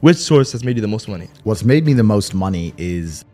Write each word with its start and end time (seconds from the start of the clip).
Which 0.00 0.16
source 0.16 0.52
has 0.52 0.64
made 0.64 0.76
you 0.76 0.82
the 0.82 0.88
most 0.88 1.08
money? 1.08 1.28
What's 1.44 1.62
made 1.64 1.84
me 1.84 1.92
the 1.92 2.02
most 2.02 2.32
money 2.34 2.72
is 2.78 3.24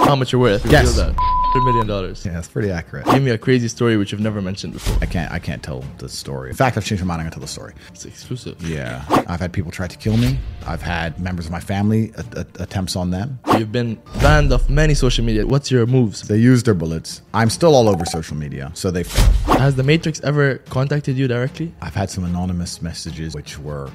How 0.00 0.14
much 0.14 0.30
you're 0.32 0.40
worth? 0.40 0.66
Yes. 0.70 0.94
That. 0.96 1.14
$100 1.54 1.86
million. 1.88 2.14
yeah, 2.22 2.32
that's 2.34 2.48
pretty 2.48 2.70
accurate. 2.70 3.06
Give 3.06 3.22
me 3.22 3.30
a 3.30 3.38
crazy 3.38 3.66
story 3.68 3.96
which 3.96 4.12
you've 4.12 4.20
never 4.20 4.42
mentioned 4.42 4.74
before. 4.74 4.94
I 5.00 5.06
can't 5.06 5.32
I 5.32 5.38
can't 5.38 5.62
tell 5.62 5.82
the 5.96 6.06
story. 6.08 6.50
In 6.50 6.56
fact, 6.56 6.76
I've 6.76 6.84
changed 6.84 7.02
my 7.02 7.06
mind. 7.08 7.20
I'm 7.20 7.24
gonna 7.26 7.34
tell 7.36 7.40
the 7.40 7.46
story. 7.48 7.72
It's 7.92 8.04
exclusive. 8.04 8.60
Yeah, 8.60 9.02
I've 9.26 9.40
had 9.40 9.54
people 9.54 9.70
try 9.72 9.86
to 9.86 9.96
kill 9.96 10.18
me. 10.18 10.38
I've 10.66 10.82
had 10.82 11.18
members 11.18 11.46
of 11.46 11.52
my 11.52 11.60
family 11.60 12.12
a- 12.18 12.40
a- 12.40 12.62
attempts 12.64 12.94
on 12.94 13.10
them. 13.10 13.38
You've 13.56 13.72
been 13.72 13.94
banned 14.20 14.52
off 14.52 14.68
many 14.68 14.92
social 14.92 15.24
media. 15.24 15.46
What's 15.46 15.70
your 15.70 15.86
moves? 15.86 16.28
They 16.28 16.36
used 16.36 16.66
their 16.66 16.74
bullets. 16.74 17.22
I'm 17.32 17.48
still 17.48 17.74
all 17.74 17.88
over 17.88 18.04
social 18.04 18.36
media, 18.36 18.70
so 18.74 18.90
they 18.90 19.04
failed. 19.04 19.58
Has 19.58 19.76
the 19.76 19.82
Matrix 19.82 20.20
ever 20.20 20.58
contacted 20.68 21.16
you 21.16 21.26
directly? 21.26 21.72
I've 21.80 21.94
had 21.94 22.10
some 22.10 22.24
anonymous 22.24 22.82
messages 22.82 23.32
which 23.34 23.58
were 23.58 23.88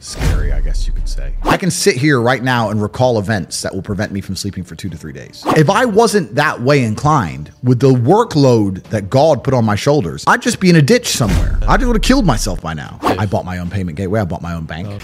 scary, 0.00 0.52
I 0.52 0.60
guess 0.60 0.86
you 0.86 0.92
could 0.92 1.08
say. 1.08 1.34
I 1.42 1.56
can 1.56 1.70
sit 1.70 1.96
here 1.96 2.20
right 2.20 2.42
now 2.42 2.70
and 2.70 2.80
recall 2.80 3.18
events 3.18 3.62
that 3.62 3.74
will 3.74 3.82
prevent 3.82 4.12
me 4.12 4.20
from 4.20 4.36
sleeping 4.36 4.64
for 4.64 4.74
two 4.74 4.88
to 4.88 4.96
three 4.96 5.12
days. 5.12 5.42
If 5.56 5.70
I 5.70 5.84
wasn't 5.84 6.34
that 6.34 6.60
way 6.60 6.84
inclined, 6.84 7.52
with 7.62 7.80
the 7.80 7.92
workload 7.92 8.82
that 8.84 9.10
God 9.10 9.42
put 9.42 9.54
on 9.54 9.64
my 9.64 9.76
shoulders, 9.76 10.24
I'd 10.26 10.42
just 10.42 10.60
be 10.60 10.70
in 10.70 10.76
a 10.76 10.82
ditch 10.82 11.08
somewhere. 11.08 11.58
I 11.66 11.76
would 11.76 11.96
have 11.96 12.02
killed 12.02 12.26
myself 12.26 12.60
by 12.60 12.74
now. 12.74 12.98
I 13.02 13.26
bought 13.26 13.44
my 13.44 13.58
own 13.58 13.70
payment 13.70 13.96
gateway, 13.96 14.20
I 14.20 14.24
bought 14.24 14.42
my 14.42 14.54
own 14.54 14.64
bank. 14.64 14.88
Oh. 14.90 14.98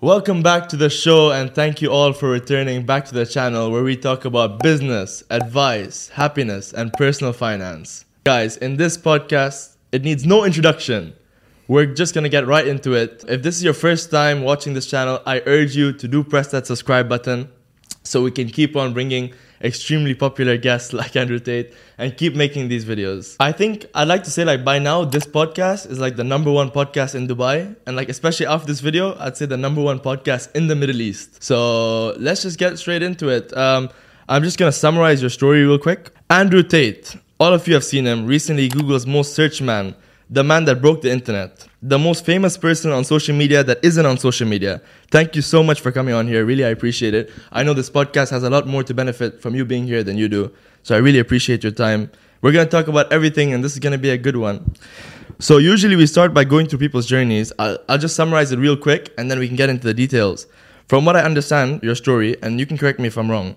Welcome 0.00 0.44
back 0.44 0.68
to 0.68 0.76
the 0.76 0.90
show 0.90 1.32
and 1.32 1.52
thank 1.52 1.82
you 1.82 1.90
all 1.90 2.12
for 2.12 2.28
returning 2.30 2.86
back 2.86 3.06
to 3.06 3.14
the 3.14 3.26
channel 3.26 3.72
where 3.72 3.82
we 3.82 3.96
talk 3.96 4.24
about 4.24 4.60
business, 4.60 5.24
advice, 5.28 6.08
happiness, 6.10 6.72
and 6.72 6.92
personal 6.92 7.32
finance. 7.32 8.04
Guys, 8.22 8.56
in 8.58 8.76
this 8.76 8.96
podcast, 8.96 9.74
it 9.90 10.04
needs 10.04 10.24
no 10.24 10.44
introduction. 10.44 11.14
We're 11.66 11.86
just 11.86 12.14
gonna 12.14 12.28
get 12.28 12.46
right 12.46 12.64
into 12.64 12.94
it. 12.94 13.24
If 13.26 13.42
this 13.42 13.56
is 13.56 13.64
your 13.64 13.74
first 13.74 14.08
time 14.12 14.42
watching 14.42 14.72
this 14.72 14.86
channel, 14.86 15.20
I 15.26 15.42
urge 15.46 15.74
you 15.74 15.92
to 15.94 16.06
do 16.06 16.22
press 16.22 16.52
that 16.52 16.68
subscribe 16.68 17.08
button 17.08 17.48
so 18.04 18.22
we 18.22 18.30
can 18.30 18.50
keep 18.50 18.76
on 18.76 18.94
bringing 18.94 19.32
extremely 19.62 20.14
popular 20.14 20.56
guests 20.56 20.92
like 21.00 21.16
Andrew 21.16 21.38
Tate 21.38 21.74
and 21.96 22.16
keep 22.16 22.34
making 22.34 22.68
these 22.68 22.84
videos. 22.84 23.36
I 23.40 23.52
think 23.52 23.86
I'd 23.94 24.08
like 24.08 24.24
to 24.24 24.30
say 24.30 24.44
like 24.44 24.64
by 24.64 24.78
now 24.78 25.04
this 25.04 25.26
podcast 25.26 25.90
is 25.90 25.98
like 25.98 26.16
the 26.16 26.24
number 26.24 26.50
one 26.50 26.70
podcast 26.70 27.14
in 27.14 27.26
Dubai 27.28 27.76
and 27.86 27.96
like 27.96 28.08
especially 28.08 28.46
after 28.46 28.66
this 28.66 28.80
video 28.80 29.16
I'd 29.18 29.36
say 29.36 29.46
the 29.46 29.56
number 29.56 29.82
one 29.82 30.00
podcast 30.00 30.54
in 30.54 30.66
the 30.66 30.76
Middle 30.76 31.00
East. 31.00 31.42
So 31.42 32.10
let's 32.18 32.42
just 32.42 32.58
get 32.58 32.78
straight 32.78 33.02
into 33.02 33.28
it. 33.28 33.56
Um, 33.56 33.90
I'm 34.28 34.42
just 34.42 34.58
gonna 34.58 34.72
summarize 34.72 35.20
your 35.22 35.30
story 35.30 35.64
real 35.64 35.78
quick. 35.78 36.10
Andrew 36.30 36.62
Tate, 36.62 37.16
all 37.40 37.54
of 37.54 37.66
you 37.66 37.74
have 37.74 37.84
seen 37.84 38.04
him, 38.06 38.26
recently 38.26 38.68
Google's 38.68 39.06
most 39.06 39.34
searched 39.34 39.62
man, 39.62 39.94
the 40.30 40.44
man 40.44 40.64
that 40.66 40.82
broke 40.82 41.02
the 41.02 41.10
internet, 41.10 41.66
the 41.80 41.98
most 41.98 42.24
famous 42.24 42.56
person 42.56 42.90
on 42.90 43.04
social 43.04 43.34
media 43.34 43.64
that 43.64 43.78
isn't 43.82 44.04
on 44.04 44.18
social 44.18 44.46
media. 44.46 44.80
Thank 45.10 45.34
you 45.34 45.42
so 45.42 45.62
much 45.62 45.80
for 45.80 45.90
coming 45.90 46.14
on 46.14 46.26
here. 46.26 46.44
Really, 46.44 46.64
I 46.64 46.68
appreciate 46.68 47.14
it. 47.14 47.30
I 47.50 47.62
know 47.62 47.72
this 47.72 47.88
podcast 47.88 48.30
has 48.30 48.42
a 48.42 48.50
lot 48.50 48.66
more 48.66 48.84
to 48.84 48.92
benefit 48.92 49.40
from 49.40 49.54
you 49.54 49.64
being 49.64 49.86
here 49.86 50.02
than 50.02 50.18
you 50.18 50.28
do. 50.28 50.52
So 50.82 50.94
I 50.94 50.98
really 50.98 51.18
appreciate 51.18 51.62
your 51.62 51.72
time. 51.72 52.10
We're 52.40 52.52
going 52.52 52.66
to 52.66 52.70
talk 52.70 52.86
about 52.86 53.12
everything, 53.12 53.52
and 53.52 53.64
this 53.64 53.72
is 53.72 53.78
going 53.80 53.92
to 53.92 53.98
be 53.98 54.10
a 54.10 54.18
good 54.18 54.36
one. 54.36 54.74
So, 55.40 55.58
usually 55.58 55.96
we 55.96 56.06
start 56.06 56.34
by 56.34 56.44
going 56.44 56.66
through 56.66 56.78
people's 56.78 57.06
journeys. 57.06 57.52
I'll, 57.58 57.78
I'll 57.88 57.98
just 57.98 58.14
summarize 58.14 58.52
it 58.52 58.58
real 58.58 58.76
quick, 58.76 59.12
and 59.18 59.30
then 59.30 59.38
we 59.38 59.48
can 59.48 59.56
get 59.56 59.68
into 59.68 59.86
the 59.86 59.94
details. 59.94 60.46
From 60.88 61.04
what 61.04 61.16
I 61.16 61.22
understand, 61.22 61.82
your 61.82 61.94
story, 61.94 62.36
and 62.42 62.58
you 62.60 62.66
can 62.66 62.78
correct 62.78 62.98
me 62.98 63.08
if 63.08 63.18
I'm 63.18 63.30
wrong, 63.30 63.56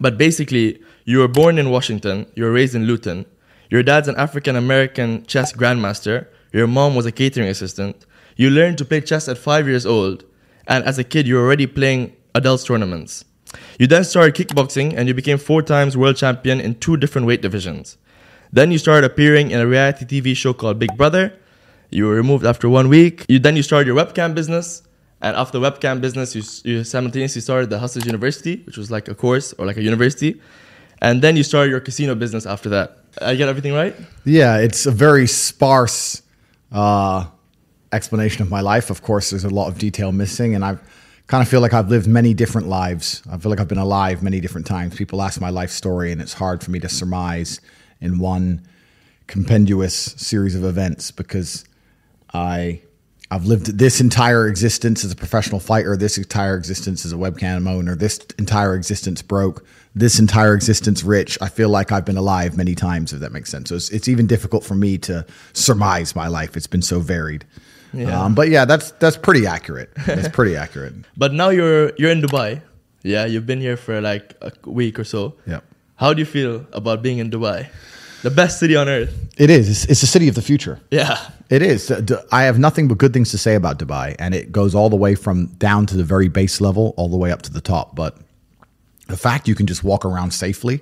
but 0.00 0.18
basically, 0.18 0.82
you 1.04 1.18
were 1.18 1.28
born 1.28 1.58
in 1.58 1.70
Washington, 1.70 2.26
you 2.34 2.44
were 2.44 2.52
raised 2.52 2.74
in 2.74 2.86
Luton. 2.86 3.26
Your 3.70 3.82
dad's 3.82 4.08
an 4.08 4.16
African 4.16 4.56
American 4.56 5.26
chess 5.26 5.52
grandmaster. 5.52 6.26
Your 6.52 6.66
mom 6.66 6.94
was 6.94 7.06
a 7.06 7.12
catering 7.12 7.48
assistant. 7.48 8.06
You 8.36 8.50
learned 8.50 8.78
to 8.78 8.84
play 8.84 9.00
chess 9.00 9.28
at 9.28 9.38
five 9.38 9.66
years 9.66 9.86
old, 9.86 10.24
and 10.66 10.84
as 10.84 10.98
a 10.98 11.04
kid, 11.04 11.26
you 11.26 11.36
were 11.36 11.42
already 11.42 11.66
playing 11.66 12.14
adults 12.34 12.64
tournaments. 12.64 13.24
You 13.78 13.86
then 13.86 14.04
started 14.04 14.34
kickboxing, 14.34 14.94
and 14.96 15.08
you 15.08 15.14
became 15.14 15.38
four 15.38 15.62
times 15.62 15.96
world 15.96 16.16
champion 16.16 16.60
in 16.60 16.74
two 16.76 16.96
different 16.96 17.26
weight 17.26 17.42
divisions. 17.42 17.96
Then 18.52 18.70
you 18.70 18.78
started 18.78 19.10
appearing 19.10 19.50
in 19.50 19.60
a 19.60 19.66
reality 19.66 20.04
TV 20.04 20.36
show 20.36 20.52
called 20.52 20.78
Big 20.78 20.96
Brother. 20.96 21.32
You 21.90 22.06
were 22.06 22.14
removed 22.14 22.44
after 22.44 22.68
one 22.68 22.88
week. 22.88 23.24
You 23.28 23.38
then 23.38 23.56
you 23.56 23.62
started 23.62 23.86
your 23.86 23.96
webcam 23.96 24.34
business, 24.34 24.82
and 25.20 25.36
after 25.36 25.58
webcam 25.58 26.00
business, 26.00 26.34
you, 26.34 26.42
you 26.70 26.84
simultaneously 26.84 27.40
started 27.40 27.70
the 27.70 27.78
Hustlers 27.78 28.06
University, 28.06 28.62
which 28.66 28.76
was 28.76 28.90
like 28.90 29.08
a 29.08 29.14
course 29.14 29.52
or 29.54 29.66
like 29.66 29.76
a 29.76 29.82
university, 29.82 30.40
and 31.00 31.22
then 31.22 31.36
you 31.36 31.42
started 31.42 31.70
your 31.70 31.80
casino 31.80 32.14
business 32.14 32.46
after 32.46 32.68
that. 32.68 33.05
I 33.20 33.34
get 33.34 33.48
everything 33.48 33.72
right? 33.72 33.96
Yeah, 34.24 34.58
it's 34.58 34.86
a 34.86 34.90
very 34.90 35.26
sparse 35.26 36.22
uh, 36.72 37.26
explanation 37.92 38.42
of 38.42 38.50
my 38.50 38.60
life. 38.60 38.90
Of 38.90 39.02
course, 39.02 39.30
there's 39.30 39.44
a 39.44 39.50
lot 39.50 39.68
of 39.68 39.78
detail 39.78 40.12
missing, 40.12 40.54
and 40.54 40.64
I 40.64 40.78
kind 41.26 41.42
of 41.42 41.48
feel 41.48 41.60
like 41.60 41.72
I've 41.72 41.88
lived 41.88 42.06
many 42.06 42.34
different 42.34 42.68
lives. 42.68 43.22
I 43.30 43.38
feel 43.38 43.50
like 43.50 43.60
I've 43.60 43.68
been 43.68 43.78
alive 43.78 44.22
many 44.22 44.40
different 44.40 44.66
times. 44.66 44.94
People 44.96 45.22
ask 45.22 45.40
my 45.40 45.50
life 45.50 45.70
story, 45.70 46.12
and 46.12 46.20
it's 46.20 46.34
hard 46.34 46.62
for 46.62 46.70
me 46.70 46.78
to 46.80 46.88
surmise 46.88 47.60
in 48.00 48.18
one 48.18 48.66
compendious 49.26 49.94
series 49.94 50.54
of 50.54 50.64
events 50.64 51.10
because 51.10 51.64
I. 52.32 52.82
I've 53.28 53.46
lived 53.46 53.76
this 53.76 54.00
entire 54.00 54.46
existence 54.46 55.04
as 55.04 55.10
a 55.10 55.16
professional 55.16 55.58
fighter, 55.58 55.96
this 55.96 56.16
entire 56.16 56.56
existence 56.56 57.04
as 57.04 57.12
a 57.12 57.16
webcam 57.16 57.68
owner, 57.68 57.96
this 57.96 58.20
entire 58.38 58.76
existence 58.76 59.20
broke, 59.20 59.66
this 59.96 60.18
entire 60.18 60.54
existence 60.54 61.02
rich. 61.02 61.38
I 61.40 61.48
feel 61.48 61.70
like 61.70 61.90
I've 61.90 62.04
been 62.04 62.18
alive 62.18 62.54
many 62.54 62.74
times, 62.74 63.14
if 63.14 63.20
that 63.20 63.32
makes 63.32 63.50
sense. 63.50 63.70
So 63.70 63.76
it's, 63.76 63.88
it's 63.88 64.08
even 64.08 64.26
difficult 64.26 64.62
for 64.62 64.74
me 64.74 64.98
to 64.98 65.24
surmise 65.54 66.14
my 66.14 66.28
life. 66.28 66.54
It's 66.54 66.66
been 66.66 66.82
so 66.82 67.00
varied. 67.00 67.46
Yeah. 67.94 68.22
Um, 68.22 68.34
but 68.34 68.50
yeah, 68.50 68.66
that's 68.66 68.90
that's 68.92 69.16
pretty 69.16 69.46
accurate. 69.46 69.90
That's 70.06 70.28
pretty 70.28 70.54
accurate. 70.64 70.92
But 71.16 71.32
now 71.32 71.48
you're 71.48 71.92
you're 71.96 72.10
in 72.10 72.20
Dubai. 72.20 72.60
Yeah, 73.02 73.24
you've 73.24 73.46
been 73.46 73.60
here 73.60 73.76
for 73.78 74.00
like 74.02 74.34
a 74.42 74.52
week 74.66 74.98
or 74.98 75.04
so. 75.04 75.34
Yep. 75.46 75.64
How 75.94 76.12
do 76.12 76.20
you 76.20 76.26
feel 76.26 76.66
about 76.74 77.00
being 77.02 77.18
in 77.18 77.30
Dubai? 77.30 77.68
The 78.22 78.30
best 78.30 78.58
city 78.58 78.76
on 78.76 78.88
earth. 78.88 79.14
It 79.38 79.50
is. 79.50 79.68
It's, 79.68 79.84
it's 79.86 80.00
the 80.00 80.06
city 80.06 80.28
of 80.28 80.34
the 80.34 80.42
future. 80.42 80.80
Yeah. 80.90 81.16
It 81.48 81.62
is. 81.62 81.90
I 82.32 82.42
have 82.42 82.58
nothing 82.58 82.88
but 82.88 82.98
good 82.98 83.12
things 83.12 83.30
to 83.30 83.38
say 83.38 83.54
about 83.54 83.78
Dubai, 83.78 84.16
and 84.18 84.34
it 84.34 84.50
goes 84.50 84.74
all 84.74 84.90
the 84.90 84.96
way 84.96 85.14
from 85.14 85.46
down 85.58 85.86
to 85.86 85.96
the 85.96 86.02
very 86.04 86.28
base 86.28 86.60
level, 86.60 86.92
all 86.96 87.08
the 87.08 87.16
way 87.16 87.30
up 87.30 87.42
to 87.42 87.52
the 87.52 87.60
top. 87.60 87.94
But 87.94 88.18
the 89.08 89.16
fact 89.16 89.48
you 89.48 89.54
can 89.54 89.66
just 89.66 89.84
walk 89.84 90.04
around 90.04 90.32
safely, 90.32 90.80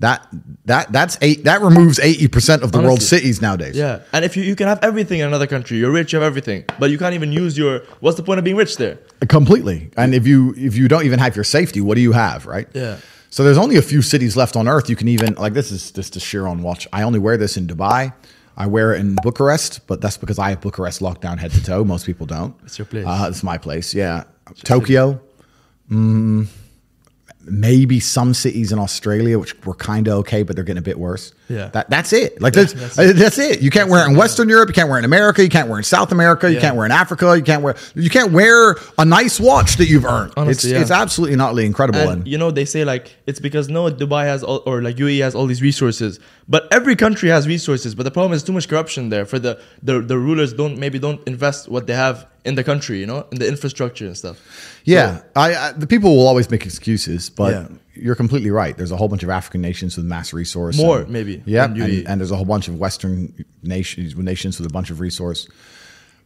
that 0.00 0.26
that 0.66 0.92
that's 0.92 1.16
eight 1.22 1.44
that 1.44 1.62
removes 1.62 1.98
eighty 2.00 2.28
percent 2.28 2.62
of 2.62 2.72
the 2.72 2.80
world's 2.80 3.08
cities 3.08 3.40
nowadays. 3.40 3.76
Yeah. 3.76 4.00
And 4.12 4.24
if 4.24 4.36
you, 4.36 4.42
you 4.42 4.54
can 4.54 4.66
have 4.66 4.78
everything 4.82 5.20
in 5.20 5.26
another 5.26 5.46
country, 5.46 5.78
you're 5.78 5.90
rich, 5.90 6.12
you 6.12 6.18
have 6.18 6.26
everything, 6.26 6.64
but 6.78 6.90
you 6.90 6.98
can't 6.98 7.14
even 7.14 7.32
use 7.32 7.56
your 7.56 7.80
what's 8.00 8.16
the 8.16 8.22
point 8.22 8.38
of 8.38 8.44
being 8.44 8.56
rich 8.56 8.76
there? 8.76 8.98
completely. 9.28 9.90
And 9.96 10.14
if 10.14 10.26
you 10.26 10.54
if 10.56 10.76
you 10.76 10.88
don't 10.88 11.04
even 11.04 11.18
have 11.18 11.34
your 11.34 11.44
safety, 11.44 11.80
what 11.80 11.94
do 11.94 12.02
you 12.02 12.12
have, 12.12 12.46
right? 12.46 12.68
Yeah. 12.74 12.98
So 13.30 13.42
there's 13.42 13.58
only 13.58 13.76
a 13.76 13.82
few 13.82 14.02
cities 14.02 14.36
left 14.36 14.56
on 14.56 14.68
earth 14.68 14.88
you 14.88 14.96
can 14.96 15.08
even 15.08 15.34
like 15.34 15.54
this 15.54 15.72
is 15.72 15.90
just 15.90 16.16
a 16.16 16.20
sheer 16.20 16.46
on 16.46 16.62
watch. 16.62 16.86
I 16.92 17.02
only 17.02 17.18
wear 17.18 17.36
this 17.36 17.56
in 17.56 17.66
Dubai. 17.66 18.12
I 18.58 18.66
wear 18.66 18.94
it 18.94 19.00
in 19.00 19.16
Bucharest, 19.22 19.86
but 19.86 20.00
that's 20.00 20.16
because 20.16 20.38
I 20.38 20.50
have 20.50 20.60
Bucharest 20.62 21.02
locked 21.02 21.20
down 21.20 21.36
head 21.36 21.50
to 21.52 21.62
toe. 21.62 21.84
Most 21.84 22.06
people 22.06 22.24
don't. 22.26 22.54
It's 22.64 22.78
your 22.78 22.86
place. 22.86 23.04
Uh, 23.06 23.26
it's 23.28 23.42
my 23.42 23.58
place. 23.58 23.92
Yeah. 23.94 24.24
Tokyo. 24.64 25.20
Mm, 25.90 26.46
maybe 27.46 28.00
some 28.00 28.34
cities 28.34 28.72
in 28.72 28.78
Australia, 28.78 29.38
which 29.38 29.54
were 29.64 29.74
kind 29.74 30.08
of 30.08 30.14
okay, 30.18 30.42
but 30.42 30.56
they're 30.56 30.64
getting 30.64 30.78
a 30.78 30.82
bit 30.82 30.98
worse. 30.98 31.32
Yeah. 31.48 31.68
That, 31.68 31.88
that's 31.88 32.12
it. 32.12 32.40
Like 32.40 32.52
that's, 32.54 32.72
that's 32.72 32.98
uh, 32.98 33.12
that's, 33.14 33.38
it. 33.38 33.56
it. 33.58 33.62
You 33.62 33.70
can't 33.70 33.88
wear 33.88 34.04
it 34.06 34.10
in 34.10 34.16
Western 34.16 34.48
Europe. 34.48 34.68
You 34.68 34.74
can't 34.74 34.88
wear 34.88 34.98
it 34.98 35.02
in 35.02 35.04
America. 35.04 35.42
You 35.42 35.48
can't 35.48 35.68
wear 35.68 35.78
it 35.78 35.80
in 35.80 35.84
South 35.84 36.10
America. 36.12 36.48
You 36.48 36.56
Yeah. 36.56 36.60
can't 36.60 36.76
wear 36.76 36.86
it 36.86 36.90
in 36.90 36.92
Africa. 36.92 37.36
You 37.36 37.42
can't 37.42 37.62
wear 37.62 37.76
you 37.94 38.10
can't 38.10 38.32
wear 38.32 38.76
a 38.98 39.04
nice 39.04 39.38
watch 39.38 39.76
that 39.76 39.86
you've 39.88 40.04
earned. 40.04 40.32
Honestly, 40.36 40.70
it's 40.70 40.76
yeah. 40.76 40.80
it's 40.82 40.90
absolutely 40.90 41.36
not 41.36 41.50
really 41.50 41.66
incredible. 41.66 42.00
And 42.00 42.10
And, 42.22 42.28
you 42.28 42.38
know, 42.38 42.50
they 42.50 42.64
say 42.64 42.84
like 42.84 43.14
it's 43.26 43.40
because 43.40 43.68
no 43.68 43.90
Dubai 43.90 44.24
has 44.24 44.42
all, 44.42 44.62
or 44.66 44.82
like 44.82 44.96
UAE 44.96 45.20
has 45.22 45.34
all 45.34 45.46
these 45.46 45.62
resources, 45.62 46.18
but 46.48 46.66
every 46.72 46.96
country 46.96 47.28
has 47.28 47.46
resources. 47.46 47.94
But 47.94 48.02
the 48.04 48.10
problem 48.10 48.32
is 48.32 48.42
too 48.42 48.52
much 48.52 48.68
corruption 48.68 49.08
there. 49.10 49.24
For 49.24 49.38
the 49.38 49.60
the, 49.82 50.00
the 50.00 50.18
rulers 50.18 50.52
don't 50.52 50.78
maybe 50.78 50.98
don't 50.98 51.20
invest 51.28 51.68
what 51.68 51.86
they 51.86 51.94
have 51.94 52.26
in 52.44 52.54
the 52.54 52.64
country, 52.64 52.98
you 53.00 53.06
know, 53.06 53.26
in 53.32 53.38
the 53.38 53.46
infrastructure 53.48 54.06
and 54.06 54.16
stuff. 54.16 54.36
yeah, 54.84 55.22
I, 55.34 55.54
I 55.54 55.72
the 55.72 55.86
people 55.86 56.10
will 56.16 56.26
always 56.26 56.50
make 56.50 56.64
excuses, 56.64 57.30
but 57.30 57.52
Yeah. 57.52 57.66
You're 57.96 58.14
completely 58.14 58.50
right. 58.50 58.76
There's 58.76 58.92
a 58.92 58.96
whole 58.96 59.08
bunch 59.08 59.22
of 59.22 59.30
African 59.30 59.60
nations 59.60 59.96
with 59.96 60.06
mass 60.06 60.32
resource. 60.32 60.76
More, 60.76 61.00
and- 61.00 61.10
maybe, 61.10 61.42
Yeah, 61.46 61.64
and, 61.64 61.80
and 61.80 62.20
there's 62.20 62.30
a 62.30 62.36
whole 62.36 62.44
bunch 62.44 62.68
of 62.68 62.78
Western 62.78 63.44
nations 63.62 64.16
nations 64.16 64.58
with 64.58 64.68
a 64.68 64.72
bunch 64.72 64.90
of 64.90 65.00
resource. 65.00 65.48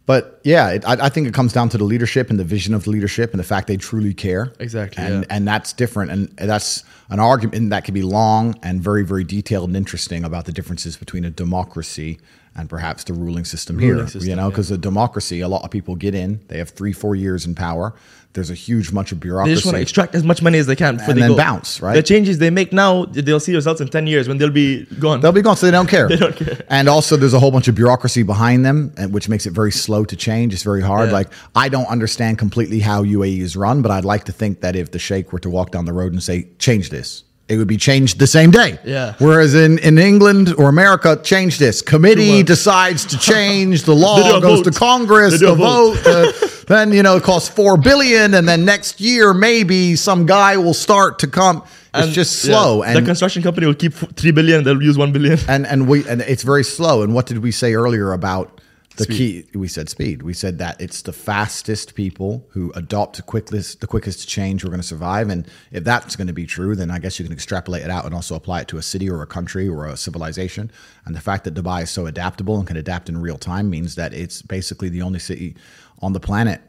But 0.06 0.40
yeah, 0.42 0.70
it, 0.70 0.84
I, 0.84 1.06
I 1.06 1.08
think 1.08 1.28
it 1.28 1.34
comes 1.34 1.52
down 1.52 1.68
to 1.68 1.78
the 1.78 1.84
leadership 1.84 2.30
and 2.30 2.38
the 2.38 2.44
vision 2.44 2.74
of 2.74 2.84
the 2.84 2.90
leadership 2.90 3.30
and 3.30 3.38
the 3.38 3.44
fact 3.44 3.68
they 3.68 3.76
truly 3.76 4.12
care. 4.12 4.52
Exactly, 4.58 5.04
and 5.04 5.22
yeah. 5.22 5.36
and 5.36 5.46
that's 5.46 5.72
different, 5.72 6.10
and 6.10 6.28
that's 6.36 6.82
an 7.10 7.20
argument 7.20 7.70
that 7.70 7.84
can 7.84 7.94
be 7.94 8.02
long 8.02 8.58
and 8.62 8.82
very 8.82 9.04
very 9.04 9.24
detailed 9.24 9.68
and 9.68 9.76
interesting 9.76 10.24
about 10.24 10.46
the 10.46 10.52
differences 10.52 10.96
between 10.96 11.24
a 11.24 11.30
democracy 11.30 12.18
and 12.56 12.68
perhaps 12.68 13.04
the 13.04 13.12
ruling 13.12 13.44
system 13.44 13.78
here. 13.78 14.06
System, 14.06 14.28
you 14.28 14.36
know, 14.36 14.44
yeah. 14.44 14.48
because 14.48 14.70
a 14.70 14.78
democracy, 14.78 15.40
a 15.40 15.48
lot 15.48 15.62
of 15.62 15.70
people 15.70 15.94
get 15.94 16.14
in, 16.14 16.40
they 16.48 16.58
have 16.58 16.70
three, 16.70 16.92
four 16.92 17.14
years 17.14 17.46
in 17.46 17.54
power. 17.54 17.94
There's 18.32 18.50
a 18.50 18.54
huge 18.54 18.94
bunch 18.94 19.10
of 19.10 19.18
bureaucracy. 19.18 19.50
They 19.50 19.54
just 19.56 19.66
want 19.66 19.76
to 19.76 19.82
extract 19.82 20.14
as 20.14 20.22
much 20.22 20.40
money 20.40 20.58
as 20.58 20.66
they 20.68 20.76
can 20.76 20.96
before 20.98 21.10
And 21.10 21.16
they 21.18 21.22
then 21.22 21.30
go. 21.32 21.36
bounce, 21.36 21.82
right? 21.82 21.94
The 21.94 22.02
changes 22.02 22.38
they 22.38 22.50
make 22.50 22.72
now, 22.72 23.06
they'll 23.06 23.40
see 23.40 23.52
results 23.56 23.80
in 23.80 23.88
10 23.88 24.06
years 24.06 24.28
when 24.28 24.38
they'll 24.38 24.50
be 24.50 24.84
gone. 25.00 25.20
They'll 25.20 25.32
be 25.32 25.42
gone, 25.42 25.56
so 25.56 25.66
they 25.66 25.72
don't 25.72 25.88
care. 25.88 26.06
They 26.08 26.16
don't 26.16 26.36
care. 26.36 26.58
And 26.68 26.88
also, 26.88 27.16
there's 27.16 27.34
a 27.34 27.40
whole 27.40 27.50
bunch 27.50 27.66
of 27.66 27.74
bureaucracy 27.74 28.22
behind 28.22 28.64
them, 28.64 28.92
which 29.10 29.28
makes 29.28 29.46
it 29.46 29.52
very 29.52 29.72
slow 29.72 30.04
to 30.04 30.14
change. 30.14 30.54
It's 30.54 30.62
very 30.62 30.80
hard. 30.80 31.08
Yeah. 31.08 31.14
Like 31.14 31.28
I 31.56 31.68
don't 31.68 31.86
understand 31.88 32.38
completely 32.38 32.78
how 32.78 33.02
UAE 33.02 33.40
is 33.40 33.56
run, 33.56 33.82
but 33.82 33.90
I'd 33.90 34.04
like 34.04 34.24
to 34.26 34.32
think 34.32 34.60
that 34.60 34.76
if 34.76 34.92
the 34.92 35.00
sheikh 35.00 35.32
were 35.32 35.40
to 35.40 35.50
walk 35.50 35.72
down 35.72 35.84
the 35.86 35.92
road 35.92 36.12
and 36.12 36.22
say, 36.22 36.46
"Change 36.60 36.90
this," 36.90 37.24
it 37.48 37.56
would 37.56 37.66
be 37.66 37.76
changed 37.76 38.20
the 38.20 38.28
same 38.28 38.52
day. 38.52 38.78
Yeah. 38.84 39.14
Whereas 39.18 39.54
in 39.56 39.78
in 39.80 39.98
England 39.98 40.54
or 40.56 40.68
America, 40.68 41.18
change 41.24 41.58
this. 41.58 41.82
Committee 41.82 42.44
decides 42.44 43.04
to 43.06 43.18
change 43.32 43.82
the 43.82 43.94
law, 43.94 44.38
goes 44.40 44.62
to. 44.62 44.70
Congress, 44.70 45.40
the 45.40 45.50
a 45.50 45.54
vote. 45.56 45.96
vote. 45.98 46.06
uh, 46.06 46.48
then 46.70 46.92
you 46.92 47.02
know 47.02 47.16
it 47.16 47.22
costs 47.22 47.48
four 47.48 47.76
billion, 47.76 48.34
and 48.34 48.48
then 48.48 48.64
next 48.64 49.00
year 49.00 49.34
maybe 49.34 49.96
some 49.96 50.24
guy 50.26 50.56
will 50.56 50.74
start 50.88 51.18
to 51.20 51.26
come. 51.26 51.58
It's 51.92 52.06
And, 52.06 52.12
just 52.12 52.44
yeah, 52.44 52.52
slow. 52.52 52.72
the 52.84 53.02
construction 53.02 53.42
company 53.42 53.66
will 53.66 53.80
keep 53.84 53.94
3 53.94 54.30
billion, 54.30 54.62
they'll 54.64 54.80
use 54.90 54.96
1 54.96 55.12
billion. 55.12 55.38
and 55.48 55.66
and 55.66 55.88
we 55.88 56.06
and 56.08 56.20
it's 56.22 56.44
very 56.44 56.62
slow. 56.64 57.02
And 57.02 57.14
what 57.16 57.26
did 57.26 57.38
we 57.38 57.50
say 57.50 57.74
earlier 57.74 58.12
about 58.12 58.60
the 58.96 59.06
key? 59.06 59.46
We 59.54 59.66
said 59.66 59.88
speed. 59.88 60.22
We 60.22 60.34
said 60.34 60.58
that 60.58 60.74
it's 60.80 61.02
the 61.02 61.12
fastest 61.12 61.94
people 61.94 62.30
who 62.54 62.70
adopt 62.82 63.16
the 63.16 63.22
quickest 63.22 63.80
the 63.80 63.86
quickest 63.94 64.28
change 64.28 64.56
who 64.62 64.68
are 64.68 64.74
going 64.76 64.82
to 64.82 64.86
survive. 64.96 65.26
And 65.34 65.48
if 65.72 65.82
that's 65.84 66.14
going 66.16 66.26
to 66.34 66.38
be 66.42 66.46
true, 66.46 66.76
then 66.76 66.90
I 66.96 66.98
guess 67.02 67.18
you 67.18 67.24
can 67.24 67.32
extrapolate 67.32 67.82
it 67.82 67.90
out 67.90 68.04
and 68.04 68.14
also 68.14 68.34
apply 68.36 68.60
it 68.62 68.68
to 68.68 68.76
a 68.78 68.82
city 68.82 69.08
or 69.10 69.22
a 69.22 69.26
country 69.26 69.66
or 69.68 69.86
a 69.86 69.96
civilization. 69.96 70.70
And 71.06 71.16
the 71.16 71.20
fact 71.28 71.42
that 71.44 71.54
Dubai 71.54 71.82
is 71.82 71.90
so 71.90 72.06
adaptable 72.06 72.56
and 72.58 72.66
can 72.66 72.76
adapt 72.76 73.08
in 73.08 73.20
real 73.20 73.38
time 73.38 73.66
means 73.70 73.94
that 73.96 74.12
it's 74.22 74.42
basically 74.42 74.88
the 74.90 75.02
only 75.02 75.18
city 75.18 75.56
on 76.02 76.12
the 76.12 76.20
planet 76.20 76.60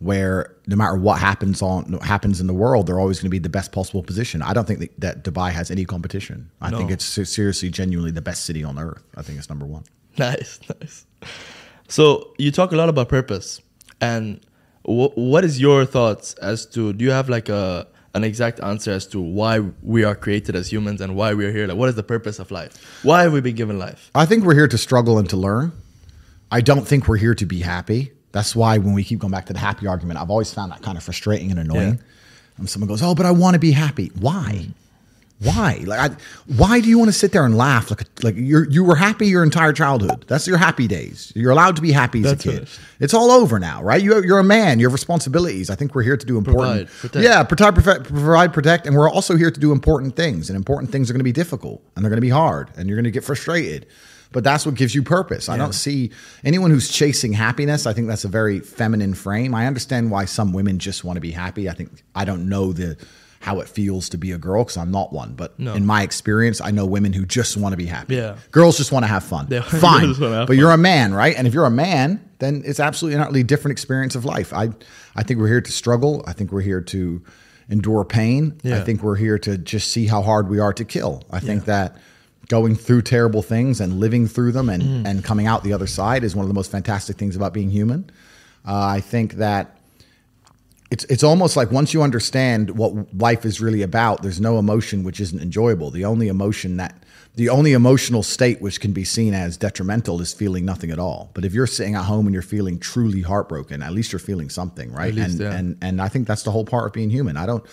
where 0.00 0.54
no 0.66 0.76
matter 0.76 0.96
what 0.96 1.18
happens 1.18 1.60
on 1.60 1.92
happens 2.02 2.40
in 2.40 2.46
the 2.46 2.54
world, 2.54 2.86
they're 2.86 3.00
always 3.00 3.18
going 3.18 3.26
to 3.26 3.30
be 3.30 3.38
the 3.38 3.48
best 3.48 3.72
possible 3.72 4.02
position. 4.02 4.42
I 4.42 4.52
don't 4.52 4.66
think 4.66 4.80
that, 4.80 5.00
that 5.00 5.24
Dubai 5.24 5.50
has 5.50 5.70
any 5.70 5.84
competition. 5.84 6.50
I 6.60 6.70
think 6.70 6.90
it's 6.90 7.04
seriously, 7.04 7.68
genuinely 7.70 8.12
the 8.12 8.22
best 8.22 8.44
city 8.44 8.62
on 8.62 8.78
earth. 8.78 9.02
I 9.16 9.22
think 9.22 9.38
it's 9.38 9.48
number 9.48 9.66
one. 9.66 9.84
Nice, 10.18 10.58
nice. 10.80 11.06
So 11.86 12.34
you 12.38 12.50
talk 12.50 12.72
a 12.72 12.76
lot 12.76 12.88
about 12.88 13.08
purpose, 13.08 13.60
and 14.00 14.40
wh- 14.82 15.16
what 15.16 15.44
is 15.44 15.60
your 15.60 15.84
thoughts 15.84 16.34
as 16.34 16.66
to? 16.74 16.92
Do 16.92 17.04
you 17.04 17.12
have 17.12 17.28
like 17.28 17.48
a 17.48 17.86
an 18.14 18.24
exact 18.24 18.58
answer 18.58 18.90
as 18.90 19.06
to 19.08 19.20
why 19.20 19.60
we 19.80 20.02
are 20.02 20.16
created 20.16 20.56
as 20.56 20.72
humans 20.72 21.00
and 21.00 21.14
why 21.14 21.34
we 21.34 21.46
are 21.46 21.52
here? 21.52 21.68
Like, 21.68 21.76
what 21.76 21.88
is 21.88 21.94
the 21.94 22.02
purpose 22.02 22.40
of 22.40 22.50
life? 22.50 22.72
Why 23.04 23.22
have 23.22 23.32
we 23.32 23.40
been 23.40 23.54
given 23.54 23.78
life? 23.78 24.10
I 24.12 24.26
think 24.26 24.44
we're 24.44 24.54
here 24.56 24.66
to 24.66 24.78
struggle 24.78 25.18
and 25.18 25.30
to 25.30 25.36
learn. 25.36 25.70
I 26.50 26.62
don't 26.62 26.86
think 26.88 27.06
we're 27.06 27.18
here 27.18 27.36
to 27.36 27.46
be 27.46 27.60
happy. 27.60 28.10
That's 28.32 28.54
why 28.54 28.78
when 28.78 28.94
we 28.94 29.04
keep 29.04 29.20
going 29.20 29.30
back 29.30 29.46
to 29.46 29.52
the 29.52 29.58
happy 29.58 29.86
argument, 29.86 30.18
I've 30.20 30.30
always 30.30 30.52
found 30.52 30.72
that 30.72 30.82
kind 30.82 30.96
of 30.98 31.04
frustrating 31.04 31.50
and 31.50 31.58
annoying. 31.58 31.94
Yeah. 31.94 32.02
When 32.58 32.66
someone 32.66 32.88
goes, 32.88 33.02
"Oh, 33.02 33.14
but 33.14 33.24
I 33.26 33.30
want 33.30 33.54
to 33.54 33.60
be 33.60 33.72
happy." 33.72 34.10
Why? 34.18 34.52
Mm-hmm. 34.54 34.72
Why? 35.40 35.84
Like, 35.86 36.10
I, 36.10 36.16
why 36.56 36.80
do 36.80 36.88
you 36.88 36.98
want 36.98 37.10
to 37.10 37.12
sit 37.12 37.30
there 37.30 37.46
and 37.46 37.56
laugh 37.56 37.90
like 37.90 38.02
like 38.24 38.34
you 38.34 38.66
you 38.68 38.82
were 38.82 38.96
happy 38.96 39.28
your 39.28 39.44
entire 39.44 39.72
childhood? 39.72 40.24
That's 40.26 40.48
your 40.48 40.56
happy 40.58 40.88
days. 40.88 41.32
You're 41.36 41.52
allowed 41.52 41.76
to 41.76 41.82
be 41.82 41.92
happy 41.92 42.18
as 42.20 42.24
That's 42.24 42.44
a 42.44 42.48
kid. 42.48 42.54
finished. 42.54 42.80
It's 42.98 43.14
all 43.14 43.30
over 43.30 43.60
now, 43.60 43.80
right? 43.80 44.02
You, 44.02 44.20
you're 44.24 44.40
a 44.40 44.44
man. 44.44 44.80
You 44.80 44.86
have 44.86 44.92
responsibilities. 44.92 45.70
I 45.70 45.76
think 45.76 45.94
we're 45.94 46.02
here 46.02 46.16
to 46.16 46.26
do 46.26 46.38
important. 46.38 46.88
Provide, 46.88 47.00
protect. 47.00 47.24
Yeah, 47.24 47.44
protect, 47.44 48.08
provide, 48.08 48.52
protect, 48.52 48.86
and 48.88 48.96
we're 48.96 49.08
also 49.08 49.36
here 49.36 49.52
to 49.52 49.60
do 49.60 49.70
important 49.70 50.16
things. 50.16 50.50
And 50.50 50.56
important 50.56 50.90
things 50.90 51.08
are 51.08 51.12
going 51.12 51.20
to 51.20 51.24
be 51.24 51.30
difficult, 51.32 51.84
and 51.94 52.04
they're 52.04 52.10
going 52.10 52.16
to 52.16 52.20
be 52.20 52.30
hard, 52.30 52.70
and 52.76 52.88
you're 52.88 52.96
going 52.96 53.04
to 53.04 53.12
get 53.12 53.22
frustrated. 53.22 53.86
But 54.30 54.44
that's 54.44 54.66
what 54.66 54.74
gives 54.74 54.94
you 54.94 55.02
purpose. 55.02 55.48
I 55.48 55.56
don't 55.56 55.72
see 55.72 56.10
anyone 56.44 56.70
who's 56.70 56.88
chasing 56.90 57.32
happiness. 57.32 57.86
I 57.86 57.92
think 57.94 58.08
that's 58.08 58.24
a 58.24 58.28
very 58.28 58.60
feminine 58.60 59.14
frame. 59.14 59.54
I 59.54 59.66
understand 59.66 60.10
why 60.10 60.26
some 60.26 60.52
women 60.52 60.78
just 60.78 61.02
want 61.02 61.16
to 61.16 61.20
be 61.22 61.30
happy. 61.30 61.68
I 61.68 61.72
think 61.72 62.02
I 62.14 62.24
don't 62.26 62.48
know 62.48 62.72
the 62.74 62.96
how 63.40 63.60
it 63.60 63.68
feels 63.68 64.08
to 64.10 64.18
be 64.18 64.32
a 64.32 64.38
girl 64.38 64.64
because 64.64 64.76
I'm 64.76 64.90
not 64.90 65.12
one. 65.12 65.32
But 65.34 65.58
No. 65.60 65.72
in 65.74 65.86
my 65.86 66.02
experience, 66.02 66.60
I 66.60 66.72
know 66.72 66.84
women 66.84 67.12
who 67.12 67.24
just 67.24 67.56
want 67.56 67.72
to 67.72 67.76
be 67.76 67.86
happy. 67.86 68.16
Yeah. 68.16 68.36
girls 68.50 68.76
just 68.76 68.90
want 68.90 69.04
to 69.04 69.06
have 69.06 69.22
fun. 69.24 69.46
Fine, 69.62 70.08
have 70.08 70.18
but 70.18 70.46
fun. 70.48 70.56
you're 70.58 70.72
a 70.72 70.76
man, 70.76 71.14
right? 71.14 71.34
And 71.36 71.46
if 71.46 71.54
you're 71.54 71.64
a 71.64 71.70
man, 71.70 72.20
then 72.40 72.62
it's 72.66 72.80
absolutely 72.80 73.14
an 73.16 73.22
utterly 73.22 73.44
different 73.44 73.72
experience 73.72 74.14
of 74.14 74.24
life. 74.24 74.52
I 74.52 74.70
I 75.16 75.22
think 75.22 75.40
we're 75.40 75.48
here 75.48 75.60
to 75.62 75.72
struggle. 75.72 76.22
I 76.26 76.32
think 76.32 76.52
we're 76.52 76.60
here 76.62 76.80
to 76.82 77.22
endure 77.70 78.04
pain. 78.04 78.60
I 78.64 78.80
think 78.80 79.02
we're 79.02 79.16
here 79.16 79.38
to 79.38 79.56
just 79.56 79.92
see 79.92 80.06
how 80.06 80.20
hard 80.22 80.48
we 80.48 80.58
are 80.58 80.72
to 80.74 80.84
kill. 80.84 81.22
I 81.30 81.38
think 81.40 81.64
that 81.66 81.96
going 82.48 82.74
through 82.74 83.02
terrible 83.02 83.42
things 83.42 83.80
and 83.80 84.00
living 84.00 84.26
through 84.26 84.52
them 84.52 84.68
and, 84.70 84.82
Mm. 84.82 85.06
and 85.06 85.24
coming 85.24 85.46
out 85.46 85.62
the 85.64 85.72
other 85.72 85.86
side 85.86 86.24
is 86.24 86.34
one 86.34 86.44
of 86.44 86.48
the 86.48 86.54
most 86.54 86.70
fantastic 86.70 87.16
things 87.16 87.36
about 87.36 87.52
being 87.52 87.70
human. 87.70 88.08
Uh, 88.66 88.74
I 88.96 89.00
think 89.00 89.34
that 89.34 89.76
it's 90.90 91.04
it's 91.04 91.22
almost 91.22 91.56
like 91.56 91.70
once 91.70 91.92
you 91.92 92.02
understand 92.02 92.70
what 92.70 93.14
life 93.14 93.44
is 93.44 93.60
really 93.60 93.82
about, 93.82 94.22
there's 94.22 94.40
no 94.40 94.58
emotion 94.58 95.04
which 95.04 95.20
isn't 95.20 95.40
enjoyable. 95.40 95.90
The 95.90 96.06
only 96.06 96.28
emotion 96.28 96.78
that 96.78 96.94
the 97.36 97.50
only 97.50 97.72
emotional 97.72 98.22
state 98.22 98.60
which 98.62 98.80
can 98.80 98.92
be 98.92 99.04
seen 99.04 99.32
as 99.34 99.56
detrimental 99.58 100.20
is 100.22 100.32
feeling 100.32 100.64
nothing 100.64 100.90
at 100.90 100.98
all. 100.98 101.30
But 101.34 101.44
if 101.44 101.52
you're 101.52 101.66
sitting 101.68 101.94
at 101.94 102.04
home 102.04 102.26
and 102.26 102.32
you're 102.32 102.42
feeling 102.42 102.78
truly 102.80 103.20
heartbroken, 103.20 103.82
at 103.82 103.92
least 103.92 104.12
you're 104.12 104.18
feeling 104.18 104.48
something, 104.48 104.90
right? 104.90 105.14
Least, 105.14 105.32
and 105.32 105.40
yeah. 105.40 105.52
and 105.52 105.76
and 105.82 106.00
I 106.02 106.08
think 106.08 106.26
that's 106.26 106.42
the 106.42 106.50
whole 106.50 106.64
part 106.64 106.86
of 106.86 106.92
being 106.94 107.10
human. 107.10 107.36
I 107.36 107.44
don't 107.44 107.64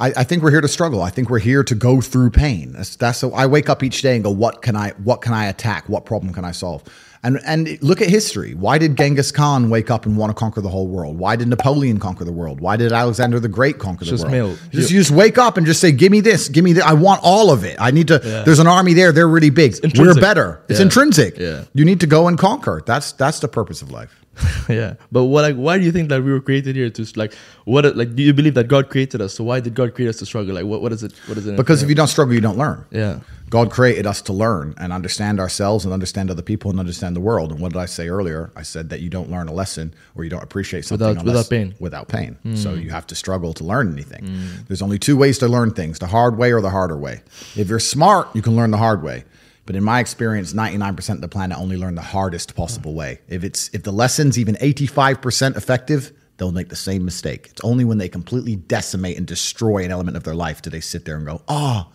I, 0.00 0.08
I 0.16 0.24
think 0.24 0.42
we're 0.42 0.50
here 0.50 0.60
to 0.62 0.68
struggle. 0.68 1.02
I 1.02 1.10
think 1.10 1.28
we're 1.30 1.38
here 1.38 1.62
to 1.62 1.74
go 1.74 2.00
through 2.00 2.30
pain. 2.30 2.72
That's 2.72 2.96
that's 2.96 3.18
so 3.18 3.32
I 3.34 3.46
wake 3.46 3.68
up 3.68 3.82
each 3.82 4.02
day 4.02 4.14
and 4.14 4.24
go, 4.24 4.30
what 4.30 4.62
can 4.62 4.74
I 4.76 4.90
what 5.04 5.20
can 5.20 5.32
I 5.34 5.46
attack? 5.46 5.88
What 5.88 6.04
problem 6.06 6.32
can 6.32 6.44
I 6.44 6.52
solve? 6.52 6.82
And 7.22 7.38
and 7.44 7.80
look 7.82 8.00
at 8.00 8.08
history. 8.08 8.54
Why 8.54 8.78
did 8.78 8.96
Genghis 8.96 9.30
Khan 9.30 9.68
wake 9.68 9.90
up 9.90 10.06
and 10.06 10.16
want 10.16 10.30
to 10.30 10.34
conquer 10.34 10.62
the 10.62 10.70
whole 10.70 10.86
world? 10.86 11.18
Why 11.18 11.36
did 11.36 11.48
Napoleon 11.48 11.98
conquer 12.00 12.24
the 12.24 12.32
world? 12.32 12.62
Why 12.62 12.78
did 12.78 12.92
Alexander 12.92 13.38
the 13.38 13.48
Great 13.48 13.78
conquer 13.78 14.06
the 14.06 14.10
Just 14.12 14.22
world? 14.24 14.32
male. 14.32 14.56
Just 14.70 14.90
you 14.90 14.98
just 15.00 15.10
wake 15.10 15.36
up 15.36 15.58
and 15.58 15.66
just 15.66 15.82
say, 15.82 15.92
give 15.92 16.10
me 16.10 16.20
this, 16.20 16.48
give 16.48 16.64
me 16.64 16.72
that. 16.74 16.86
I 16.86 16.94
want 16.94 17.20
all 17.22 17.50
of 17.50 17.62
it. 17.64 17.76
I 17.78 17.90
need 17.90 18.08
to. 18.08 18.22
Yeah. 18.24 18.42
There's 18.44 18.58
an 18.58 18.66
army 18.66 18.94
there. 18.94 19.12
They're 19.12 19.28
really 19.28 19.50
big. 19.50 19.74
We're 19.98 20.14
better. 20.14 20.62
It's 20.70 20.78
Yeah. 20.80 20.86
intrinsic. 20.86 21.36
Yeah. 21.36 21.64
You 21.74 21.84
need 21.84 22.00
to 22.00 22.06
go 22.06 22.26
and 22.26 22.38
conquer. 22.38 22.82
That's 22.86 23.12
that's 23.12 23.40
the 23.40 23.48
purpose 23.48 23.82
of 23.82 23.90
life. 23.90 24.16
yeah, 24.68 24.94
but 25.12 25.24
what 25.24 25.42
like 25.42 25.56
why 25.56 25.78
do 25.78 25.84
you 25.84 25.92
think 25.92 26.08
that 26.08 26.22
we 26.22 26.32
were 26.32 26.40
created 26.40 26.76
here 26.76 26.90
to 26.90 27.06
like 27.16 27.34
what 27.64 27.96
like 27.96 28.14
do 28.14 28.22
you 28.22 28.32
believe 28.32 28.54
that 28.54 28.68
God 28.68 28.88
created 28.90 29.20
us? 29.20 29.34
So 29.34 29.44
why 29.44 29.60
did 29.60 29.74
God 29.74 29.94
create 29.94 30.08
us 30.08 30.16
to 30.18 30.26
struggle? 30.26 30.54
Like 30.54 30.64
what 30.64 30.82
what 30.82 30.92
is 30.92 31.02
it? 31.02 31.12
What 31.26 31.38
is 31.38 31.46
it? 31.46 31.56
Because 31.56 31.82
if 31.82 31.88
you 31.88 31.94
don't 31.94 32.08
struggle, 32.08 32.34
you 32.34 32.40
don't 32.40 32.58
learn. 32.58 32.84
yeah, 32.90 33.20
God 33.50 33.70
created 33.70 34.06
us 34.06 34.22
to 34.22 34.32
learn 34.32 34.74
and 34.78 34.92
understand 34.92 35.40
ourselves 35.40 35.84
and 35.84 35.92
understand 35.92 36.30
other 36.30 36.42
people 36.42 36.70
and 36.70 36.78
understand 36.78 37.16
the 37.16 37.20
world. 37.20 37.50
And 37.50 37.60
what 37.60 37.72
did 37.72 37.78
I 37.80 37.86
say 37.86 38.08
earlier? 38.08 38.50
I 38.54 38.62
said 38.62 38.90
that 38.90 39.00
you 39.00 39.08
don't 39.10 39.30
learn 39.30 39.48
a 39.48 39.52
lesson 39.52 39.92
or 40.14 40.22
you 40.24 40.30
don't 40.30 40.42
appreciate 40.42 40.84
something 40.84 41.08
Without- 41.08 41.24
without 41.24 41.50
pain. 41.50 41.74
Without 41.80 42.08
pain. 42.08 42.36
Hmm. 42.42 42.54
So 42.54 42.74
you 42.74 42.90
have 42.90 43.06
to 43.08 43.14
struggle 43.14 43.52
to 43.54 43.64
learn 43.64 43.92
anything. 43.92 44.26
Hmm. 44.26 44.46
There's 44.68 44.82
only 44.82 44.98
two 44.98 45.16
ways 45.16 45.38
to 45.38 45.48
learn 45.48 45.72
things: 45.72 45.98
the 45.98 46.06
hard 46.06 46.36
way 46.38 46.52
or 46.52 46.60
the 46.60 46.70
harder 46.70 46.96
way. 46.96 47.22
If 47.56 47.68
you're 47.68 47.80
smart, 47.80 48.28
you 48.34 48.42
can 48.42 48.54
learn 48.56 48.70
the 48.70 48.78
hard 48.78 49.02
way. 49.02 49.24
But 49.70 49.76
in 49.76 49.84
my 49.84 50.00
experience, 50.00 50.52
99% 50.52 51.10
of 51.10 51.20
the 51.20 51.28
planet 51.28 51.56
only 51.56 51.76
learn 51.76 51.94
the 51.94 52.02
hardest 52.02 52.56
possible 52.56 52.92
way. 52.92 53.20
If 53.28 53.44
it's 53.44 53.70
if 53.72 53.84
the 53.84 53.92
lesson's 53.92 54.36
even 54.36 54.56
85% 54.56 55.56
effective, 55.56 56.10
they'll 56.38 56.50
make 56.50 56.70
the 56.70 56.74
same 56.74 57.04
mistake. 57.04 57.46
It's 57.52 57.60
only 57.62 57.84
when 57.84 57.98
they 57.98 58.08
completely 58.08 58.56
decimate 58.56 59.16
and 59.16 59.28
destroy 59.28 59.84
an 59.84 59.92
element 59.92 60.16
of 60.16 60.24
their 60.24 60.34
life 60.34 60.60
do 60.60 60.70
they 60.70 60.80
sit 60.80 61.04
there 61.04 61.14
and 61.18 61.24
go, 61.24 61.42
"Oh, 61.46 61.86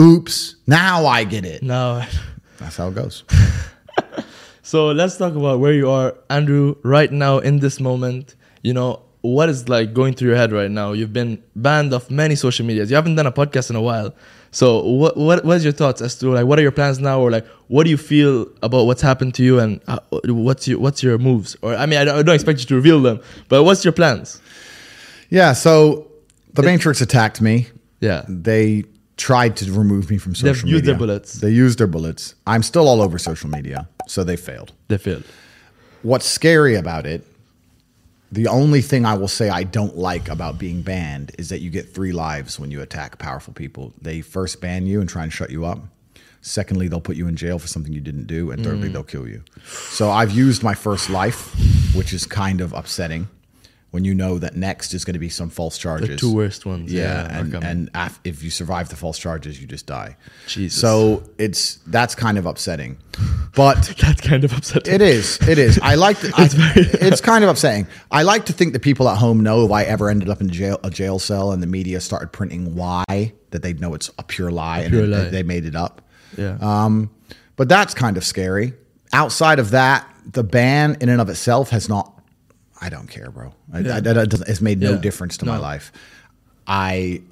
oops, 0.00 0.56
now 0.66 1.04
I 1.04 1.24
get 1.24 1.44
it." 1.44 1.62
no. 1.62 2.02
That's 2.56 2.78
how 2.78 2.88
it 2.88 2.94
goes. 2.94 3.24
So 4.62 4.86
let's 4.92 5.18
talk 5.18 5.34
about 5.34 5.58
where 5.58 5.74
you 5.74 5.90
are, 5.90 6.14
Andrew, 6.30 6.76
right 6.82 7.12
now 7.12 7.40
in 7.40 7.58
this 7.58 7.78
moment. 7.78 8.36
You 8.62 8.72
know, 8.72 9.02
what 9.20 9.50
is 9.50 9.68
like 9.68 9.92
going 9.92 10.14
through 10.14 10.28
your 10.28 10.38
head 10.38 10.50
right 10.50 10.70
now? 10.70 10.92
You've 10.92 11.12
been 11.12 11.42
banned 11.54 11.92
off 11.92 12.10
many 12.10 12.36
social 12.36 12.64
medias. 12.64 12.88
You 12.88 12.96
haven't 12.96 13.16
done 13.16 13.26
a 13.26 13.32
podcast 13.32 13.68
in 13.68 13.76
a 13.76 13.82
while. 13.82 14.14
So 14.54 14.82
what 14.84 15.16
what 15.16 15.44
what 15.44 15.56
is 15.56 15.64
your 15.64 15.72
thoughts 15.72 16.00
as 16.02 16.14
to 16.16 16.28
like 16.30 16.44
what 16.46 16.58
are 16.58 16.62
your 16.62 16.70
plans 16.72 16.98
now, 16.98 17.20
or 17.20 17.30
like 17.30 17.46
what 17.68 17.84
do 17.84 17.90
you 17.90 17.96
feel 17.96 18.46
about 18.62 18.84
what's 18.84 19.00
happened 19.02 19.34
to 19.36 19.42
you, 19.42 19.58
and 19.58 19.80
uh, 19.88 19.98
what's 20.26 20.68
your 20.68 20.78
what's 20.78 21.02
your 21.02 21.16
moves? 21.18 21.56
Or 21.62 21.74
I 21.74 21.86
mean, 21.86 21.98
I 21.98 22.04
don't, 22.04 22.18
I 22.18 22.22
don't 22.22 22.34
expect 22.34 22.60
you 22.60 22.66
to 22.66 22.74
reveal 22.74 23.00
them, 23.00 23.20
but 23.48 23.64
what's 23.64 23.82
your 23.84 23.92
plans? 23.92 24.40
Yeah, 25.30 25.54
so 25.54 26.06
the 26.52 26.62
Matrix 26.62 27.00
attacked 27.00 27.40
me. 27.40 27.68
Yeah, 28.00 28.24
They 28.28 28.84
tried 29.16 29.56
to 29.58 29.72
remove 29.72 30.10
me 30.10 30.18
from 30.18 30.34
social 30.34 30.48
used 30.48 30.64
media. 30.64 30.74
Used 30.76 30.84
their 30.86 30.94
bullets. 30.98 31.32
They 31.34 31.50
used 31.50 31.78
their 31.78 31.86
bullets. 31.86 32.34
I'm 32.46 32.62
still 32.62 32.88
all 32.88 33.00
over 33.00 33.16
social 33.18 33.48
media, 33.48 33.88
so 34.06 34.22
they 34.24 34.36
failed. 34.36 34.72
they 34.88 34.98
failed. 34.98 35.24
What's 36.02 36.26
scary 36.26 36.74
about 36.74 37.06
it, 37.06 37.24
the 38.32 38.48
only 38.48 38.80
thing 38.80 39.04
I 39.04 39.14
will 39.14 39.28
say 39.28 39.50
I 39.50 39.62
don't 39.62 39.96
like 39.96 40.28
about 40.28 40.58
being 40.58 40.80
banned 40.82 41.32
is 41.38 41.50
that 41.50 41.60
you 41.60 41.70
get 41.70 41.94
three 41.94 42.12
lives 42.12 42.58
when 42.58 42.70
you 42.70 42.80
attack 42.80 43.18
powerful 43.18 43.52
people. 43.52 43.92
They 44.00 44.22
first 44.22 44.60
ban 44.60 44.86
you 44.86 45.00
and 45.00 45.08
try 45.08 45.22
and 45.22 45.32
shut 45.32 45.50
you 45.50 45.64
up. 45.66 45.78
Secondly, 46.40 46.88
they'll 46.88 47.00
put 47.00 47.16
you 47.16 47.28
in 47.28 47.36
jail 47.36 47.58
for 47.58 47.68
something 47.68 47.92
you 47.92 48.00
didn't 48.00 48.26
do. 48.26 48.50
And 48.50 48.64
thirdly, 48.64 48.88
Mm. 48.88 48.94
they'll 48.94 49.02
kill 49.04 49.28
you. 49.28 49.42
So 49.90 50.10
I've 50.10 50.32
used 50.32 50.62
my 50.62 50.74
first 50.74 51.08
life, 51.10 51.54
which 51.94 52.12
is 52.12 52.26
kind 52.26 52.60
of 52.60 52.72
upsetting 52.72 53.28
when 53.92 54.04
you 54.06 54.14
know 54.14 54.38
that 54.38 54.56
next 54.56 54.94
is 54.94 55.04
going 55.04 55.12
to 55.12 55.18
be 55.20 55.28
some 55.28 55.50
false 55.50 55.76
charges. 55.76 56.08
The 56.08 56.16
two 56.16 56.34
worst 56.34 56.64
ones. 56.64 56.90
Yeah, 56.90 57.02
Yeah, 57.02 57.38
and, 57.38 57.54
and 57.54 57.90
af- 57.94 58.18
if 58.24 58.42
you 58.42 58.48
survive 58.50 58.88
the 58.88 58.96
false 58.96 59.18
charges, 59.18 59.60
you 59.60 59.66
just 59.66 59.86
die. 59.86 60.16
Jesus. 60.48 60.80
So 60.80 61.22
it's 61.38 61.76
that's 61.86 62.14
kind 62.14 62.38
of 62.38 62.46
upsetting. 62.46 62.96
But 63.54 63.94
That's 64.00 64.22
kind 64.22 64.42
of 64.44 64.56
upsetting. 64.56 64.94
it 64.94 65.02
is. 65.02 65.38
It 65.46 65.58
is. 65.58 65.78
I 65.82 65.96
like. 65.96 66.18
To, 66.20 66.28
I, 66.36 66.48
it's 66.56 67.20
kind 67.20 67.44
of 67.44 67.50
upsetting. 67.50 67.86
I 68.10 68.22
like 68.22 68.46
to 68.46 68.54
think 68.54 68.72
that 68.72 68.80
people 68.80 69.10
at 69.10 69.18
home 69.18 69.40
know 69.40 69.66
if 69.66 69.70
I 69.70 69.84
ever 69.84 70.08
ended 70.08 70.30
up 70.30 70.40
in 70.40 70.48
jail, 70.48 70.80
a 70.82 70.88
jail 70.88 71.18
cell, 71.18 71.52
and 71.52 71.62
the 71.62 71.66
media 71.66 72.00
started 72.00 72.32
printing 72.32 72.74
why, 72.74 73.04
that 73.50 73.62
they'd 73.62 73.78
know 73.78 73.92
it's 73.92 74.10
a 74.18 74.22
pure 74.22 74.50
lie 74.50 74.86
pure 74.88 75.02
and 75.02 75.12
lie. 75.12 75.24
They, 75.24 75.30
they 75.30 75.42
made 75.42 75.66
it 75.66 75.76
up. 75.76 76.00
Yeah. 76.38 76.56
Um, 76.62 77.10
but 77.56 77.68
that's 77.68 77.92
kind 77.92 78.16
of 78.16 78.24
scary. 78.24 78.72
Outside 79.12 79.58
of 79.58 79.72
that, 79.72 80.08
the 80.24 80.42
ban 80.42 80.96
in 81.02 81.10
and 81.10 81.20
of 81.20 81.28
itself 81.28 81.68
has 81.70 81.90
not. 81.90 82.21
I 82.82 82.88
don't 82.90 83.06
care, 83.06 83.30
bro. 83.30 83.54
I, 83.72 83.78
I, 83.78 83.82
that 84.00 84.28
doesn't, 84.28 84.48
it's 84.48 84.60
made 84.60 84.80
no 84.80 84.92
Yeah. 84.92 84.96
difference 84.98 85.36
to 85.38 85.46
my 85.46 85.56
life. 85.58 85.92
I. 86.66 87.22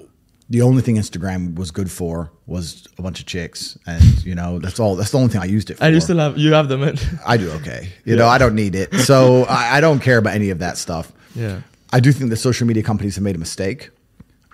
The 0.49 0.61
only 0.63 0.81
thing 0.81 0.97
Instagram 0.97 1.55
was 1.55 1.71
good 1.71 1.89
for 1.89 2.29
was 2.45 2.85
a 2.97 3.01
bunch 3.01 3.21
of 3.21 3.25
chicks, 3.25 3.77
and 3.87 4.03
you 4.25 4.35
know 4.35 4.59
that's 4.59 4.81
all. 4.81 4.97
That's 4.97 5.11
the 5.11 5.17
only 5.17 5.29
thing 5.29 5.39
I 5.41 5.45
used 5.45 5.69
it 5.69 5.77
for. 5.77 5.83
and 5.85 5.93
you 5.95 6.01
still 6.01 6.17
have 6.17 6.37
you 6.37 6.51
have 6.53 6.67
them 6.67 6.83
in. 6.83 6.97
I 7.25 7.37
do 7.37 7.49
okay. 7.51 7.87
You 8.03 8.17
know, 8.17 8.27
I 8.27 8.37
don't 8.37 8.55
need 8.55 8.75
it. 8.75 8.93
So 8.95 9.43
I, 9.45 9.77
I 9.77 9.81
don't 9.81 10.01
care 10.01 10.17
about 10.17 10.33
any 10.35 10.49
of 10.49 10.59
that 10.59 10.77
stuff. 10.77 11.13
Yeah. 11.35 11.61
I 11.93 12.01
do 12.01 12.11
think 12.11 12.29
the 12.31 12.35
social 12.35 12.67
media 12.67 12.83
companies 12.83 13.15
have 13.15 13.23
made 13.23 13.35
a 13.37 13.39
mistake. 13.39 13.91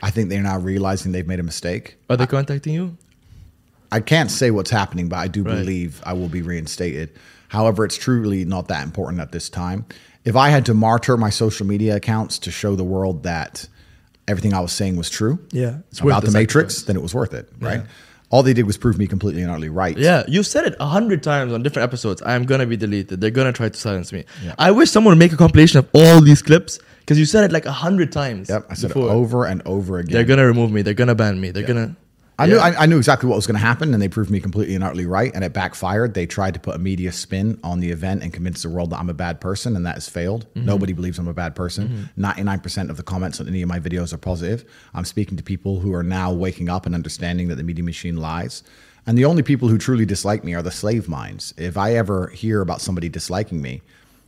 I 0.04 0.12
think 0.12 0.30
they're 0.30 0.44
now 0.44 0.60
realizing 0.60 1.14
they've 1.14 1.26
made 1.28 1.40
a 1.40 1.44
mistake. 1.44 1.98
Are 2.12 2.18
they 2.18 2.28
contacting 2.28 2.74
you? 2.76 2.96
I 3.92 4.00
can't 4.00 4.30
say 4.30 4.52
what's 4.52 4.70
happening, 4.70 5.10
but 5.10 5.18
I 5.18 5.28
do 5.28 5.42
Right. 5.42 5.56
believe 5.56 6.00
I 6.06 6.14
will 6.14 6.30
be 6.30 6.44
reinstated. 6.44 7.10
However, 7.48 7.86
it's 7.86 7.98
truly 7.98 8.46
not 8.46 8.68
that 8.68 8.84
important 8.84 9.20
at 9.22 9.32
this 9.32 9.50
time. 9.50 9.86
If 10.28 10.36
I 10.36 10.50
had 10.50 10.66
to 10.66 10.74
martyr 10.74 11.16
my 11.16 11.30
social 11.30 11.66
media 11.66 11.96
accounts 11.96 12.40
to 12.40 12.52
show 12.52 12.76
the 12.76 12.84
world 12.84 13.24
that 13.24 13.66
everything 14.28 14.54
I 14.54 14.60
was 14.60 14.74
saying 14.74 14.98
was 14.98 15.10
true 15.10 15.40
Yeah, 15.52 15.78
it's 15.90 16.02
about 16.02 16.22
the 16.24 16.32
the 16.32 16.38
Matrix, 16.38 16.76
sacrifice. 16.76 16.88
then 16.88 16.96
it 16.98 17.02
was 17.02 17.16
worth 17.16 17.34
it, 17.34 17.50
right? 17.62 17.82
All 18.30 18.44
they 18.44 18.54
did 18.54 18.66
was 18.68 18.78
prove 18.78 18.98
me 18.98 19.08
completely 19.08 19.42
and 19.42 19.50
utterly 19.50 19.70
right. 19.70 19.98
Yeah, 19.98 20.24
you 20.28 20.44
said 20.44 20.66
it 20.66 20.76
a 20.82 20.86
hundred 20.86 21.24
times 21.24 21.54
on 21.54 21.64
different 21.64 21.86
episodes. 21.88 22.22
I 22.22 22.36
am 22.36 22.44
gonna 22.44 22.66
be 22.68 22.76
deleted. 22.76 23.22
They're 23.22 23.32
gonna 23.32 23.54
try 23.54 23.70
to 23.70 23.80
silence 23.80 24.12
me. 24.12 24.26
I 24.60 24.72
wish 24.72 24.92
someone 24.92 25.14
would 25.14 25.20
make 25.20 25.32
a 25.32 25.38
compilation 25.38 25.80
of 25.80 25.88
all 25.94 26.20
these 26.20 26.42
clips 26.42 26.78
because 27.00 27.18
you 27.18 27.26
said 27.26 27.46
it 27.46 27.54
like 27.54 27.66
a 27.66 27.72
hundred 27.72 28.12
times. 28.12 28.50
Yep. 28.50 28.66
I 28.70 28.74
said 28.74 28.90
before. 28.90 29.08
it 29.08 29.14
over 29.14 29.46
and 29.46 29.62
over 29.66 29.98
again. 30.00 30.14
They're 30.14 30.26
gonna 30.26 30.46
remove 30.46 30.74
me. 30.74 30.82
They're 30.82 30.94
gonna 30.94 31.16
ban 31.16 31.40
me. 31.40 31.52
They're 31.52 31.64
gonna. 31.64 31.96
I 32.40 32.46
knew 32.46 32.56
Yeah. 32.56 32.62
I, 32.66 32.84
I 32.84 32.86
knew 32.86 32.98
exactly 32.98 33.28
what 33.28 33.36
was 33.36 33.48
going 33.48 33.60
to 33.60 33.66
happen, 33.66 33.94
and 33.94 34.02
they 34.02 34.08
proved 34.08 34.30
me 34.30 34.40
completely 34.40 34.76
and 34.76 34.84
utterly 34.84 35.06
right, 35.06 35.32
and 35.34 35.44
it 35.44 35.54
backfired. 35.54 36.14
They 36.14 36.26
tried 36.26 36.54
to 36.54 36.60
put 36.60 36.76
a 36.76 36.80
media 36.80 37.12
spin 37.12 37.60
on 37.64 37.80
the 37.80 37.90
event 37.90 38.22
and 38.24 38.32
convince 38.32 38.62
the 38.62 38.70
world 38.70 38.92
that 38.92 39.00
I'm 39.00 39.10
a 39.10 39.14
bad 39.14 39.42
person, 39.42 39.76
and 39.76 39.86
that 39.86 39.96
has 39.96 40.08
failed. 40.08 40.46
Mm-hmm. 40.54 40.66
Nobody 40.66 40.94
believes 40.94 41.18
I'm 41.18 41.28
a 41.28 41.34
bad 41.34 41.56
person. 41.56 42.10
99 42.16 42.60
percent 42.60 42.90
of 42.92 42.98
the 42.98 43.04
comments 43.04 43.40
on 43.42 43.48
any 43.48 43.62
of 43.62 43.70
my 43.70 43.80
videos 43.80 44.14
are 44.14 44.18
positive. 44.18 44.66
I'm 44.94 45.06
speaking 45.06 45.38
to 45.38 45.44
people 45.44 45.80
who 45.80 45.94
are 45.94 46.04
now 46.04 46.32
waking 46.32 46.70
up 46.70 46.86
and 46.86 46.94
understanding 46.94 47.48
that 47.48 47.56
the 47.56 47.64
media 47.64 47.84
machine 47.84 48.18
lies. 48.18 48.64
And 49.08 49.18
the 49.18 49.26
only 49.26 49.42
people 49.42 49.70
who 49.70 49.78
truly 49.78 50.06
dislike 50.06 50.44
me 50.44 50.54
are 50.54 50.62
the 50.62 50.70
slave 50.70 51.08
minds. 51.08 51.54
If 51.58 51.78
I 51.78 51.94
ever 51.96 52.28
hear 52.28 52.62
about 52.62 52.82
somebody 52.82 53.08
disliking 53.08 53.62
me, 53.62 53.82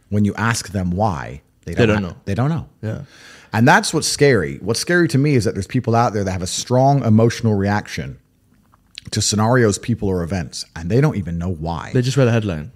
when 0.07 0.23
you 0.25 0.33
ask 0.35 0.69
them 0.69 0.91
why, 0.91 1.41
they 1.73 1.85
don't, 1.85 2.01
don't 2.01 2.11
know. 2.11 2.17
They 2.25 2.35
don't 2.35 2.49
know. 2.49 2.69
Yeah. 2.81 3.03
And 3.51 3.67
that's 3.67 3.93
what's 3.93 4.07
scary. 4.07 4.57
What's 4.57 4.79
scary 4.79 5.07
to 5.09 5.17
me 5.17 5.35
is 5.35 5.45
that 5.45 5.53
there's 5.55 5.67
people 5.67 5.95
out 5.95 6.13
there 6.13 6.23
that 6.23 6.31
have 6.31 6.41
a 6.41 6.47
strong 6.47 7.03
emotional 7.03 7.55
reaction 7.55 8.19
to 9.11 9.21
scenarios, 9.21 9.79
people, 9.79 10.07
or 10.07 10.21
events, 10.23 10.65
and 10.75 10.89
they 10.89 11.01
don't 11.01 11.15
even 11.15 11.37
know 11.37 11.49
why. 11.49 11.89
They 11.93 12.01
just 12.01 12.17
read 12.17 12.27
a 12.27 12.31
headline. 12.31 12.71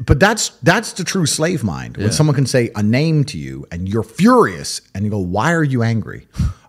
But 0.00 0.18
that's 0.18 0.50
that's 0.62 0.92
the 0.94 1.04
true 1.04 1.26
slave 1.26 1.62
mind. 1.62 1.98
When 1.98 2.12
someone 2.12 2.34
can 2.34 2.46
say 2.46 2.70
a 2.74 2.82
name 2.82 3.24
to 3.24 3.38
you 3.38 3.66
and 3.70 3.88
you're 3.88 4.02
furious, 4.02 4.80
and 4.94 5.04
you 5.04 5.10
go, 5.10 5.18
"Why 5.18 5.52
are 5.52 5.64
you 5.64 5.82
angry?" 5.82 6.26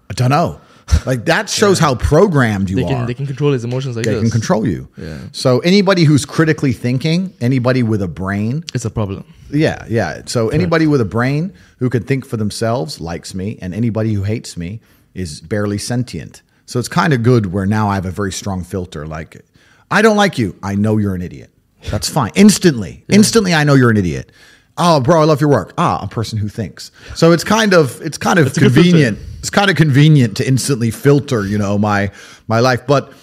I 0.09 0.13
don't 0.13 0.31
know. 0.31 0.59
Like 1.05 1.25
that 1.25 1.49
shows 1.59 1.79
how 1.79 1.95
programmed 1.95 2.69
you 2.69 2.77
They 2.77 2.93
are. 2.93 3.05
they 3.07 3.13
can 3.13 3.25
control 3.25 3.51
his 3.53 3.63
emotions 3.63 3.95
like 3.95 4.05
They 4.05 4.13
this. 4.13 4.21
can 4.23 4.31
control 4.31 4.67
you. 4.67 4.87
Yeah. 4.97 5.17
So 5.31 5.59
anybody 5.59 6.03
who's 6.03 6.25
critically 6.25 6.73
thinking, 6.73 7.33
anybody 7.41 7.83
with 7.83 8.01
a 8.01 8.07
brain, 8.07 8.63
It's 8.73 8.85
a 8.85 8.89
problem. 8.89 9.25
yeah, 9.51 9.85
yeah. 9.89 10.21
So 10.25 10.49
anybody 10.49 10.87
with 10.87 11.01
a 11.01 11.05
brain 11.05 11.53
who 11.79 11.89
can 11.89 12.03
think 12.03 12.25
for 12.25 12.37
themselves 12.37 13.01
likes 13.01 13.33
me, 13.33 13.57
and 13.61 13.73
anybody 13.73 14.13
who 14.13 14.23
hates 14.23 14.55
me 14.57 14.79
is 15.13 15.41
barely 15.41 15.77
sentient. 15.77 16.41
So 16.65 16.79
it's 16.79 16.87
kind 16.89 17.13
of 17.13 17.23
good 17.23 17.51
where 17.53 17.65
now 17.65 17.87
I 17.89 17.95
have 17.95 18.05
a 18.05 18.11
very 18.11 18.31
strong 18.31 18.63
filter. 18.63 19.05
Like, 19.07 19.43
I 19.91 20.01
don't 20.01 20.17
like 20.17 20.37
you. 20.37 20.55
I 20.63 20.75
know 20.75 20.97
you're 20.97 21.15
an 21.15 21.21
idiot. 21.21 21.51
That's 21.91 22.09
fine. 22.09 22.31
Instantly, 22.35 23.03
instantly, 23.09 23.53
I 23.53 23.63
know 23.63 23.75
you're 23.75 23.91
an 23.91 23.97
idiot. 23.97 24.31
Oh, 24.77 24.99
bro, 24.99 25.21
I 25.21 25.23
love 25.23 25.39
your 25.39 25.49
work. 25.49 25.73
Ah, 25.77 26.03
a 26.03 26.07
person 26.07 26.37
who 26.37 26.49
thinks. 26.49 26.91
So 27.15 27.31
it's 27.31 27.43
kind 27.45 27.73
of 27.73 28.01
it's 28.01 28.17
kind 28.17 28.39
of 28.39 28.53
good 28.53 28.63
convenient. 28.73 29.17
It's 29.39 29.49
kind 29.49 29.69
of 29.69 29.77
convenient 29.77 30.37
to 30.37 30.47
instantly 30.47 30.91
filter, 30.91 31.45
you 31.45 31.57
know, 31.57 31.77
my 31.77 32.11
my 32.47 32.59
life. 32.59 32.85
But 32.85 33.13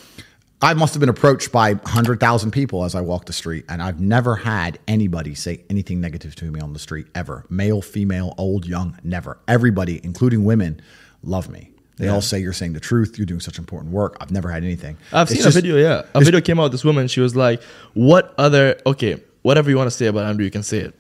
I 0.63 0.75
must 0.75 0.95
have 0.95 1.01
been 1.01 1.09
approached 1.09 1.51
by 1.51 1.75
100,000 1.75 2.53
people 2.53 2.85
as 2.85 2.95
I 2.95 3.01
walked 3.01 3.27
the 3.27 3.33
street, 3.33 3.65
and 3.69 3.83
I've 3.83 4.01
never 4.01 4.37
had 4.37 4.79
anybody 4.87 5.35
say 5.35 5.65
anything 5.69 6.01
negative 6.01 6.37
to 6.37 6.45
me 6.51 6.61
on 6.61 6.73
the 6.73 6.79
street 6.79 7.07
ever. 7.17 7.45
Male, 7.51 7.83
female, 7.83 8.33
old, 8.39 8.65
young, 8.65 8.97
never. 9.03 9.39
Everybody, 9.49 10.01
including 10.05 10.45
women, 10.45 10.81
love 11.25 11.51
me. 11.51 11.71
They 11.99 12.09
all 12.09 12.21
say 12.23 12.41
you're 12.41 12.53
saying 12.53 12.73
the 12.73 12.81
truth. 12.81 13.17
You're 13.19 13.27
doing 13.27 13.39
such 13.41 13.59
important 13.59 13.93
work. 13.93 14.17
I've 14.21 14.31
never 14.33 14.51
had 14.51 14.65
anything. 14.65 14.97
I've 15.13 15.29
It's 15.29 15.33
seen 15.35 15.43
just- 15.45 15.57
a 15.57 15.61
video. 15.61 15.77
Yeah, 15.77 16.03
a 16.15 16.21
video 16.21 16.41
came 16.41 16.59
out. 16.59 16.73
This 16.73 16.85
woman, 16.85 17.07
she 17.09 17.21
was 17.21 17.37
like, 17.37 17.63
"What 17.95 18.33
other? 18.39 18.77
Okay, 18.87 19.21
whatever 19.43 19.69
you 19.71 19.77
want 19.77 19.89
to 19.91 19.97
say 19.97 20.07
about 20.07 20.25
Andrew, 20.25 20.45
you 20.45 20.51
can 20.51 20.63
say 20.63 20.79
it. 20.79 20.95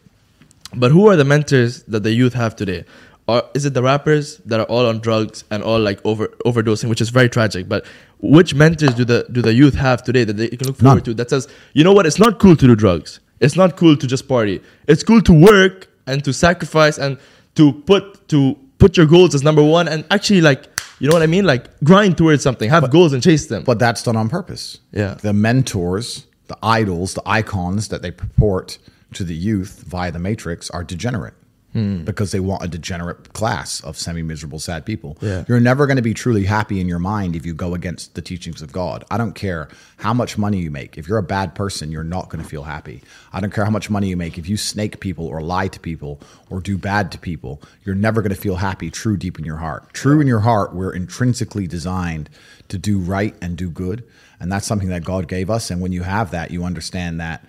But 0.74 0.90
who 0.90 1.08
are 1.08 1.16
the 1.16 1.24
mentors 1.24 1.82
that 1.84 2.02
the 2.02 2.12
youth 2.12 2.34
have 2.34 2.56
today? 2.56 2.84
Or 3.28 3.44
is 3.54 3.64
it 3.64 3.74
the 3.74 3.82
rappers 3.82 4.38
that 4.38 4.58
are 4.58 4.66
all 4.66 4.86
on 4.86 4.98
drugs 4.98 5.44
and 5.50 5.62
all 5.62 5.78
like 5.78 6.04
over 6.04 6.28
overdosing, 6.44 6.88
which 6.88 7.00
is 7.00 7.10
very 7.10 7.28
tragic? 7.28 7.68
But 7.68 7.86
which 8.18 8.54
mentors 8.54 8.94
do 8.94 9.04
the 9.04 9.26
do 9.30 9.42
the 9.42 9.52
youth 9.52 9.74
have 9.74 10.02
today 10.02 10.24
that 10.24 10.36
they 10.36 10.48
can 10.48 10.66
look 10.66 10.76
forward 10.76 10.96
None. 10.96 11.04
to? 11.04 11.14
That 11.14 11.30
says, 11.30 11.48
you 11.72 11.84
know 11.84 11.92
what? 11.92 12.06
It's 12.06 12.18
not 12.18 12.38
cool 12.40 12.56
to 12.56 12.66
do 12.66 12.74
drugs. 12.74 13.20
It's 13.40 13.56
not 13.56 13.76
cool 13.76 13.96
to 13.96 14.06
just 14.06 14.28
party. 14.28 14.60
It's 14.88 15.02
cool 15.02 15.20
to 15.22 15.32
work 15.32 15.88
and 16.06 16.24
to 16.24 16.32
sacrifice 16.32 16.98
and 16.98 17.18
to 17.54 17.72
put 17.72 18.28
to 18.28 18.58
put 18.78 18.96
your 18.96 19.06
goals 19.06 19.34
as 19.34 19.42
number 19.44 19.62
one 19.62 19.86
and 19.86 20.04
actually 20.10 20.40
like 20.40 20.66
you 20.98 21.08
know 21.08 21.14
what 21.14 21.22
I 21.22 21.26
mean? 21.26 21.44
Like 21.44 21.78
grind 21.80 22.16
towards 22.16 22.42
something, 22.42 22.70
have 22.70 22.88
goals 22.90 23.12
and 23.12 23.22
chase 23.22 23.46
them. 23.46 23.64
But 23.64 23.78
that's 23.78 24.02
done 24.02 24.16
on 24.16 24.28
purpose. 24.28 24.78
Yeah. 24.92 25.14
The 25.14 25.32
mentors, 25.32 26.26
the 26.46 26.56
idols, 26.62 27.14
the 27.14 27.22
icons 27.26 27.88
that 27.88 28.02
they 28.02 28.12
purport 28.12 28.78
to 29.12 29.24
the 29.24 29.34
youth 29.34 29.84
via 29.86 30.12
the 30.12 30.18
Matrix 30.18 30.70
are 30.70 30.84
degenerate. 30.84 31.34
Hmm. 31.72 32.04
Because 32.04 32.32
they 32.32 32.40
want 32.40 32.62
a 32.62 32.68
degenerate 32.68 33.32
class 33.32 33.80
of 33.80 33.96
semi 33.96 34.22
miserable, 34.22 34.58
sad 34.58 34.84
people. 34.84 35.16
Yeah. 35.22 35.44
You're 35.48 35.58
never 35.58 35.86
going 35.86 35.96
to 35.96 36.02
be 36.02 36.12
truly 36.12 36.44
happy 36.44 36.82
in 36.82 36.86
your 36.86 36.98
mind 36.98 37.34
if 37.34 37.46
you 37.46 37.54
go 37.54 37.74
against 37.74 38.14
the 38.14 38.20
teachings 38.20 38.60
of 38.60 38.72
God. 38.72 39.06
I 39.10 39.16
don't 39.16 39.32
care 39.32 39.70
how 39.96 40.12
much 40.12 40.36
money 40.36 40.58
you 40.58 40.70
make. 40.70 40.98
If 40.98 41.08
you're 41.08 41.16
a 41.16 41.22
bad 41.22 41.54
person, 41.54 41.90
you're 41.90 42.04
not 42.04 42.28
going 42.28 42.44
to 42.44 42.48
feel 42.48 42.64
happy. 42.64 43.02
I 43.32 43.40
don't 43.40 43.54
care 43.54 43.64
how 43.64 43.70
much 43.70 43.88
money 43.88 44.08
you 44.08 44.18
make. 44.18 44.36
If 44.36 44.50
you 44.50 44.58
snake 44.58 45.00
people 45.00 45.26
or 45.26 45.40
lie 45.40 45.68
to 45.68 45.80
people 45.80 46.20
or 46.50 46.60
do 46.60 46.76
bad 46.76 47.10
to 47.12 47.18
people, 47.18 47.62
you're 47.84 47.94
never 47.94 48.20
going 48.20 48.34
to 48.34 48.40
feel 48.40 48.56
happy 48.56 48.90
true 48.90 49.16
deep 49.16 49.38
in 49.38 49.46
your 49.46 49.56
heart. 49.56 49.94
True 49.94 50.20
in 50.20 50.26
your 50.26 50.40
heart, 50.40 50.74
we're 50.74 50.92
intrinsically 50.92 51.66
designed 51.66 52.28
to 52.68 52.76
do 52.76 52.98
right 52.98 53.34
and 53.40 53.56
do 53.56 53.70
good. 53.70 54.04
And 54.40 54.52
that's 54.52 54.66
something 54.66 54.90
that 54.90 55.04
God 55.04 55.26
gave 55.26 55.48
us. 55.48 55.70
And 55.70 55.80
when 55.80 55.92
you 55.92 56.02
have 56.02 56.32
that, 56.32 56.50
you 56.50 56.64
understand 56.64 57.18
that 57.20 57.46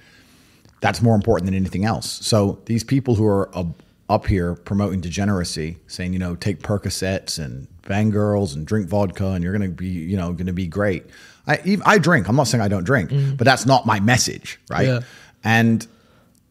that's 0.83 1.01
more 1.01 1.15
important 1.15 1.45
than 1.45 1.55
anything 1.55 1.85
else. 1.85 2.19
So 2.25 2.59
these 2.65 2.83
people 2.83 3.15
who 3.15 3.25
are 3.25 3.49
up, 3.57 3.67
up 4.09 4.27
here 4.27 4.55
promoting 4.55 4.99
degeneracy, 4.99 5.77
saying 5.87 6.11
you 6.11 6.19
know 6.19 6.35
take 6.35 6.59
Percocets 6.59 7.43
and 7.43 7.67
bang 7.87 8.09
girls 8.09 8.53
and 8.53 8.67
drink 8.67 8.89
vodka, 8.89 9.27
and 9.27 9.41
you're 9.41 9.57
going 9.57 9.69
to 9.71 9.73
be 9.73 9.87
you 9.87 10.17
know 10.17 10.33
going 10.33 10.47
to 10.47 10.53
be 10.53 10.67
great. 10.67 11.05
I 11.47 11.77
I 11.85 11.97
drink. 11.99 12.27
I'm 12.27 12.35
not 12.35 12.47
saying 12.49 12.61
I 12.61 12.67
don't 12.67 12.83
drink, 12.83 13.11
mm-hmm. 13.11 13.35
but 13.35 13.45
that's 13.45 13.65
not 13.65 13.85
my 13.85 14.01
message, 14.01 14.59
right? 14.69 14.87
Yeah. 14.87 14.99
And 15.45 15.87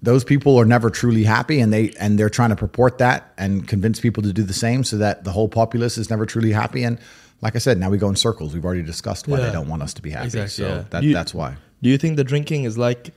those 0.02 0.24
people 0.24 0.58
are 0.58 0.64
never 0.64 0.88
truly 0.88 1.24
happy, 1.24 1.60
and 1.60 1.70
they 1.70 1.90
and 2.00 2.18
they're 2.18 2.30
trying 2.30 2.50
to 2.50 2.56
purport 2.56 2.96
that 2.98 3.34
and 3.36 3.68
convince 3.68 4.00
people 4.00 4.22
to 4.22 4.32
do 4.32 4.42
the 4.42 4.54
same, 4.54 4.82
so 4.82 4.96
that 4.96 5.24
the 5.24 5.30
whole 5.30 5.48
populace 5.48 5.98
is 5.98 6.08
never 6.08 6.24
truly 6.24 6.52
happy. 6.52 6.84
And 6.84 6.98
like 7.42 7.54
I 7.54 7.58
said, 7.58 7.78
now 7.78 7.90
we 7.90 7.98
go 7.98 8.08
in 8.08 8.16
circles. 8.16 8.54
We've 8.54 8.64
already 8.64 8.82
discussed 8.82 9.28
why 9.28 9.38
Yeah. 9.38 9.46
they 9.46 9.52
don't 9.52 9.68
want 9.68 9.82
us 9.82 9.92
to 9.94 10.02
be 10.02 10.10
happy. 10.10 10.26
Exactly, 10.26 10.48
so 10.48 10.68
yeah. 10.68 10.84
that, 10.88 11.02
You- 11.02 11.12
that's 11.12 11.34
why. 11.34 11.56
Do 11.82 11.90
you 11.90 11.98
think 11.98 12.16
the 12.16 12.24
drinking 12.24 12.64
is 12.64 12.78
like 12.78 13.12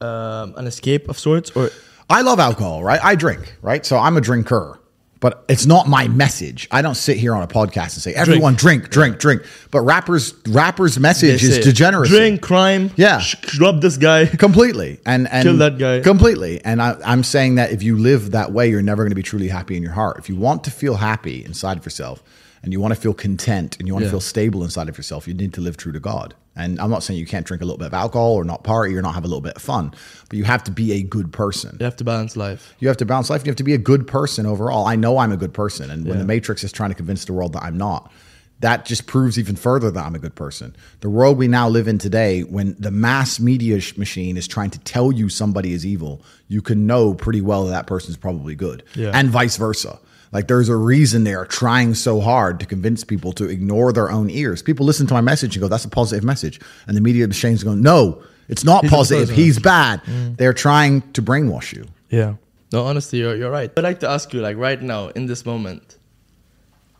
um, 0.00 0.54
an 0.56 0.66
escape 0.66 1.08
of 1.08 1.18
sorts, 1.18 1.50
or 1.52 1.70
I 2.10 2.22
love 2.22 2.38
alcohol, 2.38 2.82
right? 2.84 3.00
I 3.02 3.14
drink, 3.14 3.56
right? 3.62 3.84
So 3.86 3.96
I'm 3.96 4.16
a 4.16 4.20
drinker, 4.20 4.78
but 5.20 5.44
it's 5.48 5.64
not 5.64 5.88
my 5.88 6.06
message. 6.08 6.68
I 6.70 6.82
don't 6.82 6.96
sit 6.96 7.16
here 7.16 7.34
on 7.34 7.42
a 7.42 7.46
podcast 7.46 7.94
and 7.94 8.02
say 8.02 8.12
everyone 8.14 8.54
drink, 8.56 8.90
drink, 8.90 9.18
drink. 9.18 9.42
But 9.70 9.80
rappers, 9.82 10.34
rappers' 10.48 10.96
they 10.96 11.00
message 11.00 11.42
is 11.42 11.54
say, 11.56 11.62
degeneracy. 11.62 12.14
drink, 12.14 12.42
crime, 12.42 12.90
Yeah. 12.96 13.20
sh- 13.20 13.58
rob 13.58 13.80
this 13.80 13.96
guy? 13.96 14.26
completely, 14.46 15.00
and 15.06 15.26
and 15.30 15.44
Kill 15.46 15.56
that 15.58 15.78
guy. 15.78 16.00
completely. 16.00 16.62
And 16.64 16.82
I, 16.82 16.96
I'm 17.04 17.22
saying 17.22 17.54
that 17.54 17.70
if 17.72 17.82
you 17.82 17.96
live 17.96 18.32
that 18.32 18.52
way, 18.52 18.68
you're 18.68 18.82
never 18.82 19.02
going 19.04 19.10
to 19.12 19.16
be 19.16 19.22
truly 19.22 19.48
happy 19.48 19.76
in 19.76 19.82
your 19.82 19.92
heart. 19.92 20.18
If 20.18 20.28
you 20.28 20.36
want 20.36 20.64
to 20.64 20.70
feel 20.70 20.96
happy 20.96 21.42
inside 21.44 21.78
of 21.78 21.84
yourself, 21.86 22.22
and 22.62 22.72
you 22.72 22.80
want 22.80 22.94
to 22.94 23.00
feel 23.00 23.14
content, 23.14 23.78
and 23.78 23.86
you 23.88 23.94
want 23.94 24.02
Yeah. 24.04 24.08
to 24.08 24.12
feel 24.12 24.20
stable 24.20 24.62
inside 24.64 24.88
of 24.90 24.96
yourself, 24.98 25.26
you 25.28 25.32
need 25.34 25.54
to 25.54 25.60
live 25.62 25.76
true 25.78 25.92
to 25.92 26.00
God. 26.00 26.34
And 26.56 26.80
I'm 26.80 26.90
not 26.90 27.02
saying 27.02 27.18
you 27.18 27.26
can't 27.26 27.44
drink 27.44 27.62
a 27.62 27.64
little 27.64 27.78
bit 27.78 27.88
of 27.88 27.94
alcohol 27.94 28.34
or 28.34 28.44
not 28.44 28.62
party 28.62 28.96
or 28.96 29.02
not 29.02 29.14
have 29.14 29.24
a 29.24 29.26
little 29.26 29.40
bit 29.40 29.56
of 29.56 29.62
fun, 29.62 29.92
but 30.28 30.38
you 30.38 30.44
have 30.44 30.62
to 30.64 30.70
be 30.70 30.92
a 30.92 31.02
good 31.02 31.32
person. 31.32 31.76
You 31.80 31.84
have 31.84 31.96
to 31.96 32.04
balance 32.04 32.36
life. 32.36 32.74
You 32.78 32.86
have 32.88 32.96
to 32.98 33.04
balance 33.06 33.28
life. 33.28 33.44
You 33.44 33.50
have 33.50 33.56
to 33.56 33.64
be 33.64 33.74
a 33.74 33.78
good 33.78 34.06
person 34.06 34.46
overall. 34.46 34.86
I 34.86 34.94
know 34.96 35.18
I'm 35.18 35.32
a 35.32 35.36
good 35.36 35.52
person, 35.52 35.90
and 35.90 36.06
when 36.06 36.18
the 36.18 36.24
Matrix 36.24 36.62
is 36.62 36.70
trying 36.70 36.90
to 36.90 36.94
convince 36.96 37.24
the 37.24 37.32
world 37.32 37.54
that 37.54 37.64
I'm 37.64 37.76
not, 37.76 38.12
that 38.60 38.84
just 38.86 39.06
proves 39.08 39.36
even 39.36 39.56
further 39.56 39.90
that 39.90 40.06
I'm 40.06 40.14
a 40.14 40.18
good 40.20 40.36
person. 40.36 40.76
The 41.00 41.10
world 41.10 41.36
we 41.38 41.48
now 41.48 41.68
live 41.68 41.88
in 41.88 41.98
today, 41.98 42.42
when 42.44 42.76
the 42.78 42.92
mass 42.92 43.40
media 43.40 43.80
sh- 43.80 43.96
machine 43.98 44.36
is 44.36 44.46
trying 44.46 44.70
to 44.70 44.78
tell 44.78 45.10
you 45.10 45.28
somebody 45.28 45.72
is 45.72 45.84
evil, 45.84 46.22
you 46.46 46.62
can 46.62 46.86
know 46.86 47.14
pretty 47.14 47.40
well 47.40 47.64
that 47.64 47.72
that 47.72 47.86
person 47.88 48.10
is 48.10 48.16
probably 48.16 48.54
good, 48.54 48.84
Yeah. 48.94 49.10
and 49.12 49.28
vice 49.28 49.56
versa. 49.56 49.98
Like 50.34 50.48
there's 50.48 50.68
a 50.68 50.76
reason 50.76 51.22
they 51.22 51.34
are 51.34 51.46
trying 51.46 51.94
so 51.94 52.20
hard 52.20 52.58
to 52.60 52.66
convince 52.66 53.04
people 53.04 53.32
to 53.34 53.44
ignore 53.44 53.92
their 53.92 54.10
own 54.10 54.28
ears. 54.28 54.62
People 54.62 54.84
listen 54.84 55.06
to 55.06 55.14
my 55.14 55.20
message 55.20 55.54
and 55.54 55.62
go, 55.62 55.68
"That's 55.68 55.84
a 55.84 55.88
positive 55.88 56.24
message," 56.24 56.60
and 56.88 56.96
the 56.96 57.00
media 57.00 57.28
machine's 57.28 57.62
going, 57.62 57.80
"No, 57.80 58.20
it's 58.48 58.64
not 58.64 58.82
He's 58.82 58.90
positive. 58.90 59.28
positive." 59.28 59.44
He's 59.44 59.58
bad." 59.60 60.02
Mm. 60.04 60.36
They're 60.36 60.52
trying 60.52 61.02
to 61.12 61.22
brainwash 61.22 61.72
you. 61.72 61.86
Yeah. 62.10 62.34
No, 62.72 62.84
honestly, 62.84 63.20
you're, 63.20 63.36
you're 63.36 63.50
right. 63.50 63.70
I'd 63.76 63.84
like 63.84 64.00
to 64.00 64.08
ask 64.08 64.34
you, 64.34 64.40
like, 64.40 64.56
right 64.56 64.82
now, 64.82 65.08
in 65.08 65.26
this 65.26 65.46
moment, 65.46 65.98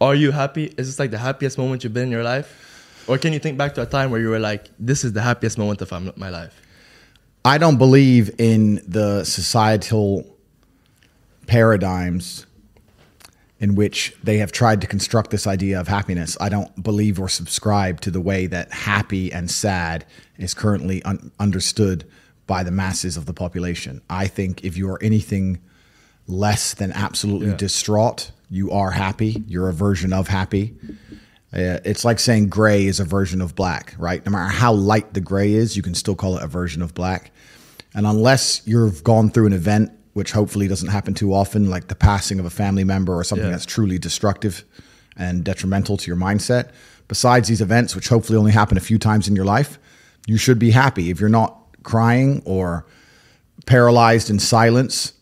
are 0.01 0.15
you 0.15 0.31
happy? 0.31 0.73
Is 0.79 0.87
this 0.87 0.99
like 1.01 1.11
the 1.11 1.19
happiest 1.19 1.59
moment 1.59 1.83
you've 1.83 1.93
been 1.93 2.05
in 2.05 2.13
your 2.13 2.23
life? 2.23 2.49
Or 3.09 3.19
can 3.19 3.33
you 3.33 3.41
think 3.41 3.59
back 3.59 3.75
to 3.75 3.83
a 3.83 3.87
time 3.87 4.11
where 4.13 4.21
you 4.21 4.29
were 4.29 4.39
like, 4.39 4.71
this 4.79 5.05
is 5.05 5.13
the 5.13 5.21
happiest 5.21 5.59
moment 5.59 5.83
of 5.83 5.91
my 5.91 6.13
my 6.17 6.31
life? 6.31 6.63
I 7.45 7.59
don't 7.59 7.77
believe 7.77 8.31
in 8.39 8.81
the 8.87 9.25
societal 9.25 10.25
paradigms 11.47 12.47
in 13.61 13.75
which 13.75 14.15
they 14.23 14.39
have 14.39 14.53
tried 14.53 14.81
to 14.81 14.87
construct 14.87 15.31
this 15.31 15.47
idea 15.47 15.81
of 15.81 15.89
happiness. 15.89 16.37
I 16.41 16.49
don't 16.49 16.83
believe 16.83 17.21
or 17.21 17.29
subscribe 17.29 18.01
to 18.03 18.11
the 18.11 18.21
way 18.21 18.47
that 18.47 18.73
happy 18.73 19.33
and 19.33 19.51
sad 19.51 20.05
is 20.39 20.55
currently 20.55 21.03
un- 21.05 21.31
understood 21.39 22.05
by 22.47 22.63
the 22.63 22.71
masses 22.73 23.17
of 23.17 23.27
the 23.27 23.33
population. 23.33 24.03
I 24.11 24.27
think 24.27 24.65
if 24.65 24.77
you 24.77 24.91
are 24.91 25.03
anything 25.03 25.61
less 26.27 26.75
than 26.75 26.93
absolutely 26.93 27.49
Yeah. 27.51 27.57
distraught, 27.57 28.33
you 28.51 28.71
are 28.71 28.91
happy. 28.91 29.43
You're 29.47 29.69
a 29.69 29.73
version 29.73 30.13
of 30.13 30.29
happy. 30.29 30.75
Uh, 31.53 31.79
it's 31.85 32.05
like 32.05 32.19
saying 32.19 32.49
gray 32.49 32.87
is 32.87 32.99
a 32.99 33.05
version 33.05 33.41
of 33.41 33.55
black, 33.55 33.95
right? 33.99 34.25
No 34.27 34.33
matter 34.33 34.53
how 34.53 34.73
light 34.73 35.15
the 35.15 35.21
gray 35.21 35.53
is, 35.53 35.77
you 35.77 35.83
can 35.83 35.95
still 35.95 36.17
call 36.17 36.37
it 36.37 36.43
a 36.43 36.49
version 36.49 36.83
of 36.83 36.93
black. 36.95 37.31
And 37.95 38.07
unless 38.07 38.63
you've 38.67 39.05
gone 39.05 39.31
through 39.31 39.47
an 39.47 39.53
event, 39.53 39.93
which 40.15 40.33
hopefully 40.33 40.67
doesn't 40.67 40.89
happen 40.89 41.13
too 41.15 41.35
often, 41.35 41.69
like 41.69 41.89
the 41.89 41.95
passing 41.95 42.39
of 42.41 42.47
a 42.47 42.51
family 42.51 42.85
member 42.85 43.15
or 43.15 43.23
something 43.25 43.47
Yeah. 43.47 43.53
that's 43.53 43.67
truly 43.67 43.99
destructive 43.99 44.65
and 45.17 45.45
detrimental 45.45 45.97
to 45.99 46.07
your 46.07 46.17
mindset, 46.17 46.71
besides 47.09 47.49
these 47.49 47.61
events, 47.61 47.95
which 47.95 48.09
hopefully 48.09 48.39
only 48.39 48.53
happen 48.53 48.77
a 48.77 48.81
few 48.81 48.99
times 48.99 49.29
in 49.29 49.37
your 49.37 49.45
life, 49.45 49.79
you 50.27 50.37
should 50.37 50.59
be 50.59 50.71
happy. 50.71 51.11
If 51.11 51.21
you're 51.21 51.29
not 51.29 51.57
crying 51.83 52.43
or 52.45 52.87
paralyzed 53.67 54.31
in 54.31 54.39
silence 54.39 55.13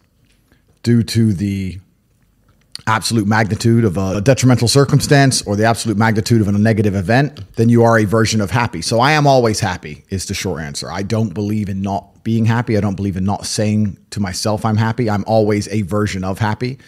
due 0.82 1.02
to 1.02 1.32
the 1.32 1.78
absolute 2.86 3.26
magnitude 3.26 3.84
of 3.84 3.96
a 3.96 4.20
detrimental 4.20 4.68
circumstance 4.68 5.42
or 5.42 5.56
the 5.56 5.64
absolute 5.64 5.96
magnitude 5.96 6.40
of 6.40 6.48
a 6.48 6.52
negative 6.52 6.94
event, 6.94 7.40
then 7.56 7.68
you 7.68 7.84
are 7.84 7.98
a 7.98 8.04
version 8.04 8.40
of 8.40 8.50
happy. 8.50 8.82
So 8.82 9.00
I 9.00 9.12
am 9.12 9.26
always 9.26 9.60
happy, 9.60 10.04
is 10.10 10.26
the 10.26 10.34
short 10.34 10.62
answer. 10.62 10.90
I 10.90 11.02
don't 11.02 11.32
believe 11.32 11.68
in 11.68 11.82
not 11.82 12.24
being 12.24 12.44
happy. 12.44 12.76
I 12.76 12.80
don't 12.80 12.96
believe 12.96 13.16
in 13.16 13.24
not 13.24 13.46
saying 13.46 13.98
to 14.10 14.20
myself 14.20 14.64
I'm 14.64 14.76
happy. 14.76 15.08
I'm 15.08 15.24
always 15.26 15.68
a 15.68 15.82
version 15.82 16.24
of 16.24 16.38
happy. 16.38 16.78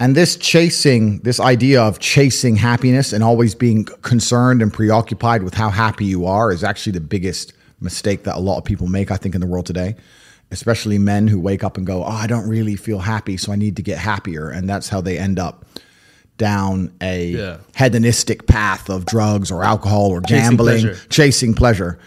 And 0.00 0.14
this 0.14 0.36
chasing, 0.36 1.18
this 1.20 1.40
idea 1.40 1.82
of 1.82 1.98
chasing 1.98 2.56
happiness 2.56 3.12
and 3.12 3.24
always 3.24 3.54
being 3.54 3.84
concerned 3.84 4.62
and 4.62 4.72
preoccupied 4.72 5.42
with 5.42 5.54
how 5.54 5.70
happy 5.70 6.04
you 6.04 6.26
are 6.26 6.52
is 6.52 6.62
actually 6.62 6.92
the 6.92 7.00
biggest 7.00 7.52
mistake 7.80 8.24
that 8.24 8.36
a 8.36 8.38
lot 8.38 8.58
of 8.58 8.64
people 8.64 8.86
make, 8.86 9.10
I 9.10 9.16
think, 9.16 9.34
in 9.34 9.40
the 9.40 9.46
world 9.46 9.66
today 9.66 9.96
especially 10.50 10.98
men 10.98 11.26
who 11.28 11.38
wake 11.38 11.62
up 11.64 11.76
and 11.76 11.86
go, 11.86 12.02
"Oh, 12.04 12.08
I 12.10 12.26
don't 12.26 12.48
really 12.48 12.76
feel 12.76 12.98
happy, 13.00 13.36
so 13.36 13.52
I 13.52 13.56
need 13.56 13.76
to 13.76 13.82
get 13.82 13.98
happier," 13.98 14.48
and 14.50 14.68
that's 14.68 14.88
how 14.88 15.00
they 15.00 15.18
end 15.18 15.38
up 15.38 15.64
down 16.38 16.92
a 17.00 17.30
Yeah. 17.32 17.56
hedonistic 17.74 18.46
path 18.46 18.88
of 18.88 19.04
drugs 19.06 19.50
or 19.50 19.64
alcohol 19.64 20.06
or 20.10 20.20
Chasing 20.20 20.50
gambling, 20.50 20.80
pleasure. 20.82 21.00
chasing 21.10 21.54
pleasure. 21.54 21.98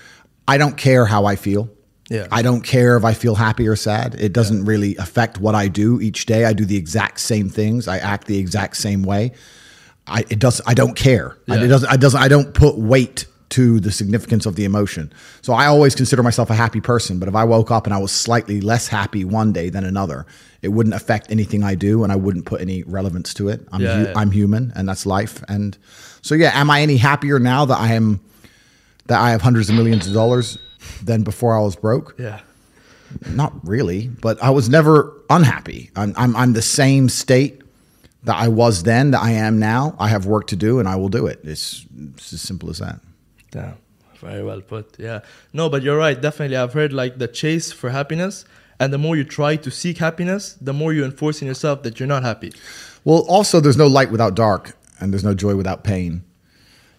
I 0.48 0.58
don't 0.58 0.78
care 0.78 1.06
how 1.06 1.26
I 1.26 1.36
feel. 1.36 1.70
Yeah. 2.10 2.28
I 2.32 2.42
don't 2.42 2.62
care 2.62 2.98
if 2.98 3.04
I 3.06 3.14
feel 3.14 3.36
happy 3.36 3.68
or 3.68 3.76
sad. 3.76 4.16
It 4.20 4.34
doesn't 4.34 4.66
really 4.66 4.96
affect 4.98 5.40
what 5.40 5.54
I 5.56 5.68
do 5.68 6.00
each 6.02 6.26
day. 6.26 6.46
I 6.46 6.54
do 6.54 6.66
the 6.66 6.76
exact 6.78 7.20
same 7.20 7.50
things. 7.50 7.88
I 7.88 7.98
act 8.00 8.28
the 8.28 8.38
exact 8.38 8.78
same 8.78 9.04
way. 9.04 9.32
I 10.08 10.24
it 10.30 10.40
does 10.40 10.62
I 10.66 10.74
don't 10.74 10.96
care. 10.96 11.36
I, 11.50 11.58
it 11.64 11.68
doesn't 11.68 11.90
I 11.90 11.96
doesn't 11.98 12.22
I 12.22 12.28
don't 12.28 12.54
put 12.54 12.78
weight 12.78 13.28
to 13.52 13.80
the 13.80 13.92
significance 13.92 14.46
of 14.46 14.56
the 14.56 14.66
emotion. 14.66 15.12
So 15.42 15.54
I 15.54 15.66
always 15.68 15.94
consider 15.96 16.24
myself 16.24 16.50
a 16.50 16.56
happy 16.56 16.82
person, 16.82 17.20
but 17.20 17.28
if 17.30 17.36
I 17.36 17.44
woke 17.44 17.70
up 17.72 17.86
and 17.86 17.94
I 17.94 17.98
was 17.98 18.12
slightly 18.12 18.62
less 18.62 18.88
happy 18.88 19.24
one 19.26 19.52
day 19.54 19.70
than 19.70 19.84
another, 19.84 20.26
it 20.62 20.70
wouldn't 20.70 20.96
affect 20.96 21.30
anything 21.32 21.64
I 21.64 21.76
do 21.76 22.04
and 22.04 22.12
I 22.12 22.16
wouldn't 22.16 22.46
put 22.46 22.62
any 22.62 22.84
relevance 22.84 23.34
to 23.36 23.50
it. 23.50 23.68
I'm 23.72 23.82
Yeah, 23.82 23.96
hu- 23.96 24.04
yeah. 24.06 24.14
I'm 24.16 24.32
human 24.32 24.72
and 24.76 24.88
that's 24.88 25.06
life. 25.06 25.44
And 25.48 25.78
so 26.22 26.34
yeah, 26.36 26.52
am 26.54 26.70
I 26.70 26.82
any 26.82 26.98
happier 26.98 27.40
now 27.40 27.66
that 27.66 27.78
I 27.78 27.94
am 27.94 28.20
that 29.08 29.20
I 29.20 29.32
have 29.32 29.42
hundreds 29.42 29.70
of 29.70 29.76
millions 29.76 30.08
of 30.08 30.14
dollars 30.14 30.58
than 31.04 31.24
before 31.24 31.56
I 31.58 31.62
was 31.62 31.76
broke? 31.76 32.16
Yeah. 32.18 32.40
Not 33.28 33.54
really, 33.68 34.08
but 34.08 34.42
I 34.42 34.52
was 34.52 34.70
never 34.70 35.14
unhappy. 35.30 35.92
I'm, 35.98 36.14
I'm, 36.16 36.34
I'm 36.38 36.54
the 36.54 36.62
same 36.62 37.10
state 37.10 37.62
that 38.24 38.38
I 38.38 38.48
was 38.48 38.84
then 38.84 39.12
that 39.12 39.22
I 39.22 39.32
am 39.32 39.60
now. 39.60 39.96
I 40.00 40.08
have 40.08 40.26
work 40.26 40.48
to 40.48 40.56
do 40.56 40.80
and 40.80 40.88
I 40.88 40.96
will 40.96 41.10
do 41.10 41.28
it. 41.28 41.42
It's, 41.44 41.86
it's 42.16 42.32
as 42.32 42.42
simple 42.42 42.70
as 42.70 42.78
that. 42.80 43.02
Damn. 43.52 43.78
Very 44.20 44.44
well 44.44 44.62
put. 44.62 44.96
Yeah. 45.00 45.22
No, 45.52 45.70
but 45.70 45.82
you're 45.82 45.98
right. 45.98 46.20
Definitely. 46.20 46.58
I've 46.58 46.74
heard 46.74 46.94
like 46.94 47.18
the 47.18 47.28
chase 47.28 47.72
for 47.72 47.90
happiness. 47.90 48.46
And 48.80 48.92
the 48.92 48.98
more 48.98 49.16
you 49.16 49.24
try 49.24 49.58
to 49.58 49.70
seek 49.70 50.00
happiness, 50.00 50.58
the 50.60 50.74
more 50.74 50.92
you 50.92 51.06
enforce 51.06 51.42
in 51.42 51.48
yourself 51.48 51.84
that 51.84 52.00
you're 52.00 52.08
not 52.08 52.24
happy. 52.24 52.52
Well, 53.04 53.26
also, 53.28 53.60
there's 53.60 53.78
no 53.78 53.86
light 53.88 54.10
without 54.12 54.36
dark, 54.36 54.76
and 55.00 55.14
there's 55.14 55.24
no 55.24 55.36
joy 55.36 55.56
without 55.56 55.84
pain. 55.84 56.24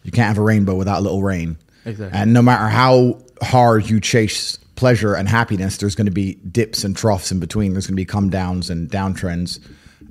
You 0.05 0.13
can't 0.13 0.29
have 0.29 0.39
a 0.39 0.43
rainbow 0.43 0.77
without 0.77 0.99
a 0.99 1.03
little 1.03 1.23
rain. 1.23 1.57
Exactly. 1.85 2.17
And 2.17 2.33
no 2.33 2.43
matter 2.43 2.69
how 2.69 3.21
hard 3.43 3.91
you 3.91 4.01
chase 4.01 4.59
pleasure 4.77 5.15
and 5.15 5.29
happiness, 5.29 5.77
there's 5.77 5.95
going 5.95 6.07
to 6.07 6.13
be 6.13 6.35
dips 6.35 6.85
and 6.85 6.97
troughs 6.97 7.33
in 7.33 7.41
between. 7.41 7.73
There's 7.73 7.87
going 7.87 7.95
to 7.95 8.01
be 8.01 8.05
come 8.05 8.31
downs 8.31 8.71
and 8.71 8.89
downtrends. 8.89 9.59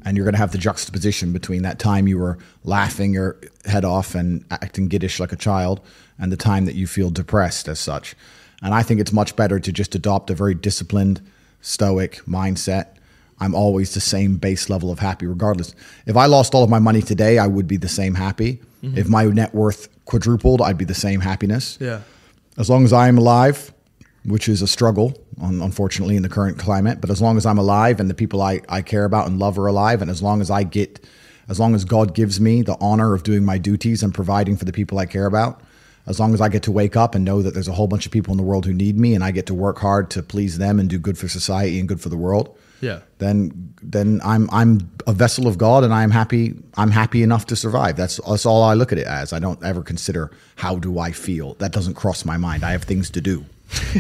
And 0.04 0.17
you're 0.17 0.25
going 0.25 0.34
to 0.34 0.39
have 0.39 0.51
the 0.51 0.58
juxtaposition 0.58 1.32
between 1.32 1.62
that 1.62 1.77
time 1.80 2.08
you 2.08 2.17
were 2.17 2.38
laughing 2.63 3.13
your 3.13 3.38
head 3.65 3.86
off 3.86 4.15
and 4.15 4.43
acting 4.49 4.88
giddish 4.88 5.19
like 5.19 5.32
a 5.32 5.36
child 5.36 5.80
and 6.21 6.31
the 6.31 6.38
time 6.38 6.63
that 6.65 6.75
you 6.75 6.88
feel 6.88 7.10
depressed 7.10 7.67
as 7.67 7.79
such. 7.79 8.15
And 8.62 8.73
I 8.73 8.84
think 8.84 9.01
it's 9.01 9.12
much 9.12 9.36
better 9.36 9.60
to 9.60 9.71
just 9.73 9.95
adopt 9.95 10.29
a 10.29 10.36
very 10.36 10.53
disciplined, 10.53 11.19
stoic 11.62 12.21
mindset. 12.27 12.95
I'm 13.39 13.55
always 13.55 13.95
the 13.95 13.99
same 13.99 14.38
base 14.38 14.69
level 14.69 14.91
of 14.91 14.99
happy, 14.99 15.25
regardless. 15.25 15.73
If 16.05 16.15
I 16.15 16.27
lost 16.27 16.53
all 16.53 16.63
of 16.63 16.69
my 16.69 16.77
money 16.77 17.01
today, 17.01 17.39
I 17.39 17.47
would 17.47 17.67
be 17.67 17.77
the 17.77 17.89
same 17.89 18.13
happy. 18.13 18.62
Mm-hmm. 18.84 18.99
If 18.99 19.10
my 19.10 19.25
net 19.25 19.55
worth 19.55 19.89
quadrupled, 20.05 20.62
I'd 20.62 20.77
be 20.77 20.86
the 20.86 20.93
same 20.93 21.21
happiness. 21.21 21.77
Yeah. 21.81 22.01
As 22.57 22.69
long 22.69 22.86
as 22.86 22.93
I 22.93 23.07
am 23.07 23.17
alive, 23.17 23.73
which 24.25 24.47
is 24.47 24.62
a 24.62 24.67
struggle, 24.67 25.17
unfortunately, 25.39 26.15
in 26.15 26.21
the 26.21 26.29
current 26.29 26.60
climate, 26.60 27.01
but 27.01 27.10
as 27.10 27.19
long 27.19 27.38
as 27.38 27.47
I'm 27.47 27.57
alive 27.57 27.99
and 27.99 28.12
the 28.12 28.13
people 28.13 28.43
I, 28.43 28.62
I 28.69 28.84
care 28.84 29.05
about 29.05 29.27
and 29.27 29.39
love 29.39 29.57
are 29.57 29.65
alive, 29.65 30.03
and 30.03 30.12
as 30.12 30.21
long 30.21 30.41
as 30.41 30.51
I 30.51 30.62
get, 30.62 31.03
as 31.49 31.60
long 31.60 31.73
as 31.73 31.84
God 31.84 32.13
gives 32.13 32.39
me 32.39 32.62
the 32.62 32.77
honor 32.79 33.15
of 33.15 33.23
doing 33.23 33.43
my 33.43 33.57
duties 33.57 34.03
and 34.03 34.13
providing 34.13 34.55
for 34.55 34.65
the 34.65 34.71
people 34.71 34.99
I 34.99 35.07
care 35.07 35.25
about, 35.25 35.63
as 36.07 36.19
long 36.19 36.33
as 36.33 36.41
I 36.41 36.49
get 36.49 36.63
to 36.63 36.71
wake 36.71 36.95
up 36.95 37.15
and 37.15 37.23
know 37.23 37.41
that 37.41 37.53
there's 37.53 37.67
a 37.67 37.73
whole 37.73 37.87
bunch 37.87 38.05
of 38.05 38.11
people 38.11 38.31
in 38.33 38.37
the 38.37 38.43
world 38.43 38.65
who 38.65 38.73
need 38.73 38.97
me 38.97 39.13
and 39.15 39.23
I 39.23 39.31
get 39.31 39.45
to 39.47 39.53
work 39.53 39.79
hard 39.79 40.09
to 40.11 40.23
please 40.23 40.57
them 40.57 40.79
and 40.79 40.89
do 40.89 40.97
good 40.99 41.17
for 41.17 41.27
society 41.27 41.79
and 41.79 41.87
good 41.87 42.01
for 42.01 42.09
the 42.09 42.17
world, 42.17 42.57
Yeah. 42.81 42.99
then 43.19 43.73
then 43.83 44.19
I'm 44.23 44.49
I'm 44.51 44.89
a 45.07 45.13
vessel 45.13 45.47
of 45.47 45.57
God 45.57 45.83
and 45.83 45.93
I'm 45.93 46.11
happy 46.11 46.55
I'm 46.75 46.91
happy 46.91 47.21
enough 47.23 47.45
to 47.47 47.55
survive. 47.55 47.95
That's 47.97 48.19
that's 48.27 48.45
all 48.45 48.63
I 48.63 48.73
look 48.73 48.91
at 48.91 48.97
it 48.97 49.07
as. 49.07 49.33
I 49.33 49.39
don't 49.39 49.63
ever 49.63 49.81
consider 49.83 50.31
how 50.55 50.77
do 50.77 50.99
I 50.99 51.11
feel. 51.11 51.53
That 51.55 51.71
doesn't 51.71 51.95
cross 51.95 52.25
my 52.25 52.37
mind. 52.37 52.63
I 52.63 52.71
have 52.71 52.83
things 52.83 53.09
to 53.11 53.21
do. 53.21 53.45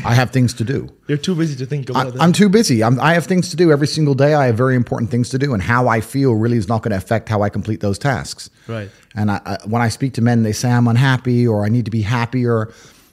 I 0.05 0.13
have 0.13 0.31
things 0.31 0.53
to 0.55 0.63
do. 0.63 0.89
You're 1.07 1.17
too 1.17 1.35
busy 1.35 1.55
to 1.57 1.65
think 1.65 1.89
I, 1.89 2.01
about 2.01 2.13
that. 2.13 2.21
I'm 2.21 2.33
too 2.33 2.49
busy. 2.49 2.83
I'm, 2.83 2.99
I 2.99 3.13
have 3.13 3.25
things 3.25 3.49
to 3.49 3.55
do 3.55 3.71
every 3.71 3.87
single 3.87 4.13
day. 4.13 4.33
I 4.33 4.47
have 4.47 4.55
very 4.57 4.75
important 4.75 5.11
things 5.11 5.29
to 5.29 5.37
do, 5.39 5.53
and 5.53 5.61
how 5.63 5.87
I 5.87 6.01
feel 6.01 6.33
really 6.35 6.57
is 6.57 6.67
not 6.67 6.81
going 6.83 6.91
to 6.91 6.97
affect 6.97 7.29
how 7.29 7.41
I 7.41 7.49
complete 7.49 7.79
those 7.79 7.97
tasks. 7.99 8.49
Right. 8.67 8.89
And 9.15 9.31
I, 9.31 9.41
I, 9.45 9.57
when 9.65 9.81
I 9.81 9.89
speak 9.89 10.13
to 10.15 10.21
men, 10.21 10.43
they 10.43 10.51
say 10.53 10.69
I'm 10.71 10.87
unhappy 10.87 11.47
or 11.47 11.65
I 11.65 11.69
need 11.69 11.85
to 11.85 11.91
be 11.91 12.01
happier. 12.01 12.71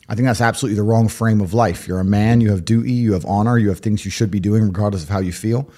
I 0.09 0.15
think 0.15 0.27
that's 0.27 0.41
absolutely 0.41 0.77
the 0.77 0.83
wrong 0.85 1.09
frame 1.09 1.41
of 1.41 1.53
life. 1.55 1.87
You're 1.87 2.01
a 2.01 2.05
man. 2.05 2.41
You 2.41 2.51
have 2.51 2.65
duty. 2.65 2.93
You 2.93 3.13
have 3.13 3.27
honor. 3.27 3.59
You 3.59 3.69
have 3.69 3.81
things 3.81 4.05
you 4.05 4.11
should 4.11 4.31
be 4.31 4.41
doing, 4.41 4.63
regardless 4.65 5.03
of 5.03 5.09
how 5.11 5.19
you 5.21 5.33
feel. 5.33 5.69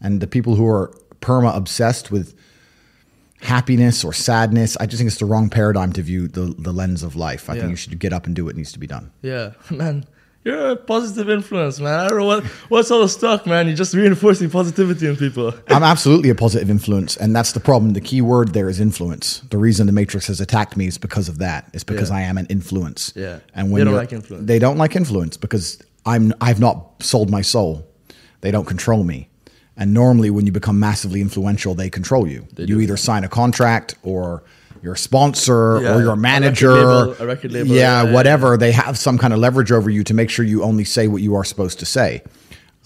And 0.00 0.20
the 0.20 0.26
people 0.26 0.54
who 0.56 0.66
are 0.66 0.92
perma 1.20 1.56
obsessed 1.56 2.10
with 2.10 2.34
happiness 3.40 4.04
or 4.04 4.12
sadness, 4.12 4.76
I 4.78 4.86
just 4.86 4.98
think 5.00 5.08
it's 5.08 5.18
the 5.18 5.24
wrong 5.24 5.48
paradigm 5.48 5.92
to 5.94 6.02
view 6.02 6.28
the 6.28 6.54
the 6.58 6.72
lens 6.72 7.02
of 7.02 7.16
life. 7.16 7.48
I 7.48 7.54
Yeah. 7.54 7.60
think 7.62 7.70
you 7.70 7.76
should 7.76 7.98
get 7.98 8.12
up 8.12 8.26
and 8.26 8.34
do 8.36 8.44
what 8.44 8.56
needs 8.56 8.72
to 8.72 8.78
be 8.78 8.86
done. 8.86 9.10
Yeah, 9.22 9.52
man. 9.70 10.04
You're 10.48 10.70
a 10.70 10.76
positive 10.76 11.28
influence, 11.28 11.78
man. 11.78 12.00
I 12.00 12.08
don't 12.08 12.18
know 12.20 12.24
what 12.24 12.44
what's 12.70 12.90
all 12.90 13.00
the 13.02 13.08
stuff, 13.08 13.44
man. 13.44 13.66
You're 13.66 13.76
just 13.76 13.92
reinforcing 13.92 14.48
positivity 14.48 15.06
in 15.06 15.14
people. 15.14 15.52
I'm 15.68 15.82
absolutely 15.82 16.30
a 16.30 16.34
positive 16.34 16.70
influence, 16.70 17.18
and 17.18 17.36
that's 17.36 17.52
the 17.52 17.60
problem. 17.60 17.92
The 17.92 18.00
key 18.00 18.22
word 18.22 18.54
there 18.54 18.70
is 18.70 18.80
influence. 18.80 19.40
The 19.50 19.58
reason 19.58 19.86
the 19.86 19.92
Matrix 19.92 20.26
has 20.28 20.40
attacked 20.40 20.74
me 20.74 20.86
is 20.86 20.96
because 20.96 21.28
of 21.28 21.36
that. 21.38 21.68
It's 21.74 21.84
because 21.84 22.08
Yeah. 22.08 22.16
I 22.16 22.20
am 22.22 22.38
an 22.38 22.46
influence. 22.46 23.12
Yeah. 23.14 23.40
and 23.54 23.70
when 23.70 23.80
They 23.80 23.84
don't 23.84 23.94
like 23.94 24.12
influence. 24.14 24.46
They 24.46 24.58
don't 24.58 24.78
like 24.78 24.96
influence 24.96 25.36
because 25.36 25.82
I'm. 26.06 26.32
I've 26.40 26.60
not 26.60 27.02
sold 27.02 27.28
my 27.30 27.42
soul. 27.42 27.86
They 28.40 28.50
don't 28.50 28.66
control 28.66 29.04
me. 29.04 29.28
And 29.76 29.92
normally, 29.92 30.30
when 30.30 30.46
you 30.46 30.52
become 30.52 30.80
massively 30.80 31.20
influential, 31.20 31.74
they 31.74 31.90
control 31.90 32.26
you. 32.26 32.46
you 32.56 32.66
do. 32.66 32.80
either 32.80 32.96
sign 32.96 33.22
a 33.22 33.28
contract 33.28 33.96
or 34.02 34.44
you're 34.82 34.96
sponsor 34.96 35.80
Yeah, 35.82 35.94
or 35.96 36.00
you're 36.00 36.08
a 36.10 36.12
a 36.12 36.16
record 36.16 36.16
manager, 36.20 36.72
label- 36.72 37.16
a 37.20 37.26
record 37.26 37.52
label, 37.52 37.68
yeah, 37.74 38.02
whatever. 38.12 38.56
They 38.56 38.72
have 38.72 38.96
some 38.98 39.18
kind 39.18 39.32
of 39.32 39.38
leverage 39.38 39.72
over 39.72 39.90
you 39.90 40.04
to 40.04 40.14
make 40.14 40.30
sure 40.30 40.44
you 40.44 40.62
only 40.62 40.84
say 40.84 41.08
what 41.08 41.22
you 41.22 41.34
are 41.34 41.44
supposed 41.44 41.78
to 41.80 41.86
say. 41.86 42.22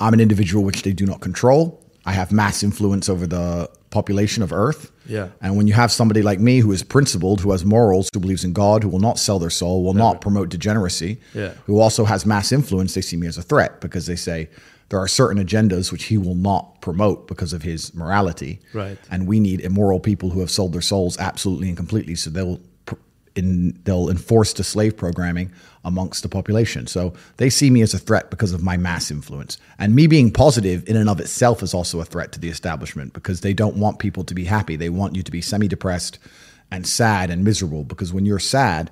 I'm 0.01 0.13
an 0.15 0.21
individual 0.21 0.65
which 0.65 0.83
they 0.83 0.93
do 0.93 1.07
not 1.07 1.21
control. 1.21 1.79
I 2.05 2.13
have 2.13 2.33
mass 2.33 2.63
influence 2.63 3.09
over 3.09 3.27
the 3.27 3.71
population 3.91 4.43
of 4.43 4.53
Earth. 4.53 4.91
Yeah. 5.07 5.29
And 5.41 5.57
when 5.57 5.67
you 5.67 5.75
have 5.75 5.93
somebody 5.93 6.23
like 6.23 6.41
me 6.41 6.59
who 6.61 6.73
is 6.73 6.83
principled, 6.83 7.41
who 7.43 7.51
has 7.53 7.65
morals, 7.65 8.09
who 8.13 8.19
believes 8.21 8.43
in 8.45 8.53
God, 8.53 8.83
who 8.83 8.89
will 8.89 8.99
not 9.01 9.19
sell 9.19 9.39
their 9.39 9.51
soul, 9.51 9.85
will 9.85 9.95
not 9.95 10.21
promote 10.21 10.49
degeneracy, 10.49 11.21
Yeah. 11.35 11.53
who 11.67 11.79
also 11.79 12.05
has 12.05 12.25
mass 12.27 12.51
influence, 12.53 12.95
they 12.95 13.03
see 13.03 13.17
me 13.17 13.27
as 13.27 13.37
a 13.39 13.43
threat 13.43 13.81
because 13.81 14.07
they 14.07 14.17
say 14.17 14.49
there 14.93 15.01
are 15.01 15.09
certain 15.09 15.43
agendas 15.43 15.91
which 15.91 16.05
he 16.05 16.19
will 16.19 16.35
not 16.35 16.83
promote 16.83 17.27
because 17.27 17.55
of 17.55 17.63
his 17.63 17.95
morality. 17.95 18.61
Right. 18.75 18.99
And 19.11 19.27
we 19.27 19.41
need 19.41 19.63
immoral 19.63 19.99
people 19.99 20.29
who 20.29 20.41
have 20.41 20.51
sold 20.51 20.75
their 20.75 20.83
souls 20.83 21.17
absolutely 21.17 21.69
and 21.69 21.79
completely. 21.79 22.15
So 22.15 22.29
they'll 22.29 22.61
in, 23.35 23.81
they'll 23.85 24.11
enforce 24.11 24.53
the 24.53 24.63
slave 24.63 24.99
programming 24.99 25.51
amongst 25.83 26.23
the 26.23 26.29
population. 26.29 26.87
So 26.87 27.15
they 27.39 27.49
see 27.49 27.71
me 27.71 27.81
as 27.81 27.95
a 27.95 27.99
threat 27.99 28.29
because 28.29 28.53
of 28.53 28.63
my 28.63 28.77
mass 28.77 29.11
influence. 29.11 29.57
And 29.79 29.95
me 29.95 30.07
being 30.07 30.31
positive 30.31 30.87
in 30.87 30.97
and 30.97 31.09
of 31.09 31.21
itself 31.21 31.63
is 31.63 31.73
also 31.73 32.03
a 32.03 32.05
threat 32.05 32.31
to 32.33 32.39
the 32.39 32.51
establishment 32.51 33.15
because 33.15 33.41
they 33.41 33.55
don't 33.55 33.79
want 33.79 33.99
people 33.99 34.25
to 34.25 34.35
be 34.35 34.45
happy. 34.45 34.77
They 34.77 34.91
want 34.91 35.17
you 35.17 35.23
to 35.23 35.33
be 35.33 35.41
semi 35.41 35.69
depressed 35.69 36.19
and 36.71 36.87
sad 36.87 37.31
and 37.31 37.43
miserable 37.45 37.85
because 37.85 38.13
when 38.13 38.27
you're 38.27 38.39
sad, 38.39 38.91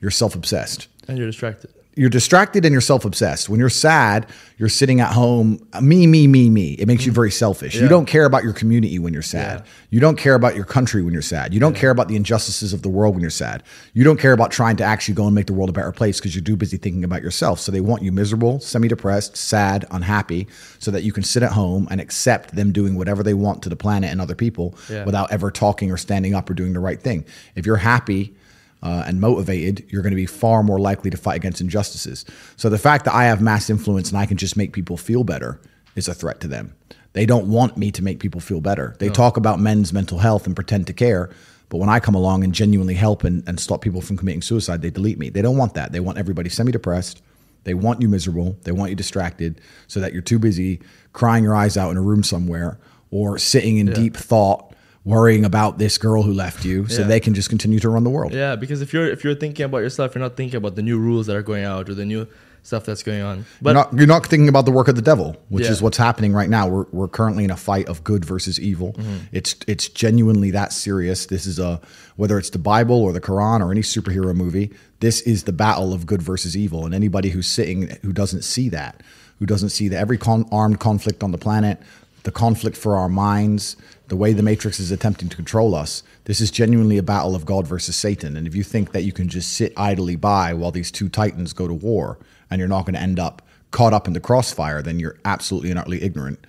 you're 0.00 0.12
self 0.12 0.36
obsessed 0.36 0.86
And 1.08 1.18
you're 1.18 1.26
distracted. 1.26 1.74
You're 1.94 2.08
distracted 2.10 2.64
and 2.64 2.72
you're 2.72 2.80
self-obsessed. 2.80 3.50
When 3.50 3.60
you're 3.60 3.68
sad, 3.68 4.26
you're 4.56 4.70
sitting 4.70 5.00
at 5.00 5.12
home, 5.12 5.58
uh, 5.74 5.80
me, 5.82 6.06
me, 6.06 6.26
me, 6.26 6.48
me. 6.48 6.72
It 6.74 6.86
makes 6.86 7.04
you 7.04 7.12
very 7.12 7.30
selfish. 7.30 7.74
You 7.74 7.86
don't 7.88 8.06
care 8.06 8.24
about 8.24 8.44
your 8.44 8.54
community 8.54 8.98
when 8.98 9.12
you're 9.12 9.20
sad. 9.20 9.60
Yeah. 9.60 9.66
You 9.90 10.00
don't 10.00 10.16
care 10.16 10.34
about 10.34 10.56
your 10.56 10.64
country 10.64 11.02
when 11.02 11.12
you're 11.12 11.20
sad. 11.20 11.52
You 11.52 11.60
don't 11.60 11.76
care 11.76 11.90
about 11.90 12.08
the 12.08 12.16
injustices 12.16 12.72
of 12.72 12.80
the 12.80 12.88
world 12.88 13.14
when 13.14 13.20
you're 13.20 13.28
sad. 13.30 13.62
You 13.92 14.04
don't 14.04 14.18
care 14.18 14.32
about 14.32 14.50
trying 14.52 14.76
to 14.76 14.84
actually 14.84 15.14
go 15.14 15.26
and 15.26 15.34
make 15.34 15.46
the 15.46 15.52
world 15.52 15.68
a 15.68 15.72
better 15.74 15.92
place 15.92 16.18
because 16.18 16.34
you're 16.34 16.44
too 16.44 16.56
busy 16.56 16.78
thinking 16.78 17.04
about 17.04 17.20
yourself. 17.22 17.60
So 17.60 17.70
they 17.70 17.82
want 17.82 18.02
you 18.02 18.10
miserable, 18.12 18.60
semi-depressed, 18.60 19.36
sad, 19.36 19.84
unhappy, 19.90 20.48
so 20.78 20.90
that 20.92 21.02
you 21.02 21.12
can 21.12 21.24
sit 21.24 21.42
at 21.42 21.52
home 21.52 21.88
and 21.90 22.00
accept 22.00 22.54
them 22.56 22.72
doing 22.72 22.94
whatever 22.94 23.22
they 23.22 23.34
want 23.34 23.62
to 23.64 23.68
the 23.68 23.76
planet 23.76 24.10
and 24.10 24.20
other 24.20 24.34
people 24.34 24.74
Yeah. 24.88 25.04
without 25.04 25.30
ever 25.30 25.50
talking 25.50 25.90
or 25.90 25.98
standing 25.98 26.34
up 26.34 26.48
or 26.48 26.54
doing 26.54 26.72
the 26.72 26.80
right 26.80 27.00
thing. 27.02 27.24
If 27.54 27.66
you're 27.66 27.76
happy 27.76 28.34
uh, 28.82 29.04
and 29.06 29.20
motivated, 29.20 29.84
you're 29.88 30.02
going 30.02 30.12
to 30.12 30.16
be 30.16 30.26
far 30.26 30.62
more 30.62 30.78
likely 30.78 31.10
to 31.10 31.16
fight 31.16 31.36
against 31.36 31.60
injustices. 31.60 32.24
So 32.56 32.68
the 32.68 32.78
fact 32.78 33.04
that 33.04 33.14
I 33.14 33.24
have 33.24 33.40
mass 33.40 33.70
influence 33.70 34.10
and 34.10 34.18
I 34.18 34.26
can 34.26 34.36
just 34.36 34.56
make 34.56 34.72
people 34.72 34.96
feel 34.96 35.24
better 35.24 35.60
is 35.94 36.08
a 36.08 36.14
threat 36.14 36.40
to 36.40 36.48
them. 36.48 36.74
They 37.12 37.26
don't 37.26 37.48
want 37.48 37.76
me 37.76 37.90
to 37.92 38.02
make 38.02 38.20
people 38.20 38.40
feel 38.40 38.60
better. 38.60 38.96
They 38.98 39.08
talk 39.10 39.36
about 39.36 39.60
men's 39.60 39.92
mental 39.92 40.18
health 40.18 40.46
and 40.46 40.56
pretend 40.56 40.86
to 40.86 40.92
care. 40.92 41.30
But 41.68 41.78
when 41.78 41.88
I 41.88 42.00
come 42.00 42.14
along 42.14 42.44
and 42.44 42.54
genuinely 42.54 42.94
help 42.94 43.24
and, 43.24 43.46
and 43.46 43.58
stop 43.60 43.82
people 43.82 44.00
from 44.00 44.16
committing 44.16 44.42
suicide, 44.42 44.82
they 44.82 44.90
delete 44.90 45.18
me. 45.18 45.28
They 45.30 45.42
don't 45.42 45.56
want 45.56 45.74
that. 45.74 45.92
They 45.92 46.00
want 46.00 46.18
everybody 46.18 46.48
semi 46.50 46.72
depressed. 46.72 47.22
They 47.64 47.74
want 47.74 48.02
you 48.02 48.08
miserable. 48.08 48.56
They 48.62 48.72
want 48.72 48.90
you 48.90 48.96
distracted 48.96 49.60
so 49.86 50.00
that 50.00 50.12
you're 50.12 50.22
too 50.22 50.38
busy 50.38 50.80
crying 51.12 51.44
your 51.44 51.54
eyes 51.54 51.76
out 51.76 51.90
in 51.90 51.96
a 51.96 52.02
room 52.02 52.22
somewhere 52.22 52.78
or 53.10 53.38
sitting 53.38 53.76
in 53.78 53.86
deep 53.92 54.16
thought, 54.16 54.71
worrying 55.04 55.44
about 55.44 55.78
this 55.78 55.98
girl 55.98 56.22
who 56.22 56.32
left 56.32 56.64
you 56.64 56.86
so 56.86 57.02
Yeah. 57.02 57.08
they 57.08 57.20
can 57.20 57.34
just 57.34 57.48
continue 57.48 57.80
to 57.80 57.88
run 57.88 58.04
the 58.04 58.10
world. 58.10 58.32
Yeah, 58.32 58.54
because 58.56 58.82
if 58.82 58.92
you're 58.92 59.08
if 59.08 59.24
you're 59.24 59.34
thinking 59.34 59.64
about 59.64 59.78
yourself, 59.78 60.14
you're 60.14 60.22
not 60.22 60.36
thinking 60.36 60.56
about 60.56 60.76
the 60.76 60.82
new 60.82 60.98
rules 60.98 61.26
that 61.26 61.36
are 61.36 61.42
going 61.42 61.64
out 61.64 61.88
or 61.88 61.94
the 61.94 62.04
new 62.04 62.26
stuff 62.64 62.84
that's 62.84 63.02
going 63.02 63.20
on. 63.22 63.44
But 63.60 63.70
you're 63.70 63.74
not, 63.74 63.92
you're 63.98 64.06
not 64.06 64.26
thinking 64.26 64.48
about 64.48 64.64
the 64.66 64.70
work 64.70 64.86
of 64.86 64.94
the 64.94 65.02
devil, 65.02 65.36
which 65.48 65.64
Yeah. 65.64 65.72
is 65.72 65.82
what's 65.82 65.96
happening 65.96 66.32
right 66.32 66.48
now. 66.48 66.68
We're, 66.68 66.86
we're 66.92 67.08
currently 67.08 67.42
in 67.42 67.50
a 67.50 67.56
fight 67.56 67.88
of 67.88 68.04
good 68.04 68.24
versus 68.24 68.60
evil. 68.60 68.92
Mm-hmm. 68.92 69.16
It's 69.32 69.56
it's 69.66 69.88
genuinely 69.88 70.52
that 70.52 70.72
serious. 70.72 71.26
This 71.26 71.46
is 71.46 71.58
a 71.58 71.80
whether 72.14 72.38
it's 72.38 72.50
the 72.50 72.60
Bible 72.60 73.02
or 73.02 73.12
the 73.12 73.20
Quran 73.20 73.60
or 73.60 73.72
any 73.72 73.80
superhero 73.82 74.32
movie. 74.36 74.70
This 75.00 75.20
is 75.22 75.42
the 75.42 75.52
battle 75.52 75.92
of 75.92 76.06
good 76.06 76.22
versus 76.22 76.56
evil, 76.56 76.86
and 76.86 76.94
anybody 76.94 77.30
who's 77.30 77.48
sitting 77.48 77.98
who 78.02 78.12
doesn't 78.12 78.42
see 78.44 78.68
that, 78.68 79.02
who 79.40 79.46
doesn't 79.46 79.70
see 79.70 79.88
that 79.88 79.98
every 79.98 80.16
con- 80.18 80.46
armed 80.52 80.78
conflict 80.78 81.24
on 81.24 81.32
the 81.32 81.38
planet, 81.38 81.80
the 82.22 82.30
conflict 82.30 82.76
for 82.76 82.94
our 82.96 83.08
minds, 83.08 83.74
the 84.12 84.16
way 84.16 84.34
the 84.34 84.42
Matrix 84.42 84.78
is 84.78 84.92
attempting 84.92 85.30
to 85.30 85.36
control 85.36 85.74
us. 85.74 86.02
This 86.24 86.42
is 86.42 86.50
genuinely 86.50 86.98
a 86.98 87.02
battle 87.02 87.34
of 87.34 87.46
God 87.46 87.66
versus 87.66 87.96
Satan. 87.96 88.36
And 88.36 88.46
if 88.46 88.54
you 88.54 88.62
think 88.62 88.92
that 88.92 89.04
you 89.04 89.10
can 89.10 89.26
just 89.26 89.54
sit 89.54 89.72
idly 89.74 90.16
by 90.16 90.52
while 90.52 90.70
these 90.70 90.90
two 90.90 91.08
titans 91.08 91.54
go 91.54 91.66
to 91.66 91.72
war 91.72 92.18
and 92.50 92.58
you're 92.58 92.68
not 92.68 92.84
going 92.84 92.92
to 92.92 93.00
end 93.00 93.18
up 93.18 93.40
caught 93.70 93.94
up 93.94 94.06
in 94.06 94.12
the 94.12 94.20
crossfire, 94.20 94.82
then 94.82 94.98
you're 94.98 95.16
absolutely 95.24 95.70
and 95.70 95.78
utterly 95.78 96.02
ignorant 96.02 96.46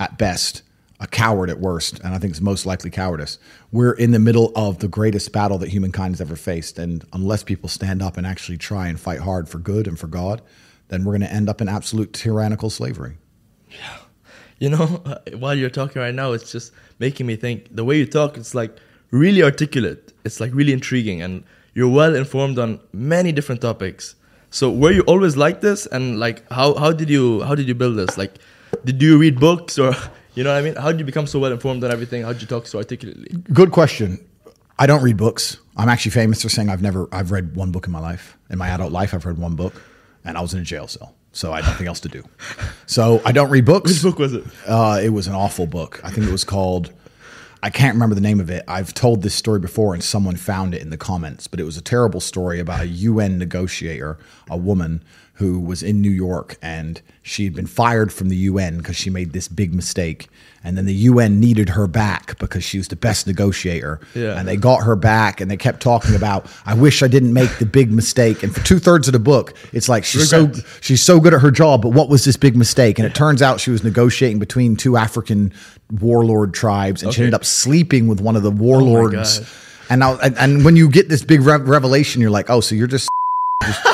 at 0.00 0.18
best, 0.18 0.62
a 0.98 1.06
coward 1.06 1.50
at 1.50 1.60
worst. 1.60 2.00
And 2.00 2.16
I 2.16 2.18
think 2.18 2.32
it's 2.32 2.40
most 2.40 2.66
likely 2.66 2.90
cowardice. 2.90 3.38
We're 3.70 3.92
in 3.92 4.10
the 4.10 4.18
middle 4.18 4.50
of 4.56 4.80
the 4.80 4.88
greatest 4.88 5.30
battle 5.30 5.58
that 5.58 5.68
humankind 5.68 6.14
has 6.14 6.20
ever 6.20 6.34
faced. 6.34 6.80
And 6.80 7.04
unless 7.12 7.44
people 7.44 7.68
stand 7.68 8.02
up 8.02 8.16
and 8.16 8.26
actually 8.26 8.58
try 8.58 8.88
and 8.88 8.98
fight 8.98 9.20
hard 9.20 9.48
for 9.48 9.58
good 9.58 9.86
and 9.86 9.96
for 9.96 10.08
God, 10.08 10.42
then 10.88 11.04
we're 11.04 11.12
going 11.12 11.20
to 11.20 11.32
end 11.32 11.48
up 11.48 11.60
in 11.60 11.68
absolute 11.68 12.12
tyrannical 12.12 12.70
slavery. 12.70 13.18
You 14.58 14.70
know, 14.70 14.86
while 15.38 15.54
you're 15.54 15.70
talking 15.70 16.00
right 16.00 16.14
now, 16.14 16.32
it's 16.32 16.50
just 16.50 16.72
making 16.98 17.26
me 17.26 17.36
think. 17.36 17.74
The 17.74 17.84
way 17.84 17.98
you 17.98 18.06
talk, 18.06 18.36
it's 18.36 18.54
like 18.54 18.76
really 19.10 19.42
articulate. 19.42 20.12
It's 20.24 20.40
like 20.40 20.52
really 20.54 20.72
intriguing, 20.72 21.22
and 21.22 21.44
you're 21.74 21.88
well 21.88 22.14
informed 22.14 22.58
on 22.58 22.80
many 22.92 23.32
different 23.32 23.60
topics. 23.60 24.16
So, 24.50 24.70
were 24.70 24.92
you 24.92 25.02
always 25.02 25.36
like 25.36 25.60
this? 25.60 25.86
And 25.86 26.20
like, 26.20 26.48
how 26.50 26.74
how 26.74 26.92
did 26.92 27.10
you 27.10 27.42
how 27.42 27.54
did 27.54 27.66
you 27.66 27.74
build 27.74 27.96
this? 27.96 28.16
Like, 28.16 28.34
did 28.84 29.02
you 29.02 29.18
read 29.18 29.40
books 29.40 29.78
or 29.78 29.94
you 30.34 30.44
know 30.44 30.52
what 30.52 30.58
I 30.58 30.62
mean? 30.62 30.76
How 30.76 30.90
did 30.90 31.00
you 31.00 31.06
become 31.06 31.26
so 31.26 31.38
well 31.38 31.52
informed 31.52 31.84
on 31.84 31.90
everything? 31.90 32.22
How 32.22 32.32
did 32.32 32.42
you 32.42 32.48
talk 32.48 32.66
so 32.66 32.78
articulately? 32.78 33.36
Good 33.52 33.72
question. 33.72 34.24
I 34.78 34.86
don't 34.86 35.02
read 35.02 35.16
books. 35.16 35.58
I'm 35.76 35.88
actually 35.88 36.10
famous 36.12 36.42
for 36.42 36.48
saying 36.48 36.68
I've 36.68 36.82
never 36.82 37.08
I've 37.12 37.30
read 37.30 37.56
one 37.56 37.72
book 37.72 37.86
in 37.86 37.92
my 37.92 38.00
life. 38.00 38.36
In 38.50 38.58
my 38.58 38.68
adult 38.68 38.92
life, 38.92 39.14
I've 39.14 39.26
read 39.26 39.38
one 39.38 39.56
book, 39.56 39.80
and 40.24 40.36
I 40.36 40.40
was 40.40 40.54
in 40.54 40.60
a 40.60 40.64
jail 40.64 40.86
cell, 40.88 41.14
so 41.34 41.52
I 41.52 41.60
had 41.60 41.66
nothing 41.66 41.88
else 41.88 42.00
to 42.00 42.08
do. 42.08 42.24
So 42.86 43.20
I 43.24 43.32
don't 43.32 43.50
read 43.50 43.64
books. 43.64 43.90
Which 43.90 44.02
book 44.02 44.18
was 44.18 44.32
it? 44.34 44.44
Uh, 44.66 45.00
it 45.02 45.10
was 45.10 45.26
an 45.26 45.34
awful 45.34 45.66
book. 45.66 46.00
I 46.04 46.10
think 46.10 46.26
it 46.26 46.32
was 46.32 46.44
called. 46.44 46.92
I 47.62 47.70
can't 47.70 47.94
remember 47.94 48.14
the 48.14 48.20
name 48.20 48.40
of 48.40 48.50
it. 48.50 48.64
I've 48.68 48.94
told 48.94 49.22
this 49.22 49.34
story 49.34 49.58
before, 49.58 49.94
and 49.94 50.04
someone 50.04 50.36
found 50.36 50.74
it 50.74 50.82
in 50.82 50.90
the 50.90 50.96
comments. 50.96 51.46
But 51.48 51.60
it 51.60 51.64
was 51.64 51.76
a 51.76 51.82
terrible 51.82 52.20
story 52.20 52.60
about 52.60 52.82
a 52.82 52.86
UN 52.86 53.38
negotiator, 53.38 54.16
a 54.48 54.56
woman 54.56 55.02
who 55.34 55.58
was 55.58 55.82
in 55.82 56.00
New 56.00 56.10
York, 56.10 56.56
and 56.62 57.00
she 57.22 57.44
had 57.44 57.54
been 57.54 57.66
fired 57.66 58.12
from 58.12 58.28
the 58.28 58.36
UN 58.36 58.78
because 58.78 58.94
she 58.94 59.10
made 59.10 59.32
this 59.32 59.48
big 59.48 59.74
mistake. 59.74 60.28
And 60.62 60.78
then 60.78 60.86
the 60.86 60.94
UN 60.94 61.40
needed 61.40 61.70
her 61.70 61.86
back 61.86 62.38
because 62.38 62.62
she 62.62 62.78
was 62.78 62.88
the 62.88 62.96
best 62.96 63.26
negotiator. 63.26 64.00
Yeah. 64.14 64.38
And 64.38 64.46
they 64.46 64.56
got 64.56 64.84
her 64.84 64.94
back, 64.96 65.40
and 65.40 65.50
they 65.50 65.56
kept 65.56 65.80
talking 65.82 66.14
about, 66.14 66.46
"I 66.64 66.74
wish 66.74 67.02
I 67.02 67.08
didn't 67.08 67.32
make 67.32 67.58
the 67.58 67.66
big 67.66 67.92
mistake." 67.92 68.42
And 68.42 68.54
for 68.54 68.64
two 68.64 68.78
thirds 68.78 69.08
of 69.08 69.12
the 69.12 69.18
book, 69.18 69.54
it's 69.72 69.88
like 69.88 70.04
she's 70.04 70.30
so 70.30 70.52
she's 70.80 71.02
so 71.02 71.18
good 71.18 71.34
at 71.34 71.40
her 71.40 71.50
job, 71.50 71.82
but 71.82 71.90
what 71.90 72.08
was 72.08 72.24
this 72.24 72.36
big 72.36 72.56
mistake? 72.56 72.98
And 72.98 73.06
it 73.06 73.14
turns 73.14 73.42
out 73.42 73.60
she 73.60 73.70
was 73.70 73.82
negotiating 73.82 74.38
between 74.38 74.76
two 74.76 74.96
African 74.96 75.52
warlord 76.00 76.54
tribes, 76.54 77.02
and 77.02 77.12
she 77.12 77.22
ended 77.22 77.34
up 77.34 77.44
sleeping 77.44 78.06
with 78.06 78.20
one 78.20 78.36
of 78.36 78.42
the 78.42 78.52
oh 78.52 78.54
warlords. 78.54 79.40
God. 79.40 79.48
and 79.90 80.00
now, 80.00 80.18
and, 80.18 80.38
and 80.38 80.64
when 80.64 80.76
you 80.76 80.88
get 80.88 81.08
this 81.08 81.24
big 81.24 81.42
rev- 81.42 81.68
revelation, 81.68 82.22
you're 82.22 82.30
like, 82.30 82.48
oh, 82.48 82.60
so 82.60 82.74
you're 82.74 82.86
just, 82.86 83.08
just 83.64 83.84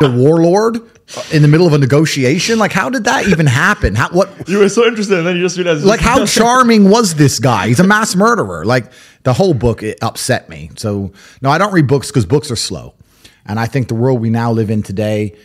the 0.00 0.10
warlord 0.10 0.76
uh, 0.76 1.22
in 1.32 1.42
the 1.42 1.48
middle 1.48 1.66
of 1.66 1.72
a 1.72 1.78
negotiation? 1.78 2.58
Like, 2.58 2.72
how 2.72 2.90
did 2.90 3.04
that 3.04 3.28
even 3.28 3.46
happen? 3.46 3.94
How 3.94 4.08
what? 4.10 4.30
You 4.48 4.58
were 4.58 4.68
so 4.68 4.86
interested, 4.86 5.18
and 5.18 5.26
then 5.26 5.36
you 5.36 5.42
just 5.42 5.56
realized. 5.56 5.84
Like, 5.84 6.00
how 6.00 6.26
charming 6.40 6.90
was 6.90 7.14
this 7.14 7.38
guy? 7.38 7.68
He's 7.68 7.80
a 7.80 7.86
mass 7.86 8.16
murderer. 8.16 8.64
Like, 8.64 8.90
the 9.22 9.32
whole 9.32 9.54
book 9.54 9.82
it 9.82 10.02
upset 10.02 10.48
me. 10.48 10.70
So, 10.76 11.12
no, 11.42 11.50
I 11.50 11.58
don't 11.58 11.72
read 11.72 11.86
books 11.86 12.08
because 12.08 12.26
books 12.26 12.50
are 12.50 12.56
slow. 12.56 12.94
And 13.46 13.60
I 13.60 13.66
think 13.66 13.88
the 13.88 13.94
world 13.94 14.20
we 14.20 14.30
now 14.30 14.52
live 14.52 14.70
in 14.70 14.82
today 14.82 15.36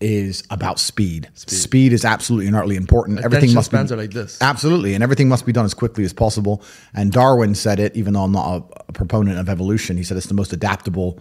is 0.00 0.44
about 0.50 0.78
speed. 0.78 1.28
Speed, 1.34 1.92
is 1.92 2.04
absolutely 2.04 2.46
and 2.46 2.54
utterly 2.54 2.76
important. 2.76 3.20
everything 3.24 3.52
must 3.52 3.66
spans 3.66 3.90
be 3.90 3.94
are 3.94 3.98
like 3.98 4.10
this. 4.10 4.38
Absolutely, 4.40 4.94
and 4.94 5.02
everything 5.02 5.28
must 5.28 5.44
be 5.44 5.52
done 5.52 5.64
as 5.64 5.74
quickly 5.74 6.04
as 6.04 6.12
possible. 6.12 6.62
And 6.94 7.12
Darwin 7.12 7.54
said 7.54 7.80
it, 7.80 7.96
even 7.96 8.14
though 8.14 8.22
I'm 8.22 8.32
not 8.32 8.62
a, 8.62 8.82
a 8.88 8.92
proponent 8.92 9.38
of 9.38 9.48
evolution. 9.48 9.96
He 9.96 10.04
said 10.04 10.16
it's 10.16 10.26
the 10.26 10.34
most 10.34 10.52
adaptable 10.52 11.18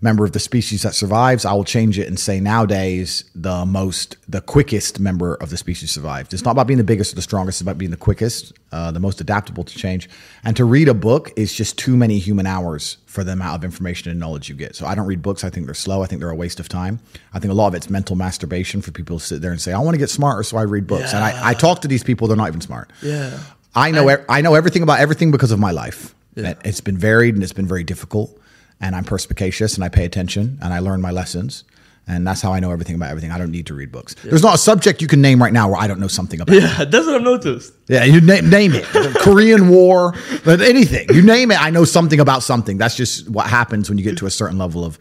member 0.00 0.24
of 0.24 0.32
the 0.32 0.38
species 0.38 0.82
that 0.82 0.94
survives. 0.94 1.44
I 1.44 1.52
will 1.52 1.64
change 1.64 1.98
it 1.98 2.08
and 2.08 2.18
say 2.18 2.40
nowadays 2.40 3.24
the 3.34 3.64
most, 3.64 4.16
the 4.28 4.40
quickest 4.40 5.00
member 5.00 5.34
of 5.36 5.50
the 5.50 5.56
species 5.56 5.90
survived. 5.90 6.32
It's 6.32 6.44
not 6.44 6.52
about 6.52 6.66
being 6.66 6.78
the 6.78 6.84
biggest 6.84 7.12
or 7.12 7.16
the 7.16 7.22
strongest; 7.22 7.56
it's 7.56 7.62
about 7.62 7.78
being 7.78 7.90
the 7.90 7.96
quickest, 7.96 8.52
uh, 8.72 8.90
the 8.90 9.00
most 9.00 9.20
adaptable 9.20 9.64
to 9.64 9.78
change. 9.78 10.08
And 10.44 10.56
to 10.56 10.64
read 10.64 10.88
a 10.88 10.94
book 10.94 11.32
is 11.36 11.54
just 11.54 11.78
too 11.78 11.96
many 11.96 12.18
human 12.18 12.46
hours 12.46 12.98
for 13.06 13.24
the 13.24 13.32
amount 13.32 13.54
of 13.56 13.64
information 13.64 14.10
and 14.10 14.18
knowledge 14.18 14.48
you 14.48 14.54
get. 14.54 14.74
So 14.76 14.86
I 14.86 14.94
don't 14.94 15.06
read 15.06 15.22
books. 15.22 15.44
I 15.44 15.50
think 15.50 15.66
they're 15.66 15.74
slow. 15.74 16.02
I 16.02 16.06
think 16.06 16.20
they're 16.20 16.30
a 16.30 16.36
waste 16.36 16.60
of 16.60 16.68
time. 16.68 17.00
I 17.32 17.38
think 17.38 17.52
a 17.52 17.54
lot 17.54 17.68
of 17.68 17.74
it's 17.74 17.88
mental 17.88 18.16
masturbation 18.16 18.82
for 18.82 18.90
people 18.90 19.18
to 19.18 19.24
sit 19.24 19.42
there 19.42 19.52
and 19.52 19.60
say, 19.60 19.72
"I 19.72 19.78
want 19.78 19.94
to 19.94 19.98
get 19.98 20.10
smarter, 20.10 20.42
so 20.42 20.56
I 20.56 20.62
read 20.62 20.86
books." 20.86 21.12
And 21.14 21.22
I, 21.22 21.50
I 21.50 21.54
talk 21.54 21.82
to 21.82 21.88
these 21.88 22.02
people; 22.02 22.28
they're 22.28 22.36
not 22.36 22.48
even 22.48 22.60
smart. 22.60 22.90
Yeah. 23.02 23.38
I 23.74 23.90
know 23.90 24.10
e- 24.10 24.24
I 24.28 24.40
know 24.40 24.54
everything 24.54 24.82
about 24.82 25.00
everything 25.00 25.30
because 25.30 25.50
of 25.50 25.58
my 25.58 25.72
life. 25.72 26.14
Yeah. 26.34 26.54
It's 26.64 26.80
been 26.80 26.96
varied 26.98 27.34
and 27.34 27.42
it's 27.42 27.52
been 27.52 27.66
very 27.66 27.84
difficult. 27.84 28.38
And 28.80 28.94
I'm 28.94 29.04
perspicacious 29.04 29.74
and 29.76 29.84
I 29.84 29.88
pay 29.88 30.04
attention 30.04 30.58
and 30.62 30.74
I 30.74 30.78
learn 30.80 31.00
my 31.00 31.10
lessons. 31.10 31.64
And 32.06 32.26
that's 32.26 32.42
how 32.42 32.52
I 32.52 32.60
know 32.60 32.70
everything 32.70 32.96
about 32.96 33.08
everything. 33.08 33.30
I 33.30 33.38
don't 33.38 33.50
need 33.50 33.66
to 33.68 33.74
read 33.74 33.90
books. 33.90 34.14
There's 34.22 34.42
not 34.42 34.56
a 34.56 34.58
subject 34.58 35.00
you 35.00 35.08
can 35.08 35.22
name 35.22 35.42
right 35.42 35.52
now 35.54 35.68
where 35.70 35.80
I 35.80 35.86
don't 35.86 35.98
know 36.00 36.06
something 36.08 36.38
about. 36.38 36.54
Yeah, 36.54 36.84
that's 36.90 37.06
what 37.06 37.14
I've 37.14 37.22
noticed. 37.22 37.72
Yeah, 37.88 38.04
you 38.04 38.20
name, 38.20 38.50
name 38.50 38.72
it. 38.74 38.84
Korean 39.20 39.70
War, 39.70 40.12
but 40.44 40.60
anything. 40.60 41.06
You 41.14 41.22
name 41.22 41.50
it, 41.50 41.58
I 41.62 41.70
know 41.70 41.84
something 41.84 42.20
about 42.20 42.42
something. 42.42 42.76
That's 42.76 42.94
just 42.94 43.30
what 43.30 43.46
happens 43.46 43.88
when 43.88 43.96
you 43.96 44.04
get 44.04 44.18
to 44.18 44.26
a 44.26 44.30
certain 44.30 44.58
level 44.58 44.84
of 44.84 44.98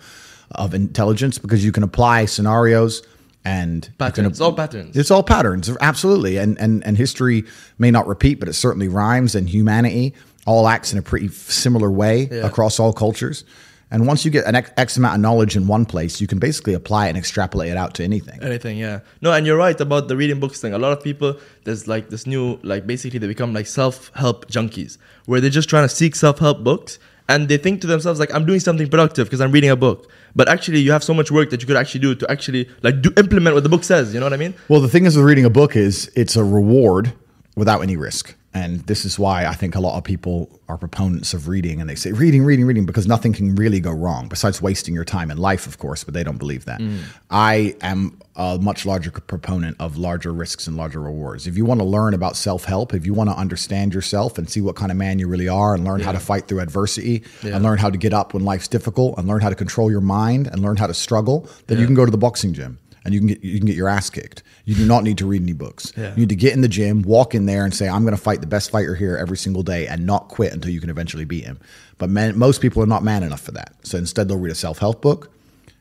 of 0.51 0.73
intelligence 0.73 1.39
because 1.39 1.65
you 1.65 1.71
can 1.71 1.81
apply 1.83 2.25
scenarios 2.25 3.01
and 3.43 3.85
you 3.85 3.89
can- 3.89 3.95
Patterns, 3.97 4.27
it's 4.29 4.39
all 4.41 4.53
patterns. 4.53 4.95
It's 4.95 5.11
all 5.11 5.23
patterns, 5.23 5.69
absolutely. 5.81 6.37
And 6.37 6.57
and 6.57 6.85
and 6.85 6.95
history 6.95 7.43
may 7.77 7.91
not 7.91 8.07
repeat, 8.07 8.39
but 8.39 8.47
it 8.47 8.53
certainly 8.53 8.87
rhymes. 8.87 9.35
And 9.35 9.49
humanity 9.49 10.13
all 10.45 10.67
acts 10.67 10.91
in 10.93 10.99
a 10.99 11.01
pretty 11.01 11.29
similar 11.29 11.89
way 11.89 12.27
Yeah. 12.31 12.45
across 12.45 12.79
all 12.79 12.93
cultures. 12.93 13.43
And 13.91 14.07
once 14.07 14.25
you 14.25 14.31
get 14.31 14.45
an 14.45 14.55
X, 14.55 14.97
amount 14.97 15.15
of 15.15 15.21
knowledge 15.21 15.55
in 15.55 15.67
one 15.67 15.85
place, 15.85 16.19
you 16.19 16.25
can 16.25 16.39
basically 16.39 16.73
apply 16.73 17.05
it 17.05 17.09
and 17.09 17.17
extrapolate 17.17 17.69
it 17.69 17.77
out 17.77 17.93
to 17.95 18.03
anything. 18.03 18.41
Anything, 18.41 18.75
yeah. 18.77 19.01
No, 19.21 19.31
and 19.31 19.45
you're 19.45 19.55
right 19.55 19.79
about 19.79 20.07
the 20.07 20.17
reading 20.17 20.39
books 20.39 20.59
thing. 20.59 20.73
A 20.73 20.79
lot 20.79 20.93
of 20.97 21.03
people, 21.03 21.37
there's 21.63 21.87
like 21.87 22.09
this 22.09 22.25
new, 22.25 22.57
like 22.63 22.87
basically 22.87 23.19
they 23.19 23.27
become 23.27 23.53
like 23.53 23.67
self 23.67 24.09
help 24.15 24.47
junkies, 24.49 24.97
where 25.27 25.39
they're 25.39 25.51
just 25.51 25.69
trying 25.69 25.87
to 25.87 25.93
seek 25.95 26.15
self 26.15 26.39
help 26.39 26.63
books, 26.63 26.97
and 27.29 27.47
they 27.49 27.57
think 27.57 27.81
to 27.81 27.87
themselves 27.87 28.19
like, 28.19 28.33
I'm 28.33 28.47
doing 28.47 28.59
something 28.59 28.89
productive 28.89 29.27
because 29.27 29.41
I'm 29.41 29.51
reading 29.51 29.69
a 29.69 29.75
book. 29.75 30.09
But 30.35 30.49
actually, 30.49 30.79
you 30.79 30.91
have 30.91 31.03
so 31.03 31.13
much 31.13 31.29
work 31.29 31.51
that 31.51 31.61
you 31.61 31.67
could 31.67 31.77
actually 31.77 32.01
do 32.01 32.15
to 32.15 32.31
actually 32.31 32.67
like 32.81 32.99
do 33.03 33.13
implement 33.15 33.53
what 33.53 33.61
the 33.61 33.69
book 33.69 33.83
says. 33.83 34.11
You 34.11 34.19
know 34.19 34.25
what 34.25 34.33
I 34.33 34.37
mean? 34.37 34.55
Well, 34.69 34.81
the 34.81 34.89
thing 34.89 35.05
is 35.05 35.15
with 35.15 35.25
reading 35.25 35.45
a 35.45 35.51
book 35.51 35.75
is 35.75 36.11
it's 36.15 36.35
a 36.35 36.43
reward 36.43 37.13
without 37.55 37.81
any 37.81 37.95
risk. 37.95 38.33
And 38.53 38.81
this 38.81 39.03
is 39.03 39.17
why 39.17 39.45
I 39.45 39.53
think 39.53 39.75
a 39.75 39.79
lot 39.79 39.97
of 39.97 40.03
people 40.03 40.59
are 40.69 40.77
proponents 40.77 41.33
of 41.33 41.47
reading 41.47 41.81
and 41.81 41.89
they 41.89 41.95
say 41.95 42.11
reading, 42.11 42.43
reading, 42.43 42.65
reading 42.65 42.85
because 42.85 43.07
nothing 43.07 43.33
can 43.33 43.55
really 43.55 43.79
go 43.79 43.91
wrong 43.91 44.27
besides 44.27 44.61
wasting 44.61 44.93
your 44.93 45.03
time 45.05 45.31
in 45.31 45.37
life, 45.37 45.65
of 45.67 45.79
course, 45.79 46.03
but 46.03 46.13
they 46.13 46.23
don't 46.23 46.37
believe 46.37 46.65
that. 46.65 46.79
Mm. 46.79 46.99
I 47.31 47.75
am 47.81 48.19
a 48.35 48.57
much 48.59 48.85
larger 48.85 49.11
proponent 49.11 49.77
of 49.79 49.97
larger 49.97 50.31
risks 50.31 50.67
and 50.67 50.77
larger 50.77 50.99
rewards. 50.99 51.47
If 51.47 51.57
you 51.57 51.65
want 51.65 51.79
to 51.79 51.85
learn 51.85 52.13
about 52.13 52.35
self 52.35 52.65
help, 52.65 52.93
if 52.93 53.05
you 53.05 53.13
want 53.13 53.29
to 53.29 53.35
understand 53.35 53.93
yourself 53.93 54.37
and 54.37 54.49
see 54.49 54.61
what 54.61 54.75
kind 54.75 54.91
of 54.91 54.97
man 54.97 55.19
you 55.19 55.27
really 55.27 55.47
are 55.49 55.73
and 55.75 55.83
learn 55.83 55.99
how 56.01 56.11
to 56.11 56.19
fight 56.19 56.47
through 56.47 56.59
adversity 56.59 57.23
Yeah. 57.43 57.55
and 57.55 57.63
learn 57.63 57.77
how 57.77 57.89
to 57.89 57.97
get 57.97 58.13
up 58.13 58.33
when 58.33 58.43
life's 58.43 58.67
difficult 58.67 59.17
and 59.17 59.27
learn 59.27 59.41
how 59.41 59.49
to 59.49 59.55
control 59.55 59.89
your 59.91 60.01
mind 60.01 60.47
and 60.47 60.61
learn 60.61 60.77
how 60.77 60.87
to 60.87 60.93
struggle, 60.93 61.47
then 61.67 61.79
you 61.79 61.85
can 61.85 61.95
go 61.95 62.05
to 62.05 62.11
the 62.11 62.17
boxing 62.17 62.53
gym 62.53 62.79
and 63.05 63.13
you 63.13 63.19
can 63.19 63.27
get 63.27 63.43
you 63.43 63.57
can 63.57 63.65
get 63.67 63.75
your 63.75 63.89
ass 63.89 64.09
kicked. 64.09 64.43
You 64.65 64.75
do 64.75 64.85
not 64.85 65.03
need 65.03 65.17
to 65.19 65.25
read 65.25 65.41
any 65.41 65.53
books. 65.53 65.91
Yeah. 65.97 66.11
You 66.11 66.21
need 66.21 66.29
to 66.29 66.35
get 66.35 66.53
in 66.53 66.61
the 66.61 66.67
gym, 66.67 67.01
walk 67.01 67.35
in 67.35 67.45
there, 67.45 67.65
and 67.65 67.73
say, 67.73 67.87
"I'm 67.89 68.03
going 68.03 68.15
to 68.15 68.21
fight 68.21 68.41
the 68.41 68.47
best 68.47 68.71
fighter 68.71 68.95
here 68.95 69.17
every 69.17 69.37
single 69.37 69.63
day," 69.63 69.87
and 69.87 70.05
not 70.05 70.27
quit 70.29 70.53
until 70.53 70.71
you 70.71 70.79
can 70.81 70.89
eventually 70.89 71.25
beat 71.25 71.43
him. 71.43 71.59
But 71.97 72.09
man, 72.09 72.37
most 72.37 72.61
people 72.61 72.81
are 72.81 72.87
not 72.87 73.03
man 73.03 73.23
enough 73.23 73.41
for 73.41 73.51
that. 73.51 73.73
So 73.83 73.97
instead, 73.97 74.27
they'll 74.27 74.39
read 74.39 74.51
a 74.51 74.55
self 74.55 74.79
help 74.79 75.01
book. 75.01 75.29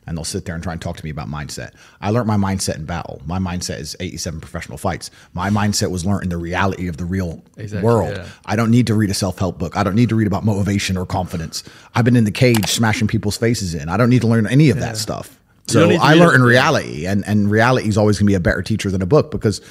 And 0.05 0.17
they'll 0.17 0.25
sit 0.25 0.43
there 0.43 0.53
and 0.53 0.61
try 0.61 0.73
and 0.73 0.81
talk 0.81 0.97
to 0.97 1.03
me 1.05 1.11
about 1.11 1.29
mindset. 1.29 1.71
I 2.01 2.09
learned 2.09 2.27
my 2.27 2.35
mindset 2.35 2.75
in 2.75 2.83
battle. 2.83 3.21
My 3.25 3.39
mindset 3.39 3.79
is 3.79 3.95
87 4.01 4.41
professional 4.41 4.77
fights. 4.77 5.09
My 5.33 5.49
mindset 5.49 5.91
was 5.91 6.05
learned 6.05 6.23
in 6.23 6.29
the 6.29 6.35
reality 6.35 6.89
of 6.89 6.97
the 6.97 7.05
real 7.05 7.41
Exactly, 7.55 7.85
world. 7.85 8.17
yeah. 8.17 8.25
I 8.45 8.57
don't 8.57 8.69
need 8.69 8.85
to 8.87 8.95
read 8.95 9.09
a 9.11 9.13
self 9.13 9.39
help 9.39 9.59
book. 9.59 9.77
I 9.77 9.83
don't 9.83 9.95
need 9.95 10.09
to 10.09 10.15
read 10.15 10.27
about 10.27 10.43
motivation 10.43 10.97
or 10.97 11.05
confidence. 11.05 11.63
I've 11.95 12.03
been 12.03 12.17
in 12.17 12.25
the 12.25 12.31
cage 12.31 12.67
smashing 12.69 13.07
people's 13.07 13.37
faces 13.37 13.73
in. 13.75 13.87
I 13.87 13.95
don't 13.95 14.09
need 14.09 14.19
to 14.23 14.27
learn 14.27 14.45
any 14.45 14.69
of 14.71 14.77
that 14.81 14.97
stuff. 14.97 15.39
So 15.67 15.89
I 15.91 16.13
learned 16.15 16.35
in 16.35 16.43
reality, 16.43 17.05
and 17.05 17.23
and 17.27 17.49
reality 17.49 17.87
is 17.87 17.97
always 17.97 18.17
going 18.17 18.25
to 18.27 18.31
be 18.31 18.35
a 18.35 18.39
better 18.39 18.61
teacher 18.61 18.91
than 18.91 19.01
a 19.01 19.05
book 19.05 19.31
because 19.31 19.61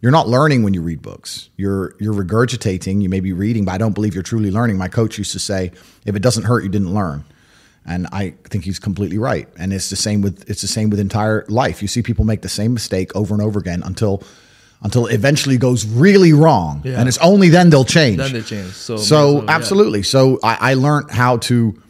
you're 0.00 0.10
not 0.12 0.26
learning 0.28 0.62
when 0.62 0.74
you 0.74 0.82
read 0.82 1.02
books. 1.02 1.48
You're 1.56 1.94
you're 2.00 2.14
regurgitating. 2.14 3.02
You 3.02 3.08
may 3.08 3.20
be 3.20 3.32
reading, 3.32 3.64
but 3.66 3.72
I 3.72 3.78
don't 3.78 3.92
believe 3.94 4.14
you're 4.14 4.22
truly 4.22 4.50
learning. 4.50 4.78
My 4.78 4.88
coach 4.88 5.18
used 5.18 5.32
to 5.32 5.38
say, 5.38 5.72
"If 6.06 6.16
it 6.16 6.22
doesn't 6.22 6.44
hurt, 6.44 6.64
you 6.64 6.70
didn't 6.70 6.92
learn." 6.94 7.24
And 7.84 8.06
I 8.12 8.34
think 8.48 8.64
he's 8.64 8.78
completely 8.78 9.18
right. 9.18 9.48
And 9.58 9.72
it's 9.72 9.90
the 9.90 9.96
same 9.96 10.22
with 10.22 10.48
it's 10.48 10.62
the 10.62 10.68
same 10.68 10.88
with 10.90 11.00
entire 11.00 11.44
life. 11.48 11.82
You 11.82 11.88
see 11.88 12.00
people 12.02 12.24
make 12.24 12.42
the 12.42 12.48
same 12.48 12.72
mistake 12.72 13.14
over 13.16 13.34
and 13.34 13.42
over 13.42 13.58
again 13.60 13.82
until 13.84 14.22
until 14.82 15.06
it 15.06 15.14
eventually 15.14 15.58
goes 15.58 15.84
really 15.86 16.32
wrong, 16.32 16.82
Yeah. 16.84 16.98
and 16.98 17.08
it's 17.08 17.18
only 17.18 17.50
then 17.50 17.70
they'll 17.70 17.84
change. 17.84 18.16
Then 18.16 18.32
they 18.32 18.40
change. 18.42 18.72
So, 18.72 18.96
So 18.96 19.02
as 19.28 19.34
well, 19.34 19.44
yeah. 19.44 19.50
absolutely. 19.52 20.02
So 20.02 20.40
I, 20.42 20.70
I 20.70 20.74
learned 20.74 21.10
how 21.12 21.36
to 21.38 21.80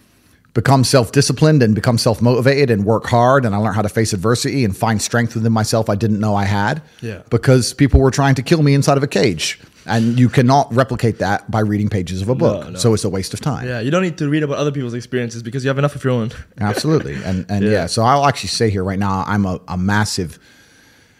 become 0.54 0.84
self-disciplined 0.84 1.62
and 1.62 1.74
become 1.74 1.96
self-motivated 1.96 2.70
and 2.70 2.84
work 2.84 3.06
hard 3.06 3.44
and 3.46 3.54
I 3.54 3.58
learned 3.58 3.74
how 3.74 3.82
to 3.82 3.88
face 3.88 4.12
adversity 4.12 4.64
and 4.64 4.76
find 4.76 5.00
strength 5.00 5.34
within 5.34 5.52
myself 5.52 5.88
I 5.88 5.94
didn't 5.94 6.20
know 6.20 6.34
I 6.34 6.44
had. 6.44 6.82
Yeah. 7.00 7.22
Because 7.30 7.72
people 7.72 8.00
were 8.00 8.10
trying 8.10 8.34
to 8.34 8.42
kill 8.42 8.62
me 8.62 8.74
inside 8.74 8.96
of 8.98 9.02
a 9.02 9.06
cage. 9.06 9.58
And 9.86 10.18
you 10.20 10.28
cannot 10.28 10.72
replicate 10.72 11.18
that 11.18 11.50
by 11.50 11.58
reading 11.60 11.88
pages 11.88 12.22
of 12.22 12.28
a 12.28 12.34
book. 12.36 12.70
no. 12.70 12.78
So 12.78 12.94
it's 12.94 13.02
a 13.02 13.08
waste 13.08 13.34
of 13.34 13.40
time. 13.40 13.66
Yeah, 13.66 13.80
you 13.80 13.90
don't 13.90 14.02
need 14.02 14.16
to 14.18 14.28
read 14.28 14.44
about 14.44 14.58
other 14.58 14.70
people's 14.70 14.94
experiences 14.94 15.42
because 15.42 15.64
you 15.64 15.68
have 15.68 15.78
enough 15.78 15.96
of 15.96 16.04
your 16.04 16.12
own. 16.12 16.30
Absolutely. 16.60 17.14
And 17.14 17.46
and 17.48 17.64
yeah. 17.64 17.70
Yeah. 17.70 17.86
so 17.86 18.02
I'll 18.02 18.26
actually 18.26 18.50
say 18.50 18.70
here 18.70 18.84
right 18.84 18.98
now 18.98 19.24
I'm 19.26 19.44
a, 19.46 19.58
a 19.66 19.76
massive 19.76 20.38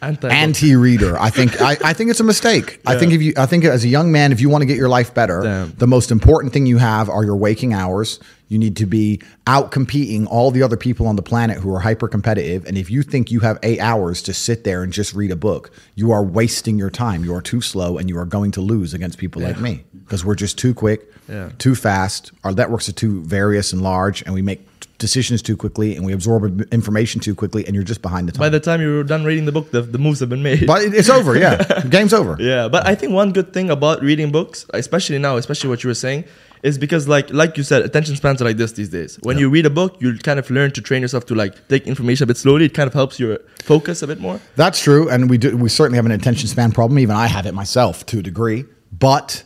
Anti. 0.00 0.28
anti-reader. 0.28 1.16
I 1.18 1.30
think 1.30 1.60
I, 1.60 1.76
I 1.84 1.92
think 1.92 2.10
it's 2.10 2.20
a 2.20 2.24
mistake. 2.24 2.80
I 2.86 2.98
think 2.98 3.12
if 3.12 3.22
you 3.22 3.32
I 3.36 3.46
think 3.46 3.64
as 3.64 3.84
a 3.84 3.88
young 3.88 4.12
man, 4.12 4.30
if 4.32 4.40
you 4.40 4.48
want 4.48 4.62
to 4.62 4.66
get 4.66 4.76
your 4.76 4.88
life 4.88 5.14
better, 5.14 5.40
Damn. 5.42 5.72
the 5.78 5.86
most 5.86 6.10
important 6.10 6.52
thing 6.52 6.66
you 6.66 6.78
have 6.78 7.08
are 7.08 7.24
your 7.24 7.36
waking 7.36 7.72
hours. 7.72 8.20
You 8.52 8.58
need 8.58 8.76
to 8.76 8.86
be 8.86 9.18
out 9.46 9.70
competing 9.70 10.26
all 10.26 10.50
the 10.50 10.62
other 10.62 10.76
people 10.76 11.06
on 11.06 11.16
the 11.16 11.22
planet 11.22 11.56
who 11.56 11.74
are 11.74 11.80
hyper 11.80 12.06
competitive. 12.06 12.66
And 12.66 12.76
if 12.76 12.90
you 12.90 13.02
think 13.02 13.30
you 13.30 13.40
have 13.40 13.58
eight 13.62 13.80
hours 13.80 14.20
to 14.24 14.34
sit 14.34 14.64
there 14.64 14.82
and 14.82 14.92
just 14.92 15.14
read 15.14 15.30
a 15.30 15.36
book, 15.36 15.70
you 15.94 16.12
are 16.12 16.22
wasting 16.22 16.78
your 16.78 16.90
time. 16.90 17.24
You 17.24 17.34
are 17.34 17.40
too 17.40 17.62
slow 17.62 17.96
and 17.96 18.10
you 18.10 18.18
are 18.18 18.26
going 18.26 18.50
to 18.52 18.60
lose 18.60 18.92
against 18.92 19.16
people 19.18 19.40
like 19.40 19.58
me 19.58 19.84
because 20.04 20.22
we're 20.22 20.34
just 20.34 20.58
too 20.58 20.74
quick, 20.74 21.10
Yeah. 21.30 21.48
too 21.56 21.74
fast. 21.74 22.30
Our 22.44 22.52
networks 22.52 22.90
are 22.90 22.92
too 22.92 23.22
various 23.22 23.72
and 23.72 23.80
large, 23.80 24.20
and 24.22 24.34
we 24.34 24.42
make 24.42 24.60
decisions 24.98 25.40
too 25.42 25.56
quickly 25.56 25.96
and 25.96 26.04
we 26.04 26.12
absorb 26.12 26.60
information 26.72 27.22
too 27.22 27.34
quickly, 27.34 27.64
and 27.66 27.74
you're 27.74 27.82
just 27.84 28.02
behind 28.02 28.28
the 28.28 28.32
time. 28.32 28.40
By 28.40 28.50
the 28.50 28.60
time 28.60 28.82
you're 28.82 29.02
done 29.02 29.24
reading 29.24 29.46
the 29.46 29.52
book, 29.52 29.70
the, 29.70 29.80
the 29.80 29.98
moves 29.98 30.20
have 30.20 30.28
been 30.28 30.42
made. 30.42 30.66
But 30.66 30.82
it's 30.82 31.08
over. 31.08 31.38
Yeah, 31.38 31.56
game's 31.88 32.12
over. 32.12 32.36
Yeah, 32.38 32.68
but 32.68 32.86
I 32.86 32.94
think 32.94 33.12
one 33.12 33.32
good 33.32 33.54
thing 33.54 33.70
about 33.70 34.02
reading 34.02 34.30
books, 34.30 34.66
especially 34.74 35.18
now, 35.18 35.38
especially 35.38 35.70
what 35.70 35.82
you 35.82 35.88
were 35.88 35.94
saying, 35.94 36.24
is 36.62 36.78
because 36.78 37.08
like 37.08 37.30
like 37.30 37.56
you 37.56 37.62
said, 37.62 37.82
attention 37.82 38.16
spans 38.16 38.40
are 38.40 38.44
like 38.44 38.56
this 38.56 38.72
these 38.72 38.88
days. 38.88 39.18
When 39.22 39.38
you 39.38 39.50
read 39.50 39.66
a 39.66 39.70
book, 39.70 40.00
you 40.00 40.16
kind 40.18 40.38
of 40.38 40.48
learn 40.50 40.70
to 40.72 40.80
train 40.80 41.02
yourself 41.02 41.26
to 41.26 41.34
like 41.34 41.68
take 41.68 41.86
information 41.86 42.24
a 42.24 42.26
bit 42.26 42.36
slowly. 42.36 42.66
It 42.66 42.74
kind 42.74 42.86
of 42.86 42.94
helps 42.94 43.18
your 43.18 43.40
focus 43.62 44.02
a 44.02 44.06
bit 44.06 44.20
more. 44.20 44.40
That's 44.56 44.80
true, 44.82 45.08
and 45.08 45.28
we 45.28 45.38
do. 45.38 45.56
We 45.56 45.68
certainly 45.68 45.96
have 45.96 46.06
an 46.06 46.12
attention 46.12 46.48
span 46.48 46.72
problem. 46.72 46.98
Even 46.98 47.16
I 47.16 47.26
have 47.26 47.46
it 47.46 47.52
myself 47.52 48.06
to 48.06 48.18
a 48.20 48.22
degree, 48.22 48.64
but. 48.90 49.44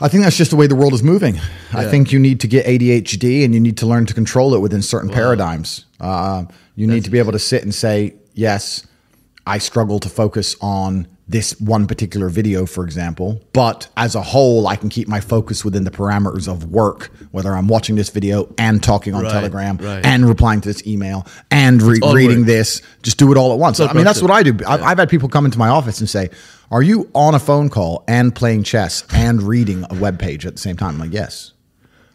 I 0.00 0.06
think 0.06 0.22
that's 0.22 0.36
just 0.36 0.52
the 0.52 0.56
way 0.56 0.68
the 0.68 0.76
world 0.76 0.94
is 0.94 1.02
moving. 1.02 1.40
I 1.72 1.84
think 1.84 2.12
you 2.12 2.20
need 2.20 2.38
to 2.42 2.46
get 2.46 2.66
ADHD 2.66 3.44
and 3.44 3.52
you 3.52 3.58
need 3.58 3.78
to 3.78 3.86
learn 3.86 4.06
to 4.06 4.14
control 4.14 4.54
it 4.54 4.60
within 4.60 4.80
certain 4.80 5.10
paradigms. 5.10 5.86
Uh, 5.98 6.44
you 6.76 6.86
need 6.86 7.02
to 7.02 7.10
be 7.10 7.18
able 7.18 7.32
to 7.32 7.38
sit 7.40 7.64
and 7.64 7.74
say, 7.74 8.14
yes, 8.32 8.86
I 9.48 9.58
struggle 9.58 9.98
to 10.00 10.08
focus 10.08 10.54
on 10.60 11.08
this 11.26 11.58
one 11.60 11.86
particular 11.86 12.28
video, 12.30 12.64
for 12.64 12.84
example, 12.84 13.42
but 13.52 13.88
as 13.98 14.14
a 14.14 14.22
whole, 14.22 14.66
I 14.66 14.76
can 14.76 14.88
keep 14.88 15.08
my 15.08 15.20
focus 15.20 15.62
within 15.64 15.84
the 15.84 15.90
parameters 15.90 16.48
of 16.50 16.70
work, 16.70 17.10
whether 17.32 17.52
I'm 17.54 17.68
watching 17.68 17.96
this 17.96 18.08
video 18.08 18.52
and 18.56 18.82
talking 18.82 19.14
on 19.14 19.24
Right, 19.24 19.32
Telegram 19.32 19.76
right. 19.76 20.04
and 20.06 20.26
replying 20.26 20.62
to 20.62 20.68
this 20.68 20.86
email 20.86 21.26
and 21.50 21.82
re- 21.82 22.00
reading 22.14 22.38
work. 22.38 22.46
this. 22.46 22.80
Just 23.02 23.18
do 23.18 23.30
it 23.30 23.36
all 23.36 23.52
at 23.52 23.58
once. 23.58 23.78
I 23.78 23.92
mean, 23.92 24.04
that's 24.04 24.22
what 24.22 24.30
I 24.30 24.42
do. 24.42 24.56
I've, 24.66 24.82
I've 24.82 24.98
had 24.98 25.10
people 25.10 25.28
come 25.28 25.44
into 25.44 25.58
my 25.58 25.68
office 25.68 26.00
and 26.00 26.08
say, 26.08 26.30
Are 26.70 26.82
you 26.82 27.10
on 27.14 27.34
a 27.34 27.38
phone 27.38 27.68
call 27.68 28.04
and 28.08 28.34
playing 28.34 28.62
chess 28.62 29.04
and 29.12 29.42
reading 29.42 29.84
a 29.90 29.94
web 29.96 30.18
page 30.18 30.46
at 30.46 30.54
the 30.54 30.60
same 30.60 30.76
time? 30.78 30.94
I'm 30.94 30.98
like, 31.00 31.12
Yes. 31.12 31.52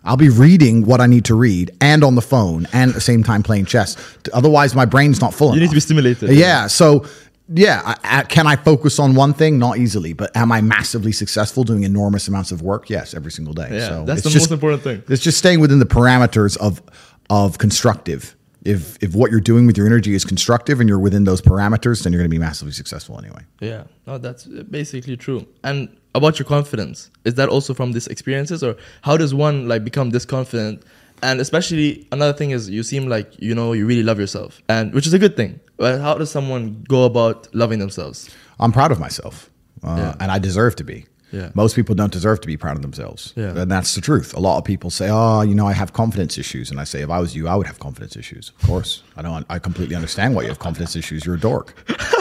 I'll 0.03 0.17
be 0.17 0.29
reading 0.29 0.85
what 0.85 0.99
I 0.99 1.07
need 1.07 1.25
to 1.25 1.35
read 1.35 1.71
and 1.79 2.03
on 2.03 2.15
the 2.15 2.21
phone 2.21 2.67
and 2.73 2.89
at 2.89 2.95
the 2.95 3.01
same 3.01 3.23
time 3.23 3.41
playing 3.41 3.65
chess. 3.65 3.95
Otherwise, 4.33 4.75
my 4.75 4.85
brain's 4.85 5.21
not 5.21 5.33
full 5.33 5.53
You 5.53 5.61
need 5.61 5.69
to 5.69 5.75
be 5.75 5.79
stimulated. 5.79 6.29
Yeah. 6.31 6.67
So, 6.67 7.05
yeah, 7.47 7.81
I, 7.85 8.19
I, 8.19 8.23
can 8.23 8.47
I 8.47 8.55
focus 8.55 8.99
on 8.99 9.15
one 9.15 9.33
thing? 9.33 9.59
Not 9.59 9.77
easily, 9.77 10.13
but 10.13 10.35
am 10.35 10.51
I 10.51 10.61
massively 10.61 11.11
successful 11.11 11.63
doing 11.63 11.83
enormous 11.83 12.27
amounts 12.27 12.51
of 12.51 12.61
work? 12.61 12.89
Yes, 12.89 13.13
every 13.13 13.31
single 13.31 13.53
day. 13.53 13.69
Yeah, 13.71 13.87
so 13.87 14.05
that's 14.05 14.23
the 14.23 14.29
most 14.29 14.51
important 14.51 14.83
thing. 14.83 15.03
It's 15.07 15.23
just 15.23 15.37
staying 15.37 15.59
within 15.59 15.79
the 15.79 15.85
parameters 15.85 16.57
of 16.57 16.81
of 17.29 17.57
constructive. 17.57 18.35
If 18.65 18.97
if 19.03 19.13
what 19.13 19.29
you're 19.31 19.41
doing 19.41 19.65
with 19.67 19.77
your 19.77 19.85
energy 19.87 20.13
is 20.15 20.23
constructive 20.25 20.79
and 20.79 20.87
you're 20.87 20.99
within 20.99 21.25
those 21.25 21.41
parameters, 21.41 22.03
then 22.03 22.13
you're 22.13 22.21
going 22.21 22.29
to 22.31 22.33
be 22.33 22.39
massively 22.39 22.71
successful 22.73 23.17
anyway. 23.19 23.43
Yeah, 23.59 23.83
no, 24.07 24.17
that's 24.17 24.45
basically 24.45 25.17
true. 25.17 25.45
And 25.63 25.89
about 26.15 26.39
your 26.39 26.45
confidence, 26.45 27.09
is 27.25 27.33
that 27.35 27.49
also 27.49 27.73
from 27.73 27.91
these 27.91 28.07
experiences, 28.07 28.63
or 28.63 28.75
how 29.01 29.17
does 29.17 29.33
one 29.33 29.67
like 29.67 29.83
become 29.83 30.11
this 30.11 30.25
confident? 30.25 30.83
And 31.21 31.39
especially 31.41 32.07
another 32.11 32.33
thing 32.37 32.51
is, 32.51 32.69
you 32.69 32.83
seem 32.83 33.07
like 33.07 33.33
you 33.39 33.53
know 33.55 33.73
you 33.73 33.85
really 33.85 34.03
love 34.03 34.19
yourself, 34.19 34.61
and 34.69 34.93
which 34.93 35.07
is 35.07 35.13
a 35.13 35.19
good 35.19 35.35
thing. 35.35 35.59
But 35.77 35.99
how 35.99 36.15
does 36.15 36.31
someone 36.31 36.83
go 36.87 37.03
about 37.05 37.53
loving 37.53 37.79
themselves? 37.79 38.29
I'm 38.59 38.71
proud 38.71 38.91
of 38.91 38.99
myself, 38.99 39.49
uh, 39.83 39.95
Yeah. 39.97 40.15
and 40.21 40.31
I 40.31 40.39
deserve 40.39 40.75
to 40.77 40.83
be. 40.83 41.05
Yeah. 41.33 41.49
Most 41.55 41.75
people 41.75 41.95
don't 41.95 42.13
deserve 42.13 42.39
to 42.41 42.47
be 42.47 42.57
proud 42.57 42.75
of 42.75 42.83
themselves. 42.83 43.33
Yeah. 43.35 43.57
And 43.57 43.69
that's 43.69 43.95
the 43.95 44.01
truth. 44.01 44.33
A 44.35 44.39
lot 44.39 44.59
of 44.59 44.63
people 44.63 44.89
say, 44.91 45.09
"Oh, 45.11 45.41
you 45.41 45.55
know, 45.55 45.67
I 45.67 45.73
have 45.73 45.91
confidence 45.91 46.37
issues," 46.37 46.69
and 46.69 46.79
I 46.79 46.83
say, 46.83 47.01
"If 47.01 47.09
I 47.09 47.19
was 47.19 47.35
you, 47.35 47.47
I 47.47 47.55
would 47.55 47.67
have 47.67 47.79
confidence 47.79 48.15
issues." 48.15 48.51
Of 48.61 48.67
course, 48.67 49.01
I 49.17 49.23
don't. 49.23 49.45
I 49.49 49.57
completely 49.59 49.95
understand 49.95 50.35
why 50.35 50.43
you 50.43 50.49
have 50.49 50.59
confidence 50.59 50.95
issues. 50.95 51.25
You're 51.25 51.35
a 51.35 51.39
dork. 51.39 51.73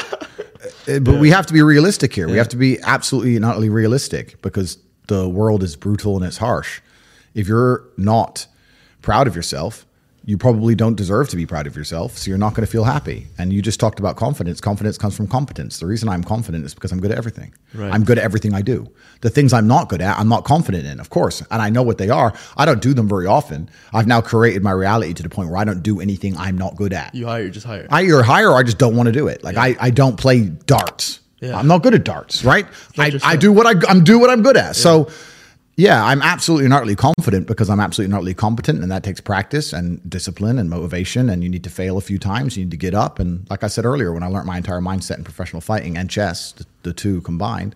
Uh, 0.88 0.98
but 0.98 1.20
we 1.20 1.30
have 1.30 1.46
to 1.46 1.52
be 1.52 1.62
realistic 1.62 2.12
here. 2.14 2.28
We 2.28 2.36
have 2.38 2.48
to 2.48 2.56
be 2.56 2.78
absolutely 2.82 3.38
not 3.38 3.56
only 3.56 3.68
realistic 3.68 4.40
because 4.42 4.78
the 5.08 5.28
world 5.28 5.62
is 5.62 5.76
brutal 5.76 6.16
and 6.16 6.24
it's 6.24 6.38
harsh. 6.38 6.80
If 7.34 7.48
you're 7.48 7.84
not 7.96 8.46
proud 9.00 9.26
of 9.26 9.36
yourself, 9.36 9.86
you 10.24 10.38
probably 10.38 10.74
don't 10.74 10.94
deserve 10.94 11.28
to 11.30 11.36
be 11.36 11.46
proud 11.46 11.66
of 11.66 11.76
yourself, 11.76 12.16
so 12.16 12.28
you're 12.28 12.38
not 12.38 12.54
going 12.54 12.64
to 12.64 12.70
feel 12.70 12.84
happy. 12.84 13.26
And 13.38 13.52
you 13.52 13.60
just 13.60 13.80
talked 13.80 13.98
about 13.98 14.16
confidence. 14.16 14.60
Confidence 14.60 14.96
comes 14.96 15.16
from 15.16 15.26
competence. 15.26 15.80
The 15.80 15.86
reason 15.86 16.08
I'm 16.08 16.22
confident 16.22 16.64
is 16.64 16.74
because 16.74 16.92
I'm 16.92 17.00
good 17.00 17.10
at 17.10 17.18
everything. 17.18 17.52
Right. 17.74 17.92
I'm 17.92 18.04
good 18.04 18.18
at 18.18 18.24
everything 18.24 18.54
I 18.54 18.62
do. 18.62 18.86
The 19.22 19.30
things 19.30 19.52
I'm 19.52 19.66
not 19.66 19.88
good 19.88 20.00
at, 20.00 20.16
I'm 20.18 20.28
not 20.28 20.44
confident 20.44 20.86
in, 20.86 21.00
of 21.00 21.10
course. 21.10 21.42
And 21.50 21.60
I 21.60 21.70
know 21.70 21.82
what 21.82 21.98
they 21.98 22.08
are. 22.08 22.32
I 22.56 22.64
don't 22.64 22.80
do 22.80 22.94
them 22.94 23.08
very 23.08 23.26
often. 23.26 23.68
I've 23.92 24.06
now 24.06 24.20
created 24.20 24.62
my 24.62 24.70
reality 24.70 25.12
to 25.14 25.22
the 25.22 25.28
point 25.28 25.48
where 25.48 25.58
I 25.58 25.64
don't 25.64 25.82
do 25.82 26.00
anything 26.00 26.36
I'm 26.36 26.56
not 26.56 26.76
good 26.76 26.92
at. 26.92 27.14
You 27.14 27.26
hire, 27.26 27.48
just 27.50 27.66
hire. 27.66 27.88
I 27.90 28.02
either 28.02 28.22
hire 28.22 28.50
or 28.50 28.58
I 28.58 28.62
just 28.62 28.78
don't 28.78 28.96
want 28.96 29.08
to 29.08 29.12
do 29.12 29.26
it. 29.26 29.42
Like 29.42 29.56
I, 29.56 29.76
I 29.80 29.90
don't 29.90 30.16
play 30.16 30.44
darts. 30.44 31.18
Yeah. 31.40 31.58
I'm 31.58 31.66
not 31.66 31.82
good 31.82 31.94
at 31.94 32.04
darts, 32.04 32.44
right? 32.44 32.66
I, 32.96 33.18
I 33.24 33.34
do 33.34 33.52
what 33.52 33.66
I 33.66 33.74
I'm 33.90 34.04
do 34.04 34.20
what 34.20 34.30
I'm 34.30 34.42
good 34.42 34.56
at. 34.56 34.76
So 34.76 35.10
yeah, 35.76 36.04
I'm 36.04 36.20
absolutely 36.20 36.66
and 36.66 36.74
utterly 36.74 36.96
confident 36.96 37.46
because 37.46 37.70
I'm 37.70 37.80
absolutely 37.80 38.12
and 38.12 38.14
utterly 38.14 38.34
competent, 38.34 38.82
and 38.82 38.92
that 38.92 39.02
takes 39.02 39.20
practice 39.20 39.72
and 39.72 40.08
discipline 40.08 40.58
and 40.58 40.68
motivation. 40.68 41.30
And 41.30 41.42
you 41.42 41.48
need 41.48 41.64
to 41.64 41.70
fail 41.70 41.96
a 41.96 42.02
few 42.02 42.18
times. 42.18 42.56
You 42.56 42.64
need 42.64 42.70
to 42.72 42.76
get 42.76 42.94
up. 42.94 43.18
And 43.18 43.48
like 43.48 43.64
I 43.64 43.68
said 43.68 43.86
earlier, 43.86 44.12
when 44.12 44.22
I 44.22 44.26
learned 44.26 44.46
my 44.46 44.58
entire 44.58 44.80
mindset 44.80 45.16
in 45.16 45.24
professional 45.24 45.62
fighting 45.62 45.96
and 45.96 46.10
chess, 46.10 46.52
the, 46.52 46.66
the 46.82 46.92
two 46.92 47.22
combined, 47.22 47.74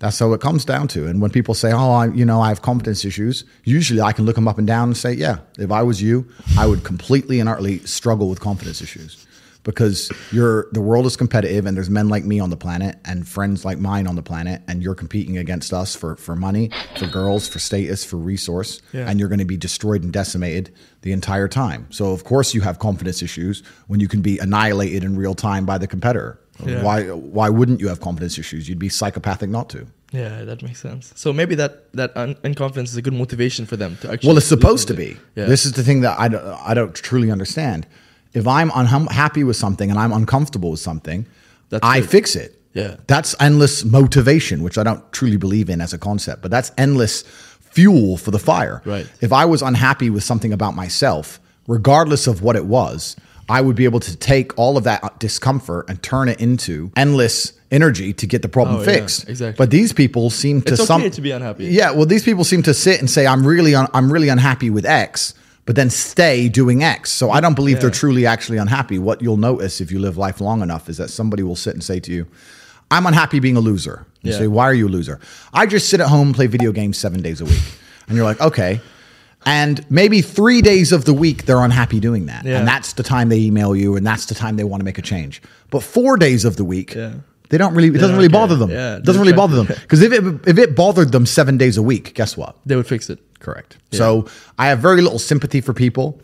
that's 0.00 0.18
how 0.18 0.34
it 0.34 0.42
comes 0.42 0.66
down 0.66 0.86
to. 0.88 1.06
And 1.06 1.22
when 1.22 1.30
people 1.30 1.54
say, 1.54 1.72
"Oh, 1.72 1.92
I, 1.92 2.08
you 2.08 2.26
know, 2.26 2.42
I 2.42 2.48
have 2.48 2.60
confidence 2.60 3.06
issues," 3.06 3.44
usually 3.64 4.02
I 4.02 4.12
can 4.12 4.26
look 4.26 4.34
them 4.34 4.46
up 4.46 4.58
and 4.58 4.66
down 4.66 4.88
and 4.88 4.96
say, 4.96 5.14
"Yeah, 5.14 5.38
if 5.58 5.72
I 5.72 5.82
was 5.82 6.02
you, 6.02 6.28
I 6.58 6.66
would 6.66 6.84
completely 6.84 7.40
and 7.40 7.48
utterly 7.48 7.78
struggle 7.80 8.28
with 8.28 8.40
confidence 8.40 8.82
issues." 8.82 9.23
Because 9.64 10.12
you're 10.30 10.68
the 10.72 10.80
world 10.80 11.06
is 11.06 11.16
competitive, 11.16 11.64
and 11.66 11.74
there's 11.76 11.88
men 11.90 12.08
like 12.10 12.24
me 12.24 12.38
on 12.38 12.50
the 12.50 12.56
planet, 12.56 12.98
and 13.04 13.26
friends 13.26 13.64
like 13.64 13.78
mine 13.78 14.06
on 14.06 14.14
the 14.14 14.22
planet, 14.22 14.60
and 14.68 14.82
you're 14.82 14.94
competing 14.94 15.38
against 15.38 15.72
us 15.72 15.96
for 15.96 16.16
for 16.16 16.36
money, 16.36 16.70
for 16.98 17.06
girls, 17.06 17.48
for 17.48 17.58
status, 17.58 18.04
for 18.04 18.16
resource, 18.18 18.82
Yeah. 18.92 19.08
and 19.08 19.18
you're 19.18 19.30
going 19.30 19.38
to 19.38 19.44
be 19.46 19.56
destroyed 19.56 20.02
and 20.02 20.12
decimated 20.12 20.70
the 21.00 21.12
entire 21.12 21.48
time. 21.48 21.86
So 21.90 22.12
of 22.12 22.24
course 22.24 22.52
you 22.54 22.60
have 22.60 22.78
confidence 22.78 23.22
issues 23.22 23.62
when 23.86 24.00
you 24.00 24.08
can 24.08 24.20
be 24.20 24.38
annihilated 24.38 25.02
in 25.02 25.16
real 25.16 25.34
time 25.34 25.64
by 25.64 25.78
the 25.78 25.86
competitor. 25.86 26.38
Yeah. 26.64 26.82
Why 26.82 27.04
why 27.10 27.48
wouldn't 27.48 27.80
you 27.80 27.88
have 27.88 28.00
confidence 28.00 28.38
issues? 28.38 28.68
You'd 28.68 28.78
be 28.78 28.90
psychopathic 28.90 29.48
not 29.50 29.70
to. 29.70 29.86
Yeah, 30.12 30.44
that 30.44 30.62
makes 30.62 30.80
sense. 30.80 31.12
So 31.16 31.32
maybe 31.32 31.54
that 31.56 31.90
that 31.94 32.12
un- 32.16 32.36
unconfidence 32.44 32.90
is 32.92 32.96
a 32.96 33.02
good 33.02 33.14
motivation 33.14 33.66
for 33.66 33.76
them 33.76 33.96
to 34.02 34.12
actually. 34.12 34.28
Well, 34.28 34.36
it's 34.36 34.46
supposed 34.46 34.86
to 34.88 34.94
be. 34.94 35.16
Yeah. 35.36 35.46
This 35.46 35.64
is 35.64 35.72
the 35.72 35.82
thing 35.82 36.02
that 36.02 36.20
I 36.20 36.28
don't, 36.28 36.44
I 36.70 36.74
don't 36.74 36.94
truly 36.94 37.30
understand. 37.32 37.86
If 38.34 38.46
I'm 38.46 38.70
unhappy 38.74 39.44
with 39.44 39.56
something 39.56 39.90
and 39.90 39.98
I'm 39.98 40.12
uncomfortable 40.12 40.72
with 40.72 40.80
something, 40.80 41.26
That's 41.70 41.84
I 41.86 42.00
good. 42.00 42.10
fix 42.10 42.36
it. 42.36 42.60
Yeah. 42.74 42.96
That's 43.06 43.34
endless 43.40 43.84
motivation, 43.84 44.62
which 44.64 44.76
I 44.78 44.82
don't 44.82 45.02
truly 45.12 45.36
believe 45.36 45.70
in 45.70 45.80
as 45.80 45.92
a 45.92 45.98
concept, 45.98 46.42
but 46.42 46.50
that's 46.50 46.72
endless 46.76 47.22
fuel 47.60 48.16
for 48.16 48.30
the 48.32 48.38
fire. 48.38 48.82
Right. 48.84 49.06
If 49.20 49.32
I 49.32 49.44
was 49.44 49.62
unhappy 49.62 50.10
with 50.10 50.24
something 50.24 50.52
about 50.52 50.74
myself, 50.74 51.38
regardless 51.68 52.26
of 52.26 52.42
what 52.42 52.56
it 52.56 52.64
was, 52.66 53.16
I 53.48 53.60
would 53.60 53.76
be 53.76 53.84
able 53.84 54.00
to 54.00 54.16
take 54.16 54.58
all 54.58 54.76
of 54.76 54.84
that 54.84 55.04
uh, 55.04 55.10
discomfort 55.18 55.88
and 55.88 56.02
turn 56.02 56.28
it 56.28 56.40
into 56.40 56.90
endless 56.96 57.52
energy 57.70 58.12
to 58.14 58.26
get 58.26 58.42
the 58.42 58.48
problem 58.48 58.76
Oh, 58.76 58.80
yeah, 58.80 58.84
fixed. 58.86 59.28
exactly. 59.28 59.62
But 59.62 59.70
these 59.70 59.92
people 59.92 60.30
seem 60.30 60.62
to 60.62 60.72
It's 60.72 60.80
okay 60.82 60.86
some 60.86 61.10
to 61.10 61.20
be 61.20 61.30
unhappy. 61.30 61.66
Yeah, 61.66 61.90
well, 61.92 62.06
these 62.06 62.24
people 62.24 62.44
seem 62.44 62.62
to 62.62 62.72
sit 62.74 63.00
and 63.00 63.08
say, 63.10 63.26
"I'm 63.26 63.46
really, 63.46 63.74
un- 63.74 63.88
I'm 63.92 64.10
really 64.12 64.28
unhappy 64.30 64.70
with 64.70 64.86
X," 64.86 65.34
but 65.66 65.76
then 65.76 65.90
stay 65.90 66.48
doing 66.48 66.82
X. 66.82 67.10
So 67.10 67.30
I 67.30 67.40
don't 67.40 67.54
believe 67.54 67.80
they're 67.80 67.90
truly 67.90 68.26
actually 68.26 68.58
unhappy. 68.58 68.98
What 68.98 69.22
you'll 69.22 69.36
notice 69.36 69.80
if 69.80 69.90
you 69.90 69.98
live 69.98 70.16
life 70.16 70.40
long 70.40 70.62
enough 70.62 70.88
is 70.88 70.96
that 70.98 71.10
somebody 71.10 71.42
will 71.42 71.56
sit 71.56 71.74
and 71.74 71.82
say 71.82 72.00
to 72.00 72.12
you, 72.12 72.26
"I'm 72.90 73.06
unhappy 73.06 73.40
being 73.40 73.56
a 73.56 73.60
loser." 73.60 74.06
You 74.22 74.32
Yeah. 74.32 74.38
say, 74.38 74.46
"Why 74.46 74.64
are 74.64 74.74
you 74.74 74.88
a 74.88 74.90
loser?" 74.90 75.18
I 75.52 75.66
just 75.66 75.88
sit 75.88 76.00
at 76.00 76.08
home 76.08 76.28
and 76.28 76.34
play 76.36 76.46
video 76.46 76.72
games 76.72 76.98
seven 76.98 77.22
days 77.22 77.40
a 77.40 77.44
week, 77.46 77.62
and 78.08 78.16
you're 78.16 78.26
like, 78.26 78.40
"Okay." 78.40 78.80
And 79.46 79.84
maybe 79.90 80.22
three 80.22 80.62
days 80.62 80.90
of 80.92 81.04
the 81.04 81.12
week 81.12 81.44
they're 81.44 81.60
unhappy 81.62 82.00
doing 82.00 82.26
that, 82.26 82.44
Yeah. 82.46 82.58
and 82.58 82.66
that's 82.68 82.94
the 82.94 83.02
time 83.02 83.28
they 83.28 83.38
email 83.40 83.76
you, 83.76 83.94
and 83.96 84.06
that's 84.06 84.24
the 84.26 84.34
time 84.34 84.56
they 84.56 84.64
want 84.64 84.80
to 84.80 84.84
make 84.84 84.96
a 84.98 85.02
change. 85.02 85.42
But 85.70 85.82
four 85.82 86.16
days 86.16 86.44
of 86.46 86.56
the 86.56 86.64
week, 86.64 86.94
Yeah. 86.94 87.10
They 87.54 87.58
don't 87.58 87.72
really. 87.72 87.86
It 87.86 88.00
doesn't 88.00 88.16
really 88.16 88.28
care. 88.28 88.40
bother 88.40 88.56
them. 88.56 88.70
Yeah, 88.70 88.96
it 88.96 89.04
doesn't 89.04 89.22
really 89.22 89.32
bother 89.32 89.54
them 89.54 89.66
because 89.82 90.02
if 90.02 90.12
it 90.12 90.24
if 90.48 90.58
it 90.58 90.74
bothered 90.74 91.12
them 91.12 91.24
seven 91.24 91.56
days 91.56 91.76
a 91.76 91.82
week, 91.82 92.12
guess 92.14 92.36
what? 92.36 92.56
they 92.66 92.74
would 92.74 92.88
fix 92.88 93.08
it. 93.08 93.20
Correct. 93.38 93.76
So 93.92 94.26
I 94.58 94.66
have 94.66 94.80
very 94.80 95.02
little 95.02 95.20
sympathy 95.20 95.60
for 95.60 95.72
people. 95.72 96.20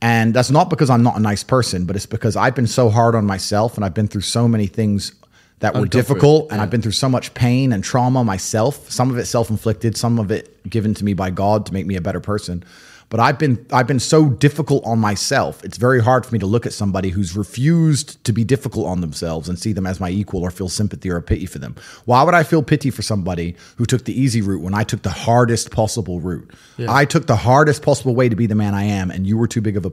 And 0.00 0.32
that's 0.32 0.50
not 0.50 0.70
because 0.70 0.88
I'm 0.90 1.02
not 1.02 1.16
a 1.16 1.20
nice 1.20 1.42
person, 1.42 1.86
but 1.86 1.96
it's 1.96 2.06
because 2.06 2.36
I've 2.36 2.54
been 2.54 2.68
so 2.68 2.88
hard 2.88 3.16
on 3.16 3.26
myself 3.26 3.74
and 3.76 3.84
I've 3.84 3.94
been 3.94 4.08
through 4.08 4.22
so 4.22 4.46
many 4.46 4.66
things 4.66 5.12
that 5.58 5.74
were 5.74 5.86
difficult 5.86 6.50
and. 6.52 6.60
I've 6.62 6.70
been 6.70 6.82
through 6.82 6.92
so 6.92 7.08
much 7.08 7.34
pain 7.34 7.72
and 7.72 7.84
trauma 7.84 8.24
myself. 8.24 8.90
Some 8.90 9.10
of 9.10 9.18
it 9.18 9.26
self-inflicted, 9.26 9.96
some 9.96 10.18
of 10.18 10.30
it 10.30 10.62
given 10.70 10.94
to 10.94 11.04
me 11.04 11.12
by 11.14 11.30
God 11.30 11.66
to 11.66 11.74
make 11.74 11.86
me 11.86 11.96
a 11.96 12.00
better 12.00 12.20
person. 12.20 12.64
But 13.10 13.18
I've 13.18 13.38
been 13.38 13.66
I've 13.72 13.88
been 13.88 14.00
so 14.00 14.30
difficult 14.30 14.86
on 14.86 15.00
myself. 15.00 15.62
It's 15.64 15.76
very 15.76 16.00
hard 16.00 16.24
for 16.24 16.32
me 16.32 16.38
to 16.38 16.46
look 16.46 16.64
at 16.64 16.72
somebody 16.72 17.10
who's 17.10 17.36
refused 17.36 18.22
to 18.24 18.32
be 18.32 18.44
difficult 18.44 18.86
on 18.86 19.00
themselves 19.00 19.48
and 19.48 19.58
see 19.58 19.72
them 19.72 19.84
as 19.84 19.98
my 19.98 20.08
equal 20.10 20.42
or 20.42 20.50
feel 20.52 20.68
sympathy 20.68 21.10
or 21.10 21.20
pity 21.20 21.46
for 21.46 21.58
them. 21.58 21.74
Why 22.04 22.22
would 22.22 22.34
I 22.34 22.44
feel 22.44 22.62
pity 22.62 22.90
for 22.90 23.02
somebody 23.02 23.56
who 23.76 23.84
took 23.84 24.04
the 24.04 24.18
easy 24.18 24.40
route 24.40 24.62
when 24.62 24.74
I 24.74 24.84
took 24.84 25.02
the 25.02 25.10
hardest 25.10 25.72
possible 25.72 26.20
route? 26.20 26.48
I 26.88 27.04
took 27.04 27.26
the 27.26 27.36
hardest 27.36 27.82
possible 27.82 28.14
way 28.14 28.28
to 28.28 28.36
be 28.36 28.46
the 28.46 28.54
man 28.54 28.74
I 28.74 28.84
am 28.84 29.10
and 29.10 29.26
you 29.26 29.36
were 29.36 29.48
too 29.48 29.60
big 29.60 29.76
of 29.76 29.84
a 29.84 29.92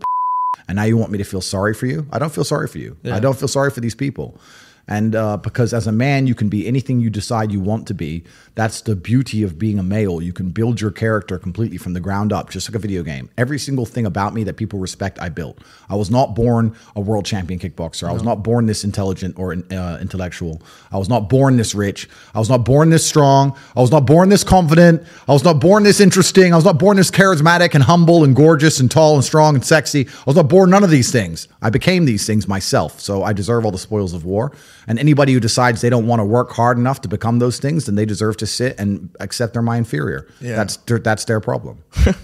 and 0.68 0.76
now 0.76 0.84
you 0.84 0.98
want 0.98 1.12
me 1.12 1.18
to 1.18 1.24
feel 1.24 1.42
sorry 1.42 1.74
for 1.74 1.86
you? 1.86 2.06
I 2.12 2.20
don't 2.20 2.34
feel 2.34 2.44
sorry 2.44 2.68
for 2.68 2.78
you. 2.78 2.98
I 3.06 3.20
don't 3.20 3.38
feel 3.38 3.48
sorry 3.48 3.72
for 3.72 3.80
these 3.80 3.96
people. 3.96 4.40
And 4.88 5.15
uh, 5.15 5.38
because 5.38 5.73
as 5.73 5.86
a 5.86 5.91
man, 5.91 6.28
you 6.28 6.36
can 6.36 6.47
be 6.47 6.65
anything 6.65 7.00
you 7.00 7.10
decide 7.10 7.52
you 7.52 7.60
want 7.60 7.88
to 7.88 7.93
be. 7.93 8.23
That's 8.56 8.82
the 8.82 8.95
beauty 8.95 9.43
of 9.43 9.60
being 9.60 9.78
a 9.80 9.84
male. 9.84 10.21
You 10.21 10.32
can 10.32 10.50
build 10.50 10.80
your 10.80 10.91
character 10.91 11.38
completely 11.38 11.78
from 11.78 11.93
the 11.93 12.00
ground 12.00 12.32
up, 12.32 12.50
just 12.50 12.69
like 12.69 12.76
a 12.76 12.80
video 12.80 13.04
game. 13.04 13.30
Every 13.38 13.60
single 13.60 13.86
thing 13.86 14.06
about 14.06 14.34
me 14.34 14.43
that 14.45 14.56
people 14.56 14.80
respect, 14.80 15.19
I 15.21 15.30
built. 15.30 15.60
I 15.89 15.95
was 15.95 16.10
not 16.10 16.36
born 16.36 16.76
a 16.95 17.02
world 17.02 17.26
champion 17.26 17.60
kickboxer. 17.60 18.08
I 18.08 18.13
was 18.13 18.23
not 18.23 18.43
born 18.43 18.65
this 18.65 18.84
intelligent 18.84 19.38
or 19.38 19.54
uh, 19.54 19.97
intellectual. 20.00 20.62
I 20.91 20.97
was 20.97 21.10
not 21.10 21.30
born 21.30 21.58
this 21.58 21.76
rich. 21.76 22.10
I 22.34 22.39
was 22.39 22.50
not 22.50 22.63
born 22.63 22.89
this 22.89 23.06
strong. 23.06 23.58
I 23.76 23.82
was 23.82 23.91
not 23.91 24.06
born 24.06 24.30
this 24.30 24.43
confident. 24.43 25.06
I 25.28 25.34
was 25.34 25.43
not 25.43 25.60
born 25.60 25.84
this 25.84 26.00
interesting. 26.00 26.54
I 26.54 26.56
was 26.56 26.65
not 26.65 26.80
born 26.80 26.97
this 26.97 27.12
charismatic 27.12 27.76
and 27.76 27.84
humble 27.84 28.23
and 28.23 28.36
gorgeous 28.36 28.80
and 28.80 28.89
tall 28.89 29.15
and 29.15 29.23
strong 29.23 29.56
and 29.56 29.65
sexy. 29.65 30.08
I 30.08 30.23
was 30.26 30.36
not 30.36 30.47
born 30.47 30.69
none 30.69 30.84
of 30.84 30.89
these 30.89 31.12
things. 31.12 31.47
I 31.62 31.69
became 31.69 32.06
these 32.06 32.26
things 32.26 32.47
myself. 32.47 33.02
So 33.02 33.23
I 33.23 33.34
deserve 33.34 33.65
all 33.65 33.71
the 33.71 33.78
spoils 33.78 34.13
of 34.13 34.23
war. 34.23 34.54
And 34.88 34.97
anybody 35.00 35.34
who 35.34 35.39
decides 35.39 35.82
they 35.82 35.89
don't 35.89 36.08
want 36.08 36.21
to 36.21 36.26
work 36.26 36.52
hard 36.52 36.78
enough 36.78 37.02
to 37.02 37.10
become 37.10 37.39
those 37.39 37.60
things, 37.60 37.86
then 37.86 37.95
they 37.95 38.06
deserve 38.06 38.38
to 38.38 38.47
sit 38.47 38.80
and 38.80 39.10
accept 39.19 39.54
they're 39.54 39.62
my 39.62 39.78
inferior. 39.78 40.28
Yeah. 40.39 40.56
That's 40.56 40.78
their, 40.78 41.00
that's 41.00 41.26
their 41.26 41.41
problem. 41.41 41.84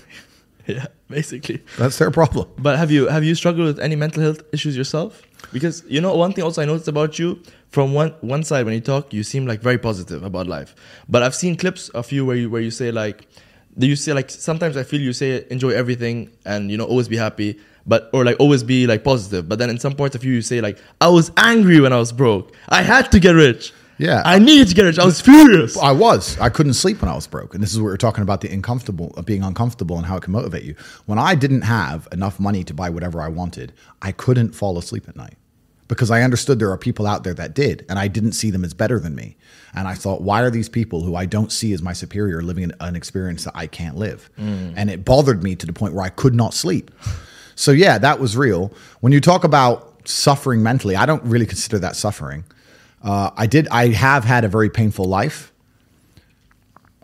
Yeah, 0.65 0.85
basically. 1.09 1.61
That's 1.77 1.97
their 1.97 2.11
problem. 2.11 2.47
But 2.57 2.77
have 2.77 2.89
you 2.89 3.07
have 3.07 3.23
you 3.23 3.35
struggled 3.35 3.67
with 3.67 3.79
any 3.79 3.95
mental 3.95 4.23
health 4.23 4.41
issues 4.53 4.77
yourself? 4.77 5.21
Because 5.51 5.83
you 5.87 5.99
know 5.99 6.15
one 6.15 6.31
thing 6.31 6.43
also 6.43 6.61
I 6.61 6.65
noticed 6.65 6.87
about 6.87 7.19
you 7.19 7.41
from 7.69 7.93
one 7.93 8.11
one 8.21 8.43
side 8.43 8.65
when 8.65 8.73
you 8.73 8.79
talk 8.79 9.13
you 9.13 9.23
seem 9.23 9.45
like 9.45 9.61
very 9.61 9.77
positive 9.77 10.23
about 10.23 10.47
life. 10.47 10.73
But 11.09 11.21
I've 11.21 11.35
seen 11.35 11.57
clips 11.57 11.89
of 11.89 12.11
you 12.11 12.25
where 12.25 12.37
you 12.37 12.49
where 12.49 12.61
you 12.61 12.71
say 12.71 12.91
like 12.91 13.27
do 13.77 13.87
you 13.87 13.95
say 13.97 14.13
like 14.13 14.29
sometimes 14.29 14.77
I 14.77 14.83
feel 14.83 15.01
you 15.01 15.11
say 15.11 15.45
enjoy 15.49 15.71
everything 15.71 16.31
and 16.45 16.71
you 16.71 16.77
know 16.77 16.85
always 16.85 17.09
be 17.09 17.17
happy 17.17 17.59
but 17.85 18.09
or 18.13 18.23
like 18.23 18.37
always 18.39 18.63
be 18.63 18.87
like 18.87 19.03
positive 19.03 19.49
but 19.49 19.59
then 19.59 19.69
in 19.69 19.77
some 19.77 19.93
parts 19.93 20.15
of 20.15 20.23
you 20.23 20.33
you 20.33 20.41
say 20.41 20.61
like 20.61 20.77
I 21.01 21.09
was 21.09 21.31
angry 21.37 21.79
when 21.79 21.93
I 21.93 21.97
was 21.97 22.11
broke. 22.11 22.55
I 22.69 22.81
had 22.81 23.11
to 23.11 23.19
get 23.19 23.31
rich. 23.31 23.73
Yeah. 23.97 24.21
I 24.25 24.39
needed 24.39 24.69
to 24.69 24.75
get 24.75 24.83
rich. 24.83 24.99
I 24.99 25.05
was 25.05 25.21
furious. 25.21 25.77
I 25.77 25.91
was. 25.91 26.39
I 26.39 26.49
couldn't 26.49 26.73
sleep 26.73 27.01
when 27.01 27.09
I 27.09 27.15
was 27.15 27.27
broke. 27.27 27.53
And 27.53 27.61
this 27.61 27.71
is 27.71 27.79
what 27.79 27.85
we're 27.85 27.97
talking 27.97 28.23
about 28.23 28.41
the 28.41 28.51
uncomfortable, 28.51 29.13
of 29.15 29.25
being 29.25 29.43
uncomfortable 29.43 29.97
and 29.97 30.05
how 30.05 30.17
it 30.17 30.23
can 30.23 30.33
motivate 30.33 30.63
you. 30.63 30.75
When 31.05 31.19
I 31.19 31.35
didn't 31.35 31.61
have 31.61 32.07
enough 32.11 32.39
money 32.39 32.63
to 32.63 32.73
buy 32.73 32.89
whatever 32.89 33.21
I 33.21 33.27
wanted, 33.27 33.73
I 34.01 34.11
couldn't 34.11 34.53
fall 34.53 34.77
asleep 34.77 35.07
at 35.07 35.15
night 35.15 35.35
because 35.87 36.09
I 36.09 36.21
understood 36.21 36.59
there 36.59 36.71
are 36.71 36.77
people 36.77 37.05
out 37.05 37.23
there 37.23 37.33
that 37.35 37.53
did. 37.53 37.85
And 37.87 37.99
I 37.99 38.07
didn't 38.07 38.33
see 38.33 38.49
them 38.49 38.65
as 38.65 38.73
better 38.73 38.99
than 38.99 39.15
me. 39.15 39.37
And 39.75 39.87
I 39.87 39.93
thought, 39.93 40.21
why 40.21 40.41
are 40.41 40.49
these 40.49 40.69
people 40.69 41.01
who 41.01 41.15
I 41.15 41.25
don't 41.25 41.51
see 41.51 41.73
as 41.73 41.81
my 41.81 41.93
superior 41.93 42.41
living 42.41 42.65
an, 42.65 42.73
an 42.79 42.95
experience 42.95 43.43
that 43.43 43.55
I 43.55 43.67
can't 43.67 43.95
live? 43.95 44.29
Mm. 44.39 44.73
And 44.75 44.89
it 44.89 45.05
bothered 45.05 45.43
me 45.43 45.55
to 45.55 45.65
the 45.65 45.73
point 45.73 45.93
where 45.93 46.05
I 46.05 46.09
could 46.09 46.33
not 46.33 46.53
sleep. 46.53 46.91
So, 47.55 47.71
yeah, 47.71 47.97
that 47.97 48.19
was 48.19 48.35
real. 48.35 48.73
When 49.01 49.13
you 49.13 49.21
talk 49.21 49.43
about 49.43 50.07
suffering 50.07 50.63
mentally, 50.63 50.95
I 50.95 51.05
don't 51.05 51.23
really 51.23 51.45
consider 51.45 51.79
that 51.79 51.95
suffering. 51.95 52.43
Uh, 53.01 53.31
I 53.35 53.47
did. 53.47 53.67
I 53.69 53.89
have 53.89 54.23
had 54.23 54.43
a 54.43 54.47
very 54.47 54.69
painful 54.69 55.05
life. 55.05 55.51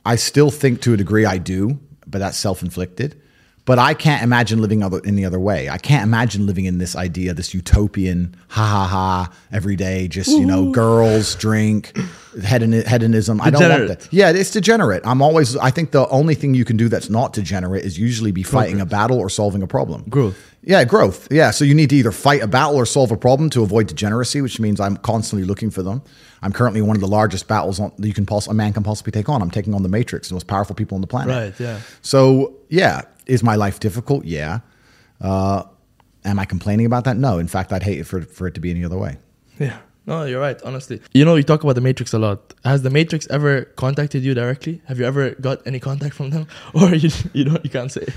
I 0.05 0.15
still 0.15 0.49
think 0.49 0.81
to 0.81 0.93
a 0.93 0.97
degree 0.97 1.25
I 1.25 1.37
do, 1.37 1.79
but 2.07 2.19
that's 2.19 2.37
self 2.37 2.61
inflicted. 2.61 3.21
But 3.69 3.77
I 3.77 3.93
can't 3.93 4.23
imagine 4.23 4.59
living 4.63 4.81
other, 4.81 4.99
any 5.05 5.23
other 5.23 5.39
way. 5.39 5.69
I 5.69 5.77
can't 5.77 6.01
imagine 6.01 6.47
living 6.47 6.65
in 6.65 6.79
this 6.79 6.95
idea, 6.95 7.35
this 7.35 7.53
utopian, 7.53 8.35
ha 8.47 8.65
ha 8.65 8.87
ha, 8.87 9.33
every 9.51 9.75
day, 9.75 10.07
just, 10.07 10.31
you 10.31 10.43
know, 10.43 10.71
girls, 10.71 11.35
drink, 11.35 11.91
hedon, 12.35 12.83
hedonism. 12.87 13.39
I 13.39 13.51
don't 13.51 13.69
want 13.69 13.87
that. 13.89 14.11
Yeah, 14.11 14.31
it's 14.31 14.49
degenerate. 14.49 15.03
I'm 15.05 15.21
always, 15.21 15.55
I 15.55 15.69
think 15.69 15.91
the 15.91 16.09
only 16.09 16.33
thing 16.33 16.55
you 16.55 16.65
can 16.65 16.77
do 16.77 16.89
that's 16.89 17.11
not 17.11 17.31
degenerate 17.31 17.85
is 17.85 17.99
usually 17.99 18.31
be 18.31 18.41
fighting 18.41 18.81
a 18.81 18.87
battle 18.87 19.19
or 19.19 19.29
solving 19.29 19.61
a 19.61 19.67
problem. 19.67 20.03
Growth. 20.09 20.35
Yeah, 20.63 20.83
growth. 20.83 21.27
Yeah. 21.31 21.51
So 21.51 21.63
you 21.63 21.75
need 21.75 21.91
to 21.91 21.95
either 21.95 22.11
fight 22.11 22.41
a 22.41 22.47
battle 22.47 22.75
or 22.75 22.87
solve 22.87 23.11
a 23.11 23.17
problem 23.17 23.51
to 23.51 23.61
avoid 23.61 23.85
degeneracy, 23.85 24.41
which 24.41 24.59
means 24.59 24.79
I'm 24.79 24.97
constantly 24.97 25.47
looking 25.47 25.69
for 25.69 25.83
them. 25.83 26.01
I'm 26.41 26.51
currently 26.53 26.81
one 26.81 26.97
of 26.97 27.01
the 27.01 27.07
largest 27.07 27.47
battles 27.47 27.79
on, 27.79 27.91
that 27.99 28.07
you 28.07 28.15
can 28.15 28.25
poss- 28.25 28.47
a 28.47 28.53
man 28.53 28.73
can 28.73 28.81
possibly 28.81 29.11
take 29.11 29.29
on. 29.29 29.43
I'm 29.43 29.51
taking 29.51 29.75
on 29.75 29.83
the 29.83 29.89
Matrix, 29.89 30.29
the 30.29 30.33
most 30.33 30.47
powerful 30.47 30.75
people 30.75 30.95
on 30.95 31.01
the 31.01 31.07
planet. 31.07 31.35
Right, 31.35 31.59
yeah. 31.59 31.79
So 32.01 32.55
yeah, 32.69 33.03
is 33.29 33.43
my 33.43 33.55
life 33.55 33.79
difficult? 33.79 34.25
Yeah. 34.25 34.59
Uh, 35.21 35.63
am 36.25 36.39
I 36.39 36.45
complaining 36.45 36.85
about 36.85 37.03
that? 37.05 37.17
No. 37.17 37.39
In 37.39 37.47
fact, 37.47 37.71
I'd 37.71 37.83
hate 37.83 37.99
it 37.99 38.05
for, 38.05 38.21
for 38.21 38.47
it 38.47 38.53
to 38.55 38.59
be 38.59 38.71
any 38.71 38.83
other 38.83 38.97
way. 38.97 39.17
Yeah. 39.59 39.77
No, 40.05 40.23
you're 40.23 40.41
right. 40.41 40.59
Honestly, 40.63 41.01
you 41.13 41.23
know, 41.23 41.35
you 41.35 41.43
talk 41.43 41.63
about 41.63 41.75
the 41.75 41.81
Matrix 41.81 42.13
a 42.13 42.19
lot. 42.19 42.55
Has 42.65 42.81
the 42.81 42.89
Matrix 42.89 43.27
ever 43.27 43.65
contacted 43.75 44.23
you 44.23 44.33
directly? 44.33 44.81
Have 44.87 44.97
you 44.97 45.05
ever 45.05 45.31
got 45.35 45.65
any 45.67 45.79
contact 45.79 46.15
from 46.15 46.31
them, 46.31 46.47
or 46.73 46.95
you 46.95 47.11
you 47.31 47.43
don't 47.43 47.63
you 47.63 47.69
can't 47.69 47.91
say? 47.91 48.07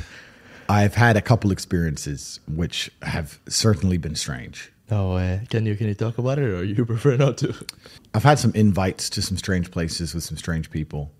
I've 0.70 0.94
had 0.94 1.18
a 1.18 1.20
couple 1.20 1.50
experiences 1.50 2.40
which 2.48 2.90
have 3.02 3.38
certainly 3.46 3.98
been 3.98 4.14
strange. 4.14 4.72
No 4.90 5.14
way. 5.14 5.46
Can 5.50 5.66
you 5.66 5.76
can 5.76 5.88
you 5.88 5.94
talk 5.94 6.16
about 6.16 6.38
it, 6.38 6.44
or 6.44 6.64
you 6.64 6.86
prefer 6.86 7.18
not 7.18 7.36
to? 7.38 7.54
I've 8.14 8.22
had 8.22 8.38
some 8.38 8.52
invites 8.54 9.10
to 9.10 9.20
some 9.20 9.36
strange 9.36 9.70
places 9.70 10.14
with 10.14 10.24
some 10.24 10.38
strange 10.38 10.70
people. 10.70 11.10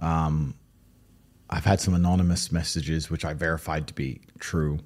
Um, 0.00 0.54
I've 1.54 1.64
had 1.64 1.80
some 1.80 1.94
anonymous 1.94 2.50
messages 2.50 3.10
which 3.10 3.24
I 3.24 3.32
verified 3.32 3.86
to 3.86 3.94
be 3.94 4.20
true, 4.40 4.80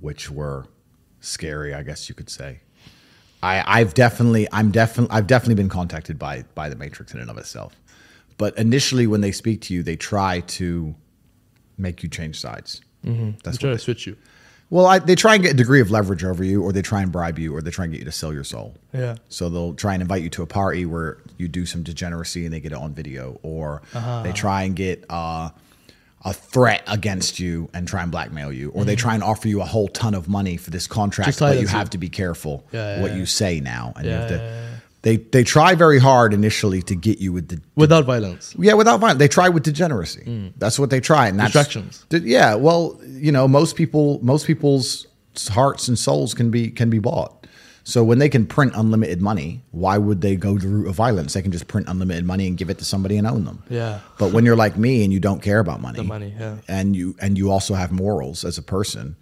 which 0.00 0.28
were 0.28 0.66
scary, 1.20 1.72
I 1.72 1.84
guess 1.84 2.08
you 2.08 2.16
could 2.16 2.28
say. 2.28 2.62
I, 3.44 3.62
I've 3.64 3.94
definitely, 3.94 4.48
I'm 4.50 4.72
definitely, 4.72 5.16
I've 5.16 5.28
definitely 5.28 5.54
been 5.54 5.68
contacted 5.68 6.18
by 6.18 6.44
by 6.56 6.68
the 6.68 6.74
Matrix 6.74 7.14
in 7.14 7.20
and 7.20 7.30
of 7.30 7.38
itself. 7.38 7.80
But 8.38 8.58
initially, 8.58 9.06
when 9.06 9.20
they 9.20 9.30
speak 9.30 9.60
to 9.62 9.74
you, 9.74 9.84
they 9.84 9.94
try 9.94 10.40
to 10.40 10.96
make 11.78 12.02
you 12.02 12.08
change 12.08 12.40
sides. 12.40 12.80
Mm-hmm. 13.06 13.38
That's 13.44 13.58
try 13.58 13.70
to 13.70 13.78
switch 13.78 14.04
you. 14.04 14.16
Well, 14.72 14.86
I, 14.86 15.00
they 15.00 15.14
try 15.16 15.34
and 15.34 15.42
get 15.42 15.52
a 15.52 15.56
degree 15.56 15.82
of 15.82 15.90
leverage 15.90 16.24
over 16.24 16.42
you, 16.42 16.62
or 16.62 16.72
they 16.72 16.80
try 16.80 17.02
and 17.02 17.12
bribe 17.12 17.38
you, 17.38 17.54
or 17.54 17.60
they 17.60 17.70
try 17.70 17.84
and 17.84 17.92
get 17.92 17.98
you 17.98 18.06
to 18.06 18.12
sell 18.12 18.32
your 18.32 18.42
soul. 18.44 18.74
Yeah. 18.94 19.16
So 19.28 19.50
they'll 19.50 19.74
try 19.74 19.92
and 19.92 20.00
invite 20.00 20.22
you 20.22 20.30
to 20.30 20.42
a 20.42 20.46
party 20.46 20.86
where 20.86 21.18
you 21.36 21.46
do 21.46 21.66
some 21.66 21.82
degeneracy 21.82 22.46
and 22.46 22.54
they 22.54 22.60
get 22.60 22.72
it 22.72 22.78
on 22.78 22.94
video, 22.94 23.38
or 23.42 23.82
Uh-huh. 23.92 24.22
they 24.22 24.32
try 24.32 24.62
and 24.62 24.74
get 24.74 25.04
uh, 25.10 25.50
a 26.24 26.32
threat 26.32 26.84
against 26.86 27.38
you 27.38 27.68
and 27.74 27.86
try 27.86 28.02
and 28.02 28.10
blackmail 28.10 28.50
you, 28.50 28.70
or 28.70 28.76
Mm-hmm. 28.80 28.86
they 28.86 28.96
try 28.96 29.12
and 29.12 29.22
offer 29.22 29.46
you 29.46 29.60
a 29.60 29.66
whole 29.66 29.88
ton 29.88 30.14
of 30.14 30.26
money 30.26 30.56
for 30.56 30.70
this 30.70 30.86
contract, 30.86 31.38
but 31.38 31.60
you 31.60 31.66
have 31.66 31.90
to 31.90 31.98
be 31.98 32.08
careful 32.08 32.64
Yeah, 32.72 32.96
yeah, 32.96 33.02
what 33.02 33.10
yeah. 33.10 33.18
you 33.18 33.26
say 33.26 33.60
now, 33.60 33.92
and 33.96 34.06
you 34.06 34.10
Yeah, 34.10 34.20
have 34.20 34.28
to. 34.28 34.71
They 35.02 35.16
they 35.16 35.42
try 35.44 35.74
very 35.74 35.98
hard 35.98 36.32
initially 36.32 36.80
to 36.82 36.94
get 36.94 37.18
you 37.18 37.32
with 37.32 37.48
the 37.48 37.60
Without 37.74 38.04
violence. 38.04 38.54
yeah, 38.58 38.74
without 38.74 39.00
violence. 39.00 39.18
They 39.18 39.28
try 39.28 39.48
with 39.48 39.64
degeneracy. 39.64 40.22
Mm. 40.26 40.52
That's 40.58 40.78
what 40.78 40.90
they 40.90 41.00
try, 41.00 41.26
and 41.28 41.38
that's 41.38 41.52
Distractions. 41.52 42.04
Yeah, 42.10 42.54
well, 42.54 43.00
you 43.06 43.32
know, 43.32 43.48
most 43.48 43.74
people, 43.76 44.20
most 44.22 44.46
people's 44.46 45.06
hearts 45.50 45.88
and 45.88 45.98
souls 45.98 46.34
can 46.34 46.50
be 46.50 46.70
can 46.70 46.88
be 46.90 47.00
bought. 47.00 47.46
So 47.84 48.04
when 48.04 48.20
they 48.20 48.28
can 48.28 48.46
print 48.46 48.74
unlimited 48.76 49.20
money, 49.20 49.60
why 49.72 49.98
would 49.98 50.20
they 50.20 50.36
go 50.36 50.56
the 50.56 50.68
route 50.68 50.86
of 50.88 50.94
violence? 50.94 51.32
They 51.32 51.42
can 51.42 51.50
just 51.50 51.66
print 51.66 51.88
unlimited 51.88 52.24
money 52.24 52.46
and 52.46 52.56
give 52.56 52.70
it 52.70 52.78
to 52.78 52.84
somebody 52.84 53.16
and 53.16 53.26
own 53.26 53.44
them. 53.44 53.64
Yeah. 53.68 53.98
But 54.20 54.32
when 54.32 54.44
you're 54.44 54.54
like 54.54 54.76
me 54.76 55.02
and 55.02 55.12
you 55.12 55.18
don't 55.18 55.42
care 55.42 55.58
about 55.58 55.80
money, 55.80 55.96
The 55.96 56.04
money, 56.04 56.32
yeah. 56.38 56.58
and 56.68 56.94
you 56.94 57.16
and 57.20 57.36
you 57.36 57.50
also 57.50 57.74
have 57.74 57.90
morals 57.90 58.44
as 58.44 58.56
a 58.56 58.62
person, 58.62 59.16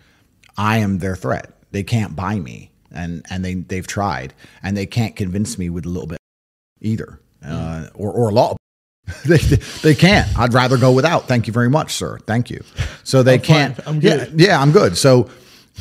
I 0.59 0.77
am 0.77 0.99
their 0.99 1.17
threat. 1.17 1.55
They 1.71 1.83
can't 1.83 2.15
buy 2.15 2.39
me, 2.39 2.71
and 2.93 3.25
and 3.31 3.45
they 3.45 3.55
they've 3.55 3.87
tried, 3.87 4.35
and 4.63 4.77
they 4.77 4.87
can't 4.87 5.17
convince 5.17 5.59
me 5.59 5.71
with 5.71 5.87
a 5.87 5.89
little 5.89 6.09
bit 6.09 6.19
either, 6.81 7.21
uh, 7.45 7.87
or 7.95 8.13
or 8.13 8.29
a 8.29 8.33
lot. 8.33 8.57
they 9.25 9.39
they 9.83 9.95
can't. 9.95 10.29
I'd 10.39 10.55
rather 10.55 10.77
go 10.79 10.93
without. 10.93 11.27
Thank 11.29 11.47
you 11.47 11.53
very 11.53 11.71
much, 11.71 11.95
sir. 11.95 12.19
Thank 12.27 12.51
you. 12.51 12.63
So 13.05 13.23
they 13.23 13.35
I'm 13.35 13.41
can't. 13.41 13.87
I'm 13.87 14.01
yeah, 14.01 14.25
good. 14.27 14.41
yeah, 14.41 14.61
I'm 14.61 14.73
good. 14.73 14.97
So. 14.97 15.31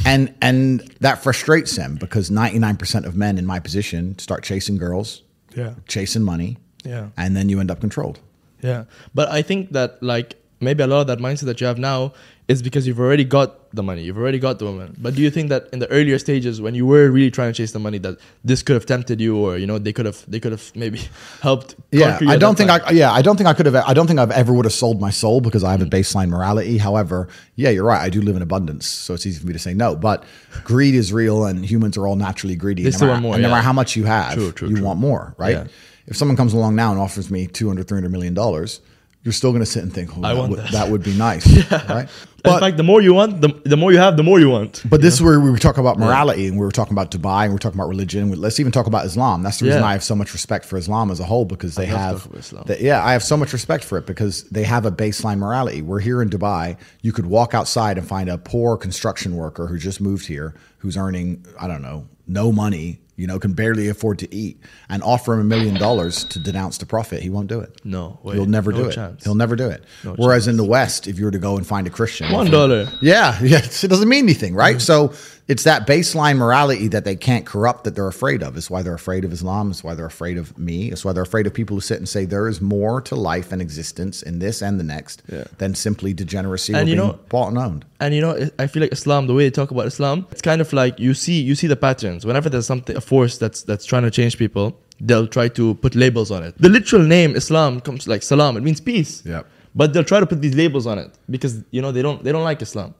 And 0.05 0.33
and 0.41 0.79
that 1.01 1.23
frustrates 1.23 1.75
them 1.75 1.95
because 1.95 2.29
99% 2.29 3.05
of 3.05 3.17
men 3.17 3.37
in 3.37 3.45
my 3.45 3.59
position 3.59 4.17
start 4.17 4.43
chasing 4.43 4.77
girls, 4.77 5.23
Yeah. 5.55 5.73
chasing 5.89 6.21
money, 6.23 6.57
Yeah. 6.85 7.09
and 7.17 7.35
then 7.35 7.49
you 7.49 7.59
end 7.59 7.69
up 7.69 7.81
controlled. 7.81 8.19
Yeah, 8.61 8.85
but 9.13 9.29
I 9.29 9.41
think 9.41 9.71
that 9.73 10.01
like 10.01 10.38
maybe 10.59 10.83
a 10.83 10.87
lot 10.87 11.01
of 11.01 11.07
that 11.07 11.19
mindset 11.19 11.45
that 11.45 11.61
you 11.61 11.67
have 11.67 11.77
now 11.77 12.13
is 12.47 12.63
because 12.63 12.87
you've 12.87 12.99
already 12.99 13.23
got 13.23 13.71
the 13.75 13.83
money, 13.83 14.01
you've 14.01 14.17
already 14.17 14.39
got 14.39 14.57
the 14.57 14.65
woman. 14.65 14.95
But 14.97 15.13
do 15.13 15.21
you 15.21 15.29
think 15.29 15.49
that 15.49 15.69
in 15.71 15.77
the 15.77 15.87
earlier 15.91 16.17
stages 16.17 16.59
when 16.59 16.73
you 16.73 16.85
were 16.87 17.11
really 17.11 17.29
trying 17.29 17.53
to 17.53 17.57
chase 17.57 17.71
the 17.73 17.79
money, 17.79 17.99
that 17.99 18.17
this 18.43 18.63
could 18.63 18.73
have 18.73 18.87
tempted 18.87 19.21
you, 19.21 19.37
or 19.37 19.57
you 19.57 19.67
know 19.67 19.77
they 19.77 19.93
could 19.93 20.07
have 20.07 20.25
they 20.27 20.39
could 20.39 20.51
have 20.51 20.71
maybe 20.75 20.99
helped? 21.41 21.75
Yeah, 21.91 22.17
I 22.27 22.37
don't 22.37 22.57
think 22.57 22.69
time? 22.69 22.81
I. 22.85 22.91
Yeah, 22.91 23.11
I 23.11 23.21
don't 23.21 23.37
think 23.37 23.47
I 23.47 23.53
could 23.53 23.67
have. 23.67 23.75
I 23.75 23.93
don't 23.93 24.07
think 24.07 24.19
I've 24.19 24.31
ever 24.31 24.51
would 24.51 24.65
have 24.65 24.73
sold 24.73 24.99
my 24.99 25.11
soul 25.11 25.41
because 25.41 25.63
I 25.63 25.71
have 25.71 25.81
a 25.81 25.85
mm. 25.85 25.91
baseline 25.91 26.29
morality. 26.29 26.79
However, 26.79 27.27
yeah, 27.55 27.69
you're 27.69 27.85
right. 27.85 28.01
I 28.01 28.09
do 28.09 28.21
live 28.21 28.35
in 28.35 28.41
abundance, 28.41 28.87
so 28.87 29.13
it's 29.13 29.27
easy 29.27 29.39
for 29.39 29.45
me 29.45 29.53
to 29.53 29.59
say 29.59 29.75
no. 29.75 29.95
But 29.95 30.23
greed 30.63 30.95
is 30.95 31.13
real, 31.13 31.45
and 31.45 31.63
humans 31.63 31.97
are 31.97 32.07
all 32.07 32.15
naturally 32.15 32.55
greedy. 32.55 32.83
They 32.83 32.89
no 32.89 32.97
want 32.97 33.09
matter, 33.09 33.21
more, 33.21 33.33
and 33.35 33.43
no 33.43 33.49
matter 33.49 33.61
how 33.61 33.73
much 33.73 33.95
you 33.95 34.05
have, 34.05 34.33
True, 34.33 34.51
true, 34.51 34.69
you 34.69 34.77
true. 34.77 34.85
want 34.85 34.99
more, 34.99 35.35
right? 35.37 35.55
Yeah. 35.55 35.67
If 36.07 36.17
someone 36.17 36.35
comes 36.35 36.53
along 36.53 36.75
now 36.75 36.91
and 36.91 36.99
offers 36.99 37.29
me 37.29 37.45
200, 37.45 37.87
300 37.87 38.11
million 38.11 38.33
dollars, 38.33 38.81
you're 39.23 39.33
still 39.33 39.51
going 39.51 39.61
to 39.61 39.65
sit 39.65 39.83
and 39.83 39.93
think, 39.93 40.17
oh, 40.17 40.23
I 40.23 40.33
that, 40.33 40.39
want 40.39 40.49
would, 40.51 40.59
that. 40.59 40.71
that 40.71 40.89
would 40.89 41.03
be 41.03 41.13
nice, 41.29 41.45
right? 41.89 42.07
in 42.45 42.59
fact, 42.59 42.77
the 42.77 42.83
more 42.83 43.01
you 43.01 43.13
want, 43.13 43.41
the, 43.41 43.49
the 43.65 43.75
more 43.75 43.91
you 43.91 43.97
have, 43.97 44.15
the 44.15 44.23
more 44.23 44.39
you 44.39 44.49
want. 44.49 44.81
But 44.89 45.01
this 45.01 45.13
is 45.13 45.21
where 45.21 45.37
we 45.41 45.51
were 45.51 45.57
talking 45.57 45.81
about 45.81 45.99
morality, 45.99 46.47
and 46.47 46.57
we 46.57 46.65
were 46.65 46.71
talking 46.71 46.93
about 46.93 47.11
Dubai, 47.11 47.43
and 47.43 47.51
we 47.51 47.57
are 47.57 47.59
talking 47.59 47.77
about 47.77 47.89
religion. 47.89 48.31
Let's 48.31 48.61
even 48.61 48.71
talk 48.71 48.87
about 48.87 49.05
Islam. 49.05 49.43
That's 49.43 49.59
the 49.59 49.65
reason 49.65 49.81
Yeah. 49.81 49.87
I 49.87 49.91
have 49.91 50.03
so 50.05 50.15
much 50.15 50.31
respect 50.31 50.63
for 50.63 50.77
Islam 50.77 51.11
as 51.11 51.19
a 51.19 51.25
whole 51.25 51.43
because 51.43 51.75
they 51.75 51.85
have, 51.87 52.21
talk 52.21 52.25
about 52.27 52.39
Islam. 52.39 52.63
the- 52.67 52.81
yeah, 52.81 53.03
I 53.03 53.11
have 53.11 53.23
so 53.23 53.35
much 53.35 53.51
respect 53.51 53.83
for 53.83 53.97
it 53.97 54.05
because 54.05 54.43
they 54.45 54.63
have 54.63 54.85
a 54.85 54.91
baseline 54.91 55.39
morality. 55.39 55.81
We're 55.81 55.99
here 55.99 56.21
in 56.21 56.29
Dubai. 56.29 56.77
You 57.01 57.11
could 57.11 57.25
walk 57.25 57.53
outside 57.53 57.97
and 57.97 58.07
find 58.07 58.29
a 58.29 58.37
poor 58.37 58.77
construction 58.77 59.35
worker 59.35 59.67
who 59.67 59.77
just 59.77 59.99
moved 59.99 60.27
here, 60.27 60.55
who's 60.77 60.95
earning, 60.95 61.45
I 61.59 61.67
don't 61.67 61.81
know, 61.81 62.07
no 62.25 62.53
money, 62.53 63.01
you 63.19 63.27
know, 63.27 63.37
can 63.37 63.51
barely 63.51 63.89
afford 63.89 64.17
to 64.19 64.33
eat, 64.33 64.61
and 64.87 65.03
offer 65.03 65.33
him 65.33 65.41
a 65.41 65.43
million 65.43 65.75
dollars 65.75 66.23
to 66.23 66.39
denounce 66.39 66.77
the 66.77 66.85
prophet. 66.85 67.21
He 67.21 67.29
won't 67.29 67.47
do 67.47 67.59
it. 67.59 67.75
No 67.83 68.17
way. 68.23 68.35
He'll 68.35 68.45
never 68.45 68.71
No 68.71 68.89
do 68.89 69.01
it. 69.01 69.23
He'll 69.23 69.35
never 69.35 69.57
do 69.57 69.67
it. 69.69 69.83
No 70.05 70.13
Whereas 70.13 70.47
in 70.47 70.55
the 70.55 70.63
West, 70.63 71.05
if 71.05 71.19
you 71.19 71.25
were 71.25 71.31
to 71.31 71.37
go 71.37 71.57
and 71.57 71.67
find 71.67 71.85
a 71.85 71.89
Christian, 71.89 72.31
One 72.31 72.49
dollar. 72.49 72.87
yeah, 73.01 73.37
it 73.41 73.87
doesn't 73.89 74.07
mean 74.07 74.23
anything, 74.23 74.55
right? 74.55 74.77
Mm. 74.77 74.81
So 74.81 75.13
it's 75.49 75.63
that 75.63 75.85
baseline 75.87 76.37
morality 76.37 76.87
that 76.89 77.03
they 77.05 77.15
can't 77.15 77.45
corrupt 77.45 77.83
that 77.85 77.95
they're 77.95 78.07
afraid 78.07 78.41
of. 78.43 78.55
It's 78.55 78.69
why 78.69 78.81
they're 78.83 78.93
afraid 79.03 79.25
of 79.25 79.33
Islam. 79.33 79.71
It's 79.71 79.83
why 79.83 79.95
they're 79.95 80.05
afraid 80.05 80.37
of 80.37 80.57
me. 80.57 80.91
It's 80.91 81.03
why 81.03 81.11
they're 81.11 81.23
afraid 81.31 81.47
of 81.47 81.53
people 81.55 81.75
who 81.77 81.81
sit 81.81 81.97
and 81.97 82.07
say 82.07 82.23
there 82.25 82.47
is 82.47 82.61
more 82.61 83.01
to 83.09 83.15
life 83.15 83.51
and 83.51 83.61
existence 83.61 84.21
in 84.29 84.37
this 84.39 84.61
and 84.61 84.79
the 84.79 84.83
next 84.83 85.23
Yeah. 85.27 85.45
than 85.57 85.73
simply 85.75 86.13
degeneracy 86.13 86.73
And 86.73 86.87
or 86.87 86.89
you 86.91 86.95
being 86.95 87.07
know- 87.07 87.19
bought 87.29 87.49
and 87.49 87.57
owned. 87.57 87.83
And 87.99 88.13
you 88.15 88.21
know, 88.21 88.33
I 88.63 88.67
feel 88.67 88.81
like 88.83 88.93
Islam, 88.93 89.27
the 89.27 89.33
way 89.33 89.43
they 89.47 89.55
talk 89.61 89.71
about 89.71 89.87
Islam, 89.93 90.17
it's 90.31 90.41
kind 90.51 90.61
of 90.61 90.71
like 90.81 90.93
you 91.05 91.13
see 91.13 91.41
you 91.49 91.55
see 91.55 91.67
the 91.67 91.75
patterns. 91.87 92.25
Whenever 92.29 92.47
there's 92.51 92.67
something 92.73 92.95
a 92.95 93.01
force 93.01 93.37
that's 93.43 93.59
that's 93.69 93.85
trying 93.91 94.03
to 94.09 94.11
change 94.19 94.37
people, 94.37 94.65
they'll 95.07 95.27
try 95.37 95.47
to 95.59 95.73
put 95.83 95.95
labels 95.95 96.29
on 96.35 96.41
it. 96.47 96.53
The 96.65 96.69
literal 96.77 97.03
name 97.17 97.35
Islam 97.35 97.71
comes 97.81 98.07
like 98.07 98.21
salam. 98.23 98.55
It 98.59 98.63
means 98.67 98.79
peace. 98.91 99.13
Yep. 99.25 99.43
But 99.79 99.93
they'll 99.93 100.09
try 100.13 100.19
to 100.19 100.25
put 100.31 100.39
these 100.45 100.55
labels 100.63 100.85
on 100.91 100.97
it 101.03 101.11
because 101.35 101.53
you 101.75 101.81
know 101.83 101.91
they 101.95 102.03
don't 102.07 102.19
they 102.23 102.31
don't 102.35 102.47
like 102.51 102.61
Islam. 102.61 102.93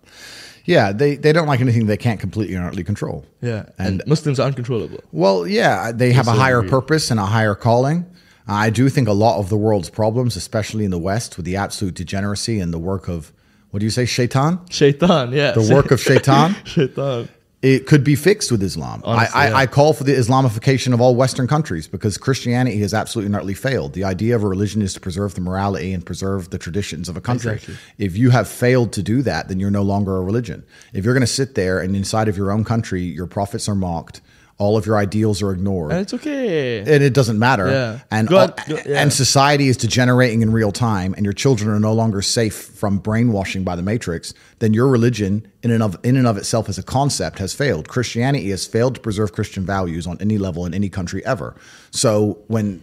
Yeah, 0.75 0.91
they, 1.01 1.15
they 1.15 1.33
don't 1.33 1.47
like 1.47 1.61
anything 1.61 1.87
they 1.87 1.97
can't 1.97 2.19
completely 2.19 2.53
and 2.55 2.63
utterly 2.65 2.83
control. 2.83 3.25
Yeah. 3.41 3.61
And- 3.79 4.01
And, 4.01 4.03
Muslims 4.07 4.39
are 4.39 4.47
uncontrollable. 4.47 4.99
Well, 5.11 5.47
yeah, 5.47 5.91
they 5.91 6.11
have 6.13 6.27
a 6.27 6.31
higher 6.43 6.61
purpose 6.61 7.09
and 7.11 7.19
a 7.19 7.25
higher 7.25 7.55
calling. 7.55 8.05
Uh, 8.47 8.53
I 8.67 8.69
do 8.69 8.87
think 8.89 9.07
a 9.07 9.13
lot 9.25 9.39
of 9.39 9.49
the 9.49 9.57
world's 9.57 9.89
problems, 9.89 10.35
especially 10.35 10.85
in 10.85 10.91
the 10.91 10.99
West, 10.99 11.37
with 11.37 11.45
the 11.45 11.55
absolute 11.55 11.95
degeneracy 11.95 12.59
and 12.59 12.71
the 12.71 12.79
work 12.91 13.07
of, 13.07 13.31
what 13.71 13.79
do 13.79 13.85
you 13.85 13.89
say, 13.91 14.05
shaitan? 14.05 14.59
Shaitan, 14.69 15.31
yeah. 15.33 15.51
The 15.53 15.73
work 15.73 15.89
of 15.91 15.99
shaitan? 16.09 16.55
Shaitan. 16.65 17.29
It 17.61 17.87
could 17.87 18.05
be 18.05 18.15
fixed 18.15 18.51
with 18.51 18.63
Islam. 18.63 19.01
Honestly, 19.03 19.35
I, 19.35 19.45
I, 19.45 19.49
yeah. 19.49 19.55
I 19.57 19.67
call 19.67 19.91
for 19.91 20.05
the 20.05 20.13
Islamification 20.13 20.93
of 20.93 21.01
all 21.01 21.13
Western 21.15 21.45
countries 21.45 21.87
because 21.87 22.17
Christianity 22.17 22.79
has 22.79 22.93
absolutely 22.93 23.27
and 23.27 23.35
utterly 23.35 23.53
failed. 23.53 23.93
The 23.93 24.05
idea 24.05 24.35
of 24.35 24.43
a 24.43 24.47
religion 24.47 24.81
is 24.81 24.93
to 24.93 25.01
preserve 25.01 25.35
the 25.35 25.41
morality 25.41 25.93
and 25.93 26.05
preserve 26.05 26.51
the 26.51 26.57
traditions 26.57 27.09
of 27.09 27.17
a 27.17 27.21
country. 27.21 27.53
Exactly. 27.53 27.75
If 27.97 28.15
you 28.15 28.29
have 28.29 28.47
failed 28.47 28.93
to 28.93 29.03
do 29.03 29.21
that, 29.23 29.49
then 29.49 29.59
you're 29.59 29.71
no 29.71 29.81
longer 29.81 30.15
a 30.15 30.21
religion. 30.21 30.65
If 30.93 31.03
you're 31.03 31.13
going 31.13 31.21
to 31.21 31.27
sit 31.27 31.55
there 31.55 31.79
and 31.79 31.95
inside 31.97 32.29
of 32.29 32.37
your 32.37 32.51
own 32.51 32.63
country, 32.63 33.01
your 33.01 33.27
prophets 33.27 33.67
are 33.67 33.75
mocked, 33.75 34.21
all 34.59 34.77
of 34.77 34.85
your 34.85 34.97
ideals 34.97 35.41
are 35.41 35.51
ignored. 35.51 35.91
And 35.91 36.01
it's 36.01 36.13
okay. 36.13 36.79
and 36.79 37.01
it 37.03 37.13
doesn't 37.13 37.39
matter. 37.39 37.67
Yeah. 37.71 37.99
And 38.11 38.29
all- 38.29 38.47
God- 38.49 38.61
yeah. 38.67 39.01
and 39.01 39.11
society 39.11 39.69
is 39.69 39.77
degenerating 39.77 40.41
in 40.41 40.51
real 40.51 40.71
time, 40.71 41.13
and 41.15 41.23
your 41.25 41.33
children 41.33 41.71
are 41.71 41.79
no 41.79 41.93
longer 41.93 42.21
safe 42.21 42.53
from 42.55 42.99
brainwashing 42.99 43.63
by 43.63 43.75
the 43.75 43.81
matrix. 43.81 44.33
Then 44.59 44.73
your 44.73 44.87
religion, 44.89 45.47
in 45.63 45.71
and 45.71 45.81
of 45.81 45.97
in 46.03 46.15
and 46.17 46.27
of 46.27 46.37
itself 46.37 46.69
as 46.69 46.77
a 46.77 46.83
concept, 46.83 47.39
has 47.39 47.53
failed. 47.53 47.87
Christianity 47.87 48.49
has 48.51 48.67
failed 48.67 48.95
to 48.95 49.01
preserve 49.01 49.31
Christian 49.33 49.65
values 49.65 50.05
on 50.05 50.17
any 50.19 50.37
level 50.37 50.65
in 50.65 50.73
any 50.73 50.89
country 50.89 51.25
ever. 51.25 51.55
So 51.91 52.37
when 52.47 52.81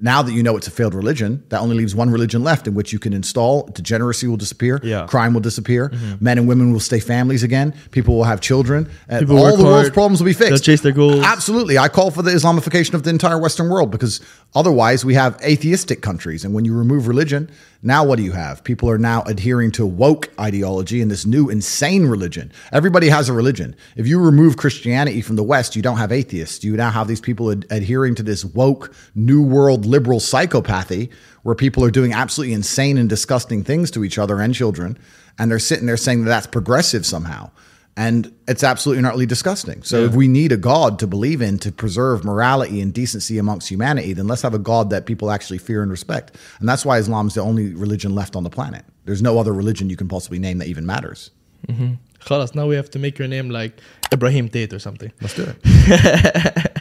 now 0.00 0.22
that 0.22 0.32
you 0.32 0.42
know 0.42 0.56
it's 0.56 0.66
a 0.66 0.70
failed 0.70 0.94
religion, 0.94 1.44
that 1.50 1.60
only 1.60 1.76
leaves 1.76 1.94
one 1.94 2.10
religion 2.10 2.42
left 2.42 2.66
in 2.66 2.74
which 2.74 2.92
you 2.92 2.98
can 2.98 3.12
install. 3.12 3.66
Degeneracy 3.66 4.26
will 4.26 4.36
disappear. 4.36 4.80
Yeah. 4.82 5.06
Crime 5.06 5.34
will 5.34 5.40
disappear. 5.40 5.90
Mm-hmm. 5.90 6.24
Men 6.24 6.38
and 6.38 6.48
women 6.48 6.72
will 6.72 6.80
stay 6.80 7.00
families 7.00 7.42
again. 7.42 7.74
People 7.90 8.16
will 8.16 8.24
have 8.24 8.40
children. 8.40 8.90
And 9.08 9.20
People 9.20 9.38
all 9.38 9.56
the 9.56 9.64
world's 9.64 9.88
hard. 9.88 9.94
problems 9.94 10.20
will 10.20 10.26
be 10.26 10.32
fixed. 10.32 10.50
They'll 10.50 10.58
chase 10.58 10.80
their 10.80 10.92
goals. 10.92 11.24
Absolutely. 11.24 11.78
I 11.78 11.88
call 11.88 12.10
for 12.10 12.22
the 12.22 12.30
Islamification 12.30 12.94
of 12.94 13.02
the 13.02 13.10
entire 13.10 13.38
Western 13.38 13.68
world 13.68 13.90
because 13.90 14.20
otherwise 14.54 15.04
we 15.04 15.14
have 15.14 15.40
atheistic 15.42 16.02
countries. 16.02 16.44
And 16.44 16.54
when 16.54 16.64
you 16.64 16.76
remove 16.76 17.06
religion, 17.06 17.50
now 17.82 18.04
what 18.04 18.16
do 18.16 18.22
you 18.22 18.32
have? 18.32 18.62
People 18.64 18.90
are 18.90 18.98
now 18.98 19.22
adhering 19.22 19.70
to 19.72 19.86
woke 19.86 20.28
ideology 20.38 21.00
and 21.00 21.10
this 21.10 21.24
new 21.24 21.48
insane 21.48 22.06
religion. 22.06 22.52
Everybody 22.72 23.08
has 23.08 23.28
a 23.28 23.32
religion. 23.32 23.74
If 23.96 24.06
you 24.06 24.20
remove 24.20 24.56
Christianity 24.58 25.22
from 25.22 25.36
the 25.36 25.42
West, 25.42 25.76
you 25.76 25.82
don't 25.82 25.96
have 25.96 26.12
atheists. 26.12 26.62
You 26.62 26.76
now 26.76 26.90
have 26.90 27.08
these 27.08 27.20
people 27.22 27.50
ad- 27.50 27.66
adhering 27.70 28.14
to 28.16 28.22
this 28.22 28.44
woke, 28.44 28.94
new 29.14 29.42
world 29.42 29.86
liberal 29.90 30.20
psychopathy 30.20 31.10
where 31.42 31.54
people 31.54 31.84
are 31.84 31.90
doing 31.90 32.12
absolutely 32.12 32.54
insane 32.54 32.96
and 32.98 33.08
disgusting 33.08 33.64
things 33.64 33.90
to 33.92 34.04
each 34.04 34.18
other 34.18 34.40
and 34.40 34.54
children. 34.54 34.98
And 35.38 35.50
they're 35.50 35.58
sitting 35.58 35.86
there 35.86 35.96
saying 35.96 36.24
that 36.24 36.28
that's 36.28 36.46
progressive 36.46 37.04
somehow. 37.04 37.50
And 37.96 38.34
it's 38.46 38.62
absolutely 38.62 38.98
and 38.98 39.06
utterly 39.06 39.26
disgusting. 39.26 39.82
So 39.82 40.04
if 40.04 40.14
we 40.14 40.28
need 40.28 40.52
a 40.52 40.56
God 40.56 40.98
to 41.00 41.06
believe 41.06 41.42
in 41.42 41.58
to 41.58 41.72
preserve 41.72 42.24
morality 42.24 42.80
and 42.80 42.94
decency 42.94 43.36
amongst 43.36 43.68
humanity, 43.68 44.12
then 44.12 44.26
let's 44.26 44.42
have 44.42 44.54
a 44.54 44.58
God 44.58 44.90
that 44.90 45.06
people 45.06 45.30
actually 45.30 45.58
fear 45.58 45.82
and 45.82 45.90
respect. 45.90 46.36
And 46.60 46.68
that's 46.68 46.84
why 46.84 46.98
Islam's 46.98 47.34
the 47.34 47.42
only 47.42 47.74
religion 47.74 48.14
left 48.14 48.36
on 48.36 48.44
the 48.44 48.48
planet. 48.48 48.84
There's 49.04 49.22
no 49.22 49.38
other 49.38 49.52
religion 49.52 49.90
you 49.90 49.96
can 49.96 50.08
possibly 50.08 50.38
name 50.38 50.58
that 50.58 50.68
even 50.68 50.86
matters. 50.86 51.30
Mm-hmm. 51.66 51.94
Khalas, 52.20 52.54
now 52.54 52.66
we 52.66 52.76
have 52.76 52.90
to 52.90 52.98
make 52.98 53.18
your 53.18 53.28
name 53.28 53.50
like 53.50 53.80
Ibrahim 54.12 54.48
Tate 54.48 54.72
or 54.72 54.78
something. 54.78 55.12
Let's 55.20 55.34
do 55.34 55.54
it. 55.62 56.66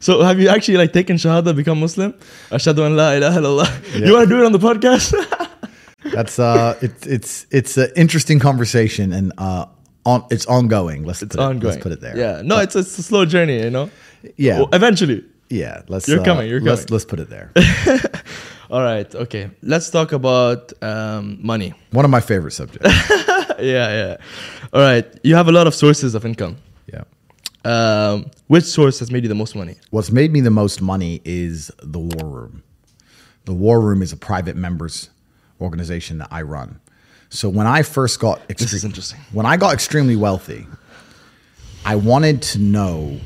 So 0.00 0.22
have 0.22 0.40
you 0.40 0.48
actually 0.48 0.78
like 0.78 0.94
taken 0.94 1.16
Shahada, 1.16 1.54
become 1.54 1.78
Muslim? 1.78 2.14
Ashhadu 2.48 2.86
an 2.86 2.96
la 2.96 3.12
ilaha 3.12 3.38
illallah. 3.38 4.00
Yeah. 4.00 4.06
You 4.06 4.12
want 4.14 4.30
to 4.30 4.34
do 4.34 4.42
it 4.42 4.46
on 4.46 4.52
the 4.52 4.58
podcast? 4.58 5.12
That's 6.14 6.38
uh, 6.38 6.78
it's 6.80 7.06
it's 7.06 7.46
it's 7.50 7.76
an 7.76 7.90
interesting 7.96 8.38
conversation 8.38 9.12
and 9.12 9.34
uh, 9.36 9.66
on 10.06 10.24
it's 10.30 10.46
ongoing. 10.46 11.04
Let's 11.04 11.22
it's 11.22 11.36
put 11.36 11.42
it, 11.42 11.44
ongoing. 11.44 11.72
Let's 11.72 11.82
put 11.82 11.92
it 11.92 12.00
there. 12.00 12.16
Yeah. 12.16 12.40
No, 12.42 12.60
it's, 12.60 12.74
it's 12.74 12.98
a 12.98 13.02
slow 13.02 13.26
journey, 13.26 13.62
you 13.62 13.68
know? 13.68 13.90
yeah, 14.38 14.60
Well, 14.60 14.70
eventually. 14.72 15.22
yeah. 15.50 15.82
Let's. 15.88 16.08
You're 16.08 16.20
uh, 16.20 16.24
coming, 16.24 16.48
you're 16.48 16.62
let's, 16.62 16.86
coming. 16.86 16.94
Let's 16.94 17.04
put 17.04 17.20
it 17.20 17.28
there. 17.28 17.52
All 18.70 18.82
right. 18.82 19.12
Okay. 19.14 19.50
Let's 19.62 19.90
talk 19.90 20.12
about 20.12 20.72
um, 20.82 21.38
money. 21.44 21.74
One 21.90 22.04
of 22.04 22.10
my 22.10 22.20
favorite 22.20 22.52
subjects. 22.52 22.86
yeah, 23.58 23.58
yeah. 23.58 24.16
All 24.72 24.80
right. 24.80 25.06
You 25.24 25.34
have 25.34 25.48
a 25.48 25.52
lot 25.52 25.66
of 25.66 25.74
sources 25.74 26.14
of 26.14 26.24
income. 26.24 26.56
yeah. 26.92 27.02
Um, 27.64 28.30
which 28.46 28.64
source 28.64 29.00
has 29.00 29.10
made 29.10 29.22
you 29.24 29.28
the 29.28 29.34
most 29.34 29.54
money? 29.54 29.74
What's 29.90 30.10
made 30.10 30.32
me 30.32 30.40
the 30.40 30.50
most 30.50 30.80
money 30.80 31.20
is 31.24 31.70
the 31.82 31.98
War 31.98 32.26
Room. 32.28 32.62
The 33.44 33.52
War 33.54 33.80
Room 33.80 34.02
is 34.02 34.12
a 34.12 34.16
private 34.16 34.56
members 34.56 35.10
organization 35.60 36.18
that 36.18 36.28
I 36.30 36.42
run. 36.42 36.80
So 37.28 37.48
when 37.48 37.66
I 37.66 37.82
first 37.82 38.18
got 38.20 38.46
This 38.48 38.72
is 38.72 38.84
interesting. 38.84 39.20
when 39.32 39.46
I 39.46 39.56
got 39.56 39.74
extremely 39.74 40.16
wealthy, 40.16 40.66
I 41.84 41.96
wanted 41.96 42.40
to 42.42 42.58
know 42.58 43.20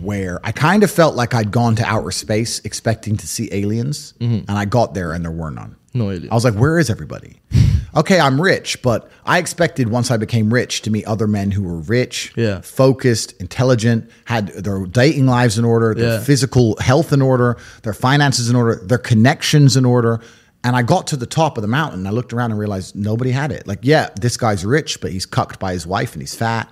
where 0.00 0.40
I 0.44 0.52
kind 0.52 0.82
of 0.82 0.90
felt 0.90 1.14
like 1.14 1.34
I'd 1.34 1.50
gone 1.50 1.76
to 1.76 1.84
outer 1.84 2.10
space 2.10 2.60
expecting 2.64 3.16
to 3.16 3.26
see 3.26 3.48
aliens, 3.52 4.14
Mm-hmm. 4.20 4.48
and 4.48 4.58
I 4.58 4.64
got 4.64 4.94
there 4.94 5.12
and 5.12 5.24
there 5.24 5.32
were 5.32 5.50
none. 5.50 5.76
No 5.94 6.10
alien. 6.10 6.30
I 6.30 6.34
was 6.34 6.44
like, 6.44 6.54
where 6.54 6.78
is 6.78 6.90
everybody? 6.90 7.40
okay, 7.96 8.20
I'm 8.20 8.40
rich, 8.40 8.82
but 8.82 9.10
I 9.24 9.38
expected 9.38 9.88
once 9.88 10.10
I 10.10 10.16
became 10.16 10.52
rich 10.52 10.82
to 10.82 10.90
meet 10.90 11.04
other 11.06 11.26
men 11.26 11.50
who 11.50 11.62
were 11.62 11.78
rich, 11.78 12.32
Yeah. 12.36 12.60
focused, 12.60 13.32
intelligent, 13.40 14.10
had 14.26 14.48
their 14.48 14.84
dating 14.86 15.26
lives 15.26 15.58
in 15.58 15.64
order, 15.64 15.94
their 15.94 16.14
Yeah. 16.18 16.20
physical 16.20 16.76
health 16.80 17.12
in 17.12 17.22
order, 17.22 17.56
their 17.82 17.94
finances 17.94 18.50
in 18.50 18.56
order, 18.56 18.76
their 18.84 18.98
connections 18.98 19.76
in 19.76 19.84
order. 19.84 20.20
And 20.64 20.74
I 20.76 20.82
got 20.82 21.06
to 21.08 21.16
the 21.16 21.24
top 21.26 21.56
of 21.56 21.62
the 21.62 21.68
mountain. 21.68 22.06
I 22.06 22.10
looked 22.10 22.32
around 22.32 22.50
and 22.50 22.58
realized 22.60 22.94
nobody 22.96 23.30
had 23.30 23.52
it. 23.52 23.66
Like, 23.66 23.78
yeah, 23.82 24.08
this 24.20 24.36
guy's 24.36 24.64
rich, 24.64 25.00
but 25.00 25.12
he's 25.12 25.24
cucked 25.24 25.58
by 25.60 25.72
his 25.72 25.86
wife 25.86 26.12
and 26.14 26.20
he's 26.22 26.34
fat. 26.34 26.68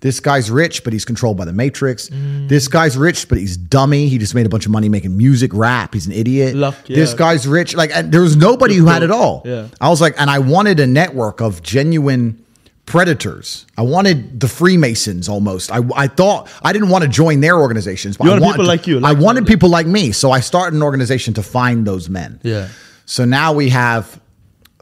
This 0.00 0.20
guy's 0.20 0.50
rich, 0.50 0.84
but 0.84 0.92
he's 0.92 1.04
controlled 1.06 1.36
by 1.38 1.46
the 1.46 1.52
Matrix. 1.54 2.10
Mm. 2.10 2.48
This 2.48 2.68
guy's 2.68 2.96
rich, 2.98 3.28
but 3.28 3.38
he's 3.38 3.56
dummy. 3.56 4.08
He 4.08 4.18
just 4.18 4.34
made 4.34 4.44
a 4.46 4.48
bunch 4.48 4.66
of 4.66 4.72
money 4.72 4.88
making 4.88 5.16
music, 5.16 5.50
rap. 5.54 5.94
He's 5.94 6.06
an 6.06 6.12
idiot. 6.12 6.54
Luck, 6.54 6.76
This 6.86 7.14
guy's 7.14 7.46
rich. 7.48 7.74
Like, 7.74 7.90
and 7.94 8.12
there 8.12 8.20
was 8.20 8.36
nobody 8.36 8.74
who 8.76 8.86
had 8.86 9.02
it 9.02 9.10
all. 9.10 9.42
Yeah. 9.46 9.68
I 9.80 9.88
was 9.88 10.00
like, 10.02 10.14
and 10.20 10.28
I 10.30 10.38
wanted 10.40 10.80
a 10.80 10.86
network 10.86 11.40
of 11.40 11.62
genuine 11.62 12.44
predators. 12.84 13.66
I 13.76 13.82
wanted 13.82 14.38
the 14.38 14.48
Freemasons 14.48 15.28
almost. 15.28 15.72
I, 15.72 15.80
I 15.96 16.06
thought 16.06 16.48
I 16.62 16.72
didn't 16.72 16.88
want 16.90 17.02
to 17.02 17.08
join 17.08 17.40
their 17.40 17.58
organizations, 17.58 18.16
but 18.16 18.24
You 18.26 18.30
I 18.30 18.34
wanted 18.38 18.52
people 18.52 18.64
to- 18.64 18.68
like 18.68 18.86
you, 18.86 18.96
I 18.98 19.00
like-minded. 19.00 19.24
wanted 19.24 19.46
people 19.46 19.68
like 19.70 19.86
me. 19.86 20.12
So 20.12 20.30
I 20.30 20.40
started 20.40 20.76
an 20.76 20.82
organization 20.82 21.34
to 21.34 21.42
find 21.42 21.86
those 21.86 22.08
men. 22.08 22.38
Yeah. 22.42 22.68
So 23.06 23.24
now 23.24 23.52
we 23.54 23.70
have 23.70 24.20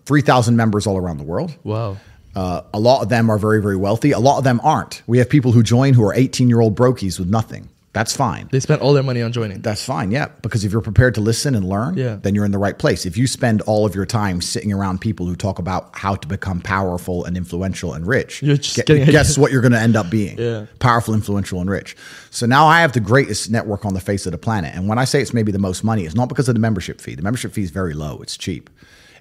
3,000 0.07 0.55
members 0.57 0.87
all 0.87 0.99
around 0.99 1.17
the 1.19 1.25
world. 1.25 1.57
Wow. 1.65 1.97
Uh, 2.35 2.63
a 2.73 2.81
lot 2.81 3.03
of 3.03 3.09
them 3.09 3.31
are 3.31 3.39
very, 3.39 3.61
very 3.63 3.77
wealthy. 3.77 4.11
A 4.13 4.19
lot 4.19 4.39
of 4.39 4.45
them 4.45 4.61
aren't. 4.65 5.03
We 5.07 5.19
have 5.19 5.29
people 5.29 5.53
who 5.53 5.63
join 5.63 5.95
who 5.95 6.05
are 6.05 6.15
18 6.15 6.49
year 6.49 6.61
old 6.61 6.77
brokies 6.77 7.19
with 7.19 7.29
nothing. 7.29 7.69
That's 7.93 8.17
fine. 8.17 8.49
They 8.51 8.59
spent 8.59 8.83
all 8.83 8.93
their 8.93 9.05
money 9.05 9.23
on 9.23 9.31
joining. 9.31 9.61
That's 9.61 9.85
fine, 9.85 10.11
yeah. 10.11 10.27
Because 10.43 10.65
if 10.65 10.73
you're 10.73 10.81
prepared 10.81 11.15
to 11.15 11.21
listen 11.21 11.55
and 11.55 11.65
learn, 11.65 11.97
Yeah. 11.97 12.17
then 12.21 12.35
you're 12.35 12.45
in 12.45 12.51
the 12.51 12.59
right 12.59 12.77
place. 12.77 13.07
If 13.07 13.17
you 13.17 13.29
spend 13.29 13.61
all 13.63 13.87
of 13.87 13.95
your 13.95 14.05
time 14.05 14.41
sitting 14.41 14.73
around 14.73 15.01
people 15.01 15.27
who 15.27 15.37
talk 15.37 15.61
about 15.61 15.91
how 15.93 16.17
to 16.17 16.27
become 16.27 16.61
powerful 16.61 17.25
and 17.25 17.37
influential 17.37 17.93
and 17.95 18.05
rich, 18.05 18.43
You're 18.43 18.57
just 18.57 18.85
getting- 18.85 19.05
guess 19.07 19.39
what 19.39 19.53
you're 19.53 19.61
going 19.61 19.75
to 19.75 19.79
end 19.81 19.95
up 19.95 20.11
being? 20.11 20.37
Yeah. 20.41 20.67
Powerful, 20.81 21.15
influential, 21.15 21.61
and 21.61 21.71
rich. 21.71 21.97
So 22.31 22.47
now 22.47 22.67
I 22.67 22.81
have 22.81 22.95
the 22.95 22.99
greatest 22.99 23.49
network 23.53 23.85
on 23.85 23.95
the 23.95 24.01
face 24.01 24.27
of 24.27 24.33
the 24.33 24.39
planet. 24.39 24.73
And 24.75 24.89
when 24.89 24.99
I 24.99 25.05
say 25.05 25.23
it's 25.23 25.33
maybe 25.33 25.53
the 25.53 25.61
most 25.61 25.85
money, 25.85 26.05
it's 26.05 26.17
not 26.17 26.29
because 26.29 26.49
of 26.49 26.57
the 26.57 26.61
membership 26.61 27.01
fee. 27.01 27.15
The 27.15 27.23
membership 27.23 27.53
fee 27.53 27.63
is 27.63 27.71
very 27.71 27.95
low, 27.95 28.19
it's 28.21 28.37
cheap. 28.37 28.71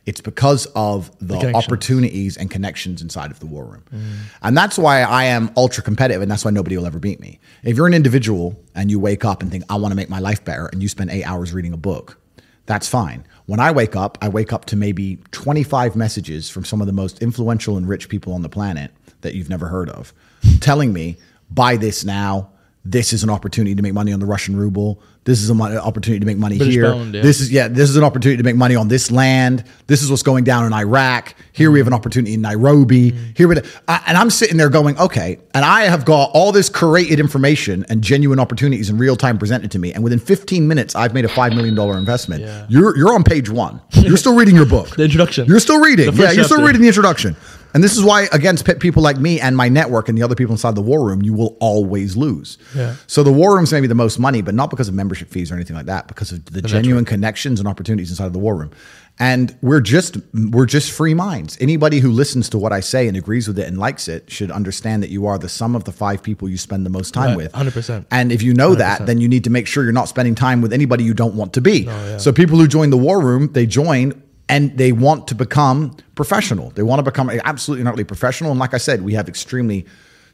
It's 0.06 0.20
because 0.20 0.66
of 0.76 1.12
the, 1.20 1.38
connections. 1.38 1.56
opportunities 1.56 2.38
and 2.38 2.52
connections 2.52 3.02
inside 3.02 3.32
of 3.32 3.40
the 3.40 3.46
war 3.46 3.64
room. 3.64 3.84
Mm. 3.94 4.16
And 4.42 4.58
that's 4.58 4.78
why 4.78 5.02
I 5.02 5.26
am 5.26 5.50
ultra 5.56 5.82
competitive 5.82 6.22
and 6.22 6.30
that's 6.30 6.44
why 6.44 6.52
nobody 6.52 6.78
will 6.78 6.86
ever 6.86 7.00
beat 7.00 7.22
me. 7.22 7.40
If 7.64 7.78
you're 7.78 7.88
an 7.88 7.94
individual 7.94 8.62
and 8.76 8.92
you 8.92 9.00
wake 9.00 9.24
up 9.24 9.42
and 9.42 9.50
think, 9.50 9.64
I 9.70 9.76
want 9.76 9.92
to 9.92 9.96
make 9.96 10.10
my 10.10 10.20
life 10.20 10.44
better, 10.44 10.68
and 10.68 10.82
you 10.82 10.90
spend 10.90 11.10
eight 11.10 11.24
hours 11.24 11.54
reading 11.54 11.72
a 11.72 11.78
book, 11.78 12.20
that's 12.66 12.88
fine. 12.88 13.26
When 13.46 13.60
I 13.60 13.72
wake 13.72 13.96
up, 13.96 14.18
I 14.22 14.30
wake 14.30 14.52
up 14.52 14.66
to 14.66 14.76
maybe 14.76 15.20
25 15.32 15.96
messages 15.96 16.50
from 16.50 16.66
some 16.66 16.82
of 16.82 16.88
the 16.88 16.94
most 16.94 17.22
influential 17.22 17.78
and 17.78 17.88
rich 17.88 18.10
people 18.10 18.34
on 18.34 18.42
the 18.42 18.50
planet 18.50 18.92
that 19.22 19.36
you've 19.36 19.50
never 19.50 19.68
heard 19.68 19.90
of 19.90 20.14
telling 20.60 20.94
me, 20.94 21.18
buy 21.50 21.78
this 21.78 22.04
now. 22.04 22.50
This 22.86 23.14
is 23.14 23.24
an 23.24 23.30
opportunity 23.30 23.76
to 23.76 23.82
make 23.82 23.94
money 23.94 24.12
on 24.12 24.20
the 24.20 24.26
Russian 24.26 24.58
ruble. 24.58 25.02
This 25.26 25.42
is 25.42 25.50
an 25.50 25.62
opportunity 25.62 26.20
to 26.20 26.26
make 26.26 26.38
money 26.38 26.58
British 26.58 26.76
here. 26.76 26.92
pound, 26.92 27.16
yeah. 27.16 27.22
This 27.22 27.40
is 27.40 27.52
yeah. 27.52 27.70
This 27.70 27.90
is 27.90 27.96
an 27.96 28.04
opportunity 28.04 28.38
to 28.38 28.44
make 28.44 28.58
money 28.58 28.76
on 28.76 28.90
this 28.90 29.10
land. 29.10 29.64
This 29.88 30.04
is 30.04 30.10
what's 30.10 30.24
going 30.24 30.44
down 30.44 30.66
in 30.66 30.74
Iraq. 30.74 31.34
Here 31.54 31.72
we 31.72 31.78
mm. 31.78 31.82
have 31.82 31.88
an 31.88 31.94
opportunity 31.94 32.34
in 32.34 32.42
Nairobi. 32.42 33.12
Mm. 33.12 33.38
Here 33.38 33.48
we, 33.48 33.56
I- 33.88 34.04
and 34.08 34.18
I'm 34.18 34.30
sitting 34.30 34.58
there 34.58 34.70
going, 34.70 34.98
okay. 35.00 35.40
And 35.54 35.64
I 35.64 35.84
have 35.84 36.04
got 36.04 36.32
all 36.34 36.52
this 36.52 36.70
curated 36.70 37.20
information 37.20 37.86
and 37.88 38.02
genuine 38.02 38.40
opportunities 38.40 38.90
in 38.90 38.98
real 38.98 39.16
time 39.16 39.38
presented 39.38 39.72
to 39.72 39.80
me. 39.80 39.94
And 39.94 40.04
within 40.04 40.20
15 40.20 40.68
minutes, 40.68 40.94
I've 40.94 41.14
made 41.14 41.24
a 41.24 41.30
five 41.30 41.54
million 41.54 41.74
dollar 41.74 41.98
investment. 41.98 42.42
Yeah. 42.42 42.66
You're 42.68 42.98
you're 42.98 43.14
on 43.14 43.24
page 43.24 43.50
one. 43.50 43.80
You're 43.92 44.18
still 44.18 44.36
reading 44.36 44.56
your 44.56 44.66
book. 44.66 44.90
The 45.04 45.06
introduction. 45.06 45.48
You're 45.48 45.60
still 45.60 45.80
reading. 45.80 46.14
Yeah, 46.14 46.32
you're 46.32 46.44
still 46.46 46.64
reading 46.64 46.82
the 46.82 46.88
introduction. 46.88 47.36
And 47.74 47.84
this 47.84 47.98
is 47.98 48.04
why, 48.04 48.28
against 48.32 48.66
pe- 48.66 48.76
people 48.76 49.02
like 49.02 49.18
me 49.18 49.40
and 49.40 49.58
my 49.58 49.68
network 49.70 50.08
and 50.10 50.18
the 50.18 50.22
other 50.24 50.36
people 50.36 50.54
inside 50.54 50.76
the 50.76 50.82
war 50.82 51.04
room, 51.06 51.22
you 51.24 51.34
will 51.34 51.58
always 51.60 52.16
lose. 52.16 52.58
Yeah. 52.76 52.96
So 53.08 53.24
the 53.24 53.32
war 53.34 53.56
room's 53.56 53.72
maybe 53.72 53.88
the 53.88 53.96
most 53.96 54.20
money, 54.20 54.42
but 54.42 54.54
not 54.54 54.70
because 54.70 54.88
of 54.88 54.94
membership 54.94 55.30
fees 55.30 55.52
or 55.52 55.56
anything 55.56 55.76
like 55.76 55.88
that, 55.88 56.08
because 56.08 56.32
of 56.32 56.46
the, 56.46 56.62
genuine 56.62 57.04
connections 57.06 57.60
and 57.60 57.68
opportunities 57.68 58.10
inside 58.12 58.28
of 58.28 58.34
the 58.34 58.40
war 58.40 58.56
room. 58.56 58.72
And 59.20 59.56
we're 59.62 59.80
just 59.82 60.18
we're 60.34 60.66
just 60.66 60.92
free 60.92 61.14
minds. 61.14 61.56
Anybody 61.62 62.00
who 62.00 62.10
listens 62.12 62.50
to 62.50 62.58
what 62.58 62.74
I 62.74 62.80
say 62.80 63.08
and 63.08 63.16
agrees 63.16 63.48
with 63.48 63.60
it 63.60 63.68
and 63.68 63.78
likes 63.78 64.08
it 64.08 64.30
should 64.32 64.50
understand 64.50 65.04
that 65.04 65.12
you 65.12 65.28
are 65.28 65.38
the 65.38 65.50
sum 65.50 65.76
of 65.76 65.84
the 65.84 65.92
five 65.92 66.24
people 66.24 66.50
you 66.50 66.58
spend 66.58 66.84
the 66.84 66.90
most 66.90 67.14
time 67.14 67.30
Right, 67.30 67.38
with. 67.38 67.52
100%. 67.54 68.06
And 68.10 68.32
if 68.32 68.42
you 68.42 68.56
know 68.56 68.74
that, 68.74 69.06
then 69.06 69.20
you 69.22 69.28
need 69.28 69.44
to 69.44 69.52
make 69.52 69.68
sure 69.68 69.84
you're 69.84 69.94
not 69.94 70.10
spending 70.10 70.34
time 70.34 70.62
with 70.62 70.74
anybody 70.74 71.04
you 71.04 71.14
don't 71.14 71.36
want 71.36 71.54
to 71.54 71.62
be. 71.62 71.82
yeah. 71.82 72.18
So 72.18 72.34
people 72.34 72.58
who 72.58 72.68
join 72.68 72.90
the 72.90 72.98
war 72.98 73.22
room, 73.22 73.52
they 73.54 73.68
join 73.68 74.20
and 74.54 74.78
they 74.78 74.92
want 74.92 75.28
to 75.30 75.36
become 75.36 75.98
professional. 76.14 76.70
They 76.72 76.84
want 76.84 77.00
to 77.00 77.04
become 77.04 77.30
absolutely 77.44 77.84
not 77.84 77.92
really 77.92 78.04
professional. 78.04 78.52
And 78.52 78.60
like 78.60 78.76
I 78.76 78.78
said, 78.78 79.02
we 79.02 79.14
have 79.16 79.28
extremely 79.28 79.86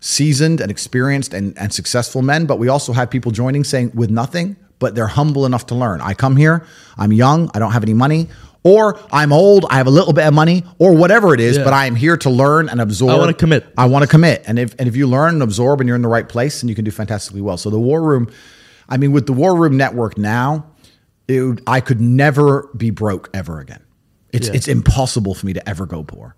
seasoned 0.02 0.60
and 0.60 0.70
experienced 0.70 1.34
and, 1.34 1.58
and 1.58 1.74
successful 1.74 2.22
men, 2.22 2.46
but 2.46 2.60
we 2.60 2.68
also 2.68 2.92
have 2.92 3.10
people 3.10 3.32
joining 3.32 3.64
saying 3.64 3.92
with 3.94 4.10
nothing, 4.10 4.58
but 4.80 4.94
they're 4.96 5.08
humble 5.08 5.46
enough 5.46 5.66
to 5.68 5.76
learn. 5.76 6.02
I 6.02 6.14
come 6.14 6.36
here, 6.36 6.66
I'm 6.98 7.14
young, 7.14 7.50
I 7.54 7.60
don't 7.60 7.72
have 7.72 7.84
any 7.84 7.94
money, 7.94 8.28
or 8.64 9.00
I'm 9.10 9.32
old, 9.32 9.66
I 9.70 9.76
have 9.76 9.88
a 9.88 9.96
little 10.00 10.12
bit 10.12 10.26
of 10.28 10.34
money, 10.34 10.64
or 10.80 10.94
whatever 10.94 11.34
it 11.34 11.40
is, 11.40 11.58
Yeah. 11.58 11.64
but 11.64 11.72
I 11.72 11.86
am 11.86 11.96
here 11.96 12.18
to 12.18 12.30
learn 12.30 12.68
and 12.68 12.82
absorb. 12.82 13.12
I 13.12 13.18
wanna 13.18 13.34
commit. 13.34 13.66
I 13.78 13.86
want 13.86 14.04
to 14.04 14.08
commit. 14.08 14.44
And 14.48 14.60
if 14.60 14.76
and 14.80 14.88
if 14.90 14.96
you 14.98 15.08
learn 15.08 15.36
and 15.36 15.44
absorb 15.44 15.80
and 15.80 15.88
you're 15.88 15.96
in 15.96 16.02
the 16.02 16.10
right 16.10 16.28
place, 16.28 16.60
then 16.60 16.68
you 16.68 16.76
can 16.76 16.84
do 16.84 16.92
fantastically 16.92 17.42
well. 17.42 17.58
So 17.58 17.70
the 17.70 17.80
war 17.80 18.02
room, 18.02 18.30
I 18.90 18.98
mean, 18.98 19.14
with 19.14 19.28
the 19.28 19.34
war 19.34 19.56
room 19.56 19.78
network 19.78 20.18
now, 20.18 20.66
it 21.30 21.62
I 21.68 21.80
could 21.80 22.02
never 22.02 22.70
be 22.76 22.90
broke 22.90 23.30
ever 23.34 23.60
again. 23.60 23.82
It's 24.32 24.48
Yeah. 24.48 24.54
it's 24.56 24.68
impossible 24.68 25.34
for 25.34 25.46
me 25.46 25.54
to 25.54 25.70
ever 25.70 25.86
go 25.86 26.04
poor. 26.04 26.36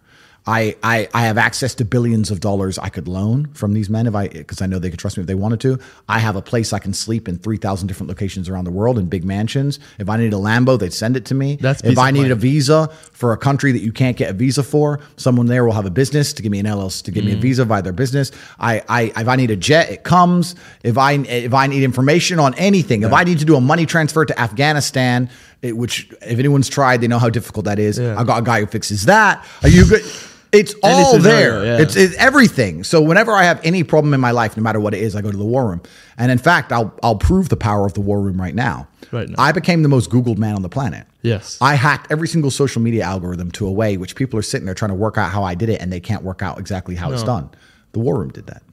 I, 0.47 0.75
I 0.81 1.07
I 1.13 1.21
have 1.25 1.37
access 1.37 1.75
to 1.75 1.85
billions 1.85 2.31
of 2.31 2.39
dollars 2.39 2.79
I 2.79 2.89
could 2.89 3.07
loan 3.07 3.49
from 3.53 3.73
these 3.73 3.91
men 3.91 4.07
if 4.07 4.15
I 4.15 4.27
because 4.27 4.59
I 4.59 4.65
know 4.65 4.79
they 4.79 4.89
could 4.89 4.97
trust 4.97 5.15
me 5.17 5.21
if 5.21 5.27
they 5.27 5.35
wanted 5.35 5.59
to. 5.61 5.77
I 6.09 6.17
have 6.17 6.35
a 6.35 6.41
place 6.41 6.73
I 6.73 6.79
can 6.79 6.93
sleep 6.93 7.27
in 7.27 7.37
three 7.37 7.57
thousand 7.57 7.89
different 7.89 8.07
locations 8.09 8.49
around 8.49 8.63
the 8.63 8.71
world 8.71 8.97
in 8.97 9.05
big 9.05 9.23
mansions. 9.23 9.77
If 9.99 10.09
I 10.09 10.17
needed 10.17 10.33
a 10.33 10.37
Lambo, 10.37 10.79
they'd 10.79 10.93
send 10.93 11.15
it 11.15 11.25
to 11.25 11.35
me. 11.35 11.57
That's 11.61 11.83
if 11.83 11.99
I 11.99 12.09
needed 12.09 12.31
a 12.31 12.35
visa 12.35 12.89
for 13.11 13.33
a 13.33 13.37
country 13.37 13.71
that 13.71 13.83
you 13.83 13.91
can't 13.91 14.17
get 14.17 14.31
a 14.31 14.33
visa 14.33 14.63
for, 14.63 14.99
someone 15.15 15.45
there 15.45 15.63
will 15.63 15.73
have 15.73 15.85
a 15.85 15.91
business 15.91 16.33
to 16.33 16.41
give 16.41 16.51
me 16.51 16.57
an 16.57 16.65
LLC 16.65 17.03
to 17.03 17.11
give 17.11 17.23
me 17.23 17.33
a 17.33 17.37
visa 17.37 17.63
via 17.63 17.83
their 17.83 17.93
business. 17.93 18.31
I, 18.59 18.81
I 18.89 19.01
if 19.15 19.27
I 19.27 19.35
need 19.35 19.51
a 19.51 19.55
jet, 19.55 19.91
it 19.91 20.03
comes. 20.03 20.55
If 20.81 20.97
I 20.97 21.11
if 21.19 21.53
I 21.53 21.67
need 21.67 21.83
information 21.83 22.39
on 22.39 22.55
anything, 22.55 23.03
if 23.03 23.13
I 23.13 23.23
need 23.25 23.37
to 23.39 23.45
do 23.45 23.57
a 23.57 23.61
money 23.61 23.85
transfer 23.85 24.25
to 24.25 24.41
Afghanistan, 24.41 25.29
it, 25.61 25.77
which 25.77 26.11
if 26.21 26.39
anyone's 26.39 26.69
tried, 26.69 27.01
they 27.01 27.07
know 27.07 27.19
how 27.19 27.29
difficult 27.29 27.65
that 27.65 27.79
is. 27.79 27.99
Yeah. 27.99 28.19
I 28.19 28.23
got 28.23 28.39
a 28.39 28.43
guy 28.43 28.59
who 28.61 28.65
fixes 28.65 29.05
that. 29.05 29.45
Are 29.61 29.69
you 29.69 29.85
good? 29.87 30.03
It's 30.51 30.75
all 30.83 31.13
scenario, 31.13 31.61
there. 31.61 31.65
yeah. 31.65 31.81
It's, 31.81 31.95
it's 31.95 32.13
everything. 32.17 32.83
So 32.83 33.01
whenever 33.01 33.31
I 33.31 33.43
have 33.43 33.61
any 33.63 33.83
problem 33.83 34.13
in 34.13 34.19
my 34.19 34.31
life, 34.31 34.57
no 34.57 34.63
matter 34.63 34.81
what 34.81 34.93
it 34.93 35.01
is, 35.01 35.15
I 35.15 35.21
go 35.21 35.31
to 35.31 35.37
the 35.37 35.45
war 35.45 35.69
room. 35.69 35.81
And 36.17 36.29
in 36.29 36.37
fact, 36.37 36.73
I'll 36.73 36.93
I'll 37.01 37.15
prove 37.15 37.47
the 37.47 37.55
power 37.55 37.85
of 37.85 37.93
the 37.93 38.01
war 38.01 38.19
room 38.19 38.39
right 38.39 38.53
now. 38.53 38.87
Right 39.11 39.29
now. 39.29 39.35
I 39.37 39.53
became 39.53 39.81
the 39.81 39.87
most 39.87 40.09
Googled 40.09 40.37
man 40.37 40.55
on 40.55 40.61
the 40.61 40.69
planet. 40.69 41.07
Yes. 41.21 41.57
I 41.61 41.75
hacked 41.75 42.11
every 42.11 42.27
single 42.27 42.51
social 42.51 42.81
media 42.81 43.03
algorithm 43.03 43.51
to 43.51 43.67
a 43.67 43.71
way 43.71 43.95
which 43.95 44.15
people 44.15 44.37
are 44.39 44.43
sitting 44.43 44.65
there 44.65 44.75
trying 44.75 44.91
to 44.91 44.95
work 44.95 45.17
out 45.17 45.31
how 45.31 45.43
I 45.43 45.55
did 45.55 45.69
it 45.69 45.81
and 45.81 45.91
they 45.91 45.99
can't 46.01 46.23
work 46.23 46.41
out 46.41 46.59
exactly 46.59 46.95
how 46.95 47.11
it's 47.11 47.23
done. 47.23 47.49
The 47.93 47.99
War 47.99 48.17
Room 48.17 48.29
did 48.29 48.47
that. 48.47 48.63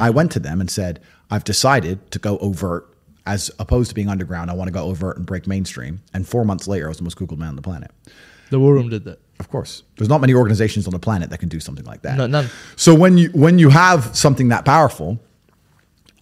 I 0.00 0.10
went 0.10 0.32
to 0.32 0.40
them 0.40 0.60
and 0.60 0.70
said, 0.70 1.00
I've 1.30 1.44
decided 1.44 2.10
to 2.10 2.18
go 2.18 2.36
overt 2.38 2.88
as 3.26 3.50
opposed 3.58 3.88
to 3.90 3.94
being 3.94 4.08
underground. 4.08 4.50
I 4.50 4.54
want 4.54 4.68
to 4.68 4.72
go 4.72 4.84
overt 4.84 5.16
and 5.16 5.26
break 5.26 5.46
mainstream. 5.46 6.00
And 6.14 6.26
four 6.26 6.44
months 6.44 6.66
later, 6.68 6.86
I 6.86 6.88
was 6.88 6.98
the 6.98 7.04
most 7.04 7.18
Googled 7.18 7.38
man 7.38 7.50
on 7.50 7.56
the 7.56 7.62
planet. 7.62 7.90
The 8.50 8.60
War 8.60 8.74
Room 8.74 8.88
did 8.88 9.04
that. 9.04 9.18
Of 9.40 9.50
course, 9.50 9.82
there's 9.96 10.08
not 10.08 10.20
many 10.20 10.32
organizations 10.32 10.86
on 10.86 10.92
the 10.92 10.98
planet 10.98 11.30
that 11.30 11.38
can 11.38 11.48
do 11.48 11.60
something 11.60 11.84
like 11.84 12.02
that. 12.02 12.16
No, 12.16 12.26
none. 12.26 12.48
So 12.76 12.94
when 12.94 13.18
you 13.18 13.28
when 13.30 13.58
you 13.58 13.68
have 13.68 14.16
something 14.16 14.48
that 14.48 14.64
powerful, 14.64 15.20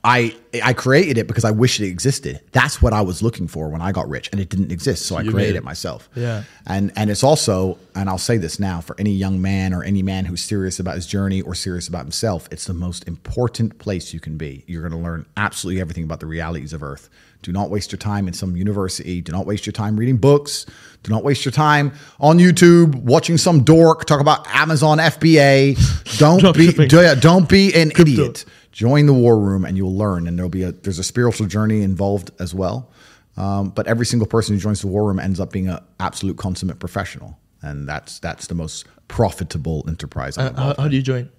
I 0.04 0.36
I 0.62 0.74
created 0.74 1.16
it 1.16 1.26
because 1.26 1.44
I 1.44 1.50
wish 1.50 1.80
it 1.80 1.86
existed. 1.86 2.40
That's 2.52 2.82
what 2.82 2.92
I 2.92 3.00
was 3.00 3.22
looking 3.22 3.48
for 3.48 3.70
when 3.70 3.80
I 3.80 3.90
got 3.90 4.06
rich, 4.08 4.28
and 4.30 4.40
it 4.40 4.50
didn't 4.50 4.70
exist. 4.70 5.06
So 5.06 5.16
I 5.16 5.22
You 5.22 5.30
created 5.30 5.56
it 5.56 5.64
myself. 5.64 6.10
Yeah. 6.14 6.44
And 6.66 6.92
and 6.94 7.10
it's 7.10 7.24
also, 7.24 7.78
and 7.94 8.10
I'll 8.10 8.18
say 8.18 8.36
this 8.36 8.60
now 8.60 8.82
for 8.82 8.94
any 8.98 9.12
young 9.12 9.40
man 9.40 9.72
or 9.72 9.82
any 9.82 10.02
man 10.02 10.26
who's 10.26 10.42
serious 10.42 10.78
about 10.78 10.96
his 10.96 11.06
journey 11.06 11.40
or 11.40 11.54
serious 11.54 11.88
about 11.88 12.02
himself, 12.02 12.48
it's 12.52 12.66
the 12.66 12.74
most 12.74 13.08
important 13.08 13.78
place 13.78 14.12
you 14.12 14.20
can 14.20 14.36
be. 14.36 14.62
You're 14.66 14.82
going 14.86 14.92
to 14.92 14.98
learn 14.98 15.24
absolutely 15.38 15.80
everything 15.80 16.04
about 16.04 16.20
the 16.20 16.26
realities 16.26 16.74
of 16.74 16.82
Earth. 16.82 17.08
Do 17.40 17.52
not 17.52 17.68
waste 17.68 17.92
your 17.92 17.98
time 17.98 18.26
in 18.26 18.32
some 18.32 18.56
university. 18.56 19.20
Do 19.20 19.30
not 19.30 19.44
waste 19.44 19.66
your 19.66 19.74
time 19.74 19.98
reading 19.98 20.16
books. 20.16 20.64
Do 21.02 21.12
not 21.12 21.24
waste 21.24 21.44
your 21.44 21.52
time 21.52 21.92
on 22.18 22.38
YouTube 22.38 22.94
watching 22.94 23.36
some 23.36 23.64
dork 23.64 24.06
talk 24.06 24.20
about 24.20 24.46
Amazon 24.48 24.96
FBA. 24.96 26.18
Don't 26.18 26.56
be 26.56 26.72
do, 26.72 27.14
don't 27.16 27.46
be 27.46 27.74
an 27.74 27.90
idiot. 27.98 28.46
Join 28.74 29.06
the 29.06 29.14
war 29.14 29.38
room 29.38 29.64
and 29.64 29.76
you'll 29.76 29.96
learn. 29.96 30.26
And 30.26 30.36
there'll 30.36 30.50
be 30.50 30.64
a 30.64 30.72
there's 30.72 30.98
a 30.98 31.04
spiritual 31.04 31.46
journey 31.46 31.82
involved 31.82 32.32
as 32.40 32.52
well. 32.52 32.90
Um, 33.36 33.70
but 33.70 33.86
every 33.86 34.04
single 34.04 34.26
person 34.26 34.54
who 34.54 34.60
joins 34.60 34.80
the 34.80 34.88
war 34.88 35.06
room 35.06 35.20
ends 35.20 35.38
up 35.38 35.52
being 35.52 35.68
an 35.68 35.78
absolute 36.00 36.36
consummate 36.36 36.80
professional, 36.80 37.38
and 37.62 37.88
that's 37.88 38.18
that's 38.18 38.48
the 38.48 38.54
most 38.54 38.84
profitable 39.08 39.84
enterprise. 39.88 40.36
Uh, 40.36 40.52
how, 40.54 40.74
how 40.76 40.88
do 40.88 40.96
you 40.96 41.02
join? 41.02 41.30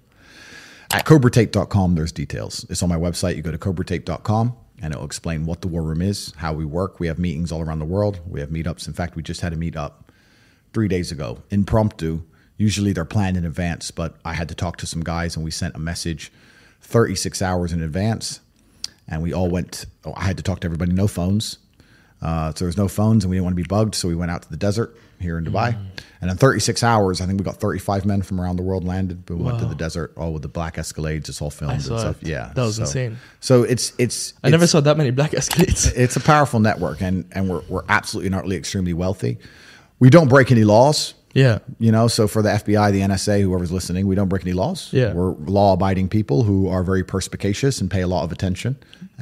at 0.92 1.04
cobratate.com 1.04 1.94
there's 1.94 2.12
details 2.12 2.64
it's 2.70 2.82
on 2.82 2.88
my 2.88 2.96
website 2.96 3.34
you 3.36 3.42
go 3.42 3.50
to 3.50 3.58
cobratate.com 3.58 4.56
and 4.80 4.94
it'll 4.94 5.04
explain 5.04 5.44
what 5.44 5.60
the 5.60 5.68
war 5.68 5.82
room 5.82 6.00
is 6.00 6.32
how 6.36 6.52
we 6.52 6.64
work 6.64 7.00
we 7.00 7.08
have 7.08 7.18
meetings 7.18 7.50
all 7.50 7.60
around 7.60 7.80
the 7.80 7.84
world 7.84 8.20
we 8.28 8.38
have 8.38 8.50
meetups 8.50 8.86
in 8.86 8.94
fact 8.94 9.16
we 9.16 9.22
just 9.22 9.40
had 9.40 9.52
a 9.52 9.56
meetup 9.56 9.92
three 10.72 10.88
days 10.88 11.10
ago 11.10 11.42
impromptu 11.50 12.22
usually 12.56 12.92
they're 12.92 13.04
planned 13.04 13.36
in 13.36 13.44
advance 13.44 13.90
but 13.90 14.16
i 14.24 14.32
had 14.32 14.48
to 14.48 14.54
talk 14.54 14.76
to 14.76 14.86
some 14.86 15.02
guys 15.02 15.34
and 15.34 15.44
we 15.44 15.50
sent 15.50 15.74
a 15.74 15.78
message 15.78 16.30
36 16.86 17.42
hours 17.42 17.72
in 17.72 17.82
advance 17.82 18.40
and 19.08 19.22
we 19.22 19.32
all 19.32 19.48
went 19.48 19.86
oh, 20.04 20.12
i 20.16 20.24
had 20.24 20.36
to 20.36 20.42
talk 20.42 20.60
to 20.60 20.66
everybody 20.66 20.92
no 20.92 21.06
phones. 21.08 21.58
Uh, 22.22 22.48
so 22.50 22.60
there 22.60 22.66
was 22.66 22.78
no 22.78 22.88
phones 22.88 23.24
and 23.24 23.30
we 23.30 23.36
didn't 23.36 23.44
want 23.44 23.54
to 23.54 23.62
be 23.62 23.66
bugged 23.68 23.94
so 23.94 24.08
we 24.08 24.14
went 24.14 24.30
out 24.30 24.40
to 24.40 24.48
the 24.48 24.56
desert 24.56 24.96
here 25.20 25.36
in 25.36 25.44
dubai. 25.44 25.76
And 26.20 26.30
in 26.30 26.36
36 26.36 26.82
hours 26.82 27.20
i 27.20 27.26
think 27.26 27.38
we 27.38 27.44
got 27.44 27.56
35 27.56 28.06
men 28.06 28.22
from 28.22 28.40
around 28.40 28.56
the 28.56 28.62
world 28.62 28.84
landed. 28.84 29.26
But 29.26 29.36
we 29.36 29.44
went 29.44 29.58
to 29.58 29.66
the 29.66 29.74
desert 29.74 30.12
all 30.16 30.32
with 30.32 30.42
the 30.42 30.48
black 30.48 30.76
escalades 30.76 31.28
it's 31.28 31.42
all 31.42 31.50
filmed 31.50 31.74
and 31.74 31.82
stuff. 31.82 32.22
it. 32.22 32.28
yeah 32.28 32.52
That 32.54 32.62
was 32.62 32.76
so, 32.76 32.82
insane. 32.82 33.18
so 33.40 33.64
it's 33.64 33.92
it's 33.98 34.34
I 34.44 34.50
never 34.50 34.66
saw 34.66 34.80
that 34.80 34.96
many 34.96 35.10
black 35.10 35.32
Escalades. 35.32 35.92
it's 35.96 36.16
a 36.16 36.20
powerful 36.20 36.60
network 36.60 37.02
and 37.02 37.24
and 37.32 37.50
we're, 37.50 37.62
we're 37.68 37.84
absolutely 37.88 38.28
and 38.28 38.36
utterly 38.36 38.56
extremely 38.56 38.94
wealthy. 38.94 39.38
We 39.98 40.08
don't 40.08 40.28
break 40.28 40.52
any 40.52 40.64
laws 40.64 41.14
yeah. 41.42 41.58
you 41.86 41.92
know 41.96 42.06
so 42.16 42.22
for 42.34 42.40
the 42.46 42.48
fbi 42.62 42.86
the 42.96 43.00
nsa 43.12 43.34
whoever's 43.46 43.72
listening 43.78 44.02
we 44.10 44.14
don't 44.18 44.30
break 44.32 44.42
any 44.48 44.56
laws 44.62 44.80
Yeah. 45.00 45.12
we're 45.16 45.32
law-abiding 45.58 46.08
people 46.18 46.38
who 46.48 46.58
are 46.74 46.82
very 46.92 47.04
perspicacious 47.14 47.74
and 47.80 47.86
pay 47.96 48.02
a 48.08 48.10
lot 48.14 48.22
of 48.26 48.30
attention 48.36 48.72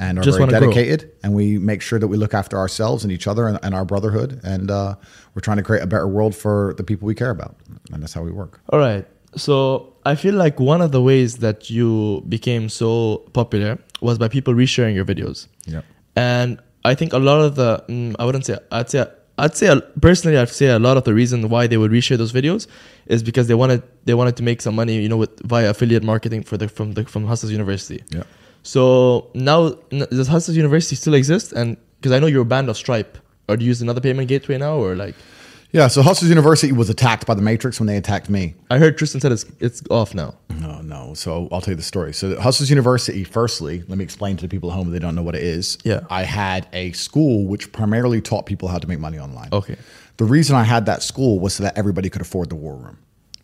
and 0.03 0.11
are 0.17 0.23
Just 0.23 0.37
very 0.37 0.47
wanna 0.47 0.59
grow. 0.59 0.71
dedicated 0.71 0.99
and 1.23 1.29
we 1.39 1.47
make 1.71 1.81
sure 1.89 1.99
that 1.99 2.09
we 2.13 2.17
look 2.23 2.33
after 2.41 2.55
ourselves 2.63 2.99
and 3.03 3.11
each 3.17 3.27
other 3.31 3.43
and, 3.49 3.57
and 3.65 3.71
our 3.75 3.85
brotherhood 3.91 4.29
and 4.43 4.65
uh, 4.71 4.95
we're 5.33 5.45
trying 5.47 5.57
to 5.57 5.63
create 5.69 5.83
a 5.83 5.87
better 5.87 6.07
world 6.17 6.33
for 6.43 6.73
the 6.77 6.83
people 6.89 7.05
we 7.11 7.15
care 7.23 7.33
about 7.39 7.53
and 7.91 8.01
that's 8.01 8.13
how 8.17 8.23
we 8.29 8.31
work 8.31 8.53
All 8.71 8.79
right. 8.79 9.05
So 9.47 9.93
I 10.05 10.15
feel 10.15 10.35
like 10.45 10.55
one 10.73 10.81
of 10.87 10.91
the 10.95 11.01
ways 11.11 11.31
that 11.45 11.69
you 11.69 11.91
became 12.35 12.69
so 12.69 12.91
popular 13.39 13.77
was 14.07 14.15
by 14.17 14.27
people 14.29 14.53
resharing 14.63 14.95
your 14.99 15.03
videos. 15.13 15.47
Yeah. 15.73 15.81
And 16.15 16.49
I 16.85 16.95
think 16.95 17.11
a 17.11 17.19
lot 17.19 17.39
of 17.47 17.55
the, 17.55 17.83
mm, 17.89 18.15
I 18.17 18.23
wouldn't 18.25 18.45
say, 18.45 18.57
I'd 18.71 18.89
say, 18.89 19.05
I'd 19.37 19.55
say 19.55 19.81
personally, 20.01 20.37
I'd 20.37 20.49
say 20.49 20.67
a 20.67 20.79
lot 20.79 20.97
of 20.97 21.03
the 21.03 21.13
reason 21.13 21.49
why 21.49 21.67
they 21.67 21.77
would 21.77 21.91
reshare 21.91 22.17
those 22.17 22.31
videos 22.31 22.67
is 23.07 23.21
because 23.21 23.47
they 23.47 23.53
wanted 23.53 23.83
they 24.05 24.13
wanted 24.13 24.37
to 24.37 24.43
make 24.43 24.61
some 24.61 24.75
money, 24.75 25.01
you 25.01 25.09
know, 25.09 25.17
with 25.17 25.39
via 25.41 25.69
affiliate 25.69 26.03
marketing 26.03 26.43
for 26.43 26.57
the 26.57 26.67
from 26.67 26.93
the 26.93 27.05
from 27.05 27.25
Hustlers 27.25 27.51
University. 27.51 28.03
Yeah. 28.09 28.23
So 28.63 29.29
now 29.33 29.69
does 29.89 30.27
Hustlers 30.27 30.55
University 30.55 30.95
still 30.95 31.13
exist? 31.13 31.51
And 31.51 31.77
because 31.97 32.13
I 32.13 32.19
know 32.19 32.27
you're 32.27 32.45
banned 32.45 32.69
of 32.69 32.77
Stripe, 32.77 33.17
or 33.49 33.57
do 33.57 33.65
you 33.65 33.69
use 33.69 33.81
another 33.81 34.01
payment 34.01 34.29
gateway 34.29 34.57
now, 34.57 34.77
or 34.77 34.95
like 34.95 35.15
yeah 35.75 35.87
so 35.87 36.01
hustlers 36.01 36.29
university 36.29 36.71
was 36.73 36.89
attacked 36.89 37.25
by 37.29 37.33
the 37.39 37.41
matrix 37.41 37.79
when 37.79 37.87
they 37.87 37.97
attacked 37.97 38.29
me 38.29 38.55
I 38.71 38.77
heard 38.79 38.97
Tristan 38.97 39.21
said 39.21 39.31
it's 39.31 39.45
it's 39.59 39.79
off 39.91 40.15
now. 40.15 40.33
No, 40.65 40.81
no. 40.81 41.13
So 41.13 41.47
I'll 41.51 41.61
tell 41.61 41.73
you 41.73 41.75
the 41.75 41.83
story. 41.93 42.13
So 42.13 42.39
Hustlers 42.39 42.69
University, 42.69 43.23
firstly, 43.23 43.83
let 43.87 43.97
me 43.99 44.03
explain 44.03 44.37
to 44.37 44.41
the 44.41 44.47
people 44.47 44.71
at 44.71 44.75
home 44.75 44.87
if 44.87 44.93
they 44.93 44.99
don't 45.05 45.13
know 45.15 45.21
what 45.21 45.35
it 45.35 45.43
is. 45.43 45.77
Yeah. 45.83 45.99
I 46.09 46.23
had 46.23 46.67
a 46.73 46.91
school 46.93 47.45
which 47.45 47.71
primarily 47.71 48.21
taught 48.21 48.45
people 48.47 48.67
how 48.69 48.79
to 48.79 48.87
make 48.87 48.99
money 48.99 49.19
online. 49.19 49.49
Okay. 49.53 49.75
The 50.17 50.23
reason 50.25 50.55
I 50.55 50.63
had 50.63 50.85
that 50.87 51.03
school 51.03 51.39
was 51.39 51.53
so 51.55 51.63
that 51.63 51.77
everybody 51.77 52.09
could 52.09 52.21
afford 52.21 52.49
the 52.49 52.55
war 52.55 52.75
room. 52.75 52.97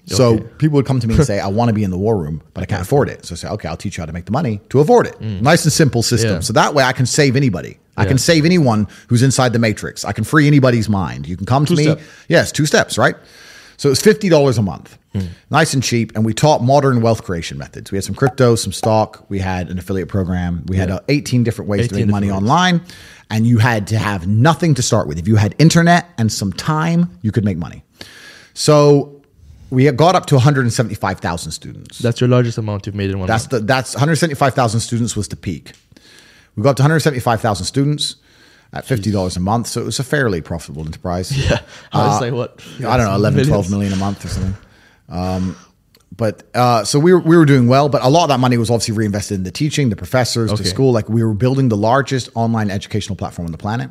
So 0.07 0.36
Okay. 0.36 0.43
people 0.57 0.75
would 0.77 0.86
come 0.88 0.99
to 0.99 1.07
me 1.07 1.15
and 1.15 1.25
say, 1.32 1.39
I 1.39 1.47
want 1.47 1.69
to 1.69 1.73
be 1.73 1.84
in 1.84 1.91
the 1.91 1.97
war 1.97 2.17
room, 2.17 2.41
but 2.53 2.63
I 2.63 2.65
can't 2.65 2.82
afford 2.82 3.07
it. 3.09 3.25
So 3.25 3.34
I 3.34 3.38
say, 3.38 3.47
okay, 3.49 3.67
I'll 3.67 3.77
teach 3.77 3.97
you 3.97 4.01
how 4.01 4.07
to 4.07 4.13
make 4.13 4.25
the 4.25 4.32
money 4.32 4.59
to 4.69 4.79
afford 4.79 5.05
it. 5.07 5.19
Nice 5.21 5.63
and 5.65 5.71
simple 5.73 6.01
system. 6.01 6.32
Mm. 6.32 6.36
Yeah. 6.36 6.39
So 6.39 6.53
that 6.53 6.73
way 6.73 6.84
I 6.84 6.93
can 6.93 7.05
save 7.05 7.36
anybody. 7.36 7.77
I 8.01 8.03
Yeah. 8.03 8.09
can 8.09 8.17
save 8.17 8.45
anyone 8.45 8.87
who's 9.07 9.21
inside 9.21 9.53
the 9.53 9.59
matrix. 9.59 10.03
I 10.03 10.11
can 10.11 10.23
free 10.23 10.47
anybody's 10.47 10.89
mind. 10.89 11.27
You 11.27 11.37
can 11.37 11.45
come 11.45 11.65
to 11.65 11.75
Two 11.75 11.95
me. 11.95 12.01
Yes, 12.27 12.51
two 12.51 12.65
steps, 12.65 12.97
right? 12.97 13.15
So 13.77 13.89
it 13.89 13.91
was 13.91 14.01
fifty 14.01 14.27
dollars 14.29 14.57
a 14.57 14.61
month, 14.61 14.97
nice 15.49 15.73
and 15.73 15.81
cheap, 15.83 16.11
and 16.15 16.23
we 16.25 16.33
taught 16.33 16.63
modern 16.63 17.01
wealth 17.01 17.23
creation 17.23 17.57
methods. 17.57 17.91
We 17.91 17.95
had 17.97 18.03
some 18.03 18.15
crypto, 18.15 18.55
some 18.55 18.71
stock. 18.73 19.25
We 19.29 19.39
had 19.39 19.69
an 19.69 19.77
affiliate 19.79 20.07
program. 20.07 20.63
We 20.67 20.77
had 20.77 20.89
Yeah. 20.89 20.95
uh, 20.95 20.99
eighteen 21.09 21.43
different 21.43 21.69
ways 21.69 21.87
to 21.89 21.95
make 21.95 22.07
money 22.07 22.27
ways. 22.27 22.37
online, 22.37 22.81
and 23.29 23.45
you 23.47 23.57
had 23.59 23.87
to 23.87 23.97
have 23.97 24.27
nothing 24.27 24.73
to 24.75 24.81
start 24.81 25.07
with. 25.07 25.17
If 25.17 25.27
you 25.27 25.35
had 25.37 25.55
internet 25.59 26.09
and 26.19 26.31
some 26.31 26.53
time, 26.53 27.09
you 27.23 27.31
could 27.31 27.43
make 27.45 27.57
money. 27.57 27.83
So 28.53 29.21
we 29.71 29.89
got 29.91 30.15
up 30.15 30.25
to 30.27 30.35
one 30.35 30.43
hundred 30.43 30.61
and 30.61 30.73
seventy-five 30.73 31.19
thousand 31.19 31.51
students. 31.51 31.99
That's 31.99 32.21
your 32.21 32.27
largest 32.29 32.57
amount 32.57 32.85
you've 32.85 32.95
made 32.95 33.09
in 33.09 33.17
one 33.19 33.27
That's 33.27 33.45
month. 33.51 33.61
the 33.61 33.65
that's 33.65 33.93
175,000 33.95 34.79
students 34.79 35.15
was 35.15 35.27
the 35.29 35.35
peak. 35.35 35.71
We 36.55 36.63
got 36.63 36.77
to 36.77 36.83
175,000 36.83 37.65
students 37.65 38.15
at 38.73 38.85
$50 38.85 39.37
a 39.37 39.39
month, 39.39 39.67
so 39.67 39.81
it 39.81 39.85
was 39.85 39.99
a 39.99 40.03
fairly 40.03 40.41
profitable 40.41 40.85
enterprise. 40.85 41.31
Yeah. 41.49 41.61
I 41.91 42.07
was 42.07 42.21
like, 42.21 42.33
what? 42.33 42.61
I 42.79 42.97
don't 42.97 43.07
know, 43.07 43.15
11, 43.15 43.45
12 43.47 43.49
Millions. 43.49 43.71
million 43.71 43.93
a 43.93 43.97
month 43.97 44.25
or 44.25 44.27
something. 44.29 44.55
Um, 45.09 45.55
but 46.15 46.43
uh, 46.53 46.83
so 46.83 46.99
we 46.99 47.13
were, 47.13 47.19
we 47.19 47.37
were 47.37 47.45
doing 47.45 47.67
well, 47.67 47.89
but 47.89 48.03
a 48.03 48.09
lot 48.09 48.23
of 48.23 48.29
that 48.29 48.39
money 48.39 48.57
was 48.57 48.69
obviously 48.69 48.95
reinvested 48.95 49.37
in 49.37 49.43
the 49.43 49.51
teaching, 49.51 49.89
the 49.89 49.95
professors, 49.95 50.51
the 50.51 50.65
school. 50.65 50.91
Like 50.91 51.09
we 51.09 51.23
were 51.23 51.33
building 51.33 51.69
the 51.69 51.77
largest 51.77 52.29
online 52.35 52.69
educational 52.69 53.15
platform 53.15 53.45
on 53.45 53.51
the 53.51 53.57
planet. 53.57 53.89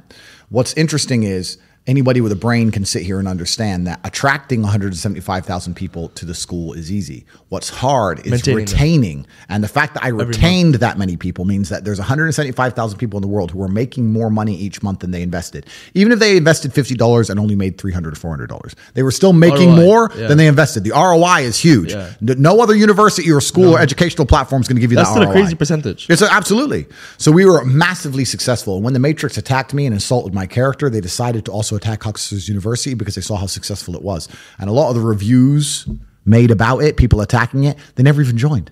What's 0.51 0.73
interesting 0.75 1.23
is 1.23 1.59
anybody 1.91 2.21
with 2.21 2.31
a 2.31 2.37
brain 2.37 2.71
can 2.71 2.85
sit 2.85 3.03
here 3.03 3.19
and 3.19 3.27
understand 3.27 3.85
that 3.89 3.99
attracting 4.05 4.63
175,000 4.63 5.75
people 5.75 6.09
to 6.11 6.25
the 6.25 6.35
school 6.35 6.73
is 6.73 6.91
easy. 6.91 7.27
What's 7.49 7.69
hard 7.69 8.21
is 8.21 8.31
Maintaining 8.31 8.65
them. 8.65 8.75
retaining. 8.75 9.27
And 9.49 9.65
the 9.65 9.69
fact 9.69 9.95
that 9.95 10.05
I 10.05 10.09
retained 10.09 10.77
that 10.77 10.99
many 10.99 11.17
people 11.17 11.45
means 11.45 11.69
that 11.69 11.85
there's 11.85 11.99
175,000 11.99 12.97
people 12.97 13.19
in 13.19 13.23
the 13.23 13.29
world 13.29 13.51
who 13.51 13.61
are 13.61 13.69
making 13.69 14.13
more 14.13 14.31
money 14.31 14.55
each 14.55 14.85
month 14.85 15.01
than 15.01 15.11
they 15.11 15.21
invested. 15.21 15.67
Even 15.95 16.13
if 16.13 16.21
they 16.21 16.37
invested 16.37 16.71
$50 16.71 17.29
and 17.29 17.41
only 17.41 17.57
made 17.57 17.77
$300 17.77 18.07
or 18.07 18.37
$400, 18.37 18.75
they 18.95 19.03
were 19.03 19.11
still 19.11 19.33
making 19.33 19.71
ROI, 19.71 19.77
more 19.77 20.11
yeah. 20.17 20.29
than 20.29 20.39
they 20.39 20.47
invested. 20.47 20.85
The 20.85 20.93
ROI 20.93 21.41
is 21.41 21.59
huge. 21.59 21.93
Yeah. 21.93 22.13
No 22.21 22.61
other 22.61 22.77
university 22.77 23.33
or 23.33 23.41
school 23.41 23.75
or 23.75 23.81
educational 23.81 24.27
platform 24.27 24.63
is 24.63 24.69
going 24.69 24.77
to 24.77 24.81
give 24.81 24.93
you 24.93 24.97
That's 24.97 25.11
that 25.11 25.23
still 25.23 25.29
a 25.29 25.33
crazy 25.33 25.57
percentage. 25.57 26.09
It's 26.09 26.23
a, 26.23 26.33
absolutely. 26.33 26.87
So 27.19 27.33
we 27.33 27.47
were 27.47 27.65
massively 27.65 28.25
successful. 28.25 28.77
And 28.77 28.85
when 28.85 28.93
the 28.93 29.01
Matrix 29.01 29.37
attacked 29.37 29.75
me 29.75 29.87
and 29.87 29.93
insulted 29.93 30.33
my 30.33 30.47
character, 30.47 30.89
they 30.89 31.01
decided 31.01 31.45
to 31.47 31.51
also 31.51 31.80
attack 31.81 32.03
Hustlers 32.03 32.49
University 32.49 32.95
because 32.95 33.15
they 33.15 33.21
saw 33.21 33.37
how 33.37 33.47
successful 33.47 33.95
it 33.97 34.03
was. 34.03 34.29
And 34.59 34.69
a 34.69 34.73
lot 34.73 34.91
of 34.91 34.97
the 34.97 35.01
reviews 35.01 35.89
made 36.25 36.51
about 36.51 36.79
it, 36.81 36.97
people 36.97 37.21
attacking 37.21 37.65
it, 37.65 37.79
they 37.95 38.03
never 38.03 38.21
even 38.21 38.37
joined. 38.37 38.71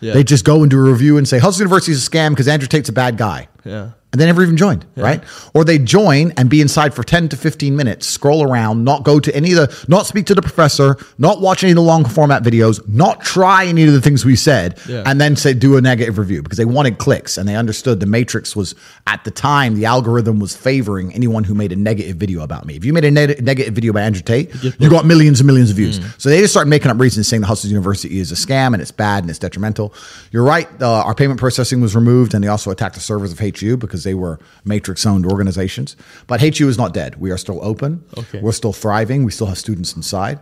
Yeah. 0.00 0.14
They 0.14 0.22
just 0.22 0.44
go 0.44 0.62
and 0.62 0.70
do 0.70 0.78
a 0.78 0.90
review 0.90 1.18
and 1.18 1.26
say 1.26 1.38
Hustle 1.38 1.62
University 1.62 1.92
is 1.92 2.06
a 2.06 2.10
scam 2.10 2.30
because 2.30 2.46
Andrew 2.46 2.68
Tate's 2.68 2.88
a 2.88 2.92
bad 2.92 3.16
guy. 3.16 3.48
Yeah. 3.64 3.90
And 4.14 4.20
they 4.20 4.26
never 4.26 4.44
even 4.44 4.56
joined, 4.56 4.86
right? 4.94 5.24
Or 5.54 5.64
they 5.64 5.76
join 5.76 6.30
and 6.36 6.48
be 6.48 6.60
inside 6.60 6.94
for 6.94 7.02
10 7.02 7.30
to 7.30 7.36
15 7.36 7.74
minutes, 7.74 8.06
scroll 8.06 8.48
around, 8.48 8.84
not 8.84 9.02
go 9.02 9.18
to 9.18 9.34
any 9.34 9.50
of 9.50 9.56
the, 9.56 9.84
not 9.88 10.06
speak 10.06 10.26
to 10.26 10.36
the 10.36 10.40
professor, 10.40 10.96
not 11.18 11.40
watch 11.40 11.64
any 11.64 11.72
of 11.72 11.76
the 11.76 11.82
long 11.82 12.04
format 12.04 12.44
videos, 12.44 12.80
not 12.88 13.22
try 13.22 13.66
any 13.66 13.82
of 13.82 13.92
the 13.92 14.00
things 14.00 14.24
we 14.24 14.36
said, 14.36 14.78
Yeah. 14.88 15.02
and 15.04 15.20
then 15.20 15.34
say, 15.34 15.52
do 15.52 15.76
a 15.76 15.80
negative 15.80 16.16
review 16.16 16.42
because 16.44 16.58
they 16.58 16.64
wanted 16.64 16.98
clicks 16.98 17.36
and 17.36 17.48
they 17.48 17.56
understood 17.56 17.98
the 17.98 18.06
matrix 18.06 18.54
was, 18.54 18.76
at 19.08 19.24
the 19.24 19.32
time, 19.32 19.74
the 19.74 19.84
algorithm 19.84 20.38
was 20.38 20.54
favoring 20.54 21.12
anyone 21.12 21.42
who 21.42 21.52
made 21.54 21.72
a 21.72 21.76
negative 21.76 22.16
video 22.16 22.44
about 22.44 22.66
me. 22.66 22.76
If 22.76 22.84
you 22.84 22.92
made 22.92 23.04
a 23.04 23.10
neg- 23.10 23.42
negative 23.42 23.74
video 23.74 23.90
about 23.90 24.02
Andrew 24.04 24.22
Tate, 24.22 24.54
you 24.78 24.88
got 24.88 25.06
millions 25.06 25.40
and 25.40 25.48
millions 25.48 25.70
of 25.70 25.76
views. 25.76 25.98
So 26.18 26.28
they 26.28 26.38
just 26.38 26.52
started 26.52 26.70
making 26.70 26.92
up 26.92 27.00
reasons 27.00 27.26
saying 27.26 27.40
the 27.40 27.48
Hustle 27.48 27.68
University 27.68 28.20
is 28.20 28.30
a 28.30 28.36
scam 28.36 28.74
and 28.74 28.80
it's 28.80 28.92
bad 28.92 29.24
and 29.24 29.30
it's 29.30 29.40
detrimental. 29.40 29.92
You're 30.30 30.44
right. 30.44 30.68
Uh, 30.80 31.02
our 31.02 31.16
payment 31.16 31.40
processing 31.40 31.80
was 31.80 31.96
removed 31.96 32.32
and 32.32 32.44
they 32.44 32.48
also 32.48 32.70
attacked 32.70 32.94
the 32.94 33.00
servers 33.00 33.32
of 33.32 33.40
HU 33.40 33.76
because 33.76 34.03
they 34.04 34.14
were 34.14 34.38
matrix 34.64 35.04
owned 35.04 35.26
organizations. 35.26 35.96
But 36.26 36.40
HU 36.40 36.68
is 36.68 36.78
not 36.78 36.94
dead. 36.94 37.16
We 37.16 37.30
are 37.30 37.38
still 37.38 37.58
open. 37.64 38.04
Okay. 38.16 38.40
We're 38.40 38.52
still 38.52 38.72
thriving. 38.72 39.24
We 39.24 39.32
still 39.32 39.48
have 39.48 39.58
students 39.58 39.94
inside. 39.96 40.38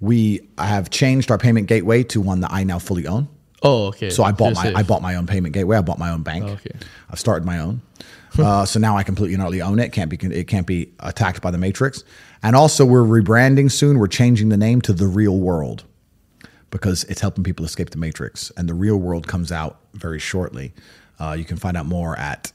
We 0.00 0.48
have 0.58 0.90
changed 0.90 1.30
our 1.30 1.38
payment 1.38 1.66
gateway 1.66 2.04
to 2.04 2.20
one 2.20 2.40
that 2.40 2.52
I 2.52 2.64
now 2.64 2.78
fully 2.78 3.06
own. 3.06 3.28
Oh, 3.62 3.86
okay. 3.86 4.10
So 4.10 4.22
I 4.22 4.32
bought 4.32 4.46
You're 4.46 4.54
my 4.54 4.62
safe. 4.64 4.76
I 4.76 4.82
bought 4.82 5.02
my 5.02 5.16
own 5.16 5.26
payment 5.26 5.54
gateway. 5.54 5.76
I 5.76 5.80
bought 5.80 5.98
my 5.98 6.10
own 6.10 6.22
bank. 6.22 6.44
Okay. 6.44 6.70
I've 7.10 7.18
started 7.18 7.44
my 7.44 7.58
own. 7.58 7.82
uh, 8.38 8.64
so 8.64 8.78
now 8.78 8.96
I 8.96 9.02
completely 9.02 9.34
and 9.34 9.42
utterly 9.42 9.62
own 9.62 9.78
it. 9.78 9.92
Can't 9.92 10.10
be 10.10 10.16
it 10.16 10.44
can't 10.44 10.66
be 10.66 10.92
attacked 11.00 11.40
by 11.40 11.50
the 11.50 11.58
matrix. 11.58 12.04
And 12.42 12.54
also 12.54 12.84
we're 12.84 13.02
rebranding 13.02 13.70
soon. 13.70 13.98
We're 13.98 14.06
changing 14.06 14.50
the 14.50 14.56
name 14.56 14.80
to 14.82 14.92
the 14.92 15.06
Real 15.06 15.36
World 15.36 15.84
because 16.70 17.04
it's 17.04 17.20
helping 17.20 17.42
people 17.42 17.64
escape 17.64 17.90
the 17.90 17.98
matrix. 17.98 18.52
And 18.56 18.68
the 18.68 18.74
Real 18.74 18.96
World 18.96 19.26
comes 19.26 19.50
out 19.50 19.80
very 19.94 20.18
shortly. 20.18 20.72
Uh, 21.18 21.34
you 21.36 21.44
can 21.44 21.56
find 21.56 21.76
out 21.76 21.86
more 21.86 22.16
at 22.16 22.52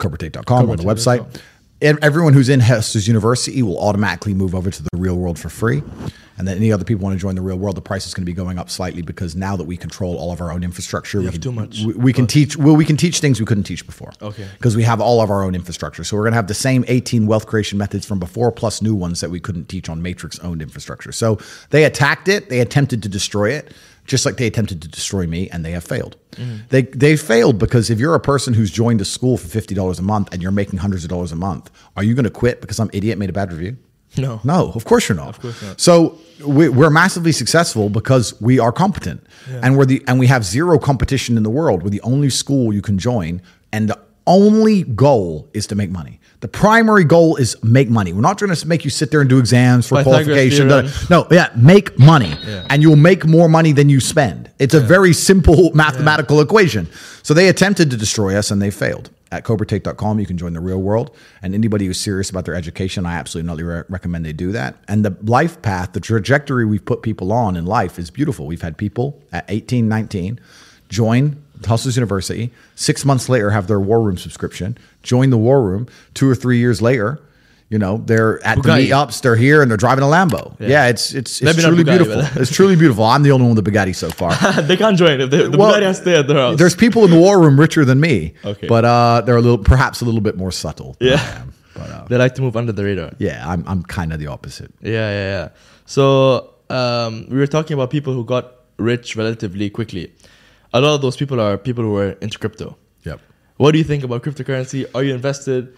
cobratate.com 0.00 0.70
on 0.70 0.76
the 0.76 0.82
website. 0.82 1.40
And 1.82 1.98
everyone 2.02 2.34
who's 2.34 2.50
in 2.50 2.60
Hustlers 2.60 3.08
University 3.08 3.62
will 3.62 3.78
automatically 3.80 4.34
move 4.34 4.54
over 4.54 4.70
to 4.70 4.82
the 4.82 4.90
real 4.96 5.16
world 5.16 5.38
for 5.38 5.48
free. 5.48 5.82
And 6.36 6.48
then 6.48 6.56
any 6.56 6.72
other 6.72 6.84
people 6.84 7.04
want 7.04 7.14
to 7.18 7.20
join 7.20 7.34
the 7.34 7.42
real 7.42 7.58
world, 7.58 7.76
the 7.76 7.82
price 7.82 8.06
is 8.06 8.14
going 8.14 8.22
to 8.22 8.26
be 8.26 8.34
going 8.34 8.58
up 8.58 8.70
slightly 8.70 9.02
because 9.02 9.36
now 9.36 9.56
that 9.56 9.64
we 9.64 9.76
control 9.76 10.16
all 10.16 10.32
of 10.32 10.40
our 10.40 10.50
own 10.50 10.62
infrastructure, 10.64 11.20
we 11.20 11.30
can, 11.30 11.40
too 11.40 11.52
much, 11.52 11.82
We, 11.82 11.92
we 11.94 12.12
can 12.14 12.26
teach. 12.26 12.56
Well, 12.56 12.76
we 12.76 12.86
can 12.86 12.96
teach 12.96 13.20
things 13.20 13.40
we 13.40 13.46
couldn't 13.46 13.64
teach 13.64 13.84
before. 13.84 14.12
Okay. 14.22 14.46
Because 14.56 14.74
we 14.74 14.82
have 14.84 15.02
all 15.02 15.20
of 15.20 15.30
our 15.30 15.42
own 15.42 15.54
infrastructure, 15.54 16.02
so 16.02 16.16
we're 16.16 16.22
going 16.22 16.32
to 16.32 16.36
have 16.36 16.46
the 16.46 16.54
same 16.54 16.84
18 16.88 17.26
wealth 17.26 17.46
creation 17.46 17.76
methods 17.76 18.06
from 18.06 18.18
before, 18.18 18.50
plus 18.52 18.80
new 18.80 18.94
ones 18.94 19.20
that 19.20 19.30
we 19.30 19.38
couldn't 19.38 19.68
teach 19.68 19.90
on 19.90 20.00
Matrix 20.00 20.38
owned 20.38 20.62
infrastructure. 20.62 21.12
So 21.12 21.38
they 21.70 21.84
attacked 21.84 22.28
it. 22.28 22.48
They 22.48 22.60
attempted 22.60 23.02
to 23.02 23.08
destroy 23.10 23.50
it 23.50 23.72
just 24.04 24.26
like 24.26 24.36
they 24.36 24.46
attempted 24.46 24.82
to 24.82 24.88
destroy 24.88 25.26
me, 25.26 25.48
and 25.50 25.64
they 25.64 25.72
have 25.72 25.84
failed. 25.84 26.16
They 26.70 26.82
they 26.82 27.16
failed 27.16 27.58
because 27.58 27.90
if 27.90 27.98
you're 27.98 28.14
a 28.14 28.20
person 28.20 28.54
who's 28.54 28.70
joined 28.70 29.00
a 29.00 29.04
school 29.04 29.36
for 29.36 29.48
fifty 29.48 29.74
dollars 29.74 29.98
a 29.98 30.02
month 30.02 30.32
and 30.32 30.42
you're 30.42 30.52
making 30.52 30.78
hundreds 30.78 31.04
of 31.04 31.10
dollars 31.10 31.32
a 31.32 31.36
month, 31.36 31.70
are 31.96 32.04
you 32.04 32.14
going 32.14 32.24
to 32.24 32.30
quit 32.30 32.60
because 32.60 32.76
some 32.76 32.90
idiot 32.92 33.18
made 33.18 33.30
a 33.30 33.32
bad 33.32 33.52
review? 33.52 33.76
No. 34.16 34.40
no, 34.42 34.72
of 34.72 34.84
course 34.84 35.08
you're 35.08 35.16
not. 35.16 35.36
Of 35.36 35.40
course 35.40 35.62
not. 35.62 35.80
So 35.80 36.18
we, 36.44 36.68
we're 36.68 36.90
massively 36.90 37.30
successful 37.30 37.88
because 37.88 38.40
we 38.40 38.58
are 38.58 38.72
competent, 38.72 39.24
and 39.48 39.76
we're 39.76 39.84
the 39.84 40.02
and 40.08 40.18
we 40.18 40.26
have 40.26 40.44
zero 40.44 40.78
competition 40.78 41.36
in 41.36 41.42
the 41.42 41.50
world. 41.50 41.82
We're 41.82 41.90
the 41.90 42.00
only 42.02 42.30
school 42.30 42.72
you 42.72 42.82
can 42.82 42.98
join, 42.98 43.40
and 43.72 43.88
the 43.88 43.98
only 44.26 44.82
goal 44.82 45.48
is 45.54 45.66
to 45.68 45.74
make 45.74 45.90
money. 45.90 46.20
The 46.40 46.48
primary 46.48 47.04
goal 47.04 47.36
is 47.36 47.62
make 47.62 47.90
money. 47.90 48.14
We're 48.14 48.22
not 48.22 48.38
trying 48.38 48.54
to 48.54 48.66
make 48.66 48.84
you 48.84 48.90
sit 48.90 49.10
there 49.10 49.20
and 49.20 49.28
do 49.28 49.38
exams 49.38 49.86
for 49.86 49.96
Pythagoras 49.96 50.26
qualification. 50.26 50.68
theorem. 50.68 50.88
No, 51.10 51.26
yeah, 51.30 51.50
make 51.54 51.98
money, 51.98 52.34
and 52.70 52.82
you'll 52.82 52.96
make 52.96 53.26
more 53.26 53.48
money 53.48 53.72
than 53.72 53.90
you 53.90 54.00
spend. 54.00 54.50
It's 54.58 54.72
a 54.74 54.80
very 54.80 55.12
simple 55.12 55.70
mathematical 55.74 56.40
equation. 56.40 56.88
So 57.22 57.34
they 57.34 57.48
attempted 57.48 57.90
to 57.90 57.96
destroy 57.96 58.36
us, 58.36 58.50
and 58.50 58.60
they 58.62 58.70
failed. 58.70 59.10
At 59.32 59.44
CobraTate.com, 59.44 60.18
you 60.18 60.26
can 60.26 60.36
join 60.38 60.54
the 60.54 60.60
real 60.60 60.80
world. 60.80 61.14
And 61.40 61.54
anybody 61.54 61.86
who's 61.86 62.00
serious 62.00 62.30
about 62.30 62.46
their 62.46 62.54
education, 62.56 63.06
I 63.06 63.14
absolutely 63.14 63.62
re- 63.62 63.84
recommend 63.88 64.24
they 64.24 64.32
do 64.32 64.50
that. 64.52 64.76
And 64.88 65.04
the 65.04 65.16
life 65.22 65.62
path, 65.62 65.92
the 65.92 66.00
trajectory 66.00 66.64
we've 66.64 66.84
put 66.84 67.02
people 67.02 67.32
on 67.32 67.54
in 67.56 67.64
life 67.64 67.96
is 67.98 68.10
beautiful. 68.10 68.46
We've 68.46 68.62
had 68.62 68.76
people 68.76 69.22
at 69.30 69.44
18, 69.48 69.88
19 69.88 70.40
join 70.88 71.40
Hustlers 71.66 71.96
University, 71.96 72.50
six 72.74 73.04
months 73.04 73.28
later 73.28 73.50
have 73.50 73.66
their 73.66 73.80
War 73.80 74.00
Room 74.02 74.16
subscription, 74.16 74.76
join 75.02 75.30
the 75.30 75.38
War 75.38 75.62
Room, 75.62 75.86
two 76.14 76.28
or 76.28 76.34
three 76.34 76.58
years 76.58 76.80
later. 76.82 77.20
You 77.68 77.78
know 77.78 77.98
they're 77.98 78.44
at 78.44 78.58
Bugatti. 78.58 78.62
the 78.62 78.90
meetups. 78.90 79.22
They're 79.22 79.36
here 79.36 79.62
and 79.62 79.70
they're 79.70 79.76
driving 79.78 80.02
a 80.02 80.08
Lambo. 80.08 80.56
Yeah, 80.58 80.88
it's 80.88 81.14
it's, 81.14 81.40
it's 81.40 81.42
Maybe 81.42 81.62
truly 81.62 81.84
Bugatti, 81.84 82.04
beautiful. 82.04 82.42
it's 82.42 82.50
truly 82.52 82.74
beautiful. 82.74 83.04
I'm 83.04 83.22
the 83.22 83.30
only 83.30 83.46
one 83.46 83.54
with 83.54 83.64
the 83.64 83.70
Bugatti 83.70 83.94
so 83.94 84.10
far. 84.10 84.34
they 84.62 84.76
can't 84.76 84.98
join 84.98 85.20
if 85.20 85.30
they, 85.30 85.46
the 85.48 85.56
Well, 85.56 85.72
Bugatti 85.72 85.82
has 85.82 85.98
to 85.98 86.02
stay 86.02 86.16
at 86.18 86.26
their 86.26 86.36
house. 86.36 86.58
There's 86.58 86.74
people 86.74 87.04
in 87.04 87.10
the 87.12 87.18
war 87.20 87.38
room 87.40 87.60
richer 87.60 87.84
than 87.84 88.00
me. 88.00 88.34
Okay. 88.44 88.66
But 88.66 88.84
uh, 88.84 89.20
they're 89.24 89.36
a 89.36 89.40
little, 89.40 89.56
perhaps 89.58 90.00
a 90.00 90.04
little 90.04 90.20
bit 90.20 90.36
more 90.36 90.50
subtle. 90.50 90.96
than 90.98 91.10
Yeah. 91.10 91.14
I 91.22 91.40
am. 91.42 91.52
But 91.74 91.90
uh, 91.90 92.04
they 92.08 92.16
like 92.16 92.34
to 92.34 92.42
move 92.42 92.56
under 92.56 92.72
the 92.72 92.82
radar. 92.82 93.12
yeah, 93.18 93.48
I'm, 93.48 93.62
I'm 93.68 93.84
kind 93.84 94.12
of 94.12 94.18
the 94.18 94.26
opposite. 94.26 94.72
Yeah, 94.82 94.90
yeah, 94.90 95.30
yeah. 95.44 95.48
So 95.86 96.54
um, 96.70 97.26
we 97.30 97.38
were 97.38 97.46
talking 97.46 97.74
about 97.74 97.90
people 97.90 98.12
who 98.14 98.24
got 98.24 98.52
rich 98.78 99.14
relatively 99.14 99.70
quickly. 99.70 100.12
A 100.72 100.80
lot 100.80 100.94
of 100.94 101.02
those 101.02 101.16
people 101.16 101.40
are 101.40 101.58
people 101.58 101.84
who 101.84 101.96
are 101.96 102.12
into 102.20 102.38
crypto. 102.38 102.76
Yep. 103.04 103.20
What 103.56 103.72
do 103.72 103.78
you 103.78 103.84
think 103.84 104.04
about 104.04 104.22
cryptocurrency? 104.22 104.86
Are 104.94 105.02
you 105.02 105.14
invested? 105.14 105.76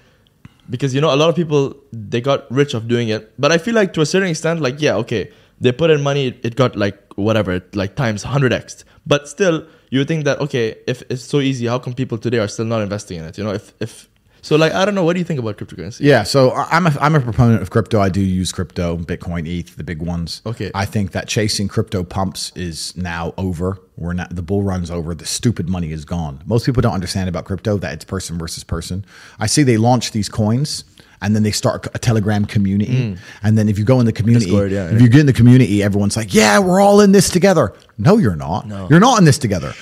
Because 0.70 0.94
you 0.94 1.00
know 1.00 1.12
a 1.12 1.16
lot 1.16 1.28
of 1.28 1.34
people 1.34 1.76
they 1.92 2.20
got 2.20 2.50
rich 2.50 2.74
of 2.74 2.86
doing 2.86 3.08
it, 3.08 3.32
but 3.38 3.50
I 3.50 3.58
feel 3.58 3.74
like 3.74 3.92
to 3.94 4.00
a 4.00 4.06
certain 4.06 4.28
extent, 4.28 4.60
like 4.60 4.80
yeah, 4.80 4.94
okay, 4.96 5.32
they 5.60 5.72
put 5.72 5.90
in 5.90 6.02
money, 6.02 6.38
it 6.42 6.56
got 6.56 6.76
like 6.76 6.96
whatever, 7.16 7.60
like 7.74 7.96
times 7.96 8.22
hundred 8.22 8.52
x. 8.52 8.84
But 9.06 9.28
still, 9.28 9.66
you 9.90 10.00
would 10.00 10.08
think 10.08 10.24
that 10.24 10.40
okay, 10.40 10.76
if 10.86 11.02
it's 11.10 11.24
so 11.24 11.40
easy, 11.40 11.66
how 11.66 11.78
come 11.78 11.94
people 11.94 12.18
today 12.18 12.38
are 12.38 12.48
still 12.48 12.64
not 12.66 12.82
investing 12.82 13.18
in 13.18 13.24
it? 13.24 13.38
You 13.38 13.44
know, 13.44 13.52
if 13.52 13.74
if 13.80 14.08
so, 14.42 14.56
like 14.56 14.72
I 14.72 14.84
don't 14.84 14.94
know, 14.94 15.04
what 15.04 15.14
do 15.14 15.20
you 15.20 15.24
think 15.24 15.40
about 15.40 15.56
cryptocurrency? 15.56 16.00
Yeah, 16.00 16.24
so 16.24 16.52
I'm 16.52 16.86
a, 16.86 16.96
I'm 17.00 17.14
a 17.14 17.20
proponent 17.20 17.62
of 17.62 17.70
crypto. 17.70 18.00
I 18.00 18.08
do 18.10 18.20
use 18.20 18.52
crypto, 18.52 18.96
Bitcoin, 18.98 19.48
ETH, 19.48 19.76
the 19.76 19.84
big 19.84 20.02
ones. 20.02 20.42
Okay. 20.44 20.70
I 20.74 20.84
think 20.84 21.12
that 21.12 21.28
chasing 21.28 21.68
crypto 21.68 22.04
pumps 22.04 22.52
is 22.54 22.94
now 22.96 23.32
over. 23.38 23.78
We're 23.96 24.12
not 24.14 24.34
the 24.34 24.42
bull 24.42 24.62
run's 24.62 24.90
over. 24.90 25.14
The 25.14 25.26
stupid 25.26 25.68
money 25.68 25.92
is 25.92 26.04
gone. 26.04 26.42
Most 26.44 26.66
people 26.66 26.82
don't 26.82 26.94
understand 26.94 27.28
about 27.28 27.44
crypto 27.44 27.78
that 27.78 27.92
it's 27.94 28.04
person 28.04 28.36
versus 28.38 28.64
person. 28.64 29.04
I 29.38 29.46
see 29.46 29.62
they 29.62 29.76
launch 29.76 30.10
these 30.12 30.28
coins 30.28 30.84
and 31.20 31.36
then 31.36 31.44
they 31.44 31.52
start 31.52 31.86
a 31.94 31.98
Telegram 32.00 32.44
community. 32.44 33.16
And 33.44 33.56
then 33.56 33.68
if 33.68 33.78
you 33.78 33.84
go 33.84 34.00
in 34.00 34.06
the 34.06 34.12
community, 34.12 34.46
Mm. 34.46 34.48
Discord, 34.50 34.72
yeah. 34.72 34.90
if 34.92 35.00
you 35.00 35.08
get 35.08 35.20
in 35.20 35.26
the 35.26 35.32
community, 35.32 35.80
everyone's 35.84 36.16
like, 36.16 36.34
"Yeah, 36.34 36.58
we're 36.58 36.80
all 36.80 37.00
in 37.00 37.12
this 37.12 37.30
together." 37.30 37.72
No, 37.96 38.16
you're 38.18 38.34
not. 38.34 38.66
No. 38.66 38.88
You're 38.90 38.98
not 38.98 39.20
in 39.20 39.24
this 39.24 39.38
together. 39.38 39.72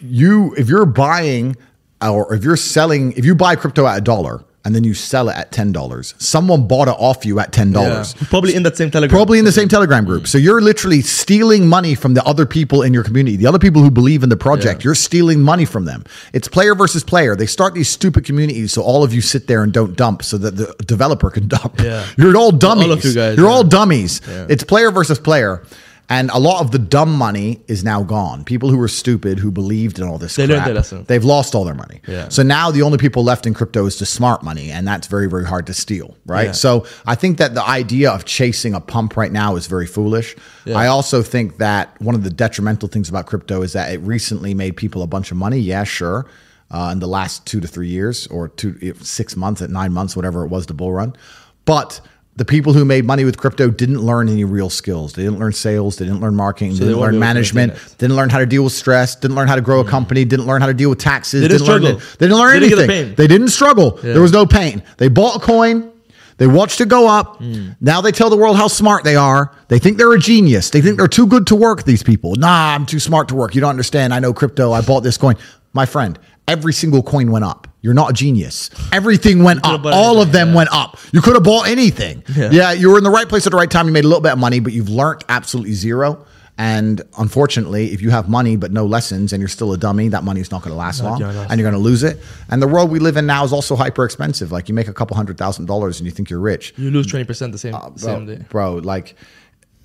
You 0.00 0.54
if 0.56 0.70
you're 0.70 0.86
buying 0.86 1.56
or 2.02 2.34
if 2.34 2.44
you're 2.44 2.56
selling, 2.56 3.12
if 3.12 3.24
you 3.24 3.34
buy 3.34 3.56
crypto 3.56 3.86
at 3.86 3.98
a 3.98 4.00
dollar 4.00 4.44
and 4.64 4.74
then 4.74 4.82
you 4.82 4.94
sell 4.94 5.28
it 5.28 5.36
at 5.36 5.52
ten 5.52 5.70
dollars, 5.72 6.14
someone 6.18 6.66
bought 6.66 6.88
it 6.88 6.96
off 6.98 7.24
you 7.24 7.38
at 7.38 7.52
ten 7.52 7.68
Yeah. 7.72 7.88
dollars. 7.88 8.14
Probably 8.14 8.54
in 8.54 8.64
that 8.64 8.76
same 8.76 8.90
telegram. 8.90 9.16
Probably 9.16 9.38
in 9.38 9.44
the 9.44 9.52
same 9.52 9.68
Telegram 9.68 10.04
group. 10.04 10.24
Mm. 10.24 10.26
So 10.26 10.38
you're 10.38 10.60
literally 10.60 11.02
stealing 11.02 11.68
money 11.68 11.94
from 11.94 12.14
the 12.14 12.24
other 12.24 12.44
people 12.46 12.82
in 12.82 12.92
your 12.92 13.04
community, 13.04 13.36
the 13.36 13.46
other 13.46 13.60
people 13.60 13.80
who 13.80 13.90
believe 13.92 14.22
in 14.24 14.28
the 14.28 14.36
project. 14.36 14.80
Yeah. 14.80 14.88
You're 14.88 14.94
stealing 14.96 15.40
money 15.40 15.64
from 15.64 15.84
them. 15.84 16.04
It's 16.32 16.48
player 16.48 16.74
versus 16.74 17.04
player. 17.04 17.36
They 17.36 17.46
start 17.46 17.74
these 17.74 17.88
stupid 17.88 18.24
communities 18.24 18.72
so 18.72 18.82
all 18.82 19.04
of 19.04 19.14
you 19.14 19.20
sit 19.20 19.46
there 19.46 19.62
and 19.62 19.72
don't 19.72 19.96
dump 19.96 20.24
so 20.24 20.36
that 20.38 20.56
the 20.56 20.74
developer 20.84 21.30
can 21.30 21.46
dump. 21.48 21.80
Yeah. 21.80 22.04
You're 22.18 22.36
all 22.36 22.50
dummies. 22.50 22.86
All 22.86 22.92
of 22.92 23.04
you 23.04 23.14
guys, 23.14 23.36
You're 23.38 23.46
yeah. 23.46 23.52
all 23.52 23.62
dummies. 23.64 24.20
Yeah. 24.28 24.46
It's 24.48 24.64
player 24.64 24.90
versus 24.90 25.18
player. 25.20 25.62
And 26.08 26.30
a 26.30 26.38
lot 26.38 26.60
of 26.60 26.70
the 26.70 26.78
dumb 26.78 27.12
money 27.16 27.60
is 27.66 27.82
now 27.82 28.04
gone. 28.04 28.44
People 28.44 28.70
who 28.70 28.76
were 28.76 28.86
stupid, 28.86 29.40
who 29.40 29.50
believed 29.50 29.98
in 29.98 30.06
all 30.06 30.18
this—they 30.18 30.46
learned 30.46 30.64
their 30.64 30.74
lesson. 30.74 31.04
They've 31.04 31.24
lost 31.24 31.54
all 31.54 31.64
their 31.64 31.74
money. 31.74 32.00
Yeah. 32.06 32.28
So 32.28 32.44
now 32.44 32.70
the 32.70 32.82
only 32.82 32.98
people 32.98 33.24
left 33.24 33.44
in 33.44 33.54
crypto 33.54 33.86
is 33.86 33.98
the 33.98 34.06
smart 34.06 34.44
money, 34.44 34.70
and 34.70 34.86
that's 34.86 35.08
very, 35.08 35.28
very 35.28 35.44
hard 35.44 35.66
to 35.66 35.74
steal, 35.74 36.16
right? 36.24 36.46
Yeah. 36.46 36.52
So 36.52 36.86
I 37.06 37.16
think 37.16 37.38
that 37.38 37.54
the 37.54 37.64
idea 37.64 38.12
of 38.12 38.24
chasing 38.24 38.72
a 38.72 38.80
pump 38.80 39.16
right 39.16 39.32
now 39.32 39.56
is 39.56 39.66
very 39.66 39.86
foolish. 39.86 40.36
Yeah. 40.64 40.78
I 40.78 40.86
also 40.86 41.22
think 41.22 41.58
that 41.58 42.00
one 42.00 42.14
of 42.14 42.22
the 42.22 42.30
detrimental 42.30 42.88
things 42.88 43.08
about 43.08 43.26
crypto 43.26 43.62
is 43.62 43.72
that 43.72 43.92
it 43.92 43.98
recently 43.98 44.54
made 44.54 44.76
people 44.76 45.02
a 45.02 45.08
bunch 45.08 45.32
of 45.32 45.36
money. 45.36 45.58
Yeah, 45.58 45.82
sure. 45.82 46.26
Uh, 46.70 46.90
in 46.92 47.00
the 47.00 47.08
last 47.08 47.46
two 47.46 47.60
to 47.60 47.66
three 47.66 47.88
years, 47.88 48.26
or 48.28 48.48
two, 48.48 48.94
six 49.00 49.36
months, 49.36 49.60
at 49.60 49.70
nine 49.70 49.92
months, 49.92 50.14
whatever 50.14 50.44
it 50.44 50.48
was, 50.48 50.66
the 50.66 50.74
bull 50.74 50.92
run. 50.92 51.16
But 51.64 52.00
the 52.36 52.44
people 52.44 52.74
who 52.74 52.84
made 52.84 53.06
money 53.06 53.24
with 53.24 53.38
crypto 53.38 53.70
didn't 53.70 54.00
learn 54.00 54.28
any 54.28 54.44
real 54.44 54.68
skills. 54.68 55.14
They 55.14 55.22
didn't 55.22 55.38
learn 55.38 55.52
sales. 55.52 55.96
They 55.96 56.04
didn't 56.04 56.20
learn 56.20 56.34
marketing. 56.34 56.72
they 56.74 56.80
didn't 56.80 56.98
learn 56.98 57.12
be 57.12 57.16
able 57.16 57.20
to 57.20 57.20
management. 57.20 57.94
Didn't 57.98 58.14
learn 58.14 58.28
how 58.28 58.38
to 58.38 58.46
deal 58.46 58.64
with 58.64 58.74
stress. 58.74 59.16
Didn't 59.16 59.36
learn 59.36 59.48
how 59.48 59.56
to 59.56 59.62
grow 59.62 59.80
a 59.80 59.82
mm-hmm. 59.82 59.90
company. 59.90 60.24
Didn't 60.26 60.46
learn 60.46 60.60
how 60.60 60.66
to 60.66 60.74
deal 60.74 60.90
with 60.90 60.98
taxes. 60.98 61.40
They 61.40 61.48
didn't 61.48 61.66
learn 61.66 61.80
struggle. 61.80 62.00
They 62.18 62.26
didn't 62.26 62.38
learn 62.38 62.52
They 62.54 62.68
didn't 62.68 62.78
get 62.78 62.86
the 62.86 62.94
anything. 62.94 63.14
They 63.14 63.26
didn't 63.26 63.48
struggle. 63.48 63.90
There 63.92 64.20
was 64.20 64.32
no 64.32 64.44
pain. 64.44 64.82
They 64.98 65.08
bought 65.08 65.36
a 65.36 65.40
coin. 65.40 65.90
They 66.38 66.46
watched 66.46 66.82
it 66.82 66.88
go 66.88 67.08
up. 67.08 67.40
Mm. 67.40 67.76
Now 67.80 68.02
they 68.02 68.12
tell 68.12 68.28
the 68.28 68.36
world 68.36 68.58
how 68.58 68.68
smart 68.68 69.04
they 69.04 69.16
are. 69.16 69.54
They 69.68 69.78
think 69.78 69.96
they're 69.96 70.12
a 70.12 70.18
genius. 70.18 70.68
They 70.68 70.82
think 70.82 70.98
they're 70.98 71.08
too 71.08 71.26
good 71.26 71.46
to 71.46 71.56
work, 71.56 71.84
these 71.84 72.02
people. 72.02 72.34
Nah, 72.36 72.74
I'm 72.74 72.84
too 72.84 73.00
smart 73.00 73.28
to 73.28 73.34
work. 73.34 73.54
You 73.54 73.62
don't 73.62 73.70
understand. 73.70 74.12
I 74.12 74.18
know 74.18 74.34
crypto. 74.34 74.72
I 74.72 74.82
bought 74.82 75.00
this 75.00 75.16
coin. 75.16 75.36
My 75.72 75.86
friend, 75.86 76.18
every 76.46 76.74
single 76.74 77.02
coin 77.02 77.30
went 77.30 77.46
up. 77.46 77.65
You're 77.86 77.94
not 77.94 78.10
a 78.10 78.12
genius. 78.12 78.68
Everything 78.90 79.44
went 79.44 79.60
up. 79.64 79.86
All 79.86 80.20
of 80.20 80.32
them 80.32 80.48
yeah. 80.48 80.54
went 80.56 80.70
up. 80.72 80.98
You 81.12 81.20
could 81.20 81.34
have 81.34 81.44
bought 81.44 81.68
anything. 81.68 82.24
Yeah. 82.34 82.50
Yeah. 82.50 82.72
you 82.72 82.90
were 82.90 82.98
in 82.98 83.04
the 83.04 83.10
right 83.10 83.28
place 83.28 83.46
at 83.46 83.52
the 83.52 83.56
right 83.56 83.70
time. 83.70 83.86
You 83.86 83.92
made 83.92 84.02
a 84.02 84.08
little 84.08 84.20
bit 84.20 84.32
of 84.32 84.38
money, 84.40 84.58
but 84.58 84.72
you've 84.72 84.88
learned 84.88 85.22
absolutely 85.28 85.72
zero. 85.74 86.26
And 86.58 87.00
unfortunately, 87.16 87.92
if 87.92 88.02
you 88.02 88.10
have 88.10 88.28
money 88.28 88.56
but 88.56 88.72
no 88.72 88.86
lessons 88.86 89.32
and 89.32 89.40
you're 89.40 89.46
still 89.48 89.72
a 89.72 89.78
dummy, 89.78 90.08
that 90.08 90.24
money 90.24 90.40
is 90.40 90.50
not 90.50 90.62
going 90.62 90.72
to 90.72 90.76
last 90.76 91.00
long 91.00 91.20
gonna 91.20 91.46
and 91.48 91.60
you're 91.60 91.70
going 91.70 91.80
to 91.80 91.88
lose 91.88 92.02
it. 92.02 92.18
And 92.48 92.60
the 92.60 92.66
world 92.66 92.90
we 92.90 92.98
live 92.98 93.16
in 93.16 93.24
now 93.24 93.44
is 93.44 93.52
also 93.52 93.76
hyper 93.76 94.04
expensive. 94.04 94.50
Like 94.50 94.68
you 94.68 94.74
make 94.74 94.88
a 94.88 94.92
couple 94.92 95.16
hundred 95.16 95.38
thousand 95.38 95.66
dollars 95.66 96.00
and 96.00 96.06
you 96.06 96.10
think 96.10 96.28
you're 96.28 96.40
rich. 96.40 96.74
You 96.76 96.90
lose 96.90 97.06
twenty 97.06 97.24
percent 97.24 97.52
the 97.52 97.58
same 97.58 97.72
uh, 97.72 97.90
Bro, 97.90 97.96
same 97.98 98.26
day. 98.26 98.44
bro, 98.48 98.74
like 98.78 99.14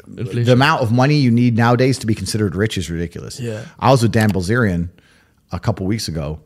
Inflation. 0.07 0.45
the 0.45 0.53
amount 0.53 0.81
of 0.81 0.91
money 0.91 1.17
you 1.17 1.29
need 1.29 1.55
nowadays 1.55 1.99
to 1.99 2.07
be 2.07 2.15
considered 2.15 2.55
rich 2.55 2.79
is 2.79 2.89
ridiculous. 2.89 3.39
Yeah. 3.39 3.63
I 3.77 3.91
was 3.91 4.01
with 4.01 4.11
Dan 4.11 4.31
Bilzerian 4.31 4.89
a 5.51 5.59
couple 5.59 5.85
weeks 5.85 6.07
ago 6.07 6.39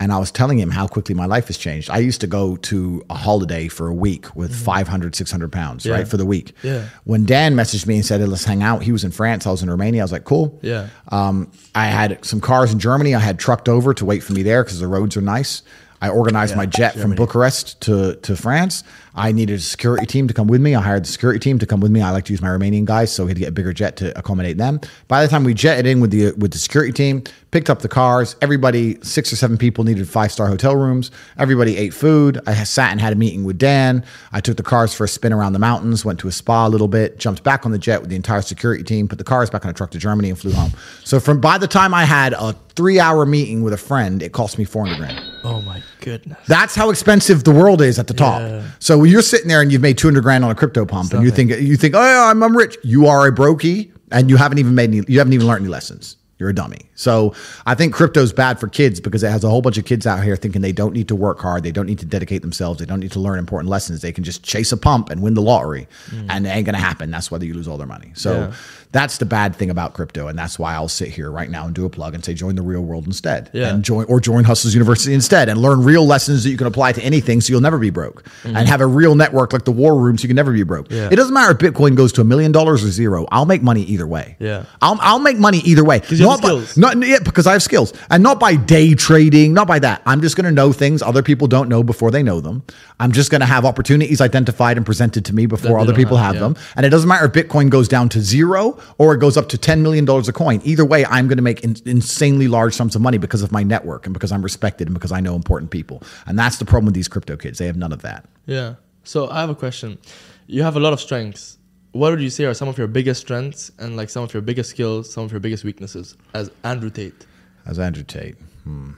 and 0.00 0.12
I 0.12 0.18
was 0.18 0.30
telling 0.30 0.58
him 0.58 0.70
how 0.70 0.86
quickly 0.88 1.14
my 1.14 1.26
life 1.26 1.46
has 1.46 1.56
changed. 1.56 1.88
I 1.88 1.98
used 1.98 2.20
to 2.22 2.26
go 2.26 2.56
to 2.56 3.02
a 3.08 3.14
holiday 3.14 3.68
for 3.68 3.86
a 3.88 3.94
week 3.94 4.34
with 4.34 4.54
500, 4.54 5.14
600 5.14 5.52
pounds, 5.52 5.84
Mm-hmm. 5.84 5.92
Yeah. 5.92 5.98
right, 5.98 6.08
for 6.08 6.16
the 6.16 6.26
week. 6.26 6.52
Yeah. 6.62 6.88
When 7.04 7.24
Dan 7.24 7.54
messaged 7.54 7.86
me 7.86 7.96
and 7.96 8.04
said, 8.04 8.20
hey, 8.20 8.26
let's 8.26 8.44
hang 8.44 8.62
out, 8.62 8.82
he 8.82 8.92
was 8.92 9.04
in 9.04 9.12
France, 9.12 9.46
I 9.46 9.50
was 9.50 9.62
in 9.62 9.70
Romania. 9.70 10.02
I 10.02 10.04
was 10.04 10.12
like, 10.12 10.24
cool. 10.24 10.58
Yeah. 10.62 10.88
Um, 11.08 11.50
I 11.74 11.86
had 11.86 12.24
some 12.24 12.40
cars 12.40 12.72
in 12.72 12.78
Germany 12.80 13.14
I 13.14 13.20
had 13.20 13.38
trucked 13.38 13.68
over 13.68 13.94
to 13.94 14.04
wait 14.04 14.22
for 14.22 14.32
me 14.32 14.42
there 14.42 14.64
because 14.64 14.80
the 14.80 14.88
roads 14.88 15.16
are 15.16 15.20
nice. 15.22 15.62
I 16.02 16.10
organized 16.10 16.54
my 16.56 16.66
jet 16.66 16.94
from 16.96 17.14
Bucharest 17.14 17.80
to, 17.82 18.16
to 18.16 18.36
France. 18.36 18.84
I 19.16 19.30
needed 19.30 19.54
a 19.54 19.62
security 19.62 20.06
team 20.06 20.26
to 20.26 20.34
come 20.34 20.48
with 20.48 20.60
me. 20.60 20.74
I 20.74 20.80
hired 20.80 21.04
the 21.04 21.08
security 21.08 21.38
team 21.38 21.58
to 21.60 21.66
come 21.66 21.80
with 21.80 21.92
me. 21.92 22.00
I 22.00 22.10
like 22.10 22.24
to 22.24 22.32
use 22.32 22.42
my 22.42 22.48
Romanian 22.48 22.84
guys, 22.84 23.12
so 23.12 23.24
we 23.24 23.30
had 23.30 23.36
to 23.36 23.40
get 23.40 23.48
a 23.48 23.52
bigger 23.52 23.72
jet 23.72 23.96
to 23.98 24.16
accommodate 24.18 24.58
them. 24.58 24.80
By 25.06 25.22
the 25.22 25.28
time 25.28 25.44
we 25.44 25.54
jetted 25.54 25.86
in 25.86 26.00
with 26.00 26.10
the 26.10 26.32
with 26.32 26.50
the 26.50 26.58
security 26.58 26.92
team, 26.92 27.22
picked 27.52 27.70
up 27.70 27.82
the 27.82 27.88
cars, 27.88 28.34
everybody, 28.42 28.98
six 29.02 29.32
or 29.32 29.36
seven 29.36 29.56
people 29.56 29.84
needed 29.84 30.08
five 30.08 30.32
star 30.32 30.48
hotel 30.48 30.74
rooms. 30.74 31.12
Everybody 31.38 31.76
ate 31.76 31.94
food. 31.94 32.40
I 32.48 32.54
sat 32.64 32.90
and 32.90 33.00
had 33.00 33.12
a 33.12 33.16
meeting 33.16 33.44
with 33.44 33.58
Dan. 33.58 34.04
I 34.32 34.40
took 34.40 34.56
the 34.56 34.64
cars 34.64 34.92
for 34.92 35.04
a 35.04 35.08
spin 35.08 35.32
around 35.32 35.52
the 35.52 35.60
mountains, 35.60 36.04
went 36.04 36.18
to 36.20 36.28
a 36.28 36.32
spa 36.32 36.66
a 36.66 36.68
little 36.68 36.88
bit, 36.88 37.20
jumped 37.20 37.44
back 37.44 37.64
on 37.64 37.70
the 37.70 37.78
jet 37.78 38.00
with 38.00 38.10
the 38.10 38.16
entire 38.16 38.42
security 38.42 38.82
team, 38.82 39.06
put 39.06 39.18
the 39.18 39.24
cars 39.24 39.48
back 39.48 39.64
on 39.64 39.70
a 39.70 39.74
truck 39.74 39.92
to 39.92 39.98
Germany, 39.98 40.30
and 40.30 40.38
flew 40.38 40.50
home. 40.50 40.72
So 41.04 41.20
from 41.20 41.40
by 41.40 41.58
the 41.58 41.68
time 41.68 41.94
I 41.94 42.04
had 42.04 42.32
a 42.32 42.56
three 42.74 42.98
hour 42.98 43.24
meeting 43.24 43.62
with 43.62 43.72
a 43.72 43.78
friend, 43.78 44.20
it 44.20 44.32
cost 44.32 44.58
me 44.58 44.64
400 44.64 44.98
grand. 44.98 45.22
Oh 45.44 45.60
my 45.60 45.80
goodness. 46.00 46.38
That's 46.48 46.74
how 46.74 46.90
expensive 46.90 47.44
the 47.44 47.52
world 47.52 47.80
is 47.82 48.00
at 48.00 48.08
the 48.08 48.14
top. 48.14 48.40
Yeah. 48.40 48.64
So 48.80 49.03
when 49.04 49.10
you're 49.10 49.20
sitting 49.20 49.48
there 49.48 49.60
and 49.60 49.70
you've 49.70 49.82
made 49.82 49.98
200 49.98 50.22
grand 50.22 50.46
on 50.46 50.50
a 50.50 50.54
crypto 50.54 50.86
pump 50.86 51.12
and 51.12 51.22
you 51.22 51.30
think 51.30 51.50
you 51.50 51.76
think, 51.76 51.94
"Oh, 51.94 52.00
I'm, 52.30 52.42
I'm 52.42 52.56
rich." 52.56 52.78
You 52.82 53.06
are 53.06 53.26
a 53.26 53.30
brokey 53.30 53.92
and 54.10 54.30
you 54.30 54.38
haven't 54.38 54.56
even 54.56 54.74
made 54.74 54.88
any 54.88 55.02
you 55.06 55.18
haven't 55.18 55.34
even 55.34 55.46
learned 55.46 55.60
any 55.60 55.68
lessons. 55.68 56.16
You're 56.38 56.48
a 56.48 56.54
dummy. 56.54 56.90
So 56.94 57.34
I 57.66 57.74
think 57.74 57.92
crypto's 57.92 58.32
bad 58.32 58.58
for 58.58 58.66
kids 58.66 59.00
because 59.00 59.22
it 59.22 59.28
has 59.28 59.44
a 59.44 59.50
whole 59.50 59.60
bunch 59.60 59.76
of 59.76 59.84
kids 59.84 60.06
out 60.06 60.24
here 60.24 60.36
thinking 60.36 60.62
they 60.62 60.72
don't 60.72 60.94
need 60.94 61.08
to 61.08 61.14
work 61.14 61.38
hard, 61.38 61.64
they 61.64 61.70
don't 61.70 61.84
need 61.84 61.98
to 61.98 62.06
dedicate 62.06 62.40
themselves, 62.40 62.80
they 62.80 62.86
don't 62.86 63.00
need 63.00 63.12
to 63.12 63.20
learn 63.20 63.38
important 63.38 63.68
lessons. 63.68 64.00
They 64.00 64.10
can 64.10 64.24
just 64.24 64.42
chase 64.42 64.72
a 64.72 64.78
pump 64.78 65.10
and 65.10 65.20
win 65.20 65.34
the 65.34 65.42
lottery, 65.42 65.86
mm. 66.08 66.26
and 66.30 66.46
it 66.46 66.50
ain't 66.50 66.64
gonna 66.64 66.78
happen. 66.78 67.10
That's 67.10 67.30
why 67.30 67.38
you 67.38 67.52
lose 67.52 67.68
all 67.68 67.76
their 67.76 67.86
money. 67.86 68.12
So 68.14 68.32
Yeah. 68.32 68.54
That's 68.94 69.18
the 69.18 69.26
bad 69.26 69.56
thing 69.56 69.70
about 69.70 69.92
crypto, 69.92 70.28
and 70.28 70.38
that's 70.38 70.56
why 70.56 70.74
I'll 70.74 70.86
sit 70.88 71.08
here 71.08 71.28
right 71.28 71.50
now 71.50 71.66
and 71.66 71.74
do 71.74 71.84
a 71.84 71.90
plug 71.90 72.14
and 72.14 72.24
say 72.24 72.32
join 72.32 72.54
the 72.54 72.62
real 72.62 72.80
world 72.80 73.06
instead, 73.06 73.50
Yeah. 73.52 73.70
and 73.74 73.82
join 73.84 74.04
or 74.06 74.20
join 74.20 74.44
Hustlers 74.44 74.72
University 74.72 75.12
instead, 75.12 75.48
and 75.48 75.60
learn 75.60 75.82
real 75.82 76.06
lessons 76.06 76.44
that 76.44 76.50
you 76.50 76.56
can 76.56 76.68
apply 76.68 76.92
to 76.92 77.02
anything, 77.02 77.40
so 77.40 77.50
you'll 77.52 77.60
never 77.60 77.78
be 77.78 77.90
broke, 77.90 78.24
and 78.44 78.68
have 78.68 78.80
a 78.80 78.86
real 78.86 79.16
network 79.16 79.52
like 79.52 79.64
the 79.64 79.72
War 79.72 79.98
Room, 79.98 80.16
so 80.16 80.22
you 80.22 80.28
can 80.28 80.36
never 80.36 80.52
be 80.52 80.62
broke. 80.62 80.86
Mm-hmm. 80.86 80.94
Yeah. 80.96 81.08
It 81.10 81.16
doesn't 81.16 81.34
matter 81.34 81.50
if 81.50 81.58
Bitcoin 81.58 81.96
goes 81.96 82.12
to 82.12 82.20
a 82.20 82.24
million 82.24 82.52
dollars 82.52 82.84
or 82.84 82.90
zero. 82.90 83.26
I'll 83.32 83.46
make 83.46 83.62
money 83.62 83.82
either 83.82 84.06
way. 84.06 84.36
Yeah. 84.38 84.64
I'll, 84.80 84.96
I'll 85.00 85.18
make 85.18 85.38
money 85.38 85.58
either 85.64 85.82
way. 85.84 86.00
Not 86.12 86.40
by- 86.40 86.48
skills. 86.48 86.76
not 86.76 86.96
yeah, 87.04 87.18
because 87.18 87.48
I 87.48 87.52
have 87.54 87.64
skills, 87.64 87.92
and 88.10 88.22
not 88.22 88.38
by 88.38 88.54
day 88.54 88.94
trading, 88.94 89.54
not 89.54 89.66
by 89.66 89.80
that. 89.80 90.02
I'm 90.06 90.20
just 90.20 90.36
going 90.36 90.44
to 90.46 90.52
know 90.52 90.72
things 90.72 91.02
other 91.02 91.24
people 91.24 91.48
don't 91.48 91.68
know 91.68 91.82
before 91.82 92.12
they 92.12 92.22
know 92.22 92.40
them. 92.40 92.62
I'm 93.00 93.10
just 93.10 93.32
going 93.32 93.40
to 93.40 93.46
have 93.46 93.64
opportunities 93.64 94.20
identified 94.20 94.76
and 94.76 94.86
presented 94.86 95.24
to 95.24 95.34
me 95.34 95.46
before 95.46 95.80
other 95.80 95.94
people 95.94 96.16
have, 96.16 96.26
have, 96.26 96.34
yeah. 96.36 96.40
them. 96.40 96.56
And 96.76 96.86
it 96.86 96.90
doesn't 96.90 97.08
matter 97.08 97.26
if 97.26 97.32
Bitcoin 97.32 97.70
goes 97.70 97.88
down 97.88 98.08
to 98.10 98.20
zero 98.20 98.78
or 98.98 99.14
it 99.14 99.18
goes 99.18 99.36
up 99.36 99.48
to 99.50 99.58
ten 99.58 99.82
million 99.82 100.04
dollars 100.04 100.28
a 100.28 100.32
coin. 100.32 100.60
Either 100.64 100.84
way, 100.84 101.04
I'm 101.06 101.28
going 101.28 101.38
to 101.38 101.42
make 101.42 101.62
in, 101.62 101.76
insanely 101.86 102.48
large 102.48 102.74
sums 102.74 102.94
of 102.94 103.02
money 103.02 103.18
because 103.18 103.42
of 103.42 103.52
my 103.52 103.62
network 103.62 104.06
and 104.06 104.12
because 104.12 104.32
I'm 104.32 104.42
respected 104.42 104.88
and 104.88 104.94
because 104.94 105.12
I 105.12 105.20
know 105.20 105.34
important 105.34 105.70
people. 105.70 106.02
And 106.26 106.38
that's 106.38 106.58
the 106.58 106.64
problem 106.64 106.86
with 106.86 106.94
these 106.94 107.08
crypto 107.08 107.36
kids. 107.36 107.58
They 107.58 107.66
have 107.66 107.76
none 107.76 107.92
of 107.92 108.02
that. 108.02 108.26
Yeah. 108.46 108.74
So 109.04 109.28
I 109.28 109.40
have 109.40 109.50
a 109.50 109.54
question. 109.54 109.98
You 110.46 110.62
have 110.62 110.76
a 110.76 110.80
lot 110.80 110.92
of 110.92 111.00
strengths. 111.00 111.58
What 111.92 112.10
would 112.10 112.20
you 112.20 112.30
say 112.30 112.44
are 112.44 112.54
some 112.54 112.68
of 112.68 112.76
your 112.76 112.88
biggest 112.88 113.20
strengths 113.20 113.70
and 113.78 113.96
like 113.96 114.10
some 114.10 114.24
of 114.24 114.34
your 114.34 114.42
biggest 114.42 114.70
skills, 114.70 115.12
some 115.12 115.24
of 115.24 115.30
your 115.30 115.40
biggest 115.40 115.62
weaknesses 115.62 116.16
as 116.34 116.50
Andrew 116.64 116.90
Tate? 116.90 117.26
As 117.66 117.78
Andrew 117.78 118.02
Tate, 118.02 118.36
hmm. 118.64 118.92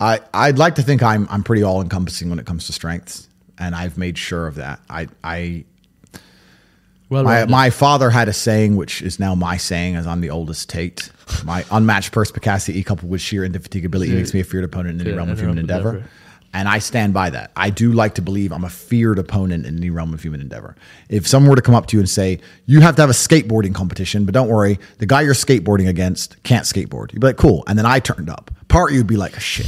I 0.00 0.20
I'd 0.34 0.58
like 0.58 0.74
to 0.74 0.82
think 0.82 1.02
I'm 1.02 1.26
I'm 1.30 1.42
pretty 1.42 1.62
all 1.62 1.80
encompassing 1.80 2.28
when 2.28 2.38
it 2.38 2.44
comes 2.44 2.66
to 2.66 2.72
strengths, 2.72 3.28
and 3.58 3.74
I've 3.74 3.96
made 3.96 4.18
sure 4.18 4.46
of 4.46 4.56
that. 4.56 4.80
I 4.90 5.08
I 5.24 5.64
Well, 7.08 7.22
my, 7.24 7.44
my 7.46 7.70
father 7.70 8.10
had 8.10 8.28
a 8.28 8.32
saying, 8.32 8.76
which 8.76 9.00
is 9.00 9.20
now 9.20 9.34
my 9.36 9.56
saying, 9.58 9.94
as 9.96 10.06
I'm 10.06 10.20
the 10.20 10.30
oldest 10.30 10.68
Tate. 10.68 11.10
My 11.44 11.64
unmatched 11.70 12.10
perspicacity 12.12 12.82
coupled 12.82 13.10
with 13.10 13.20
sheer 13.20 13.48
indefatigability 13.48 14.12
makes 14.14 14.34
me 14.34 14.40
a 14.40 14.44
feared 14.44 14.64
opponent 14.64 14.96
in 15.00 15.06
any 15.06 15.10
Yeah, 15.10 15.16
realm 15.18 15.30
of 15.30 15.38
human 15.38 15.58
endeavor. 15.58 15.90
endeavor. 15.90 16.10
And 16.52 16.68
I 16.68 16.78
stand 16.78 17.12
by 17.12 17.30
that. 17.30 17.50
I 17.54 17.68
do 17.70 17.92
like 17.92 18.14
to 18.14 18.22
believe 18.22 18.50
I'm 18.50 18.64
a 18.64 18.70
feared 18.70 19.18
opponent 19.18 19.66
in 19.66 19.76
any 19.76 19.90
realm 19.90 20.14
of 20.14 20.22
human 20.22 20.40
endeavor. 20.40 20.74
If 21.08 21.26
someone 21.28 21.50
were 21.50 21.56
to 21.56 21.62
come 21.62 21.74
up 21.74 21.86
to 21.88 21.96
you 21.96 22.00
and 22.00 22.08
say, 22.08 22.40
You 22.64 22.80
have 22.80 22.96
to 22.96 23.02
have 23.02 23.10
a 23.10 23.14
skateboarding 23.14 23.74
competition, 23.74 24.24
but 24.24 24.32
don't 24.32 24.48
worry, 24.48 24.78
the 24.98 25.06
guy 25.06 25.20
you're 25.20 25.34
skateboarding 25.34 25.86
against 25.88 26.42
can't 26.44 26.64
skateboard. 26.64 27.12
You'd 27.12 27.20
be 27.20 27.26
like, 27.26 27.36
Cool. 27.36 27.62
And 27.66 27.78
then 27.78 27.84
I 27.86 27.98
turned 28.00 28.30
up. 28.30 28.50
Part 28.68 28.90
of 28.90 28.96
you'd 28.96 29.06
be 29.06 29.16
like, 29.16 29.38
Shit. 29.38 29.66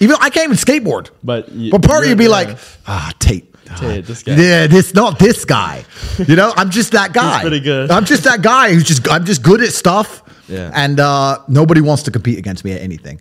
Even 0.00 0.16
I 0.20 0.30
can't 0.30 0.44
even 0.52 0.56
skateboard. 0.56 1.10
But 1.24 1.48
y- 1.50 1.68
but 1.72 1.82
part 1.82 2.04
of 2.04 2.08
you'd 2.08 2.18
be 2.18 2.24
yeah. 2.24 2.30
like, 2.30 2.58
Ah, 2.86 3.12
Tate. 3.18 3.51
Tate, 3.78 4.04
this 4.06 4.22
guy. 4.22 4.34
Yeah, 4.34 4.66
this 4.66 4.94
not 4.94 5.18
this 5.18 5.44
guy. 5.44 5.84
You 6.26 6.36
know, 6.36 6.52
I'm 6.56 6.70
just 6.70 6.92
that 6.92 7.12
guy. 7.14 7.40
pretty 7.40 7.60
good. 7.60 7.90
I'm 7.90 8.04
just 8.04 8.24
that 8.24 8.42
guy 8.42 8.72
who's 8.72 8.84
just 8.84 9.08
I'm 9.10 9.24
just 9.24 9.42
good 9.42 9.60
at 9.62 9.72
stuff. 9.72 10.22
Yeah. 10.48 10.70
And 10.74 11.00
uh, 11.00 11.38
nobody 11.48 11.80
wants 11.80 12.02
to 12.04 12.10
compete 12.10 12.38
against 12.38 12.64
me 12.64 12.72
at 12.72 12.80
anything. 12.80 13.20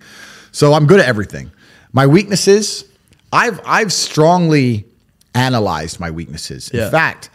So 0.52 0.74
I'm 0.74 0.86
good 0.88 1.00
at 1.00 1.06
everything. 1.08 1.52
My 1.94 2.08
weaknesses, 2.08 2.86
I've 3.32 3.60
I've 3.66 3.94
strongly 3.94 4.86
analyzed 5.34 6.00
my 6.00 6.12
weaknesses. 6.12 6.70
Yeah. 6.74 6.86
In 6.86 6.92
fact, 6.92 7.30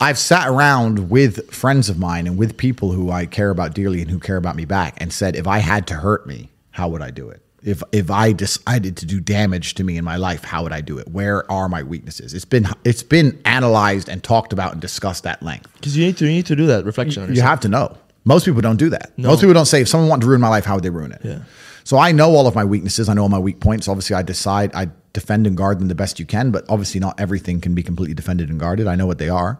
I've 0.00 0.18
sat 0.18 0.48
around 0.48 1.10
with 1.10 1.50
friends 1.52 1.88
of 1.88 1.98
mine 1.98 2.26
and 2.26 2.36
with 2.36 2.56
people 2.56 2.92
who 2.92 3.10
I 3.10 3.26
care 3.26 3.50
about 3.50 3.74
dearly 3.74 4.02
and 4.02 4.10
who 4.10 4.18
care 4.18 4.36
about 4.36 4.56
me 4.56 4.64
back 4.64 4.96
and 5.00 5.12
said, 5.12 5.36
if 5.36 5.46
I 5.46 5.58
had 5.58 5.86
to 5.88 5.94
hurt 5.94 6.26
me, 6.26 6.50
how 6.72 6.88
would 6.88 7.02
I 7.02 7.10
do 7.10 7.28
it? 7.28 7.41
If 7.64 7.82
if 7.92 8.10
I 8.10 8.32
decided 8.32 8.96
to 8.98 9.06
do 9.06 9.20
damage 9.20 9.74
to 9.74 9.84
me 9.84 9.96
in 9.96 10.04
my 10.04 10.16
life, 10.16 10.44
how 10.44 10.62
would 10.64 10.72
I 10.72 10.80
do 10.80 10.98
it? 10.98 11.08
Where 11.08 11.50
are 11.50 11.68
my 11.68 11.82
weaknesses? 11.82 12.34
It's 12.34 12.44
been 12.44 12.66
it's 12.84 13.02
been 13.02 13.40
analyzed 13.44 14.08
and 14.08 14.22
talked 14.22 14.52
about 14.52 14.72
and 14.72 14.80
discussed 14.80 15.26
at 15.26 15.42
length. 15.42 15.72
Because 15.74 15.96
you 15.96 16.06
need 16.06 16.16
to 16.18 16.24
you 16.26 16.32
need 16.32 16.46
to 16.46 16.56
do 16.56 16.66
that 16.66 16.84
reflection 16.84 17.22
on 17.22 17.34
You 17.34 17.42
have 17.42 17.60
to 17.60 17.68
know. 17.68 17.96
Most 18.24 18.44
people 18.44 18.60
don't 18.60 18.76
do 18.76 18.88
that. 18.90 19.12
No. 19.16 19.28
Most 19.28 19.40
people 19.40 19.54
don't 19.54 19.66
say 19.66 19.80
if 19.80 19.88
someone 19.88 20.08
wanted 20.08 20.22
to 20.22 20.28
ruin 20.28 20.40
my 20.40 20.48
life, 20.48 20.64
how 20.64 20.74
would 20.74 20.84
they 20.84 20.90
ruin 20.90 21.12
it? 21.12 21.20
Yeah. 21.24 21.40
So 21.84 21.98
I 21.98 22.12
know 22.12 22.34
all 22.36 22.46
of 22.46 22.54
my 22.54 22.64
weaknesses. 22.64 23.08
I 23.08 23.14
know 23.14 23.22
all 23.22 23.28
my 23.28 23.38
weak 23.38 23.58
points. 23.60 23.88
Obviously, 23.88 24.14
I 24.14 24.22
decide 24.22 24.72
I 24.74 24.88
defend 25.12 25.46
and 25.46 25.56
guard 25.56 25.80
them 25.80 25.88
the 25.88 25.94
best 25.94 26.20
you 26.20 26.26
can, 26.26 26.50
but 26.50 26.64
obviously 26.68 27.00
not 27.00 27.18
everything 27.18 27.60
can 27.60 27.74
be 27.74 27.82
completely 27.82 28.14
defended 28.14 28.50
and 28.50 28.60
guarded. 28.60 28.86
I 28.86 28.94
know 28.94 29.06
what 29.06 29.18
they 29.18 29.28
are. 29.28 29.58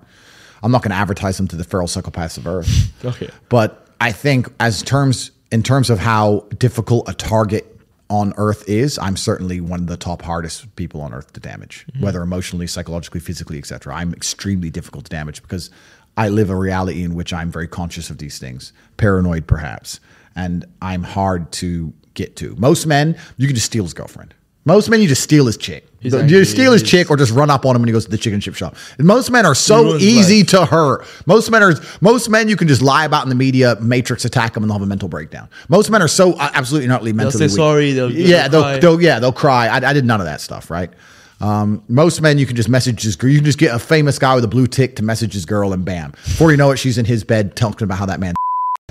I'm 0.62 0.70
not 0.70 0.82
going 0.82 0.90
to 0.92 0.96
advertise 0.96 1.36
them 1.36 1.48
to 1.48 1.56
the 1.56 1.64
feral 1.64 1.88
psychopaths 1.88 2.38
of 2.38 2.46
Earth. 2.46 2.90
Okay. 3.04 3.28
But 3.48 3.88
I 4.00 4.12
think 4.12 4.46
as 4.60 4.80
terms 4.80 5.32
in 5.50 5.64
terms 5.64 5.90
of 5.90 5.98
how 5.98 6.46
difficult 6.56 7.08
a 7.08 7.14
target 7.14 7.71
on 8.12 8.34
Earth 8.36 8.68
is, 8.68 8.98
I'm 8.98 9.16
certainly 9.16 9.62
one 9.62 9.80
of 9.80 9.86
the 9.86 9.96
top 9.96 10.20
hardest 10.20 10.76
people 10.76 11.00
on 11.00 11.14
Earth 11.14 11.32
to 11.32 11.40
damage, 11.40 11.86
mm-hmm. 11.90 12.04
whether 12.04 12.20
emotionally, 12.20 12.66
psychologically, 12.66 13.20
physically, 13.20 13.56
etc. 13.56 13.94
I'm 13.94 14.12
extremely 14.12 14.68
difficult 14.68 15.06
to 15.06 15.08
damage 15.08 15.40
because 15.40 15.70
I 16.18 16.28
live 16.28 16.50
a 16.50 16.54
reality 16.54 17.04
in 17.04 17.14
which 17.14 17.32
I'm 17.32 17.50
very 17.50 17.66
conscious 17.66 18.10
of 18.10 18.18
these 18.18 18.38
things, 18.38 18.74
paranoid 18.98 19.46
perhaps, 19.46 19.98
and 20.36 20.66
I'm 20.82 21.02
hard 21.02 21.50
to 21.52 21.94
get 22.12 22.36
to. 22.36 22.54
Most 22.56 22.86
men, 22.86 23.16
you 23.38 23.46
can 23.46 23.56
just 23.56 23.66
steal 23.66 23.84
his 23.84 23.94
girlfriend. 23.94 24.34
Most 24.66 24.90
men, 24.90 25.00
you 25.00 25.08
just 25.08 25.22
steal 25.22 25.46
his 25.46 25.56
chick. 25.56 25.88
He's 26.02 26.12
you 26.14 26.44
steal 26.44 26.72
his 26.72 26.82
chick 26.82 27.10
or 27.10 27.16
just 27.16 27.32
run 27.32 27.48
up 27.48 27.64
on 27.64 27.76
him 27.76 27.82
when 27.82 27.88
he 27.88 27.92
goes 27.92 28.04
to 28.06 28.10
the 28.10 28.18
chicken 28.18 28.40
chip 28.40 28.54
shop. 28.54 28.74
And 28.98 29.06
most 29.06 29.30
men 29.30 29.46
are 29.46 29.54
so 29.54 29.96
easy 29.96 30.40
life. 30.40 30.48
to 30.48 30.64
hurt. 30.66 31.06
Most 31.26 31.50
men 31.50 31.62
are 31.62 31.74
most 32.00 32.28
men 32.28 32.48
you 32.48 32.56
can 32.56 32.66
just 32.68 32.82
lie 32.82 33.04
about 33.04 33.22
in 33.22 33.28
the 33.28 33.34
media, 33.34 33.76
matrix 33.80 34.24
attack 34.24 34.54
them, 34.54 34.64
and 34.64 34.70
they'll 34.70 34.78
have 34.78 34.82
a 34.82 34.86
mental 34.86 35.08
breakdown. 35.08 35.48
Most 35.68 35.90
men 35.90 36.02
are 36.02 36.08
so 36.08 36.32
uh, 36.34 36.50
absolutely 36.54 36.88
not 36.88 37.04
mentally 37.04 37.30
say 37.30 37.44
weak. 37.46 37.56
sorry, 37.56 37.92
they'll- 37.92 38.10
yeah, 38.10 38.48
they'll 38.48 38.62
they'll, 38.62 38.80
they'll 38.80 39.02
yeah 39.02 39.18
they'll 39.20 39.32
cry. 39.32 39.68
I, 39.68 39.76
I 39.76 39.92
did 39.92 40.04
none 40.04 40.20
of 40.20 40.26
that 40.26 40.40
stuff. 40.40 40.70
Right. 40.70 40.90
Um, 41.40 41.82
most 41.88 42.20
men 42.20 42.38
you 42.38 42.46
can 42.46 42.54
just 42.56 42.68
message 42.68 43.02
his 43.02 43.16
girl. 43.16 43.30
You 43.30 43.38
can 43.38 43.44
just 43.44 43.58
get 43.58 43.74
a 43.74 43.78
famous 43.78 44.18
guy 44.18 44.34
with 44.34 44.44
a 44.44 44.48
blue 44.48 44.66
tick 44.68 44.96
to 44.96 45.02
message 45.02 45.32
his 45.32 45.44
girl, 45.44 45.72
and 45.72 45.84
bam, 45.84 46.12
before 46.12 46.50
you 46.52 46.56
know 46.56 46.70
it, 46.70 46.76
she's 46.78 46.98
in 46.98 47.04
his 47.04 47.24
bed 47.24 47.56
talking 47.56 47.84
about 47.84 47.98
how 47.98 48.06
that 48.06 48.20
man. 48.20 48.34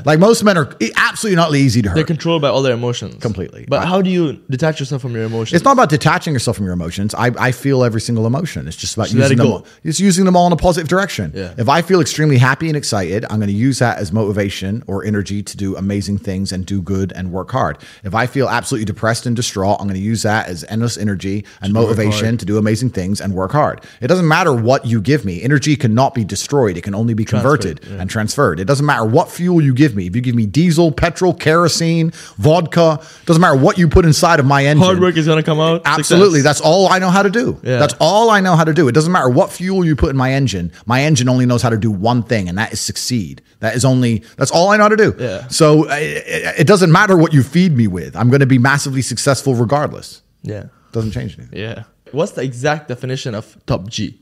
Like 0.06 0.20
most 0.20 0.43
men 0.43 0.58
are 0.58 0.76
absolutely 0.95 1.36
not 1.36 1.56
easy 1.56 1.82
to 1.82 1.89
hurt. 1.89 1.95
They're 1.95 2.04
controlled 2.04 2.41
by 2.41 2.49
all 2.49 2.62
their 2.62 2.74
emotions. 2.74 3.22
Completely. 3.22 3.66
But 3.68 3.88
how 3.88 4.02
do 4.02 4.10
you 4.10 4.34
detach 4.49 4.80
yourself 4.80 5.02
from 5.02 5.14
your 5.14 5.24
emotions? 5.24 5.54
It's 5.54 5.66
not 5.66 5.74
about 5.74 5.89
detaching 5.89 6.34
yourself 6.34 6.58
from 6.58 6.66
your 6.66 6.74
emotions. 6.74 7.14
I, 7.16 7.32
I 7.38 7.52
feel 7.52 7.84
every 7.84 8.02
single 8.02 8.26
emotion. 8.26 8.68
It's 8.68 8.78
just 8.78 8.95
about 8.95 9.14
let 9.14 9.30
using 9.30 9.34
it 9.34 9.41
them. 9.41 9.47
All, 9.47 9.68
using 9.84 10.26
them 10.26 10.36
all 10.36 10.47
in 10.47 10.54
a 10.54 10.58
positive 10.58 10.88
direction. 10.88 11.32
Yeah. 11.36 11.54
If 11.58 11.70
I 11.70 11.82
feel 11.82 12.02
extremely 12.02 12.38
happy 12.38 12.68
and 12.68 12.78
excited, 12.78 13.26
I'm 13.30 13.38
going 13.38 13.47
to 13.47 13.54
use 13.54 13.80
that 13.80 13.97
as 13.97 14.12
motivation 14.12 14.84
or 14.88 15.04
energy 15.04 15.43
to 15.43 15.58
do 15.58 15.76
amazing 15.76 16.18
things 16.18 16.52
and 16.52 16.66
do 16.66 16.82
good 16.82 17.12
and 17.14 17.32
work 17.32 17.52
hard. 17.52 17.78
If 18.04 18.16
I 18.16 18.28
feel 18.28 18.49
absolutely 18.49 18.86
depressed 18.86 19.26
and 19.26 19.36
distraught, 19.36 19.78
I'm 19.80 19.88
going 19.88 19.99
to 19.99 20.06
use 20.06 20.24
that 20.24 20.47
as 20.47 20.64
endless 20.66 20.97
energy 20.97 21.45
and 21.62 21.74
work 21.74 21.82
motivation 21.84 22.38
to 22.38 22.45
do 22.45 22.58
amazing 22.58 22.89
things 22.89 23.22
and 23.22 23.34
work 23.34 23.52
hard. 23.52 23.82
It 24.02 24.08
doesn't 24.08 24.28
matter 24.28 24.54
what 24.54 24.86
you 24.86 25.02
give 25.02 25.26
me. 25.26 25.41
Energy 25.41 25.76
cannot 25.76 26.14
be 26.14 26.24
destroyed. 26.24 26.78
It 26.78 26.82
can 26.82 26.95
only 26.95 27.14
be 27.14 27.26
converted 27.26 27.82
yeah. 27.84 28.02
and 28.02 28.10
transferred. 28.10 28.60
It 28.60 28.66
doesn't 28.66 28.86
matter 28.86 29.06
what 29.06 29.30
fuel 29.30 29.62
you 29.62 29.74
give 29.74 29.91
me. 29.96 30.08
If 30.08 30.16
you 30.16 30.22
give 30.22 30.36
me 30.36 30.46
diesel, 30.46 30.92
petrol, 30.92 31.34
kerosene, 31.34 32.12
vodka, 32.38 33.00
doesn't 33.26 33.42
matter 33.42 33.58
what 33.58 33.78
you 33.78 33.88
put 33.88 34.06
inside 34.06 34.39
of 34.39 34.46
my 34.46 34.66
engine. 34.66 34.84
Hard 34.84 35.00
work 35.00 35.18
is 35.18 35.28
gonna 35.28 35.44
come 35.44 35.60
out. 35.60 35.82
Absolutely. 35.86 36.39
Success. 36.39 36.44
That's 36.44 36.62
all 36.62 36.88
I 36.89 37.00
know 37.00 37.10
how 37.10 37.24
to 37.24 37.30
do. 37.30 37.60
Yeah. 37.64 37.78
That's 37.80 37.96
all 38.00 38.30
I 38.30 38.39
know 38.39 38.56
how 38.56 38.64
to 38.64 38.74
do. 38.74 38.88
It 38.88 38.94
doesn't 38.94 39.12
matter 39.12 39.30
what 39.30 39.52
fuel 39.52 39.86
you 39.86 39.96
put 39.96 40.10
in 40.10 40.18
my 40.18 40.32
engine. 40.34 40.72
My 40.86 41.04
engine 41.04 41.30
only 41.30 41.46
knows 41.46 41.62
how 41.62 41.70
to 41.70 41.78
do 41.78 41.92
one 41.92 42.24
thing, 42.24 42.50
and 42.50 42.58
that 42.58 42.74
is 42.74 42.80
succeed. 42.80 43.42
That 43.60 43.76
is 43.76 43.86
only, 43.86 44.24
that's 44.38 44.52
all 44.52 44.70
I 44.70 44.78
know 44.78 44.84
how 44.84 44.89
to 44.89 44.98
do. 44.98 45.16
Yeah. 45.20 45.48
So 45.48 45.86
it, 45.89 46.62
it 46.62 46.68
doesn't 46.68 46.92
matter 46.92 47.16
what 47.16 47.34
you 47.34 47.44
feed 47.44 47.76
me 47.78 47.88
with. 47.88 48.16
I'm 48.16 48.30
going 48.30 48.39
to 48.39 48.46
be 48.48 48.58
massively 48.58 49.02
successful 49.02 49.54
regardless. 49.56 50.22
yeah. 50.42 50.66
Doesn't 50.92 51.12
change 51.12 51.38
anything. 51.39 51.58
Yeah. 51.58 51.84
What's 52.12 52.34
the 52.34 52.42
exact 52.42 52.89
definition 52.89 53.34
of 53.34 53.56
top 53.66 53.88
G? 53.88 54.20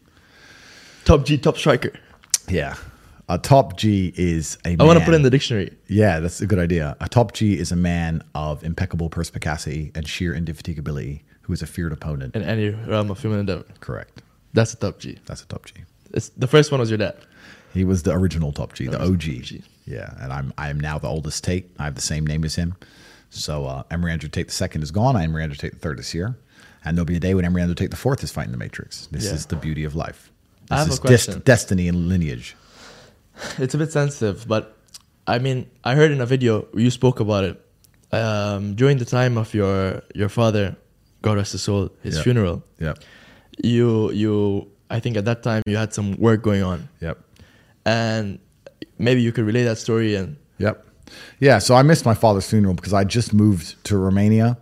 Top 1.05 1.25
G, 1.25 1.37
top 1.37 1.57
striker. 1.57 1.91
Yeah. 2.47 2.75
A 3.31 3.37
top 3.37 3.77
G 3.77 4.11
is 4.17 4.57
a 4.65 4.75
I 4.79 4.83
want 4.83 4.97
to 4.99 5.05
put 5.05 5.13
in 5.13 5.21
the 5.21 5.29
dictionary. 5.29 5.71
Yeah, 5.87 6.19
that's 6.19 6.41
a 6.41 6.47
good 6.47 6.57
idea. 6.59 6.97
A 6.99 7.07
top 7.07 7.33
G 7.33 7.57
is 7.59 7.71
a 7.71 7.75
man 7.75 8.23
of 8.33 8.63
impeccable 8.63 9.07
perspicacity 9.09 9.91
and 9.93 10.07
sheer 10.07 10.33
indefatigability 10.33 11.21
who 11.41 11.53
is 11.53 11.61
a 11.61 11.67
feared 11.67 11.93
opponent. 11.93 12.35
In 12.35 12.41
any 12.43 12.69
realm 12.69 13.11
of 13.11 13.19
human 13.21 13.39
endeavor. 13.39 13.65
Correct. 13.81 14.23
That's 14.53 14.73
a 14.73 14.77
top 14.77 14.97
G. 14.99 15.19
That's 15.27 15.43
a 15.43 15.45
top 15.45 15.65
G. 15.65 15.75
It's, 16.11 16.29
the 16.29 16.47
first 16.47 16.71
one 16.71 16.79
was 16.79 16.89
your 16.89 16.97
dad. 16.97 17.17
He 17.71 17.83
was 17.83 18.01
the 18.01 18.11
original 18.13 18.51
top 18.51 18.73
G, 18.73 18.87
the 18.87 18.99
OG. 18.99 19.23
OG. 19.29 19.61
Yeah, 19.85 20.11
and 20.19 20.33
I'm 20.33 20.51
I 20.57 20.69
am 20.69 20.79
now 20.79 20.97
the 20.97 21.07
oldest 21.07 21.43
Tate. 21.43 21.69
I 21.77 21.83
have 21.85 21.93
the 21.95 22.01
same 22.01 22.25
name 22.25 22.43
as 22.43 22.55
him. 22.55 22.75
So 23.29 23.65
uh, 23.67 23.83
Emory 23.91 24.11
Andrew 24.11 24.29
Tate 24.29 24.47
the 24.47 24.53
second 24.53 24.81
is 24.81 24.89
gone. 24.89 25.15
I 25.15 25.23
Emory 25.23 25.43
Andrew 25.43 25.55
Tate 25.57 25.73
the 25.73 25.79
third 25.79 25.99
is 25.99 26.09
here, 26.09 26.35
and 26.83 26.97
there'll 26.97 27.05
be 27.05 27.15
a 27.15 27.19
day 27.19 27.35
when 27.35 27.45
Emory 27.45 27.61
Andrew 27.61 27.75
Tate 27.75 27.91
the 27.91 27.95
fourth 27.97 28.23
is 28.23 28.31
fighting 28.31 28.51
the 28.51 28.57
Matrix. 28.57 29.05
This 29.11 29.25
Yeah. 29.25 29.33
is 29.33 29.45
the 29.45 29.55
beauty 29.55 29.83
of 29.83 29.95
life. 29.95 30.31
I 30.71 30.83
This 30.83 30.93
is 30.93 30.99
question. 30.99 31.41
destiny 31.45 31.87
and 31.87 32.09
lineage. 32.09 32.55
It's 33.57 33.73
a 33.73 33.77
bit 33.77 33.91
sensitive, 33.91 34.47
but 34.47 34.75
I 35.27 35.39
mean, 35.39 35.67
I 35.83 35.95
heard 35.95 36.11
in 36.11 36.21
a 36.21 36.25
video 36.25 36.67
you 36.73 36.89
spoke 36.91 37.19
about 37.19 37.43
it 37.43 37.61
um, 38.11 38.75
during 38.75 38.97
the 38.97 39.05
time 39.05 39.37
of 39.37 39.53
your 39.53 40.01
your 40.15 40.29
father, 40.29 40.75
God 41.21 41.37
rest 41.37 41.51
his 41.53 41.61
soul, 41.63 41.89
his 42.03 42.15
Yeah. 42.17 42.23
funeral. 42.23 42.63
Yeah. 42.79 42.93
You 43.63 44.11
you 44.11 44.67
I 44.89 44.99
think 44.99 45.17
at 45.17 45.25
that 45.25 45.43
time 45.43 45.61
you 45.67 45.77
had 45.77 45.93
some 45.93 46.17
work 46.17 46.41
going 46.41 46.63
on, 46.63 46.89
Yep. 47.01 47.17
and 47.85 48.39
maybe 48.97 49.21
you 49.21 49.31
could 49.31 49.45
relay 49.45 49.63
that 49.63 49.77
story 49.77 50.15
and 50.15 50.35
Yep. 50.57 50.85
Yeah. 51.39 51.59
So 51.59 51.75
I 51.75 51.81
missed 51.83 52.05
my 52.05 52.13
father's 52.15 52.47
funeral 52.49 52.73
because 52.73 52.93
I 52.93 53.03
just 53.03 53.33
moved 53.33 53.75
to 53.85 53.97
Romania. 53.97 54.57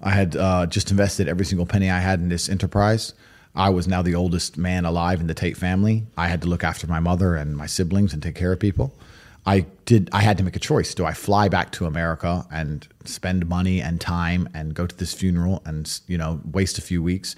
I 0.00 0.10
had 0.10 0.34
uh, 0.36 0.66
just 0.66 0.90
invested 0.90 1.28
every 1.28 1.44
single 1.44 1.66
penny 1.66 1.88
I 1.90 2.00
had 2.00 2.20
in 2.20 2.28
this 2.28 2.48
enterprise. 2.48 3.14
I 3.54 3.68
was 3.68 3.86
now 3.86 4.02
the 4.02 4.14
oldest 4.14 4.56
man 4.56 4.84
alive 4.84 5.20
in 5.20 5.26
the 5.26 5.34
Tate 5.34 5.56
family. 5.56 6.04
I 6.16 6.28
had 6.28 6.40
to 6.42 6.48
look 6.48 6.64
after 6.64 6.86
my 6.86 7.00
mother 7.00 7.36
and 7.36 7.56
my 7.56 7.66
siblings 7.66 8.12
and 8.12 8.22
take 8.22 8.34
care 8.34 8.52
of 8.52 8.60
people. 8.60 8.94
I 9.44 9.66
did. 9.86 10.08
I 10.12 10.20
had 10.22 10.38
to 10.38 10.44
make 10.44 10.56
a 10.56 10.60
choice. 10.60 10.94
Do 10.94 11.04
I 11.04 11.12
fly 11.12 11.48
back 11.48 11.72
to 11.72 11.86
America 11.86 12.46
and 12.50 12.86
spend 13.04 13.48
money 13.48 13.82
and 13.82 14.00
time 14.00 14.48
and 14.54 14.72
go 14.72 14.86
to 14.86 14.96
this 14.96 15.12
funeral 15.12 15.62
and 15.66 16.00
you 16.06 16.16
know 16.16 16.40
waste 16.50 16.78
a 16.78 16.82
few 16.82 17.02
weeks, 17.02 17.34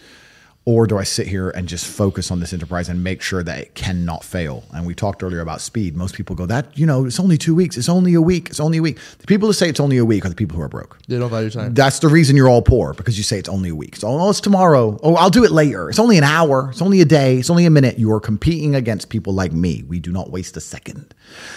or 0.67 0.87
do 0.87 0.97
I 0.97 1.03
sit 1.03 1.27
here 1.27 1.51
and 1.51 1.69
just 1.69 1.87
focus 1.87 2.31
on 2.31 2.41
this 2.41 2.55
enterprise 2.55 2.89
and 2.89 3.05
make 3.05 3.21
sure 3.21 3.43
that 3.43 3.59
it 3.59 3.75
cannot 3.75 4.25
fail? 4.25 4.65
And 4.73 4.87
we 4.87 4.95
talked 4.95 5.23
earlier 5.23 5.41
about 5.41 5.61
speed. 5.61 5.95
Most 5.95 6.15
people 6.15 6.35
go, 6.35 6.47
that, 6.47 6.77
you 6.79 6.87
know, 6.87 7.05
it's 7.05 7.21
only 7.21 7.37
two 7.37 7.55
weeks. 7.55 7.77
It's 7.77 7.89
only 7.91 8.15
a 8.15 8.23
week. 8.23 8.49
It's 8.49 8.61
only 8.61 8.79
a 8.79 8.83
week. 8.83 8.99
The 9.19 9.27
people 9.27 9.47
who 9.47 9.53
say 9.53 9.69
it's 9.69 9.81
only 9.81 9.99
a 9.99 10.05
week 10.07 10.25
are 10.25 10.31
the 10.31 10.35
people 10.35 10.57
who 10.57 10.63
are 10.63 10.69
broke. 10.69 10.99
they 11.07 11.19
don't 11.19 11.29
value 11.29 11.51
time. 11.51 11.75
That's 11.75 11.99
the 11.99 12.09
reason 12.09 12.35
you're 12.35 12.49
all 12.49 12.63
poor 12.63 12.95
because 12.95 13.19
you 13.19 13.25
say 13.25 13.39
it's 13.39 13.49
only 13.49 13.69
a 13.69 13.75
week. 13.75 13.97
So, 13.97 14.09
oh, 14.09 14.31
it's 14.31 14.41
tomorrow. 14.41 14.99
Oh, 15.03 15.17
I'll 15.17 15.29
do 15.29 15.45
it 15.45 15.51
later. 15.51 15.91
It's 15.91 15.99
only 15.99 16.17
an 16.17 16.25
hour. 16.25 16.71
It's 16.71 16.81
only 16.81 17.03
a 17.03 17.05
day. 17.05 17.37
It's 17.37 17.51
only 17.51 17.67
a 17.67 17.71
minute. 17.71 17.99
You 17.99 18.11
are 18.13 18.21
competing 18.21 18.75
against 18.75 19.11
people 19.11 19.35
like 19.35 19.53
me. 19.53 19.83
We 19.87 20.01
do 20.01 20.13
not 20.13 20.31
waste 20.31 20.57
a 20.57 20.61
second. 20.61 21.15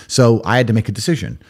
So 0.07 0.41
I 0.43 0.57
had 0.57 0.67
to 0.67 0.73
make 0.73 0.89
a 0.89 0.91
decision. 0.91 1.41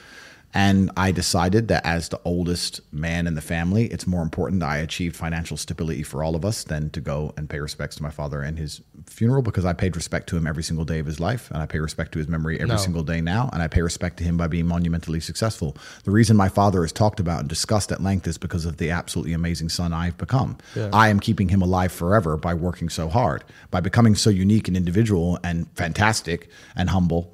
And 0.57 0.89
I 0.97 1.11
decided 1.11 1.67
that 1.67 1.85
as 1.85 2.09
the 2.09 2.19
oldest 2.25 2.81
man 2.91 3.27
in 3.27 3.35
the 3.35 3.41
family, 3.41 3.85
it's 3.85 4.07
more 4.07 4.23
important 4.23 4.61
that 4.61 4.69
I 4.69 4.77
achieved 4.77 5.15
financial 5.15 5.55
stability 5.55 6.01
for 6.01 6.23
all 6.23 6.35
of 6.35 6.43
us 6.43 6.63
than 6.63 6.89
to 6.89 6.99
go 6.99 7.31
and 7.37 7.47
pay 7.47 7.59
respects 7.59 7.97
to 7.97 8.03
my 8.03 8.09
father 8.09 8.41
and 8.41 8.57
his 8.57 8.81
funeral 9.05 9.43
because 9.43 9.65
I 9.65 9.73
paid 9.73 9.95
respect 9.95 10.27
to 10.29 10.35
him 10.37 10.47
every 10.47 10.63
single 10.63 10.83
day 10.83 10.97
of 10.97 11.05
his 11.05 11.19
life. 11.19 11.51
And 11.51 11.61
I 11.61 11.67
pay 11.67 11.77
respect 11.77 12.11
to 12.13 12.17
his 12.17 12.27
memory 12.27 12.55
every 12.59 12.69
No. 12.73 12.77
single 12.77 13.03
day 13.03 13.21
now. 13.21 13.51
And 13.53 13.61
I 13.61 13.67
pay 13.67 13.83
respect 13.83 14.17
to 14.17 14.23
him 14.23 14.35
by 14.35 14.47
being 14.47 14.65
monumentally 14.65 15.19
successful. 15.19 15.77
The 16.05 16.11
reason 16.11 16.35
my 16.35 16.49
father 16.49 16.83
is 16.83 16.91
talked 16.91 17.19
about 17.19 17.41
and 17.41 17.47
discussed 17.47 17.91
at 17.91 18.01
length 18.01 18.25
is 18.27 18.39
because 18.39 18.65
of 18.65 18.77
the 18.77 18.89
absolutely 18.89 19.33
amazing 19.33 19.69
son 19.69 19.93
I've 19.93 20.17
become. 20.17 20.57
Yeah. 20.75 20.89
I 20.91 21.09
am 21.09 21.19
keeping 21.19 21.49
him 21.49 21.61
alive 21.61 21.91
forever 21.91 22.35
by 22.35 22.55
working 22.55 22.89
so 22.89 23.09
hard, 23.09 23.43
by 23.69 23.79
becoming 23.79 24.15
so 24.15 24.31
unique 24.31 24.67
and 24.67 24.75
individual 24.75 25.37
and 25.43 25.67
fantastic 25.75 26.49
and 26.75 26.89
humble. 26.89 27.31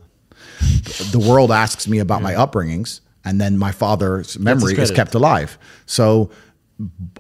The 1.12 1.20
world 1.26 1.52
asks 1.54 1.88
me 1.88 2.00
about 2.00 2.22
my 2.22 2.34
upbringings, 2.34 3.00
and 3.26 3.40
then 3.40 3.58
my 3.58 3.72
father's 3.72 4.38
memory 4.38 4.78
is 4.78 4.92
kept 4.92 5.16
alive. 5.16 5.58
So 5.86 6.32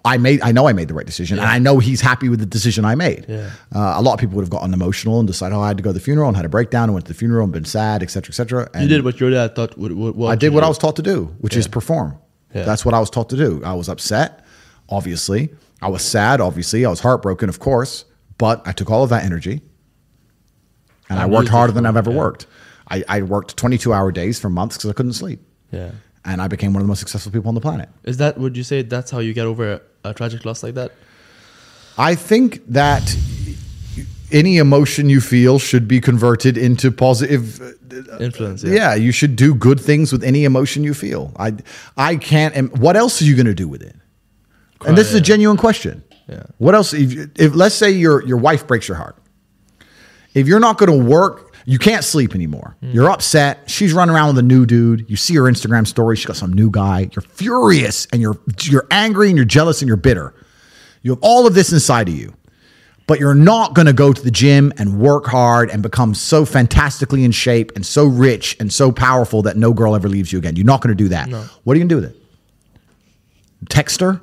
I 0.03 0.17
made, 0.17 0.41
I 0.41 0.51
know 0.51 0.67
I 0.67 0.73
made 0.73 0.87
the 0.87 0.93
right 0.93 1.05
decision, 1.05 1.39
and 1.39 1.47
I 1.47 1.59
know 1.59 1.79
he's 1.79 2.01
happy 2.01 2.27
with 2.27 2.39
the 2.39 2.45
decision 2.45 2.85
I 2.85 2.95
made. 2.95 3.25
Yeah. 3.29 3.51
Uh, 3.73 3.93
a 3.95 4.01
lot 4.01 4.13
of 4.13 4.19
people 4.19 4.35
would 4.35 4.41
have 4.41 4.49
gotten 4.49 4.73
emotional 4.73 5.19
and 5.19 5.27
decided, 5.27 5.55
oh, 5.55 5.61
I 5.61 5.69
had 5.69 5.77
to 5.77 5.83
go 5.83 5.89
to 5.89 5.93
the 5.93 5.99
funeral 5.99 6.27
and 6.27 6.35
had 6.35 6.45
a 6.45 6.49
breakdown 6.49 6.85
and 6.85 6.93
went 6.93 7.05
to 7.05 7.13
the 7.13 7.17
funeral 7.17 7.43
and 7.43 7.53
been 7.53 7.65
sad, 7.65 8.03
et 8.03 8.09
cetera, 8.09 8.31
et 8.31 8.35
cetera. 8.35 8.69
And 8.73 8.83
you 8.83 8.89
did 8.89 9.05
what 9.05 9.19
your 9.19 9.29
dad 9.29 9.55
thought 9.55 9.77
would. 9.77 9.93
would 9.93 10.15
what 10.15 10.31
I 10.31 10.35
did 10.35 10.53
what 10.53 10.61
do. 10.61 10.65
I 10.65 10.69
was 10.69 10.77
taught 10.77 10.95
to 10.97 11.01
do, 11.01 11.35
which 11.39 11.55
is 11.55 11.67
perform. 11.67 12.17
Yeah. 12.53 12.63
That's 12.63 12.83
what 12.83 12.93
I 12.93 12.99
was 12.99 13.09
taught 13.09 13.29
to 13.29 13.37
do. 13.37 13.61
I 13.63 13.73
was 13.73 13.89
upset, 13.89 14.45
obviously. 14.89 15.53
I 15.81 15.87
was 15.87 16.03
sad, 16.03 16.41
obviously. 16.41 16.85
I 16.85 16.89
was 16.89 16.99
heartbroken, 16.99 17.49
of 17.49 17.59
course. 17.59 18.05
But 18.37 18.67
I 18.67 18.71
took 18.71 18.89
all 18.91 19.03
of 19.03 19.09
that 19.11 19.23
energy 19.23 19.61
and 21.09 21.19
I 21.19 21.23
And 21.23 21.31
worked 21.31 21.49
harder 21.49 21.73
than 21.73 21.85
I've 21.85 21.97
ever 21.97 22.11
yeah. 22.11 22.17
worked. 22.17 22.47
I, 22.89 23.03
I 23.07 23.21
worked 23.21 23.55
22 23.57 23.93
hour 23.93 24.11
days 24.11 24.39
for 24.39 24.49
months 24.49 24.77
because 24.77 24.89
I 24.89 24.93
couldn't 24.93 25.13
sleep. 25.13 25.41
Yeah. 25.74 25.91
And 26.26 26.41
I 26.41 26.47
became 26.47 26.71
one 26.74 26.82
of 26.82 26.88
the 26.88 26.91
most 26.91 26.99
successful 26.99 27.32
people 27.32 27.49
on 27.49 27.55
the 27.55 27.61
planet. 27.61 27.89
Is 28.03 28.17
that? 28.17 28.38
Would 28.38 28.55
you 28.55 28.63
say 28.63 28.82
that's 28.82 29.11
how 29.11 29.19
you 29.19 29.34
get 29.34 29.45
over 29.45 29.74
a, 30.03 30.09
a 30.09 30.13
tragic 30.13 30.45
loss 30.45 30.63
like 30.63 30.76
that? 30.76 30.91
I 31.97 32.15
think 32.15 32.61
that 32.69 33.15
any 34.32 34.57
emotion 34.57 35.09
you 35.09 35.21
feel 35.21 35.59
should 35.59 35.88
be 35.88 35.99
converted 36.01 36.57
into 36.57 36.91
positive 36.91 37.61
uh, 37.61 38.17
Influence. 38.19 38.63
yeah. 38.63 38.95
you 38.95 39.11
should 39.11 39.36
do 39.36 39.53
good 39.53 39.80
things 39.80 40.11
with 40.11 40.24
any 40.24 40.45
emotion 40.45 40.84
you 40.84 40.93
feel. 40.93 41.32
I 41.38 41.53
I 41.97 42.15
can't. 42.15 42.55
and 42.55 42.76
What 42.80 42.95
else 42.95 43.21
are 43.21 43.26
you 43.26 43.36
going 43.36 43.45
to 43.45 43.53
do 43.53 43.67
with 43.67 43.82
it? 43.84 43.95
and 44.86 44.97
this 44.97 45.07
is 45.09 45.15
a 45.15 45.21
genuine 45.21 45.57
question. 45.57 46.03
Yeah. 46.28 46.43
What 46.57 46.74
else? 46.74 46.93
If, 46.93 47.30
if 47.36 47.53
let's 47.55 47.76
say 47.76 47.91
your 47.91 48.26
your 48.26 48.38
wife 48.38 48.65
breaks 48.65 48.88
your 48.88 48.97
heart, 48.97 49.17
if 50.34 50.47
you're 50.47 50.59
not 50.61 50.78
going 50.78 50.91
to 50.99 51.05
work, 51.05 51.52
you 51.66 51.80
can't 51.80 52.03
sleep 52.03 52.36
anymore. 52.36 52.76
You're 52.82 53.09
upset. 53.09 53.70
She's 53.70 53.93
running 53.93 54.14
around 54.14 54.28
with 54.30 54.39
a 54.39 54.47
new 54.47 54.66
dude. 54.66 55.09
You 55.09 55.16
see 55.16 55.36
her 55.36 55.43
Instagram 55.43 55.88
story. 55.88 56.16
She 56.16 56.26
got 56.28 56.36
some 56.36 56.53
new 56.53 56.70
guy. 56.70 57.09
You're 57.16 57.22
furious 57.22 58.07
and 58.11 58.22
you're 58.22 58.38
you're 58.64 58.88
angry 58.91 59.30
and 59.30 59.38
you're 59.38 59.45
jealous 59.45 59.82
and 59.82 59.88
you're 59.88 59.97
bitter. 59.97 60.34
You 61.01 61.11
have 61.11 61.20
all 61.22 61.47
of 61.47 61.53
this 61.53 61.72
inside 61.72 62.09
of 62.09 62.16
you 62.16 62.34
but 63.07 63.20
you're 63.20 63.36
not 63.36 63.74
going 63.74 63.86
to 63.86 63.93
go 63.93 64.14
to 64.14 64.22
the 64.22 64.32
gym 64.32 64.72
and 64.78 64.99
work 64.99 65.26
hard 65.26 65.70
and 65.70 65.84
become 65.84 66.14
so 66.14 66.45
fantastically 66.45 67.24
in 67.24 67.32
shape 67.32 67.72
and 67.76 67.86
so 67.86 68.05
rich 68.05 68.55
and 68.59 68.72
so 68.72 68.91
powerful 68.91 69.41
that 69.41 69.57
no 69.57 69.74
girl 69.74 69.95
ever 69.95 70.07
leaves 70.07 70.32
you 70.32 70.39
again. 70.39 70.55
You're 70.55 70.66
not 70.66 70.82
going 70.82 70.95
to 70.95 71.03
do 71.03 71.09
that. 71.09 71.30
What 71.64 71.74
are 71.74 71.80
you 71.80 71.86
going 71.86 71.89
to 71.89 71.95
do 71.95 72.01
with 72.01 72.11
it? 72.11 73.70
Text 73.70 73.99
her? 73.99 74.22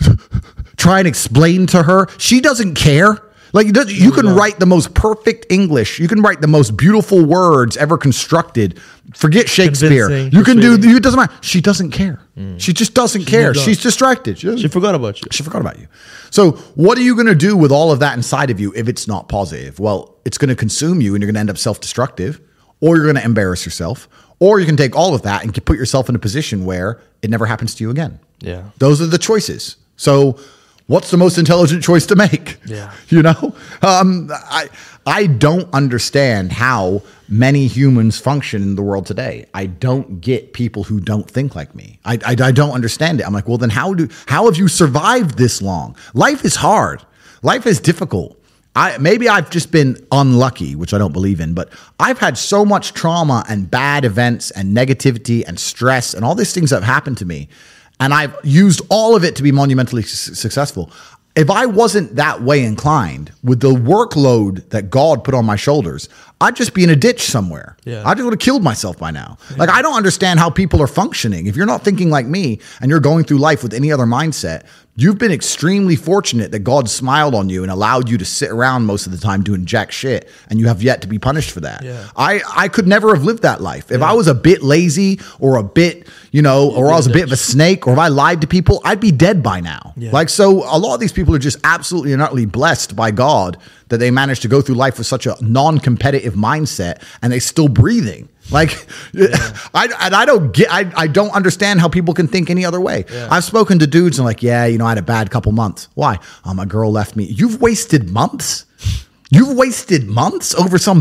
Try 0.76 1.00
and 1.00 1.08
explain 1.08 1.66
to 1.68 1.82
her? 1.82 2.06
She 2.18 2.40
doesn't 2.40 2.74
care. 2.74 3.18
Like 3.52 3.66
you 3.66 4.12
can 4.12 4.28
write 4.28 4.58
the 4.58 4.66
most 4.66 4.94
perfect 4.94 5.46
English. 5.50 5.98
You 5.98 6.08
can 6.08 6.22
write 6.22 6.40
the 6.40 6.46
most 6.46 6.76
beautiful 6.76 7.24
words 7.24 7.76
ever 7.76 7.98
constructed. 7.98 8.80
Forget 9.14 9.48
Shakespeare. 9.48 10.08
Convincing, 10.08 10.38
You 10.38 10.44
can 10.44 10.58
do. 10.58 10.74
It 10.96 11.02
doesn't 11.02 11.20
matter. 11.20 11.34
She 11.42 11.60
doesn't 11.60 11.90
care. 11.90 12.20
Mm. 12.36 12.58
She 12.58 12.72
just 12.72 12.94
doesn't 12.94 13.26
care. 13.26 13.52
She's 13.54 13.82
distracted. 13.82 14.38
She 14.38 14.56
She 14.56 14.68
forgot 14.68 14.94
about 14.94 15.20
you. 15.20 15.28
she 15.30 15.42
forgot 15.42 15.60
about 15.60 15.78
you. 15.78 15.86
So, 16.30 16.52
what 16.76 16.96
are 16.96 17.02
you 17.02 17.14
going 17.14 17.26
to 17.26 17.34
do 17.34 17.56
with 17.56 17.70
all 17.70 17.92
of 17.92 17.98
that 17.98 18.16
inside 18.16 18.50
of 18.50 18.58
you 18.58 18.72
if 18.74 18.88
it's 18.88 19.06
not 19.06 19.28
positive? 19.28 19.78
Well, 19.78 20.16
it's 20.24 20.38
going 20.38 20.48
to 20.48 20.56
consume 20.56 21.02
you 21.02 21.14
and 21.14 21.22
you're 21.22 21.28
going 21.30 21.34
to 21.34 21.40
end 21.40 21.50
up 21.50 21.58
self 21.58 21.78
destructive, 21.80 22.40
or 22.80 22.96
you're 22.96 23.04
going 23.04 23.16
to 23.16 23.24
embarrass 23.24 23.66
yourself, 23.66 24.08
or 24.38 24.60
you 24.60 24.66
can 24.66 24.76
take 24.78 24.96
all 24.96 25.14
of 25.14 25.22
that 25.22 25.44
and 25.44 25.64
put 25.66 25.76
yourself 25.76 26.08
in 26.08 26.14
a 26.14 26.18
position 26.18 26.64
where 26.64 27.00
it 27.20 27.28
never 27.28 27.44
happens 27.44 27.74
to 27.74 27.84
you 27.84 27.90
again. 27.90 28.18
Yeah. 28.40 28.70
Those 28.78 29.02
are 29.02 29.06
the 29.06 29.18
choices. 29.18 29.76
So, 29.96 30.38
what's 30.86 31.10
the 31.10 31.16
most 31.16 31.38
intelligent 31.38 31.82
choice 31.82 32.06
to 32.06 32.16
make? 32.16 32.58
Yeah. 32.66 32.92
You 33.08 33.22
know, 33.22 33.54
um, 33.82 34.30
I 34.32 34.70
I 35.04 35.26
don't 35.26 35.68
understand 35.74 36.52
how 36.52 37.02
many 37.28 37.66
humans 37.66 38.18
function 38.18 38.62
in 38.62 38.74
the 38.74 38.82
world 38.82 39.04
today. 39.04 39.46
I 39.52 39.66
don't 39.66 40.20
get 40.20 40.54
people 40.54 40.84
who 40.84 40.98
don't 40.98 41.30
think 41.30 41.54
like 41.54 41.74
me. 41.74 41.98
I, 42.04 42.14
I, 42.24 42.36
I 42.40 42.52
don't 42.52 42.70
understand 42.70 43.20
it. 43.20 43.26
I'm 43.26 43.34
like, 43.34 43.48
well, 43.48 43.58
then 43.58 43.70
how 43.70 43.92
do 43.92 44.08
how 44.26 44.46
have 44.46 44.56
you 44.56 44.68
survived 44.68 45.36
this 45.36 45.60
long? 45.60 45.96
Life 46.14 46.44
is 46.44 46.56
hard. 46.56 47.04
Life 47.42 47.66
is 47.66 47.80
difficult. 47.80 48.38
I 48.74 48.96
maybe 48.98 49.28
I've 49.28 49.50
just 49.50 49.70
been 49.70 49.96
unlucky, 50.10 50.74
which 50.74 50.94
I 50.94 50.98
don't 50.98 51.12
believe 51.12 51.40
in, 51.40 51.52
but 51.52 51.70
I've 52.00 52.18
had 52.18 52.38
so 52.38 52.64
much 52.64 52.94
trauma 52.94 53.44
and 53.48 53.70
bad 53.70 54.04
events 54.04 54.50
and 54.52 54.74
negativity 54.74 55.44
and 55.46 55.60
stress 55.60 56.14
and 56.14 56.24
all 56.24 56.34
these 56.34 56.54
things 56.54 56.70
that 56.70 56.76
have 56.76 56.94
happened 56.94 57.18
to 57.18 57.26
me, 57.26 57.48
and 58.02 58.12
I've 58.12 58.36
used 58.42 58.82
all 58.90 59.14
of 59.14 59.22
it 59.22 59.36
to 59.36 59.42
be 59.44 59.52
monumentally 59.52 60.02
su- 60.02 60.34
successful. 60.34 60.90
If 61.34 61.50
I 61.50 61.64
wasn't 61.64 62.16
that 62.16 62.42
way 62.42 62.62
inclined 62.62 63.32
with 63.42 63.60
the 63.60 63.70
workload 63.70 64.68
that 64.68 64.90
God 64.90 65.24
put 65.24 65.34
on 65.34 65.46
my 65.46 65.56
shoulders, 65.56 66.08
I'd 66.40 66.56
just 66.56 66.74
be 66.74 66.82
in 66.84 66.90
a 66.90 66.96
ditch 66.96 67.22
somewhere. 67.22 67.76
Yeah. 67.84 68.02
I 68.04 68.12
just 68.14 68.24
would 68.24 68.34
have 68.34 68.40
killed 68.40 68.62
myself 68.62 68.98
by 68.98 69.12
now. 69.12 69.38
Like 69.56 69.70
I 69.70 69.80
don't 69.80 69.96
understand 69.96 70.40
how 70.40 70.50
people 70.50 70.82
are 70.82 70.86
functioning. 70.88 71.46
If 71.46 71.56
you're 71.56 71.64
not 71.64 71.84
thinking 71.84 72.10
like 72.10 72.26
me 72.26 72.60
and 72.80 72.90
you're 72.90 73.00
going 73.00 73.24
through 73.24 73.38
life 73.38 73.62
with 73.62 73.72
any 73.72 73.90
other 73.92 74.04
mindset, 74.04 74.66
you've 74.94 75.18
been 75.18 75.32
extremely 75.32 75.96
fortunate 75.96 76.50
that 76.52 76.60
God 76.60 76.88
smiled 76.88 77.34
on 77.34 77.48
you 77.48 77.62
and 77.62 77.72
allowed 77.72 78.10
you 78.10 78.18
to 78.18 78.24
sit 78.24 78.50
around 78.50 78.84
most 78.84 79.06
of 79.06 79.12
the 79.12 79.18
time 79.18 79.42
doing 79.42 79.64
jack 79.64 79.90
shit, 79.90 80.28
and 80.48 80.60
you 80.60 80.68
have 80.68 80.82
yet 80.82 81.00
to 81.02 81.08
be 81.08 81.18
punished 81.18 81.50
for 81.50 81.60
that. 81.60 81.82
Yeah. 81.82 82.08
I 82.16 82.42
I 82.54 82.68
could 82.68 82.86
never 82.86 83.14
have 83.14 83.24
lived 83.24 83.42
that 83.42 83.60
life. 83.60 83.90
If 83.90 84.02
I 84.02 84.12
was 84.12 84.28
a 84.28 84.34
bit 84.34 84.62
lazy 84.62 85.20
or 85.38 85.56
a 85.56 85.62
bit, 85.62 86.06
you 86.30 86.42
know, 86.42 86.70
or 86.70 86.90
I 86.90 86.96
was 86.96 87.06
a 87.06 87.12
bit 87.12 87.24
of 87.24 87.32
a 87.32 87.36
snake, 87.36 87.86
or 87.86 87.94
if 87.94 87.98
I 87.98 88.08
lied 88.08 88.40
to 88.42 88.46
people, 88.46 88.80
I'd 88.84 89.00
be 89.00 89.12
dead 89.12 89.42
by 89.42 89.60
now. 89.60 89.94
Yeah. 89.96 90.10
Like 90.12 90.28
so, 90.28 90.64
a 90.64 90.78
lot 90.78 90.94
of 90.94 91.00
these 91.00 91.12
people 91.12 91.34
are 91.34 91.40
just 91.40 91.58
absolutely 91.64 92.12
and 92.12 92.20
utterly 92.20 92.46
blessed 92.46 92.94
by 92.94 93.10
God 93.10 93.56
that 93.88 93.98
they 93.98 94.10
managed 94.10 94.42
to 94.42 94.48
go 94.48 94.60
through 94.62 94.76
life 94.76 94.98
with 94.98 95.06
such 95.06 95.26
a 95.26 95.36
non-competitive 95.42 96.34
mindset 96.34 97.02
and 97.20 97.32
they're 97.32 97.40
still 97.40 97.68
breathing. 97.68 98.28
Like, 98.50 98.86
I 99.72 99.88
and 100.00 100.14
I 100.14 100.24
don't 100.26 100.52
get, 100.52 100.70
I, 100.70 100.90
I 100.94 101.06
don't 101.06 101.30
understand 101.30 101.80
how 101.80 101.88
people 101.88 102.12
can 102.12 102.28
think 102.28 102.50
any 102.50 102.64
other 102.64 102.80
way. 102.80 103.04
Yeah. 103.10 103.28
I've 103.30 103.44
spoken 103.44 103.78
to 103.78 103.86
dudes 103.86 104.18
and 104.18 104.26
like, 104.26 104.42
yeah, 104.42 104.66
you 104.66 104.78
know, 104.78 104.84
I 104.84 104.90
had 104.90 104.98
a 104.98 105.02
bad 105.02 105.30
couple 105.30 105.52
months. 105.52 105.88
Why? 105.94 106.18
Oh, 106.44 106.52
my 106.52 106.66
girl 106.66 106.90
left 106.90 107.16
me. 107.16 107.24
You've 107.24 107.62
wasted 107.62 108.10
months. 108.10 108.66
You've 109.30 109.56
wasted 109.56 110.06
months 110.06 110.54
over 110.54 110.76
some 110.76 111.00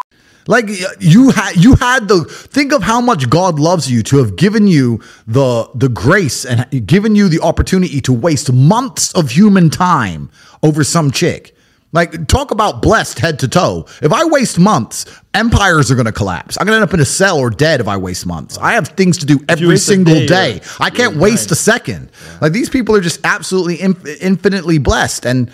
like 0.46 0.68
you 1.00 1.30
had 1.30 1.56
you 1.56 1.76
had 1.76 2.08
the 2.08 2.24
think 2.24 2.72
of 2.72 2.82
how 2.82 3.00
much 3.00 3.30
God 3.30 3.58
loves 3.58 3.90
you 3.90 4.02
to 4.04 4.18
have 4.18 4.36
given 4.36 4.66
you 4.66 5.00
the 5.26 5.68
the 5.74 5.88
grace 5.88 6.44
and 6.44 6.86
given 6.86 7.14
you 7.14 7.28
the 7.28 7.40
opportunity 7.40 8.00
to 8.02 8.12
waste 8.12 8.52
months 8.52 9.12
of 9.14 9.30
human 9.30 9.70
time 9.70 10.30
over 10.62 10.82
some 10.82 11.10
chick. 11.10 11.54
Like 11.92 12.28
talk 12.28 12.52
about 12.52 12.82
blessed 12.82 13.18
head 13.18 13.40
to 13.40 13.48
toe. 13.48 13.86
If 14.00 14.12
I 14.12 14.24
waste 14.24 14.58
months, 14.60 15.06
empires 15.34 15.90
are 15.90 15.96
going 15.96 16.06
to 16.06 16.12
collapse. 16.12 16.56
I'm 16.60 16.66
going 16.66 16.76
to 16.78 16.82
end 16.82 16.88
up 16.88 16.94
in 16.94 17.00
a 17.00 17.04
cell 17.04 17.38
or 17.38 17.50
dead 17.50 17.80
if 17.80 17.88
I 17.88 17.96
waste 17.96 18.26
months. 18.26 18.56
I 18.58 18.74
have 18.74 18.88
things 18.88 19.18
to 19.18 19.26
do 19.26 19.40
every 19.48 19.76
single 19.76 20.14
day, 20.14 20.26
day. 20.26 20.52
you're- 20.54 20.66
I 20.78 20.90
can't 20.90 21.14
you're 21.14 21.22
waste 21.22 21.48
fine. 21.48 21.52
a 21.52 21.56
second. 21.56 22.10
Like 22.40 22.52
these 22.52 22.68
people 22.70 22.94
are 22.94 23.00
just 23.00 23.18
absolutely 23.24 23.80
inf- 23.80 24.06
infinitely 24.22 24.78
blessed 24.78 25.26
and 25.26 25.50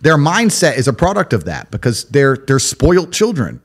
their 0.00 0.16
mindset 0.16 0.78
is 0.78 0.86
a 0.88 0.92
product 0.92 1.32
of 1.32 1.44
that 1.44 1.70
because 1.70 2.04
they're 2.04 2.36
they're 2.36 2.58
spoiled 2.58 3.12
children 3.12 3.60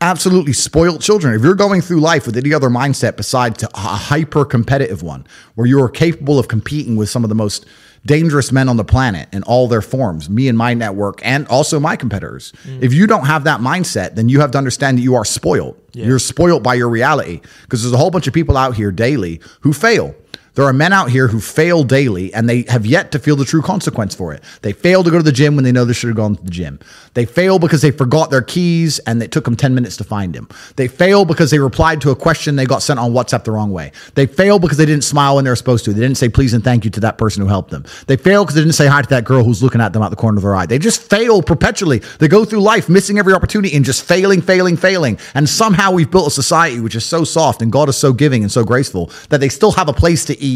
absolutely 0.00 0.52
spoiled 0.52 1.00
children. 1.02 1.34
If 1.34 1.42
you're 1.42 1.56
going 1.56 1.80
through 1.80 1.98
life 1.98 2.24
with 2.24 2.36
any 2.36 2.54
other 2.54 2.68
mindset 2.68 3.16
besides 3.16 3.64
a 3.64 3.68
hyper 3.76 4.44
competitive 4.44 5.02
one, 5.02 5.26
where 5.56 5.66
you 5.66 5.82
are 5.82 5.88
capable 5.88 6.38
of 6.38 6.46
competing 6.46 6.94
with 6.94 7.08
some 7.10 7.24
of 7.24 7.28
the 7.28 7.34
most 7.34 7.66
dangerous 8.06 8.52
men 8.52 8.68
on 8.68 8.76
the 8.76 8.84
planet 8.84 9.28
in 9.32 9.42
all 9.44 9.68
their 9.68 9.82
forms, 9.82 10.28
me 10.30 10.48
and 10.48 10.56
my 10.56 10.74
network, 10.74 11.20
and 11.24 11.46
also 11.48 11.78
my 11.80 11.96
competitors. 11.96 12.52
Mm. 12.64 12.82
If 12.82 12.92
you 12.92 13.06
don't 13.06 13.26
have 13.26 13.44
that 13.44 13.60
mindset, 13.60 14.14
then 14.14 14.28
you 14.28 14.40
have 14.40 14.50
to 14.52 14.58
understand 14.58 14.98
that 14.98 15.02
you 15.02 15.14
are 15.14 15.24
spoiled. 15.24 15.76
You're 15.92 16.18
spoiled 16.18 16.62
by 16.62 16.74
your 16.74 16.88
reality 16.88 17.40
because 17.62 17.82
there's 17.82 17.92
a 17.92 17.96
whole 17.96 18.10
bunch 18.10 18.26
of 18.26 18.34
people 18.34 18.56
out 18.56 18.76
here 18.76 18.92
daily 18.92 19.40
who 19.60 19.72
fail. 19.72 20.14
There 20.58 20.66
are 20.66 20.72
men 20.72 20.92
out 20.92 21.08
here 21.08 21.28
who 21.28 21.38
fail 21.38 21.84
daily 21.84 22.34
and 22.34 22.48
they 22.48 22.62
have 22.62 22.84
yet 22.84 23.12
to 23.12 23.20
feel 23.20 23.36
the 23.36 23.44
true 23.44 23.62
consequence 23.62 24.12
for 24.12 24.34
it. 24.34 24.42
They 24.62 24.72
fail 24.72 25.04
to 25.04 25.10
go 25.12 25.18
to 25.18 25.22
the 25.22 25.30
gym 25.30 25.54
when 25.54 25.62
they 25.62 25.70
know 25.70 25.84
they 25.84 25.92
should 25.92 26.08
have 26.08 26.16
gone 26.16 26.34
to 26.34 26.42
the 26.42 26.50
gym. 26.50 26.80
They 27.14 27.26
fail 27.26 27.60
because 27.60 27.80
they 27.80 27.92
forgot 27.92 28.32
their 28.32 28.42
keys 28.42 28.98
and 28.98 29.22
it 29.22 29.30
took 29.30 29.44
them 29.44 29.54
10 29.54 29.72
minutes 29.72 29.96
to 29.98 30.04
find 30.04 30.34
them. 30.34 30.48
They 30.74 30.88
fail 30.88 31.24
because 31.24 31.52
they 31.52 31.60
replied 31.60 32.00
to 32.00 32.10
a 32.10 32.16
question 32.16 32.56
they 32.56 32.66
got 32.66 32.82
sent 32.82 32.98
on 32.98 33.12
WhatsApp 33.12 33.44
the 33.44 33.52
wrong 33.52 33.70
way. 33.70 33.92
They 34.16 34.26
fail 34.26 34.58
because 34.58 34.78
they 34.78 34.84
didn't 34.84 35.04
smile 35.04 35.36
when 35.36 35.44
they 35.44 35.50
were 35.50 35.54
supposed 35.54 35.84
to. 35.84 35.92
They 35.92 36.00
didn't 36.00 36.16
say 36.16 36.28
please 36.28 36.52
and 36.52 36.64
thank 36.64 36.84
you 36.84 36.90
to 36.90 37.00
that 37.02 37.18
person 37.18 37.40
who 37.40 37.48
helped 37.48 37.70
them. 37.70 37.84
They 38.08 38.16
fail 38.16 38.42
because 38.42 38.56
they 38.56 38.62
didn't 38.62 38.74
say 38.74 38.88
hi 38.88 39.02
to 39.02 39.08
that 39.10 39.22
girl 39.22 39.44
who's 39.44 39.62
looking 39.62 39.80
at 39.80 39.92
them 39.92 40.02
out 40.02 40.10
the 40.10 40.16
corner 40.16 40.38
of 40.38 40.42
their 40.42 40.56
eye. 40.56 40.66
They 40.66 40.80
just 40.80 41.08
fail 41.08 41.40
perpetually. 41.40 42.00
They 42.18 42.26
go 42.26 42.44
through 42.44 42.62
life 42.62 42.88
missing 42.88 43.20
every 43.20 43.32
opportunity 43.32 43.76
and 43.76 43.84
just 43.84 44.02
failing, 44.02 44.42
failing, 44.42 44.76
failing. 44.76 45.20
And 45.34 45.48
somehow 45.48 45.92
we've 45.92 46.10
built 46.10 46.26
a 46.26 46.32
society 46.32 46.80
which 46.80 46.96
is 46.96 47.04
so 47.04 47.22
soft 47.22 47.62
and 47.62 47.70
God 47.70 47.88
is 47.88 47.96
so 47.96 48.12
giving 48.12 48.42
and 48.42 48.50
so 48.50 48.64
graceful 48.64 49.12
that 49.28 49.38
they 49.38 49.48
still 49.48 49.70
have 49.70 49.88
a 49.88 49.92
place 49.92 50.24
to 50.24 50.36
eat 50.40 50.47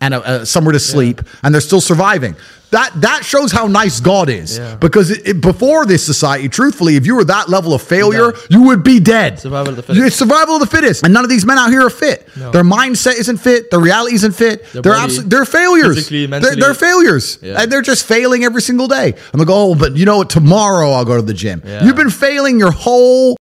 and 0.00 0.14
a, 0.14 0.20
a, 0.42 0.46
somewhere 0.46 0.72
to 0.72 0.78
sleep, 0.78 1.20
and 1.42 1.52
they're 1.52 1.60
still 1.60 1.80
surviving. 1.80 2.36
That 2.70 2.92
that 3.00 3.24
shows 3.24 3.50
how 3.50 3.66
nice 3.66 3.98
God 3.98 4.28
is. 4.28 4.58
Yeah. 4.58 4.76
Because 4.76 5.10
it, 5.10 5.26
it- 5.26 5.40
before 5.40 5.86
this 5.86 6.04
society, 6.06 6.48
truthfully, 6.48 6.94
if 6.96 7.04
you 7.06 7.16
were 7.16 7.24
that 7.24 7.48
level 7.48 7.72
of 7.72 7.82
failure, 7.82 8.32
you 8.50 8.62
would 8.68 8.84
be 8.84 9.00
dead. 9.00 9.40
Survival 9.40 9.70
of 9.70 9.76
the 9.76 9.82
fittest. 9.82 10.06
It's 10.06 10.16
survival 10.16 10.54
of 10.56 10.60
the 10.60 10.66
fittest, 10.76 11.02
and 11.04 11.12
none 11.14 11.24
of 11.24 11.30
these 11.30 11.44
men 11.46 11.58
out 11.58 11.70
here 11.70 11.80
are 11.86 11.90
fit. 11.90 12.28
Their 12.36 12.62
mindset 12.64 13.18
isn't 13.18 13.38
fit. 13.38 13.70
Their 13.72 13.80
reality 13.80 14.14
isn't 14.16 14.32
fit. 14.36 14.66
Their 14.72 14.82
they're 14.82 14.92
absolutely 14.92 15.30
they're 15.30 15.44
failures. 15.46 16.08
they're, 16.08 16.56
they're 16.56 16.74
failures, 16.74 17.38
Yeah. 17.42 17.62
and 17.62 17.72
they're 17.72 17.82
just 17.92 18.06
failing 18.06 18.44
every 18.44 18.62
single 18.62 18.86
day. 18.86 19.14
I'm 19.32 19.38
like, 19.40 19.48
oh, 19.50 19.74
but 19.74 19.96
you 19.96 20.04
know 20.04 20.18
what? 20.18 20.30
Tomorrow 20.30 20.90
I'll 20.90 21.06
go 21.06 21.16
to 21.16 21.22
the 21.22 21.34
gym. 21.34 21.62
Yeah. 21.64 21.84
You've 21.84 21.96
been 21.96 22.10
failing 22.10 22.58
your 22.60 22.70
whole 22.72 23.36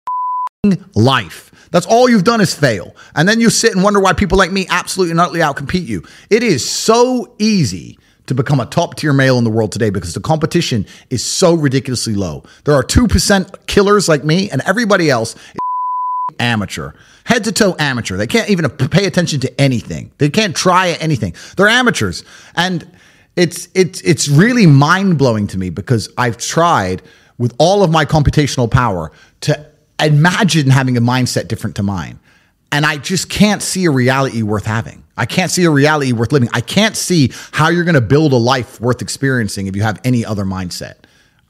life. 0.95 1.51
That's 1.73 1.87
all 1.87 2.09
you've 2.09 2.23
done 2.23 2.41
is 2.41 2.55
fail. 2.55 2.95
And 3.17 3.29
then 3.29 3.41
you 3.41 3.51
sit 3.51 3.75
and 3.75 3.83
wonder 3.83 3.99
why 3.99 4.13
people 4.13 4.39
like 4.39 4.53
me 4.53 4.67
absolutely 4.69 5.11
and 5.11 5.21
utterly 5.21 5.41
outcompete 5.41 5.87
you. 5.87 6.05
It 6.31 6.45
is 6.45 6.69
so 6.69 7.35
easy 7.39 7.99
to 8.27 8.35
become 8.35 8.61
a 8.61 8.67
top 8.67 8.95
tier 8.97 9.13
male 9.13 9.39
in 9.39 9.45
the 9.45 9.51
world 9.51 9.73
today 9.73 9.91
because 9.91 10.15
the 10.15 10.21
competition 10.21 10.87
is 11.11 11.25
so 11.25 11.55
ridiculously 11.55 12.15
low. 12.15 12.45
There 12.65 12.75
are 12.75 12.85
2% 12.85 13.67
killers 13.67 14.09
like 14.09 14.23
me, 14.23 14.49
and 14.51 14.63
everybody 14.65 15.11
else 15.11 15.35
is 15.35 15.61
amateur, 16.39 16.93
head 17.25 17.45
to 17.45 17.53
toe 17.53 17.75
amateur. 17.79 18.17
They 18.17 18.27
can't 18.27 18.51
even 18.51 18.69
pay 18.71 19.07
attention 19.07 19.41
to 19.41 19.61
anything. 19.61 20.13
They 20.19 20.31
can't 20.31 20.55
try 20.55 20.91
anything. 21.01 21.35
They're 21.57 21.69
amateurs, 21.69 22.25
and 22.55 22.89
it's 23.35 23.69
it's 23.75 24.01
it's 24.03 24.29
really 24.29 24.67
mind 24.67 25.19
blowing 25.19 25.47
to 25.49 25.59
me 25.59 25.71
because 25.71 26.11
I've 26.19 26.37
tried 26.37 27.03
with 27.39 27.55
all 27.59 27.83
of 27.83 27.91
my 27.91 28.05
computational 28.05 28.71
power 28.71 29.11
to 29.41 29.72
imagine 30.07 30.71
having 30.71 30.97
a 30.97 31.01
mindset 31.01 31.49
different 31.49 31.77
to 31.77 31.83
mine, 31.83 32.19
and 32.71 32.87
I 32.87 32.97
just 32.97 33.29
can't 33.29 33.63
see 33.63 33.85
a 33.85 33.91
reality 33.91 34.43
worth 34.43 34.65
having. 34.65 35.05
I 35.17 35.27
can't 35.27 35.51
see 35.51 35.65
a 35.65 35.71
reality 35.71 36.13
worth 36.13 36.33
living. 36.33 36.49
I 36.53 36.63
can't 36.63 36.97
see 36.97 37.33
how 37.53 37.69
you're 37.69 37.85
going 37.85 37.95
to 37.95 38.01
build 38.01 38.33
a 38.33 38.37
life 38.37 38.81
worth 38.81 39.03
experiencing 39.03 39.67
if 39.67 39.77
you 39.77 39.83
have 39.83 40.01
any 40.05 40.25
other 40.25 40.45
mindset. 40.45 40.95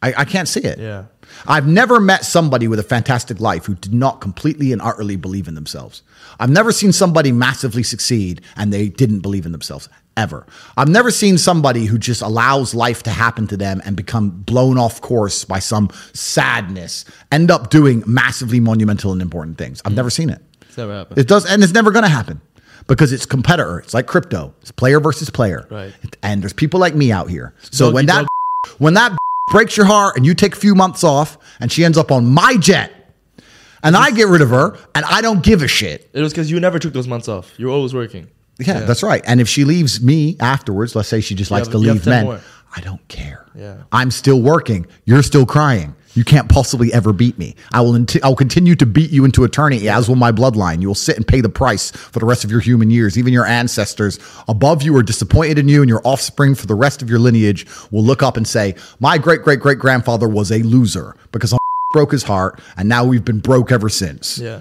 I, 0.02 0.14
I 0.18 0.24
can't 0.24 0.48
see 0.48 0.60
it. 0.60 0.78
Yeah. 0.78 1.04
I've 1.46 1.66
never 1.66 2.00
met 2.00 2.24
somebody 2.24 2.68
with 2.68 2.78
a 2.78 2.82
fantastic 2.82 3.40
life 3.40 3.64
who 3.64 3.74
did 3.74 3.94
not 3.94 4.20
completely 4.20 4.72
and 4.72 4.82
utterly 4.82 5.16
believe 5.16 5.48
in 5.48 5.54
themselves. 5.54 6.02
I've 6.38 6.50
never 6.50 6.72
seen 6.72 6.92
somebody 6.92 7.32
massively 7.32 7.82
succeed 7.82 8.42
and 8.56 8.72
they 8.72 8.88
didn't 8.88 9.20
believe 9.20 9.46
in 9.46 9.52
themselves 9.52 9.88
ever. 10.16 10.46
I've 10.76 10.88
never 10.88 11.10
seen 11.10 11.38
somebody 11.38 11.86
who 11.86 11.98
just 11.98 12.22
allows 12.22 12.74
life 12.74 13.02
to 13.04 13.10
happen 13.10 13.46
to 13.48 13.56
them 13.56 13.80
and 13.84 13.96
become 13.96 14.30
blown 14.30 14.78
off 14.78 15.00
course 15.00 15.44
by 15.44 15.58
some 15.58 15.90
sadness, 16.12 17.04
end 17.30 17.50
up 17.50 17.70
doing 17.70 18.02
massively 18.06 18.60
monumental 18.60 19.12
and 19.12 19.22
important 19.22 19.58
things. 19.58 19.82
I've 19.84 19.92
hmm. 19.92 19.96
never 19.96 20.10
seen 20.10 20.30
it. 20.30 20.40
It's 20.62 20.76
never 20.76 20.92
happened. 20.94 21.18
It 21.18 21.28
does, 21.28 21.44
and 21.44 21.62
it's 21.62 21.72
never 21.72 21.90
going 21.90 22.04
to 22.04 22.08
happen 22.08 22.40
because 22.86 23.12
it's 23.12 23.26
competitor. 23.26 23.78
It's 23.80 23.94
like 23.94 24.06
crypto. 24.06 24.54
It's 24.62 24.70
player 24.70 25.00
versus 25.00 25.30
player. 25.30 25.66
Right. 25.70 25.92
And 26.22 26.42
there's 26.42 26.52
people 26.52 26.80
like 26.80 26.94
me 26.94 27.12
out 27.12 27.30
here. 27.30 27.54
So 27.70 27.90
when 27.92 28.06
that 28.06 28.20
dog. 28.22 28.76
when 28.78 28.94
that 28.94 29.16
breaks 29.50 29.76
your 29.76 29.86
heart 29.86 30.16
and 30.16 30.24
you 30.24 30.34
take 30.34 30.54
a 30.54 30.58
few 30.58 30.74
months 30.74 31.04
off 31.04 31.38
and 31.60 31.70
she 31.70 31.84
ends 31.84 31.98
up 31.98 32.10
on 32.10 32.26
my 32.26 32.56
jet 32.56 32.92
and 33.82 33.96
I 33.96 34.10
get 34.10 34.28
rid 34.28 34.40
of 34.40 34.50
her 34.50 34.78
and 34.94 35.04
I 35.04 35.20
don't 35.20 35.42
give 35.42 35.62
a 35.62 35.68
shit. 35.68 36.08
It 36.12 36.20
was 36.20 36.32
because 36.32 36.50
you 36.50 36.60
never 36.60 36.78
took 36.78 36.92
those 36.92 37.08
months 37.08 37.28
off. 37.28 37.52
You 37.58 37.66
were 37.66 37.72
always 37.72 37.94
working. 37.94 38.28
Yeah, 38.58 38.80
that's 38.80 39.02
right. 39.02 39.22
And 39.26 39.40
if 39.40 39.48
she 39.48 39.64
leaves 39.64 40.00
me 40.00 40.36
afterwards, 40.40 40.94
let's 40.94 41.08
say 41.08 41.20
she 41.20 41.34
just 41.34 41.50
likes 41.50 41.66
have- 41.66 41.72
to 41.72 41.78
leave 41.78 42.04
10 42.04 42.10
men, 42.10 42.24
more. 42.24 42.40
I 42.76 42.80
don't 42.80 43.06
care. 43.08 43.46
Yeah. 43.54 43.76
I'm 43.90 44.10
still 44.10 44.40
working. 44.40 44.86
You're 45.04 45.22
still 45.22 45.44
crying. 45.46 45.94
You 46.14 46.24
can't 46.24 46.48
possibly 46.48 46.92
ever 46.92 47.14
beat 47.14 47.38
me. 47.38 47.54
I 47.72 47.80
will. 47.80 47.94
Int- 47.94 48.22
I 48.22 48.28
will 48.28 48.36
continue 48.36 48.74
to 48.76 48.84
beat 48.84 49.10
you 49.10 49.24
into 49.24 49.44
eternity, 49.44 49.88
as 49.88 50.08
will 50.10 50.16
my 50.16 50.30
bloodline. 50.30 50.82
You 50.82 50.88
will 50.88 50.94
sit 50.94 51.16
and 51.16 51.26
pay 51.26 51.40
the 51.40 51.48
price 51.48 51.90
for 51.90 52.18
the 52.18 52.26
rest 52.26 52.44
of 52.44 52.50
your 52.50 52.60
human 52.60 52.90
years. 52.90 53.16
Even 53.16 53.32
your 53.32 53.46
ancestors 53.46 54.18
above 54.46 54.82
you 54.82 54.94
are 54.98 55.02
disappointed 55.02 55.58
in 55.58 55.68
you, 55.68 55.80
and 55.80 55.88
your 55.88 56.02
offspring 56.04 56.54
for 56.54 56.66
the 56.66 56.74
rest 56.74 57.00
of 57.00 57.08
your 57.08 57.18
lineage 57.18 57.66
will 57.90 58.04
look 58.04 58.22
up 58.22 58.36
and 58.36 58.46
say, 58.46 58.74
"My 59.00 59.16
great 59.16 59.42
great 59.42 59.60
great 59.60 59.78
grandfather 59.78 60.28
was 60.28 60.52
a 60.52 60.58
loser 60.62 61.16
because 61.32 61.54
broke 61.94 62.12
his 62.12 62.24
heart, 62.24 62.60
and 62.76 62.90
now 62.90 63.04
we've 63.06 63.24
been 63.24 63.38
broke 63.40 63.72
ever 63.72 63.88
since." 63.88 64.36
Yeah. 64.38 64.60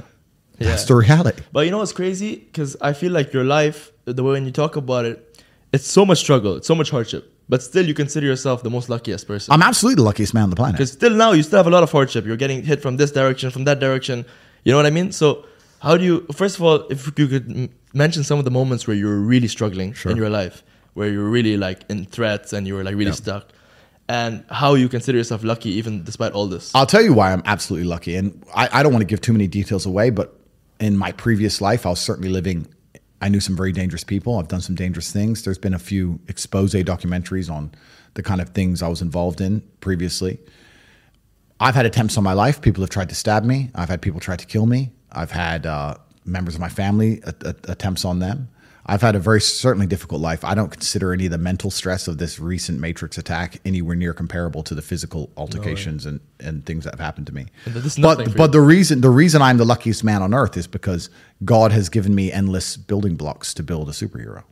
That's 0.65 0.85
the 0.85 0.95
reality. 0.95 1.41
But 1.51 1.65
you 1.65 1.71
know 1.71 1.79
what's 1.79 1.93
crazy? 1.93 2.35
Because 2.35 2.75
I 2.81 2.93
feel 2.93 3.11
like 3.11 3.33
your 3.33 3.43
life, 3.43 3.91
the 4.05 4.23
way 4.23 4.33
when 4.33 4.45
you 4.45 4.51
talk 4.51 4.75
about 4.75 5.05
it, 5.05 5.43
it's 5.73 5.87
so 5.87 6.05
much 6.05 6.19
struggle, 6.19 6.55
it's 6.57 6.67
so 6.67 6.75
much 6.75 6.89
hardship. 6.89 7.27
But 7.49 7.61
still, 7.61 7.85
you 7.85 7.93
consider 7.93 8.25
yourself 8.25 8.63
the 8.63 8.69
most 8.69 8.87
luckiest 8.89 9.27
person. 9.27 9.51
I'm 9.53 9.61
absolutely 9.61 9.95
the 9.95 10.03
luckiest 10.03 10.33
man 10.33 10.43
on 10.43 10.49
the 10.51 10.55
planet. 10.55 10.75
Because 10.77 10.91
still 10.93 11.13
now, 11.13 11.33
you 11.33 11.43
still 11.43 11.57
have 11.57 11.67
a 11.67 11.69
lot 11.69 11.83
of 11.83 11.91
hardship. 11.91 12.25
You're 12.25 12.37
getting 12.37 12.63
hit 12.63 12.81
from 12.81 12.95
this 12.97 13.11
direction, 13.11 13.51
from 13.51 13.65
that 13.65 13.79
direction. 13.79 14.25
You 14.63 14.71
know 14.71 14.77
what 14.77 14.85
I 14.85 14.89
mean? 14.89 15.11
So, 15.11 15.45
how 15.81 15.97
do 15.97 16.03
you, 16.05 16.25
first 16.33 16.55
of 16.57 16.61
all, 16.63 16.87
if 16.89 17.07
you 17.19 17.27
could 17.27 17.49
m- 17.51 17.69
mention 17.93 18.23
some 18.23 18.39
of 18.39 18.45
the 18.45 18.51
moments 18.51 18.87
where 18.87 18.95
you 18.95 19.07
were 19.07 19.19
really 19.19 19.49
struggling 19.49 19.93
in 20.05 20.15
your 20.15 20.29
life, 20.29 20.63
where 20.93 21.09
you 21.09 21.19
were 21.19 21.29
really 21.29 21.57
like 21.57 21.83
in 21.89 22.05
threats 22.05 22.53
and 22.53 22.67
you 22.67 22.75
were 22.75 22.83
like 22.83 22.95
really 22.95 23.11
stuck, 23.11 23.49
and 24.07 24.43
how 24.49 24.75
you 24.75 24.87
consider 24.87 25.17
yourself 25.17 25.43
lucky 25.43 25.71
even 25.71 26.03
despite 26.03 26.31
all 26.33 26.47
this. 26.47 26.71
I'll 26.75 26.85
tell 26.85 27.01
you 27.01 27.13
why 27.13 27.33
I'm 27.33 27.41
absolutely 27.45 27.87
lucky. 27.87 28.15
And 28.15 28.43
I, 28.55 28.69
I 28.79 28.83
don't 28.83 28.93
want 28.93 29.01
to 29.01 29.07
give 29.07 29.19
too 29.21 29.33
many 29.33 29.47
details 29.47 29.85
away, 29.85 30.09
but 30.09 30.37
in 30.81 30.97
my 30.97 31.11
previous 31.13 31.61
life, 31.61 31.85
I 31.85 31.89
was 31.91 31.99
certainly 32.01 32.29
living, 32.29 32.67
I 33.21 33.29
knew 33.29 33.39
some 33.39 33.55
very 33.55 33.71
dangerous 33.71 34.03
people. 34.03 34.37
I've 34.37 34.47
done 34.47 34.61
some 34.61 34.75
dangerous 34.75 35.11
things. 35.11 35.43
There's 35.43 35.59
been 35.59 35.75
a 35.75 35.79
few 35.79 36.19
expose 36.27 36.73
documentaries 36.73 37.49
on 37.49 37.71
the 38.15 38.23
kind 38.23 38.41
of 38.41 38.49
things 38.49 38.81
I 38.81 38.87
was 38.89 39.01
involved 39.01 39.39
in 39.39 39.61
previously. 39.79 40.39
I've 41.59 41.75
had 41.75 41.85
attempts 41.85 42.17
on 42.17 42.23
my 42.23 42.33
life. 42.33 42.61
People 42.61 42.81
have 42.81 42.89
tried 42.89 43.09
to 43.09 43.15
stab 43.15 43.43
me. 43.43 43.69
I've 43.75 43.89
had 43.89 44.01
people 44.01 44.19
try 44.19 44.35
to 44.35 44.45
kill 44.45 44.65
me. 44.65 44.89
I've 45.11 45.31
had 45.31 45.67
uh, 45.67 45.95
members 46.25 46.55
of 46.55 46.61
my 46.61 46.69
family 46.69 47.21
a- 47.23 47.35
a- 47.45 47.71
attempts 47.71 48.03
on 48.03 48.17
them. 48.19 48.49
I've 48.85 49.01
had 49.01 49.15
a 49.15 49.19
very 49.19 49.39
certainly 49.41 49.85
difficult 49.87 50.21
life. 50.21 50.43
I 50.43 50.55
don't 50.55 50.71
consider 50.71 51.13
any 51.13 51.25
of 51.25 51.31
the 51.31 51.37
mental 51.37 51.69
stress 51.71 52.07
of 52.07 52.17
this 52.17 52.39
recent 52.39 52.79
Matrix 52.79 53.17
attack 53.17 53.59
anywhere 53.63 53.95
near 53.95 54.13
comparable 54.13 54.63
to 54.63 54.73
the 54.75 54.81
physical 54.81 55.29
altercations 55.37 56.05
and, 56.05 56.19
and 56.39 56.65
things 56.65 56.83
that 56.85 56.93
have 56.93 56.99
happened 56.99 57.27
to 57.27 57.33
me. 57.33 57.45
And 57.65 57.75
this 57.75 57.85
is 57.85 57.97
nothing 57.99 58.25
But 58.27 58.37
but 58.37 58.43
you. 58.45 58.51
the 58.53 58.61
reason 58.61 59.01
the 59.01 59.09
reason 59.09 59.41
I'm 59.41 59.57
the 59.57 59.65
luckiest 59.65 60.03
man 60.03 60.21
on 60.21 60.33
earth 60.33 60.57
is 60.57 60.67
because 60.67 61.09
God 61.45 61.71
has 61.71 61.89
given 61.89 62.15
me 62.15 62.31
endless 62.31 62.75
building 62.75 63.15
blocks 63.15 63.53
to 63.55 63.63
build 63.63 63.87
a 63.87 63.91
superhero. 63.91 64.43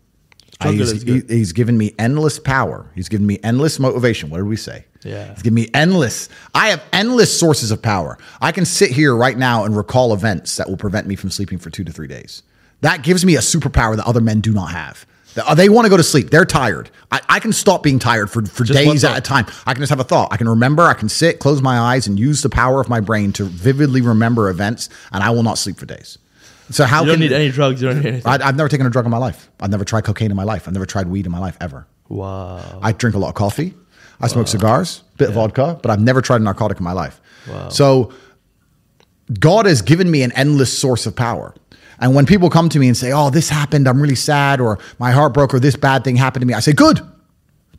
Struggle 0.54 0.78
he's, 0.80 1.02
he- 1.04 1.22
he's 1.28 1.54
given 1.54 1.78
me 1.78 1.94
endless 1.98 2.38
power. 2.38 2.92
He's 2.94 3.08
given 3.10 3.26
me 3.26 3.40
endless 3.44 3.80
motivation. 3.80 4.30
What 4.30 4.38
did 4.38 4.48
we 4.48 4.58
say? 4.58 4.86
Yeah. 5.04 5.34
He's 5.34 5.42
given 5.42 5.56
me 5.56 5.70
endless. 5.74 6.28
I 6.54 6.68
have 6.70 6.84
endless 6.92 7.38
sources 7.38 7.72
of 7.72 7.82
power. 7.82 8.18
I 8.42 8.52
can 8.52 8.66
sit 8.66 8.92
here 8.92 9.16
right 9.16 9.38
now 9.38 9.64
and 9.64 9.76
recall 9.76 10.14
events 10.14 10.58
that 10.58 10.68
will 10.70 10.76
prevent 10.78 11.08
me 11.08 11.16
from 11.16 11.30
sleeping 11.30 11.58
for 11.60 11.70
two 11.70 11.84
to 11.86 11.92
three 11.94 12.08
days. 12.08 12.44
That 12.82 13.04
gives 13.04 13.26
me 13.26 13.36
a 13.36 13.40
superpower 13.40 13.96
that 13.96 14.06
other 14.06 14.22
men 14.22 14.42
do 14.42 14.54
not 14.54 14.72
have. 14.72 15.06
They- 15.36 15.42
uh, 15.42 15.72
want 15.72 15.86
to 15.86 15.90
go 15.90 15.98
to 15.98 16.04
sleep. 16.04 16.30
They're 16.32 16.46
tired. 16.46 16.90
I, 17.12 17.22
I 17.30 17.40
can 17.40 17.54
stop 17.54 17.84
being 17.84 18.00
tired 18.00 18.30
for, 18.32 18.44
for 18.46 18.64
Just 18.64 18.78
days 18.80 19.04
at 19.04 19.18
a 19.18 19.22
time. 19.22 19.46
I 19.66 19.74
can 19.74 19.82
just 19.82 19.90
have 19.90 20.00
a 20.00 20.04
thought. 20.04 20.30
I 20.32 20.38
can 20.38 20.50
remember. 20.50 20.84
I 20.84 20.94
can 20.94 21.08
sit, 21.10 21.40
close 21.40 21.62
my 21.62 21.78
eyes, 21.78 22.08
and 22.08 22.20
use 22.20 22.42
the 22.42 22.50
power 22.50 22.82
of 22.82 22.90
my 22.90 23.00
brain 23.00 23.32
to 23.34 23.46
vividly 23.46 24.02
remember 24.02 24.50
events, 24.50 24.90
and 25.12 25.24
I 25.24 25.30
will 25.30 25.44
not 25.44 25.58
sleep 25.58 25.78
for 25.78 25.86
days. 25.86 26.18
So 26.72 26.86
how 26.86 27.02
You 27.02 27.08
don't 27.08 27.14
can 27.16 27.22
need 27.22 27.32
any 27.32 27.50
drugs. 27.52 27.82
You 27.82 27.90
don't 27.90 27.98
need 28.00 28.06
anything. 28.08 28.28
I, 28.32 28.48
I've 28.48 28.56
never 28.56 28.70
taken 28.70 28.86
a 28.86 28.90
drug 28.90 29.06
in 29.06 29.12
my 29.12 29.18
life. 29.18 29.50
I've 29.60 29.72
never 29.72 29.86
tried 29.86 30.04
cocaine 30.04 30.30
in 30.32 30.38
my 30.38 30.44
life. 30.44 30.68
I've 30.68 30.74
never 30.74 30.86
tried 30.86 31.08
weed 31.08 31.26
in 31.26 31.32
my 31.32 31.40
life 31.40 31.58
ever. 31.62 31.88
wow. 32.10 32.80
I 32.82 32.92
drink 32.92 33.16
a 33.16 33.20
lot 33.20 33.30
of 33.30 33.36
coffee. 33.36 33.74
I 34.22 34.28
smoke 34.28 34.48
cigars, 34.50 35.04
bit 35.18 35.30
of 35.30 35.36
vodka, 35.36 35.80
but 35.82 35.90
I've 35.92 36.02
never 36.02 36.22
tried 36.22 36.42
a 36.42 36.44
narcotic 36.44 36.78
in 36.80 36.84
my 36.84 36.92
life. 36.92 37.22
Wow. 37.50 37.70
So 37.70 38.12
God 39.40 39.66
has 39.66 39.82
given 39.82 40.12
me 40.12 40.24
an 40.24 40.32
endless 40.34 40.78
source 40.78 41.06
of 41.06 41.16
power. 41.16 41.56
And 42.00 42.16
when 42.16 42.26
people 42.26 42.50
come 42.50 42.70
to 42.70 42.80
me 42.80 42.88
and 42.88 42.96
say, 42.98 43.12
"Oh, 43.12 43.30
this 43.30 43.50
happened. 43.50 43.88
I'm 43.88 44.02
really 44.02 44.16
sad," 44.16 44.60
or 44.62 44.80
"My 45.00 45.12
heart 45.12 45.34
broke," 45.34 45.54
or 45.54 45.60
"This 45.60 45.76
bad 45.76 46.04
thing 46.04 46.16
happened 46.16 46.42
to 46.42 46.48
me," 46.48 46.54
I 46.54 46.60
say, 46.60 46.74
"Good, 46.74 47.02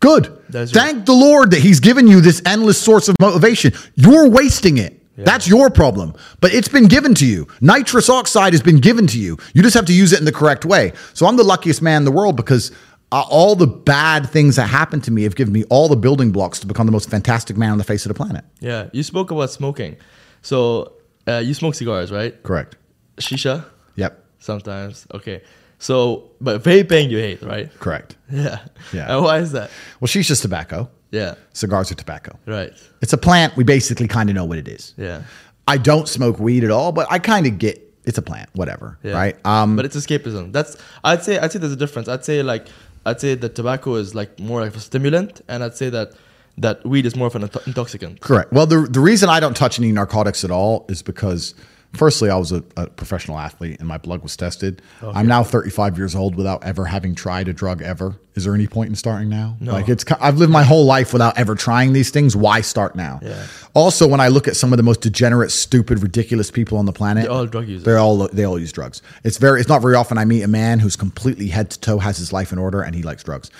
good. 0.00 0.30
Thank 0.50 1.06
the 1.06 1.12
Lord 1.12 1.50
that 1.52 1.60
He's 1.60 1.80
given 1.80 2.06
you 2.06 2.20
this 2.20 2.42
endless 2.44 2.78
source 2.78 3.08
of 3.08 3.16
motivation. 3.20 3.72
You're 3.94 4.28
wasting 4.28 4.78
it." 4.78 4.96
That's 5.24 5.46
your 5.46 5.68
problem, 5.68 6.14
but 6.40 6.54
it's 6.54 6.68
been 6.68 6.86
given 6.86 7.14
to 7.16 7.26
you. 7.26 7.46
Nitrous 7.60 8.08
oxide 8.08 8.54
has 8.54 8.62
been 8.62 8.78
given 8.78 9.06
to 9.08 9.18
you. 9.18 9.36
You 9.52 9.62
just 9.62 9.74
have 9.74 9.84
to 9.86 9.92
use 9.92 10.14
it 10.14 10.18
in 10.18 10.24
the 10.24 10.32
correct 10.32 10.64
way. 10.64 10.92
So 11.12 11.26
I'm 11.26 11.36
the 11.36 11.44
luckiest 11.44 11.82
man 11.82 11.98
in 11.98 12.04
the 12.06 12.10
world 12.10 12.36
because 12.36 12.72
uh, 13.12 13.24
all 13.28 13.54
the 13.54 13.66
bad 13.66 14.30
things 14.30 14.56
that 14.56 14.68
happened 14.68 15.04
to 15.04 15.10
me 15.10 15.24
have 15.24 15.34
given 15.34 15.52
me 15.52 15.64
all 15.64 15.88
the 15.88 15.96
building 15.96 16.30
blocks 16.30 16.58
to 16.60 16.66
become 16.66 16.86
the 16.86 16.92
most 16.92 17.10
fantastic 17.10 17.56
man 17.56 17.72
on 17.72 17.78
the 17.78 17.84
face 17.84 18.06
of 18.06 18.08
the 18.08 18.14
planet. 18.14 18.44
Yeah. 18.60 18.88
You 18.92 19.02
spoke 19.02 19.30
about 19.30 19.50
smoking. 19.50 19.96
So 20.42 20.92
uh, 21.28 21.42
you 21.44 21.52
smoke 21.54 21.74
cigars, 21.74 22.10
right? 22.10 22.40
Correct. 22.42 22.76
Shisha 23.18 23.66
Yep. 23.96 24.24
sometimes. 24.38 25.06
Okay. 25.14 25.42
So, 25.78 26.30
but 26.40 26.62
vaping 26.62 27.08
you 27.10 27.18
hate, 27.18 27.42
right? 27.42 27.70
Correct. 27.78 28.16
Yeah. 28.30 28.60
Yeah. 28.92 29.12
And 29.14 29.24
why 29.24 29.38
is 29.38 29.52
that? 29.52 29.70
Well, 29.98 30.06
she's 30.06 30.28
just 30.28 30.42
tobacco. 30.42 30.88
Yeah. 31.10 31.34
Cigars 31.52 31.90
are 31.90 31.96
tobacco. 31.96 32.38
Right. 32.46 32.72
It's 33.02 33.12
a 33.12 33.18
plant. 33.18 33.56
We 33.56 33.64
basically 33.64 34.06
kind 34.06 34.28
of 34.30 34.36
know 34.36 34.44
what 34.44 34.58
it 34.58 34.68
is. 34.68 34.94
Yeah. 34.96 35.22
I 35.66 35.76
don't 35.78 36.06
smoke 36.08 36.38
weed 36.38 36.62
at 36.64 36.70
all, 36.70 36.92
but 36.92 37.06
I 37.10 37.18
kind 37.18 37.46
of 37.46 37.58
get 37.58 37.80
it's 38.04 38.18
a 38.18 38.22
plant, 38.22 38.48
whatever. 38.54 38.98
Yeah. 39.02 39.12
Right. 39.12 39.36
Um, 39.44 39.74
but 39.76 39.84
it's 39.84 39.96
escapism. 39.96 40.52
That's 40.52 40.76
I'd 41.02 41.22
say 41.24 41.38
I'd 41.38 41.50
say 41.52 41.58
there's 41.58 41.72
a 41.72 41.76
difference. 41.76 42.08
I'd 42.08 42.24
say 42.24 42.42
like 42.42 42.68
I'd 43.04 43.20
say 43.20 43.34
that 43.34 43.54
tobacco 43.54 43.94
is 43.96 44.14
like 44.14 44.38
more 44.38 44.60
like 44.60 44.76
a 44.76 44.80
stimulant, 44.80 45.40
and 45.48 45.64
I'd 45.64 45.76
say 45.76 45.90
that 45.90 46.12
that 46.58 46.84
weed 46.86 47.06
is 47.06 47.16
more 47.16 47.26
of 47.26 47.34
an 47.36 47.48
intoxicant. 47.66 48.20
Correct. 48.20 48.52
Well, 48.52 48.66
the 48.66 48.82
the 48.82 49.00
reason 49.00 49.28
I 49.28 49.40
don't 49.40 49.56
touch 49.56 49.78
any 49.78 49.90
narcotics 49.92 50.44
at 50.44 50.50
all 50.50 50.86
is 50.88 51.02
because, 51.02 51.54
firstly, 51.92 52.30
I 52.30 52.36
was 52.36 52.52
a, 52.52 52.62
a 52.76 52.86
professional 52.88 53.38
athlete 53.38 53.78
and 53.78 53.88
my 53.88 53.98
blood 53.98 54.22
was 54.22 54.36
tested. 54.36 54.82
Oh, 55.02 55.12
I'm 55.14 55.26
now 55.26 55.42
35 55.42 55.98
years 55.98 56.14
old 56.14 56.36
without 56.36 56.64
ever 56.64 56.84
having 56.84 57.14
tried 57.14 57.48
a 57.48 57.52
drug 57.52 57.82
ever. 57.82 58.18
Is 58.34 58.44
there 58.44 58.54
any 58.54 58.66
point 58.66 58.90
in 58.90 58.94
starting 58.94 59.28
now? 59.28 59.56
No. 59.60 59.72
Like 59.72 59.88
it's 59.88 60.04
I've 60.20 60.38
lived 60.38 60.52
my 60.52 60.62
whole 60.62 60.84
life 60.84 61.12
without 61.12 61.36
ever 61.36 61.54
trying 61.54 61.92
these 61.92 62.10
things. 62.10 62.36
Why 62.36 62.60
start 62.60 62.94
now? 62.94 63.18
Yeah. 63.22 63.46
Also, 63.74 64.06
when 64.06 64.20
I 64.20 64.28
look 64.28 64.46
at 64.48 64.56
some 64.56 64.72
of 64.72 64.76
the 64.76 64.82
most 64.82 65.00
degenerate, 65.00 65.50
stupid, 65.50 66.00
ridiculous 66.00 66.50
people 66.50 66.78
on 66.78 66.86
the 66.86 66.92
planet, 66.92 67.24
They're 67.24 67.32
all 67.32 67.46
drug 67.46 67.68
users. 67.68 67.84
They're 67.84 67.98
all 67.98 68.28
they 68.28 68.44
all 68.44 68.58
use 68.58 68.72
drugs. 68.72 69.02
It's 69.24 69.38
very. 69.38 69.60
It's 69.60 69.68
not 69.68 69.82
very 69.82 69.96
often 69.96 70.16
I 70.16 70.24
meet 70.24 70.42
a 70.42 70.48
man 70.48 70.78
who's 70.78 70.96
completely 70.96 71.48
head 71.48 71.70
to 71.70 71.80
toe 71.80 71.98
has 71.98 72.18
his 72.18 72.32
life 72.32 72.52
in 72.52 72.58
order 72.58 72.82
and 72.82 72.94
he 72.94 73.02
likes 73.02 73.22
drugs. 73.24 73.50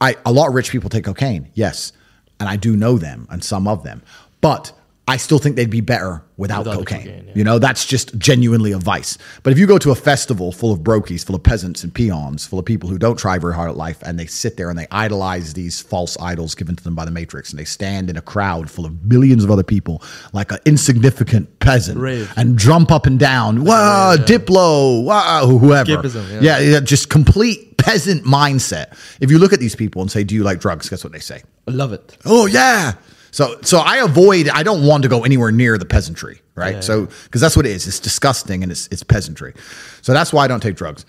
I 0.00 0.16
a 0.26 0.32
lot 0.32 0.48
of 0.48 0.54
rich 0.54 0.70
people 0.70 0.90
take 0.90 1.04
cocaine. 1.04 1.50
Yes, 1.54 1.92
and 2.40 2.48
I 2.48 2.56
do 2.56 2.76
know 2.76 2.98
them 2.98 3.28
and 3.30 3.42
some 3.44 3.68
of 3.68 3.84
them, 3.84 4.02
but 4.40 4.72
I 5.08 5.18
still 5.18 5.38
think 5.38 5.54
they'd 5.54 5.70
be 5.70 5.80
better 5.80 6.20
without, 6.36 6.66
Without 6.66 6.78
cocaine. 6.78 7.02
cocaine, 7.02 7.24
yeah. 7.28 7.32
You 7.36 7.44
know, 7.44 7.60
that's 7.60 7.86
just 7.86 8.18
genuinely 8.18 8.72
a 8.72 8.78
vice. 8.78 9.16
But 9.44 9.52
if 9.52 9.58
you 9.58 9.66
go 9.68 9.78
to 9.78 9.92
a 9.92 9.94
festival 9.94 10.50
full 10.50 10.72
of 10.72 10.80
brokies, 10.80 11.24
full 11.24 11.36
of 11.36 11.44
peasants 11.44 11.84
and 11.84 11.94
peons, 11.94 12.44
full 12.44 12.58
of 12.58 12.64
people 12.64 12.88
who 12.90 12.98
don't 12.98 13.16
try 13.16 13.38
very 13.38 13.54
hard 13.54 13.70
at 13.70 13.76
life, 13.76 14.02
and 14.02 14.18
they 14.18 14.26
sit 14.26 14.56
there 14.56 14.68
and 14.68 14.76
they 14.76 14.88
idolize 14.90 15.54
these 15.54 15.80
false 15.80 16.18
idols 16.20 16.56
given 16.56 16.74
to 16.74 16.82
them 16.82 16.96
by 16.96 17.04
the 17.04 17.12
Matrix, 17.12 17.50
and 17.50 17.58
they 17.58 17.64
stand 17.64 18.10
in 18.10 18.16
a 18.16 18.20
crowd 18.20 18.68
full 18.68 18.84
of 18.84 19.04
millions 19.04 19.44
of 19.44 19.50
other 19.52 19.62
people 19.62 20.02
like 20.32 20.50
an 20.50 20.58
insignificant 20.64 21.56
peasant 21.60 22.00
Rave. 22.00 22.32
and 22.36 22.58
jump 22.58 22.90
up 22.90 23.06
and 23.06 23.18
down, 23.20 23.64
wow, 23.64 24.14
yeah. 24.18 24.24
Diplo, 24.24 25.04
wow, 25.04 25.46
whoever. 25.46 26.02
Yeah, 26.42 26.58
yeah, 26.58 26.80
just 26.80 27.10
complete 27.10 27.76
peasant 27.78 28.24
mindset. 28.24 28.96
If 29.20 29.30
you 29.30 29.38
look 29.38 29.52
at 29.52 29.60
these 29.60 29.76
people 29.76 30.02
and 30.02 30.10
say, 30.10 30.24
"Do 30.24 30.34
you 30.34 30.42
like 30.42 30.58
drugs?" 30.58 30.88
Guess 30.88 31.04
what 31.04 31.12
they 31.12 31.20
say? 31.20 31.42
I 31.68 31.70
love 31.70 31.92
it. 31.92 32.18
Oh 32.24 32.46
yeah. 32.46 32.94
So 33.36 33.58
so 33.60 33.80
I 33.80 33.98
avoid. 33.98 34.48
I 34.48 34.62
don't 34.62 34.86
want 34.86 35.02
to 35.02 35.10
go 35.10 35.22
anywhere 35.22 35.52
near 35.52 35.76
the 35.76 35.84
peasantry, 35.84 36.40
right? 36.54 36.76
Yeah, 36.76 36.80
so 36.80 37.04
because 37.24 37.42
that's 37.42 37.54
what 37.54 37.66
it 37.66 37.72
is. 37.72 37.86
It's 37.86 38.00
disgusting 38.00 38.62
and 38.62 38.72
it's 38.72 38.88
it's 38.90 39.02
peasantry. 39.02 39.52
So 40.00 40.14
that's 40.14 40.32
why 40.32 40.44
I 40.44 40.48
don't 40.48 40.62
take 40.62 40.74
drugs. 40.74 41.04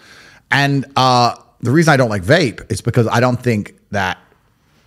And 0.51 0.85
uh, 0.97 1.35
the 1.61 1.71
reason 1.71 1.93
I 1.93 1.95
don't 1.95 2.09
like 2.09 2.23
vape 2.23 2.69
is 2.69 2.81
because 2.81 3.07
I 3.07 3.21
don't 3.21 3.41
think 3.41 3.79
that 3.91 4.17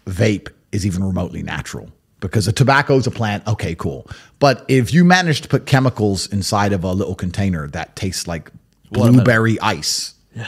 vape 0.04 0.48
is 0.70 0.84
even 0.84 1.02
remotely 1.02 1.42
natural. 1.42 1.90
Because 2.20 2.46
a 2.46 2.52
tobacco 2.52 2.96
is 2.96 3.06
a 3.06 3.10
plant, 3.10 3.46
okay, 3.46 3.74
cool. 3.74 4.06
But 4.38 4.66
if 4.68 4.92
you 4.92 5.02
manage 5.02 5.40
to 5.40 5.48
put 5.48 5.64
chemicals 5.64 6.26
inside 6.26 6.74
of 6.74 6.84
a 6.84 6.92
little 6.92 7.14
container 7.14 7.68
that 7.68 7.96
tastes 7.96 8.26
like 8.26 8.50
blueberry 8.92 9.58
ice, 9.60 10.12
Yeah. 10.36 10.46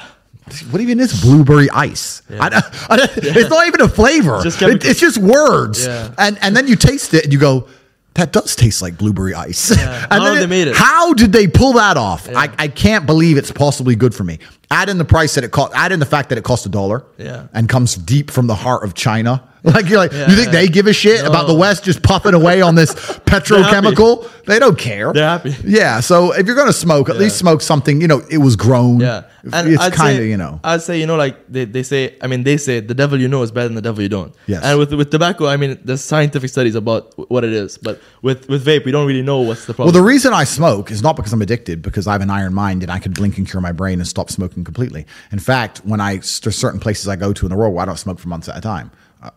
What 0.70 0.80
even 0.80 1.00
is 1.00 1.20
blueberry 1.20 1.68
ice? 1.70 2.22
I 2.30 2.48
don't- 2.48 2.90
I 2.90 2.96
don't- 2.96 3.10
It's 3.16 3.50
not 3.50 3.66
even 3.66 3.80
a 3.80 3.88
flavor. 3.88 4.40
Just 4.42 4.60
It- 4.62 4.84
it's 4.84 5.00
just 5.00 5.18
words. 5.18 5.86
Yeah. 5.86 6.10
And 6.18 6.38
and 6.42 6.56
then 6.56 6.66
you 6.68 6.76
taste 6.76 7.14
it 7.14 7.24
and 7.24 7.32
you 7.32 7.38
go, 7.38 7.66
that 8.14 8.30
does 8.32 8.54
taste 8.56 8.82
like 8.82 8.98
blueberry 8.98 9.34
ice. 9.34 9.70
Yeah. 9.76 10.06
and 10.10 10.22
How 10.22 10.34
they 10.34 10.46
made 10.46 10.68
it. 10.68 10.76
How 10.76 11.14
did 11.14 11.32
they 11.32 11.46
pull 11.46 11.74
that 11.74 11.96
off? 11.96 12.28
I, 12.28 12.50
I 12.58 12.68
can't 12.68 13.06
believe 13.06 13.38
it's 13.38 13.50
possibly 13.50 13.96
good 13.96 14.14
for 14.14 14.24
me. 14.24 14.38
Add 14.70 14.88
in 14.90 14.98
the 14.98 15.04
price 15.04 15.34
that 15.36 15.44
it 15.44 15.50
cost. 15.50 15.72
Add 15.74 15.92
in 15.92 15.98
the 16.00 16.06
fact 16.06 16.28
that 16.28 16.38
it 16.38 16.44
cost 16.44 16.66
a 16.66 16.68
dollar. 16.68 17.04
Yeah. 17.18 17.46
And 17.54 17.68
comes 17.68 17.94
deep 17.94 18.30
from 18.30 18.46
the 18.46 18.54
heart 18.54 18.84
of 18.84 18.94
China. 18.94 19.48
Like 19.72 19.88
you're 19.88 19.98
like, 19.98 20.12
Yeah, 20.12 20.28
you 20.28 20.34
think 20.34 20.46
yeah. 20.46 20.52
they 20.52 20.68
give 20.68 20.88
a 20.88 20.92
shit 20.92 21.24
about 21.24 21.46
the 21.46 21.54
West 21.54 21.84
just 21.84 22.02
puffing 22.02 22.34
away 22.34 22.62
on 22.62 22.74
this 22.74 22.94
petrochemical? 23.26 24.28
They 24.44 24.58
don't 24.58 24.76
care. 24.76 25.12
They're 25.12 25.28
happy. 25.28 25.54
Yeah. 25.64 26.00
So 26.00 26.32
if 26.32 26.46
you're 26.46 26.56
gonna 26.56 26.72
smoke, 26.72 27.08
at 27.08 27.16
least 27.16 27.38
smoke 27.38 27.62
something. 27.62 28.00
You 28.00 28.08
know, 28.08 28.22
it 28.28 28.38
was 28.38 28.56
grown. 28.56 28.98
Yeah. 29.00 29.22
And 29.52 29.68
it's 29.72 29.88
kind 29.90 30.18
of 30.18 30.24
you 30.24 30.36
know. 30.36 30.60
I'd 30.64 30.82
say, 30.82 30.98
you 30.98 31.06
know, 31.06 31.16
like 31.16 31.36
they, 31.48 31.64
they 31.64 31.82
say, 31.84 32.16
I 32.20 32.26
mean, 32.26 32.42
they 32.42 32.56
say 32.56 32.80
the 32.80 32.94
devil 32.94 33.20
you 33.20 33.28
know 33.28 33.42
is 33.42 33.52
better 33.52 33.68
than 33.68 33.76
the 33.76 33.82
devil 33.82 34.02
you 34.02 34.08
don't. 34.08 34.34
Yes. 34.46 34.64
And 34.64 34.78
with 34.80 34.92
with 34.94 35.10
tobacco, 35.10 35.46
I 35.46 35.56
mean, 35.56 35.78
there's 35.84 36.00
scientific 36.02 36.50
studies 36.50 36.74
about 36.74 37.14
what 37.30 37.44
it 37.44 37.52
is. 37.52 37.78
But 37.78 38.00
with, 38.22 38.48
with 38.48 38.64
vape, 38.66 38.84
we 38.84 38.90
don't 38.90 39.06
really 39.06 39.22
know 39.22 39.40
what's 39.40 39.66
the 39.66 39.74
problem. 39.74 39.94
Well, 39.94 40.02
the 40.02 40.06
reason 40.06 40.32
I 40.32 40.44
smoke 40.44 40.90
is 40.90 41.02
not 41.02 41.14
because 41.16 41.32
I'm 41.32 41.42
addicted, 41.42 41.82
because 41.82 42.06
I 42.06 42.12
have 42.12 42.20
an 42.22 42.30
iron 42.30 42.54
mind 42.54 42.82
and 42.82 42.90
I 42.90 42.98
could 42.98 43.14
blink 43.14 43.38
and 43.38 43.48
cure 43.48 43.60
my 43.60 43.72
brain 43.72 44.00
and 44.00 44.08
stop 44.08 44.30
smoking 44.30 44.64
completely. 44.64 45.06
In 45.30 45.38
fact, 45.38 45.78
when 45.84 46.00
I 46.00 46.16
there's 46.16 46.56
certain 46.56 46.80
places 46.80 47.06
I 47.08 47.16
go 47.16 47.32
to 47.32 47.46
in 47.46 47.50
the 47.50 47.56
world 47.56 47.74
where 47.74 47.82
I 47.82 47.86
don't 47.86 47.96
smoke 47.96 48.18
for 48.18 48.28
months 48.28 48.48
at 48.48 48.56
a 48.56 48.60
time, 48.60 48.90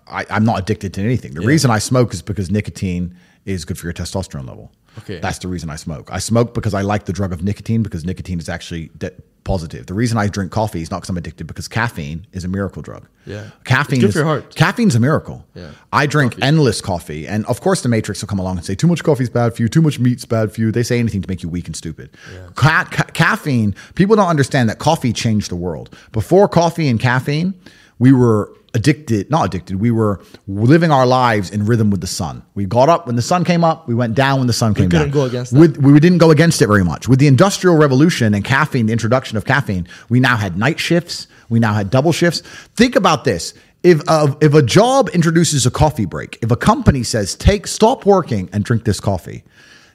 I, 0.08 0.26
I'm 0.30 0.46
not 0.46 0.60
addicted 0.60 0.94
to 0.96 1.02
anything. 1.02 1.34
The 1.34 1.42
reason 1.46 1.72
I 1.72 1.80
smoke 1.80 2.14
is 2.14 2.22
because 2.22 2.50
nicotine 2.52 3.16
is 3.46 3.66
good 3.66 3.78
for 3.78 3.86
your 3.88 3.94
testosterone 3.94 4.48
level. 4.48 4.72
Okay. 5.00 5.20
that's 5.20 5.40
the 5.40 5.50
reason 5.50 5.70
I 5.70 5.76
smoke. 5.76 6.10
I 6.10 6.20
smoke 6.20 6.54
because 6.54 6.74
I 6.74 6.82
like 6.82 7.04
the 7.04 7.12
drug 7.12 7.34
of 7.34 7.44
nicotine 7.44 7.84
because 7.84 8.06
nicotine 8.06 8.40
is 8.40 8.48
actually 8.48 8.92
de- 8.98 9.12
positive. 9.44 9.86
The 9.88 9.94
reason 9.94 10.18
I 10.18 10.28
drink 10.30 10.54
coffee 10.54 10.82
is 10.82 10.90
not 10.90 11.00
because 11.02 11.10
I'm 11.10 11.18
addicted, 11.18 11.48
because 11.48 11.68
caffeine 11.68 12.26
is 12.32 12.46
a 12.46 12.48
miracle 12.48 12.82
drug. 12.82 13.06
Yeah. 13.26 13.50
caffeine 13.66 13.98
It's 13.98 14.02
good 14.04 14.08
is 14.08 14.14
for 14.14 14.20
your 14.20 14.26
heart. 14.28 14.56
Caffeine's 14.56 14.96
a 14.96 15.00
miracle. 15.02 15.46
Yeah. 15.54 15.72
I 15.92 16.06
drink 16.08 16.36
endless 16.42 16.80
coffee, 16.80 17.28
and 17.28 17.46
of 17.48 17.60
course, 17.60 17.82
the 17.82 17.90
Matrix 17.90 18.22
will 18.22 18.28
come 18.30 18.40
along 18.40 18.56
and 18.58 18.66
say 18.66 18.74
too 18.74 18.88
much 18.88 19.04
coffee 19.04 19.24
is 19.24 19.30
bad 19.30 19.54
for 19.54 19.62
you, 19.62 19.68
too 19.68 19.82
much 19.82 20.00
meat's 20.00 20.24
bad 20.26 20.54
for 20.54 20.62
you. 20.62 20.72
They 20.72 20.82
say 20.84 20.98
anything 20.98 21.22
to 21.22 21.30
make 21.30 21.44
you 21.44 21.50
weak 21.50 21.68
and 21.68 21.76
stupid. 21.76 22.16
Ca- 22.56 22.88
ca- 22.90 23.04
caffeine, 23.14 23.76
people 23.96 24.16
don't 24.16 24.30
understand 24.30 24.70
that 24.70 24.80
coffee 24.80 25.12
changed 25.12 25.52
the 25.52 25.56
world. 25.58 25.96
Before 26.14 26.48
coffee 26.48 26.88
and 26.88 27.00
caffeine, 27.02 27.54
we 28.00 28.14
were 28.14 28.52
addicted, 28.76 29.32
not 29.32 29.46
addicted, 29.46 29.80
we 29.80 29.90
were 29.90 30.22
living 30.48 30.92
our 30.92 31.08
lives 31.08 31.50
in 31.50 31.66
rhythm 31.66 31.90
with 31.90 32.02
the 32.02 32.08
sun. 32.08 32.44
We 32.54 32.66
got 32.66 32.90
up 32.90 33.08
when 33.08 33.16
the 33.16 33.22
sun 33.22 33.44
came 33.44 33.64
up, 33.64 33.88
we 33.88 33.96
went 33.96 34.14
down 34.14 34.40
when 34.40 34.48
the 34.48 34.54
sun 34.54 34.76
came 34.76 34.90
down. 34.90 35.10
go 35.10 35.24
against 35.24 35.54
that. 35.54 35.60
With, 35.60 35.78
we 35.78 36.00
didn't 36.00 36.20
go 36.20 36.30
against 36.30 36.62
it 36.62 36.68
very 36.68 36.84
much. 36.84 37.08
With 37.08 37.20
the 37.20 37.28
Industrial 37.28 37.76
Revolution 37.76 38.34
and 38.36 38.44
caffeine, 38.44 38.86
the 38.86 38.94
introduction 38.94 39.38
of 39.38 39.46
caffeine, 39.46 39.88
we 40.10 40.20
now 40.20 40.36
had 40.36 40.58
night 40.58 40.80
shifts, 40.80 41.28
we 41.50 41.60
now 41.60 41.74
had 41.74 41.90
double 41.90 42.12
shifts. 42.12 42.42
Think 42.76 42.96
about 42.96 43.24
this. 43.24 43.54
If 43.82 44.02
a, 44.08 44.36
if 44.42 44.54
a 44.54 44.62
job 44.62 45.10
introduces 45.10 45.66
a 45.66 45.72
coffee 45.72 46.06
break, 46.06 46.38
if 46.42 46.52
a 46.52 46.58
company 46.58 47.04
says, 47.04 47.36
take, 47.36 47.68
stop 47.68 48.06
working 48.06 48.50
and 48.52 48.64
drink 48.64 48.84
this 48.84 49.00
coffee, 49.00 49.44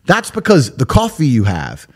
that's 0.07 0.31
because 0.31 0.77
the 0.77 0.87
coffee 0.87 1.27
you 1.27 1.45
have 1.45 1.87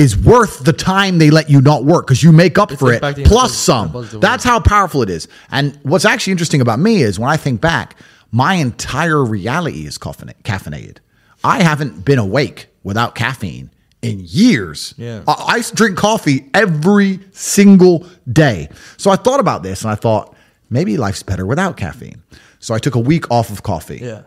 is 0.00 0.16
worth 0.16 0.64
the 0.64 0.72
time 0.72 1.18
they 1.18 1.30
let 1.30 1.50
you 1.50 1.60
not 1.60 1.84
work 1.84 2.06
because 2.06 2.22
you 2.22 2.32
make 2.32 2.58
up 2.58 2.72
It's 2.72 2.80
for 2.80 2.92
it 2.92 3.02
impacting 3.02 3.18
in 3.18 3.26
a 3.26 3.28
plus 3.28 3.54
some. 3.54 3.84
in 3.86 3.90
a 3.90 3.92
positive 3.94 4.20
That's 4.20 4.44
how 4.44 4.58
powerful 4.60 5.02
it 5.02 5.10
is. 5.10 5.28
And 5.50 5.78
what's 5.82 6.04
actually 6.04 6.32
interesting 6.32 6.60
about 6.60 6.78
me 6.78 7.02
is 7.02 7.18
when 7.18 7.28
I 7.28 7.36
think 7.36 7.60
back, 7.60 7.96
my 8.32 8.54
entire 8.54 9.22
reality 9.24 9.86
is 9.86 9.98
caffeinated. 9.98 10.98
I 11.44 11.62
haven't 11.62 12.04
been 12.04 12.18
awake 12.18 12.68
without 12.82 13.14
caffeine 13.14 13.70
in 14.02 14.20
years. 14.24 14.94
Yeah. 14.96 15.22
I, 15.28 15.34
I 15.56 15.62
drink 15.74 15.98
coffee 15.98 16.48
every 16.54 17.20
single 17.32 18.06
day. 18.30 18.68
So 18.96 19.10
I 19.10 19.16
thought 19.16 19.40
about 19.40 19.62
this 19.62 19.82
and 19.82 19.90
I 19.90 19.94
thought 19.96 20.34
maybe 20.70 20.96
life's 20.96 21.22
better 21.22 21.44
without 21.46 21.76
caffeine. 21.76 22.22
So 22.60 22.74
I 22.74 22.78
took 22.78 22.94
a 22.94 23.00
week 23.00 23.30
off 23.30 23.50
of 23.50 23.62
coffee. 23.62 23.98
Yeah. 24.02 24.22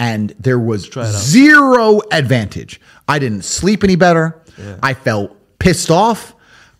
And 0.00 0.30
there 0.38 0.60
was 0.60 0.88
try 0.88 1.04
it 1.08 1.14
out. 1.14 1.20
zero 1.20 2.00
advantage. 2.12 2.80
I 3.08 3.18
didn't 3.18 3.42
sleep 3.42 3.82
any 3.84 3.96
better. 3.96 4.40
I 4.82 4.94
felt 4.94 5.36
pissed 5.58 5.90
off. 5.90 6.34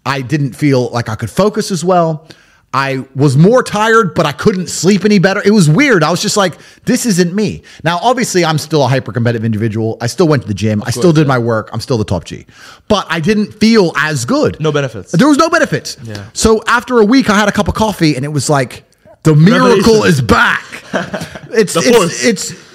I 0.05 0.21
didn't 0.21 0.53
feel 0.55 0.89
like 0.91 1.09
I 1.09 1.15
could 1.15 1.31
focus 1.31 1.71
as 1.71 1.85
well. 1.85 2.27
I 2.75 3.07
was 3.15 3.35
more 3.37 3.63
tired, 3.63 4.15
but 4.15 4.27
I 4.27 4.33
couldn't 4.33 4.67
sleep 4.67 5.07
any 5.07 5.19
better. 5.19 5.41
It 5.43 5.53
was 5.53 5.71
weird. 5.71 6.03
I 6.03 6.11
was 6.11 6.21
just 6.21 6.37
like, 6.37 6.59
this 6.85 7.07
isn't 7.07 7.35
me. 7.35 7.63
Now, 7.83 7.99
obviously, 8.03 8.45
I'm 8.45 8.59
still 8.59 8.85
a 8.85 8.89
hyper 8.89 9.11
competitive 9.11 9.45
individual. 9.45 9.97
I 10.03 10.07
still 10.07 10.29
went 10.29 10.43
to 10.43 10.49
the 10.49 10.55
gym. 10.55 10.83
I 10.85 10.91
still 10.91 11.13
did 11.15 11.27
my 11.27 11.39
work. 11.39 11.71
I'm 11.73 11.81
still 11.81 11.97
the 11.97 12.05
top 12.05 12.25
G. 12.25 12.45
But 12.89 13.07
I 13.09 13.21
didn't 13.21 13.53
feel 13.55 13.93
as 13.97 14.27
good. 14.27 14.61
No 14.61 14.71
benefits. 14.71 15.13
There 15.13 15.29
was 15.29 15.39
no 15.39 15.49
benefits. 15.49 15.97
Yeah. 16.03 16.29
So 16.35 16.63
after 16.67 16.99
a 16.99 17.05
week, 17.07 17.31
I 17.31 17.39
had 17.39 17.49
a 17.49 17.53
cup 17.53 17.69
of 17.69 17.75
coffee 17.75 18.17
and 18.17 18.25
it 18.25 18.29
was 18.33 18.51
like, 18.51 18.85
the 19.23 19.35
miracle 19.35 20.05
is 20.05 20.21
back. 20.21 20.65
It's, 21.51 21.73
The 21.73 21.81
it's, 21.83 22.25
it's, 22.25 22.68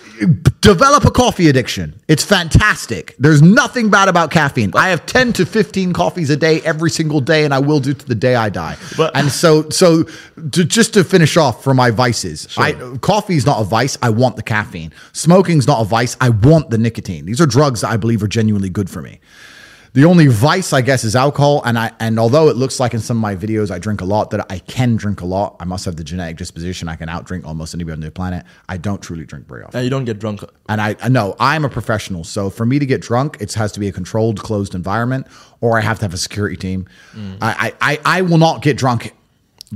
develop 0.62 1.06
a 1.06 1.12
coffee 1.12 1.50
addiction. 1.50 2.00
It's 2.08 2.24
fantastic. 2.24 3.16
There's 3.20 3.42
nothing 3.42 3.90
bad 3.90 4.08
about 4.08 4.32
caffeine. 4.32 4.72
I 4.76 4.90
have 4.90 5.06
10 5.06 5.34
to 5.34 5.46
15 5.46 5.94
coffees 5.94 6.30
a 6.30 6.38
day 6.38 6.62
every 6.62 6.90
single 6.90 7.20
day 7.20 7.46
and 7.46 7.54
I 7.54 7.60
will 7.60 7.80
do 7.80 7.94
to 7.94 8.06
the 8.06 8.16
day 8.16 8.36
I 8.36 8.50
die. 8.50 8.78
But- 8.98 9.16
and 9.16 9.32
so 9.32 9.70
so 9.70 10.04
to, 10.52 10.64
just 10.64 10.94
to 10.94 11.04
finish 11.04 11.38
off 11.38 11.64
for 11.64 11.74
my 11.74 11.92
vices. 11.92 12.48
I 12.58 12.74
coffee 13.02 13.36
is 13.36 13.46
not 13.46 13.62
a 13.62 13.64
vice. 13.64 13.98
I 14.02 14.10
want 14.10 14.36
the 14.36 14.44
caffeine. 14.44 14.94
Smoking's 15.14 15.68
not 15.68 15.82
a 15.82 15.86
vice. 15.86 16.16
I 16.22 16.30
want 16.30 16.70
the 16.70 16.78
nicotine. 16.78 17.26
These 17.26 17.42
are 17.42 17.46
drugs 17.46 17.82
that 17.82 17.90
I 17.92 17.98
believe 17.98 18.24
are 18.24 18.28
genuinely 18.28 18.70
good 18.70 18.90
for 18.90 19.02
me. 19.02 19.20
The 19.94 20.06
only 20.06 20.26
vice, 20.26 20.74
I 20.74 20.82
guess, 20.82 21.04
is 21.04 21.16
alcohol. 21.16 21.62
And 21.66 21.78
I 21.78 21.92
and 22.00 22.20
although 22.20 22.50
it 22.50 22.56
looks 22.56 22.80
like 22.80 22.96
in 22.96 23.00
some 23.00 23.18
of 23.18 23.22
my 23.22 23.36
videos 23.36 23.70
I 23.70 23.78
drink 23.78 24.02
a 24.02 24.06
lot, 24.06 24.32
that 24.32 24.46
I 24.52 24.58
can 24.60 24.96
drink 24.96 25.22
a 25.22 25.26
lot. 25.26 25.56
I 25.60 25.66
must 25.66 25.86
have 25.86 25.96
the 25.96 26.04
genetic 26.04 26.38
disposition. 26.38 26.88
I 26.88 26.96
can 26.96 27.10
outdrink 27.10 27.46
almost 27.46 27.76
anybody 27.76 27.94
on 27.94 28.00
the 28.00 28.10
planet. 28.10 28.44
I 28.68 28.78
don't 28.78 29.02
truly 29.02 29.24
drink 29.24 29.48
very 29.48 29.64
often. 29.64 29.78
And 29.78 29.84
you 29.84 29.92
don't 29.92 30.06
get 30.06 30.18
drunk. 30.18 30.42
And 30.68 30.82
I, 30.82 30.96
I 31.02 31.10
know 31.10 31.36
I'm 31.40 31.64
a 31.64 31.70
professional. 31.70 32.24
So 32.24 32.50
for 32.50 32.66
me 32.66 32.80
to 32.80 32.86
get 32.88 33.02
drunk, 33.02 33.38
it 33.40 33.54
has 33.54 33.72
to 33.74 33.80
be 33.80 33.88
a 33.88 33.92
controlled, 33.92 34.40
closed 34.40 34.74
environment, 34.74 35.28
or 35.62 35.78
I 35.78 35.82
have 35.82 36.00
to 36.00 36.06
have 36.06 36.14
a 36.14 36.18
security 36.18 36.58
team. 36.58 36.88
Mm. 37.14 37.38
I, 37.40 37.74
I, 37.80 38.00
I, 38.04 38.22
will 38.24 38.40
not 38.40 38.64
get 38.64 38.78
drunk. 38.78 39.14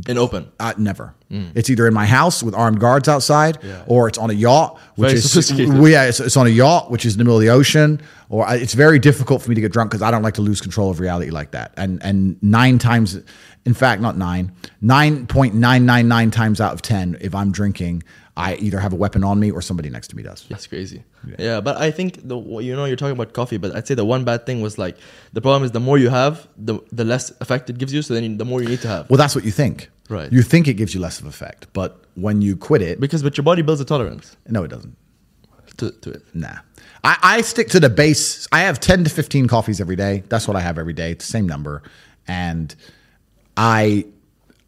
In 0.07 0.17
open. 0.17 0.51
Uh, 0.59 0.73
never. 0.77 1.13
It's 1.55 1.69
either 1.69 1.87
in 1.87 1.93
my 1.93 2.05
house 2.05 2.41
with 2.41 2.55
armed 2.55 2.79
guards 2.79 3.07
outside, 3.07 3.57
or 3.85 4.07
it's 4.07 4.17
on 4.17 4.29
a 4.29 4.33
yacht, 4.33 4.79
which 4.95 5.09
Very 5.09 5.17
is 5.17 5.51
yeah, 5.91 6.05
it's, 6.05 6.19
it's 6.19 6.37
on 6.37 6.47
a 6.47 6.51
yacht, 6.51 6.89
which 6.89 7.05
is 7.05 7.13
in 7.13 7.17
the 7.17 7.23
middle 7.25 7.37
of 7.37 7.41
the 7.41 7.49
ocean. 7.49 8.01
Or 8.29 8.45
I, 8.45 8.55
it's 8.55 8.73
very 8.73 8.99
difficult 8.99 9.41
for 9.41 9.49
me 9.49 9.55
to 9.55 9.61
get 9.61 9.71
drunk 9.71 9.91
because 9.91 10.01
I 10.01 10.11
don't 10.11 10.23
like 10.23 10.33
to 10.35 10.41
lose 10.41 10.59
control 10.59 10.89
of 10.89 10.99
reality 10.99 11.31
like 11.31 11.51
that. 11.51 11.73
And 11.77 12.01
and 12.03 12.41
nine 12.43 12.77
times, 12.77 13.19
in 13.65 13.73
fact, 13.73 14.01
not 14.01 14.17
nine, 14.17 14.51
nine 14.81 15.27
point 15.27 15.55
nine 15.55 15.85
nine 15.85 16.07
nine 16.07 16.31
times 16.31 16.59
out 16.59 16.73
of 16.73 16.81
ten, 16.81 17.17
if 17.21 17.33
I'm 17.33 17.51
drinking, 17.51 18.03
I 18.37 18.55
either 18.55 18.79
have 18.79 18.93
a 18.93 18.95
weapon 18.95 19.23
on 19.23 19.39
me 19.39 19.49
or 19.49 19.61
somebody 19.61 19.89
next 19.89 20.09
to 20.09 20.15
me 20.15 20.23
does. 20.23 20.45
That's 20.47 20.67
crazy. 20.67 21.03
Yeah. 21.39 21.59
but 21.59 21.77
I 21.77 21.89
think 21.89 22.27
the 22.27 22.37
you 22.37 22.75
know 22.75 22.85
you're 22.85 22.95
talking 22.95 23.13
about 23.13 23.33
coffee, 23.33 23.57
but 23.57 23.75
I'd 23.75 23.87
say 23.87 23.95
the 23.95 24.05
one 24.05 24.25
bad 24.25 24.45
thing 24.45 24.61
was 24.61 24.77
like 24.77 24.97
the 25.33 25.41
problem 25.41 25.63
is 25.63 25.71
the 25.71 25.79
more 25.79 25.97
you 25.97 26.09
have, 26.09 26.47
the 26.57 26.79
the 26.91 27.03
less 27.03 27.31
effect 27.41 27.69
it 27.69 27.77
gives 27.77 27.93
you. 27.93 28.01
So 28.01 28.13
then 28.13 28.23
you, 28.23 28.37
the 28.37 28.45
more 28.45 28.61
you 28.61 28.69
need 28.69 28.81
to 28.81 28.87
have. 28.87 29.09
Well, 29.09 29.17
that's 29.17 29.35
what 29.35 29.43
you 29.43 29.51
think. 29.51 29.89
Right. 30.09 30.31
You 30.31 30.41
think 30.41 30.67
it 30.67 30.75
gives 30.75 30.93
you 30.93 31.01
less 31.01 31.19
of 31.19 31.25
effect, 31.25 31.67
but 31.73 32.05
when 32.15 32.41
you 32.41 32.55
quit 32.55 32.81
it, 32.81 32.99
because 32.99 33.23
but 33.23 33.37
your 33.37 33.43
body 33.43 33.61
builds 33.61 33.81
a 33.81 33.85
tolerance 33.85 34.37
no, 34.47 34.63
it 34.63 34.69
doesn't. 34.69 34.95
To, 35.77 35.91
to 35.91 36.11
it. 36.11 36.23
Nah. 36.33 36.57
I, 37.03 37.17
I 37.21 37.41
stick 37.41 37.69
to 37.69 37.79
the 37.79 37.89
base. 37.89 38.47
I 38.51 38.61
have 38.61 38.79
10 38.79 39.05
to 39.05 39.09
15 39.09 39.47
coffees 39.47 39.79
every 39.79 39.95
day. 39.95 40.23
That's 40.29 40.47
what 40.47 40.57
I 40.57 40.61
have 40.61 40.77
every 40.77 40.93
day. 40.93 41.11
It's 41.11 41.25
the 41.25 41.31
same 41.31 41.47
number. 41.47 41.83
And 42.27 42.75
I 43.55 44.05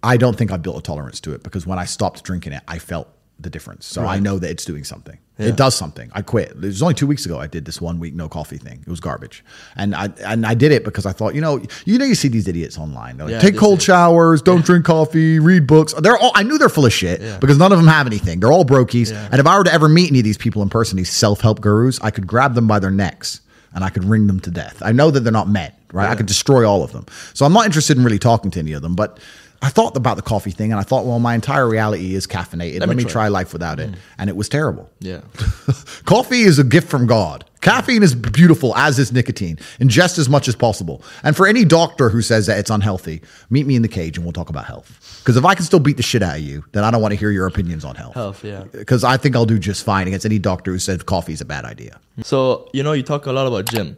I 0.02 0.18
don't 0.18 0.38
think 0.38 0.52
I 0.52 0.57
built 0.57 0.77
a 0.77 0.81
tolerance 0.81 1.19
to 1.22 1.34
it 1.34 1.44
because 1.44 1.68
when 1.68 1.77
I 1.77 1.86
stopped 1.86 2.23
drinking 2.23 2.53
it, 2.53 2.64
I 2.68 2.80
felt 2.80 3.10
the 3.40 3.49
difference. 3.49 3.86
So 3.86 4.06
I 4.06 4.19
know 4.19 4.40
that 4.40 4.49
it's 4.49 4.65
doing 4.65 4.84
something. 4.84 5.18
Yeah. 5.40 5.48
It 5.48 5.56
does 5.56 5.74
something. 5.74 6.11
I 6.14 6.22
quit. 6.22 6.49
It 6.49 6.57
was 6.60 6.82
only 6.82 6.94
two 6.95 7.07
weeks 7.07 7.26
ago 7.26 7.40
I 7.40 7.48
did 7.48 7.64
this 7.66 7.80
one 7.80 7.98
week 7.99 8.14
no 8.14 8.28
coffee 8.28 8.57
thing. 8.57 8.80
It 8.86 8.90
was 8.90 8.99
garbage. 8.99 9.44
And 9.78 9.95
I 9.95 10.10
and 10.26 10.45
I 10.45 10.53
did 10.53 10.72
it 10.74 10.84
because 10.84 11.06
I 11.06 11.14
thought, 11.14 11.34
you 11.34 11.41
know, 11.41 11.61
you 11.86 11.98
know 11.98 12.06
you 12.06 12.14
see 12.16 12.28
these 12.28 12.48
idiots 12.48 12.78
online. 12.78 13.18
They're 13.18 13.28
like, 13.28 13.34
Yeah, 13.36 13.40
take 13.49 13.57
cold 13.57 13.82
showers, 13.82 14.41
don't 14.41 14.66
drink 14.66 14.86
coffee, 14.86 15.40
read 15.40 15.66
books. 15.66 15.94
They're 15.94 16.18
all 16.18 16.32
I 16.36 16.44
knew 16.44 16.57
they're 16.57 16.68
full 16.70 16.86
of 16.86 16.91
shit 16.94 17.22
Yeah. 17.22 17.38
because 17.40 17.57
none 17.57 17.72
of 17.72 17.78
them 17.78 17.88
have 17.88 18.06
anything. 18.06 18.41
They're 18.41 18.52
all 18.52 18.66
brokies. 18.66 19.11
Yeah. 19.11 19.30
And 19.32 19.40
if 19.40 19.48
I 19.48 19.57
were 19.57 19.64
to 19.64 19.74
ever 19.74 19.88
meet 19.88 20.10
any 20.10 20.20
of 20.20 20.26
these 20.26 20.38
people 20.38 20.61
in 20.61 20.70
person, 20.70 20.98
these 20.98 21.10
self-help 21.11 21.61
gurus, 21.61 21.99
I 22.02 22.11
could 22.11 22.28
grab 22.28 22.53
them 22.53 22.68
by 22.68 22.80
their 22.80 22.91
necks 22.91 23.41
and 23.74 23.84
I 23.84 23.90
could 23.90 24.03
wring 24.03 24.28
them 24.28 24.40
to 24.41 24.52
death. 24.52 24.82
I 24.84 24.91
know 24.91 25.10
that 25.11 25.22
they're 25.22 25.32
not 25.32 25.48
men, 25.48 25.72
right? 25.94 26.10
I 26.10 26.16
could 26.16 26.26
destroy 26.26 26.68
all 26.68 26.84
of 26.84 26.91
them. 26.91 27.06
So 27.34 27.45
I'm 27.45 27.53
not 27.53 27.66
interested 27.66 27.98
in 27.98 28.03
really 28.03 28.20
talking 28.20 28.52
to 28.52 28.60
any 28.60 28.74
of 28.74 28.82
them, 28.82 28.95
but 28.95 29.20
I 29.61 29.69
thought 29.69 29.98
about 29.98 30.15
the 30.15 30.22
coffee 30.22 30.52
thing 30.52 30.72
and 30.72 30.80
I 30.80 30.84
thought, 30.84 31.06
well, 31.06 31.19
my 31.19 31.36
entire 31.36 31.68
reality 31.68 32.15
is 32.15 32.26
caffeinated. 32.26 32.80
Let, 32.80 32.90
me 32.90 32.95
me 32.95 33.03
try. 33.03 33.11
try 33.11 33.27
life 33.27 33.52
without 33.52 33.80
it. 33.80 33.91
Mm. 33.91 33.98
And 34.18 34.30
it 34.30 34.36
was 34.36 34.48
terrible. 34.48 34.90
Yeah. 34.99 35.22
Coffee 36.06 36.41
is 36.41 36.60
a 36.60 36.64
gift 36.64 36.88
from 36.88 37.07
God. 37.07 37.44
Caffeine 37.61 38.03
is 38.03 38.15
beautiful, 38.15 38.73
as 38.77 38.98
is 38.99 39.11
nicotine. 39.11 39.57
Ingest 39.81 40.18
as 40.18 40.30
much 40.30 40.48
as 40.48 40.56
possible. 40.56 41.03
And 41.23 41.36
for 41.36 41.45
any 41.45 41.65
doctor 41.65 42.10
who 42.10 42.22
says 42.22 42.45
that 42.45 42.57
it's 42.57 42.69
unhealthy, 42.69 43.22
meet 43.49 43.68
me 43.68 43.76
in 43.76 43.81
the 43.81 43.90
cage 43.90 44.15
and 44.15 44.26
we'll 44.26 44.31
talk 44.31 44.49
about 44.49 44.64
health. 44.64 45.19
Because 45.19 45.36
if 45.36 45.44
I 45.44 45.56
can 45.56 45.65
still 45.65 45.81
beat 45.81 45.98
the 45.98 46.03
shit 46.03 46.23
out 46.23 46.38
of 46.38 46.41
you, 46.41 46.64
then 46.72 46.86
I 46.86 46.91
don't 46.91 47.02
want 47.02 47.11
to 47.11 47.19
hear 47.19 47.30
your 47.30 47.45
opinions 47.45 47.84
on 47.84 47.95
health. 47.95 48.14
Health, 48.14 48.45
yeah. 48.45 48.64
Because 48.72 49.03
I 49.03 49.18
think 49.18 49.36
I'll 49.36 49.45
do 49.45 49.60
just 49.60 49.84
fine 49.84 50.07
against 50.07 50.26
any 50.26 50.40
doctor 50.40 50.72
who 50.72 50.80
says 50.80 51.03
coffee 51.03 51.34
is 51.34 51.41
a 51.41 51.45
bad 51.45 51.65
idea. 51.65 51.99
So 52.23 52.69
you 52.73 52.81
know 52.81 52.94
you 52.94 53.03
talk 53.03 53.26
a 53.26 53.34
lot 53.34 53.45
about 53.45 53.65
gym. 53.65 53.98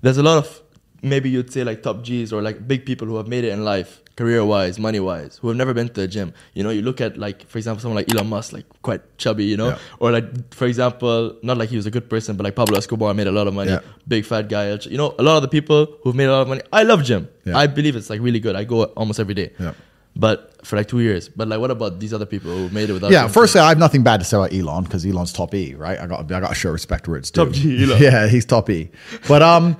There's 0.00 0.18
a 0.18 0.22
lot 0.22 0.38
of 0.38 0.62
maybe 1.02 1.28
you'd 1.28 1.52
say 1.52 1.62
like 1.62 1.82
top 1.82 2.02
G's 2.02 2.32
or 2.32 2.42
like 2.42 2.66
big 2.66 2.86
people 2.86 3.06
who 3.06 3.16
have 3.16 3.28
made 3.28 3.44
it 3.44 3.52
in 3.52 3.64
life, 3.64 4.00
career 4.16 4.44
wise, 4.44 4.78
money 4.78 5.00
wise, 5.00 5.38
who 5.42 5.48
have 5.48 5.56
never 5.56 5.74
been 5.74 5.88
to 5.88 5.94
the 6.02 6.06
gym. 6.08 6.32
You 6.54 6.62
know, 6.62 6.70
you 6.70 6.82
look 6.82 7.00
at 7.00 7.16
like 7.16 7.46
for 7.48 7.58
example 7.58 7.80
someone 7.82 7.96
like 7.96 8.12
Elon 8.14 8.28
Musk, 8.28 8.52
like 8.52 8.64
quite 8.82 9.02
chubby, 9.18 9.44
you 9.44 9.56
know, 9.56 9.70
Yeah. 9.70 9.78
or 9.98 10.12
like 10.12 10.54
for 10.54 10.66
example, 10.66 11.36
not 11.42 11.58
like 11.58 11.68
he 11.68 11.76
was 11.76 11.86
a 11.86 11.90
good 11.90 12.08
person, 12.08 12.36
but 12.36 12.44
like 12.44 12.54
Pablo 12.54 12.78
Escobar 12.78 13.12
made 13.14 13.26
a 13.26 13.32
lot 13.32 13.46
of 13.48 13.54
money, 13.54 13.70
Yeah. 13.72 13.80
big 14.06 14.24
fat 14.24 14.48
guy. 14.48 14.72
You 14.82 14.96
know, 14.98 15.14
a 15.18 15.22
lot 15.22 15.36
of 15.36 15.42
the 15.42 15.48
people 15.48 15.88
who've 16.02 16.14
made 16.14 16.26
a 16.26 16.32
lot 16.32 16.42
of 16.42 16.48
money. 16.48 16.62
I 16.72 16.84
love 16.84 17.02
gym. 17.02 17.28
Yeah. 17.44 17.58
I 17.58 17.66
believe 17.66 17.96
it's 17.96 18.08
like 18.08 18.20
really 18.20 18.40
good. 18.40 18.54
I 18.54 18.64
go 18.64 18.84
almost 18.84 19.18
every 19.18 19.34
day. 19.34 19.50
Yeah. 19.58 19.72
But 20.16 20.64
for 20.64 20.76
like 20.76 20.86
two 20.86 21.00
years. 21.00 21.28
But 21.28 21.48
like, 21.48 21.58
what 21.58 21.72
about 21.72 21.98
these 21.98 22.14
other 22.14 22.24
people 22.24 22.52
who 22.52 22.68
made 22.68 22.88
it 22.88 22.92
without? 22.92 23.10
Yeah, 23.10 23.26
firstly? 23.26 23.60
I 23.60 23.70
have 23.70 23.78
nothing 23.78 24.04
bad 24.04 24.20
to 24.20 24.24
say 24.24 24.36
about 24.36 24.52
Elon 24.54 24.84
because 24.84 25.04
Elon's 25.04 25.32
top 25.32 25.52
E, 25.56 25.74
right? 25.74 25.98
I 25.98 26.06
got 26.06 26.20
I 26.30 26.38
got 26.40 26.50
to 26.50 26.54
show 26.54 26.70
respect 26.70 27.08
where 27.08 27.16
it's 27.18 27.32
due. 27.32 27.44
Top 27.46 27.52
G, 27.52 27.82
Elon. 27.82 28.00
Yeah, 28.06 28.28
he's 28.28 28.44
top 28.44 28.70
E. 28.70 28.90
But 29.26 29.42
um, 29.42 29.76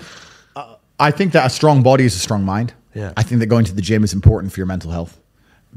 I 0.99 1.13
think 1.13 1.33
that 1.35 1.47
a 1.47 1.51
strong 1.51 1.85
body 1.85 2.05
is 2.05 2.17
a 2.17 2.19
strong 2.19 2.43
mind. 2.45 2.73
Yeah. 2.95 3.13
I 3.17 3.23
think 3.23 3.41
that 3.41 3.47
going 3.47 3.65
to 3.67 3.75
the 3.75 3.83
gym 3.83 4.05
is 4.05 4.13
important 4.13 4.53
for 4.53 4.61
your 4.61 4.67
mental 4.67 4.91
health. 4.91 5.19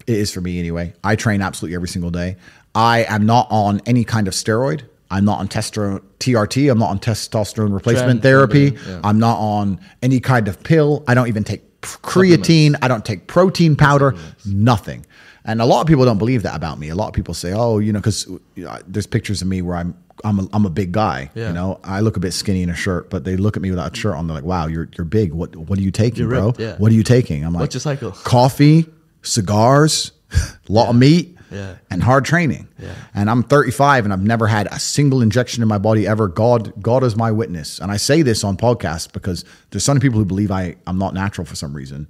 It 0.06 0.16
is 0.18 0.32
for 0.32 0.42
me 0.42 0.60
anyway. 0.60 0.94
I 1.04 1.16
train 1.16 1.42
absolutely 1.42 1.76
every 1.76 1.88
single 1.88 2.12
day. 2.12 2.38
I 2.76 3.04
am 3.06 3.26
not 3.26 3.48
on 3.50 3.82
any 3.86 4.04
kind 4.04 4.28
of 4.28 4.34
steroid. 4.36 4.84
I'm 5.10 5.26
not 5.26 5.40
on 5.40 5.48
testro- 5.48 6.02
TRT. 6.20 6.70
I'm 6.70 6.78
not 6.78 6.90
on 6.90 7.00
testosterone 7.00 7.74
replacement 7.74 8.20
Tren- 8.20 8.24
therapy. 8.24 8.78
yeah. 8.88 9.02
I'm 9.04 9.20
not 9.20 9.38
on 9.40 9.80
any 10.04 10.20
kind 10.20 10.48
of 10.48 10.62
pill. 10.64 11.04
I 11.08 11.14
don't 11.16 11.28
even 11.28 11.44
take 11.44 11.82
creatine. 11.82 12.76
I 12.82 12.88
don't 12.88 13.06
take 13.06 13.28
protein 13.28 13.76
powder. 13.76 14.16
Nothing. 14.46 15.06
And 15.46 15.62
a 15.62 15.66
lot 15.66 15.82
of 15.82 15.88
people 15.88 16.04
don't 16.06 16.18
believe 16.18 16.44
that 16.44 16.56
about 16.56 16.78
me. 16.78 16.90
A 16.90 16.96
lot 16.96 17.08
of 17.08 17.14
people 17.14 17.34
say, 17.34 17.54
"Oh, 17.54 17.80
you 17.80 17.94
know," 17.94 18.00
because 18.00 18.28
uh, 18.68 18.80
there's 18.86 19.08
pictures 19.08 19.42
of 19.42 19.48
me 19.48 19.62
where 19.62 19.78
I'm 19.78 19.96
I'm 20.24 20.40
a, 20.40 20.48
I'm 20.54 20.66
a 20.66 20.70
big 20.70 20.92
guy. 20.92 21.30
Yeah. 21.36 21.50
You 21.50 21.54
know, 21.54 21.80
I 21.84 22.00
look 22.00 22.18
a 22.18 22.20
bit 22.20 22.34
skinny 22.34 22.64
in 22.64 22.70
a 22.70 22.76
shirt, 22.76 23.10
but 23.10 23.24
they 23.24 23.38
look 23.38 23.56
at 23.56 23.62
me 23.62 23.70
without 23.70 23.94
a 23.94 24.00
shirt 24.00 24.16
on. 24.16 24.28
They're 24.28 24.36
like, 24.36 24.44
"Wow, 24.44 24.68
you're 24.68 24.90
you're 24.98 25.06
big. 25.06 25.34
What 25.34 25.56
what 25.56 25.78
are 25.78 25.82
you 25.82 25.92
taking, 25.92 26.28
bro? 26.28 26.54
yeah. 26.58 26.76
What 26.78 26.92
are 26.92 26.96
you 26.96 27.04
taking?" 27.04 27.44
I'm 27.46 27.54
like, 27.54 27.62
What's 27.62 27.76
your 27.76 27.82
cycle? 27.82 28.12
Coffee, 28.12 28.86
cigars, 29.22 30.12
a 30.34 30.38
lot 30.72 30.90
of 30.90 30.96
meat, 30.96 31.38
Yeah. 31.52 31.76
and 31.92 32.02
hard 32.02 32.26
training. 32.26 32.68
Yeah. 32.80 32.94
And 33.14 33.30
I'm 33.30 33.44
35 33.44 34.06
and 34.06 34.14
I've 34.14 34.24
never 34.24 34.48
had 34.48 34.68
a 34.72 34.80
single 34.80 35.22
injection 35.22 35.62
in 35.62 35.70
my 35.70 35.78
body 35.78 36.08
ever. 36.08 36.28
God, 36.28 36.74
God 36.82 37.04
is 37.04 37.16
my 37.16 37.32
witness. 37.32 37.80
And 37.80 37.92
I 37.92 37.98
say 37.98 38.22
this 38.22 38.44
on 38.44 38.58
podcasts 38.58 39.12
because 39.12 39.46
there's 39.72 39.84
some 39.84 40.00
people 40.00 40.20
who 40.20 40.26
believe 40.26 40.52
I, 40.52 40.76
I'm 40.88 40.98
not 40.98 41.14
natural 41.14 41.46
for 41.46 41.56
some 41.56 41.74
reason. 41.76 42.10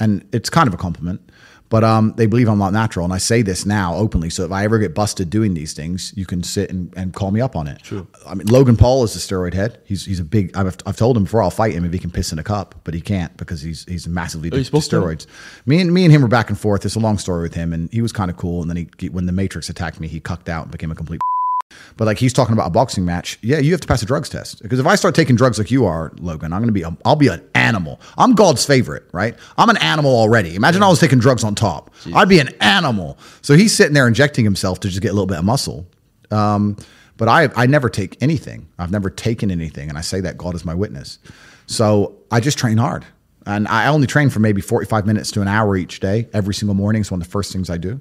And 0.00 0.26
it's 0.32 0.50
kind 0.50 0.66
of 0.66 0.74
a 0.74 0.76
compliment. 0.76 1.20
But 1.74 1.82
um, 1.82 2.14
they 2.16 2.26
believe 2.26 2.48
I'm 2.48 2.60
not 2.60 2.72
natural. 2.72 3.04
And 3.04 3.12
I 3.12 3.18
say 3.18 3.42
this 3.42 3.66
now 3.66 3.96
openly. 3.96 4.30
So 4.30 4.44
if 4.44 4.52
I 4.52 4.62
ever 4.62 4.78
get 4.78 4.94
busted 4.94 5.28
doing 5.28 5.54
these 5.54 5.72
things, 5.72 6.12
you 6.14 6.24
can 6.24 6.44
sit 6.44 6.70
and, 6.70 6.94
and 6.96 7.12
call 7.12 7.32
me 7.32 7.40
up 7.40 7.56
on 7.56 7.66
it. 7.66 7.82
True. 7.82 8.06
I 8.24 8.36
mean, 8.36 8.46
Logan 8.46 8.76
Paul 8.76 9.02
is 9.02 9.16
a 9.16 9.18
steroid 9.18 9.54
head. 9.54 9.80
He's, 9.84 10.04
he's 10.04 10.20
a 10.20 10.24
big, 10.24 10.56
I've, 10.56 10.76
I've 10.86 10.96
told 10.96 11.16
him 11.16 11.24
before 11.24 11.42
I'll 11.42 11.50
fight 11.50 11.74
him 11.74 11.84
if 11.84 11.92
he 11.92 11.98
can 11.98 12.12
piss 12.12 12.32
in 12.32 12.38
a 12.38 12.44
cup, 12.44 12.76
but 12.84 12.94
he 12.94 13.00
can't 13.00 13.36
because 13.36 13.60
he's, 13.60 13.84
he's 13.86 14.06
massively 14.06 14.50
Oh, 14.52 14.54
you 14.54 14.60
addicted 14.60 14.76
to 14.76 14.82
spoke 14.82 15.02
to 15.02 15.08
steroids. 15.08 15.26
Me 15.66 15.80
and 15.80 15.92
me 15.92 16.04
and 16.04 16.12
him 16.12 16.22
were 16.22 16.28
back 16.28 16.48
and 16.48 16.56
forth. 16.56 16.86
It's 16.86 16.94
a 16.94 17.00
long 17.00 17.18
story 17.18 17.42
with 17.42 17.54
him, 17.54 17.72
and 17.72 17.92
he 17.92 18.02
was 18.02 18.12
kind 18.12 18.30
of 18.30 18.36
cool. 18.36 18.62
And 18.62 18.70
then 18.70 18.88
he, 19.00 19.08
when 19.08 19.26
the 19.26 19.32
Matrix 19.32 19.68
attacked 19.68 19.98
me, 19.98 20.06
he 20.06 20.20
cucked 20.20 20.48
out 20.48 20.66
and 20.66 20.70
became 20.70 20.92
a 20.92 20.94
complete. 20.94 21.20
But 21.96 22.06
like 22.06 22.18
he's 22.18 22.32
talking 22.32 22.52
about 22.52 22.66
a 22.66 22.70
boxing 22.70 23.04
match. 23.04 23.38
Yeah, 23.42 23.58
you 23.58 23.72
have 23.72 23.80
to 23.80 23.88
pass 23.88 24.02
a 24.02 24.06
drugs 24.06 24.28
test 24.28 24.62
because 24.62 24.78
if 24.78 24.86
I 24.86 24.94
start 24.94 25.14
taking 25.14 25.36
drugs 25.36 25.58
like 25.58 25.70
you 25.70 25.84
are, 25.84 26.12
Logan, 26.18 26.52
I'm 26.52 26.60
gonna 26.60 26.72
be. 26.72 26.82
A, 26.82 26.96
I'll 27.04 27.16
be 27.16 27.28
an 27.28 27.42
animal. 27.54 28.00
I'm 28.18 28.34
God's 28.34 28.64
favorite, 28.64 29.04
right? 29.12 29.36
I'm 29.56 29.68
an 29.68 29.76
animal 29.78 30.14
already. 30.14 30.54
Imagine 30.56 30.82
I 30.82 30.88
was 30.88 31.00
taking 31.00 31.18
drugs 31.18 31.44
on 31.44 31.54
top. 31.54 31.92
I'd 32.14 32.28
be 32.28 32.38
an 32.38 32.50
animal. 32.60 33.18
So 33.42 33.54
he's 33.54 33.74
sitting 33.74 33.94
there 33.94 34.08
injecting 34.08 34.44
himself 34.44 34.80
to 34.80 34.88
just 34.88 35.00
get 35.00 35.08
a 35.08 35.12
little 35.12 35.26
bit 35.26 35.38
of 35.38 35.44
muscle. 35.44 35.86
Um, 36.30 36.76
but 37.16 37.28
I 37.28 37.48
I 37.56 37.66
never 37.66 37.88
take 37.88 38.16
anything. 38.22 38.68
I've 38.78 38.90
never 38.90 39.10
taken 39.10 39.50
anything, 39.50 39.88
and 39.88 39.96
I 39.96 40.00
say 40.00 40.20
that 40.20 40.36
God 40.36 40.54
is 40.54 40.64
my 40.64 40.74
witness. 40.74 41.18
So 41.66 42.16
I 42.30 42.40
just 42.40 42.58
train 42.58 42.76
hard. 42.76 43.04
And 43.46 43.68
I 43.68 43.88
only 43.88 44.06
train 44.06 44.30
for 44.30 44.40
maybe 44.40 44.60
45 44.60 45.06
minutes 45.06 45.30
to 45.32 45.42
an 45.42 45.48
hour 45.48 45.76
each 45.76 46.00
day, 46.00 46.28
every 46.32 46.54
single 46.54 46.74
morning. 46.74 47.00
It's 47.02 47.10
one 47.10 47.20
of 47.20 47.26
the 47.26 47.30
first 47.30 47.52
things 47.52 47.68
I 47.68 47.76
do. 47.76 48.00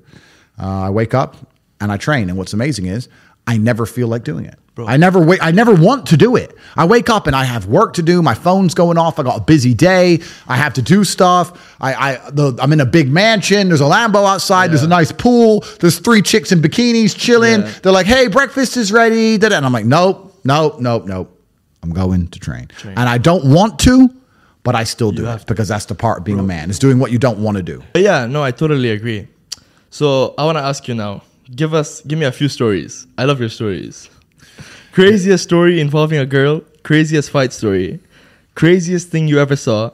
Uh, 0.59 0.83
I 0.83 0.89
wake 0.89 1.13
up 1.13 1.35
and 1.81 1.91
I 1.91 1.97
train. 1.97 2.29
And 2.29 2.37
what's 2.37 2.53
amazing 2.53 2.85
is 2.85 3.09
I 3.45 3.57
never 3.57 3.85
feel 3.85 4.07
like 4.07 4.23
doing 4.23 4.45
it. 4.45 4.57
Bro. 4.75 4.87
I 4.87 4.97
never 4.97 5.23
wait. 5.23 5.39
I 5.43 5.51
never 5.51 5.71
want 5.71 6.07
to 6.07 6.17
do 6.17 6.35
it. 6.35 6.57
I 6.75 6.85
wake 6.85 7.07
up 7.07 7.27
and 7.27 7.35
I 7.35 7.43
have 7.43 7.67
work 7.67 7.93
to 7.93 8.01
do. 8.01 8.23
My 8.23 8.33
phone's 8.33 8.73
going 8.73 8.97
off. 8.97 9.19
I 9.19 9.23
got 9.23 9.37
a 9.37 9.43
busy 9.43 9.75
day. 9.75 10.21
I 10.47 10.55
have 10.55 10.73
to 10.75 10.81
do 10.81 11.03
stuff. 11.03 11.75
I, 11.79 11.93
I 11.93 12.29
the, 12.31 12.57
I'm 12.59 12.73
in 12.73 12.81
a 12.81 12.85
big 12.85 13.11
mansion. 13.11 13.67
There's 13.67 13.81
a 13.81 13.85
Lambo 13.85 14.27
outside. 14.27 14.71
There's 14.71 14.81
a 14.81 14.87
nice 14.87 15.11
pool. 15.11 15.63
There's 15.79 15.99
three 15.99 16.23
chicks 16.23 16.51
in 16.51 16.59
bikinis 16.59 17.15
chilling. 17.15 17.61
Yeah. 17.61 17.73
They're 17.83 17.91
like, 17.91 18.07
"Hey, 18.07 18.29
breakfast 18.29 18.75
is 18.75 18.91
ready." 18.91 19.35
And 19.35 19.53
I'm 19.53 19.71
like, 19.71 19.85
"Nope, 19.85 20.39
nope, 20.43 20.79
nope, 20.79 21.05
nope. 21.05 21.39
I'm 21.83 21.91
going 21.91 22.29
to 22.29 22.39
train." 22.39 22.69
Train. 22.69 22.97
And 22.97 23.07
I 23.07 23.19
don't 23.19 23.53
want 23.53 23.77
to, 23.79 24.09
but 24.63 24.73
I 24.73 24.85
still 24.85 25.11
do 25.11 25.27
it 25.27 25.45
because 25.45 25.67
that's 25.67 25.85
the 25.85 25.95
part 25.95 26.17
of 26.19 26.23
being 26.23 26.39
a 26.39 26.43
man. 26.43 26.71
Is 26.71 26.79
doing 26.79 26.97
what 26.97 27.11
you 27.11 27.19
don't 27.19 27.43
want 27.43 27.57
to 27.57 27.63
do. 27.63 27.83
Yeah, 27.93 28.25
no, 28.25 28.41
I 28.41 28.49
totally 28.49 28.89
agree. 28.89 29.27
So 29.91 30.33
I 30.35 30.45
want 30.45 30.57
to 30.57 30.63
ask 30.63 30.87
you 30.87 30.95
now. 30.95 31.21
Give 31.55 31.73
us, 31.73 32.01
give 32.01 32.17
me 32.19 32.25
a 32.25 32.31
few 32.31 32.49
stories. 32.49 33.05
I 33.17 33.25
love 33.25 33.39
your 33.39 33.49
stories. 33.49 34.09
Craziest 34.91 35.43
story 35.43 35.79
involving 35.79 36.19
a 36.19 36.25
girl. 36.25 36.61
Craziest 36.83 37.29
fight 37.29 37.53
story. 37.53 37.99
Craziest 38.55 39.09
thing 39.09 39.27
you 39.27 39.39
ever 39.39 39.55
saw. 39.55 39.91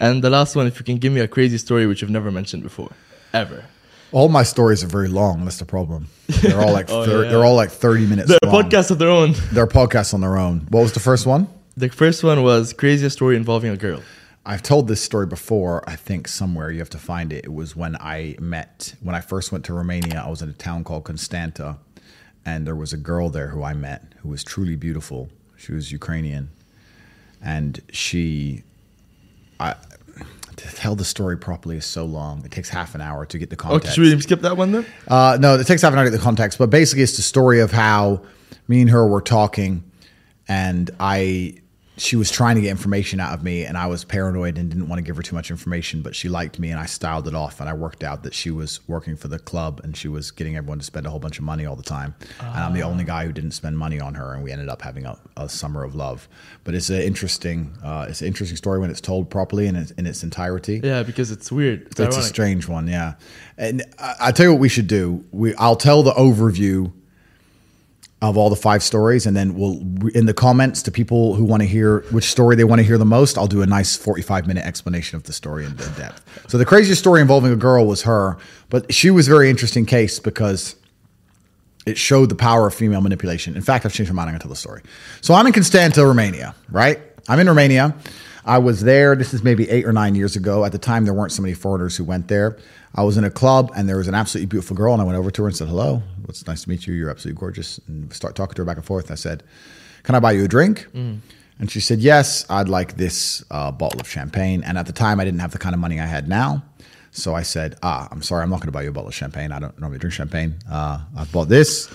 And 0.00 0.22
the 0.22 0.30
last 0.30 0.54
one, 0.56 0.66
if 0.66 0.78
you 0.78 0.84
can 0.84 0.96
give 0.98 1.12
me 1.12 1.20
a 1.20 1.28
crazy 1.28 1.58
story 1.58 1.86
which 1.86 2.02
you've 2.02 2.10
never 2.10 2.30
mentioned 2.30 2.62
before, 2.62 2.90
ever. 3.32 3.64
All 4.12 4.28
my 4.28 4.42
stories 4.42 4.82
are 4.84 4.86
very 4.88 5.08
long. 5.08 5.44
That's 5.44 5.58
the 5.58 5.64
problem. 5.64 6.08
They're 6.28 6.60
all 6.60 6.72
like 6.78 6.88
Oh, 6.90 7.04
thir- 7.04 7.24
yeah. 7.24 7.30
they're 7.30 7.44
all 7.44 7.56
like 7.56 7.70
30 7.70 8.06
minutes 8.06 8.28
They're 8.28 8.38
long. 8.50 8.62
podcasts 8.64 8.90
of 8.90 8.98
their 8.98 9.10
own. 9.10 9.34
They're 9.52 9.66
podcasts 9.66 10.14
on 10.14 10.20
their 10.20 10.36
own. 10.38 10.66
What 10.70 10.82
was 10.82 10.92
the 10.92 11.00
first 11.00 11.26
one? 11.26 11.48
The 11.76 11.88
first 11.88 12.24
one 12.24 12.42
was 12.42 12.72
craziest 12.72 13.16
story 13.16 13.36
involving 13.36 13.70
a 13.70 13.76
girl. 13.76 14.02
I've 14.48 14.62
told 14.62 14.88
this 14.88 15.02
story 15.02 15.26
before, 15.26 15.84
I 15.86 15.94
think 15.94 16.26
somewhere 16.26 16.70
you 16.70 16.78
have 16.78 16.88
to 16.90 16.98
find 16.98 17.34
it. 17.34 17.44
It 17.44 17.52
was 17.52 17.76
when 17.76 17.96
I 17.96 18.34
met, 18.40 18.94
when 19.02 19.14
I 19.14 19.20
first 19.20 19.52
went 19.52 19.62
to 19.66 19.74
Romania, 19.74 20.22
I 20.26 20.30
was 20.30 20.40
in 20.40 20.48
a 20.48 20.54
town 20.54 20.84
called 20.84 21.04
Constanta, 21.04 21.76
and 22.46 22.66
there 22.66 22.74
was 22.74 22.94
a 22.94 22.96
girl 22.96 23.28
there 23.28 23.48
who 23.48 23.62
I 23.62 23.74
met 23.74 24.14
who 24.22 24.30
was 24.30 24.42
truly 24.42 24.74
beautiful. 24.74 25.28
She 25.58 25.72
was 25.72 25.92
Ukrainian, 25.92 26.48
and 27.42 27.78
she, 27.92 28.62
I, 29.60 29.74
to 30.56 30.66
tell 30.74 30.96
the 30.96 31.04
story 31.04 31.36
properly 31.36 31.76
is 31.76 31.84
so 31.84 32.06
long. 32.06 32.42
It 32.42 32.50
takes 32.50 32.70
half 32.70 32.94
an 32.94 33.02
hour 33.02 33.26
to 33.26 33.38
get 33.38 33.50
the 33.50 33.56
Okay, 33.56 33.68
context. 33.68 33.96
should 33.96 34.02
we 34.14 34.18
skip 34.22 34.40
that 34.40 34.56
one 34.56 34.72
then? 34.72 34.86
Uh, 35.06 35.36
no, 35.38 35.56
it 35.56 35.66
takes 35.66 35.82
half 35.82 35.92
an 35.92 35.98
hour 35.98 36.06
to 36.06 36.10
get 36.10 36.16
the 36.16 36.22
context, 36.22 36.56
but 36.58 36.70
basically 36.70 37.02
it's 37.02 37.16
the 37.16 37.22
story 37.22 37.60
of 37.60 37.70
how 37.70 38.22
me 38.66 38.80
and 38.80 38.88
her 38.88 39.06
were 39.06 39.20
talking, 39.20 39.84
and 40.48 40.90
I, 40.98 41.58
she 41.98 42.16
was 42.16 42.30
trying 42.30 42.56
to 42.56 42.62
get 42.62 42.70
information 42.70 43.20
out 43.20 43.34
of 43.34 43.42
me, 43.42 43.64
and 43.64 43.76
I 43.76 43.86
was 43.86 44.04
paranoid 44.04 44.58
and 44.58 44.70
didn't 44.70 44.88
want 44.88 44.98
to 44.98 45.02
give 45.02 45.16
her 45.16 45.22
too 45.22 45.34
much 45.34 45.50
information, 45.50 46.02
but 46.02 46.14
she 46.14 46.28
liked 46.28 46.58
me, 46.58 46.70
and 46.70 46.80
I 46.80 46.86
styled 46.86 47.28
it 47.28 47.34
off, 47.34 47.60
and 47.60 47.68
I 47.68 47.72
worked 47.72 48.02
out 48.02 48.22
that 48.22 48.34
she 48.34 48.50
was 48.50 48.80
working 48.88 49.16
for 49.16 49.28
the 49.28 49.38
club, 49.38 49.80
and 49.84 49.96
she 49.96 50.08
was 50.08 50.30
getting 50.30 50.56
everyone 50.56 50.78
to 50.78 50.84
spend 50.84 51.06
a 51.06 51.10
whole 51.10 51.18
bunch 51.18 51.38
of 51.38 51.44
money 51.44 51.66
all 51.66 51.76
the 51.76 51.82
time, 51.82 52.14
and 52.40 52.58
I'm 52.58 52.72
the 52.72 52.82
only 52.82 53.04
guy 53.04 53.26
who 53.26 53.32
didn't 53.32 53.52
spend 53.52 53.76
money 53.78 54.00
on 54.00 54.14
her, 54.14 54.34
and 54.34 54.42
we 54.42 54.52
ended 54.52 54.68
up 54.68 54.82
having 54.82 55.06
a, 55.06 55.18
a 55.36 55.48
summer 55.48 55.84
of 55.84 55.94
love. 55.94 56.28
But 56.64 56.74
it's 56.74 56.90
an 56.90 57.00
interesting, 57.02 57.76
uh, 57.82 58.06
it's 58.08 58.20
an 58.20 58.28
interesting 58.28 58.56
story 58.56 58.78
when 58.78 58.90
it's 58.90 59.00
told 59.00 59.30
properly 59.30 59.66
and 59.66 59.76
its, 59.76 59.90
in 59.92 60.06
its 60.06 60.22
entirety. 60.22 60.80
Yeah, 60.82 61.02
because 61.02 61.30
it's 61.30 61.50
weird. 61.50 61.82
It's, 61.88 62.00
It's 62.00 62.16
a 62.16 62.22
strange 62.22 62.68
one, 62.68 62.86
yeah. 62.88 63.14
And 63.56 63.82
I, 63.98 64.14
I 64.20 64.32
tell 64.32 64.46
you 64.46 64.52
what 64.52 64.60
we 64.60 64.68
should 64.68 64.86
do. 64.86 65.24
We 65.32 65.54
I'll 65.56 65.76
tell 65.76 66.02
the 66.02 66.12
overview 66.12 66.92
of 68.20 68.36
all 68.36 68.50
the 68.50 68.56
five 68.56 68.82
stories, 68.82 69.26
and 69.26 69.36
then 69.36 69.54
we'll 69.54 69.80
in 70.12 70.26
the 70.26 70.34
comments 70.34 70.82
to 70.82 70.90
people 70.90 71.36
who 71.36 71.44
want 71.44 71.62
to 71.62 71.68
hear 71.68 72.00
which 72.10 72.24
story 72.24 72.56
they 72.56 72.64
want 72.64 72.80
to 72.80 72.82
hear 72.82 72.98
the 72.98 73.04
most. 73.04 73.38
I'll 73.38 73.46
do 73.46 73.62
a 73.62 73.66
nice 73.66 73.96
forty-five 73.96 74.46
minute 74.46 74.66
explanation 74.66 75.16
of 75.16 75.22
the 75.22 75.32
story 75.32 75.64
in, 75.64 75.76
depth. 75.76 76.20
So 76.48 76.58
the 76.58 76.64
craziest 76.64 77.00
story 77.00 77.20
involving 77.20 77.52
a 77.52 77.56
girl 77.56 77.86
was 77.86 78.02
her, 78.02 78.36
but 78.70 78.92
she 78.92 79.10
was 79.10 79.28
a 79.28 79.30
very 79.30 79.48
interesting 79.48 79.86
case 79.86 80.18
because 80.18 80.74
it 81.86 81.96
showed 81.96 82.28
the 82.28 82.34
power 82.34 82.66
of 82.66 82.74
female 82.74 83.00
manipulation. 83.00 83.54
In 83.54 83.62
fact, 83.62 83.86
I've 83.86 83.92
changed 83.92 84.12
my 84.12 84.16
mind. 84.16 84.30
I'm 84.30 84.34
to 84.34 84.42
tell 84.42 84.50
the 84.50 84.56
story. 84.56 84.82
So 85.20 85.32
I'm 85.34 85.46
in 85.46 85.52
Constanta, 85.52 86.04
Romania, 86.04 86.54
right? 86.70 86.98
I'm 87.28 87.38
in 87.38 87.46
Romania. 87.46 87.94
I 88.48 88.58
was 88.58 88.80
there. 88.80 89.14
This 89.14 89.34
is 89.34 89.44
maybe 89.44 89.68
eight 89.68 89.84
or 89.84 89.92
nine 89.92 90.14
years 90.14 90.34
ago. 90.34 90.64
At 90.64 90.72
the 90.72 90.78
time, 90.78 91.04
there 91.04 91.14
weren't 91.14 91.32
so 91.32 91.42
many 91.42 91.54
foreigners 91.54 91.96
who 91.96 92.04
went 92.04 92.28
there. 92.28 92.56
I 92.94 93.02
was 93.04 93.18
in 93.18 93.24
a 93.24 93.30
club 93.30 93.70
and 93.76 93.88
there 93.88 93.98
was 93.98 94.08
an 94.08 94.14
absolutely 94.14 94.46
beautiful 94.46 94.74
girl, 94.74 94.94
and 94.94 95.02
I 95.02 95.04
went 95.04 95.18
over 95.18 95.30
to 95.30 95.42
her 95.42 95.48
and 95.48 95.56
said, 95.56 95.68
"Hello, 95.68 96.02
it's 96.28 96.46
nice 96.46 96.62
to 96.62 96.68
meet 96.70 96.86
you. 96.86 96.94
You're 96.94 97.10
absolutely 97.10 97.38
gorgeous." 97.38 97.78
And 97.86 98.12
start 98.12 98.34
talking 98.34 98.54
to 98.54 98.62
her 98.62 98.66
back 98.66 98.78
and 98.78 98.86
forth. 98.86 99.10
I 99.10 99.16
said, 99.16 99.42
"Can 100.02 100.14
I 100.14 100.20
buy 100.20 100.32
you 100.32 100.44
a 100.44 100.48
drink?" 100.48 100.86
And 101.60 101.70
she 101.70 101.80
said, 101.80 101.98
"Yes, 102.00 102.46
I'd 102.48 102.68
like 102.68 102.96
this 102.96 103.44
uh, 103.50 103.70
bottle 103.70 104.00
of 104.00 104.08
champagne." 104.08 104.64
And 104.64 104.78
at 104.78 104.86
the 104.86 104.92
time, 104.92 105.20
I 105.20 105.24
didn't 105.24 105.40
have 105.40 105.52
the 105.52 105.58
kind 105.58 105.74
of 105.74 105.80
money 105.80 106.00
I 106.00 106.06
had 106.06 106.26
now. 106.28 106.62
So 107.10 107.34
I 107.34 107.42
said, 107.42 107.76
ah, 107.82 108.06
I'm 108.10 108.22
sorry, 108.22 108.42
I'm 108.42 108.50
not 108.50 108.60
going 108.60 108.66
to 108.68 108.72
buy 108.72 108.82
you 108.82 108.90
a 108.90 108.92
bottle 108.92 109.08
of 109.08 109.14
champagne. 109.14 109.50
I 109.50 109.58
don't 109.58 109.76
normally 109.80 109.98
drink 109.98 110.12
champagne. 110.12 110.56
Uh, 110.70 111.00
I 111.16 111.24
bought 111.24 111.48
this. 111.48 111.88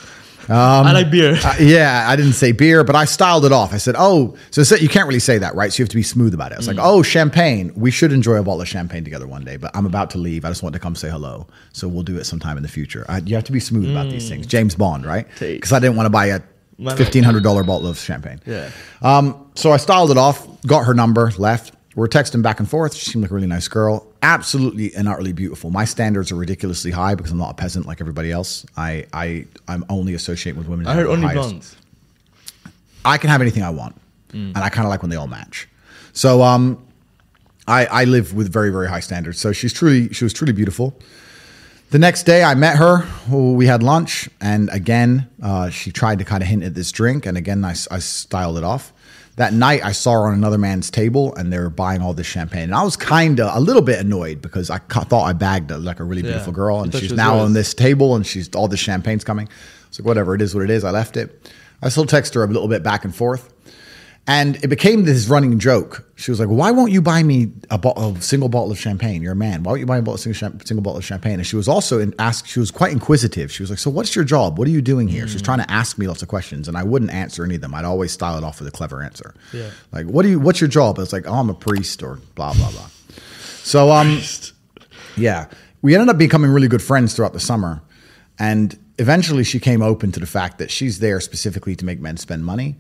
I 0.86 0.92
like 0.92 1.12
beer. 1.12 1.38
Uh, 1.44 1.56
yeah, 1.60 2.06
I 2.08 2.16
didn't 2.16 2.34
say 2.34 2.52
beer, 2.52 2.84
but 2.84 2.96
I 2.96 3.06
styled 3.06 3.44
it 3.44 3.52
off. 3.52 3.74
I 3.74 3.78
said, 3.78 3.96
oh, 3.98 4.36
so, 4.52 4.76
you 4.76 4.88
can't 4.88 5.08
really 5.08 5.20
say 5.20 5.38
that, 5.38 5.56
right? 5.56 5.74
So 5.74 5.80
you 5.80 5.84
have 5.84 5.90
to 5.90 5.96
be 5.96 6.04
smooth 6.04 6.34
about 6.34 6.52
it. 6.52 6.58
It's 6.58 6.68
like, 6.68 6.78
oh, 6.80 7.04
champagne. 7.04 7.72
We 7.76 7.92
should 7.92 8.12
enjoy 8.14 8.36
a 8.36 8.44
bottle 8.44 8.62
of 8.62 8.68
champagne 8.68 9.04
together 9.04 9.28
one 9.28 9.44
day, 9.44 9.58
but 9.58 9.72
I'm 9.76 9.86
about 9.86 10.10
to 10.12 10.18
leave. 10.18 10.46
I 10.46 10.50
just 10.50 10.64
want 10.64 10.74
to 10.74 10.80
come 10.80 10.96
say 10.96 11.10
hello. 11.10 11.48
So 11.74 11.88
we'll 11.88 12.04
do 12.04 12.18
it 12.18 12.24
sometime 12.24 12.56
in 12.58 12.64
the 12.64 12.70
future. 12.70 13.06
I, 13.10 13.20
you 13.20 13.36
have 13.36 13.44
to 13.46 13.52
be 13.52 13.60
smooth 13.60 13.92
about 13.92 14.10
these 14.10 14.30
things. 14.30 14.48
James 14.48 14.76
Bond, 14.76 15.06
right? 15.06 15.28
Take. 15.38 15.58
Because 15.58 15.74
I 15.74 15.80
didn't 15.80 15.98
want 15.98 16.06
to 16.06 16.12
buy 16.12 16.28
a 16.28 16.42
Man, 16.78 16.98
$1,500 16.98 17.44
bottle 17.66 17.88
of 17.88 17.98
champagne. 17.98 18.40
Yeah. 18.46 18.70
Um, 19.02 19.52
so 19.56 19.72
I 19.72 19.78
styled 19.78 20.12
it 20.12 20.18
off, 20.18 20.48
got 20.66 20.86
her 20.86 20.94
number, 20.94 21.32
left. 21.38 21.74
We're 21.96 22.08
texting 22.08 22.42
back 22.42 22.60
and 22.60 22.68
forth. 22.68 22.96
She 22.96 23.12
seemed 23.12 23.22
like 23.22 23.32
a 23.32 23.36
really 23.36 23.48
nice 23.48 23.68
girl. 23.68 24.08
Absolutely 24.24 24.96
and 24.96 25.08
utterly 25.08 25.32
beautiful. 25.34 25.70
My 25.70 25.86
standards 25.86 26.32
are 26.32 26.36
ridiculously 26.36 26.90
high 26.92 27.14
because 27.14 27.32
I'm 27.32 27.38
not 27.38 27.52
a 27.52 27.54
peasant 27.54 27.86
like 27.86 28.02
everybody 28.02 28.32
else. 28.32 28.66
I, 28.76 29.06
I 29.14 29.46
I'm 29.68 29.86
only 29.90 30.16
associating 30.16 30.58
with 30.58 30.68
women. 30.68 30.88
I 30.88 30.96
heard 30.96 31.08
only 31.08 31.28
highest. 31.28 31.50
blondes. 31.50 31.76
I 33.06 33.18
can 33.18 33.30
have 33.30 33.42
anything 33.42 33.64
I 33.64 33.70
want, 33.70 33.96
and 34.32 34.58
I 34.58 34.70
kind 34.70 34.86
of 34.86 34.90
like 34.90 35.02
when 35.02 35.12
they 35.12 35.18
all 35.18 35.28
match. 35.28 35.68
So 36.14 36.42
um, 36.42 36.84
I 37.68 37.86
I 37.86 38.04
live 38.06 38.34
with 38.34 38.52
very 38.52 38.72
very 38.72 38.88
high 38.88 39.02
standards. 39.02 39.40
So 39.40 39.52
she's 39.52 39.74
truly 39.74 40.12
she 40.14 40.24
was 40.24 40.34
truly 40.34 40.54
beautiful. 40.54 40.98
The 41.92 42.00
next 42.00 42.24
day, 42.24 42.44
I 42.44 42.56
met 42.56 42.78
her. 42.78 43.06
We 43.30 43.68
had 43.68 43.84
lunch, 43.84 44.28
and 44.42 44.68
again, 44.72 45.30
uh, 45.44 45.70
she 45.70 45.92
tried 45.92 46.18
to 46.20 46.26
kind 46.26 46.42
of 46.42 46.50
hint 46.50 46.64
at 46.64 46.74
this 46.74 46.92
drink, 46.92 47.28
and 47.28 47.38
again, 47.38 47.64
I, 47.64 47.76
I 47.92 48.00
styled 48.00 48.58
it 48.58 48.64
off. 48.64 48.92
That 49.38 49.52
night, 49.54 49.84
I 49.84 49.94
saw 49.94 50.14
her 50.14 50.28
on 50.28 50.36
another 50.36 50.60
man's 50.60 50.92
table, 50.92 51.34
and 51.36 51.52
they 51.52 51.58
were 51.58 51.72
buying 51.72 52.02
all 52.02 52.14
this 52.14 52.28
champagne, 52.28 52.64
and 52.64 52.76
I 52.76 52.84
was 52.84 52.96
kind 52.96 53.40
of 53.40 53.56
a 53.56 53.60
little 53.60 53.82
bit 53.82 54.00
annoyed 54.00 54.42
because 54.42 54.70
I 54.70 54.78
ca- 54.78 55.06
thought 55.06 55.24
I 55.24 55.34
bagged 55.34 55.72
a, 55.72 55.78
like 55.78 56.00
a 56.00 56.04
really 56.04 56.22
Yeah. 56.22 56.30
beautiful 56.32 56.54
girl, 56.54 56.82
and 56.82 56.92
thought 56.92 57.00
she 57.02 57.08
she's 57.08 57.18
now 57.18 57.40
on 57.40 57.54
this 57.54 57.74
table, 57.74 58.16
and 58.16 58.26
she's 58.26 58.50
all 58.56 58.68
the 58.68 58.78
champagne's 58.78 59.24
coming. 59.24 59.50
It's 59.88 60.00
like 60.00 60.06
whatever 60.06 60.36
it 60.36 60.42
is, 60.42 60.54
what 60.54 60.64
it 60.64 60.70
is. 60.70 60.84
I 60.84 60.92
left 60.92 61.18
it. 61.18 61.50
I 61.82 61.90
still 61.90 62.06
text 62.06 62.34
her 62.36 62.44
a 62.44 62.48
little 62.48 62.68
bit 62.68 62.84
back 62.84 63.06
and 63.06 63.14
forth. 63.16 63.53
And 64.26 64.56
it 64.64 64.70
became 64.70 65.04
this 65.04 65.28
running 65.28 65.60
joke. 65.60 66.10
She 66.16 66.32
was 66.32 66.40
like, 66.40 66.48
"Why 66.48 66.72
won't 66.72 66.94
you 66.94 67.02
buy 67.02 67.24
me 67.24 67.52
a, 67.70 67.78
bo- 67.78 67.92
a 67.92 68.22
single 68.22 68.48
bottle 68.48 68.72
of 68.72 68.80
champagne? 68.80 69.22
You're 69.22 69.34
a 69.34 69.36
man. 69.36 69.64
Why 69.64 69.72
won't 69.72 69.82
you 69.82 69.86
buy 69.86 69.96
me 69.96 70.00
a 70.00 70.04
bottle, 70.04 70.18
single, 70.18 70.60
single 70.66 70.82
bottle 70.82 70.98
of 71.00 71.04
champagne?" 71.04 71.34
And 71.34 71.46
she 71.46 71.58
was 71.58 71.68
also 71.68 72.00
in, 72.00 72.16
asked. 72.20 72.48
She 72.48 72.62
was 72.62 72.72
quite 72.72 72.94
inquisitive. 72.94 73.52
She 73.52 73.64
was 73.64 73.70
like, 73.70 73.80
"So 73.80 73.90
what's 73.90 74.16
your 74.16 74.24
job? 74.24 74.58
What 74.58 74.66
are 74.70 74.72
you 74.72 74.82
doing 74.82 75.10
here?" 75.10 75.28
She 75.28 75.34
was 75.34 75.42
trying 75.42 75.60
to 75.60 75.70
ask 75.70 75.98
me 75.98 76.08
lots 76.08 76.22
of 76.22 76.30
questions, 76.30 76.70
and 76.70 76.78
I 76.78 76.84
wouldn't 76.84 77.12
answer 77.12 77.44
any 77.44 77.56
of 77.56 77.62
them. 77.62 77.76
I'd 77.76 77.84
always 77.84 78.14
style 78.14 78.38
it 78.38 78.46
off 78.46 78.60
with 78.60 78.68
a 78.70 78.72
clever 78.72 79.04
answer. 79.04 79.34
Yeah. 79.52 79.72
Like, 79.92 80.06
"What 80.06 80.24
do 80.24 80.30
you? 80.30 80.40
What's 80.40 80.62
your 80.62 80.70
job?" 80.70 81.00
It's 81.00 81.12
like, 81.12 81.28
"Oh, 81.28 81.34
I'm 81.34 81.50
a 81.50 81.54
priest," 81.54 82.02
or 82.02 82.20
blah 82.36 82.54
blah 82.54 82.72
blah. 82.72 82.88
So 83.64 83.92
um, 83.92 84.22
yeah, 85.18 85.48
we 85.82 85.96
ended 85.96 86.08
up 86.08 86.18
becoming 86.18 86.52
really 86.52 86.70
good 86.70 86.82
friends 86.82 87.14
throughout 87.14 87.34
the 87.34 87.42
summer, 87.42 87.82
and 88.40 88.78
eventually 88.98 89.44
she 89.44 89.60
came 89.60 89.82
open 89.82 90.12
to 90.12 90.20
the 90.20 90.26
fact 90.26 90.58
that 90.58 90.72
she's 90.72 91.00
there 91.00 91.20
specifically 91.20 91.76
to 91.76 91.86
make 91.86 92.00
men 92.00 92.18
spend 92.18 92.46
money, 92.46 92.76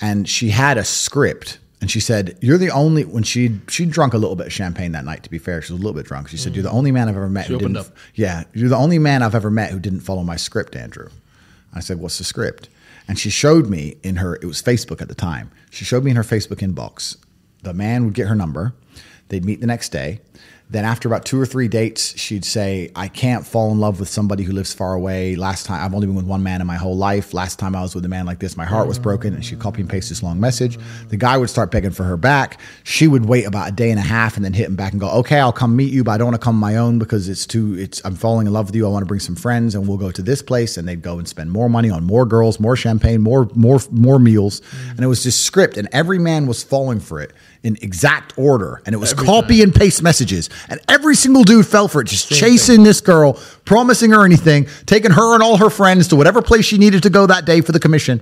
and 0.00 0.28
she 0.28 0.50
had 0.50 0.78
a 0.78 0.84
script. 0.84 1.58
And 1.78 1.90
she 1.90 2.00
said, 2.00 2.38
"You're 2.40 2.56
the 2.56 2.70
only." 2.70 3.04
When 3.04 3.22
she 3.22 3.60
she'd 3.68 3.90
drunk 3.90 4.14
a 4.14 4.18
little 4.18 4.34
bit 4.34 4.46
of 4.46 4.52
champagne 4.52 4.92
that 4.92 5.04
night. 5.04 5.22
To 5.24 5.30
be 5.30 5.38
fair, 5.38 5.60
she 5.60 5.74
was 5.74 5.80
a 5.80 5.82
little 5.84 5.96
bit 5.96 6.06
drunk. 6.06 6.28
She 6.28 6.38
said, 6.38 6.54
"You're 6.54 6.62
the 6.62 6.70
only 6.70 6.90
man 6.90 7.08
I've 7.08 7.16
ever 7.16 7.28
met 7.28 7.46
She 7.46 7.52
who 7.52 7.56
opened 7.56 7.74
didn't." 7.74 7.88
up. 7.88 7.96
Yeah, 8.14 8.44
you're 8.54 8.70
the 8.70 8.76
only 8.76 8.98
man 8.98 9.22
I've 9.22 9.34
ever 9.34 9.50
met 9.50 9.72
who 9.72 9.78
didn't 9.78 10.00
follow 10.00 10.22
my 10.22 10.36
script, 10.36 10.74
Andrew. 10.74 11.08
I 11.74 11.80
said, 11.80 11.98
"What's 11.98 12.16
the 12.16 12.24
script?" 12.24 12.70
And 13.06 13.18
she 13.18 13.28
showed 13.28 13.68
me 13.68 13.96
in 14.02 14.16
her. 14.16 14.36
It 14.36 14.46
was 14.46 14.62
Facebook 14.62 15.02
at 15.02 15.08
the 15.08 15.14
time. 15.14 15.50
She 15.70 15.84
showed 15.84 16.02
me 16.02 16.10
in 16.10 16.16
her 16.16 16.22
Facebook 16.24 16.60
inbox. 16.66 17.16
The 17.62 17.74
man 17.74 18.06
would 18.06 18.14
get 18.14 18.28
her 18.28 18.34
number. 18.34 18.72
They'd 19.28 19.44
meet 19.44 19.60
the 19.60 19.66
next 19.66 19.90
day. 19.92 20.20
Then 20.68 20.84
after 20.84 21.08
about 21.08 21.24
two 21.24 21.40
or 21.40 21.46
three 21.46 21.68
dates, 21.68 22.18
she'd 22.18 22.44
say, 22.44 22.90
"I 22.96 23.06
can't 23.06 23.46
fall 23.46 23.70
in 23.70 23.78
love 23.78 24.00
with 24.00 24.08
somebody 24.08 24.42
who 24.42 24.52
lives 24.52 24.74
far 24.74 24.94
away. 24.94 25.36
Last 25.36 25.64
time 25.64 25.84
I've 25.84 25.94
only 25.94 26.08
been 26.08 26.16
with 26.16 26.24
one 26.24 26.42
man 26.42 26.60
in 26.60 26.66
my 26.66 26.74
whole 26.74 26.96
life. 26.96 27.32
Last 27.32 27.60
time 27.60 27.76
I 27.76 27.82
was 27.82 27.94
with 27.94 28.04
a 28.04 28.08
man 28.08 28.26
like 28.26 28.40
this, 28.40 28.56
my 28.56 28.64
heart 28.64 28.88
was 28.88 28.98
broken." 28.98 29.32
And 29.32 29.44
she'd 29.44 29.60
copy 29.60 29.80
and 29.80 29.88
paste 29.88 30.08
this 30.08 30.24
long 30.24 30.40
message. 30.40 30.76
The 31.08 31.16
guy 31.16 31.36
would 31.36 31.50
start 31.50 31.70
begging 31.70 31.92
for 31.92 32.02
her 32.02 32.16
back. 32.16 32.58
She 32.82 33.06
would 33.06 33.26
wait 33.26 33.46
about 33.46 33.68
a 33.68 33.72
day 33.72 33.90
and 33.90 34.00
a 34.00 34.02
half 34.02 34.34
and 34.34 34.44
then 34.44 34.54
hit 34.54 34.66
him 34.66 34.74
back 34.74 34.90
and 34.90 35.00
go, 35.00 35.08
"Okay, 35.10 35.38
I'll 35.38 35.52
come 35.52 35.76
meet 35.76 35.92
you, 35.92 36.02
but 36.02 36.10
I 36.10 36.18
don't 36.18 36.26
want 36.26 36.40
to 36.40 36.44
come 36.44 36.58
my 36.58 36.76
own 36.76 36.98
because 36.98 37.28
it's 37.28 37.46
too. 37.46 37.76
It's 37.78 38.02
I'm 38.04 38.16
falling 38.16 38.48
in 38.48 38.52
love 38.52 38.66
with 38.66 38.74
you. 38.74 38.86
I 38.86 38.90
want 38.90 39.02
to 39.02 39.06
bring 39.06 39.20
some 39.20 39.36
friends, 39.36 39.76
and 39.76 39.86
we'll 39.86 39.98
go 39.98 40.10
to 40.10 40.22
this 40.22 40.42
place." 40.42 40.76
And 40.76 40.88
they'd 40.88 41.00
go 41.00 41.18
and 41.18 41.28
spend 41.28 41.52
more 41.52 41.68
money 41.68 41.90
on 41.90 42.02
more 42.02 42.26
girls, 42.26 42.58
more 42.58 42.74
champagne, 42.74 43.20
more 43.20 43.48
more 43.54 43.80
more 43.92 44.18
meals, 44.18 44.62
and 44.90 45.00
it 45.00 45.06
was 45.06 45.22
just 45.22 45.44
script, 45.44 45.76
and 45.76 45.88
every 45.92 46.18
man 46.18 46.48
was 46.48 46.64
falling 46.64 46.98
for 46.98 47.20
it 47.20 47.32
in 47.66 47.76
exact 47.82 48.32
order, 48.38 48.80
and 48.86 48.94
it 48.94 48.98
was 48.98 49.12
Every 49.12 49.26
copy 49.26 49.56
time. 49.58 49.64
and 49.64 49.74
paste 49.74 50.02
messages, 50.02 50.48
and 50.68 50.80
every 50.88 51.16
single 51.16 51.42
dude 51.42 51.66
fell 51.66 51.88
for 51.88 52.00
it, 52.00 52.06
just 52.06 52.28
Same 52.28 52.38
chasing 52.38 52.82
this 52.84 53.00
girl, 53.00 53.34
promising 53.64 54.10
her 54.12 54.24
anything, 54.24 54.68
taking 54.86 55.10
her 55.10 55.34
and 55.34 55.42
all 55.42 55.56
her 55.56 55.68
friends 55.70 56.08
to 56.08 56.16
whatever 56.16 56.40
place 56.42 56.64
she 56.64 56.78
needed 56.78 57.02
to 57.02 57.10
go 57.10 57.26
that 57.26 57.44
day 57.44 57.60
for 57.60 57.72
the 57.72 57.80
commission. 57.80 58.20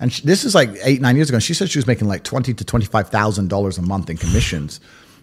And 0.00 0.12
she, 0.12 0.22
this 0.22 0.44
is 0.44 0.54
like 0.54 0.70
eight 0.82 1.00
nine 1.00 1.14
years 1.16 1.28
ago. 1.28 1.36
And 1.36 1.42
she 1.42 1.54
said 1.54 1.70
she 1.70 1.78
was 1.78 1.86
making 1.86 2.08
like 2.08 2.24
twenty 2.24 2.52
to 2.54 2.64
twenty 2.64 2.86
five 2.86 3.10
thousand 3.10 3.48
dollars 3.48 3.78
a 3.78 3.82
month 3.82 4.10
in 4.10 4.16
commissions. 4.16 4.80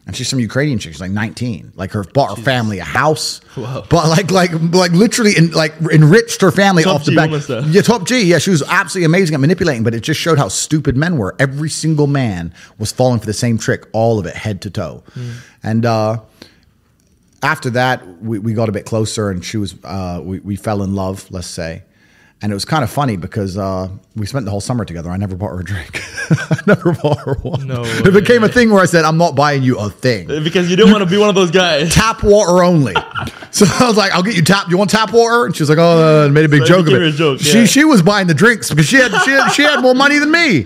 And 0.07 0.15
she's 0.15 0.29
some 0.29 0.39
Ukrainian 0.39 0.79
chick. 0.79 0.93
She's 0.93 1.01
like 1.01 1.11
nineteen. 1.11 1.73
Like 1.75 1.91
her 1.91 2.05
bought 2.05 2.37
her 2.37 2.41
family 2.43 2.79
a 2.79 2.85
house, 2.85 3.41
Wow. 3.57 3.83
but 3.89 4.07
like 4.07 4.31
like 4.31 4.51
like 4.71 4.91
literally 4.93 5.35
in, 5.37 5.51
like 5.51 5.73
enriched 5.91 6.39
her 6.39 6.49
family 6.51 6.83
Top 6.83 6.95
off 7.01 7.05
the 7.05 7.11
G 7.11 7.15
back. 7.17 7.29
Yeah, 7.75 7.81
top 7.81 8.07
G. 8.07 8.23
Yeah, 8.23 8.37
she 8.37 8.49
was 8.49 8.63
absolutely 8.63 9.05
amazing 9.05 9.35
at 9.35 9.41
manipulating, 9.41 9.83
but 9.83 9.93
it 9.93 9.99
just 10.03 10.19
showed 10.19 10.37
how 10.37 10.47
stupid 10.47 10.95
men 10.95 11.17
were. 11.17 11.35
Every 11.39 11.69
single 11.69 12.07
man 12.07 12.53
was 12.79 12.91
falling 12.93 13.19
for 13.19 13.25
the 13.25 13.33
same 13.33 13.57
trick, 13.57 13.85
all 13.91 14.17
of 14.17 14.25
it, 14.25 14.35
head 14.35 14.61
to 14.61 14.69
toe. 14.69 15.03
And 15.61 15.85
uh, 15.85 16.21
after 17.43 17.69
that, 17.71 18.07
we, 18.21 18.39
we 18.39 18.53
got 18.53 18.69
a 18.69 18.71
bit 18.71 18.85
closer, 18.85 19.29
and 19.29 19.43
she 19.43 19.57
was 19.57 19.75
uh, 19.83 20.21
we 20.23 20.39
we 20.39 20.55
fell 20.55 20.83
in 20.83 20.95
love, 20.95 21.29
let's 21.31 21.47
say. 21.47 21.83
And 22.39 22.51
it 22.51 22.55
was 22.55 22.65
kind 22.65 22.83
of 22.83 22.91
funny 22.91 23.17
because 23.17 23.57
uh, 23.57 23.89
we 24.15 24.27
spent 24.27 24.45
the 24.45 24.51
whole 24.51 24.61
summer 24.61 24.85
together. 24.85 25.09
I 25.09 25.17
never 25.17 25.35
bought 25.35 25.49
her 25.49 25.61
a 25.61 25.63
drink. 25.63 25.99
I 26.29 26.59
never 26.67 26.93
bought 26.93 27.17
her 27.19 27.33
one. 27.33 27.65
No 27.65 27.81
it 27.83 28.13
became 28.13 28.43
a 28.43 28.47
thing 28.49 28.69
where 28.69 28.79
I 28.79 28.85
said, 28.85 29.05
"I'm 29.05 29.17
not 29.17 29.35
buying 29.35 29.63
you 29.63 29.79
a 29.79 29.89
thing." 29.89 30.27
Because 30.27 30.69
you 30.69 30.75
don't 30.75 30.91
want 30.91 31.03
to 31.03 31.09
be 31.09 31.17
one 31.17 31.29
of 31.29 31.35
those 31.35 31.49
guys. 31.49 31.91
tap 31.95 32.23
water 32.23 32.63
only. 32.63 32.93
So 33.49 33.65
I 33.67 33.87
was 33.87 33.97
like, 33.97 34.11
I'll 34.11 34.21
get 34.21 34.35
you 34.35 34.43
tap. 34.43 34.69
You 34.69 34.77
want 34.77 34.91
tap 34.91 35.11
water? 35.11 35.45
And 35.45 35.55
she 35.55 35.63
was 35.63 35.69
like, 35.69 35.79
oh, 35.79 36.25
and 36.25 36.33
made 36.33 36.45
a 36.45 36.49
big 36.49 36.61
So 36.61 36.65
joke 36.67 36.87
you 36.89 36.95
of 36.97 37.01
it. 37.01 37.07
a 37.07 37.17
joke, 37.17 37.39
she 37.39 37.59
yeah. 37.59 37.65
she 37.65 37.85
was 37.85 38.03
buying 38.03 38.27
the 38.27 38.35
drinks 38.35 38.69
because 38.69 38.85
she 38.85 38.97
had 38.97 39.09
she 39.23 39.31
had, 39.31 39.49
she 39.49 39.63
had 39.63 39.81
more 39.81 39.95
money 39.95 40.19
than 40.19 40.29
me. 40.29 40.65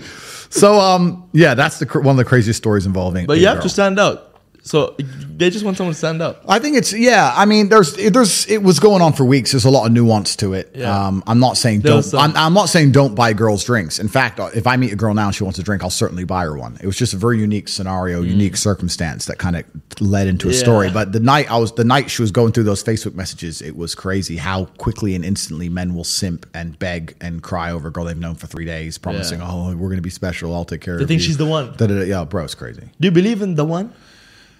So 0.50 0.78
um 0.78 1.26
yeah, 1.32 1.54
that's 1.54 1.78
the 1.78 1.86
one 1.86 2.08
of 2.08 2.16
the 2.18 2.24
craziest 2.26 2.58
stories 2.58 2.84
involving. 2.84 3.24
But 3.26 3.38
you 3.38 3.46
have 3.46 3.58
girl. 3.58 3.62
to 3.62 3.68
stand 3.70 3.98
out. 3.98 4.31
So 4.64 4.94
they 5.36 5.50
just 5.50 5.64
want 5.64 5.76
someone 5.76 5.92
to 5.92 5.98
stand 5.98 6.22
up. 6.22 6.44
I 6.48 6.60
think 6.60 6.76
it's 6.76 6.92
yeah. 6.92 7.32
I 7.36 7.46
mean, 7.46 7.68
there's 7.68 7.94
there's 7.96 8.46
it 8.48 8.62
was 8.62 8.78
going 8.78 9.02
on 9.02 9.12
for 9.12 9.24
weeks. 9.24 9.50
There's 9.50 9.64
a 9.64 9.70
lot 9.70 9.86
of 9.86 9.92
nuance 9.92 10.36
to 10.36 10.52
it. 10.54 10.70
Yeah. 10.72 11.06
Um, 11.08 11.24
I'm 11.26 11.40
not 11.40 11.56
saying 11.56 11.80
There 11.80 11.94
don't. 11.94 12.02
some- 12.04 12.20
I'm, 12.20 12.36
I'm 12.36 12.54
not 12.54 12.66
saying 12.68 12.92
don't 12.92 13.16
buy 13.16 13.32
girls 13.32 13.64
drinks. 13.64 13.98
In 13.98 14.06
fact, 14.06 14.38
uh, 14.38 14.50
if 14.54 14.68
I 14.68 14.76
meet 14.76 14.92
a 14.92 14.96
girl 14.96 15.14
now 15.14 15.26
and 15.26 15.34
she 15.34 15.42
wants 15.42 15.58
a 15.58 15.64
drink, 15.64 15.82
I'll 15.82 15.90
certainly 15.90 16.22
buy 16.22 16.44
her 16.44 16.56
one. 16.56 16.78
It 16.80 16.86
was 16.86 16.96
just 16.96 17.12
a 17.12 17.16
very 17.16 17.40
unique 17.40 17.66
scenario, 17.68 18.22
unique 18.22 18.56
circumstance 18.56 19.26
that 19.26 19.38
kind 19.38 19.56
of 19.56 19.64
led 20.00 20.28
into 20.28 20.46
a 20.46 20.52
Mm. 20.52 20.54
Yeah. 20.54 20.60
story. 20.60 20.90
But 20.90 21.10
the 21.10 21.18
night 21.20 21.50
I 21.50 21.56
was 21.58 21.72
the 21.72 21.82
night 21.84 22.08
she 22.08 22.22
was 22.22 22.30
going 22.30 22.52
through 22.52 22.64
those 22.64 22.84
Facebook 22.84 23.14
messages, 23.16 23.60
it 23.62 23.76
was 23.76 23.96
crazy 23.96 24.36
how 24.36 24.66
quickly 24.78 25.16
and 25.16 25.24
instantly 25.24 25.68
men 25.70 25.92
will 25.92 26.04
simp 26.04 26.46
and 26.54 26.78
beg 26.78 27.16
and 27.20 27.42
cry 27.42 27.72
over 27.72 27.88
a 27.88 27.90
girl 27.90 28.04
they've 28.04 28.16
known 28.16 28.36
for 28.36 28.46
three 28.46 28.64
days, 28.64 28.96
promising, 28.96 29.40
Yeah. 29.40 29.48
"Oh, 29.50 29.74
we're 29.74 29.88
gonna 29.90 30.02
be 30.02 30.10
special. 30.10 30.54
I'll 30.54 30.64
take 30.64 30.82
care 30.82 30.98
They 30.98 31.02
of 31.02 31.10
you." 31.10 31.16
They 31.16 31.20
think 31.20 31.26
she's 31.26 31.36
the 31.36 31.46
one. 31.46 31.72
Da-da-da. 31.76 32.04
Yeah, 32.04 32.22
bro, 32.24 32.44
it's 32.44 32.54
crazy. 32.54 32.82
Do 33.00 33.08
you 33.08 33.10
believe 33.10 33.42
in 33.42 33.56
the 33.56 33.64
one? 33.64 33.90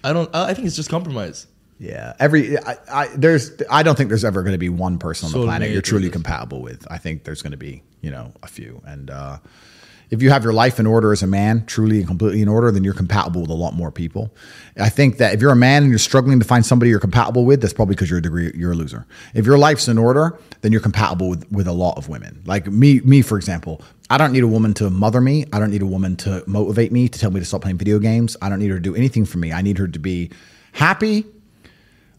I 0.03 0.13
don't. 0.13 0.33
I 0.35 0.53
think 0.53 0.67
it's 0.67 0.75
just 0.75 0.89
compromise. 0.89 1.47
Yeah, 1.79 2.13
every 2.19 2.57
I, 2.57 2.77
I 2.89 3.07
there's 3.15 3.51
I 3.69 3.83
don't 3.83 3.97
think 3.97 4.09
there's 4.09 4.23
ever 4.23 4.41
going 4.41 4.53
to 4.53 4.59
be 4.59 4.69
one 4.69 4.97
person 4.99 5.27
on 5.27 5.31
the 5.33 5.45
planet 5.45 5.71
you're 5.71 5.81
truly 5.81 6.09
compatible 6.09 6.61
with. 6.61 6.85
I 6.89 6.97
think 6.97 7.23
there's 7.23 7.41
going 7.41 7.51
to 7.51 7.57
be 7.57 7.83
you 8.01 8.11
know 8.11 8.31
a 8.41 8.47
few, 8.47 8.81
and 8.85 9.09
uh, 9.09 9.39
if 10.09 10.21
you 10.21 10.29
have 10.29 10.43
your 10.43 10.53
life 10.53 10.79
in 10.79 10.85
order 10.85 11.11
as 11.11 11.23
a 11.23 11.27
man, 11.27 11.65
truly 11.65 11.97
and 11.97 12.07
completely 12.07 12.41
in 12.41 12.47
order, 12.47 12.71
then 12.71 12.83
you're 12.83 12.93
compatible 12.93 13.41
with 13.41 13.49
a 13.49 13.55
lot 13.55 13.73
more 13.73 13.91
people. 13.91 14.31
I 14.77 14.89
think 14.89 15.17
that 15.17 15.33
if 15.33 15.41
you're 15.41 15.51
a 15.51 15.55
man 15.55 15.83
and 15.83 15.91
you're 15.91 15.99
struggling 15.99 16.39
to 16.39 16.45
find 16.45 16.63
somebody 16.63 16.91
you're 16.91 16.99
compatible 16.99 17.45
with, 17.45 17.61
that's 17.61 17.73
probably 17.73 17.95
because 17.95 18.09
you're 18.09 18.19
a 18.19 18.21
degree 18.21 18.51
you're 18.55 18.73
a 18.73 18.75
loser. 18.75 19.05
If 19.33 19.45
your 19.45 19.57
life's 19.57 19.87
in 19.87 19.97
order, 19.97 20.37
then 20.61 20.71
you're 20.71 20.81
compatible 20.81 21.29
with 21.29 21.51
with 21.51 21.67
a 21.67 21.73
lot 21.73 21.97
of 21.97 22.09
women. 22.09 22.43
Like 22.45 22.67
me, 22.67 22.99
me 23.01 23.21
for 23.23 23.37
example. 23.37 23.81
I 24.09 24.17
don't 24.17 24.31
need 24.31 24.43
a 24.43 24.47
woman 24.47 24.73
to 24.75 24.89
mother 24.89 25.21
me. 25.21 25.45
I 25.53 25.59
don't 25.59 25.71
need 25.71 25.81
a 25.81 25.87
woman 25.87 26.15
to 26.17 26.43
motivate 26.45 26.91
me, 26.91 27.07
to 27.07 27.19
tell 27.19 27.31
me 27.31 27.39
to 27.39 27.45
stop 27.45 27.61
playing 27.61 27.77
video 27.77 27.99
games. 27.99 28.35
I 28.41 28.49
don't 28.49 28.59
need 28.59 28.69
her 28.69 28.75
to 28.75 28.81
do 28.81 28.95
anything 28.95 29.25
for 29.25 29.37
me. 29.37 29.51
I 29.51 29.61
need 29.61 29.77
her 29.77 29.87
to 29.87 29.99
be 29.99 30.31
happy, 30.73 31.25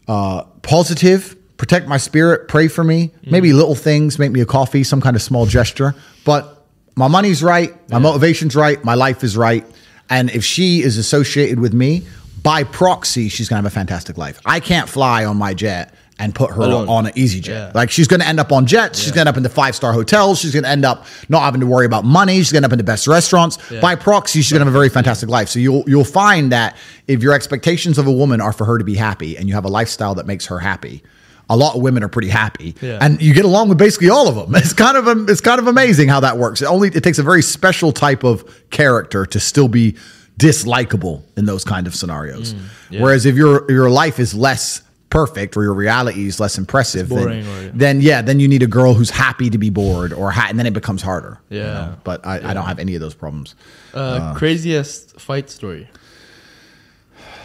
uh, 0.07 0.43
positive, 0.61 1.35
protect 1.57 1.87
my 1.87 1.97
spirit, 1.97 2.47
pray 2.47 2.67
for 2.67 2.83
me. 2.83 3.09
Mm. 3.23 3.31
Maybe 3.31 3.53
little 3.53 3.75
things, 3.75 4.19
make 4.19 4.31
me 4.31 4.41
a 4.41 4.45
coffee, 4.45 4.83
some 4.83 5.01
kind 5.01 5.15
of 5.15 5.21
small 5.21 5.45
gesture. 5.45 5.95
But 6.25 6.65
my 6.95 7.07
money's 7.07 7.43
right, 7.43 7.73
my 7.89 7.99
motivation's 7.99 8.55
right, 8.55 8.83
my 8.83 8.95
life 8.95 9.23
is 9.23 9.37
right. 9.37 9.65
And 10.09 10.29
if 10.31 10.43
she 10.43 10.81
is 10.81 10.97
associated 10.97 11.59
with 11.59 11.73
me, 11.73 12.05
by 12.41 12.63
proxy, 12.63 13.27
she's 13.27 13.49
gonna 13.49 13.57
have 13.57 13.65
a 13.65 13.71
fantastic 13.71 14.17
life. 14.17 14.39
I 14.45 14.59
can't 14.59 14.87
fly 14.87 15.25
on 15.25 15.37
my 15.37 15.55
jet 15.55 15.93
and 16.17 16.33
put 16.33 16.49
her 16.51 16.61
Alone. 16.61 16.87
on 16.87 17.05
an 17.07 17.11
easy 17.15 17.41
jet. 17.41 17.53
Yeah. 17.53 17.71
Like 17.75 17.91
she's 17.91 18.07
gonna 18.07 18.23
end 18.23 18.39
up 18.39 18.51
on 18.53 18.65
jets, 18.65 18.99
she's 18.99 19.11
gonna 19.11 19.21
end 19.21 19.29
up 19.29 19.37
in 19.37 19.43
the 19.43 19.49
five 19.49 19.75
star 19.75 19.91
hotels, 19.91 20.39
she's 20.39 20.53
gonna 20.53 20.67
end 20.69 20.85
up 20.85 21.05
not 21.27 21.41
having 21.41 21.59
to 21.61 21.67
worry 21.67 21.85
about 21.85 22.05
money, 22.05 22.37
she's 22.37 22.51
gonna 22.53 22.59
end 22.59 22.65
up 22.67 22.71
in 22.71 22.77
the 22.77 22.83
best 22.85 23.05
restaurants. 23.07 23.57
Yeah. 23.69 23.81
By 23.81 23.95
proxy, 23.95 24.41
she's 24.41 24.51
gonna 24.53 24.63
have 24.65 24.73
a 24.73 24.77
very 24.77 24.89
fantastic 24.89 25.27
life. 25.29 25.49
So 25.49 25.59
you'll 25.59 25.83
you'll 25.87 26.05
find 26.05 26.51
that 26.53 26.77
if 27.07 27.21
your 27.21 27.33
expectations 27.33 27.97
of 27.97 28.07
a 28.07 28.11
woman 28.11 28.39
are 28.39 28.53
for 28.53 28.63
her 28.65 28.77
to 28.77 28.83
be 28.85 28.95
happy 28.95 29.37
and 29.37 29.47
you 29.49 29.55
have 29.55 29.65
a 29.65 29.69
lifestyle 29.69 30.15
that 30.15 30.25
makes 30.25 30.45
her 30.45 30.59
happy, 30.59 31.03
a 31.49 31.57
lot 31.57 31.75
of 31.75 31.81
women 31.81 32.01
are 32.01 32.07
pretty 32.07 32.29
happy, 32.29 32.75
Yeah. 32.81 32.97
and 33.01 33.21
you 33.21 33.33
get 33.33 33.43
along 33.45 33.67
with 33.69 33.77
basically 33.77 34.09
all 34.09 34.27
of 34.29 34.35
them. 34.35 34.55
It's 34.63 34.71
kind 34.73 34.95
of 34.95 35.07
um, 35.09 35.25
it's 35.27 35.41
kind 35.41 35.59
of 35.59 35.67
amazing 35.67 36.07
how 36.07 36.21
that 36.21 36.37
works. 36.37 36.61
It 36.61 36.65
only 36.67 36.87
it 36.89 37.03
takes 37.03 37.19
a 37.19 37.23
very 37.23 37.41
special 37.41 37.91
type 37.91 38.23
of 38.23 38.69
character 38.69 39.25
to 39.25 39.39
still 39.39 39.67
be 39.67 39.97
dislikable 40.37 41.23
in 41.37 41.45
those 41.45 41.63
kind 41.63 41.87
of 41.87 41.95
scenarios. 41.95 42.53
Mm, 42.53 42.59
yeah. 42.91 43.01
Whereas 43.01 43.25
if 43.25 43.35
your 43.35 43.69
your 43.69 43.89
life 43.89 44.19
is 44.19 44.33
less 44.33 44.81
perfect 45.09 45.55
or 45.55 45.63
your 45.63 45.73
reality 45.73 46.27
is 46.27 46.39
less 46.39 46.57
impressive, 46.57 47.07
then, 47.09 47.17
boring 47.19 47.47
or- 47.47 47.69
then 47.69 48.01
yeah, 48.01 48.21
then 48.21 48.39
you 48.39 48.47
need 48.47 48.63
a 48.63 48.67
girl 48.67 48.93
who's 48.93 49.09
happy 49.11 49.49
to 49.49 49.57
be 49.57 49.69
bored 49.69 50.11
or 50.13 50.31
ha- 50.31 50.47
and 50.49 50.57
then 50.59 50.65
it 50.65 50.73
becomes 50.73 51.01
harder. 51.01 51.39
you 51.49 51.59
Yeah. 51.59 51.65
know? 51.73 51.95
But 52.03 52.25
I, 52.25 52.51
I 52.51 52.53
don't 52.53 52.65
have 52.65 52.79
any 52.79 52.95
of 52.95 53.01
those 53.01 53.13
problems. 53.15 53.55
Uh, 53.93 54.33
craziest 54.35 55.19
fight 55.19 55.49
story. 55.49 55.87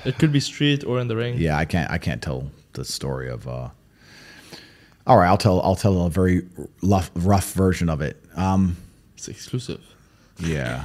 It 0.05 0.19
could 0.19 0.33
be 0.33 0.41
street 0.41 0.83
or 0.85 0.99
in 1.01 1.09
the 1.09 1.17
ring. 1.17 1.37
Yeah, 1.39 1.57
I 1.59 1.65
can't 1.67 1.91
I 1.91 1.99
can't 1.99 2.23
tell 2.23 2.51
the 2.73 2.85
story 2.85 3.29
of 3.29 3.47
uh 3.47 3.69
all 5.07 5.17
right, 5.19 5.29
I'll 5.29 5.37
tell 5.39 5.61
I'll 5.63 5.77
tell 5.77 6.07
a 6.07 6.11
very 6.11 6.43
rough, 6.83 7.11
rough 7.15 7.53
version 7.53 7.89
of 7.89 8.01
it. 8.01 8.23
Um, 8.37 8.77
It's 9.17 9.29
exclusive. 9.29 9.81
yeah. 10.39 10.85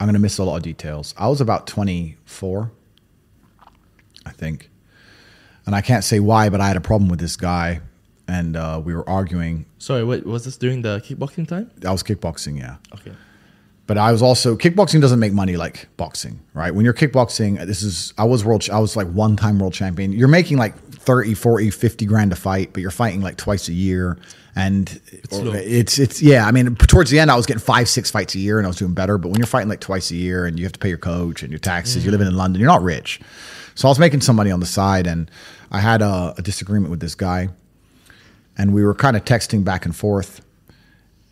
I'm 0.00 0.06
to 0.12 0.18
miss 0.20 0.38
a 0.38 0.44
lot 0.44 0.56
of 0.56 0.62
details. 0.62 1.12
I 1.18 1.26
was 1.28 1.40
about 1.40 1.66
24, 1.66 2.70
I 4.24 4.30
think. 4.30 4.70
And 5.68 5.76
I 5.76 5.82
can't 5.82 6.02
say 6.02 6.18
why, 6.18 6.48
but 6.48 6.62
I 6.62 6.66
had 6.66 6.78
a 6.78 6.80
problem 6.80 7.10
with 7.10 7.20
this 7.20 7.36
guy 7.36 7.82
and 8.26 8.56
uh, 8.56 8.80
we 8.82 8.94
were 8.94 9.06
arguing. 9.06 9.66
Sorry, 9.76 10.02
wait. 10.02 10.24
Was 10.24 10.46
this 10.46 10.56
during 10.56 10.80
the 10.80 10.98
kickboxing 11.00 11.46
time? 11.46 11.70
I 11.86 11.92
was 11.92 12.02
kickboxing, 12.02 12.58
yeah. 12.58 12.76
Okay. 12.94 13.12
But 13.86 13.98
I 13.98 14.10
was 14.10 14.22
also 14.22 14.56
kickboxing 14.56 15.02
doesn't 15.02 15.18
make 15.18 15.34
money 15.34 15.58
like 15.58 15.86
boxing, 15.98 16.40
right? 16.54 16.74
When 16.74 16.86
you're 16.86 16.94
kickboxing, 16.94 17.66
this 17.66 17.82
is 17.82 18.14
I 18.16 18.24
was 18.24 18.46
world 18.46 18.66
I 18.72 18.78
was 18.78 18.96
like 18.96 19.08
one 19.08 19.36
time 19.36 19.58
world 19.58 19.74
champion. 19.74 20.12
You're 20.12 20.26
making 20.26 20.56
like 20.56 20.74
30, 20.90 21.34
40, 21.34 21.68
50 21.70 22.06
grand 22.06 22.32
a 22.32 22.36
fight, 22.36 22.72
but 22.72 22.80
you're 22.80 22.90
fighting 22.90 23.20
like 23.20 23.36
twice 23.36 23.68
a 23.68 23.74
year 23.74 24.16
and 24.56 25.00
it's 25.12 25.38
it's 25.38 25.98
it's 25.98 26.22
yeah, 26.22 26.46
I 26.46 26.50
mean 26.50 26.76
towards 26.76 27.10
the 27.10 27.18
end 27.18 27.30
I 27.30 27.36
was 27.36 27.44
getting 27.44 27.60
5 27.60 27.88
6 27.90 28.10
fights 28.10 28.34
a 28.34 28.38
year 28.38 28.56
and 28.56 28.66
I 28.66 28.68
was 28.68 28.78
doing 28.78 28.94
better, 28.94 29.18
but 29.18 29.28
when 29.28 29.38
you're 29.38 29.46
fighting 29.46 29.68
like 29.68 29.80
twice 29.80 30.10
a 30.10 30.16
year 30.16 30.46
and 30.46 30.58
you 30.58 30.64
have 30.64 30.72
to 30.72 30.78
pay 30.78 30.88
your 30.88 30.96
coach 30.96 31.42
and 31.42 31.52
your 31.52 31.58
taxes, 31.58 32.04
you're 32.04 32.12
living 32.12 32.26
in 32.26 32.36
London, 32.36 32.58
you're 32.58 32.70
not 32.70 32.82
rich. 32.82 33.20
So 33.74 33.86
I 33.86 33.90
was 33.90 33.98
making 34.00 34.22
some 34.22 34.34
money 34.34 34.50
on 34.50 34.58
the 34.58 34.66
side 34.66 35.06
and 35.06 35.30
I 35.70 35.80
had 35.80 36.02
a, 36.02 36.34
a 36.36 36.42
disagreement 36.42 36.90
with 36.90 37.00
this 37.00 37.14
guy 37.14 37.48
and 38.56 38.74
we 38.74 38.84
were 38.84 38.94
kind 38.94 39.16
of 39.16 39.24
texting 39.24 39.64
back 39.64 39.84
and 39.84 39.94
forth 39.94 40.40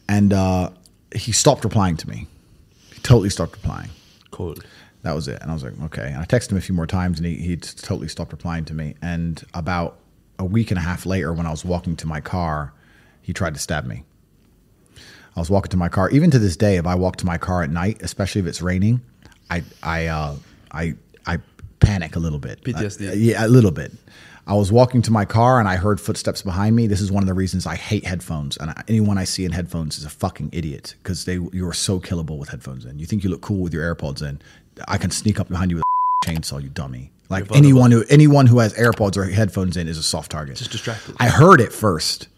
and 0.08 0.32
uh, 0.32 0.70
he 1.14 1.32
stopped 1.32 1.64
replying 1.64 1.96
to 1.96 2.08
me. 2.08 2.26
He 2.92 3.00
totally 3.00 3.30
stopped 3.30 3.52
replying. 3.52 3.90
Cold. 4.30 4.64
That 5.02 5.14
was 5.14 5.28
it. 5.28 5.40
And 5.40 5.50
I 5.50 5.54
was 5.54 5.62
like, 5.62 5.74
okay. 5.84 6.08
And 6.08 6.18
I 6.18 6.24
texted 6.24 6.52
him 6.52 6.58
a 6.58 6.60
few 6.60 6.74
more 6.74 6.86
times 6.86 7.18
and 7.18 7.26
he, 7.26 7.36
he 7.36 7.56
totally 7.56 8.08
stopped 8.08 8.32
replying 8.32 8.64
to 8.66 8.74
me. 8.74 8.94
And 9.02 9.42
about 9.54 9.98
a 10.38 10.44
week 10.44 10.70
and 10.70 10.78
a 10.78 10.82
half 10.82 11.06
later, 11.06 11.32
when 11.32 11.46
I 11.46 11.50
was 11.50 11.64
walking 11.64 11.96
to 11.96 12.06
my 12.06 12.20
car, 12.20 12.72
he 13.22 13.32
tried 13.32 13.54
to 13.54 13.60
stab 13.60 13.86
me. 13.86 14.04
I 15.36 15.40
was 15.40 15.50
walking 15.50 15.70
to 15.70 15.76
my 15.76 15.88
car. 15.88 16.08
Even 16.10 16.30
to 16.30 16.38
this 16.38 16.56
day, 16.56 16.76
if 16.76 16.86
I 16.86 16.94
walk 16.94 17.16
to 17.16 17.26
my 17.26 17.38
car 17.38 17.62
at 17.62 17.70
night, 17.70 18.00
especially 18.00 18.40
if 18.40 18.46
it's 18.46 18.62
raining, 18.62 19.02
I 19.50 19.62
I 19.82 20.06
uh, 20.06 20.36
I 20.72 20.94
panic 21.86 22.16
a 22.16 22.18
little 22.18 22.38
bit. 22.38 22.62
PTSD. 22.62 23.08
Uh, 23.10 23.12
yeah, 23.14 23.46
a 23.46 23.48
little 23.48 23.70
bit. 23.70 23.92
I 24.48 24.54
was 24.54 24.70
walking 24.70 25.02
to 25.02 25.10
my 25.10 25.24
car 25.24 25.58
and 25.58 25.68
I 25.68 25.76
heard 25.76 26.00
footsteps 26.00 26.40
behind 26.42 26.76
me. 26.76 26.86
This 26.86 27.00
is 27.00 27.10
one 27.10 27.22
of 27.22 27.26
the 27.26 27.34
reasons 27.34 27.66
I 27.66 27.74
hate 27.74 28.04
headphones. 28.04 28.56
And 28.56 28.70
I, 28.70 28.82
anyone 28.86 29.18
I 29.18 29.24
see 29.24 29.44
in 29.44 29.50
headphones 29.52 29.98
is 29.98 30.04
a 30.04 30.10
fucking 30.10 30.50
idiot 30.52 30.94
because 31.02 31.24
they 31.24 31.34
you 31.34 31.66
are 31.66 31.72
so 31.72 31.98
killable 31.98 32.38
with 32.38 32.50
headphones 32.50 32.84
in. 32.84 32.98
You 32.98 33.06
think 33.06 33.24
you 33.24 33.30
look 33.30 33.40
cool 33.40 33.58
with 33.58 33.74
your 33.74 33.82
AirPods 33.94 34.22
in. 34.22 34.40
I 34.86 34.98
can 34.98 35.10
sneak 35.10 35.40
up 35.40 35.48
behind 35.48 35.70
you 35.72 35.78
with 35.78 35.84
a 35.84 36.30
chainsaw, 36.30 36.62
you 36.62 36.68
dummy. 36.68 37.10
Like 37.28 37.50
anyone 37.56 37.90
who 37.90 38.04
anyone 38.08 38.46
who 38.46 38.60
has 38.60 38.72
AirPods 38.74 39.16
or 39.16 39.24
headphones 39.24 39.76
in 39.76 39.88
is 39.88 39.98
a 39.98 40.02
soft 40.02 40.30
target. 40.30 40.56
Just 40.56 40.70
distracted. 40.70 41.16
I 41.18 41.28
heard 41.28 41.60
it 41.60 41.72
first. 41.72 42.28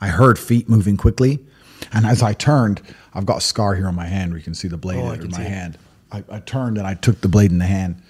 I 0.00 0.08
heard 0.08 0.38
feet 0.38 0.70
moving 0.70 0.96
quickly, 0.96 1.38
and 1.92 2.06
as 2.06 2.22
I 2.22 2.32
turned, 2.32 2.80
I've 3.12 3.26
got 3.26 3.38
a 3.38 3.40
scar 3.42 3.74
here 3.74 3.88
on 3.88 3.94
my 3.94 4.06
hand 4.06 4.30
where 4.30 4.38
you 4.38 4.44
can 4.44 4.54
see 4.54 4.68
the 4.68 4.78
blade 4.78 5.00
Oh, 5.00 5.10
in 5.10 5.30
my 5.32 5.40
hand. 5.40 5.76
I, 6.10 6.24
I 6.30 6.38
turned 6.40 6.78
and 6.78 6.86
I 6.86 6.94
took 6.94 7.20
the 7.20 7.28
blade 7.28 7.50
in 7.50 7.58
the 7.58 7.66
hand, 7.66 8.00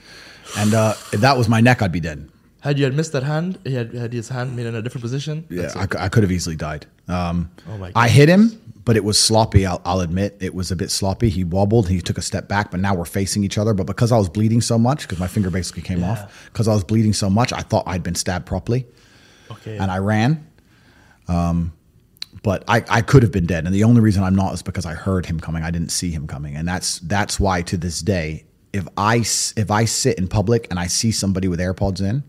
and 0.56 0.74
uh, 0.74 0.94
if 1.12 1.20
that 1.20 1.36
was 1.36 1.48
my 1.48 1.60
neck, 1.60 1.82
I'd 1.82 1.92
be 1.92 2.00
dead. 2.00 2.30
Had 2.60 2.78
you 2.78 2.84
had 2.84 2.94
missed 2.94 3.12
that 3.12 3.22
hand, 3.22 3.58
he 3.64 3.74
had 3.74 3.92
had 3.94 4.12
his 4.12 4.28
hand 4.28 4.56
made 4.56 4.66
in 4.66 4.74
a 4.74 4.82
different 4.82 5.02
position. 5.02 5.46
Yeah, 5.48 5.70
I, 5.76 5.86
I 6.04 6.08
could 6.08 6.22
have 6.24 6.32
easily 6.32 6.56
died. 6.56 6.86
Um, 7.06 7.50
Oh 7.68 7.78
my 7.78 7.92
I 7.94 8.08
hit 8.08 8.28
him, 8.28 8.60
but 8.84 8.96
it 8.96 9.04
was 9.04 9.18
sloppy. 9.18 9.64
I'll, 9.64 9.80
I'll 9.84 10.00
admit 10.00 10.36
it 10.40 10.54
was 10.54 10.72
a 10.72 10.76
bit 10.76 10.90
sloppy. 10.90 11.28
He 11.28 11.44
wobbled. 11.44 11.88
He 11.88 12.00
took 12.00 12.18
a 12.18 12.22
step 12.22 12.48
back, 12.48 12.72
but 12.72 12.80
now 12.80 12.94
we're 12.96 13.04
facing 13.04 13.44
each 13.44 13.58
other. 13.58 13.74
But 13.74 13.86
because 13.86 14.10
I 14.10 14.18
was 14.18 14.28
bleeding 14.28 14.60
so 14.60 14.76
much, 14.76 15.02
because 15.02 15.20
my 15.20 15.28
finger 15.28 15.50
basically 15.50 15.82
came 15.82 16.00
Yeah. 16.00 16.10
off, 16.12 16.50
because 16.52 16.66
I 16.66 16.74
was 16.74 16.82
bleeding 16.82 17.12
so 17.12 17.30
much, 17.30 17.52
I 17.52 17.60
thought 17.60 17.84
I'd 17.86 18.02
been 18.02 18.16
stabbed 18.16 18.46
properly, 18.46 18.86
okay. 19.52 19.76
and 19.78 19.90
I 19.90 19.98
ran. 19.98 20.44
Um, 21.28 21.72
but 22.42 22.64
I, 22.68 22.84
I 22.88 23.02
could 23.02 23.22
have 23.22 23.32
been 23.32 23.46
dead, 23.46 23.66
and 23.66 23.74
the 23.74 23.84
only 23.84 24.00
reason 24.00 24.22
I'm 24.22 24.34
not 24.34 24.52
is 24.54 24.62
because 24.62 24.86
I 24.86 24.94
heard 24.94 25.26
him 25.26 25.38
coming. 25.40 25.62
I 25.62 25.70
didn't 25.70 25.90
see 25.90 26.10
him 26.10 26.26
coming, 26.26 26.56
and 26.56 26.66
that's 26.66 26.98
that's 27.00 27.38
why 27.38 27.62
to 27.62 27.76
this 27.76 28.00
day, 28.00 28.44
if 28.72 28.86
I 28.96 29.18
if 29.18 29.70
I 29.70 29.84
sit 29.84 30.18
in 30.18 30.28
public 30.28 30.66
and 30.70 30.78
I 30.78 30.86
see 30.86 31.12
somebody 31.12 31.48
with 31.48 31.60
AirPods 31.60 32.00
in, 32.00 32.22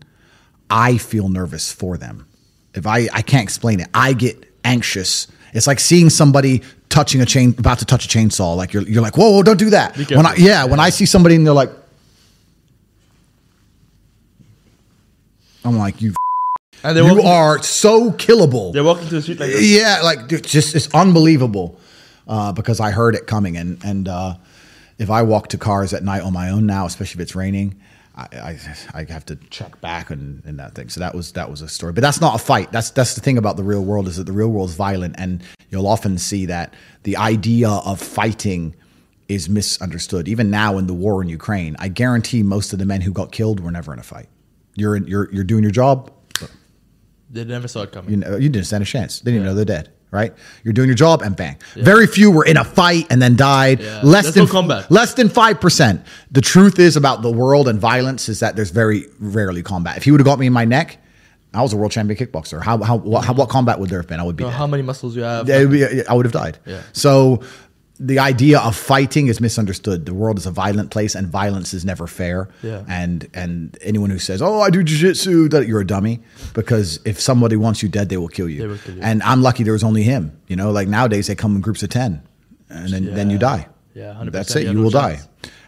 I 0.68 0.98
feel 0.98 1.28
nervous 1.28 1.72
for 1.72 1.96
them. 1.96 2.26
If 2.74 2.86
I 2.86 3.08
I 3.12 3.22
can't 3.22 3.42
explain 3.42 3.80
it, 3.80 3.88
I 3.92 4.12
get 4.12 4.50
anxious. 4.64 5.26
It's 5.52 5.66
like 5.66 5.80
seeing 5.80 6.10
somebody 6.10 6.62
touching 6.88 7.20
a 7.20 7.26
chain, 7.26 7.54
about 7.58 7.78
to 7.80 7.84
touch 7.84 8.04
a 8.04 8.08
chainsaw. 8.08 8.56
Like 8.56 8.72
you're 8.72 8.82
you're 8.82 9.02
like, 9.02 9.16
whoa, 9.16 9.30
whoa 9.30 9.42
don't 9.42 9.58
do 9.58 9.70
that. 9.70 9.96
When 9.96 10.26
I, 10.26 10.34
yeah, 10.36 10.64
when 10.64 10.80
I 10.80 10.90
see 10.90 11.06
somebody 11.06 11.34
and 11.34 11.46
they're 11.46 11.54
like, 11.54 11.70
I'm 15.64 15.76
like, 15.76 16.00
you 16.00 16.14
and 16.82 16.96
they're 16.96 17.04
you 17.04 17.16
walking, 17.16 17.30
are 17.30 17.62
so 17.62 18.10
killable. 18.12 18.72
they're 18.72 18.84
walking 18.84 19.08
to 19.08 19.14
the 19.14 19.22
street 19.22 19.40
like 19.40 19.50
this. 19.50 19.62
Yeah, 19.62 20.00
like 20.02 20.28
dude, 20.28 20.44
just 20.44 20.74
it's 20.74 20.92
unbelievable 20.94 21.78
uh, 22.26 22.52
because 22.52 22.80
I 22.80 22.90
heard 22.90 23.14
it 23.14 23.26
coming, 23.26 23.56
and 23.56 23.82
and 23.84 24.08
uh, 24.08 24.34
if 25.00 25.10
I 25.10 25.22
walk 25.22 25.48
to 25.48 25.58
cars 25.58 25.92
at 25.92 26.02
night 26.04 26.22
on 26.22 26.32
my 26.32 26.50
own 26.50 26.66
now, 26.66 26.84
especially 26.86 27.18
if 27.20 27.22
it's 27.24 27.34
raining, 27.34 27.80
I 28.16 28.26
I, 28.50 28.58
I 29.00 29.04
have 29.16 29.24
to 29.26 29.36
check 29.56 29.80
back 29.80 30.10
and, 30.10 30.42
and 30.44 30.58
that 30.60 30.74
thing. 30.76 30.88
So 30.90 31.00
that 31.00 31.14
was 31.14 31.32
that 31.32 31.50
was 31.50 31.62
a 31.62 31.68
story, 31.68 31.92
but 31.92 32.02
that's 32.02 32.20
not 32.20 32.34
a 32.34 32.38
fight. 32.52 32.70
That's 32.70 32.90
that's 32.90 33.14
the 33.14 33.20
thing 33.20 33.38
about 33.38 33.56
the 33.56 33.64
real 33.64 33.84
world 33.84 34.06
is 34.08 34.16
that 34.18 34.24
the 34.24 34.32
real 34.32 34.48
world 34.48 34.68
is 34.70 34.76
violent, 34.76 35.14
and 35.18 35.42
you'll 35.70 35.86
often 35.88 36.18
see 36.18 36.46
that 36.46 36.74
the 37.04 37.16
idea 37.16 37.68
of 37.70 38.00
fighting 38.00 38.74
is 39.28 39.48
misunderstood. 39.48 40.28
Even 40.28 40.50
now 40.50 40.76
in 40.76 40.86
the 40.86 40.94
war 40.94 41.22
in 41.22 41.28
Ukraine, 41.28 41.76
I 41.78 41.88
guarantee 41.88 42.42
most 42.42 42.72
of 42.72 42.78
the 42.78 42.84
men 42.86 43.00
who 43.00 43.12
got 43.12 43.32
killed 43.32 43.60
were 43.60 43.70
never 43.70 43.92
in 43.92 43.98
a 43.98 44.02
fight. 44.02 44.28
You're 44.74 44.96
in, 44.96 45.06
you're 45.06 45.28
you're 45.32 45.44
doing 45.52 45.62
your 45.62 45.72
job. 45.72 46.12
They 47.32 47.44
never 47.44 47.68
saw 47.68 47.82
it 47.82 47.92
coming. 47.92 48.10
You 48.10 48.16
know, 48.16 48.36
you 48.36 48.48
didn't 48.48 48.66
stand 48.66 48.82
a 48.82 48.86
chance. 48.86 49.20
They 49.20 49.30
didn't 49.30 49.44
Yeah. 49.44 49.50
know 49.50 49.54
they're 49.54 49.64
dead. 49.64 49.90
Right? 50.10 50.34
You're 50.64 50.72
doing 50.72 50.88
your 50.88 50.96
job 50.96 51.22
and 51.22 51.36
bang. 51.36 51.56
Very 51.74 52.06
few 52.06 52.32
were 52.32 52.44
in 52.44 52.56
a 52.56 52.64
fight 52.64 53.06
and 53.10 53.22
then 53.22 53.36
died. 53.36 53.80
Yeah. 53.80 54.00
Less 54.02 54.24
There's 54.24 54.34
than 54.34 54.44
no 54.46 54.50
combat. 54.50 54.90
Less 54.90 55.14
than 55.14 55.28
five 55.28 55.60
percent. 55.60 56.02
The 56.32 56.40
truth 56.40 56.78
is 56.80 56.96
about 56.96 57.22
the 57.22 57.30
world 57.30 57.68
and 57.68 57.78
violence 57.78 58.28
is 58.28 58.40
that 58.40 58.56
there's 58.56 58.70
very 58.70 59.06
rarely 59.20 59.62
combat. 59.62 59.96
If 59.96 60.04
he 60.04 60.10
would 60.10 60.20
have 60.20 60.26
got 60.26 60.38
me 60.38 60.46
in 60.46 60.52
my 60.52 60.64
neck, 60.64 60.98
I 61.54 61.62
was 61.62 61.72
a 61.72 61.76
world 61.76 61.92
champion 61.92 62.18
kickboxer. 62.18 62.62
How 62.62 62.78
how 62.82 62.96
what, 62.96 63.24
how, 63.24 63.34
what 63.34 63.48
combat 63.48 63.78
would 63.78 63.90
there 63.90 63.98
have 63.98 64.08
been? 64.08 64.20
I 64.20 64.22
would 64.24 64.36
be 64.36 64.44
how 64.44 64.66
many 64.66 64.82
muscles 64.82 65.16
you 65.16 65.22
have. 65.22 65.48
Yeah, 65.48 65.64
be- 65.64 66.06
I 66.06 66.12
would 66.12 66.26
have 66.26 66.32
died. 66.32 66.58
Yeah. 66.66 66.82
So 66.92 67.42
the 68.02 68.18
idea 68.18 68.58
of 68.60 68.74
fighting 68.74 69.26
is 69.26 69.42
misunderstood. 69.42 70.06
The 70.06 70.14
world 70.14 70.38
is 70.38 70.46
a 70.46 70.50
violent 70.50 70.90
place, 70.90 71.14
and 71.14 71.28
violence 71.28 71.74
is 71.74 71.84
never 71.84 72.06
fair. 72.06 72.48
Yeah. 72.62 72.82
And 72.88 73.28
and 73.34 73.76
anyone 73.82 74.08
who 74.08 74.18
says, 74.18 74.40
"Oh, 74.40 74.60
I 74.62 74.70
do 74.70 74.82
jujitsu," 74.82 75.50
that 75.50 75.68
you're 75.68 75.82
a 75.82 75.86
dummy. 75.86 76.20
Because 76.54 76.98
if 77.04 77.20
somebody 77.20 77.56
wants 77.56 77.82
you 77.82 77.90
dead, 77.90 78.08
they 78.08 78.16
will 78.16 78.28
kill 78.28 78.48
you. 78.48 78.60
They 78.62 78.66
will 78.66 78.78
kill 78.78 78.96
you. 78.96 79.02
And 79.02 79.22
I'm 79.22 79.42
lucky 79.42 79.64
there 79.64 79.74
was 79.74 79.84
only 79.84 80.02
him. 80.02 80.32
You 80.48 80.56
know, 80.56 80.70
like 80.70 80.88
nowadays 80.88 81.26
they 81.26 81.34
come 81.34 81.54
in 81.54 81.60
groups 81.60 81.82
of 81.82 81.90
ten, 81.90 82.22
and 82.70 82.88
then 82.88 83.14
then 83.14 83.28
you 83.28 83.38
die. 83.38 83.68
Yeah, 83.92 84.14
100%, 84.14 84.30
That's 84.30 84.54
it. 84.54 84.62
you 84.62 84.72
You 84.72 84.78
will 84.82 84.90
die. 84.90 85.18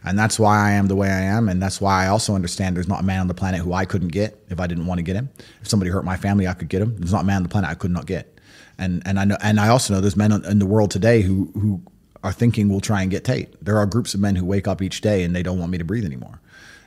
And 0.05 0.17
that's 0.19 0.39
why 0.39 0.57
I 0.57 0.73
am 0.73 0.87
the 0.87 0.97
way 0.97 1.09
I 1.11 1.23
am, 1.23 1.49
and 1.49 1.61
that's 1.61 1.81
why 1.81 2.05
I 2.05 2.09
also 2.09 2.35
understand 2.35 2.77
there's 2.77 2.89
not 2.89 3.01
a 3.01 3.03
man 3.03 3.21
on 3.21 3.27
the 3.27 3.35
planet 3.35 3.61
who 3.61 3.73
I 3.73 3.85
couldn't 3.85 4.09
get 4.09 4.43
if 4.49 4.59
I 4.61 4.67
didn't 4.67 4.87
want 4.87 4.99
to 4.99 5.03
get 5.03 5.17
him. 5.17 5.29
If 5.61 5.69
somebody 5.69 5.91
hurt 5.91 6.05
my 6.05 6.17
family, 6.17 6.47
I 6.49 6.55
could 6.55 6.69
get 6.69 6.81
him. 6.81 6.97
There's 6.97 7.13
not 7.13 7.23
a 7.23 7.27
man 7.27 7.37
on 7.39 7.43
the 7.43 7.49
planet 7.49 7.69
I 7.69 7.75
could 7.75 7.91
not 7.91 8.07
get. 8.07 8.39
And 8.79 9.03
and 9.05 9.19
I 9.19 9.25
know, 9.25 9.37
and 9.43 9.61
I 9.61 9.69
also 9.69 9.93
know 9.93 10.01
there's 10.01 10.17
men 10.17 10.33
in 10.33 10.59
the 10.61 10.67
world 10.67 10.91
today 10.91 11.21
who 11.23 11.51
who 11.55 11.83
are 12.23 12.33
thinking 12.33 12.69
we'll 12.69 12.81
try 12.81 13.03
and 13.03 13.11
get 13.11 13.25
Tate. 13.25 13.63
There 13.65 13.79
are 13.79 13.87
groups 13.87 14.15
of 14.15 14.21
men 14.21 14.37
who 14.37 14.45
wake 14.45 14.69
up 14.69 14.81
each 14.81 15.01
day 15.01 15.25
and 15.25 15.35
they 15.35 15.43
don't 15.43 15.59
want 15.59 15.73
me 15.73 15.79
to 15.79 15.85
breathe 15.85 16.05
anymore. 16.05 16.41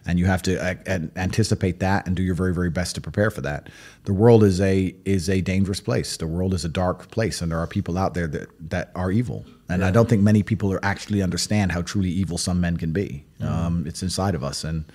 And 0.07 0.20
you 0.20 0.28
have 0.28 0.44
to 0.44 0.64
uh, 0.64 0.99
anticipate 1.16 1.80
that 1.80 2.06
and 2.06 2.16
do 2.16 2.22
your 2.22 2.36
very 2.36 2.53
very 2.53 2.70
best 2.70 2.94
to 2.94 3.02
prepare 3.02 3.32
for 3.32 3.41
that. 3.41 3.70
The 4.03 4.14
world 4.14 4.44
is 4.44 4.62
a 4.62 4.95
is 5.03 5.30
a 5.30 5.41
dangerous 5.41 5.80
place. 5.80 6.18
The 6.18 6.28
world 6.28 6.53
is 6.53 6.64
a 6.64 6.70
dark 6.70 7.10
place, 7.10 7.41
and 7.41 7.52
there 7.52 7.57
are 7.57 7.66
people 7.66 7.98
out 7.98 8.14
there 8.14 8.28
that 8.28 8.49
that 8.70 8.91
are 8.94 9.12
evil. 9.12 9.45
And 9.68 9.84
I 9.84 9.90
don't 9.90 10.07
think 10.07 10.22
many 10.22 10.44
people 10.44 10.72
are 10.72 10.86
actually 10.86 11.24
understand 11.24 11.72
how 11.72 11.82
truly 11.82 12.12
evil 12.12 12.38
some 12.38 12.62
men 12.62 12.78
can 12.78 12.91
be. 12.91 13.26
Um, 13.41 13.88
it's 13.88 14.03
inside 14.03 14.36
of 14.36 14.44
us, 14.44 14.64
and 14.64 14.86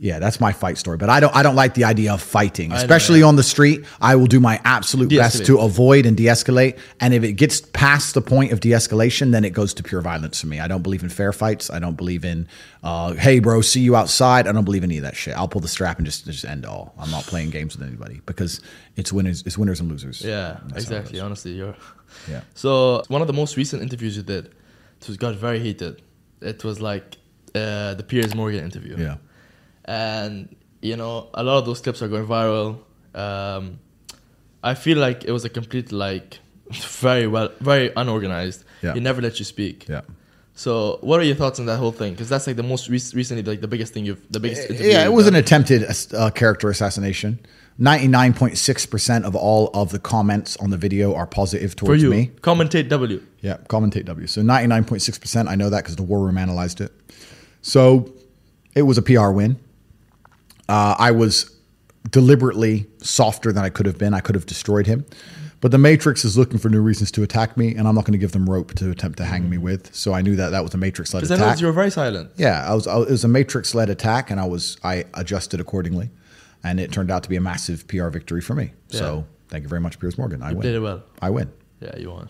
yeah, 0.00 0.20
that's 0.20 0.40
my 0.40 0.52
fight 0.52 0.78
story. 0.78 0.96
But 0.96 1.10
I 1.10 1.18
don't 1.18 1.34
I 1.34 1.42
don't 1.42 1.56
like 1.56 1.74
the 1.74 1.82
idea 1.84 2.12
of 2.12 2.22
fighting, 2.22 2.70
especially 2.72 3.22
on 3.22 3.34
the 3.34 3.42
street. 3.42 3.84
I 4.00 4.14
will 4.14 4.26
do 4.26 4.38
my 4.38 4.60
absolute 4.64 5.10
best 5.10 5.44
to 5.46 5.58
avoid 5.58 6.06
and 6.06 6.16
de-escalate. 6.16 6.78
And 7.00 7.12
if 7.12 7.24
it 7.24 7.32
gets 7.32 7.60
past 7.60 8.14
the 8.14 8.22
point 8.22 8.52
of 8.52 8.60
de-escalation, 8.60 9.32
then 9.32 9.44
it 9.44 9.50
goes 9.50 9.74
to 9.74 9.82
pure 9.82 10.00
violence 10.00 10.40
for 10.40 10.46
me. 10.46 10.60
I 10.60 10.68
don't 10.68 10.82
believe 10.82 11.02
in 11.02 11.08
fair 11.08 11.32
fights. 11.32 11.68
I 11.68 11.80
don't 11.80 11.96
believe 11.96 12.24
in, 12.24 12.46
uh, 12.84 13.14
hey, 13.14 13.40
bro, 13.40 13.60
see 13.60 13.80
you 13.80 13.96
outside. 13.96 14.46
I 14.46 14.52
don't 14.52 14.64
believe 14.64 14.84
any 14.84 14.98
of 14.98 15.02
that 15.02 15.16
shit. 15.16 15.36
I'll 15.36 15.48
pull 15.48 15.60
the 15.60 15.68
strap 15.68 15.98
and 15.98 16.06
just 16.06 16.26
just 16.26 16.44
end 16.44 16.64
all. 16.64 16.94
I'm 16.96 17.10
not 17.10 17.24
playing 17.24 17.50
games 17.50 17.76
with 17.76 17.86
anybody 17.86 18.20
because 18.24 18.60
it's 18.94 19.12
winners. 19.12 19.42
It's 19.46 19.58
winners 19.58 19.80
and 19.80 19.90
losers. 19.90 20.22
Yeah, 20.24 20.58
exactly. 20.76 21.18
Honestly, 21.18 21.52
you're. 21.52 21.74
Yeah. 22.30 22.42
So 22.54 23.02
one 23.08 23.20
of 23.20 23.26
the 23.26 23.34
most 23.34 23.56
recent 23.56 23.82
interviews 23.82 24.16
you 24.16 24.22
did, 24.22 24.46
it 25.00 25.08
was 25.08 25.16
got 25.16 25.34
very 25.34 25.58
heated. 25.58 26.02
It 26.40 26.64
was 26.64 26.80
like 26.80 27.16
uh, 27.54 27.94
the 27.94 28.04
Piers 28.06 28.34
Morgan 28.34 28.64
interview. 28.64 28.96
Yeah. 28.96 29.16
And 29.88 30.54
you 30.82 30.96
know 30.96 31.28
a 31.34 31.42
lot 31.42 31.58
of 31.58 31.66
those 31.66 31.80
clips 31.80 32.02
are 32.02 32.08
going 32.08 32.26
viral. 32.26 32.78
Um, 33.14 33.80
I 34.62 34.74
feel 34.74 34.98
like 34.98 35.24
it 35.24 35.32
was 35.32 35.44
a 35.44 35.48
complete 35.48 35.90
like 35.90 36.38
very 36.70 37.26
well, 37.26 37.50
very 37.60 37.90
unorganized. 37.96 38.64
Yeah. 38.82 38.94
He 38.94 39.00
never 39.00 39.20
let 39.20 39.38
you 39.40 39.44
speak. 39.44 39.88
Yeah. 39.88 40.02
So, 40.54 40.98
what 41.02 41.20
are 41.20 41.22
your 41.22 41.36
thoughts 41.36 41.60
on 41.60 41.66
that 41.66 41.78
whole 41.78 41.92
thing? 41.92 42.12
Because 42.12 42.28
that's 42.28 42.46
like 42.46 42.56
the 42.56 42.64
most 42.64 42.88
rec- 42.88 43.14
recently, 43.14 43.44
like 43.44 43.60
the 43.60 43.68
biggest 43.68 43.94
thing 43.94 44.04
you've, 44.04 44.20
the 44.30 44.40
biggest. 44.40 44.68
interview 44.68 44.90
Yeah, 44.90 45.04
it 45.04 45.12
was 45.12 45.28
an 45.28 45.36
attempted 45.36 45.84
uh, 46.12 46.30
character 46.30 46.68
assassination. 46.68 47.38
99.6% 47.78 49.22
of 49.22 49.36
all 49.36 49.70
of 49.72 49.90
the 49.90 50.00
comments 50.00 50.56
on 50.56 50.70
the 50.70 50.76
video 50.76 51.14
are 51.14 51.28
positive 51.28 51.70
for 51.70 51.76
towards 51.76 52.02
you. 52.02 52.10
me. 52.10 52.32
Commentate 52.40 52.88
W. 52.88 53.22
Yeah, 53.40 53.58
commentate 53.68 54.04
W. 54.06 54.26
So 54.26 54.42
99.6%, 54.42 55.48
I 55.48 55.54
know 55.54 55.70
that 55.70 55.84
because 55.84 55.94
the 55.94 56.02
War 56.02 56.18
Room 56.18 56.36
analyzed 56.36 56.80
it. 56.80 56.90
So 57.62 58.12
it 58.74 58.82
was 58.82 58.98
a 58.98 59.02
PR 59.02 59.30
win. 59.30 59.60
Uh, 60.68 60.94
I 60.98 61.10
was 61.10 61.54
deliberately 62.10 62.86
softer 62.98 63.52
than 63.52 63.64
I 63.64 63.68
could 63.70 63.86
have 63.86 63.98
been. 63.98 64.14
I 64.14 64.20
could 64.20 64.34
have 64.34 64.46
destroyed 64.46 64.86
him. 64.86 65.04
But 65.60 65.72
the 65.72 65.78
Matrix 65.78 66.24
is 66.24 66.38
looking 66.38 66.58
for 66.58 66.68
new 66.68 66.80
reasons 66.80 67.10
to 67.12 67.24
attack 67.24 67.56
me, 67.56 67.74
and 67.74 67.88
I'm 67.88 67.94
not 67.96 68.04
going 68.04 68.12
to 68.12 68.18
give 68.18 68.30
them 68.30 68.48
rope 68.48 68.74
to 68.74 68.90
attempt 68.92 69.18
to 69.18 69.24
hang 69.24 69.50
me 69.50 69.58
with. 69.58 69.92
So 69.92 70.12
I 70.14 70.22
knew 70.22 70.36
that 70.36 70.50
that 70.50 70.62
was 70.62 70.72
a 70.74 70.78
Matrix 70.78 71.12
led 71.12 71.20
Because 71.20 71.32
I 71.32 71.34
attack. 71.34 71.46
noticed 71.46 71.60
you 71.62 71.66
were 71.66 71.72
very 71.72 71.90
silent. 71.90 72.30
Yeah, 72.36 72.64
I 72.70 72.74
was. 72.74 72.86
I, 72.86 73.00
it 73.00 73.10
was 73.10 73.24
a 73.24 73.28
matrix 73.28 73.74
led 73.74 73.90
attack, 73.90 74.30
and 74.30 74.38
I 74.38 74.46
was. 74.46 74.76
I 74.84 75.04
adjusted 75.14 75.58
accordingly, 75.58 76.10
and 76.62 76.78
it 76.78 76.92
turned 76.92 77.10
out 77.10 77.24
to 77.24 77.28
be 77.28 77.34
a 77.34 77.40
massive 77.40 77.88
PR 77.88 78.08
victory 78.08 78.40
for 78.40 78.54
me. 78.54 78.70
Yeah. 78.90 78.98
So 79.00 79.26
thank 79.48 79.62
you 79.64 79.68
very 79.68 79.80
much, 79.80 79.98
Piers 79.98 80.16
Morgan. 80.16 80.42
I 80.44 80.50
You 80.50 80.56
win. 80.58 80.62
did 80.62 80.74
it 80.76 80.80
well. 80.80 81.02
I 81.20 81.30
win. 81.30 81.50
Yeah, 81.80 81.96
you 81.98 82.10
won. 82.12 82.28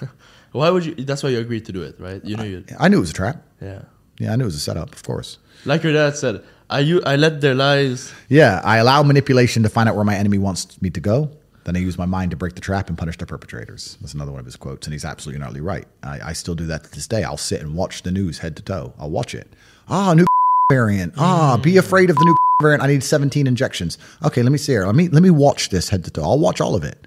why 0.50 0.68
would 0.70 0.84
you? 0.84 0.96
That's 0.96 1.22
why 1.22 1.28
you 1.30 1.38
agreed 1.38 1.66
to 1.66 1.72
do 1.72 1.82
it, 1.82 2.00
right? 2.00 2.24
You 2.24 2.36
know 2.36 2.42
you. 2.42 2.64
I 2.80 2.88
knew 2.88 2.96
it 2.96 3.00
was 3.00 3.10
a 3.10 3.14
trap. 3.14 3.42
Yeah. 3.62 3.82
Yeah, 4.18 4.32
I 4.32 4.36
knew 4.36 4.42
it 4.42 4.46
was 4.46 4.56
a 4.56 4.60
setup. 4.60 4.92
Of 4.92 5.04
course. 5.04 5.38
Like 5.66 5.84
your 5.84 5.92
dad 5.92 6.16
said, 6.16 6.42
I 6.68 6.80
you 6.80 7.02
I 7.04 7.16
let 7.16 7.40
their 7.40 7.54
lies. 7.54 8.12
Yeah, 8.28 8.60
I 8.64 8.78
allow 8.78 9.02
manipulation 9.02 9.62
to 9.62 9.68
find 9.68 9.88
out 9.88 9.94
where 9.94 10.04
my 10.04 10.16
enemy 10.16 10.38
wants 10.38 10.80
me 10.82 10.90
to 10.90 11.00
go. 11.00 11.30
Then 11.64 11.76
I 11.76 11.80
use 11.80 11.98
my 11.98 12.06
mind 12.06 12.30
to 12.30 12.36
break 12.36 12.54
the 12.54 12.60
trap 12.60 12.88
and 12.88 12.96
punish 12.96 13.18
the 13.18 13.26
perpetrators. 13.26 13.98
That's 14.00 14.14
another 14.14 14.30
one 14.30 14.38
of 14.38 14.46
his 14.46 14.54
quotes, 14.54 14.86
and 14.86 14.94
he's 14.94 15.04
absolutely 15.04 15.42
utterly 15.42 15.60
right. 15.60 15.84
I, 16.02 16.30
I 16.30 16.32
still 16.32 16.54
do 16.54 16.66
that 16.66 16.84
to 16.84 16.90
this 16.92 17.08
day. 17.08 17.24
I'll 17.24 17.36
sit 17.36 17.60
and 17.60 17.74
watch 17.74 18.02
the 18.02 18.12
news 18.12 18.38
head 18.38 18.56
to 18.56 18.62
toe. 18.62 18.92
I'll 18.98 19.10
watch 19.10 19.34
it. 19.34 19.48
Ah, 19.88 20.14
new 20.14 20.26
variant. 20.70 21.14
Ah, 21.16 21.56
be 21.56 21.76
afraid 21.76 22.08
of 22.08 22.16
the 22.16 22.24
new 22.24 22.36
variant. 22.62 22.84
I 22.84 22.86
need 22.86 23.02
17 23.02 23.46
injections. 23.48 23.98
Okay, 24.24 24.42
let 24.42 24.52
me 24.52 24.58
see 24.58 24.72
here. 24.72 24.86
Let 24.86 24.94
me 24.94 25.08
let 25.08 25.22
me 25.22 25.30
watch 25.30 25.70
this 25.70 25.88
head 25.88 26.04
to 26.04 26.10
toe. 26.10 26.22
I'll 26.22 26.38
watch 26.38 26.60
all 26.60 26.74
of 26.74 26.84
it. 26.84 27.06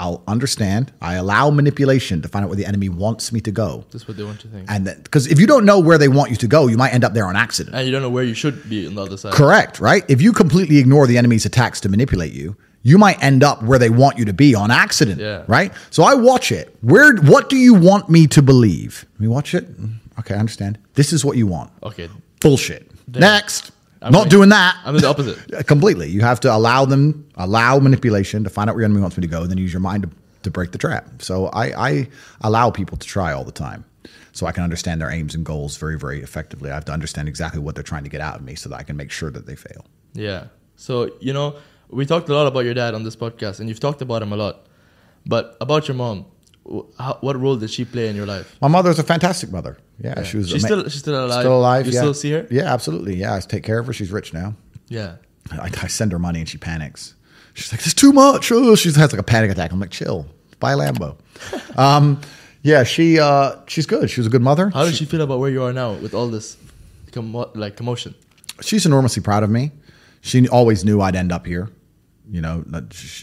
I'll 0.00 0.22
understand. 0.28 0.92
I 1.02 1.14
allow 1.14 1.50
manipulation 1.50 2.22
to 2.22 2.28
find 2.28 2.44
out 2.44 2.48
where 2.48 2.56
the 2.56 2.66
enemy 2.66 2.88
wants 2.88 3.32
me 3.32 3.40
to 3.40 3.50
go. 3.50 3.84
That's 3.90 4.06
what 4.06 4.16
they 4.16 4.22
want 4.22 4.44
you 4.44 4.50
to 4.50 4.56
think. 4.56 4.70
And 4.70 4.84
because 5.02 5.26
if 5.26 5.40
you 5.40 5.46
don't 5.46 5.64
know 5.64 5.80
where 5.80 5.98
they 5.98 6.08
want 6.08 6.30
you 6.30 6.36
to 6.36 6.46
go, 6.46 6.68
you 6.68 6.76
might 6.76 6.94
end 6.94 7.04
up 7.04 7.14
there 7.14 7.26
on 7.26 7.34
accident. 7.36 7.74
And 7.74 7.84
you 7.84 7.92
don't 7.92 8.02
know 8.02 8.10
where 8.10 8.24
you 8.24 8.34
should 8.34 8.68
be 8.68 8.86
on 8.86 8.94
the 8.94 9.02
other 9.02 9.16
side. 9.16 9.32
Correct, 9.32 9.80
right? 9.80 10.04
If 10.08 10.22
you 10.22 10.32
completely 10.32 10.78
ignore 10.78 11.06
the 11.06 11.18
enemy's 11.18 11.44
attacks 11.46 11.80
to 11.80 11.88
manipulate 11.88 12.32
you, 12.32 12.56
you 12.82 12.96
might 12.96 13.20
end 13.22 13.42
up 13.42 13.62
where 13.64 13.78
they 13.78 13.90
want 13.90 14.18
you 14.18 14.24
to 14.26 14.32
be 14.32 14.54
on 14.54 14.70
accident. 14.70 15.20
Yeah. 15.20 15.42
Right? 15.48 15.72
So 15.90 16.04
I 16.04 16.14
watch 16.14 16.52
it. 16.52 16.76
Where 16.80 17.16
what 17.16 17.48
do 17.48 17.56
you 17.56 17.74
want 17.74 18.08
me 18.08 18.26
to 18.28 18.40
believe? 18.40 19.04
Let 19.14 19.20
me 19.20 19.28
watch 19.28 19.54
it. 19.54 19.80
Mm, 19.80 19.94
Okay, 20.20 20.34
I 20.34 20.38
understand. 20.38 20.78
This 20.94 21.12
is 21.12 21.24
what 21.24 21.36
you 21.36 21.46
want. 21.46 21.70
Okay. 21.82 22.08
Bullshit. 22.40 22.90
Next. 23.08 23.70
I'm 24.00 24.12
Not 24.12 24.20
like- 24.22 24.30
doing 24.30 24.48
that. 24.50 24.76
I'm 24.84 24.96
the 24.96 25.06
opposite. 25.08 25.66
Completely. 25.66 26.08
You 26.08 26.20
have 26.20 26.40
to 26.40 26.54
allow 26.54 26.84
them, 26.84 27.28
allow 27.36 27.78
manipulation 27.78 28.44
to 28.44 28.50
find 28.50 28.70
out 28.70 28.76
where 28.76 28.82
your 28.82 28.86
enemy 28.86 29.00
wants 29.00 29.16
me 29.16 29.22
to 29.22 29.26
go, 29.28 29.42
and 29.42 29.50
then 29.50 29.58
use 29.58 29.72
your 29.72 29.80
mind 29.80 30.04
to, 30.04 30.10
to 30.44 30.50
break 30.50 30.70
the 30.72 30.78
trap. 30.78 31.20
So 31.20 31.46
I, 31.46 31.88
I 31.88 32.08
allow 32.40 32.70
people 32.70 32.96
to 32.96 33.06
try 33.06 33.32
all 33.32 33.44
the 33.44 33.52
time. 33.52 33.84
So 34.32 34.46
I 34.46 34.52
can 34.52 34.62
understand 34.62 35.00
their 35.00 35.10
aims 35.10 35.34
and 35.34 35.44
goals 35.44 35.76
very, 35.76 35.98
very 35.98 36.22
effectively. 36.22 36.70
I 36.70 36.74
have 36.74 36.84
to 36.84 36.92
understand 36.92 37.26
exactly 37.28 37.60
what 37.60 37.74
they're 37.74 37.82
trying 37.82 38.04
to 38.04 38.08
get 38.10 38.20
out 38.20 38.36
of 38.36 38.42
me 38.42 38.54
so 38.54 38.68
that 38.68 38.76
I 38.76 38.84
can 38.84 38.96
make 38.96 39.10
sure 39.10 39.30
that 39.32 39.46
they 39.46 39.56
fail. 39.56 39.84
Yeah. 40.14 40.46
So, 40.76 41.10
you 41.18 41.32
know, 41.32 41.56
we 41.90 42.06
talked 42.06 42.28
a 42.28 42.34
lot 42.34 42.46
about 42.46 42.60
your 42.64 42.74
dad 42.74 42.94
on 42.94 43.02
this 43.02 43.16
podcast, 43.16 43.58
and 43.58 43.68
you've 43.68 43.80
talked 43.80 44.00
about 44.00 44.22
him 44.22 44.32
a 44.32 44.36
lot. 44.36 44.66
But 45.26 45.56
about 45.60 45.88
your 45.88 45.96
mom, 45.96 46.26
how, 46.98 47.18
what 47.20 47.38
role 47.40 47.56
did 47.56 47.70
she 47.70 47.84
play 47.84 48.08
in 48.08 48.16
your 48.16 48.26
life? 48.26 48.56
My 48.60 48.68
mother's 48.68 48.98
a 48.98 49.02
fantastic 49.02 49.50
mother. 49.50 49.76
Yeah, 50.02 50.14
Yeah. 50.16 50.22
she 50.24 50.36
was. 50.38 50.48
She's 50.50 50.64
still- 50.64 50.84
she's 50.84 51.00
still 51.00 51.24
alive? 51.26 51.40
Still 51.40 51.58
alive. 51.58 51.86
You 51.86 51.92
yeah. 51.92 52.00
still 52.00 52.14
see 52.14 52.30
her? 52.32 52.46
Yeah, 52.50 52.72
absolutely. 52.72 53.16
Yeah, 53.16 53.34
I 53.34 53.40
take 53.40 53.62
care 53.64 53.78
of 53.78 53.86
her. 53.86 53.92
She's 53.92 54.12
rich 54.12 54.32
now. 54.32 54.54
Yeah. 54.88 55.16
I, 55.50 55.70
I 55.82 55.86
send 55.88 56.12
her 56.12 56.18
money 56.18 56.40
and 56.40 56.48
she 56.48 56.58
panics. 56.58 57.14
She's 57.54 57.72
like, 57.72 57.80
"It's 57.84 57.94
too 57.94 58.12
much." 58.12 58.52
Oh, 58.52 58.74
she 58.76 58.88
has 58.90 58.98
like 59.12 59.20
a 59.20 59.22
panic 59.22 59.50
attack. 59.50 59.72
I'm 59.72 59.80
like, 59.80 59.90
"Chill, 59.90 60.26
buy 60.60 60.72
a 60.72 60.76
Lambo." 60.76 61.16
um, 61.78 62.20
yeah, 62.62 62.84
she 62.84 63.18
uh, 63.18 63.56
she's 63.66 63.86
good. 63.86 64.10
She 64.10 64.20
was 64.20 64.26
a 64.26 64.30
good 64.30 64.42
mother. 64.42 64.70
How 64.70 64.84
does 64.84 64.96
she 64.96 65.04
feel 65.06 65.22
about 65.22 65.38
where 65.40 65.50
you 65.50 65.62
are 65.64 65.72
now 65.72 65.94
with 65.94 66.14
all 66.14 66.28
this, 66.28 66.56
commo- 67.10 67.50
like 67.56 67.76
commotion? 67.76 68.14
she's 68.60 68.84
enormously 68.86 69.22
proud 69.22 69.42
of 69.42 69.50
me. 69.50 69.70
She 70.20 70.48
always 70.48 70.84
knew 70.84 71.00
I'd 71.00 71.16
end 71.16 71.32
up 71.32 71.46
here. 71.46 71.70
You 72.30 72.40
know, 72.42 72.64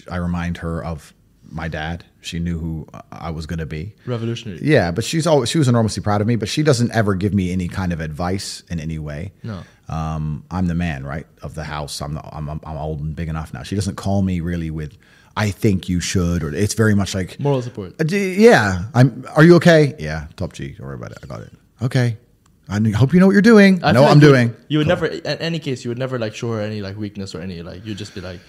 I 0.10 0.16
remind 0.18 0.58
her 0.58 0.84
of 0.84 1.14
my 1.56 1.68
dad. 1.70 2.04
She 2.22 2.38
knew 2.40 2.60
who 2.60 2.88
I 3.12 3.30
was 3.32 3.46
going 3.46 3.60
to 3.60 3.66
be. 3.66 3.94
Revolutionary. 4.06 4.60
Yeah, 4.62 4.92
but 4.92 5.04
she's 5.04 5.26
always 5.26 5.50
she 5.50 5.58
was 5.58 5.68
enormously 5.68 6.04
proud 6.04 6.20
of 6.22 6.28
me. 6.28 6.36
But 6.36 6.50
she 6.50 6.62
doesn't 6.64 6.92
ever 6.92 7.16
give 7.16 7.34
me 7.34 7.52
any 7.52 7.68
kind 7.68 7.94
of 7.94 8.02
advice 8.02 8.62
in 8.70 8.80
any 8.80 9.00
way. 9.00 9.32
No. 9.42 9.64
um, 9.88 10.44
I'm 10.52 10.68
the 10.68 10.76
man, 10.76 11.06
right, 11.06 11.26
of 11.42 11.56
the 11.56 11.64
house. 11.64 12.02
I'm, 12.02 12.14
the, 12.14 12.36
I'm 12.36 12.50
I'm 12.50 12.78
old 12.78 13.00
and 13.00 13.16
big 13.16 13.30
enough 13.30 13.54
now. 13.54 13.64
She 13.64 13.76
doesn't 13.76 13.96
call 13.96 14.22
me 14.22 14.42
really 14.42 14.70
with, 14.70 14.98
"I 15.38 15.50
think 15.50 15.88
you 15.88 16.00
should," 16.02 16.44
or 16.44 16.54
it's 16.54 16.74
very 16.74 16.94
much 16.94 17.16
like, 17.16 17.40
Moral 17.40 17.62
support. 17.62 17.94
uh, 18.02 18.06
"Yeah, 18.08 18.84
I'm. 18.94 19.26
Are 19.36 19.44
you 19.44 19.56
okay? 19.56 19.96
Yeah, 19.98 20.28
top 20.36 20.54
G. 20.54 20.74
Don't 20.74 20.86
worry 20.88 20.96
about 20.96 21.12
it. 21.12 21.20
I 21.24 21.28
got 21.28 21.42
it. 21.42 21.54
Okay. 21.82 22.18
I 22.68 22.80
hope 22.90 23.14
you 23.14 23.20
know 23.20 23.28
what 23.28 23.34
you're 23.34 23.44
doing. 23.44 23.84
I 23.84 23.92
know 23.92 24.02
what 24.02 24.08
like 24.08 24.16
I'm 24.18 24.22
you 24.24 24.28
doing. 24.28 24.56
You 24.70 24.78
would 24.80 24.88
never, 24.88 25.06
in 25.06 25.24
any 25.24 25.60
case, 25.60 25.86
you 25.86 25.90
would 25.92 26.00
never 26.00 26.18
like 26.18 26.34
show 26.34 26.52
her 26.54 26.62
any 26.62 26.82
like 26.82 26.98
weakness 26.98 27.36
or 27.36 27.42
any 27.42 27.62
like. 27.62 27.86
You'd 27.86 28.00
just 28.00 28.16
be 28.16 28.22
like, 28.22 28.40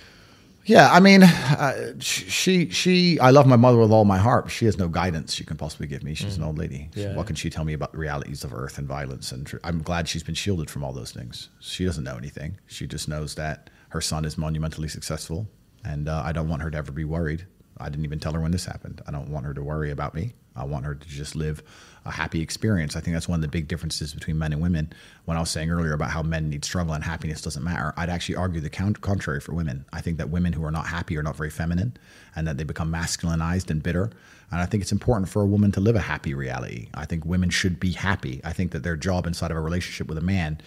Yeah, 0.66 0.90
I 0.92 0.98
mean, 0.98 1.22
uh, 1.22 1.94
she 2.00 2.68
she 2.70 3.20
I 3.20 3.30
love 3.30 3.46
my 3.46 3.56
mother 3.56 3.78
with 3.78 3.92
all 3.92 4.04
my 4.04 4.18
heart. 4.18 4.50
She 4.50 4.64
has 4.66 4.76
no 4.76 4.88
guidance 4.88 5.32
she 5.32 5.44
can 5.44 5.56
possibly 5.56 5.86
give 5.86 6.02
me. 6.02 6.14
She's 6.14 6.36
an 6.36 6.42
old 6.42 6.58
lady. 6.58 6.90
Yeah. 6.94 7.14
What 7.14 7.28
can 7.28 7.36
she 7.36 7.50
tell 7.50 7.64
me 7.64 7.72
about 7.72 7.92
the 7.92 7.98
realities 7.98 8.42
of 8.42 8.52
Earth 8.52 8.76
and 8.76 8.88
violence? 8.88 9.30
And 9.30 9.46
tr- 9.46 9.58
I'm 9.62 9.80
glad 9.80 10.08
she's 10.08 10.24
been 10.24 10.34
shielded 10.34 10.68
from 10.68 10.82
all 10.82 10.92
those 10.92 11.12
things. 11.12 11.50
She 11.60 11.84
doesn't 11.84 12.02
know 12.02 12.16
anything. 12.16 12.58
She 12.66 12.86
just 12.88 13.08
knows 13.08 13.36
that 13.36 13.70
her 13.90 14.00
son 14.00 14.24
is 14.24 14.36
monumentally 14.36 14.88
successful, 14.88 15.48
and 15.84 16.08
uh, 16.08 16.22
I 16.24 16.32
don't 16.32 16.48
want 16.48 16.62
her 16.62 16.70
to 16.70 16.78
ever 16.78 16.90
be 16.90 17.04
worried. 17.04 17.46
I 17.78 17.88
didn't 17.88 18.04
even 18.04 18.18
tell 18.18 18.32
her 18.32 18.40
when 18.40 18.50
this 18.50 18.64
happened. 18.64 19.02
I 19.06 19.12
don't 19.12 19.30
want 19.30 19.46
her 19.46 19.54
to 19.54 19.62
worry 19.62 19.92
about 19.92 20.14
me. 20.14 20.34
I 20.56 20.64
want 20.64 20.84
her 20.84 20.94
to 20.94 21.08
just 21.08 21.36
live 21.36 21.62
a 22.06 22.12
happy 22.12 22.40
experience. 22.40 22.96
I 22.96 23.00
think 23.00 23.14
that's 23.14 23.28
one 23.28 23.38
of 23.38 23.42
the 23.42 23.48
big 23.48 23.68
differences 23.68 24.14
between 24.14 24.38
men 24.38 24.52
and 24.52 24.62
women. 24.62 24.92
When 25.24 25.36
I 25.36 25.40
was 25.40 25.50
saying 25.50 25.70
earlier 25.70 25.92
about 25.92 26.10
how 26.10 26.22
men 26.22 26.48
need 26.48 26.64
struggle 26.64 26.94
and 26.94 27.02
happiness 27.02 27.42
doesn't 27.42 27.62
matter, 27.62 27.92
I'd 27.96 28.08
actually 28.08 28.36
argue 28.36 28.60
the 28.60 28.70
contrary 28.70 29.40
for 29.40 29.52
women. 29.52 29.84
I 29.92 30.00
think 30.00 30.18
that 30.18 30.30
women 30.30 30.52
who 30.52 30.64
are 30.64 30.70
not 30.70 30.86
happy 30.86 31.16
are 31.18 31.22
not 31.22 31.36
very 31.36 31.50
feminine 31.50 31.96
and 32.34 32.46
that 32.46 32.56
they 32.56 32.64
become 32.64 32.92
masculinized 32.92 33.70
and 33.70 33.82
bitter. 33.82 34.10
And 34.50 34.60
I 34.60 34.66
think 34.66 34.82
it's 34.82 34.92
important 34.92 35.28
for 35.28 35.42
a 35.42 35.46
woman 35.46 35.72
to 35.72 35.80
live 35.80 35.96
a 35.96 36.00
happy 36.00 36.32
reality. 36.32 36.88
I 36.94 37.04
think 37.04 37.24
women 37.24 37.50
should 37.50 37.80
be 37.80 37.92
happy. 37.92 38.40
I 38.44 38.52
think 38.52 38.70
that 38.70 38.84
their 38.84 38.96
job 38.96 39.26
inside 39.26 39.50
of 39.50 39.56
a 39.56 39.60
relationship 39.60 40.06
with 40.06 40.18
a 40.18 40.22
man 40.22 40.60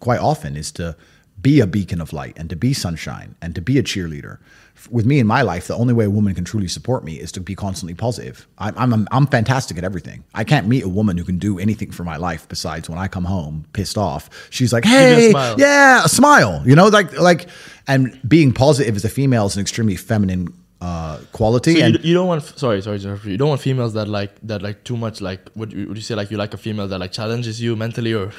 quite 0.00 0.20
often 0.20 0.56
is 0.56 0.72
to 0.72 0.96
be 1.46 1.60
a 1.60 1.66
beacon 1.66 2.00
of 2.00 2.12
light 2.12 2.36
and 2.36 2.50
to 2.50 2.56
be 2.56 2.74
sunshine 2.74 3.36
and 3.40 3.54
to 3.54 3.60
be 3.60 3.78
a 3.78 3.82
cheerleader. 3.84 4.38
With 4.90 5.06
me 5.06 5.20
in 5.20 5.28
my 5.28 5.42
life, 5.42 5.68
the 5.68 5.76
only 5.76 5.94
way 5.94 6.04
a 6.04 6.10
woman 6.10 6.34
can 6.34 6.44
truly 6.44 6.66
support 6.66 7.04
me 7.04 7.20
is 7.20 7.30
to 7.32 7.40
be 7.40 7.54
constantly 7.54 7.94
positive. 7.94 8.48
I'm, 8.58 8.76
I'm, 8.76 9.06
I'm 9.12 9.28
fantastic 9.28 9.78
at 9.78 9.84
everything. 9.84 10.24
I 10.34 10.42
can't 10.42 10.66
meet 10.66 10.82
a 10.82 10.88
woman 10.88 11.16
who 11.16 11.22
can 11.22 11.38
do 11.38 11.60
anything 11.60 11.92
for 11.92 12.02
my 12.02 12.16
life 12.16 12.48
besides 12.48 12.90
when 12.90 12.98
I 12.98 13.06
come 13.06 13.26
home 13.26 13.64
pissed 13.74 13.96
off. 13.96 14.28
She's 14.50 14.72
like, 14.72 14.84
a 14.86 14.88
hey, 14.88 15.30
smile." 15.30 15.54
yeah, 15.56 16.04
a 16.04 16.08
smile. 16.08 16.64
You 16.66 16.74
know, 16.74 16.88
like, 16.88 17.16
like, 17.16 17.46
and 17.86 18.18
being 18.28 18.52
positive 18.52 18.96
as 18.96 19.04
a 19.04 19.08
female 19.08 19.46
is 19.46 19.54
an 19.54 19.60
extremely 19.60 19.94
feminine 19.94 20.52
uh, 20.80 21.18
quality. 21.30 21.76
so 21.76 21.84
and 21.84 21.94
you, 21.94 22.00
you 22.08 22.14
don't 22.14 22.26
want. 22.26 22.42
Sorry, 22.42 22.82
sorry. 22.82 22.98
You 22.98 23.38
don't 23.38 23.50
want 23.50 23.60
females 23.60 23.94
that 23.94 24.08
like 24.08 24.32
that 24.42 24.62
like 24.62 24.82
too 24.82 24.96
much. 24.96 25.20
Like, 25.20 25.48
would 25.54 25.72
you, 25.72 25.86
would 25.86 25.96
you 25.96 26.02
say 26.02 26.16
like 26.16 26.32
you 26.32 26.38
like 26.38 26.54
a 26.54 26.58
female 26.58 26.88
that 26.88 26.98
like 26.98 27.12
challenges 27.12 27.62
you 27.62 27.76
mentally 27.76 28.14
or? 28.14 28.32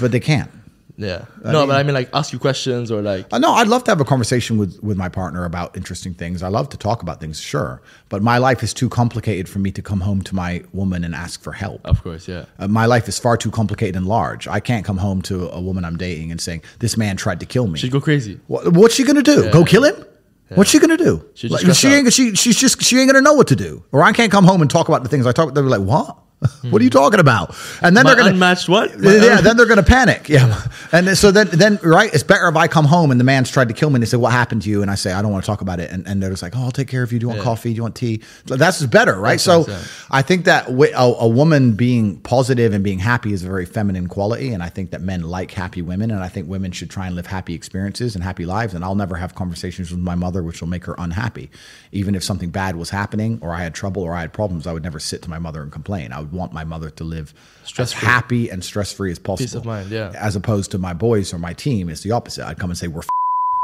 but 0.00 0.10
they 0.10 0.20
can't. 0.20 0.50
Yeah. 0.96 1.24
no, 1.42 1.66
but 1.66 1.76
I 1.76 1.82
mean 1.82 1.94
like 1.94 2.08
ask 2.12 2.32
you 2.32 2.38
questions 2.38 2.90
or 2.92 3.02
like. 3.02 3.26
Uh, 3.32 3.38
no, 3.38 3.52
I'd 3.52 3.66
love 3.66 3.82
to 3.84 3.90
have 3.90 4.00
a 4.00 4.04
conversation 4.04 4.58
with, 4.58 4.80
with 4.82 4.96
my 4.96 5.08
partner 5.08 5.44
about 5.44 5.76
interesting 5.76 6.14
things. 6.14 6.42
I 6.42 6.48
love 6.48 6.68
to 6.68 6.76
talk 6.76 7.02
about 7.02 7.20
things, 7.20 7.40
sure. 7.40 7.82
But 8.08 8.22
my 8.22 8.38
life 8.38 8.62
is 8.62 8.72
too 8.72 8.88
complicated 8.88 9.48
for 9.48 9.58
me 9.58 9.72
to 9.72 9.82
come 9.82 10.00
home 10.00 10.22
to 10.22 10.34
my 10.34 10.62
woman 10.72 11.02
and 11.02 11.14
ask 11.14 11.42
for 11.42 11.52
help. 11.52 11.84
Of 11.84 12.02
course, 12.02 12.28
yeah. 12.28 12.44
Uh, 12.58 12.68
my 12.68 12.86
life 12.86 13.08
is 13.08 13.18
far 13.18 13.36
too 13.36 13.50
complicated 13.50 13.96
and 13.96 14.06
large. 14.06 14.46
I 14.46 14.60
can't 14.60 14.84
come 14.84 14.98
home 14.98 15.20
to 15.22 15.50
a 15.50 15.60
woman 15.60 15.84
I'm 15.84 15.96
dating 15.96 16.30
and 16.30 16.40
saying, 16.40 16.62
this 16.78 16.96
man 16.96 17.16
tried 17.16 17.40
to 17.40 17.46
kill 17.46 17.66
me. 17.66 17.78
She'd 17.78 17.90
go 17.92 18.00
crazy. 18.00 18.38
What, 18.46 18.72
what's 18.72 18.94
she 18.94 19.02
gonna 19.04 19.22
do? 19.22 19.50
Go 19.50 19.64
kill 19.64 19.84
him? 19.84 20.04
What's 20.50 20.70
she 20.70 20.78
gonna 20.78 20.96
do? 20.96 21.24
Like, 21.42 21.74
she 21.74 21.88
ain't. 21.88 22.12
She, 22.12 22.34
she's 22.36 22.56
just. 22.56 22.80
She 22.82 22.98
ain't 22.98 23.10
gonna 23.10 23.22
know 23.22 23.32
what 23.34 23.48
to 23.48 23.56
do. 23.56 23.82
Or 23.90 24.02
I 24.02 24.12
can't 24.12 24.30
come 24.30 24.44
home 24.44 24.60
and 24.60 24.70
talk 24.70 24.88
about 24.88 25.02
the 25.02 25.08
things 25.08 25.26
I 25.26 25.32
talk. 25.32 25.52
They'll 25.54 25.64
be 25.64 25.70
like, 25.70 25.80
"What? 25.80 26.16
what 26.70 26.80
are 26.80 26.84
you 26.84 26.90
talking 26.90 27.20
about?" 27.20 27.54
And 27.82 27.96
then 27.96 28.04
My 28.04 28.10
they're 28.10 28.22
gonna 28.22 28.34
unmatched 28.34 28.68
what? 28.68 28.90
yeah, 29.00 29.40
then 29.40 29.56
they're 29.56 29.66
gonna 29.66 29.82
panic. 29.82 30.28
Yeah, 30.28 30.62
and 30.92 31.16
so 31.16 31.30
then, 31.30 31.48
then 31.52 31.78
right, 31.82 32.12
it's 32.12 32.22
better 32.22 32.48
if 32.48 32.56
I 32.56 32.68
come 32.68 32.84
home 32.84 33.10
and 33.10 33.20
the 33.20 33.24
man's 33.24 33.50
tried 33.50 33.68
to 33.68 33.74
kill 33.74 33.90
me 33.90 33.94
and 33.96 34.02
they 34.02 34.06
say, 34.06 34.16
"What 34.16 34.32
happened 34.32 34.62
to 34.62 34.70
you?" 34.70 34.82
And 34.82 34.90
I 34.90 34.94
say, 34.94 35.12
"I 35.12 35.22
don't 35.22 35.32
want 35.32 35.44
to 35.44 35.46
talk 35.46 35.60
about 35.60 35.80
it." 35.80 35.90
And, 35.90 36.06
and 36.06 36.22
they're 36.22 36.30
just 36.30 36.42
like, 36.42 36.56
"Oh, 36.56 36.62
I'll 36.62 36.70
take 36.70 36.88
care 36.88 37.02
of 37.02 37.12
you. 37.12 37.18
Do 37.18 37.24
you 37.24 37.28
want 37.28 37.38
Yeah. 37.38 37.44
coffee? 37.44 37.70
Do 37.70 37.76
you 37.76 37.82
want 37.82 37.94
tea?" 37.96 38.22
That's 38.46 38.82
better, 38.86 39.14
right? 39.18 39.32
Makes 39.34 39.42
so. 39.42 39.66
I 40.10 40.22
think 40.22 40.44
that 40.46 40.68
a, 40.68 41.02
a 41.02 41.28
woman 41.28 41.72
being 41.72 42.18
positive 42.20 42.72
and 42.72 42.82
being 42.84 42.98
happy 42.98 43.32
is 43.32 43.42
a 43.42 43.46
very 43.46 43.66
feminine 43.66 44.06
quality, 44.08 44.52
and 44.52 44.62
I 44.62 44.68
think 44.68 44.90
that 44.90 45.00
men 45.02 45.22
like 45.22 45.52
happy 45.52 45.82
women, 45.82 46.10
and 46.10 46.20
I 46.22 46.28
think 46.28 46.48
women 46.48 46.72
should 46.72 46.90
try 46.90 47.06
and 47.06 47.16
live 47.16 47.26
happy 47.26 47.54
experiences 47.54 48.14
and 48.14 48.22
happy 48.24 48.44
lives. 48.46 48.74
And 48.74 48.84
I'll 48.84 48.94
never 48.94 49.16
have 49.16 49.34
conversations 49.34 49.90
with 49.90 50.00
my 50.00 50.14
mother 50.14 50.42
which 50.42 50.60
will 50.60 50.68
make 50.68 50.84
her 50.84 50.94
unhappy, 50.98 51.50
even 51.92 52.14
if 52.14 52.22
something 52.24 52.50
bad 52.50 52.76
was 52.76 52.90
happening 52.90 53.38
or 53.42 53.52
I 53.54 53.62
had 53.62 53.74
trouble 53.74 54.02
or 54.02 54.14
I 54.14 54.20
had 54.20 54.32
problems. 54.32 54.66
I 54.66 54.72
would 54.72 54.82
never 54.82 54.98
sit 54.98 55.22
to 55.22 55.30
my 55.30 55.38
mother 55.38 55.62
and 55.62 55.72
complain. 55.72 56.12
I 56.12 56.20
would 56.20 56.32
want 56.34 56.52
my 56.52 56.64
mother 56.64 56.90
to 56.90 57.04
live 57.04 57.32
as 57.62 57.68
Stress-free. 57.68 58.06
happy 58.06 58.48
and 58.50 58.62
stress 58.64 58.92
free 58.92 59.10
as 59.10 59.18
possible. 59.18 59.58
of 59.58 59.64
mind, 59.64 59.90
yeah. 59.90 60.12
As 60.14 60.36
opposed 60.36 60.70
to 60.72 60.78
my 60.78 60.92
boys 60.92 61.32
or 61.32 61.38
my 61.38 61.52
team, 61.52 61.88
it's 61.88 62.02
the 62.02 62.10
opposite. 62.12 62.46
I'd 62.46 62.58
come 62.58 62.70
and 62.70 62.78
say, 62.78 62.88
"We're 62.88 63.00
f- 63.00 63.08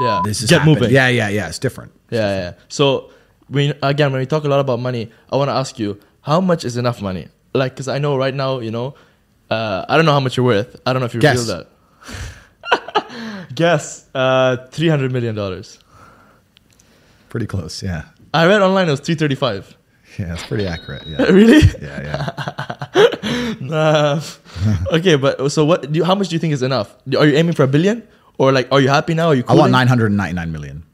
Yeah. 0.01 0.23
this 0.25 0.43
is 0.43 0.49
Get 0.51 0.61
happened." 0.61 0.81
moving. 0.81 0.95
Yeah, 0.95 1.09
yeah, 1.09 1.29
yeah. 1.29 1.49
It's 1.49 1.59
different. 1.59 1.93
Yeah, 2.11 2.29
yeah. 2.37 2.53
So, 2.69 3.11
when 3.49 3.75
again, 3.83 4.13
when 4.13 4.21
we 4.21 4.27
talk 4.27 4.45
a 4.45 4.49
lot 4.49 4.61
about 4.61 4.81
money, 4.81 5.11
I 5.31 5.37
want 5.37 5.49
to 5.49 5.55
ask 5.55 5.79
you, 5.79 5.99
how 6.23 6.41
much 6.41 6.65
is 6.65 6.77
enough 6.77 7.03
money? 7.03 7.29
Like, 7.53 7.73
because 7.75 7.89
I 7.89 7.99
know 7.99 8.17
right 8.17 8.35
now, 8.35 8.61
you 8.61 8.71
know, 8.71 8.95
uh, 9.51 9.85
I 9.89 9.97
don't 9.97 10.07
know 10.07 10.13
how 10.13 10.21
much 10.21 10.37
you're 10.37 10.47
worth. 10.47 10.81
I 10.87 10.93
don't 10.93 11.01
know 11.01 11.07
if 11.07 11.15
you 11.15 11.21
Guess. 11.21 11.47
feel 11.47 11.57
that. 11.57 11.69
Guess, 13.55 14.07
uh, 14.15 14.57
three 14.71 14.89
hundred 14.89 15.13
million 15.13 15.35
dollars. 15.35 15.79
Pretty 17.29 17.47
close. 17.47 17.83
Yeah, 17.83 18.05
I 18.33 18.47
read 18.47 18.63
online 18.63 18.89
it 18.89 18.93
was 18.93 19.01
three 19.01 19.15
thirty-five. 19.17 19.77
yeah. 20.19 20.35
It's 20.35 20.45
pretty 20.47 20.67
accurate. 20.67 21.07
Yeah, 21.07 21.23
really? 21.31 21.61
yeah, 21.83 22.03
yeah. 22.03 22.60
Nah. 23.61 24.21
okay, 24.93 25.17
but 25.17 25.51
so 25.51 25.65
what? 25.65 25.91
Do 25.93 25.97
you, 25.99 26.05
how 26.05 26.15
much 26.15 26.29
do 26.29 26.35
you 26.35 26.39
think 26.39 26.53
is 26.55 26.63
enough? 26.63 26.95
Are 27.17 27.27
you 27.27 27.37
aiming 27.37 27.55
for 27.55 27.63
a 27.63 27.69
billion, 27.69 28.07
or 28.39 28.53
like, 28.53 28.69
are 28.73 28.81
you 28.81 28.89
happy 28.89 29.15
now? 29.15 29.29
Are 29.29 29.35
you? 29.35 29.45
I 29.49 29.55
want 29.55 29.73
nine 29.73 29.87
hundred 29.87 30.07
and 30.07 30.17
ninety 30.17 30.35
nine 30.35 30.53
million. 30.53 30.85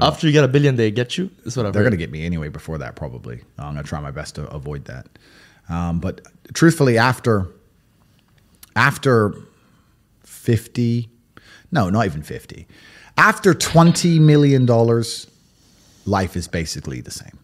After 0.00 0.26
you 0.26 0.32
get 0.32 0.44
a 0.44 0.48
billion, 0.48 0.76
they 0.76 0.90
get 0.90 1.18
you. 1.18 1.30
That's 1.44 1.56
what 1.56 1.66
I've 1.66 1.72
They're 1.72 1.82
going 1.82 1.90
to 1.90 1.96
get 1.96 2.12
me 2.12 2.24
anyway 2.24 2.48
before 2.48 2.78
that, 2.78 2.94
probably. 2.94 3.40
I'm 3.58 3.74
going 3.74 3.82
to 3.84 3.88
try 3.88 4.00
my 4.00 4.12
best 4.12 4.36
to 4.36 4.48
avoid 4.48 4.84
that. 4.84 5.06
Um, 5.68 5.98
but 5.98 6.20
truthfully, 6.54 6.98
after 6.98 7.48
after 8.76 9.34
50, 10.22 11.08
no, 11.72 11.90
not 11.90 12.06
even 12.06 12.22
50, 12.22 12.66
after 13.16 13.52
$20 13.52 14.20
million, 14.20 14.66
life 16.06 16.36
is 16.36 16.46
basically 16.46 17.00
the 17.00 17.10
same. 17.10 17.36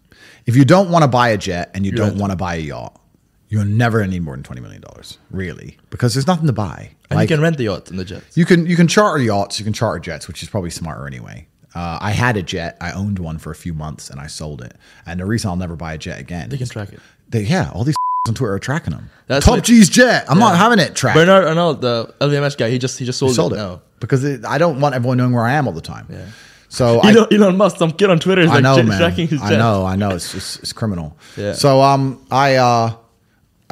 If 0.46 0.56
you 0.56 0.64
don't 0.64 0.90
want 0.90 1.02
to 1.02 1.08
buy 1.08 1.30
a 1.30 1.36
jet 1.36 1.70
and 1.74 1.84
you 1.84 1.90
You're 1.90 2.06
don't 2.06 2.18
want 2.18 2.30
to 2.30 2.36
buy 2.36 2.54
a 2.54 2.60
yacht, 2.60 3.00
you're 3.48 3.64
never 3.64 3.98
going 3.98 4.10
to 4.10 4.14
need 4.14 4.22
more 4.22 4.34
than 4.36 4.42
$20 4.42 4.60
million, 4.62 4.82
really, 5.30 5.76
because 5.90 6.14
there's 6.14 6.26
nothing 6.26 6.46
to 6.46 6.52
buy. 6.52 6.90
and 7.10 7.18
Like- 7.18 7.28
you 7.30 7.36
can 7.36 7.42
rent 7.42 7.56
the 7.58 7.64
yachts 7.64 7.90
and 7.90 7.98
the 7.98 8.04
jets. 8.04 8.36
you 8.36 8.44
can 8.44 8.66
you 8.66 8.76
can 8.76 8.88
charter 8.88 9.22
yachts, 9.22 9.58
you 9.58 9.64
can 9.64 9.72
charter 9.72 9.98
jets, 10.00 10.26
which 10.28 10.42
is 10.42 10.48
probably 10.48 10.70
smarter 10.70 11.06
anyway. 11.06 11.46
Uh, 11.74 11.98
I 12.00 12.12
had 12.12 12.36
a 12.36 12.42
jet, 12.42 12.76
I 12.80 12.92
owned 12.92 13.18
one 13.18 13.38
for 13.38 13.50
a 13.50 13.54
few 13.54 13.74
months, 13.74 14.08
and 14.08 14.20
I 14.20 14.28
sold 14.28 14.62
it. 14.62 14.76
And 15.06 15.18
the 15.18 15.26
reason 15.26 15.50
I'll 15.50 15.56
never 15.56 15.74
buy 15.76 15.94
a 15.94 15.98
jet 15.98 16.20
again, 16.20 16.48
They 16.48 16.56
can 16.56 16.68
track 16.68 16.92
it. 16.92 17.00
they, 17.28 17.42
yeah, 17.42 17.70
all 17.74 17.82
these 17.84 17.96
on 18.28 18.34
Twitter 18.34 18.54
are 18.54 18.58
tracking 18.60 18.92
them. 18.94 19.10
That's 19.26 19.44
Top 19.44 19.62
G's 19.62 19.88
jet. 19.88 20.24
I'm 20.28 20.38
not 20.38 20.56
having 20.56 20.78
it 20.78 20.94
tracked. 20.94 21.16
Bernard 21.16 21.44
Arnault, 21.44 21.74
the 21.74 22.14
LVMH 22.20 22.56
guy, 22.58 22.70
he 22.70 22.78
just 22.78 22.98
he 22.98 23.04
just 23.04 23.18
sold, 23.18 23.34
sold 23.34 23.52
it 23.52 23.56
it 23.56 23.58
now. 23.58 23.82
because 24.00 24.24
it, 24.24 24.44
I 24.44 24.58
don't 24.58 24.80
want 24.80 24.94
everyone 24.94 25.18
knowing 25.18 25.32
where 25.32 25.44
I 25.44 25.52
am 25.54 25.66
all 25.66 25.74
the 25.74 25.80
time. 25.80 26.06
Yeah. 26.10 26.26
So 26.68 27.00
I, 27.00 27.10
Elon, 27.14 27.26
Elon 27.32 27.56
Musk, 27.56 27.76
some 27.78 27.90
kid 27.92 28.08
on 28.08 28.18
Twitter 28.20 28.42
is 28.42 28.50
I 28.50 28.60
like 28.60 28.62
know, 28.62 28.96
tracking 28.96 29.28
his 29.28 29.40
jet. 29.40 29.52
I 29.54 29.56
know, 29.56 29.84
I 29.84 29.96
know. 29.96 30.10
It's 30.10 30.32
just 30.32 30.60
it's 30.60 30.72
criminal. 30.72 31.16
Yeah. 31.36 31.52
So 31.54 31.82
um, 31.82 32.24
I 32.30 32.54
uh, 32.56 32.96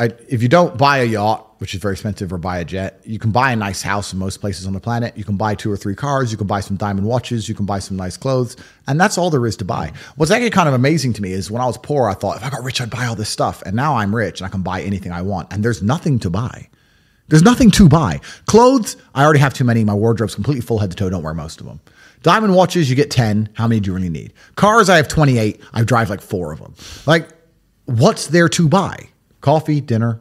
I 0.02 0.10
if 0.28 0.42
you 0.42 0.48
don't 0.48 0.76
buy 0.76 0.98
a 0.98 1.04
yacht, 1.04 1.48
which 1.58 1.74
is 1.74 1.80
very 1.80 1.92
expensive, 1.92 2.32
or 2.32 2.38
buy 2.38 2.58
a 2.58 2.64
jet. 2.64 3.00
You 3.04 3.20
can 3.20 3.30
buy 3.30 3.52
a 3.52 3.56
nice 3.56 3.82
house 3.82 4.12
in 4.12 4.18
most 4.18 4.38
places 4.38 4.66
on 4.66 4.72
the 4.72 4.80
planet. 4.80 5.16
You 5.16 5.22
can 5.22 5.36
buy 5.36 5.54
two 5.54 5.70
or 5.70 5.76
three 5.76 5.94
cars. 5.94 6.32
You 6.32 6.38
can 6.38 6.48
buy 6.48 6.58
some 6.58 6.76
diamond 6.76 7.06
watches. 7.06 7.48
You 7.48 7.54
can 7.54 7.66
buy 7.66 7.78
some 7.78 7.96
nice 7.96 8.16
clothes. 8.16 8.56
And 8.88 9.00
that's 9.00 9.16
all 9.16 9.30
there 9.30 9.46
is 9.46 9.56
to 9.58 9.64
buy. 9.64 9.92
What's 10.16 10.32
actually 10.32 10.50
kind 10.50 10.68
of 10.68 10.74
amazing 10.74 11.12
to 11.14 11.22
me 11.22 11.30
is 11.30 11.52
when 11.52 11.62
I 11.62 11.66
was 11.66 11.78
poor, 11.78 12.08
I 12.08 12.14
thought 12.14 12.36
if 12.36 12.44
I 12.44 12.50
got 12.50 12.64
rich, 12.64 12.80
I'd 12.80 12.90
buy 12.90 13.06
all 13.06 13.14
this 13.14 13.28
stuff. 13.28 13.62
And 13.62 13.76
now 13.76 13.94
I'm 13.94 14.14
rich 14.14 14.40
and 14.40 14.46
I 14.46 14.50
can 14.50 14.62
buy 14.62 14.82
anything 14.82 15.12
I 15.12 15.22
want. 15.22 15.52
And 15.52 15.64
there's 15.64 15.84
nothing 15.84 16.18
to 16.20 16.30
buy. 16.30 16.68
There's 17.28 17.44
nothing 17.44 17.70
to 17.72 17.88
buy. 17.88 18.20
Clothes, 18.46 18.96
I 19.14 19.22
already 19.22 19.38
have 19.38 19.54
too 19.54 19.64
many. 19.64 19.84
My 19.84 19.94
wardrobe's 19.94 20.34
completely 20.34 20.62
full 20.62 20.80
head 20.80 20.90
to 20.90 20.96
toe. 20.96 21.10
Don't 21.10 21.22
wear 21.22 21.32
most 21.32 21.60
of 21.60 21.66
them. 21.66 21.80
Diamond 22.24 22.56
watches, 22.56 22.90
you 22.90 22.96
get 22.96 23.12
10. 23.12 23.50
How 23.54 23.68
many 23.68 23.80
do 23.80 23.90
you 23.90 23.94
really 23.94 24.08
need? 24.08 24.32
Cars, 24.56 24.90
I 24.90 24.96
have 24.96 25.06
28. 25.06 25.60
I 25.72 25.84
drive 25.84 26.10
like 26.10 26.20
four 26.20 26.52
of 26.52 26.58
them. 26.58 26.74
Like, 27.06 27.28
what's 27.84 28.26
there 28.26 28.48
to 28.48 28.68
buy? 28.68 29.08
Coffee, 29.42 29.80
dinner, 29.82 30.20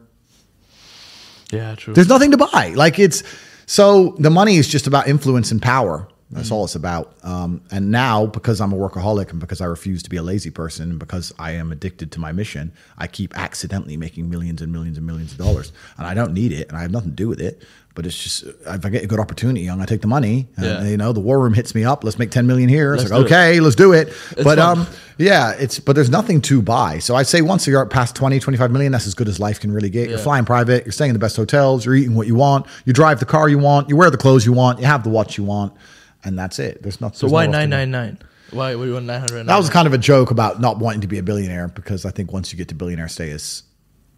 Yeah, 1.50 1.74
true. 1.76 1.94
there's 1.94 2.08
nothing 2.08 2.32
to 2.32 2.36
buy. 2.36 2.72
Like 2.76 2.98
it's 2.98 3.22
so 3.66 4.14
the 4.18 4.30
money 4.30 4.56
is 4.56 4.68
just 4.68 4.86
about 4.86 5.08
influence 5.08 5.50
and 5.50 5.62
power. 5.62 6.06
That's 6.32 6.50
all 6.50 6.64
it's 6.64 6.74
about. 6.74 7.14
Um, 7.22 7.60
and 7.70 7.90
now, 7.90 8.24
because 8.26 8.60
I'm 8.60 8.72
a 8.72 8.76
workaholic 8.76 9.30
and 9.30 9.38
because 9.38 9.60
I 9.60 9.66
refuse 9.66 10.02
to 10.04 10.10
be 10.10 10.16
a 10.16 10.22
lazy 10.22 10.50
person 10.50 10.90
and 10.90 10.98
because 10.98 11.32
I 11.38 11.52
am 11.52 11.70
addicted 11.72 12.10
to 12.12 12.20
my 12.20 12.32
mission, 12.32 12.72
I 12.96 13.06
keep 13.06 13.36
accidentally 13.38 13.98
making 13.98 14.30
millions 14.30 14.62
and 14.62 14.72
millions 14.72 14.96
and 14.96 15.06
millions 15.06 15.32
of 15.32 15.38
dollars. 15.38 15.72
And 15.98 16.06
I 16.06 16.14
don't 16.14 16.32
need 16.32 16.52
it 16.52 16.68
and 16.68 16.76
I 16.78 16.82
have 16.82 16.90
nothing 16.90 17.10
to 17.10 17.16
do 17.16 17.28
with 17.28 17.40
it. 17.40 17.62
But 17.94 18.06
it's 18.06 18.16
just, 18.22 18.44
if 18.44 18.86
I 18.86 18.88
get 18.88 19.04
a 19.04 19.06
good 19.06 19.20
opportunity, 19.20 19.66
I'm 19.68 19.76
going 19.76 19.86
to 19.86 19.92
take 19.94 20.00
the 20.00 20.06
money. 20.06 20.48
And, 20.56 20.64
Yeah. 20.64 20.84
you 20.84 20.96
know, 20.96 21.12
the 21.12 21.20
war 21.20 21.38
room 21.38 21.52
hits 21.52 21.74
me 21.74 21.84
up. 21.84 22.02
Let's 22.04 22.18
make 22.18 22.30
10 22.30 22.46
million 22.46 22.70
here. 22.70 22.96
Let's 22.96 23.10
like, 23.10 23.18
do 23.20 23.22
it. 23.22 23.24
okay, 23.26 23.60
let's 23.60 23.76
do 23.76 23.92
it. 23.92 24.14
but, 24.36 24.56
fun. 24.56 24.78
um, 24.78 24.86
yeah, 25.18 25.52
it's, 25.58 25.78
but 25.78 25.94
there's 25.94 26.08
nothing 26.08 26.40
to 26.42 26.62
buy. 26.62 27.00
So 27.00 27.14
I'd 27.16 27.26
say 27.26 27.42
once 27.42 27.66
you're 27.66 27.84
past 27.84 28.16
20, 28.16 28.40
25 28.40 28.70
million, 28.70 28.92
that's 28.92 29.06
as 29.06 29.12
good 29.12 29.28
as 29.28 29.38
life 29.38 29.60
can 29.60 29.70
really 29.70 29.90
get. 29.90 30.08
You're 30.08 30.18
flying 30.18 30.46
private, 30.46 30.86
you're 30.86 30.92
staying 30.92 31.10
in 31.10 31.14
the 31.14 31.18
best 31.18 31.36
hotels, 31.36 31.84
you're 31.84 31.94
eating 31.94 32.14
what 32.14 32.26
you 32.26 32.34
want, 32.34 32.64
you 32.86 32.94
drive 32.94 33.20
the 33.20 33.26
car 33.26 33.46
you 33.50 33.58
want, 33.58 33.90
you 33.90 33.96
wear 33.96 34.08
the 34.08 34.16
clothes 34.16 34.46
you 34.46 34.54
want, 34.54 34.80
you 34.80 34.86
have 34.86 35.02
the 35.04 35.10
watch 35.10 35.36
you 35.36 35.44
want, 35.44 35.74
and 36.24 36.38
that's 36.38 36.58
it. 36.58 36.82
There's 36.82 37.00
not. 37.00 37.16
so 37.16 37.26
much. 37.26 37.32
why 37.32 37.46
nine 37.46 37.70
nine 37.70 37.90
nine? 37.90 38.18
Why 38.50 38.74
were 38.74 38.86
you 38.86 38.96
on 38.96 39.06
nine 39.06 39.20
hundred? 39.20 39.44
That 39.44 39.56
was 39.56 39.70
kind 39.70 39.86
of 39.86 39.92
a 39.92 39.98
joke 39.98 40.30
about 40.30 40.60
not 40.60 40.78
wanting 40.78 41.00
to 41.02 41.06
be 41.06 41.18
a 41.18 41.22
billionaire 41.22 41.68
because 41.68 42.04
I 42.04 42.10
think 42.10 42.32
once 42.32 42.52
you 42.52 42.58
get 42.58 42.68
to 42.68 42.74
billionaire 42.74 43.08
status, 43.08 43.62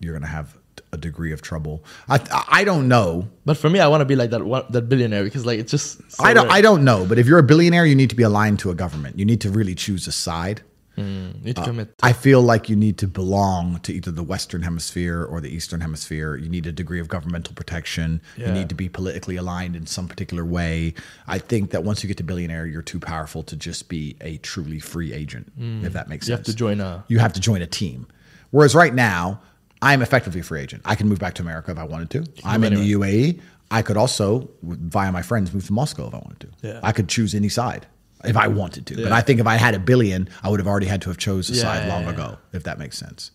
you're 0.01 0.13
going 0.13 0.23
to 0.23 0.29
have 0.29 0.57
a 0.93 0.97
degree 0.97 1.33
of 1.33 1.43
trouble. 1.43 1.85
I 2.09 2.45
I 2.49 2.65
don't 2.65 2.89
know. 2.89 3.29
But 3.45 3.57
for 3.57 3.71
me, 3.71 3.81
I 3.81 3.89
want 3.89 4.01
to 4.01 4.05
be 4.05 4.17
like 4.17 4.31
that 4.31 4.45
one, 4.45 4.65
that 4.71 4.89
billionaire 4.89 5.25
because 5.25 5.47
like 5.47 5.61
it's 5.61 5.71
just. 5.71 6.11
so 6.11 6.25
I 6.25 6.35
don't 6.35 6.47
rare. 6.47 6.57
I 6.57 6.61
don't 6.61 6.85
know, 6.85 7.05
but 7.07 7.19
if 7.19 7.27
you're 7.27 7.39
a 7.39 7.45
billionaire, 7.45 7.87
you 7.87 7.95
need 7.95 8.11
to 8.11 8.17
be 8.17 8.23
aligned 8.23 8.59
to 8.61 8.71
a 8.71 8.75
government. 8.75 9.19
You 9.19 9.25
need 9.25 9.41
to 9.43 9.51
really 9.51 9.75
choose 9.75 10.07
a 10.07 10.13
side. 10.13 10.63
You 10.97 11.05
need 11.43 11.57
to 11.57 11.63
Uh. 11.63 11.85
I 12.03 12.13
feel 12.13 12.41
like 12.43 12.69
you 12.69 12.77
need 12.77 12.99
to 12.99 13.09
belong 13.09 13.81
to 13.81 13.93
either 13.93 14.11
the 14.11 14.23
Western 14.23 14.63
Hemisphere 14.63 15.25
or 15.25 15.41
the 15.41 15.49
Eastern 15.49 15.81
Hemisphere. 15.81 16.37
You 16.37 16.49
need 16.49 16.67
a 16.67 16.73
degree 16.73 17.01
of 17.01 17.09
governmental 17.09 17.55
protection. 17.55 18.21
You 18.37 18.53
need 18.53 18.69
to 18.69 18.75
be 18.75 18.89
politically 18.89 19.37
aligned 19.37 19.77
in 19.77 19.87
some 19.87 20.09
particular 20.09 20.45
way. 20.45 20.95
I 21.27 21.39
think 21.39 21.71
that 21.71 21.85
once 21.85 22.03
you 22.03 22.09
get 22.09 22.17
to 22.19 22.23
billionaire, 22.25 22.67
you're 22.67 22.83
too 22.83 23.01
powerful 23.01 23.43
to 23.45 23.57
just 23.57 23.89
be 23.89 24.17
a 24.21 24.37
truly 24.39 24.79
free 24.79 25.13
agent, 25.13 25.53
if 25.83 25.93
that 25.93 26.09
makes 26.09 26.27
Mm. 26.27 26.29
You 26.31 26.37
sense. 26.37 26.47
have 26.47 26.55
to 26.55 26.59
join 26.59 26.81
a. 26.81 27.05
You 27.09 27.19
have 27.19 27.33
to 27.35 27.41
join 27.41 27.63
a 27.63 27.67
team. 27.67 28.07
Whereas 28.51 28.75
right 28.75 28.95
now, 28.95 29.41
I'm 29.83 30.01
effectively 30.01 30.41
a 30.41 30.43
free 30.45 30.61
agent. 30.61 30.83
I 30.85 30.95
can 30.95 31.09
move 31.09 31.19
back 31.19 31.35
to 31.35 31.43
America 31.43 31.71
if 31.73 31.79
I 31.79 31.85
wanted 31.85 32.11
to. 32.11 32.25
I'm 32.45 32.63
in 32.65 32.75
the 32.75 32.93
UAE. 32.93 33.41
I 33.71 33.83
could 33.83 33.97
also, 33.97 34.49
via 34.63 35.11
my 35.11 35.23
friends, 35.23 35.53
move 35.53 35.67
to 35.67 35.73
Moscow 35.73 36.07
if 36.07 36.15
I 36.15 36.19
wanted 36.19 36.41
to. 36.41 36.69
Yeah. 36.69 36.81
I 36.83 36.93
could 36.93 37.09
choose 37.09 37.35
any 37.35 37.49
side 37.49 37.87
if 38.27 38.37
I 38.37 38.49
wanted 38.49 38.87
to. 38.87 38.97
But 39.03 39.13
I 39.13 39.21
think 39.21 39.41
if 39.41 39.47
I 39.47 39.57
had 39.57 39.75
a 39.75 39.79
billion, 39.79 40.29
I 40.43 40.49
would 40.51 40.61
have 40.61 40.67
already 40.67 40.87
had 40.87 41.03
to 41.03 41.09
have 41.11 41.19
chose 41.19 41.51
a 41.51 41.55
Yeah, 41.55 41.63
side 41.63 41.89
long 41.89 42.05
yeah. 42.05 42.11
ago, 42.11 42.39
if 42.53 42.63
that 42.65 42.79
makes 42.79 42.99
sense. 42.99 43.31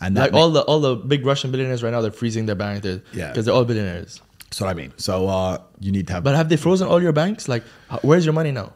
And 0.00 0.16
that 0.16 0.22
Like 0.22 0.32
ma- 0.32 0.38
all 0.38 0.50
the 0.50 0.62
all 0.62 0.80
the 0.80 0.96
big 0.96 1.24
Russian 1.24 1.50
billionaires 1.50 1.82
right 1.82 1.90
now, 1.90 2.00
they're 2.00 2.10
freezing 2.10 2.46
their 2.46 2.56
bank. 2.56 2.82
They're, 2.82 3.00
Yeah. 3.12 3.28
because 3.28 3.44
they're 3.46 3.54
all 3.54 3.64
billionaires. 3.64 4.20
that's 4.44 4.60
what 4.60 4.68
I 4.70 4.74
mean. 4.74 4.92
So 4.96 5.28
uh, 5.28 5.58
you 5.80 5.92
need 5.92 6.06
to 6.08 6.12
have. 6.14 6.24
But 6.24 6.34
have 6.36 6.48
they 6.48 6.56
frozen 6.56 6.86
all 6.88 7.00
your 7.02 7.12
banks? 7.12 7.48
Like, 7.48 7.62
where's 8.02 8.24
your 8.26 8.34
money 8.34 8.50
now? 8.52 8.72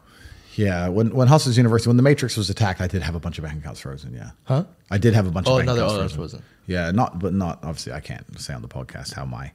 yeah, 0.55 0.89
when 0.89 1.15
when 1.15 1.29
Hustlers 1.29 1.57
University, 1.57 1.89
when 1.89 1.97
the 1.97 2.03
Matrix 2.03 2.37
was 2.37 2.51
attacked, 2.51 2.81
I 2.81 2.89
did 2.89 3.03
have 3.03 3.15
a 3.15 3.21
bunch 3.21 3.39
of 3.39 3.45
bank 3.45 3.59
accounts 3.61 3.81
frozen. 3.81 4.13
Yeah, 4.15 4.31
Huh? 4.45 4.65
I 4.91 4.99
did 4.99 5.15
have 5.15 5.27
a 5.27 5.31
bunch 5.31 5.47
Oh, 5.47 5.53
of 5.53 5.59
bank 5.59 5.67
another 5.69 5.83
accounts 5.83 5.93
all 5.93 6.19
frozen. 6.19 6.19
frozen. 6.41 6.43
Yeah, 6.67 6.91
not 6.91 7.19
but 7.21 7.33
not 7.33 7.59
obviously 7.63 7.93
I 7.93 8.01
can't 8.01 8.41
say 8.41 8.55
on 8.55 8.63
the 8.63 8.69
podcast 8.69 9.15
how 9.15 9.25
my 9.25 9.53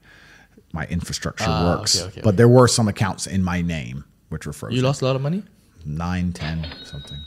my 0.71 0.85
infrastructure 0.87 1.45
Ah, 1.47 1.75
works. 1.77 1.97
okay, 1.99 2.07
okay, 2.07 2.21
but 2.21 2.29
okay. 2.29 2.37
there 2.37 2.47
were 2.47 2.67
some 2.67 2.87
accounts 2.87 3.27
in 3.27 3.43
my 3.43 3.61
name 3.61 4.05
which 4.29 4.45
were 4.47 4.53
frozen. 4.53 4.75
You 4.77 4.81
lost 4.81 5.01
a 5.01 5.05
lot 5.05 5.15
of 5.15 5.21
money? 5.21 5.43
Nine, 5.85 6.31
ten, 6.33 6.65
something. 6.85 7.17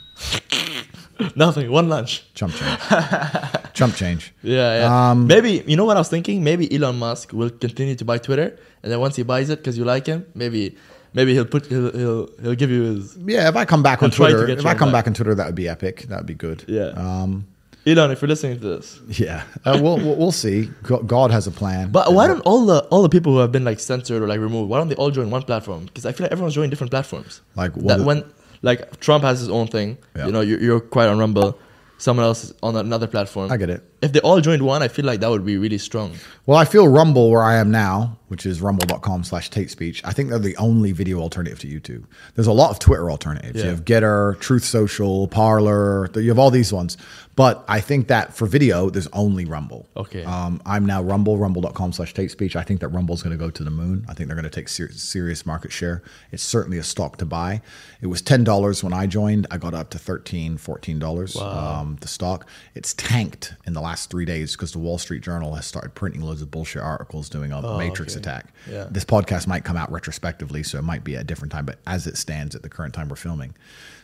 Nothing. 1.35 1.71
One 1.71 1.89
lunch. 1.89 2.23
Chump 2.33 2.53
change. 2.53 2.79
Chump 3.73 3.95
change. 3.95 4.33
Yeah, 4.43 4.79
yeah. 4.81 5.09
Um, 5.11 5.27
maybe 5.27 5.63
you 5.67 5.75
know 5.75 5.85
what 5.85 5.97
I 5.97 5.99
was 5.99 6.09
thinking. 6.09 6.43
Maybe 6.43 6.71
Elon 6.75 6.97
Musk 6.99 7.33
will 7.33 7.49
continue 7.49 7.95
to 7.95 8.05
buy 8.05 8.17
Twitter, 8.19 8.57
and 8.83 8.91
then 8.91 8.99
once 8.99 9.15
he 9.15 9.23
buys 9.23 9.49
it 9.49 9.57
because 9.59 9.77
you 9.77 9.85
like 9.85 10.05
him, 10.05 10.25
maybe 10.35 10.77
maybe 11.13 11.33
he'll 11.33 11.45
put 11.45 11.65
he'll 11.67 11.91
he'll, 11.91 12.29
he'll 12.41 12.55
give 12.55 12.69
you 12.69 12.83
his 12.83 13.17
Yeah, 13.17 13.49
if 13.49 13.55
I 13.55 13.65
come 13.65 13.81
back 13.83 14.03
on 14.03 14.09
He'll 14.11 14.17
try 14.17 14.29
to 14.29 14.37
Twitter, 14.37 14.59
if 14.59 14.65
I 14.65 14.73
come 14.75 14.89
back. 14.91 15.05
back 15.05 15.07
on 15.07 15.13
Twitter, 15.15 15.35
that 15.35 15.45
would 15.47 15.55
be 15.55 15.67
epic. 15.67 16.03
That 16.03 16.17
would 16.17 16.25
be 16.27 16.35
good. 16.35 16.65
yeah. 16.67 16.89
Um, 16.95 17.47
Elon, 17.85 18.11
if 18.11 18.21
you're 18.21 18.27
listening 18.27 18.59
to 18.59 18.67
this, 18.67 18.99
yeah. 19.07 19.43
Uh, 19.63 19.79
we'll, 19.81 19.95
we'll 19.97 20.15
we'll 20.17 20.31
see. 20.33 20.69
God 20.83 21.31
has 21.31 21.47
a 21.47 21.51
plan. 21.51 21.89
but 21.89 22.11
why 22.13 22.27
don't 22.27 22.41
all 22.41 22.65
the 22.65 22.79
all 22.91 23.01
the 23.01 23.07
people 23.09 23.31
who 23.31 23.37
have 23.39 23.51
been 23.53 23.63
like 23.63 23.79
censored 23.79 24.21
or 24.21 24.27
like 24.27 24.41
removed, 24.41 24.69
why 24.69 24.77
don't 24.77 24.89
they 24.89 24.95
all 24.95 25.09
join 25.09 25.29
one 25.29 25.43
platform? 25.43 25.85
Because 25.85 26.05
I 26.05 26.11
feel 26.11 26.25
like 26.25 26.33
everyone's 26.33 26.53
joining 26.53 26.69
different 26.69 26.91
platforms. 26.91 27.41
Like, 27.55 27.75
what 27.77 27.99
that 27.99 28.03
when 28.05 28.25
like 28.61 28.99
Trump 28.99 29.23
has 29.23 29.39
his 29.39 29.49
own 29.49 29.67
thing, 29.67 29.97
Yeah. 30.15 30.25
you 30.27 30.31
know, 30.31 30.41
you're, 30.41 30.59
you're 30.59 30.79
quite 30.79 31.07
on 31.07 31.17
Rumble, 31.19 31.57
someone 31.97 32.25
else 32.25 32.43
is 32.45 32.53
on 32.63 32.75
another 32.75 33.07
platform. 33.07 33.51
I 33.51 33.57
get 33.57 33.69
it. 33.69 33.83
If 34.01 34.11
they 34.11 34.19
all 34.19 34.39
joined 34.41 34.61
one, 34.61 34.83
I 34.83 34.87
feel 34.89 35.05
like 35.05 35.21
that 35.21 35.29
would 35.29 35.45
be 35.45 35.57
really 35.57 35.79
strong. 35.79 36.13
Well, 36.45 36.57
I 36.57 36.65
feel 36.65 36.87
Rumble 36.87 37.31
where 37.31 37.41
I 37.43 37.55
am 37.55 37.71
now, 37.71 38.17
which 38.27 38.45
is 38.45 38.61
rumble.com 38.61 39.23
slash 39.23 39.49
Tate 39.49 39.71
Speech. 39.71 40.01
I 40.05 40.11
think 40.11 40.29
they're 40.29 40.39
the 40.39 40.55
only 40.57 40.91
video 40.91 41.19
alternative 41.19 41.59
to 41.59 41.67
YouTube. 41.67 42.05
There's 42.35 42.47
a 42.47 42.53
lot 42.53 42.69
of 42.69 42.79
Twitter 42.79 43.09
alternatives. 43.09 43.57
Yeah. 43.57 43.63
You 43.63 43.69
have 43.71 43.85
Gettr, 43.85 44.39
Truth 44.39 44.63
Social, 44.65 45.27
Parler. 45.27 46.09
You 46.15 46.29
have 46.29 46.39
all 46.39 46.51
these 46.51 46.71
ones. 46.71 46.95
But 47.35 47.63
I 47.67 47.81
think 47.81 48.07
that 48.07 48.33
for 48.33 48.47
video, 48.47 48.89
there's 48.89 49.07
only 49.13 49.45
Rumble. 49.45 49.87
Okay. 49.95 50.23
Um, 50.23 50.59
I'm 50.65 50.85
now 50.87 51.03
Rumble, 51.03 51.37
rumble.com 51.37 51.93
slash 51.93 52.13
Tate 52.13 52.31
Speech. 52.31 52.55
I 52.55 52.63
think 52.63 52.79
that 52.79 52.87
Rumble's 52.87 53.21
going 53.21 53.37
to 53.37 53.43
go 53.43 53.51
to 53.51 53.63
the 53.63 53.69
moon. 53.69 54.05
I 54.09 54.13
think 54.15 54.27
they're 54.27 54.35
going 54.35 54.49
to 54.49 54.49
take 54.49 54.67
ser- 54.69 54.91
serious 54.91 55.45
market 55.45 55.71
share. 55.71 56.01
It's 56.31 56.41
certainly 56.41 56.79
a 56.79 56.83
stock 56.83 57.17
to 57.17 57.25
buy. 57.25 57.61
It 58.01 58.07
was 58.07 58.23
$10 58.23 58.83
when 58.83 58.91
I 58.93 59.05
joined. 59.05 59.45
I 59.51 59.57
got 59.57 59.75
up 59.75 59.91
to 59.91 59.99
$13, 59.99 60.55
$14 60.59 61.41
um, 61.41 61.97
the 62.01 62.07
stock. 62.07 62.47
It's 62.73 62.93
tanked 62.95 63.53
in 63.67 63.73
the 63.73 63.81
last 63.87 64.09
three 64.09 64.25
days 64.25 64.55
because 64.55 64.71
the 64.73 64.79
Wall 64.79 64.97
Street 64.97 65.21
Journal 65.23 65.55
has 65.55 65.65
started 65.65 65.95
printing 65.95 66.21
loads 66.21 66.41
of 66.41 66.51
bullshit 66.51 66.81
articles 66.81 67.29
doing 67.29 67.51
a 67.51 67.77
Matrix 67.77 68.13
okay. 68.13 68.19
attack. 68.19 68.53
Yeah. 68.69 68.87
This 68.91 69.05
podcast 69.05 69.47
might 69.47 69.63
come 69.63 69.77
out 69.77 69.91
retrospectively, 69.91 70.63
so 70.63 70.77
it 70.77 70.83
might 70.83 71.03
be 71.03 71.15
at 71.15 71.21
a 71.21 71.23
different 71.23 71.51
time, 71.51 71.65
but 71.65 71.79
as 71.87 72.05
it 72.05 72.17
stands 72.17 72.55
at 72.55 72.61
the 72.63 72.69
current 72.69 72.93
time 72.93 73.07
we're 73.09 73.15
filming. 73.15 73.55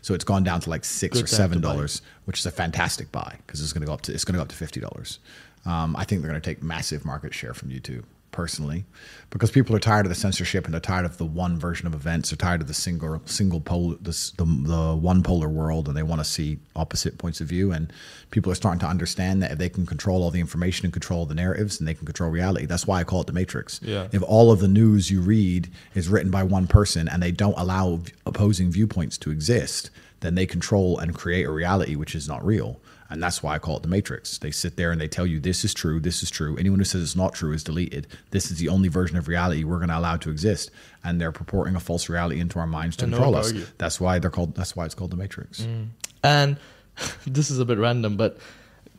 So 0.02 0.14
it's 0.14 0.24
gone 0.24 0.44
down 0.44 0.62
to 0.62 0.70
like 0.70 0.86
six 0.86 1.18
Good 1.18 1.26
or 1.26 1.28
seven 1.28 1.62
dollars, 1.62 2.02
which 2.26 2.40
is 2.40 2.46
a 2.46 2.52
fantastic 2.52 3.12
buy 3.12 3.36
because 3.46 3.62
it's 3.62 3.74
going 3.74 3.82
to 3.82 3.88
go 3.88 3.94
up 3.94 4.02
to 4.02 4.14
it's 4.14 4.24
going 4.24 4.34
to 4.34 4.38
go 4.38 4.44
up 4.44 4.50
to 4.50 4.56
fifty 4.56 4.80
dollars. 4.80 5.20
Um, 5.66 5.96
I 5.96 6.04
think 6.04 6.22
they're 6.22 6.32
going 6.32 6.42
to 6.42 6.50
take 6.50 6.62
massive 6.64 7.06
market 7.06 7.34
share 7.34 7.54
from 7.54 7.70
YouTube 7.70 8.04
personally 8.34 8.84
because 9.30 9.50
people 9.50 9.76
are 9.76 9.80
tired 9.80 10.06
of 10.06 10.10
the 10.10 10.16
censorship 10.16 10.66
and 10.66 10.74
they're 10.74 10.82
tired 10.82 11.06
of 11.06 11.18
the 11.18 11.26
one 11.26 11.58
version 11.58 11.88
of 11.88 11.96
events. 11.96 12.30
They're 12.30 12.38
tired 12.38 12.62
of 12.62 12.68
the 12.68 12.74
single 12.74 13.22
single 13.26 13.62
pole 13.62 13.96
the 14.02 14.12
the, 14.38 14.46
the 14.46 14.96
one 14.96 15.24
polar 15.24 15.50
world, 15.50 15.88
and 15.88 15.98
they 15.98 16.04
want 16.04 16.20
to 16.20 16.26
see 16.26 16.60
opposite 16.76 17.18
points 17.18 17.42
of 17.42 17.48
view. 17.48 17.72
And 17.72 17.92
people 18.30 18.52
are 18.52 18.56
starting 18.56 18.80
to 18.82 18.86
understand 18.86 19.42
that 19.42 19.52
if 19.52 19.58
they 19.58 19.70
can 19.70 19.86
control 19.86 20.22
all 20.22 20.30
the 20.30 20.40
information 20.40 20.86
and 20.86 20.94
control 20.94 21.26
the 21.26 21.34
narratives, 21.34 21.80
and 21.80 21.88
they 21.88 21.96
can 21.96 22.06
control 22.06 22.30
reality. 22.30 22.66
That's 22.66 22.86
why 22.86 23.00
I 23.00 23.04
call 23.04 23.22
it 23.22 23.28
the 23.28 23.34
Matrix. 23.34 23.80
Yeah. 23.82 24.08
If 24.12 24.22
all 24.22 24.52
of 24.52 24.60
the 24.60 24.68
news 24.68 25.10
you 25.10 25.22
read 25.22 25.72
is 25.96 26.10
written 26.10 26.30
by 26.30 26.44
one 26.44 26.68
person 26.68 27.08
and 27.08 27.24
they 27.24 27.32
don't 27.32 27.58
allow 27.58 28.02
opposing 28.26 28.72
viewpoints 28.72 29.18
to 29.20 29.32
exist, 29.32 29.90
then 30.20 30.36
they 30.36 30.46
control 30.46 31.00
and 31.00 31.16
create 31.16 31.46
a 31.46 31.52
reality 31.52 31.96
which 31.96 32.14
is 32.14 32.28
not 32.28 32.46
real. 32.46 32.80
And 33.14 33.22
that's 33.22 33.44
why 33.44 33.54
I 33.54 33.60
call 33.60 33.78
it 33.78 33.84
the 33.84 33.88
Matrix. 33.90 34.40
They 34.40 34.50
sit 34.50 34.76
there 34.76 34.92
and 34.92 35.00
they 35.00 35.08
tell 35.08 35.28
you 35.28 35.40
this 35.40 35.64
is 35.64 35.72
true, 35.72 36.00
this 36.00 36.24
is 36.24 36.32
true. 36.32 36.58
Anyone 36.58 36.80
who 36.80 36.84
says 36.86 37.04
it's 37.04 37.16
not 37.16 37.36
true 37.36 37.54
is 37.54 37.64
deleted. 37.64 38.08
This 38.32 38.50
is 38.50 38.58
the 38.58 38.70
only 38.70 38.88
version 38.90 39.18
of 39.18 39.28
reality 39.28 39.64
we're 39.64 39.78
going 39.78 39.90
to 39.90 39.98
allow 40.00 40.18
to 40.18 40.32
exist. 40.32 40.72
And 41.04 41.22
they're 41.22 41.32
purporting 41.32 41.76
a 41.76 41.80
false 41.80 42.10
reality 42.10 42.40
into 42.40 42.58
our 42.58 42.66
minds 42.66 42.96
to 42.98 43.06
And 43.06 43.14
control 43.14 43.34
one 43.34 43.42
us. 43.42 43.48
argue. 43.50 43.66
That's 43.78 44.02
why 44.02 44.18
they're 44.18 44.32
called. 44.32 44.56
That's 44.56 44.76
why 44.76 44.86
it's 44.86 44.96
called 44.96 45.12
the 45.12 45.18
Matrix. 45.18 45.62
Mm. 45.62 45.90
And 46.24 46.58
this 47.28 47.52
is 47.52 47.60
a 47.60 47.66
bit 47.66 47.78
random, 47.78 48.18
but 48.18 48.40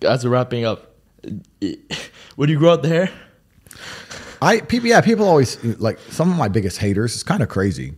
as 0.02 0.24
we're 0.24 0.30
wrapping 0.30 0.64
up, 0.64 0.94
would 2.36 2.48
you 2.50 2.58
grow 2.58 2.74
out 2.74 2.82
the 2.82 2.88
hair? 2.88 3.10
I 4.40 4.60
people 4.60 4.88
yeah 4.88 5.00
people 5.00 5.26
always 5.26 5.62
like 5.80 5.98
some 6.10 6.30
of 6.30 6.36
my 6.36 6.48
biggest 6.48 6.78
haters. 6.78 7.14
It's 7.14 7.22
kind 7.24 7.42
of 7.42 7.48
crazy. 7.48 7.94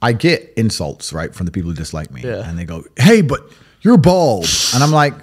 I 0.00 0.12
get 0.12 0.52
insults 0.56 1.12
right 1.12 1.34
from 1.34 1.44
the 1.46 1.52
people 1.52 1.70
who 1.70 1.76
dislike 1.76 2.10
me, 2.10 2.22
Yeah. 2.22 2.48
and 2.48 2.58
they 2.58 2.64
go, 2.64 2.84
"Hey, 2.96 3.20
but 3.20 3.50
you're 3.88 3.96
bald," 3.96 4.46
and 4.74 4.82
I'm 4.84 4.92
like, 4.92 5.14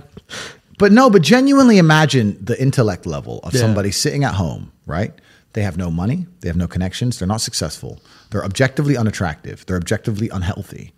"But 0.79 0.91
no, 0.91 1.09
but 1.09 1.21
genuinely 1.21 1.77
imagine 1.77 2.37
the 2.41 2.59
intellect 2.59 3.05
level 3.05 3.39
of 3.43 3.53
Yeah. 3.53 3.61
somebody 3.61 3.91
sitting 3.91 4.23
at 4.23 4.33
home, 4.33 4.71
right? 4.85 5.13
They 5.53 5.61
have 5.61 5.77
no 5.77 5.89
money, 5.91 6.25
they 6.41 6.49
have 6.49 6.57
no 6.57 6.67
connections, 6.67 7.17
they're 7.19 7.27
not 7.35 7.41
successful, 7.41 8.01
they're 8.29 8.43
objectively 8.43 8.97
unattractive, 8.97 9.63
they're 9.65 9.77
objectively 9.77 10.27
unhealthy, 10.29 10.91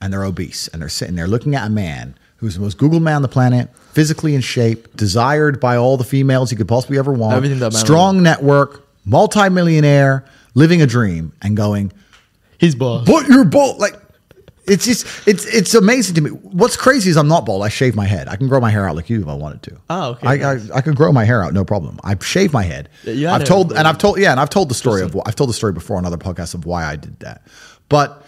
and 0.00 0.12
they're 0.12 0.22
obese, 0.24 0.68
and 0.68 0.80
they're 0.80 0.88
sitting 1.00 1.16
there 1.16 1.26
looking 1.26 1.54
at 1.54 1.66
a 1.66 1.70
man." 1.70 2.14
Who's 2.38 2.54
the 2.56 2.60
most 2.60 2.76
Googled 2.76 3.00
man 3.00 3.16
on 3.16 3.22
the 3.22 3.28
planet, 3.28 3.70
physically 3.92 4.34
in 4.34 4.42
shape, 4.42 4.94
desired 4.96 5.58
by 5.60 5.76
all 5.76 5.96
the 5.96 6.04
females 6.04 6.50
he 6.50 6.56
could 6.56 6.68
possibly 6.68 6.98
ever 6.98 7.12
want, 7.12 7.34
Everything 7.34 7.58
that 7.60 7.72
strong 7.72 8.22
network, 8.22 8.84
multimillionaire, 9.06 10.24
living 10.54 10.82
a 10.82 10.86
dream, 10.86 11.32
and 11.42 11.56
going, 11.56 11.90
He's 12.58 12.74
bald. 12.74 13.06
but 13.06 13.28
you're 13.28 13.44
bald. 13.44 13.78
Like, 13.78 13.94
it's 14.66 14.86
just, 14.86 15.06
it's 15.28 15.44
it's 15.46 15.74
amazing 15.74 16.14
to 16.14 16.20
me. 16.20 16.30
What's 16.30 16.76
crazy 16.76 17.10
is 17.10 17.16
I'm 17.16 17.28
not 17.28 17.44
bald. 17.44 17.62
I 17.62 17.68
shave 17.68 17.94
my 17.94 18.06
head. 18.06 18.28
I 18.28 18.36
can 18.36 18.48
grow 18.48 18.60
my 18.60 18.70
hair 18.70 18.88
out 18.88 18.96
like 18.96 19.10
you 19.10 19.20
if 19.22 19.28
I 19.28 19.34
wanted 19.34 19.62
to. 19.64 19.80
Ah, 19.90 20.08
okay, 20.08 20.26
I. 20.26 20.52
I, 20.52 20.58
I 20.76 20.80
could 20.80 20.96
grow 20.96 21.12
my 21.12 21.24
hair 21.24 21.42
out, 21.42 21.52
no 21.52 21.64
problem. 21.64 21.98
I 22.02 22.16
shave 22.18 22.52
my 22.52 22.62
head. 22.62 22.88
Yeah, 23.04 23.34
I've 23.34 23.44
told, 23.44 23.72
and 23.72 23.86
I've 23.86 23.98
told, 23.98 24.18
yeah, 24.18 24.30
and 24.30 24.40
I've 24.40 24.50
told 24.50 24.70
the 24.70 24.74
story 24.74 25.02
of, 25.02 25.16
I've 25.26 25.36
told 25.36 25.50
the 25.50 25.54
story 25.54 25.72
before 25.72 25.96
on 25.96 26.06
other 26.06 26.16
podcasts 26.16 26.54
of 26.54 26.64
why 26.66 26.84
I 26.84 26.96
did 26.96 27.18
that. 27.20 27.46
But 27.88 28.24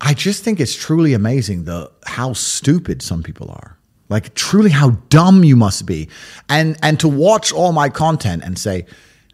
I 0.00 0.14
just 0.14 0.42
think 0.44 0.60
it's 0.60 0.74
truly 0.74 1.14
amazing 1.14 1.64
the 1.64 1.90
how 2.04 2.32
stupid 2.32 3.02
some 3.02 3.22
people 3.22 3.50
are. 3.50 3.76
Like 4.08 4.34
truly 4.34 4.70
how 4.70 4.90
dumb 5.08 5.42
you 5.42 5.56
must 5.56 5.84
be. 5.86 6.08
And 6.48 6.76
and 6.82 7.00
to 7.00 7.08
watch 7.08 7.52
all 7.52 7.72
my 7.72 7.88
content 7.88 8.42
and 8.44 8.58
say 8.58 8.86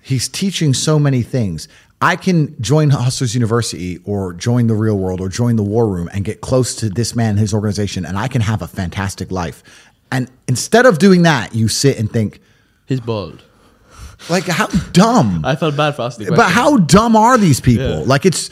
he's 0.03 0.29
teaching 0.29 0.73
so 0.73 0.99
many 0.99 1.23
things. 1.23 1.69
I 2.03 2.17
can 2.17 2.61
join 2.61 2.91
Hustlers 2.91 3.33
University 3.35 3.99
or 4.05 4.33
join 4.35 4.67
the 4.67 4.75
real 4.75 4.99
world 4.99 5.21
or 5.21 5.29
join 5.29 5.55
the 5.57 5.63
war 5.63 5.87
room 5.89 6.11
and 6.13 6.25
get 6.25 6.41
close 6.41 6.75
to 6.77 6.91
this 6.91 7.15
man, 7.15 7.37
his 7.37 7.55
organization, 7.55 8.05
and 8.05 8.19
I 8.19 8.27
can 8.29 8.41
have 8.41 8.61
a 8.61 8.67
fantastic 8.67 9.31
life. 9.31 9.63
And 10.11 10.29
instead 10.49 10.85
of 10.85 10.99
doing 10.99 11.23
that, 11.23 11.55
you 11.55 11.69
sit 11.69 11.99
and 11.99 12.11
think, 12.11 12.41
He's 12.87 13.01
bald. 13.01 13.43
like, 14.29 14.45
how 14.45 14.67
dumb. 14.93 15.45
I 15.45 15.55
felt 15.55 15.77
bad 15.77 15.93
for 15.95 16.03
asking 16.03 16.29
But 16.35 16.51
how 16.51 16.77
dumb 16.79 17.15
are 17.17 17.39
these 17.39 17.61
people? 17.61 18.01
Yeah. 18.01 18.05
Like 18.05 18.27
it's, 18.27 18.51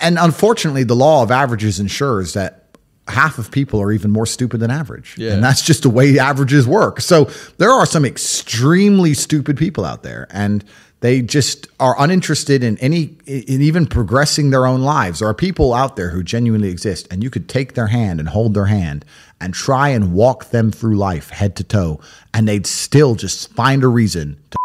and 0.00 0.18
unfortunately, 0.18 0.82
the 0.82 0.96
law 0.96 1.22
of 1.22 1.30
averages 1.30 1.78
ensures 1.78 2.32
that 2.32 2.64
half 3.06 3.38
of 3.38 3.50
people 3.52 3.80
are 3.80 3.92
even 3.92 4.10
more 4.10 4.26
stupid 4.26 4.58
than 4.60 4.70
average, 4.70 5.14
Yeah. 5.16 5.32
and 5.32 5.42
that's 5.44 5.62
just 5.62 5.84
the 5.84 5.90
way 5.90 6.18
averages 6.18 6.66
work. 6.66 7.00
So 7.00 7.30
there 7.58 7.70
are 7.70 7.86
some 7.86 8.04
extremely 8.04 9.14
stupid 9.14 9.56
people 9.56 9.84
out 9.84 10.02
there, 10.02 10.26
and 10.30 10.64
they 11.00 11.22
just 11.22 11.68
are 11.78 11.94
uninterested 11.98 12.64
in 12.64 12.76
any 12.78 13.14
in 13.26 13.62
even 13.62 13.86
progressing 13.86 14.50
their 14.50 14.66
own 14.66 14.80
lives. 14.82 15.20
There 15.20 15.28
are 15.28 15.34
people 15.34 15.72
out 15.74 15.96
there 15.96 16.10
who 16.10 16.22
genuinely 16.22 16.70
exist, 16.70 17.06
and 17.10 17.22
you 17.22 17.30
could 17.30 17.48
take 17.48 17.74
their 17.74 17.86
hand 17.86 18.18
and 18.20 18.28
hold 18.28 18.54
their 18.54 18.66
hand 18.66 19.04
and 19.40 19.54
try 19.54 19.90
and 19.90 20.12
walk 20.12 20.50
them 20.50 20.72
through 20.72 20.96
life 20.96 21.30
head 21.30 21.54
to 21.56 21.64
toe, 21.64 22.00
and 22.34 22.48
they'd 22.48 22.66
still 22.66 23.14
just 23.14 23.52
find 23.54 23.84
a 23.84 23.88
reason 23.88 24.36
to. 24.50 24.58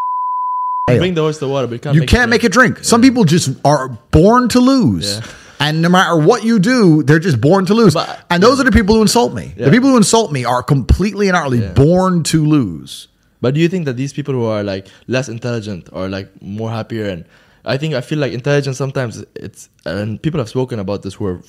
Bring 0.87 1.13
the 1.13 1.21
horse 1.21 1.37
to 1.39 1.47
water, 1.47 1.67
but 1.67 1.75
you 1.75 1.79
can't 1.79 1.95
You 1.95 2.01
make 2.01 2.09
can't 2.09 2.29
make 2.29 2.43
it 2.43 2.51
drink. 2.51 2.83
Some 2.83 3.01
people 3.01 3.23
just 3.23 3.51
are 3.63 3.89
born 4.11 4.49
to 4.49 4.59
lose. 4.59 5.17
Yeah. 5.17 5.25
And 5.59 5.81
no 5.81 5.87
matter 5.87 6.17
what 6.17 6.43
you 6.43 6.59
do, 6.59 7.03
they're 7.03 7.19
just 7.19 7.39
born 7.39 7.65
to 7.67 7.73
lose. 7.73 7.93
But- 7.93 8.25
and 8.29 8.43
those 8.43 8.59
are 8.59 8.65
the 8.65 8.71
people 8.71 8.95
who 8.95 9.01
insult 9.01 9.33
me. 9.33 9.53
Yeah. 9.55 9.65
The 9.65 9.71
people 9.71 9.89
who 9.91 9.95
insult 9.97 10.33
me 10.33 10.43
are 10.43 10.61
completely 10.61 11.29
and 11.29 11.37
utterly 11.37 11.61
Yeah. 11.61 11.69
born 11.71 12.23
to 12.23 12.45
lose. 12.45 13.07
But 13.43 13.55
do 13.55 13.59
you 13.59 13.67
think 13.67 13.83
that 13.83 13.97
these 13.97 14.13
people 14.13 14.33
who 14.33 14.45
are 14.45 14.63
like 14.63 14.87
less 15.07 15.27
intelligent 15.27 15.89
are 15.91 16.07
like 16.07 16.29
more 16.41 16.71
happier? 16.71 17.09
And 17.09 17.25
I 17.65 17.75
think 17.75 17.93
I 17.93 17.99
feel 17.99 18.17
like 18.17 18.31
intelligence 18.31 18.77
sometimes 18.77 19.21
it's 19.35 19.67
and 19.85 20.21
people 20.21 20.39
have 20.39 20.47
spoken 20.47 20.79
about 20.79 21.01
this 21.01 21.15
who 21.15 21.25
are 21.25 21.41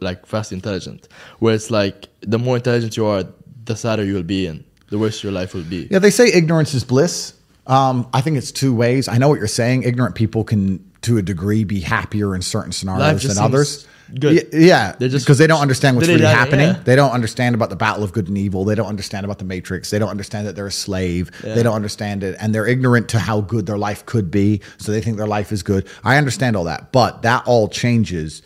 like 0.00 0.24
fast 0.24 0.50
intelligent, 0.50 1.08
where 1.40 1.54
it's 1.54 1.70
like 1.70 2.08
the 2.22 2.38
more 2.38 2.56
intelligent 2.56 2.96
you 2.96 3.04
are, 3.04 3.24
the 3.66 3.76
sadder 3.76 4.02
you 4.02 4.14
will 4.14 4.22
be 4.22 4.46
and 4.46 4.64
the 4.88 4.98
worse 4.98 5.22
your 5.22 5.30
life 5.30 5.52
will 5.52 5.64
be. 5.64 5.86
Yeah, 5.90 5.98
they 5.98 6.10
say 6.10 6.32
ignorance 6.32 6.72
is 6.72 6.84
bliss. 6.84 7.34
Um, 7.66 8.08
I 8.14 8.22
think 8.22 8.38
it's 8.38 8.50
two 8.50 8.74
ways. 8.74 9.06
I 9.06 9.18
know 9.18 9.28
what 9.28 9.38
you're 9.38 9.46
saying. 9.46 9.82
Ignorant 9.82 10.14
people 10.14 10.42
can, 10.42 10.90
to 11.02 11.18
a 11.18 11.22
degree, 11.22 11.64
be 11.64 11.80
happier 11.80 12.34
in 12.34 12.40
certain 12.40 12.72
scenarios 12.72 13.24
than 13.24 13.36
others. 13.36 13.86
Good. 14.18 14.48
Yeah, 14.52 14.94
They're 14.98 15.08
just- 15.08 15.24
because 15.26 15.38
they 15.38 15.46
don't 15.46 15.60
understand 15.60 15.96
what's 15.96 16.08
really 16.08 16.24
happening. 16.24 16.68
yeah. 16.68 16.80
They 16.84 16.96
don't 16.96 17.10
understand 17.12 17.54
about 17.54 17.70
the 17.70 17.76
battle 17.76 18.04
of 18.04 18.12
good 18.12 18.28
and 18.28 18.38
evil. 18.38 18.64
They 18.64 18.74
don't 18.74 18.86
understand 18.88 19.24
about 19.24 19.38
the 19.38 19.44
matrix. 19.44 19.90
They 19.90 19.98
don't 19.98 20.10
understand 20.10 20.46
that 20.46 20.54
they're 20.56 20.66
a 20.66 20.72
slave. 20.72 21.30
Yeah. 21.44 21.54
They 21.54 21.62
don't 21.62 21.74
understand 21.74 22.22
it, 22.24 22.36
and 22.40 22.54
they're 22.54 22.66
ignorant 22.66 23.08
to 23.10 23.18
how 23.18 23.40
good 23.40 23.66
their 23.66 23.78
life 23.78 24.06
could 24.06 24.30
be. 24.30 24.60
So 24.78 24.92
they 24.92 25.00
think 25.00 25.16
their 25.16 25.26
life 25.26 25.52
is 25.52 25.62
good. 25.62 25.86
I 26.04 26.16
understand 26.18 26.56
all 26.56 26.64
that, 26.64 26.92
but 26.92 27.22
that 27.22 27.42
all 27.46 27.68
changes 27.68 28.42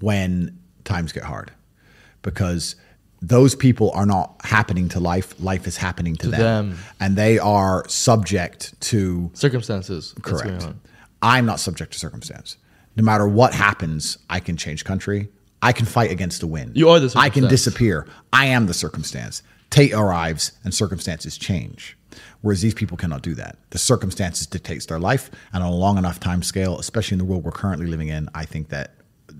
when 0.00 0.58
times 0.84 1.12
get 1.12 1.24
hard, 1.24 1.50
because 2.22 2.76
those 3.22 3.54
people 3.54 3.90
are 3.92 4.06
not 4.06 4.34
happening 4.44 4.88
to 4.90 5.00
life. 5.00 5.34
Life 5.40 5.66
is 5.66 5.76
happening 5.76 6.16
to, 6.16 6.22
To 6.26 6.30
them. 6.30 6.70
them. 6.70 6.78
and 7.00 7.16
they 7.16 7.38
are 7.38 7.84
subject 7.88 8.80
to 8.80 9.30
Circumstances. 9.34 10.14
Correct. 10.22 10.66
I'm 11.22 11.44
not 11.44 11.60
subject 11.60 11.92
to 11.92 11.98
circumstance. 11.98 12.56
No 12.96 13.04
matter 13.04 13.26
what 13.26 13.54
happens, 13.54 14.18
I 14.28 14.40
can 14.40 14.56
change 14.56 14.84
country. 14.84 15.28
I 15.62 15.72
can 15.72 15.86
fight 15.86 16.10
against 16.10 16.40
the 16.40 16.46
wind. 16.46 16.76
You 16.76 16.88
are 16.88 17.00
the 17.00 17.12
I 17.16 17.28
can 17.28 17.46
disappear. 17.48 18.06
I 18.32 18.46
am 18.46 18.66
the 18.66 18.74
circumstance. 18.74 19.42
Tate 19.68 19.92
arrives 19.92 20.52
and 20.64 20.74
circumstances 20.74 21.38
change. 21.38 21.96
Whereas 22.40 22.62
these 22.62 22.74
people 22.74 22.96
cannot 22.96 23.22
do 23.22 23.34
that. 23.34 23.56
The 23.70 23.78
circumstances 23.78 24.46
dictates 24.46 24.86
their 24.86 24.98
life, 24.98 25.30
and 25.52 25.62
on 25.62 25.70
a 25.70 25.74
long 25.74 25.96
enough 25.96 26.18
time 26.18 26.42
scale, 26.42 26.78
especially 26.78 27.14
in 27.14 27.18
the 27.18 27.24
world 27.24 27.44
we're 27.44 27.52
currently 27.52 27.86
living 27.86 28.08
in, 28.08 28.28
I 28.34 28.44
think 28.46 28.70
that 28.70 28.94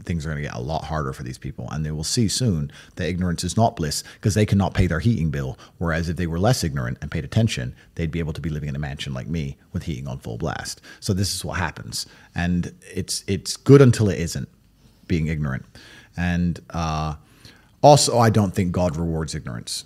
things 0.04 0.24
are 0.26 0.30
going 0.30 0.42
to 0.42 0.48
get 0.48 0.56
a 0.56 0.60
lot 0.60 0.84
harder 0.84 1.12
for 1.12 1.22
these 1.22 1.38
people, 1.38 1.68
and 1.70 1.84
they 1.84 1.90
will 1.90 2.04
see 2.04 2.28
soon 2.28 2.70
that 2.96 3.08
ignorance 3.08 3.44
is 3.44 3.56
not 3.56 3.76
bliss 3.76 4.02
because 4.14 4.34
they 4.34 4.46
cannot 4.46 4.74
pay 4.74 4.86
their 4.86 5.00
heating 5.00 5.30
bill. 5.30 5.58
Whereas 5.78 6.08
if 6.08 6.16
they 6.16 6.26
were 6.26 6.38
less 6.38 6.64
ignorant 6.64 6.98
and 7.02 7.10
paid 7.10 7.24
attention, 7.24 7.74
they'd 7.94 8.10
be 8.10 8.18
able 8.18 8.32
to 8.32 8.40
be 8.40 8.50
living 8.50 8.68
in 8.68 8.76
a 8.76 8.80
mansion 8.80 9.12
like 9.14 9.26
me 9.28 9.56
with 9.72 9.84
heating 9.84 10.08
on 10.08 10.18
full 10.18 10.38
blast. 10.38 10.80
So 11.00 11.12
this 11.12 11.34
is 11.34 11.44
what 11.44 11.58
happens, 11.58 12.06
and 12.34 12.72
it's 12.94 13.24
it's 13.26 13.56
good 13.56 13.80
until 13.82 14.08
it 14.08 14.18
isn't. 14.18 14.48
Being 15.08 15.26
ignorant, 15.26 15.64
and 16.16 16.60
uh, 16.70 17.16
also 17.82 18.18
I 18.18 18.30
don't 18.30 18.54
think 18.54 18.72
God 18.72 18.96
rewards 18.96 19.34
ignorance. 19.34 19.84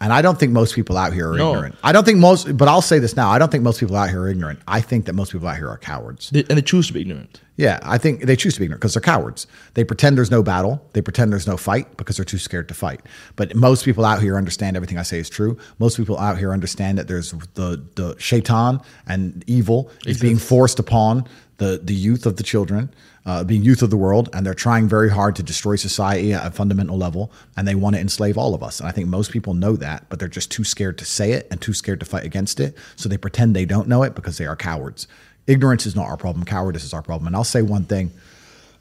And 0.00 0.12
I 0.12 0.20
don't 0.20 0.36
think 0.36 0.50
most 0.50 0.74
people 0.74 0.96
out 0.96 1.12
here 1.12 1.30
are 1.30 1.36
No. 1.36 1.52
ignorant. 1.54 1.76
I 1.84 1.92
don't 1.92 2.02
think 2.04 2.18
most, 2.18 2.56
but 2.56 2.66
I'll 2.66 2.82
say 2.82 2.98
this 2.98 3.14
now. 3.14 3.30
I 3.30 3.38
don't 3.38 3.52
think 3.52 3.62
most 3.62 3.78
people 3.78 3.94
out 3.94 4.10
here 4.10 4.22
are 4.22 4.28
ignorant. 4.28 4.58
I 4.66 4.80
think 4.80 5.04
that 5.06 5.12
most 5.12 5.30
people 5.30 5.46
out 5.46 5.56
here 5.58 5.68
are 5.68 5.78
cowards. 5.78 6.30
They, 6.30 6.40
and 6.40 6.58
they 6.58 6.62
choose 6.62 6.88
to 6.88 6.92
be 6.92 7.02
ignorant. 7.02 7.40
Yeah, 7.56 7.80
I 7.82 7.98
think 7.98 8.22
they 8.22 8.34
choose 8.34 8.54
to 8.54 8.60
be 8.60 8.64
ignorant 8.64 8.80
because 8.80 8.94
they're 8.94 9.02
cowards. 9.02 9.46
They 9.74 9.84
pretend 9.84 10.16
there's 10.16 10.30
no 10.30 10.42
battle. 10.42 10.88
They 10.94 11.02
pretend 11.02 11.30
there's 11.32 11.46
no 11.46 11.58
fight 11.58 11.96
because 11.98 12.16
they're 12.16 12.24
too 12.24 12.38
scared 12.38 12.66
to 12.68 12.74
fight. 12.74 13.02
But 13.36 13.54
most 13.54 13.84
people 13.84 14.06
out 14.06 14.22
here 14.22 14.36
understand 14.38 14.74
everything 14.74 14.96
I 14.96 15.02
say 15.02 15.18
is 15.18 15.28
true. 15.28 15.58
Most 15.78 15.98
people 15.98 16.18
out 16.18 16.38
here 16.38 16.52
understand 16.52 16.96
that 16.98 17.08
there's 17.08 17.32
the 17.54 17.84
the 17.94 18.16
shaitan 18.18 18.80
and 19.06 19.44
evil 19.46 19.90
is 20.06 20.18
being 20.18 20.38
forced 20.38 20.78
upon 20.78 21.28
the 21.58 21.78
the 21.82 21.94
youth 21.94 22.24
of 22.24 22.36
the 22.36 22.42
children, 22.42 22.90
uh, 23.26 23.44
being 23.44 23.62
youth 23.62 23.82
of 23.82 23.90
the 23.90 23.98
world, 23.98 24.30
and 24.32 24.46
they're 24.46 24.54
trying 24.54 24.88
very 24.88 25.10
hard 25.10 25.36
to 25.36 25.42
destroy 25.42 25.76
society 25.76 26.32
at 26.32 26.46
a 26.46 26.50
fundamental 26.50 26.96
level, 26.96 27.30
and 27.56 27.68
they 27.68 27.74
want 27.74 27.94
to 27.94 28.00
enslave 28.00 28.38
all 28.38 28.54
of 28.54 28.62
us. 28.62 28.80
And 28.80 28.88
I 28.88 28.92
think 28.92 29.08
most 29.08 29.30
people 29.30 29.52
know 29.52 29.76
that, 29.76 30.08
but 30.08 30.18
they're 30.18 30.26
just 30.26 30.50
too 30.50 30.64
scared 30.64 30.96
to 30.98 31.04
say 31.04 31.32
it 31.32 31.48
and 31.50 31.60
too 31.60 31.74
scared 31.74 32.00
to 32.00 32.06
fight 32.06 32.24
against 32.24 32.60
it. 32.60 32.78
So 32.96 33.10
they 33.10 33.18
pretend 33.18 33.54
they 33.54 33.66
don't 33.66 33.88
know 33.88 34.02
it 34.04 34.14
because 34.14 34.38
they 34.38 34.46
are 34.46 34.56
cowards. 34.56 35.06
Ignorance 35.52 35.84
is 35.84 35.94
not 35.94 36.06
our 36.06 36.16
problem. 36.16 36.46
Cowardice 36.46 36.82
is 36.82 36.94
our 36.94 37.02
problem. 37.02 37.26
And 37.26 37.36
I'll 37.36 37.44
say 37.44 37.60
one 37.60 37.84
thing 37.84 38.10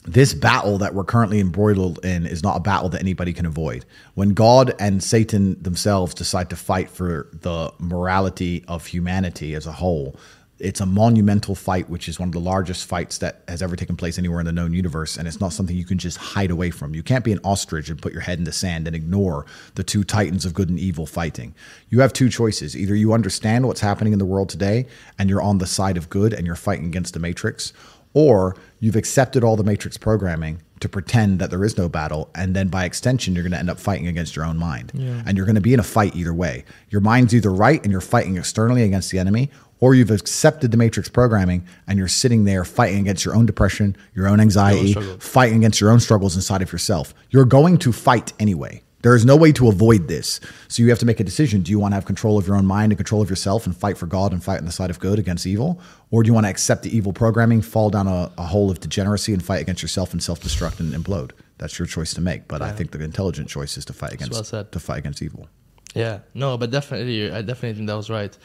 this 0.05 0.33
battle 0.33 0.77
that 0.77 0.93
we're 0.95 1.03
currently 1.03 1.41
embroiled 1.41 2.03
in 2.05 2.25
is 2.25 2.43
not 2.43 2.55
a 2.55 2.59
battle 2.61 2.87
that 2.89 3.01
anybody 3.01 3.33
can 3.33 3.45
avoid. 3.45 3.85
When 4.15 4.29
God 4.29 4.73
and 4.79 5.03
Satan 5.03 5.61
themselves 5.61 6.13
decide 6.13 6.49
to 6.51 6.55
fight 6.55 6.89
for 6.89 7.27
the 7.33 7.73
morality 7.77 8.63
of 8.69 8.85
humanity 8.85 9.53
as 9.53 9.67
a 9.67 9.73
whole, 9.73 10.15
it's 10.59 10.81
a 10.81 10.85
monumental 10.85 11.53
fight, 11.53 11.89
which 11.89 12.09
is 12.09 12.19
one 12.19 12.29
of 12.29 12.33
the 12.33 12.39
largest 12.39 12.87
fights 12.87 13.19
that 13.19 13.41
has 13.47 13.61
ever 13.61 13.75
taken 13.75 13.95
place 13.95 14.17
anywhere 14.17 14.39
in 14.39 14.45
the 14.45 14.51
known 14.51 14.73
universe. 14.73 15.17
And 15.17 15.27
it's 15.27 15.39
not 15.39 15.53
something 15.53 15.75
you 15.75 15.85
can 15.85 15.99
just 15.99 16.17
hide 16.17 16.49
away 16.49 16.71
from. 16.71 16.95
You 16.95 17.03
can't 17.03 17.23
be 17.23 17.31
an 17.31 17.39
ostrich 17.43 17.89
and 17.89 18.01
put 18.01 18.11
your 18.11 18.21
head 18.21 18.39
in 18.39 18.43
the 18.43 18.51
sand 18.51 18.87
and 18.87 18.95
ignore 18.95 19.45
the 19.75 19.83
two 19.83 20.03
titans 20.03 20.45
of 20.45 20.53
good 20.53 20.69
and 20.69 20.79
evil 20.79 21.05
fighting. 21.05 21.53
You 21.89 21.99
have 22.01 22.11
two 22.11 22.29
choices. 22.29 22.75
Either 22.75 22.95
you 22.95 23.13
understand 23.13 23.67
what's 23.67 23.81
happening 23.81 24.13
in 24.13 24.19
the 24.19 24.25
world 24.25 24.49
today 24.49 24.87
and 25.19 25.29
you're 25.29 25.41
on 25.41 25.59
the 25.59 25.67
side 25.67 25.97
of 25.97 26.09
good 26.09 26.33
and 26.33 26.47
you're 26.47 26.55
fighting 26.55 26.85
against 26.85 27.13
the 27.13 27.19
matrix, 27.19 27.71
or 28.13 28.55
you've 28.79 28.95
accepted 28.95 29.43
all 29.43 29.55
the 29.55 29.63
matrix 29.63 29.95
programming 29.95 30.61
to 30.79 30.89
pretend 30.89 31.39
that 31.39 31.49
there 31.49 31.63
is 31.63 31.77
no 31.77 31.89
battle 31.89 32.29
and 32.35 32.55
then 32.55 32.67
by 32.67 32.85
extension 32.85 33.33
you're 33.33 33.43
going 33.43 33.51
to 33.51 33.57
end 33.57 33.69
up 33.69 33.79
fighting 33.79 34.07
against 34.07 34.35
your 34.35 34.45
own 34.45 34.57
mind 34.57 34.91
and 35.25 35.35
you're 35.35 35.45
going 35.45 35.55
to 35.55 35.61
be 35.61 35.73
in 35.73 35.79
a 35.79 35.83
fight 35.83 36.15
either 36.15 36.33
way 36.33 36.63
your 36.89 37.01
mind's 37.01 37.33
either 37.33 37.51
right 37.51 37.81
and 37.83 37.91
you're 37.91 38.01
fighting 38.01 38.37
externally 38.37 38.83
against 38.83 39.11
the 39.11 39.17
enemy 39.19 39.49
or 39.79 39.93
you've 39.93 40.11
accepted 40.11 40.71
the 40.71 40.77
matrix 40.77 41.09
programming 41.09 41.65
and 41.87 41.97
you're 41.99 42.07
sitting 42.07 42.45
there 42.45 42.63
fighting 42.65 42.99
against 42.99 43.25
your 43.25 43.35
own 43.35 43.45
depression 43.45 43.95
your 44.13 44.27
own 44.27 44.39
anxiety 44.39 44.91
struggles. 44.91 45.23
fighting 45.23 45.57
against 45.57 45.81
your 45.81 45.91
own 45.91 45.99
struggles 45.99 46.35
inside 46.35 46.61
of 46.61 46.71
yourself 46.71 47.13
you're 47.29 47.45
going 47.45 47.77
to 47.77 47.91
fight 47.91 48.33
anyway 48.39 48.81
there 49.01 49.15
is 49.15 49.25
no 49.25 49.35
way 49.35 49.51
to 49.53 49.67
avoid 49.67 50.07
this. 50.07 50.39
So 50.67 50.81
you 50.81 50.89
have 50.89 50.99
to 50.99 51.05
make 51.05 51.19
a 51.19 51.23
decision. 51.23 51.61
Do 51.61 51.71
you 51.71 51.79
want 51.79 51.91
to 51.91 51.95
have 51.95 52.05
control 52.05 52.37
of 52.37 52.47
your 52.47 52.55
own 52.55 52.65
mind 52.65 52.91
and 52.91 52.97
control 52.97 53.21
of 53.21 53.29
yourself 53.29 53.65
and 53.65 53.73
fight 53.73 53.97
for 53.97 54.05
God 54.05 54.33
and 54.33 54.43
fight 54.43 54.57
on 54.57 54.65
the 54.65 54.71
side 54.71 54.89
of 54.89 54.99
good 54.99 55.19
against 55.19 55.45
evil? 55.45 55.79
Or 56.09 56.23
do 56.23 56.27
you 56.27 56.33
want 56.33 56.45
to 56.45 56.49
accept 56.49 56.83
the 56.83 56.95
evil 56.95 57.13
programming, 57.13 57.61
fall 57.61 57.89
down 57.89 58.07
a, 58.07 58.31
a 58.37 58.43
hole 58.43 58.71
of 58.71 58.79
degeneracy 58.79 59.33
and 59.33 59.43
fight 59.43 59.61
against 59.61 59.81
yourself 59.81 60.13
and 60.13 60.21
self 60.21 60.41
destruct 60.41 60.79
and 60.79 60.93
implode? 60.93 61.31
That's 61.57 61.77
your 61.77 61.85
choice 61.85 62.13
to 62.15 62.21
make. 62.21 62.47
But 62.47 62.61
I 62.61 62.71
think 62.71 62.91
the 62.91 63.03
intelligent 63.03 63.49
choice 63.49 63.77
is 63.77 63.85
to 63.85 63.93
fight 63.93 64.13
against 64.13 64.51
well 64.51 64.65
to 64.65 64.79
fight 64.79 64.97
against 64.97 65.21
evil. 65.21 65.47
Yeah, 65.95 66.19
no, 66.33 66.57
but 66.57 66.69
definitely, 66.69 67.31
I 67.31 67.41
definitely 67.41 67.75
think 67.75 67.87
that 67.87 67.95
was 67.95 68.09
right. 68.09 68.37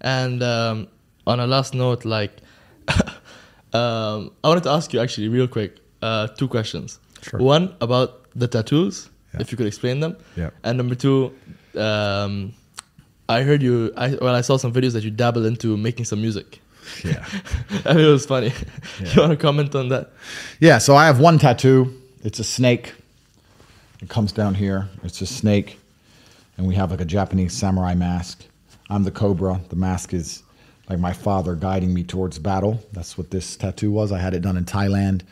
And 0.00 0.42
um, 0.42 0.88
on 1.26 1.40
a 1.40 1.46
last 1.46 1.74
note, 1.74 2.04
like, 2.04 2.32
um, 3.72 4.32
I 4.42 4.48
wanted 4.48 4.64
to 4.64 4.70
ask 4.70 4.92
you 4.92 5.00
actually, 5.00 5.28
real 5.28 5.46
quick, 5.48 5.76
uh, 6.02 6.28
two 6.28 6.48
questions. 6.48 6.98
Sure. 7.22 7.40
One 7.40 7.74
about 7.80 8.24
the 8.34 8.48
tattoos, 8.48 9.10
Yeah. 9.34 9.40
if 9.42 9.52
you 9.52 9.58
could 9.58 9.66
explain 9.66 10.00
them. 10.00 10.16
Yeah. 10.36 10.50
And 10.64 10.78
number 10.78 10.94
two, 10.94 11.32
um, 11.76 12.52
I 13.28 13.42
heard 13.42 13.62
you. 13.62 13.92
I 13.96 14.16
well, 14.20 14.34
I 14.34 14.40
saw 14.40 14.56
some 14.56 14.72
videos 14.72 14.92
that 14.94 15.04
you 15.04 15.10
dabble 15.10 15.44
into 15.46 15.76
making 15.76 16.04
some 16.06 16.20
music. 16.20 16.60
Yeah. 17.04 17.24
I 17.84 17.92
mean, 17.94 18.04
it 18.06 18.10
was 18.10 18.26
funny. 18.26 18.52
You 19.00 19.20
want 19.20 19.30
to 19.32 19.36
comment 19.36 19.74
on 19.74 19.88
that? 19.90 20.10
Yeah, 20.58 20.78
so 20.78 20.96
I 20.96 21.06
have 21.06 21.20
one 21.20 21.38
tattoo. 21.38 21.94
It's 22.24 22.38
a 22.40 22.44
snake. 22.44 22.94
It 24.02 24.08
comes 24.08 24.32
down 24.32 24.54
here. 24.54 24.88
It's 25.04 25.20
a 25.20 25.26
snake. 25.26 25.78
And 26.56 26.66
we 26.66 26.74
have 26.74 26.90
like 26.90 27.00
a 27.00 27.04
Japanese 27.04 27.52
samurai 27.52 27.94
mask. 27.94 28.44
I'm 28.90 29.04
the 29.04 29.10
cobra. 29.10 29.60
The 29.68 29.76
mask 29.76 30.12
is 30.12 30.42
like 30.88 30.98
my 30.98 31.12
father 31.12 31.54
guiding 31.54 31.94
me 31.94 32.02
towards 32.02 32.38
battle. 32.38 32.84
That's 32.92 33.16
what 33.16 33.30
this 33.30 33.56
tattoo 33.56 33.92
was. 33.92 34.10
I 34.10 34.18
had 34.18 34.34
it 34.34 34.40
done 34.40 34.56
in 34.56 34.64
Thailand 34.64 35.22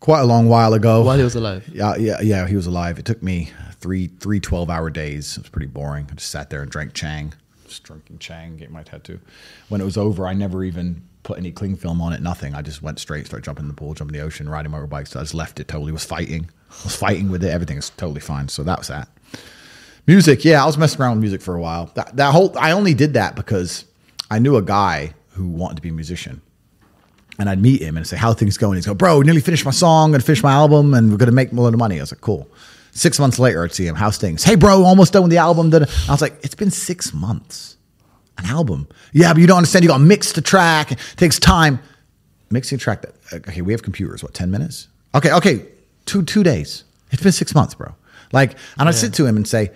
quite 0.00 0.20
a 0.20 0.24
long 0.24 0.48
while 0.48 0.74
ago. 0.74 1.02
While 1.02 1.16
he 1.16 1.22
was 1.22 1.36
alive. 1.36 1.68
Yeah, 1.72 1.96
yeah, 1.96 2.20
yeah, 2.20 2.46
he 2.46 2.56
was 2.56 2.66
alive. 2.66 2.98
It 2.98 3.04
took 3.04 3.22
me 3.22 3.52
three 3.78 4.08
three 4.08 4.40
12 4.40 4.68
hour 4.68 4.90
days. 4.90 5.36
It 5.36 5.44
was 5.44 5.50
pretty 5.50 5.68
boring. 5.68 6.08
I 6.10 6.14
just 6.14 6.30
sat 6.30 6.50
there 6.50 6.60
and 6.60 6.70
drank 6.70 6.92
Chang. 6.92 7.32
Just 7.66 7.84
drinking 7.84 8.18
Chang, 8.18 8.56
getting 8.56 8.74
my 8.74 8.82
tattoo. 8.82 9.20
When 9.68 9.80
it 9.80 9.84
was 9.84 9.96
over, 9.96 10.26
I 10.26 10.34
never 10.34 10.64
even 10.64 11.02
put 11.22 11.38
any 11.38 11.50
cling 11.50 11.76
film 11.76 12.02
on 12.02 12.12
it, 12.12 12.20
nothing. 12.20 12.54
I 12.54 12.60
just 12.60 12.82
went 12.82 12.98
straight, 12.98 13.26
started 13.26 13.44
jumping 13.44 13.64
in 13.64 13.68
the 13.68 13.74
pool, 13.74 13.94
jumping 13.94 14.14
in 14.14 14.20
the 14.20 14.26
ocean, 14.26 14.48
riding 14.48 14.72
motorbikes. 14.72 15.08
So 15.08 15.20
I 15.20 15.22
just 15.22 15.34
left 15.34 15.58
it 15.58 15.68
totally, 15.68 15.90
was 15.90 16.04
fighting. 16.04 16.50
I 16.70 16.84
was 16.84 16.96
fighting 16.96 17.30
with 17.30 17.42
it. 17.42 17.50
Everything 17.50 17.76
was 17.76 17.90
totally 17.90 18.20
fine. 18.20 18.48
So 18.48 18.62
that 18.64 18.78
was 18.78 18.88
that. 18.88 19.08
Music, 20.06 20.44
yeah, 20.44 20.62
I 20.62 20.66
was 20.66 20.76
messing 20.76 21.00
around 21.00 21.12
with 21.12 21.20
music 21.20 21.40
for 21.40 21.54
a 21.54 21.60
while. 21.60 21.90
That, 21.94 22.16
that 22.16 22.32
whole, 22.32 22.56
I 22.58 22.72
only 22.72 22.94
did 22.94 23.14
that 23.14 23.36
because 23.36 23.86
I 24.30 24.38
knew 24.38 24.56
a 24.56 24.62
guy 24.62 25.14
who 25.30 25.48
wanted 25.48 25.76
to 25.76 25.82
be 25.82 25.88
a 25.88 25.92
musician 25.92 26.42
and 27.38 27.48
I'd 27.48 27.60
meet 27.60 27.80
him 27.82 27.96
and 27.96 28.06
say, 28.06 28.16
"How 28.16 28.30
are 28.30 28.34
things 28.34 28.56
going?" 28.56 28.76
He'd 28.76 28.84
go, 28.84 28.94
"Bro, 28.94 29.22
nearly 29.22 29.40
finished 29.40 29.64
my 29.64 29.70
song, 29.70 30.12
gonna 30.12 30.22
finish 30.22 30.42
my 30.42 30.52
album, 30.52 30.94
and 30.94 31.10
we're 31.10 31.16
gonna 31.16 31.32
make 31.32 31.52
a 31.52 31.54
lot 31.54 31.72
of 31.72 31.78
money." 31.78 31.98
I 31.98 32.02
was 32.02 32.12
like, 32.12 32.20
"Cool." 32.20 32.48
Six 32.92 33.18
months 33.18 33.38
later, 33.38 33.64
I'd 33.64 33.72
see 33.72 33.86
him. 33.86 33.96
How's 33.96 34.18
things? 34.18 34.44
Hey, 34.44 34.54
bro, 34.54 34.84
almost 34.84 35.12
done 35.12 35.22
with 35.22 35.32
the 35.32 35.38
album. 35.38 35.74
I 35.74 36.12
was 36.12 36.22
like, 36.22 36.38
"It's 36.42 36.54
been 36.54 36.70
six 36.70 37.12
months, 37.12 37.76
an 38.38 38.46
album." 38.46 38.86
Yeah, 39.12 39.32
but 39.32 39.40
you 39.40 39.46
don't 39.46 39.58
understand. 39.58 39.82
You 39.82 39.88
got 39.88 39.98
to 39.98 40.04
mix 40.04 40.32
the 40.32 40.42
track. 40.42 40.92
It 40.92 40.98
takes 41.16 41.38
time. 41.38 41.80
Mixing 42.50 42.76
a 42.76 42.78
track. 42.78 43.02
That 43.02 43.14
uh, 43.32 43.50
okay, 43.50 43.62
we 43.62 43.72
have 43.72 43.82
computers. 43.82 44.22
What 44.22 44.32
ten 44.34 44.50
minutes? 44.50 44.88
Okay, 45.14 45.32
okay, 45.32 45.66
two 46.06 46.22
two 46.22 46.42
days. 46.44 46.84
It's 47.10 47.22
been 47.22 47.32
six 47.32 47.54
months, 47.54 47.74
bro. 47.74 47.94
Like, 48.32 48.56
and 48.78 48.88
I'd 48.88 48.94
sit 48.94 49.12
to 49.14 49.26
him 49.26 49.36
and 49.36 49.46
say, 49.46 49.70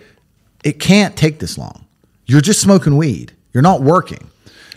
"It 0.63 0.79
can't 0.79 1.15
take 1.15 1.39
this 1.39 1.57
long. 1.57 1.85
You're 2.25 2.41
just 2.41 2.61
smoking 2.61 2.97
weed. 2.97 3.33
You're 3.53 3.63
not 3.63 3.81
working." 3.81 4.29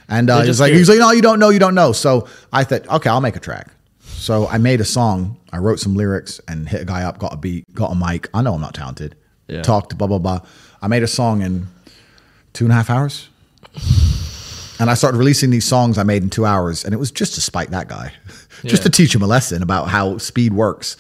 And 0.09 0.29
uh, 0.29 0.43
he's 0.43 0.61
like, 0.61 0.73
he's 0.75 0.91
like, 0.91 0.99
no, 0.99 1.11
you 1.13 1.23
don't 1.23 1.39
know, 1.39 1.49
you 1.49 1.59
don't 1.59 1.75
know. 1.75 1.93
So 1.93 2.29
I 2.53 2.65
thought, 2.65 2.87
okay, 2.87 3.09
I'll 3.09 3.23
make 3.23 3.37
a 3.37 3.41
track. 3.41 3.69
So 4.03 4.47
I 4.47 4.59
made 4.59 4.81
a 4.83 4.85
song. 4.85 5.39
I 5.53 5.57
wrote 5.59 5.81
some 5.81 5.95
lyrics 5.95 6.39
and 6.49 6.69
hit 6.69 6.83
a 6.83 6.85
guy 6.85 7.03
up, 7.05 7.19
got 7.19 7.33
a 7.33 7.37
beat, 7.37 7.65
got 7.73 7.93
a 7.93 7.95
mic. 7.95 8.29
I 8.35 8.43
know 8.43 8.53
I'm 8.55 8.61
not 8.61 8.75
talented. 8.75 9.17
Yeah. 9.49 9.63
Talked, 9.63 9.97
blah, 9.97 10.07
blah, 10.07 10.19
blah. 10.19 10.41
I 10.83 10.89
made 10.89 11.03
a 11.03 11.07
song 11.07 11.41
in 11.41 11.67
two 12.53 12.65
and 12.67 12.73
a 12.73 12.75
half 12.75 12.91
hours. 12.91 13.29
And 14.79 14.91
I 14.91 14.95
started 14.95 15.17
releasing 15.17 15.51
these 15.51 15.65
songs 15.65 15.97
I 15.97 16.03
made 16.03 16.23
in 16.23 16.31
two 16.31 16.45
hours. 16.45 16.85
And 16.85 16.93
it 16.93 16.99
was 16.99 17.11
just 17.11 17.35
to 17.37 17.41
spite 17.41 17.71
that 17.71 17.89
guy, 17.89 18.13
just 18.65 18.65
Yeah. 18.65 18.77
to 18.83 18.91
teach 18.91 19.15
him 19.15 19.23
a 19.23 19.27
lesson 19.27 19.63
about 19.63 19.89
how 19.89 20.19
speed 20.19 20.53
works. 20.53 20.97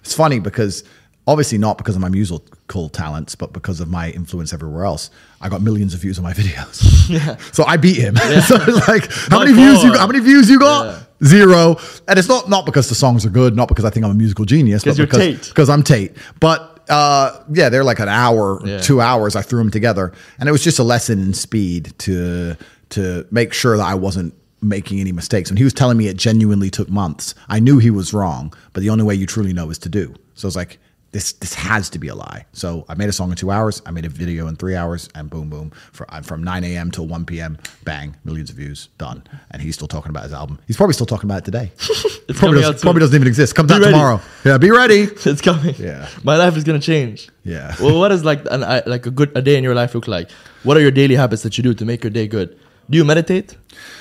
It's 0.00 0.14
funny 0.14 0.38
because 0.40 0.82
obviously 1.28 1.58
not 1.58 1.76
because 1.78 1.94
of 1.94 2.00
my 2.00 2.08
musical 2.08 2.88
talents, 2.88 3.34
but 3.36 3.52
because 3.52 3.78
of 3.80 3.88
my 3.88 4.10
influence 4.10 4.52
everywhere 4.52 4.84
else. 4.84 5.10
I 5.42 5.48
got 5.50 5.60
millions 5.62 5.92
of 5.94 6.00
views 6.00 6.18
on 6.18 6.24
my 6.24 6.32
videos. 6.40 7.08
Yeah. 7.08 7.36
So 7.52 7.64
I 7.64 7.76
beat 7.76 7.96
him. 7.98 8.16
so 8.48 8.56
it's 8.58 8.88
like, 8.88 9.12
how 9.30 9.38
many 9.40 9.52
views 9.52 9.84
you 9.84 9.90
got? 9.92 10.00
How 10.00 10.06
many 10.06 10.20
views 10.20 10.48
you 10.50 10.58
got? 10.58 10.86
Yeah. 10.86 11.02
Zero. 11.28 11.76
And 12.08 12.18
it's 12.18 12.28
not 12.28 12.48
not 12.48 12.64
because 12.66 12.88
the 12.88 12.94
songs 12.94 13.26
are 13.26 13.30
good, 13.30 13.54
not 13.54 13.68
because 13.68 13.84
I 13.84 13.90
think 13.90 14.04
I'm 14.06 14.12
a 14.12 14.14
musical 14.14 14.44
genius, 14.46 14.84
but 14.84 14.96
because 14.96 15.18
Tate. 15.18 15.48
because 15.48 15.68
I'm 15.68 15.82
Tate. 15.82 16.16
But 16.40 16.80
uh, 16.88 17.42
yeah, 17.52 17.68
they're 17.68 17.84
like 17.84 17.98
an 18.00 18.08
hour, 18.08 18.60
Yeah. 18.64 18.80
two 18.80 19.00
hours. 19.00 19.36
I 19.36 19.42
threw 19.42 19.58
them 19.58 19.70
together, 19.70 20.12
and 20.40 20.48
it 20.48 20.52
was 20.52 20.64
just 20.64 20.78
a 20.78 20.82
lesson 20.84 21.20
in 21.20 21.34
speed 21.34 21.92
to 21.98 22.56
to 22.90 23.26
make 23.30 23.52
sure 23.52 23.76
that 23.76 23.84
I 23.86 23.94
wasn't 23.94 24.32
making 24.62 24.98
any 25.00 25.12
mistakes. 25.12 25.50
When 25.50 25.56
he 25.58 25.64
was 25.64 25.74
telling 25.74 25.98
me 25.98 26.06
it 26.08 26.16
genuinely 26.16 26.70
took 26.70 26.88
months, 26.88 27.34
I 27.48 27.60
knew 27.60 27.78
he 27.78 27.90
was 27.90 28.14
wrong. 28.14 28.54
But 28.72 28.80
the 28.80 28.88
only 28.90 29.04
way 29.04 29.14
you 29.14 29.26
truly 29.26 29.52
know 29.52 29.68
is 29.70 29.78
to 29.80 29.88
do. 29.90 30.14
So 30.34 30.46
I 30.46 30.48
was 30.48 30.56
like. 30.56 30.78
This, 31.10 31.32
this 31.32 31.54
has 31.54 31.88
to 31.90 31.98
be 31.98 32.08
a 32.08 32.14
lie. 32.14 32.44
So 32.52 32.84
I 32.86 32.94
made 32.94 33.08
a 33.08 33.12
song 33.12 33.30
in 33.30 33.36
two 33.36 33.50
hours. 33.50 33.80
I 33.86 33.90
made 33.92 34.04
a 34.04 34.10
video 34.10 34.46
in 34.46 34.56
three 34.56 34.74
hours, 34.76 35.08
and 35.14 35.30
boom, 35.30 35.48
boom. 35.48 35.70
For, 35.92 36.06
from 36.22 36.44
9 36.44 36.64
a.m. 36.64 36.90
till 36.90 37.06
1 37.06 37.24
p.m. 37.24 37.56
Bang, 37.84 38.14
millions 38.24 38.50
of 38.50 38.56
views, 38.56 38.88
done. 38.98 39.22
And 39.50 39.62
he's 39.62 39.74
still 39.74 39.88
talking 39.88 40.10
about 40.10 40.24
his 40.24 40.34
album. 40.34 40.58
He's 40.66 40.76
probably 40.76 40.92
still 40.92 41.06
talking 41.06 41.28
about 41.28 41.38
it 41.38 41.44
today. 41.46 41.72
It's 42.28 42.38
probably, 42.38 42.60
doesn't, 42.60 42.82
probably 42.82 43.00
doesn't 43.00 43.14
even 43.14 43.26
exist. 43.26 43.54
Comes 43.54 43.68
Be 43.68 43.76
out 43.76 43.80
ready. 43.80 43.92
tomorrow. 43.92 44.20
Yeah, 44.44 44.58
be 44.58 44.70
ready. 44.70 45.04
It's 45.24 45.40
coming. 45.40 45.74
Yeah. 45.78 46.06
My 46.24 46.36
life 46.36 46.58
is 46.58 46.64
gonna 46.64 46.78
change. 46.78 47.30
Yeah. 47.42 47.74
Well, 47.80 47.98
what 47.98 48.12
is 48.12 48.22
like 48.22 48.40
an 48.50 48.60
like 48.84 49.06
a 49.06 49.10
good 49.10 49.32
a 49.34 49.40
day 49.40 49.56
in 49.56 49.64
your 49.64 49.74
life 49.74 49.94
look 49.94 50.06
like? 50.06 50.30
What 50.62 50.76
are 50.76 50.80
your 50.80 50.90
daily 50.90 51.14
habits 51.14 51.42
that 51.44 51.56
you 51.56 51.62
do 51.64 51.72
to 51.72 51.86
make 51.86 52.04
your 52.04 52.10
day 52.10 52.26
good? 52.28 52.54
Do 52.90 52.98
you 52.98 53.04
meditate? 53.06 53.56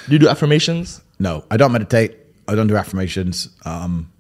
Do 0.08 0.12
you 0.12 0.20
do 0.20 0.28
affirmations? 0.28 1.02
No, 1.20 1.46
I 1.50 1.56
don't 1.56 1.72
meditate. 1.72 2.18
I 2.50 2.56
don't 2.56 2.68
do 2.68 2.76
affirmations. 2.76 3.48
Um, 3.64 4.12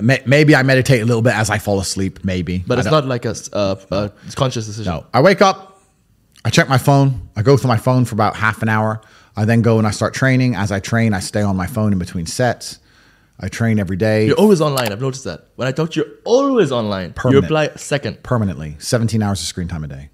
may, 0.00 0.22
maybe 0.26 0.54
I 0.54 0.62
meditate 0.62 1.02
a 1.02 1.04
little 1.04 1.22
bit 1.22 1.34
as 1.34 1.50
I 1.50 1.58
fall 1.58 1.80
asleep. 1.80 2.24
Maybe, 2.24 2.64
But 2.66 2.78
I 2.78 2.80
it's 2.80 2.90
don't- 2.90 3.00
not 3.04 3.06
like 3.06 3.24
a, 3.24 3.30
s- 3.30 3.50
uh, 3.52 3.76
a 3.90 4.10
conscious 4.36 4.66
decision. 4.66 4.92
No, 4.92 5.06
I 5.12 5.20
wake 5.20 5.42
up, 5.42 5.80
I 6.44 6.50
check 6.50 6.68
my 6.68 6.78
phone. 6.78 7.28
I 7.36 7.42
go 7.42 7.56
through 7.56 7.68
my 7.68 7.76
phone 7.76 8.04
for 8.04 8.14
about 8.14 8.36
half 8.36 8.62
an 8.62 8.68
hour. 8.68 9.00
I 9.36 9.44
then 9.44 9.62
go 9.62 9.78
and 9.78 9.86
I 9.86 9.90
start 9.92 10.14
training. 10.14 10.54
As 10.56 10.72
I 10.72 10.80
train, 10.80 11.14
I 11.14 11.20
stay 11.20 11.42
on 11.42 11.56
my 11.56 11.66
phone 11.66 11.92
in 11.92 11.98
between 11.98 12.26
sets. 12.26 12.78
I 13.40 13.46
train 13.48 13.78
every 13.78 13.96
day 13.96 14.26
You're 14.26 14.34
always 14.36 14.60
online. 14.60 14.90
I've 14.90 15.00
noticed 15.00 15.22
that. 15.24 15.46
When 15.54 15.68
I 15.68 15.72
talk 15.72 15.92
to 15.92 16.00
you, 16.00 16.06
you're 16.06 16.14
always 16.24 16.72
online. 16.72 17.12
Permanent. 17.12 17.34
You 17.34 17.40
reply 17.42 17.76
second. 17.76 18.20
permanently. 18.24 18.74
17 18.80 19.22
hours 19.22 19.40
of 19.40 19.46
screen 19.46 19.68
time 19.68 19.84
a 19.84 19.88
day. 19.88 20.10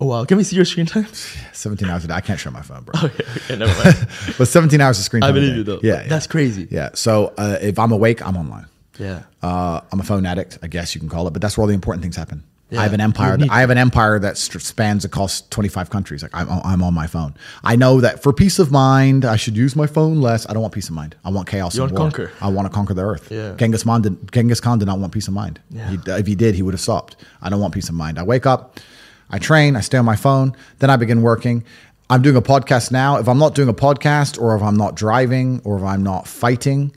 Oh 0.00 0.06
wow! 0.06 0.24
Can 0.24 0.36
we 0.38 0.42
see 0.44 0.56
your 0.56 0.64
screen 0.64 0.86
time? 0.86 1.06
17 1.52 1.86
hours 1.88 2.04
a 2.04 2.08
day. 2.08 2.14
I 2.14 2.20
can't 2.22 2.40
show 2.40 2.50
my 2.50 2.62
phone, 2.62 2.82
bro. 2.82 2.94
okay, 3.04 3.24
okay, 3.36 3.56
never 3.56 3.72
mind. 3.84 4.08
but 4.38 4.46
17 4.48 4.80
hours 4.80 4.98
of 4.98 5.04
screen 5.04 5.20
time. 5.20 5.28
I 5.28 5.30
a 5.30 5.34
believe 5.34 5.50
day. 5.52 5.56
you 5.58 5.64
though. 5.64 5.80
Yeah, 5.82 6.02
yeah. 6.02 6.08
that's 6.08 6.26
crazy. 6.26 6.66
Yeah. 6.70 6.90
So 6.94 7.34
uh, 7.38 7.58
if 7.60 7.78
I'm 7.78 7.92
awake, 7.92 8.24
I'm 8.26 8.36
online. 8.36 8.66
Yeah. 8.98 9.22
Uh, 9.42 9.80
I'm 9.90 10.00
a 10.00 10.04
phone 10.04 10.26
addict, 10.26 10.58
I 10.62 10.68
guess 10.68 10.94
you 10.94 11.00
can 11.00 11.08
call 11.08 11.26
it, 11.26 11.32
but 11.32 11.42
that's 11.42 11.56
where 11.56 11.62
all 11.62 11.68
the 11.68 11.74
important 11.74 12.02
things 12.02 12.16
happen. 12.16 12.44
Yeah. 12.70 12.80
I 12.80 12.84
have 12.84 12.94
an 12.94 13.02
empire. 13.02 13.36
Need 13.36 13.50
I 13.50 13.60
have 13.60 13.68
an 13.68 13.76
empire 13.76 14.18
that 14.18 14.38
spans 14.38 15.04
across 15.04 15.42
25 15.42 15.90
countries. 15.90 16.22
Like 16.22 16.30
I'm, 16.34 16.48
I'm 16.48 16.82
on 16.82 16.94
my 16.94 17.06
phone. 17.06 17.34
I 17.62 17.76
know 17.76 18.00
that 18.00 18.22
for 18.22 18.32
peace 18.32 18.58
of 18.58 18.72
mind, 18.72 19.26
I 19.26 19.36
should 19.36 19.58
use 19.58 19.76
my 19.76 19.86
phone 19.86 20.22
less. 20.22 20.48
I 20.48 20.54
don't 20.54 20.62
want 20.62 20.72
peace 20.72 20.88
of 20.88 20.94
mind. 20.94 21.14
I 21.22 21.28
want 21.28 21.48
chaos. 21.48 21.76
You 21.76 21.82
and 21.82 21.92
want 21.92 22.00
war. 22.00 22.10
conquer. 22.10 22.32
I 22.40 22.48
want 22.48 22.66
to 22.66 22.72
conquer 22.72 22.94
the 22.94 23.02
earth. 23.04 23.30
Yeah. 23.30 23.56
Genghis 23.56 23.82
Khan 23.82 24.00
did. 24.00 24.32
Genghis 24.32 24.58
Khan 24.58 24.78
did 24.78 24.86
not 24.86 24.98
want 24.98 25.12
peace 25.12 25.28
of 25.28 25.34
mind. 25.34 25.60
Yeah. 25.68 25.90
He, 25.90 25.98
if 26.06 26.26
he 26.26 26.34
did, 26.34 26.54
he 26.54 26.62
would 26.62 26.72
have 26.72 26.80
stopped. 26.80 27.16
I 27.42 27.50
don't 27.50 27.60
want 27.60 27.74
peace 27.74 27.90
of 27.90 27.94
mind. 27.94 28.18
I 28.18 28.22
wake 28.22 28.46
up, 28.46 28.80
I 29.28 29.38
train, 29.38 29.76
I 29.76 29.80
stay 29.80 29.98
on 29.98 30.06
my 30.06 30.16
phone, 30.16 30.56
then 30.78 30.88
I 30.88 30.96
begin 30.96 31.20
working. 31.20 31.64
I'm 32.08 32.22
doing 32.22 32.36
a 32.36 32.42
podcast 32.42 32.90
now. 32.90 33.18
If 33.18 33.28
I'm 33.28 33.38
not 33.38 33.54
doing 33.54 33.68
a 33.68 33.74
podcast, 33.74 34.40
or 34.40 34.56
if 34.56 34.62
I'm 34.62 34.76
not 34.76 34.94
driving, 34.96 35.60
or 35.64 35.76
if 35.76 35.82
I'm 35.82 36.02
not 36.02 36.26
fighting, 36.26 36.94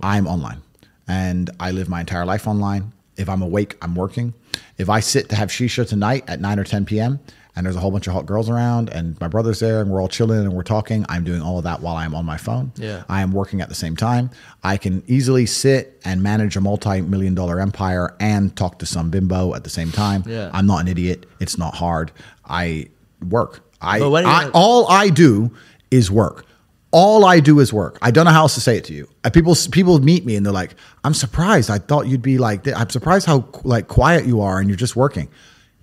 I'm 0.00 0.26
online, 0.28 0.62
and 1.08 1.50
I 1.60 1.70
live 1.70 1.88
my 1.88 2.00
entire 2.00 2.24
life 2.24 2.46
online. 2.46 2.92
If 3.16 3.28
I'm 3.28 3.42
awake, 3.42 3.76
I'm 3.80 3.94
working. 3.94 4.34
If 4.78 4.88
I 4.90 5.00
sit 5.00 5.28
to 5.30 5.36
have 5.36 5.48
shisha 5.48 5.88
tonight 5.88 6.24
at 6.28 6.40
9 6.40 6.58
or 6.58 6.64
10 6.64 6.84
p.m., 6.84 7.20
and 7.54 7.64
there's 7.64 7.76
a 7.76 7.80
whole 7.80 7.90
bunch 7.90 8.06
of 8.06 8.12
hot 8.12 8.26
girls 8.26 8.50
around, 8.50 8.90
and 8.90 9.18
my 9.18 9.28
brother's 9.28 9.60
there, 9.60 9.80
and 9.80 9.90
we're 9.90 10.02
all 10.02 10.08
chilling 10.08 10.40
and 10.40 10.52
we're 10.52 10.62
talking, 10.62 11.06
I'm 11.08 11.24
doing 11.24 11.40
all 11.40 11.56
of 11.56 11.64
that 11.64 11.80
while 11.80 11.96
I'm 11.96 12.14
on 12.14 12.26
my 12.26 12.36
phone. 12.36 12.70
Yeah. 12.76 13.04
I 13.08 13.22
am 13.22 13.32
working 13.32 13.62
at 13.62 13.70
the 13.70 13.74
same 13.74 13.96
time. 13.96 14.28
I 14.62 14.76
can 14.76 15.02
easily 15.06 15.46
sit 15.46 15.98
and 16.04 16.22
manage 16.22 16.56
a 16.56 16.60
multi 16.60 17.00
million 17.00 17.34
dollar 17.34 17.58
empire 17.58 18.14
and 18.20 18.54
talk 18.54 18.78
to 18.80 18.86
some 18.86 19.08
bimbo 19.08 19.54
at 19.54 19.64
the 19.64 19.70
same 19.70 19.90
time. 19.90 20.22
Yeah. 20.26 20.50
I'm 20.52 20.66
not 20.66 20.82
an 20.82 20.88
idiot. 20.88 21.24
It's 21.40 21.56
not 21.56 21.74
hard. 21.74 22.12
I 22.44 22.88
work. 23.26 23.60
I, 23.80 24.00
But 24.00 24.10
when 24.10 24.26
are 24.26 24.42
you 24.42 24.48
I 24.48 24.50
all 24.52 24.86
I 24.90 25.08
do 25.08 25.50
is 25.90 26.10
work. 26.10 26.44
All 26.92 27.24
I 27.24 27.40
do 27.40 27.60
is 27.60 27.72
work. 27.72 27.98
I 28.00 28.10
don't 28.10 28.24
know 28.24 28.30
how 28.30 28.42
else 28.42 28.54
to 28.54 28.60
say 28.60 28.76
it 28.78 28.84
to 28.84 28.94
you. 28.94 29.08
Uh, 29.24 29.30
People 29.30 29.54
people 29.72 29.98
meet 29.98 30.24
me 30.24 30.36
and 30.36 30.46
they're 30.46 30.52
like, 30.52 30.74
"I'm 31.04 31.14
surprised. 31.14 31.68
I 31.70 31.78
thought 31.78 32.06
you'd 32.06 32.22
be 32.22 32.38
like. 32.38 32.66
I'm 32.68 32.90
surprised 32.90 33.26
how 33.26 33.48
like 33.64 33.88
quiet 33.88 34.24
you 34.26 34.40
are 34.40 34.58
and 34.60 34.68
you're 34.68 34.76
just 34.76 34.96
working." 34.96 35.28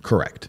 Correct. 0.02 0.48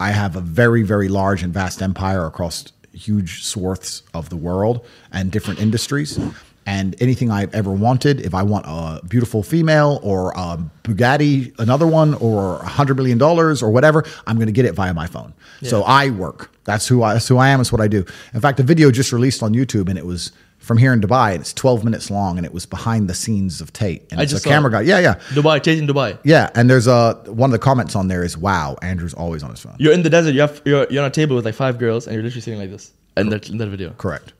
I 0.00 0.10
have 0.10 0.36
a 0.36 0.40
very 0.40 0.82
very 0.82 1.08
large 1.08 1.42
and 1.42 1.54
vast 1.54 1.80
empire 1.80 2.26
across 2.26 2.64
huge 2.92 3.42
swaths 3.44 4.02
of 4.12 4.28
the 4.28 4.36
world 4.36 4.84
and 5.12 5.30
different 5.30 5.60
industries. 5.60 6.18
And 6.64 6.94
anything 7.02 7.30
I've 7.30 7.52
ever 7.54 7.72
wanted, 7.72 8.20
if 8.20 8.34
I 8.34 8.42
want 8.42 8.66
a 8.68 9.04
beautiful 9.06 9.42
female 9.42 9.98
or 10.02 10.30
a 10.32 10.58
Bugatti, 10.84 11.58
another 11.58 11.86
one, 11.86 12.14
or 12.14 12.56
a 12.60 12.68
hundred 12.68 12.96
million 12.96 13.18
dollars 13.18 13.62
or 13.62 13.70
whatever, 13.70 14.04
I'm 14.26 14.36
going 14.36 14.46
to 14.46 14.52
get 14.52 14.64
it 14.64 14.72
via 14.74 14.94
my 14.94 15.06
phone. 15.06 15.34
So 15.62 15.82
I 15.82 16.10
work. 16.10 16.50
That's 16.64 16.86
who 16.86 17.02
I. 17.02 17.14
That's 17.14 17.26
who 17.26 17.38
I 17.38 17.48
am. 17.48 17.60
It's 17.60 17.72
what 17.72 17.80
I 17.80 17.88
do. 17.88 18.04
In 18.34 18.40
fact, 18.40 18.60
a 18.60 18.62
video 18.62 18.90
just 18.90 19.12
released 19.12 19.42
on 19.42 19.52
YouTube, 19.54 19.88
and 19.88 19.98
it 19.98 20.06
was 20.06 20.30
from 20.58 20.76
here 20.76 20.92
in 20.92 21.00
Dubai. 21.00 21.32
And 21.32 21.40
it's 21.40 21.52
12 21.52 21.84
minutes 21.84 22.10
long, 22.10 22.36
and 22.36 22.46
it 22.46 22.52
was 22.52 22.66
behind 22.66 23.08
the 23.08 23.14
scenes 23.14 23.60
of 23.60 23.72
Tate. 23.72 24.06
And 24.12 24.20
I 24.20 24.22
it's 24.22 24.32
just 24.32 24.46
a 24.46 24.48
camera 24.48 24.70
it. 24.70 24.72
guy. 24.72 24.80
Yeah, 24.82 25.00
yeah, 25.00 25.14
Dubai, 25.30 25.60
chasing 25.62 25.88
Dubai. 25.88 26.18
yeah. 26.24 26.50
And 26.54 26.70
there's 26.70 26.86
a 26.86 27.14
one 27.26 27.50
of 27.50 27.52
the 27.52 27.58
comments 27.58 27.96
on 27.96 28.06
there 28.06 28.22
is, 28.22 28.36
"Wow, 28.38 28.76
Andrew's 28.82 29.14
always 29.14 29.42
on 29.42 29.50
his 29.50 29.60
phone." 29.60 29.74
You're 29.78 29.92
in 29.92 30.02
the 30.02 30.10
desert. 30.10 30.34
You 30.34 30.42
have 30.42 30.62
you're, 30.64 30.86
you're 30.90 31.02
on 31.02 31.08
a 31.08 31.12
table 31.12 31.34
with 31.34 31.44
like 31.44 31.54
five 31.56 31.78
girls, 31.78 32.06
and 32.06 32.14
you're 32.14 32.22
literally 32.22 32.42
sitting 32.42 32.60
like 32.60 32.70
this. 32.70 32.92
And 33.16 33.30
that, 33.30 33.50
in 33.50 33.58
that 33.58 33.68
video. 33.68 33.90
Correct. 33.98 34.32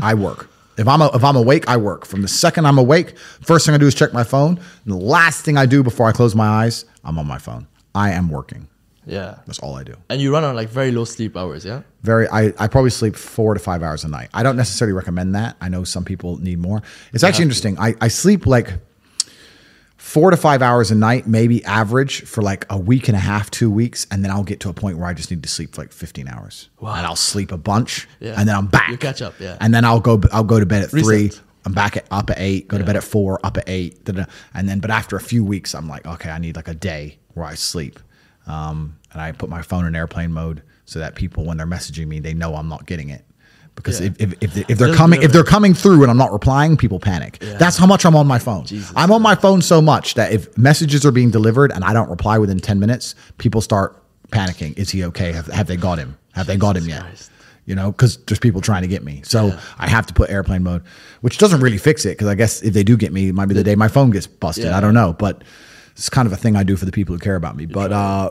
I 0.00 0.14
work. 0.14 0.48
If 0.78 0.86
I'm 0.86 1.02
a, 1.02 1.10
if 1.14 1.24
I'm 1.24 1.36
awake, 1.36 1.68
I 1.68 1.76
work. 1.76 2.06
From 2.06 2.22
the 2.22 2.28
second 2.28 2.66
I'm 2.66 2.78
awake, 2.78 3.18
first 3.18 3.66
thing 3.66 3.74
I 3.74 3.78
do 3.78 3.86
is 3.86 3.94
check 3.94 4.12
my 4.12 4.24
phone. 4.24 4.60
And 4.84 4.94
the 4.94 4.96
last 4.96 5.44
thing 5.44 5.56
I 5.56 5.66
do 5.66 5.82
before 5.82 6.06
I 6.06 6.12
close 6.12 6.34
my 6.34 6.46
eyes, 6.46 6.84
I'm 7.04 7.18
on 7.18 7.26
my 7.26 7.38
phone. 7.38 7.66
I 7.94 8.12
am 8.12 8.30
working. 8.30 8.68
Yeah. 9.04 9.38
That's 9.46 9.58
all 9.58 9.74
I 9.74 9.84
do. 9.84 9.94
And 10.10 10.20
you 10.20 10.32
run 10.32 10.44
on 10.44 10.54
like 10.54 10.68
very 10.68 10.92
low 10.92 11.04
sleep 11.04 11.36
hours, 11.36 11.64
yeah? 11.64 11.82
Very, 12.02 12.28
I, 12.28 12.52
I 12.58 12.68
probably 12.68 12.90
sleep 12.90 13.16
four 13.16 13.54
to 13.54 13.60
five 13.60 13.82
hours 13.82 14.04
a 14.04 14.08
night. 14.08 14.28
I 14.34 14.42
don't 14.42 14.56
necessarily 14.56 14.92
recommend 14.92 15.34
that. 15.34 15.56
I 15.60 15.68
know 15.68 15.82
some 15.82 16.04
people 16.04 16.36
need 16.38 16.58
more. 16.58 16.82
It's 17.12 17.24
actually 17.24 17.44
interesting. 17.44 17.78
I, 17.78 17.94
I 18.00 18.08
sleep 18.08 18.46
like 18.46 18.74
four 19.98 20.30
to 20.30 20.36
five 20.36 20.62
hours 20.62 20.90
a 20.90 20.94
night, 20.94 21.26
maybe 21.26 21.62
average 21.64 22.22
for 22.22 22.40
like 22.40 22.64
a 22.70 22.78
week 22.78 23.08
and 23.08 23.16
a 23.16 23.20
half, 23.20 23.50
two 23.50 23.70
weeks, 23.70 24.06
and 24.10 24.24
then 24.24 24.30
I'll 24.30 24.44
get 24.44 24.60
to 24.60 24.68
a 24.70 24.72
point 24.72 24.96
where 24.96 25.06
I 25.06 25.12
just 25.12 25.30
need 25.30 25.42
to 25.42 25.48
sleep 25.48 25.74
for 25.74 25.82
like 25.82 25.92
15 25.92 26.26
hours. 26.28 26.70
Wow. 26.80 26.94
And 26.94 27.04
I'll 27.04 27.16
sleep 27.16 27.52
a 27.52 27.58
bunch, 27.58 28.08
Yeah. 28.20 28.34
and 28.38 28.48
then 28.48 28.56
I'm 28.56 28.68
back. 28.68 28.88
You 28.90 28.96
catch 28.96 29.20
up, 29.20 29.34
yeah. 29.38 29.56
And 29.60 29.74
then 29.74 29.84
I'll 29.84 30.00
go, 30.00 30.20
I'll 30.32 30.44
go 30.44 30.58
to 30.58 30.66
bed 30.66 30.82
at 30.84 30.90
three. 30.90 31.30
I'm 31.66 31.74
back 31.74 31.96
at 31.98 32.06
up 32.10 32.30
at 32.30 32.38
eight. 32.38 32.68
Go 32.68 32.78
to 32.78 32.84
bed 32.84 32.96
at 32.96 33.04
four. 33.04 33.38
Up 33.44 33.58
at 33.58 33.64
eight. 33.68 34.02
da-da. 34.04 34.24
And 34.54 34.66
then, 34.68 34.78
but 34.80 34.90
after 34.90 35.16
a 35.16 35.20
few 35.20 35.44
weeks, 35.44 35.74
I'm 35.74 35.86
like, 35.88 36.06
okay, 36.06 36.30
I 36.30 36.38
need 36.38 36.56
like 36.56 36.68
a 36.68 36.74
day 36.74 37.18
where 37.34 37.44
I 37.44 37.54
sleep. 37.56 37.98
Um, 38.46 38.96
and 39.12 39.20
I 39.20 39.32
put 39.32 39.50
my 39.50 39.60
phone 39.60 39.84
in 39.84 39.94
airplane 39.94 40.32
mode 40.32 40.62
so 40.86 40.98
that 41.00 41.14
people, 41.16 41.44
when 41.44 41.58
they're 41.58 41.66
messaging 41.66 42.06
me, 42.06 42.20
they 42.20 42.32
know 42.32 42.54
I'm 42.54 42.68
not 42.68 42.86
getting 42.86 43.10
it. 43.10 43.24
Because 43.78 44.00
Yeah. 44.00 44.10
if, 44.18 44.32
if, 44.34 44.42
if, 44.42 44.54
they- 44.54 44.64
if 44.68 44.78
they're 44.78 44.94
coming, 44.94 45.22
if 45.22 45.32
they're 45.32 45.44
coming 45.44 45.72
through 45.72 46.02
and 46.02 46.10
I'm 46.10 46.16
not 46.18 46.32
replying, 46.32 46.76
people 46.76 46.98
panic. 47.00 47.38
Yeah. 47.40 47.56
That's 47.58 47.76
how 47.76 47.86
much 47.86 48.04
I'm 48.04 48.14
on 48.16 48.26
my 48.26 48.38
phone. 48.38 48.64
Jesus 48.66 48.92
I'm 48.96 49.10
on 49.12 49.22
my 49.22 49.34
phone 49.34 49.62
so 49.62 49.80
much 49.80 50.14
that 50.14 50.32
if 50.32 50.56
messages 50.58 51.06
are 51.06 51.12
being 51.12 51.30
delivered 51.30 51.70
and 51.72 51.84
I 51.84 51.92
don't 51.92 52.10
reply 52.10 52.38
within 52.38 52.58
10 52.58 52.78
minutes, 52.80 53.14
people 53.38 53.60
start 53.60 54.02
panicking. 54.30 54.76
Is 54.76 54.90
he 54.90 55.04
okay? 55.04 55.32
Have, 55.32 55.46
have 55.46 55.66
they 55.68 55.76
got 55.76 55.98
him? 55.98 56.18
Have 56.32 56.46
they 56.46 56.56
got 56.56 56.76
him 56.76 56.84
yet? 56.88 57.02
Christ. 57.02 57.30
You 57.66 57.74
know, 57.74 57.92
because 57.92 58.16
there's 58.24 58.38
people 58.38 58.60
trying 58.60 58.82
to 58.82 58.88
get 58.88 59.04
me. 59.04 59.20
So 59.24 59.46
Yeah. 59.48 59.60
I 59.78 59.88
have 59.88 60.06
to 60.06 60.14
put 60.14 60.30
airplane 60.30 60.62
mode, 60.64 60.82
which 61.20 61.38
doesn't 61.38 61.60
really 61.60 61.78
fix 61.78 62.04
it 62.04 62.10
because 62.10 62.26
I 62.26 62.34
guess 62.34 62.62
if 62.62 62.72
they 62.74 62.82
do 62.82 62.96
get 62.96 63.12
me, 63.12 63.28
it 63.28 63.34
might 63.34 63.46
be 63.46 63.54
the 63.54 63.62
day 63.64 63.74
my 63.76 63.88
phone 63.88 64.10
gets 64.10 64.26
busted. 64.26 64.66
I 64.66 64.80
don't 64.80 64.94
know. 64.94 65.12
But 65.12 65.44
it's 65.92 66.08
kind 66.10 66.26
of 66.26 66.32
a 66.32 66.36
thing 66.36 66.56
I 66.56 66.62
do 66.64 66.76
for 66.76 66.84
the 66.86 66.92
people 66.92 67.14
who 67.14 67.18
care 67.20 67.36
about 67.36 67.56
me. 67.56 67.66
But 67.66 67.92
uh, 67.92 68.30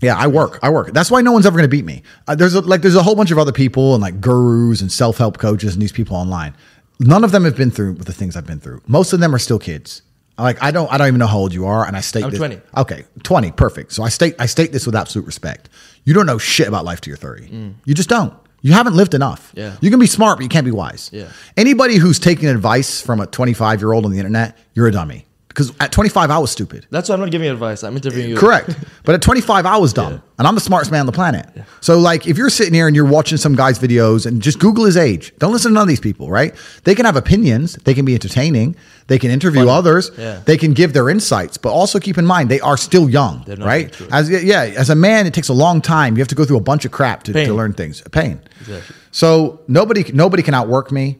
yeah, 0.00 0.16
I 0.16 0.26
work. 0.26 0.58
I 0.62 0.70
work. 0.70 0.92
That's 0.92 1.10
why 1.10 1.20
no 1.20 1.32
one's 1.32 1.46
ever 1.46 1.56
going 1.56 1.68
to 1.68 1.76
beat 1.76 1.84
me. 1.84 2.02
Uh, 2.26 2.34
there's 2.34 2.54
a, 2.54 2.60
like 2.60 2.82
there's 2.82 2.96
a 2.96 3.02
whole 3.02 3.14
bunch 3.14 3.30
of 3.30 3.38
other 3.38 3.52
people 3.52 3.94
and 3.94 4.02
like 4.02 4.20
gurus 4.20 4.80
and 4.80 4.90
self 4.90 5.18
help 5.18 5.38
coaches 5.38 5.74
and 5.74 5.82
these 5.82 5.92
people 5.92 6.16
online. 6.16 6.54
None 6.98 7.24
of 7.24 7.32
them 7.32 7.44
have 7.44 7.56
been 7.56 7.70
through 7.70 7.94
the 7.94 8.12
things 8.12 8.36
I've 8.36 8.46
been 8.46 8.60
through. 8.60 8.82
Most 8.86 9.12
of 9.12 9.20
them 9.20 9.34
are 9.34 9.38
still 9.38 9.58
kids. 9.58 10.02
Like 10.38 10.62
I 10.62 10.70
don't 10.70 10.90
I 10.90 10.96
don't 10.98 11.08
even 11.08 11.18
know 11.18 11.26
how 11.26 11.38
old 11.38 11.52
you 11.52 11.66
are, 11.66 11.86
and 11.86 11.96
I 11.96 12.00
state 12.00 12.24
I'm 12.24 12.30
this- 12.30 12.38
20. 12.38 12.60
Okay, 12.78 13.04
twenty, 13.22 13.50
perfect. 13.52 13.92
So 13.92 14.02
I 14.02 14.08
state 14.08 14.34
I 14.38 14.46
state 14.46 14.72
this 14.72 14.86
with 14.86 14.94
absolute 14.96 15.26
respect. 15.26 15.68
You 16.04 16.14
don't 16.14 16.24
know 16.26 16.38
shit 16.38 16.66
about 16.66 16.84
life 16.86 17.00
till 17.02 17.10
you're 17.10 17.18
thirty. 17.18 17.74
You 17.84 17.94
just 17.94 18.08
don't. 18.08 18.32
You 18.62 18.72
haven't 18.72 18.94
lived 18.94 19.14
enough. 19.14 19.52
Mm. 19.52 19.58
Yeah. 19.58 19.76
You 19.80 19.90
can 19.90 19.98
be 20.00 20.06
smart, 20.06 20.36
but 20.38 20.42
you 20.42 20.48
can't 20.50 20.66
be 20.66 20.70
wise. 20.70 21.08
Yeah. 21.12 21.28
Anybody 21.56 21.96
who's 21.96 22.18
taking 22.18 22.46
advice 22.48 23.00
from 23.00 23.18
a 23.20 23.26
25 23.26 23.80
year 23.80 23.92
old 23.94 24.04
on 24.04 24.10
the 24.12 24.18
internet, 24.18 24.58
you're 24.74 24.86
a 24.86 24.92
dummy. 24.92 25.24
Because 25.50 25.72
at 25.80 25.90
25, 25.90 26.30
I 26.30 26.38
was 26.38 26.52
stupid. 26.52 26.86
That's 26.90 27.08
why 27.08 27.16
I'm 27.16 27.20
not 27.20 27.32
giving 27.32 27.46
you 27.46 27.52
advice. 27.52 27.82
I'm 27.82 27.96
interviewing 27.96 28.30
you. 28.30 28.36
Correct. 28.36 28.70
But 29.02 29.14
at 29.16 29.22
25, 29.22 29.66
I 29.66 29.76
was 29.78 29.92
dumb. 29.92 30.22
And 30.38 30.46
I'm 30.46 30.54
the 30.54 30.60
smartest 30.60 30.92
man 30.92 31.00
on 31.00 31.06
the 31.06 31.12
planet. 31.12 31.46
So, 31.80 31.98
like, 31.98 32.28
if 32.28 32.38
you're 32.38 32.50
sitting 32.50 32.72
here 32.74 32.86
and 32.86 32.94
you're 32.94 33.04
watching 33.04 33.38
some 33.38 33.56
guy's 33.56 33.78
videos 33.78 34.26
and 34.26 34.40
just 34.40 34.60
Google 34.60 34.84
his 34.84 34.96
age, 34.96 35.32
don't 35.38 35.52
listen 35.52 35.70
to 35.70 35.74
none 35.74 35.82
of 35.82 35.88
these 35.88 35.98
people, 36.00 36.30
right? 36.30 36.54
They 36.84 36.94
can 36.94 37.06
have 37.06 37.16
opinions, 37.16 37.74
they 37.84 37.94
can 37.94 38.04
be 38.04 38.14
entertaining, 38.14 38.76
they 39.08 39.18
can 39.18 39.30
interview 39.32 39.68
others, 39.68 40.10
Yeah. 40.16 40.40
they 40.44 40.56
can 40.56 40.72
give 40.74 40.92
their 40.92 41.08
insights, 41.10 41.56
but 41.56 41.70
also 41.70 41.98
keep 41.98 42.18
in 42.18 42.26
mind 42.26 42.48
they 42.50 42.60
are 42.60 42.76
still 42.76 43.10
young, 43.10 43.44
right? 43.58 43.90
As 44.12 44.30
yeah, 44.30 44.62
as 44.76 44.90
a 44.90 44.94
man, 44.94 45.26
it 45.26 45.34
takes 45.34 45.48
a 45.48 45.54
long 45.54 45.80
time. 45.80 46.16
You 46.16 46.20
have 46.20 46.28
to 46.28 46.36
go 46.36 46.44
through 46.44 46.58
a 46.58 46.62
bunch 46.70 46.84
of 46.84 46.92
crap 46.92 47.24
to, 47.24 47.32
to 47.32 47.52
learn 47.54 47.72
things. 47.72 48.02
Pain. 48.12 48.40
Exactly. 48.60 48.94
So 49.10 49.60
nobody 49.66 50.04
nobody 50.12 50.42
can 50.44 50.54
outwork 50.54 50.92
me. 50.92 51.18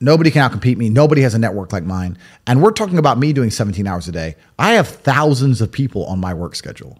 Nobody 0.00 0.30
can 0.30 0.48
outcompete 0.48 0.76
me. 0.76 0.88
Nobody 0.88 1.22
has 1.22 1.34
a 1.34 1.38
network 1.38 1.72
like 1.72 1.84
mine. 1.84 2.16
And 2.46 2.62
we're 2.62 2.70
talking 2.70 2.98
about 2.98 3.18
me 3.18 3.32
doing 3.32 3.50
17 3.50 3.86
hours 3.86 4.08
a 4.08 4.12
day. 4.12 4.36
I 4.58 4.72
have 4.72 4.88
thousands 4.88 5.60
of 5.60 5.72
people 5.72 6.04
on 6.06 6.20
my 6.20 6.34
work 6.34 6.54
schedule. 6.54 6.98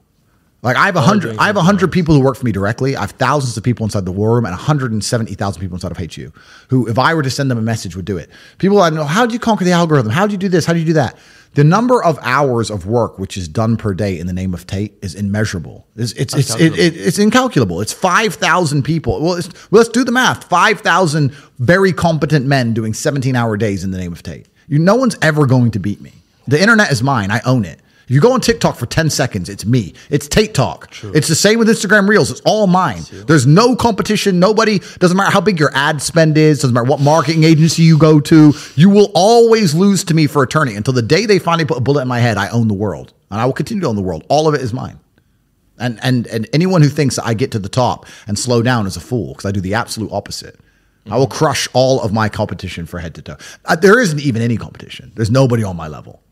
Like 0.60 0.76
I 0.76 0.86
have 0.86 0.96
a 0.96 1.00
hundred, 1.00 1.36
I 1.38 1.46
have 1.46 1.56
a 1.56 1.62
hundred 1.62 1.92
people 1.92 2.16
who 2.16 2.20
work 2.20 2.36
for 2.36 2.44
me 2.44 2.50
directly. 2.50 2.96
I 2.96 3.02
have 3.02 3.12
thousands 3.12 3.56
of 3.56 3.62
people 3.62 3.84
inside 3.84 4.04
the 4.04 4.12
war 4.12 4.34
room 4.34 4.44
and 4.44 4.52
170,000 4.52 5.60
people 5.60 5.76
inside 5.76 5.92
of 5.92 5.98
HU 5.98 6.32
who, 6.68 6.88
if 6.88 6.98
I 6.98 7.14
were 7.14 7.22
to 7.22 7.30
send 7.30 7.48
them 7.48 7.58
a 7.58 7.62
message, 7.62 7.94
would 7.94 8.04
do 8.04 8.16
it. 8.16 8.28
People 8.58 8.82
I 8.82 8.90
know, 8.90 9.04
how 9.04 9.24
do 9.24 9.32
you 9.32 9.38
conquer 9.38 9.64
the 9.64 9.70
algorithm? 9.70 10.10
How 10.10 10.26
do 10.26 10.32
you 10.32 10.38
do 10.38 10.48
this? 10.48 10.66
How 10.66 10.72
do 10.72 10.80
you 10.80 10.84
do 10.84 10.94
that? 10.94 11.16
The 11.54 11.64
number 11.64 12.02
of 12.02 12.18
hours 12.22 12.70
of 12.70 12.86
work 12.86 13.18
which 13.18 13.36
is 13.36 13.48
done 13.48 13.76
per 13.76 13.94
day 13.94 14.18
in 14.18 14.26
the 14.26 14.32
name 14.32 14.54
of 14.54 14.66
Tate 14.66 14.96
is 15.02 15.14
immeasurable. 15.14 15.86
It's 15.96 16.12
it's 16.12 16.34
it's, 16.34 16.54
it, 16.54 16.78
it, 16.78 16.96
it's 16.96 17.18
incalculable. 17.18 17.80
It's 17.80 17.92
five 17.92 18.34
thousand 18.34 18.84
people. 18.84 19.20
Well, 19.20 19.34
it's, 19.34 19.48
well, 19.70 19.80
let's 19.80 19.88
do 19.88 20.04
the 20.04 20.12
math. 20.12 20.44
Five 20.44 20.80
thousand 20.80 21.32
very 21.58 21.92
competent 21.92 22.46
men 22.46 22.74
doing 22.74 22.94
seventeen 22.94 23.34
hour 23.34 23.56
days 23.56 23.82
in 23.82 23.90
the 23.90 23.98
name 23.98 24.12
of 24.12 24.22
Tate. 24.22 24.46
You, 24.68 24.78
no 24.78 24.94
one's 24.94 25.16
ever 25.22 25.46
going 25.46 25.70
to 25.72 25.78
beat 25.78 26.00
me. 26.00 26.12
The 26.46 26.60
internet 26.60 26.92
is 26.92 27.02
mine. 27.02 27.30
I 27.30 27.40
own 27.44 27.64
it. 27.64 27.80
You 28.08 28.20
go 28.20 28.32
on 28.32 28.40
TikTok 28.40 28.76
for 28.76 28.86
10 28.86 29.10
seconds, 29.10 29.48
it's 29.48 29.66
me. 29.66 29.92
It's 30.08 30.26
Tate 30.26 30.54
Talk. 30.54 30.90
It's 31.14 31.28
the 31.28 31.34
same 31.34 31.58
with 31.58 31.68
Instagram 31.68 32.08
Reels. 32.08 32.30
It's 32.30 32.40
all 32.40 32.66
mine. 32.66 33.02
There's 33.10 33.46
no 33.46 33.76
competition. 33.76 34.40
Nobody, 34.40 34.80
doesn't 34.98 35.16
matter 35.16 35.30
how 35.30 35.42
big 35.42 35.60
your 35.60 35.70
ad 35.74 36.00
spend 36.00 36.38
is, 36.38 36.60
doesn't 36.60 36.72
matter 36.74 36.88
what 36.88 37.00
marketing 37.00 37.44
agency 37.44 37.82
you 37.82 37.98
go 37.98 38.18
to, 38.20 38.54
you 38.76 38.88
will 38.88 39.10
always 39.14 39.74
lose 39.74 40.04
to 40.04 40.14
me 40.14 40.26
for 40.26 40.42
eternity 40.42 40.76
until 40.76 40.94
the 40.94 41.02
day 41.02 41.26
they 41.26 41.38
finally 41.38 41.66
put 41.66 41.76
a 41.76 41.80
bullet 41.80 42.02
in 42.02 42.08
my 42.08 42.18
head. 42.18 42.38
I 42.38 42.48
own 42.48 42.68
the 42.68 42.74
world. 42.74 43.12
And 43.30 43.40
I 43.40 43.44
will 43.44 43.52
continue 43.52 43.82
to 43.82 43.88
own 43.88 43.96
the 43.96 44.02
world. 44.02 44.24
All 44.30 44.48
of 44.48 44.54
it 44.54 44.62
is 44.62 44.72
mine. 44.72 44.98
And, 45.78 46.00
and, 46.02 46.26
and 46.28 46.48
anyone 46.52 46.82
who 46.82 46.88
thinks 46.88 47.16
that 47.16 47.26
I 47.26 47.34
get 47.34 47.52
to 47.52 47.58
the 47.58 47.68
top 47.68 48.06
and 48.26 48.38
slow 48.38 48.62
down 48.62 48.86
is 48.86 48.96
a 48.96 49.00
fool 49.00 49.34
because 49.34 49.44
I 49.44 49.52
do 49.52 49.60
the 49.60 49.74
absolute 49.74 50.10
opposite. 50.10 50.58
I 51.10 51.16
will 51.16 51.26
crush 51.26 51.68
all 51.72 52.02
of 52.02 52.12
my 52.12 52.28
competition 52.28 52.84
for 52.84 52.98
head 52.98 53.14
to 53.14 53.22
toe. 53.22 53.36
Uh, 53.64 53.76
there 53.76 53.98
isn't 53.98 54.20
even 54.20 54.42
any 54.42 54.56
competition. 54.56 55.12
There's 55.14 55.30
nobody 55.30 55.62
on 55.64 55.76
my 55.76 55.88
level. 55.88 56.22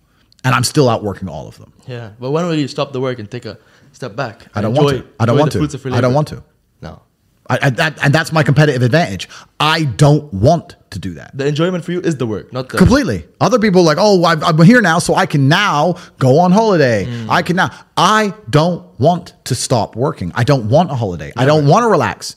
And 0.44 0.54
I'm 0.54 0.64
still 0.64 0.88
outworking 0.88 1.28
all 1.28 1.48
of 1.48 1.58
them. 1.58 1.72
Yeah. 1.86 2.12
But 2.20 2.30
when 2.30 2.46
will 2.46 2.54
you 2.54 2.68
stop 2.68 2.92
the 2.92 3.00
work 3.00 3.18
and 3.18 3.28
take 3.30 3.46
a 3.46 3.58
step 3.92 4.14
back? 4.14 4.46
I 4.54 4.60
don't 4.60 4.70
Enjoy- 4.76 4.84
want 4.84 4.96
to. 4.98 5.06
I 5.18 5.26
don't 5.26 5.38
want 5.38 5.52
to. 5.52 5.92
I 5.92 6.00
don't 6.00 6.14
want 6.14 6.28
to. 6.28 6.44
No. 6.82 7.02
I, 7.48 7.58
I, 7.62 7.70
that, 7.70 8.04
and 8.04 8.14
that's 8.14 8.32
my 8.32 8.42
competitive 8.42 8.82
advantage. 8.82 9.28
I 9.60 9.84
don't 9.84 10.32
want 10.32 10.76
to 10.90 10.98
do 10.98 11.14
that. 11.14 11.36
The 11.36 11.46
enjoyment 11.46 11.84
for 11.84 11.92
you 11.92 12.00
is 12.00 12.16
the 12.16 12.26
work, 12.26 12.52
not 12.52 12.68
the. 12.68 12.78
Completely. 12.78 13.26
Other 13.40 13.58
people 13.58 13.82
are 13.82 13.84
like, 13.84 13.98
oh, 14.00 14.24
I've, 14.24 14.42
I'm 14.42 14.60
here 14.62 14.80
now, 14.80 14.98
so 14.98 15.14
I 15.14 15.26
can 15.26 15.48
now 15.48 15.96
go 16.18 16.38
on 16.40 16.52
holiday. 16.52 17.04
Mm. 17.04 17.28
I 17.28 17.42
can 17.42 17.56
now. 17.56 17.70
I 17.96 18.34
don't 18.50 18.98
want 18.98 19.34
to 19.44 19.54
stop 19.54 19.96
working. 19.96 20.32
I 20.34 20.44
don't 20.44 20.68
want 20.68 20.90
a 20.90 20.94
holiday. 20.94 21.32
I 21.36 21.44
don't 21.44 21.66
want 21.66 21.84
to 21.84 21.88
relax. 21.88 22.34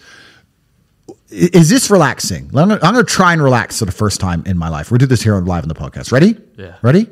Is 1.29 1.69
this 1.69 1.91
relaxing? 1.91 2.49
I'm 2.55 2.71
I'm 2.71 2.79
gonna 2.79 3.03
try 3.03 3.33
and 3.33 3.43
relax 3.43 3.79
for 3.79 3.85
the 3.85 3.91
first 3.91 4.19
time 4.19 4.43
in 4.45 4.57
my 4.57 4.69
life. 4.69 4.89
We'll 4.89 4.97
do 4.97 5.05
this 5.05 5.21
here 5.21 5.35
on 5.35 5.45
live 5.45 5.63
on 5.63 5.69
the 5.69 5.75
podcast. 5.75 6.11
Ready? 6.11 6.39
Yeah. 6.57 6.75
Ready? 6.81 7.07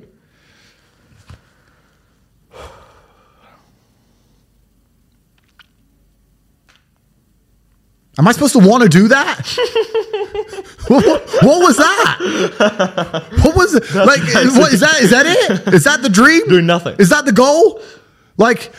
Am 8.17 8.27
I 8.27 8.31
supposed 8.31 8.53
to 8.53 8.59
want 8.59 8.83
to 8.83 8.89
do 8.89 9.07
that? 9.09 9.45
what, 10.87 11.05
what 11.43 11.61
was 11.61 11.77
that? 11.77 13.27
What 13.43 13.55
was 13.55 13.75
it? 13.75 13.93
Like, 13.93 14.21
what, 14.57 14.73
is 14.73 14.79
that? 14.79 14.99
Is 15.01 15.11
that 15.11 15.25
it? 15.27 15.73
Is 15.73 15.83
that 15.83 16.01
the 16.01 16.09
dream? 16.09 16.47
Doing 16.47 16.65
nothing. 16.65 16.95
Is 16.97 17.09
that 17.09 17.25
the 17.25 17.31
goal? 17.31 17.81
Like, 18.37 18.71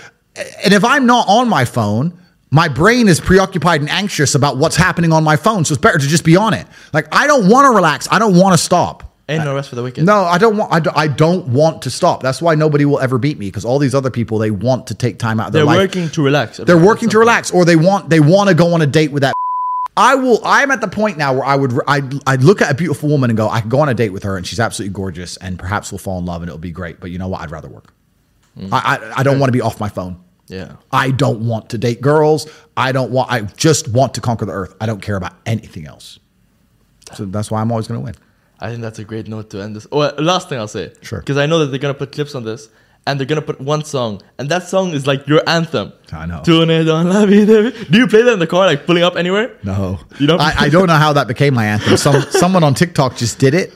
and 0.65 0.75
if 0.75 0.85
I'm 0.85 1.07
not 1.07 1.29
on 1.29 1.49
my 1.49 1.65
phone, 1.65 2.19
my 2.51 2.69
brain 2.69 3.09
is 3.09 3.21
preoccupied 3.21 3.81
and 3.81 3.91
anxious 3.91 4.35
about 4.35 4.57
what's 4.57 4.77
happening 4.77 5.13
on 5.13 5.23
my 5.23 5.37
phone. 5.37 5.65
So 5.65 5.73
it's 5.73 5.81
better 5.81 5.99
to 5.99 6.07
just 6.07 6.25
be 6.25 6.37
on 6.37 6.55
it. 6.55 6.67
Like, 6.93 7.07
I 7.13 7.27
don't 7.27 7.49
want 7.49 7.67
to 7.67 7.71
relax. 7.71 8.09
I 8.11 8.19
don't 8.19 8.35
want 8.37 8.55
to 8.55 8.59
stop. 8.59 9.08
Ain't 9.29 9.45
no 9.45 9.55
rest 9.55 9.69
for 9.69 9.75
the 9.75 9.83
wicked. 9.83 10.05
No, 10.07 10.25
I 10.25 10.39
don't 10.39 10.57
want. 10.57 10.73
I 10.73 10.81
don't, 10.81 10.97
I 10.97 11.07
don't 11.07 11.49
want 11.49 11.83
to 11.83 11.91
stop. 11.91 12.23
That's 12.23 12.41
why 12.41 12.55
nobody 12.55 12.87
will 12.87 12.99
ever 12.99 13.19
beat 13.19 13.39
me 13.39 13.47
because 13.47 13.65
all 13.65 13.79
these 13.79 13.95
other 13.95 14.11
people 14.11 14.39
they 14.39 14.51
want 14.51 14.87
to 14.87 14.95
take 14.95 15.19
time 15.19 15.39
out 15.39 15.49
of 15.49 15.53
their 15.53 15.61
They're 15.61 15.67
life. 15.67 15.79
working 15.79 16.09
to 16.09 16.23
relax. 16.23 16.57
They're 16.57 16.83
working 16.83 17.11
to 17.11 17.19
relax, 17.19 17.51
or 17.51 17.67
they 17.67 17.77
want 17.77 18.09
they 18.09 18.21
want 18.21 18.49
to 18.49 18.55
go 18.55 18.73
on 18.73 18.81
a 18.81 18.87
date 18.87 19.13
with 19.13 19.23
that. 19.23 19.35
I 19.99 20.15
will. 20.15 20.41
I'm 20.45 20.71
at 20.71 20.81
the 20.81 20.89
point 20.89 21.19
now 21.19 21.35
where 21.35 21.45
I 21.45 21.57
would. 21.57 21.79
I 21.87 22.01
I'd 22.27 22.43
look 22.43 22.63
at 22.63 22.71
a 22.71 22.75
beautiful 22.75 23.11
woman 23.11 23.29
and 23.29 23.37
go, 23.37 23.51
I 23.51 23.61
could 23.61 23.71
go 23.71 23.81
on 23.81 23.91
a 23.91 23.95
date 23.95 24.11
with 24.11 24.23
her, 24.23 24.39
and 24.39 24.47
she's 24.47 24.61
absolutely 24.61 24.95
gorgeous, 24.95 25.37
and 25.37 25.59
perhaps 25.59 25.93
we'll 25.93 25.99
fall 25.99 26.19
in 26.19 26.25
love, 26.25 26.41
and 26.41 26.49
it'll 26.49 26.59
be 26.59 26.71
great. 26.71 26.99
But 26.99 27.11
you 27.11 27.19
know 27.19 27.29
what? 27.29 27.43
I'd 27.43 27.51
rather 27.51 27.69
work. 27.69 27.93
Mm-hmm. 28.59 28.73
I, 28.73 28.79
I 28.79 29.21
I 29.21 29.23
don't 29.23 29.39
want 29.39 29.49
to 29.49 29.53
be 29.53 29.61
off 29.61 29.79
my 29.79 29.91
phone. 29.91 30.25
Yeah. 30.47 30.77
I 30.91 31.11
don't 31.11 31.47
want 31.47 31.69
to 31.71 31.79
date 31.79 32.01
girls. 32.01 32.47
I 32.77 32.93
don't 32.93 33.11
want. 33.11 33.31
I 33.31 33.43
just 33.43 33.89
want 33.89 34.15
to 34.15 34.23
conquer 34.23 34.47
the 34.47 34.53
earth. 34.53 34.75
I 34.81 34.87
don't 34.87 35.03
care 35.03 35.17
about 35.17 35.35
anything 35.45 35.87
else. 35.87 36.19
So 37.15 37.27
that's 37.27 37.51
why 37.51 37.61
I'm 37.61 37.71
always 37.71 37.87
going 37.89 38.01
to 38.01 38.05
win. 38.05 38.15
I 38.61 38.71
think 38.71 38.83
that's 38.83 38.99
a 38.99 39.05
great 39.05 39.29
note 39.29 39.51
to 39.51 39.63
end 39.63 39.77
this. 39.77 39.87
Oh, 39.93 40.01
uh, 40.01 40.15
last 40.19 40.49
thing 40.49 40.59
I'll 40.59 40.69
say. 40.69 40.93
Sure. 41.03 41.21
Because 41.21 41.37
I 41.37 41.47
know 41.47 41.59
that 41.61 41.67
they're 41.67 41.79
gonna 41.79 41.95
put 41.95 42.13
clips 42.13 42.35
on 42.35 42.45
this, 42.45 42.69
and 43.07 43.19
they're 43.19 43.27
gonna 43.27 43.41
put 43.43 43.61
one 43.61 43.85
song, 43.85 44.21
and 44.39 44.49
that 44.49 44.65
song 44.69 44.91
is 44.91 45.07
like 45.07 45.27
your 45.29 45.43
anthem. 45.49 45.93
I 46.13 46.27
know. 46.27 46.43
Tourne 46.45 46.85
dans 46.85 47.05
la 47.09 47.25
vie 47.27 47.45
de 47.47 47.71
vie. 47.71 47.85
Do 47.91 47.99
you 47.99 48.07
play 48.09 48.23
that 48.23 48.33
in 48.33 48.39
the 48.41 48.47
car, 48.47 48.67
like 48.67 48.85
pulling 48.87 49.03
up 49.05 49.17
anywhere? 49.17 49.57
No, 49.63 50.01
You 50.19 50.27
don't- 50.27 50.41
I, 50.41 50.53
I 50.67 50.69
don't 50.69 50.89
know 50.89 50.95
how 50.95 51.13
that 51.13 51.29
became 51.29 51.55
my 51.55 51.67
anthem. 51.67 51.97
Some 51.97 52.23
someone 52.31 52.65
on 52.65 52.75
TikTok 52.75 53.17
just 53.17 53.39
did 53.39 53.55
it. 53.55 53.73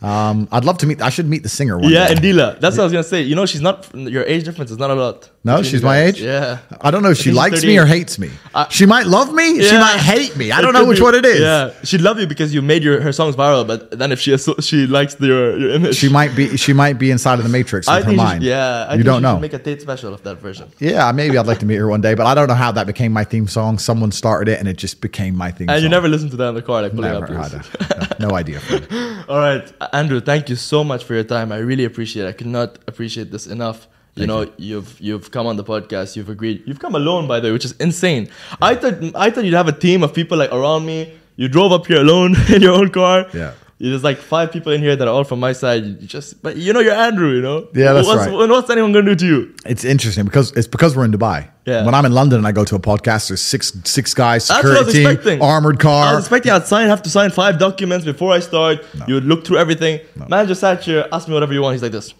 Um, 0.00 0.46
I'd 0.52 0.64
love 0.64 0.78
to 0.78 0.86
meet. 0.86 1.02
I 1.02 1.10
should 1.10 1.28
meet 1.28 1.42
the 1.42 1.48
singer 1.48 1.76
one 1.76 1.90
Yeah, 1.90 2.06
day. 2.06 2.14
Indila. 2.14 2.60
That's 2.60 2.76
what 2.76 2.82
I 2.82 2.86
was 2.86 2.92
gonna 2.92 3.02
say. 3.02 3.22
You 3.22 3.34
know, 3.34 3.46
she's 3.46 3.60
not 3.60 3.88
your 3.94 4.22
age 4.24 4.44
difference 4.44 4.70
is 4.70 4.78
not 4.78 4.90
a 4.90 4.94
lot. 4.94 5.28
No, 5.48 5.62
she's 5.62 5.82
my 5.82 5.96
age. 6.06 6.20
Yeah. 6.20 6.58
I 6.86 6.90
don't 6.92 7.02
know. 7.02 7.10
If 7.16 7.18
she 7.18 7.32
likes 7.32 7.64
me 7.64 7.78
or 7.78 7.86
hates 7.86 8.18
me. 8.18 8.30
I- 8.54 8.68
she 8.76 8.86
might 8.94 9.06
love 9.06 9.32
me. 9.40 9.46
She 9.62 9.76
might 9.86 9.98
hate 10.12 10.36
me. 10.36 10.46
I 10.56 10.60
don't 10.62 10.74
know 10.78 10.84
which 10.90 10.98
be- 10.98 11.04
one 11.08 11.14
it 11.20 11.24
is. 11.24 11.40
Yeah, 11.40 11.70
she'd 11.88 12.00
love 12.08 12.18
you 12.20 12.26
because 12.26 12.52
you 12.54 12.60
made 12.72 12.82
your 12.82 13.00
her 13.00 13.12
songs 13.12 13.34
viral. 13.42 13.66
But 13.66 13.80
then 14.00 14.12
if 14.12 14.20
she 14.20 14.36
she 14.70 14.86
likes 14.86 15.12
your 15.20 15.44
your 15.62 15.70
image, 15.76 15.96
She 15.96 16.08
might 16.18 16.32
be. 16.40 16.44
She 16.64 16.72
might 16.72 16.96
be 17.04 17.10
inside 17.16 17.38
of 17.40 17.44
the 17.48 17.54
matrix 17.58 17.86
with 17.86 17.96
I 17.96 18.02
her 18.02 18.12
mind. 18.12 18.42
should- 18.42 18.48
yeah, 18.50 18.86
I 18.90 18.94
you 18.94 19.02
don't 19.10 19.22
know. 19.22 19.38
Make 19.38 19.54
a 19.54 19.58
date 19.58 19.80
special 19.82 20.12
of 20.14 20.22
that 20.24 20.36
version. 20.46 20.66
yeah, 20.78 21.10
maybe 21.12 21.34
I'd 21.38 21.46
like 21.52 21.60
to 21.64 21.66
meet 21.66 21.76
her 21.76 21.88
one 21.88 22.00
day, 22.08 22.14
but 22.14 22.26
I 22.26 22.34
don't 22.36 22.48
know 22.48 22.60
how 22.64 22.72
that 22.72 22.86
became 22.86 23.12
my 23.12 23.24
theme 23.24 23.48
song. 23.48 23.78
Someone 23.78 24.12
started 24.12 24.48
it, 24.52 24.58
and 24.60 24.68
it 24.68 24.76
just 24.84 25.00
became 25.00 25.34
my 25.44 25.50
theme. 25.50 25.68
And 25.70 25.76
song. 25.78 25.82
you 25.84 25.88
never 25.88 26.08
listen 26.08 26.28
to 26.30 26.36
that 26.40 26.48
in 26.52 26.54
the 26.54 26.62
car, 26.62 26.82
like 26.82 26.92
pulling 26.94 27.12
never 27.12 27.38
up. 27.38 27.52
a, 27.52 28.16
no, 28.20 28.28
no 28.28 28.36
idea. 28.36 28.60
All 29.28 29.38
right, 29.38 29.64
Andrew, 29.92 30.20
thank 30.20 30.48
you 30.50 30.56
so 30.56 30.82
much 30.84 31.04
for 31.04 31.14
your 31.14 31.24
time. 31.24 31.52
I 31.52 31.58
really 31.58 31.84
appreciate 31.84 32.24
it. 32.26 32.28
I 32.28 32.32
could 32.32 32.46
not 32.58 32.78
appreciate 32.86 33.30
this 33.30 33.46
enough. 33.46 33.86
You 34.18 34.26
Thank 34.26 34.28
know, 34.28 34.42
you. 34.42 34.52
you. 34.68 34.74
have 34.76 35.00
you've 35.00 35.30
come 35.30 35.46
on 35.46 35.56
the 35.56 35.64
podcast. 35.64 36.16
You've 36.16 36.28
agreed. 36.28 36.64
You've 36.66 36.80
come 36.80 36.94
alone, 36.96 37.28
by 37.28 37.38
the 37.38 37.48
way, 37.48 37.52
which 37.52 37.64
is 37.64 37.72
insane. 37.72 38.28
I 38.60 38.74
thought 38.74 38.94
I 39.14 39.30
thought 39.30 39.44
you'd 39.44 39.54
have 39.54 39.68
a 39.68 39.78
team 39.86 40.02
of 40.02 40.12
people 40.12 40.36
like 40.38 40.52
around 40.52 40.86
me. 40.86 41.12
You 41.36 41.46
drove 41.48 41.70
up 41.70 41.86
here 41.86 42.00
alone 42.00 42.34
in 42.54 42.62
your 42.62 42.72
own 42.72 42.90
car. 42.90 43.26
Yeah. 43.32 43.52
There's 43.80 44.02
like 44.02 44.18
five 44.18 44.50
people 44.50 44.72
in 44.72 44.80
here 44.80 44.96
that 44.96 45.06
are 45.06 45.14
all 45.14 45.22
from 45.22 45.38
my 45.38 45.52
side. 45.52 45.84
You 45.84 46.08
just, 46.08 46.42
but 46.42 46.56
you 46.56 46.72
know, 46.72 46.80
you're 46.80 47.00
Andrew. 47.08 47.30
You 47.36 47.42
know. 47.42 47.68
Yeah, 47.72 47.92
that's 47.92 48.08
what's, 48.08 48.26
right. 48.26 48.42
And 48.42 48.50
what's 48.50 48.68
anyone 48.70 48.90
gonna 48.92 49.14
do 49.14 49.14
to 49.14 49.26
you? 49.26 49.54
It's 49.64 49.84
interesting 49.84 50.24
because 50.24 50.50
it's 50.56 50.66
because 50.66 50.96
we're 50.96 51.04
in 51.04 51.12
Dubai. 51.12 51.48
Yeah. 51.64 51.84
When 51.84 51.94
I'm 51.94 52.04
in 52.04 52.10
London 52.10 52.38
and 52.38 52.46
I 52.46 52.50
go 52.50 52.64
to 52.64 52.74
a 52.74 52.80
podcast, 52.80 53.28
there's 53.28 53.40
six 53.40 53.72
six 53.84 54.14
guys, 54.14 54.48
That's 54.48 54.64
what 54.64 54.78
I 54.78 54.80
was 54.80 54.86
security 54.86 54.98
team, 55.04 55.10
expecting. 55.12 55.42
armored 55.42 55.84
I 55.86 56.14
was 56.14 56.24
expecting 56.24 56.50
I'd 56.50 56.66
sign, 56.66 56.88
have 56.88 57.02
to 57.02 57.10
sign 57.10 57.30
five 57.30 57.60
documents 57.60 58.04
before 58.04 58.32
I 58.32 58.40
start. 58.40 58.84
You 59.06 59.14
would 59.14 59.26
look 59.26 59.46
through 59.46 59.58
everything. 59.58 60.00
Man 60.28 60.48
just 60.48 60.60
sat 60.60 60.82
here, 60.82 61.06
asked 61.12 61.28
me 61.28 61.34
whatever 61.34 61.52
you 61.52 61.62
want. 61.62 61.74
He's 61.74 61.82
like 61.82 61.92
this. 61.92 62.14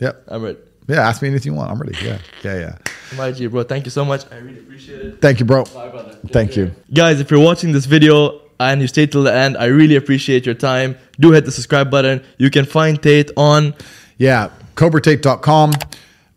Yep. 0.00 0.24
I'm 0.28 0.42
ready. 0.42 0.58
Yeah. 0.88 1.06
Ask 1.08 1.22
me 1.22 1.28
anything 1.28 1.52
you 1.52 1.58
want. 1.58 1.70
I'm 1.70 1.78
ready. 1.78 1.96
Yeah. 2.04 2.18
Yeah. 2.42 2.58
Yeah. 2.58 2.76
My 3.16 3.30
G, 3.32 3.46
bro. 3.46 3.62
Thank 3.62 3.84
you 3.84 3.90
so 3.90 4.04
much. 4.04 4.24
I 4.32 4.36
really 4.38 4.58
appreciate 4.58 5.00
it. 5.00 5.20
Thank 5.22 5.38
you, 5.40 5.46
bro. 5.46 5.64
Bye, 5.64 5.88
brother. 5.88 6.18
Thank 6.28 6.56
you. 6.56 6.72
Guys, 6.92 7.20
if 7.20 7.30
you're 7.30 7.40
watching 7.40 7.72
this 7.72 7.86
video 7.86 8.40
and 8.60 8.80
you 8.80 8.88
stay 8.88 9.06
till 9.06 9.22
the 9.22 9.32
end, 9.34 9.56
I 9.56 9.66
really 9.66 9.96
appreciate 9.96 10.44
your 10.44 10.54
time. 10.56 10.96
Do 11.20 11.30
hit 11.32 11.44
the 11.44 11.52
subscribe 11.52 11.90
button. 11.90 12.22
You 12.38 12.50
can 12.50 12.64
find 12.64 13.00
Tate 13.02 13.30
on. 13.36 13.74
Yeah, 14.18 14.50
cobratate.com. 14.74 15.72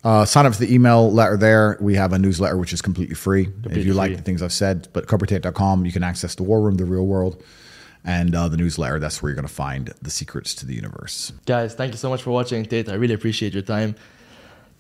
Uh, 0.04 0.26
sign 0.26 0.46
up 0.46 0.54
for 0.54 0.60
the 0.60 0.74
email 0.74 1.12
letter 1.12 1.38
there. 1.38 1.78
We 1.80 1.96
have 1.96 2.14
a 2.14 2.18
newsletter 2.20 2.58
which 2.58 2.74
is 2.74 2.82
completely 2.82 3.16
free. 3.16 3.50
if 3.66 3.86
you 3.86 3.94
like 3.94 4.10
free. 4.10 4.16
the 4.16 4.24
things 4.24 4.42
I've 4.42 4.54
said, 4.54 4.88
but 4.94 5.08
cobratate.com, 5.08 5.86
you 5.86 5.92
can 5.92 6.04
access 6.04 6.36
the 6.36 6.44
war 6.44 6.62
room, 6.62 6.76
the 6.78 6.86
real 6.86 7.06
world, 7.06 7.44
and 8.04 8.34
uh, 8.34 8.48
the 8.48 8.58
newsletter. 8.58 9.00
That's 9.00 9.22
where 9.22 9.30
you're 9.30 9.36
going 9.36 9.48
to 9.48 9.54
find 9.54 9.94
the 10.02 10.10
secrets 10.10 10.56
to 10.56 10.66
the 10.66 10.74
universe. 10.74 11.34
Guys, 11.46 11.76
thank 11.76 11.92
you 11.92 11.98
so 11.98 12.10
much 12.10 12.24
for 12.24 12.32
watching 12.32 12.66
Tate. 12.66 12.90
I 12.90 12.94
really 12.96 13.14
appreciate 13.14 13.54
your 13.54 13.62
time. 13.62 13.96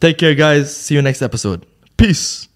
Take 0.01 0.17
care, 0.17 0.35
guys. 0.35 0.75
See 0.75 0.95
you 0.95 1.01
next 1.01 1.21
episode. 1.21 1.65
Peace. 1.95 2.50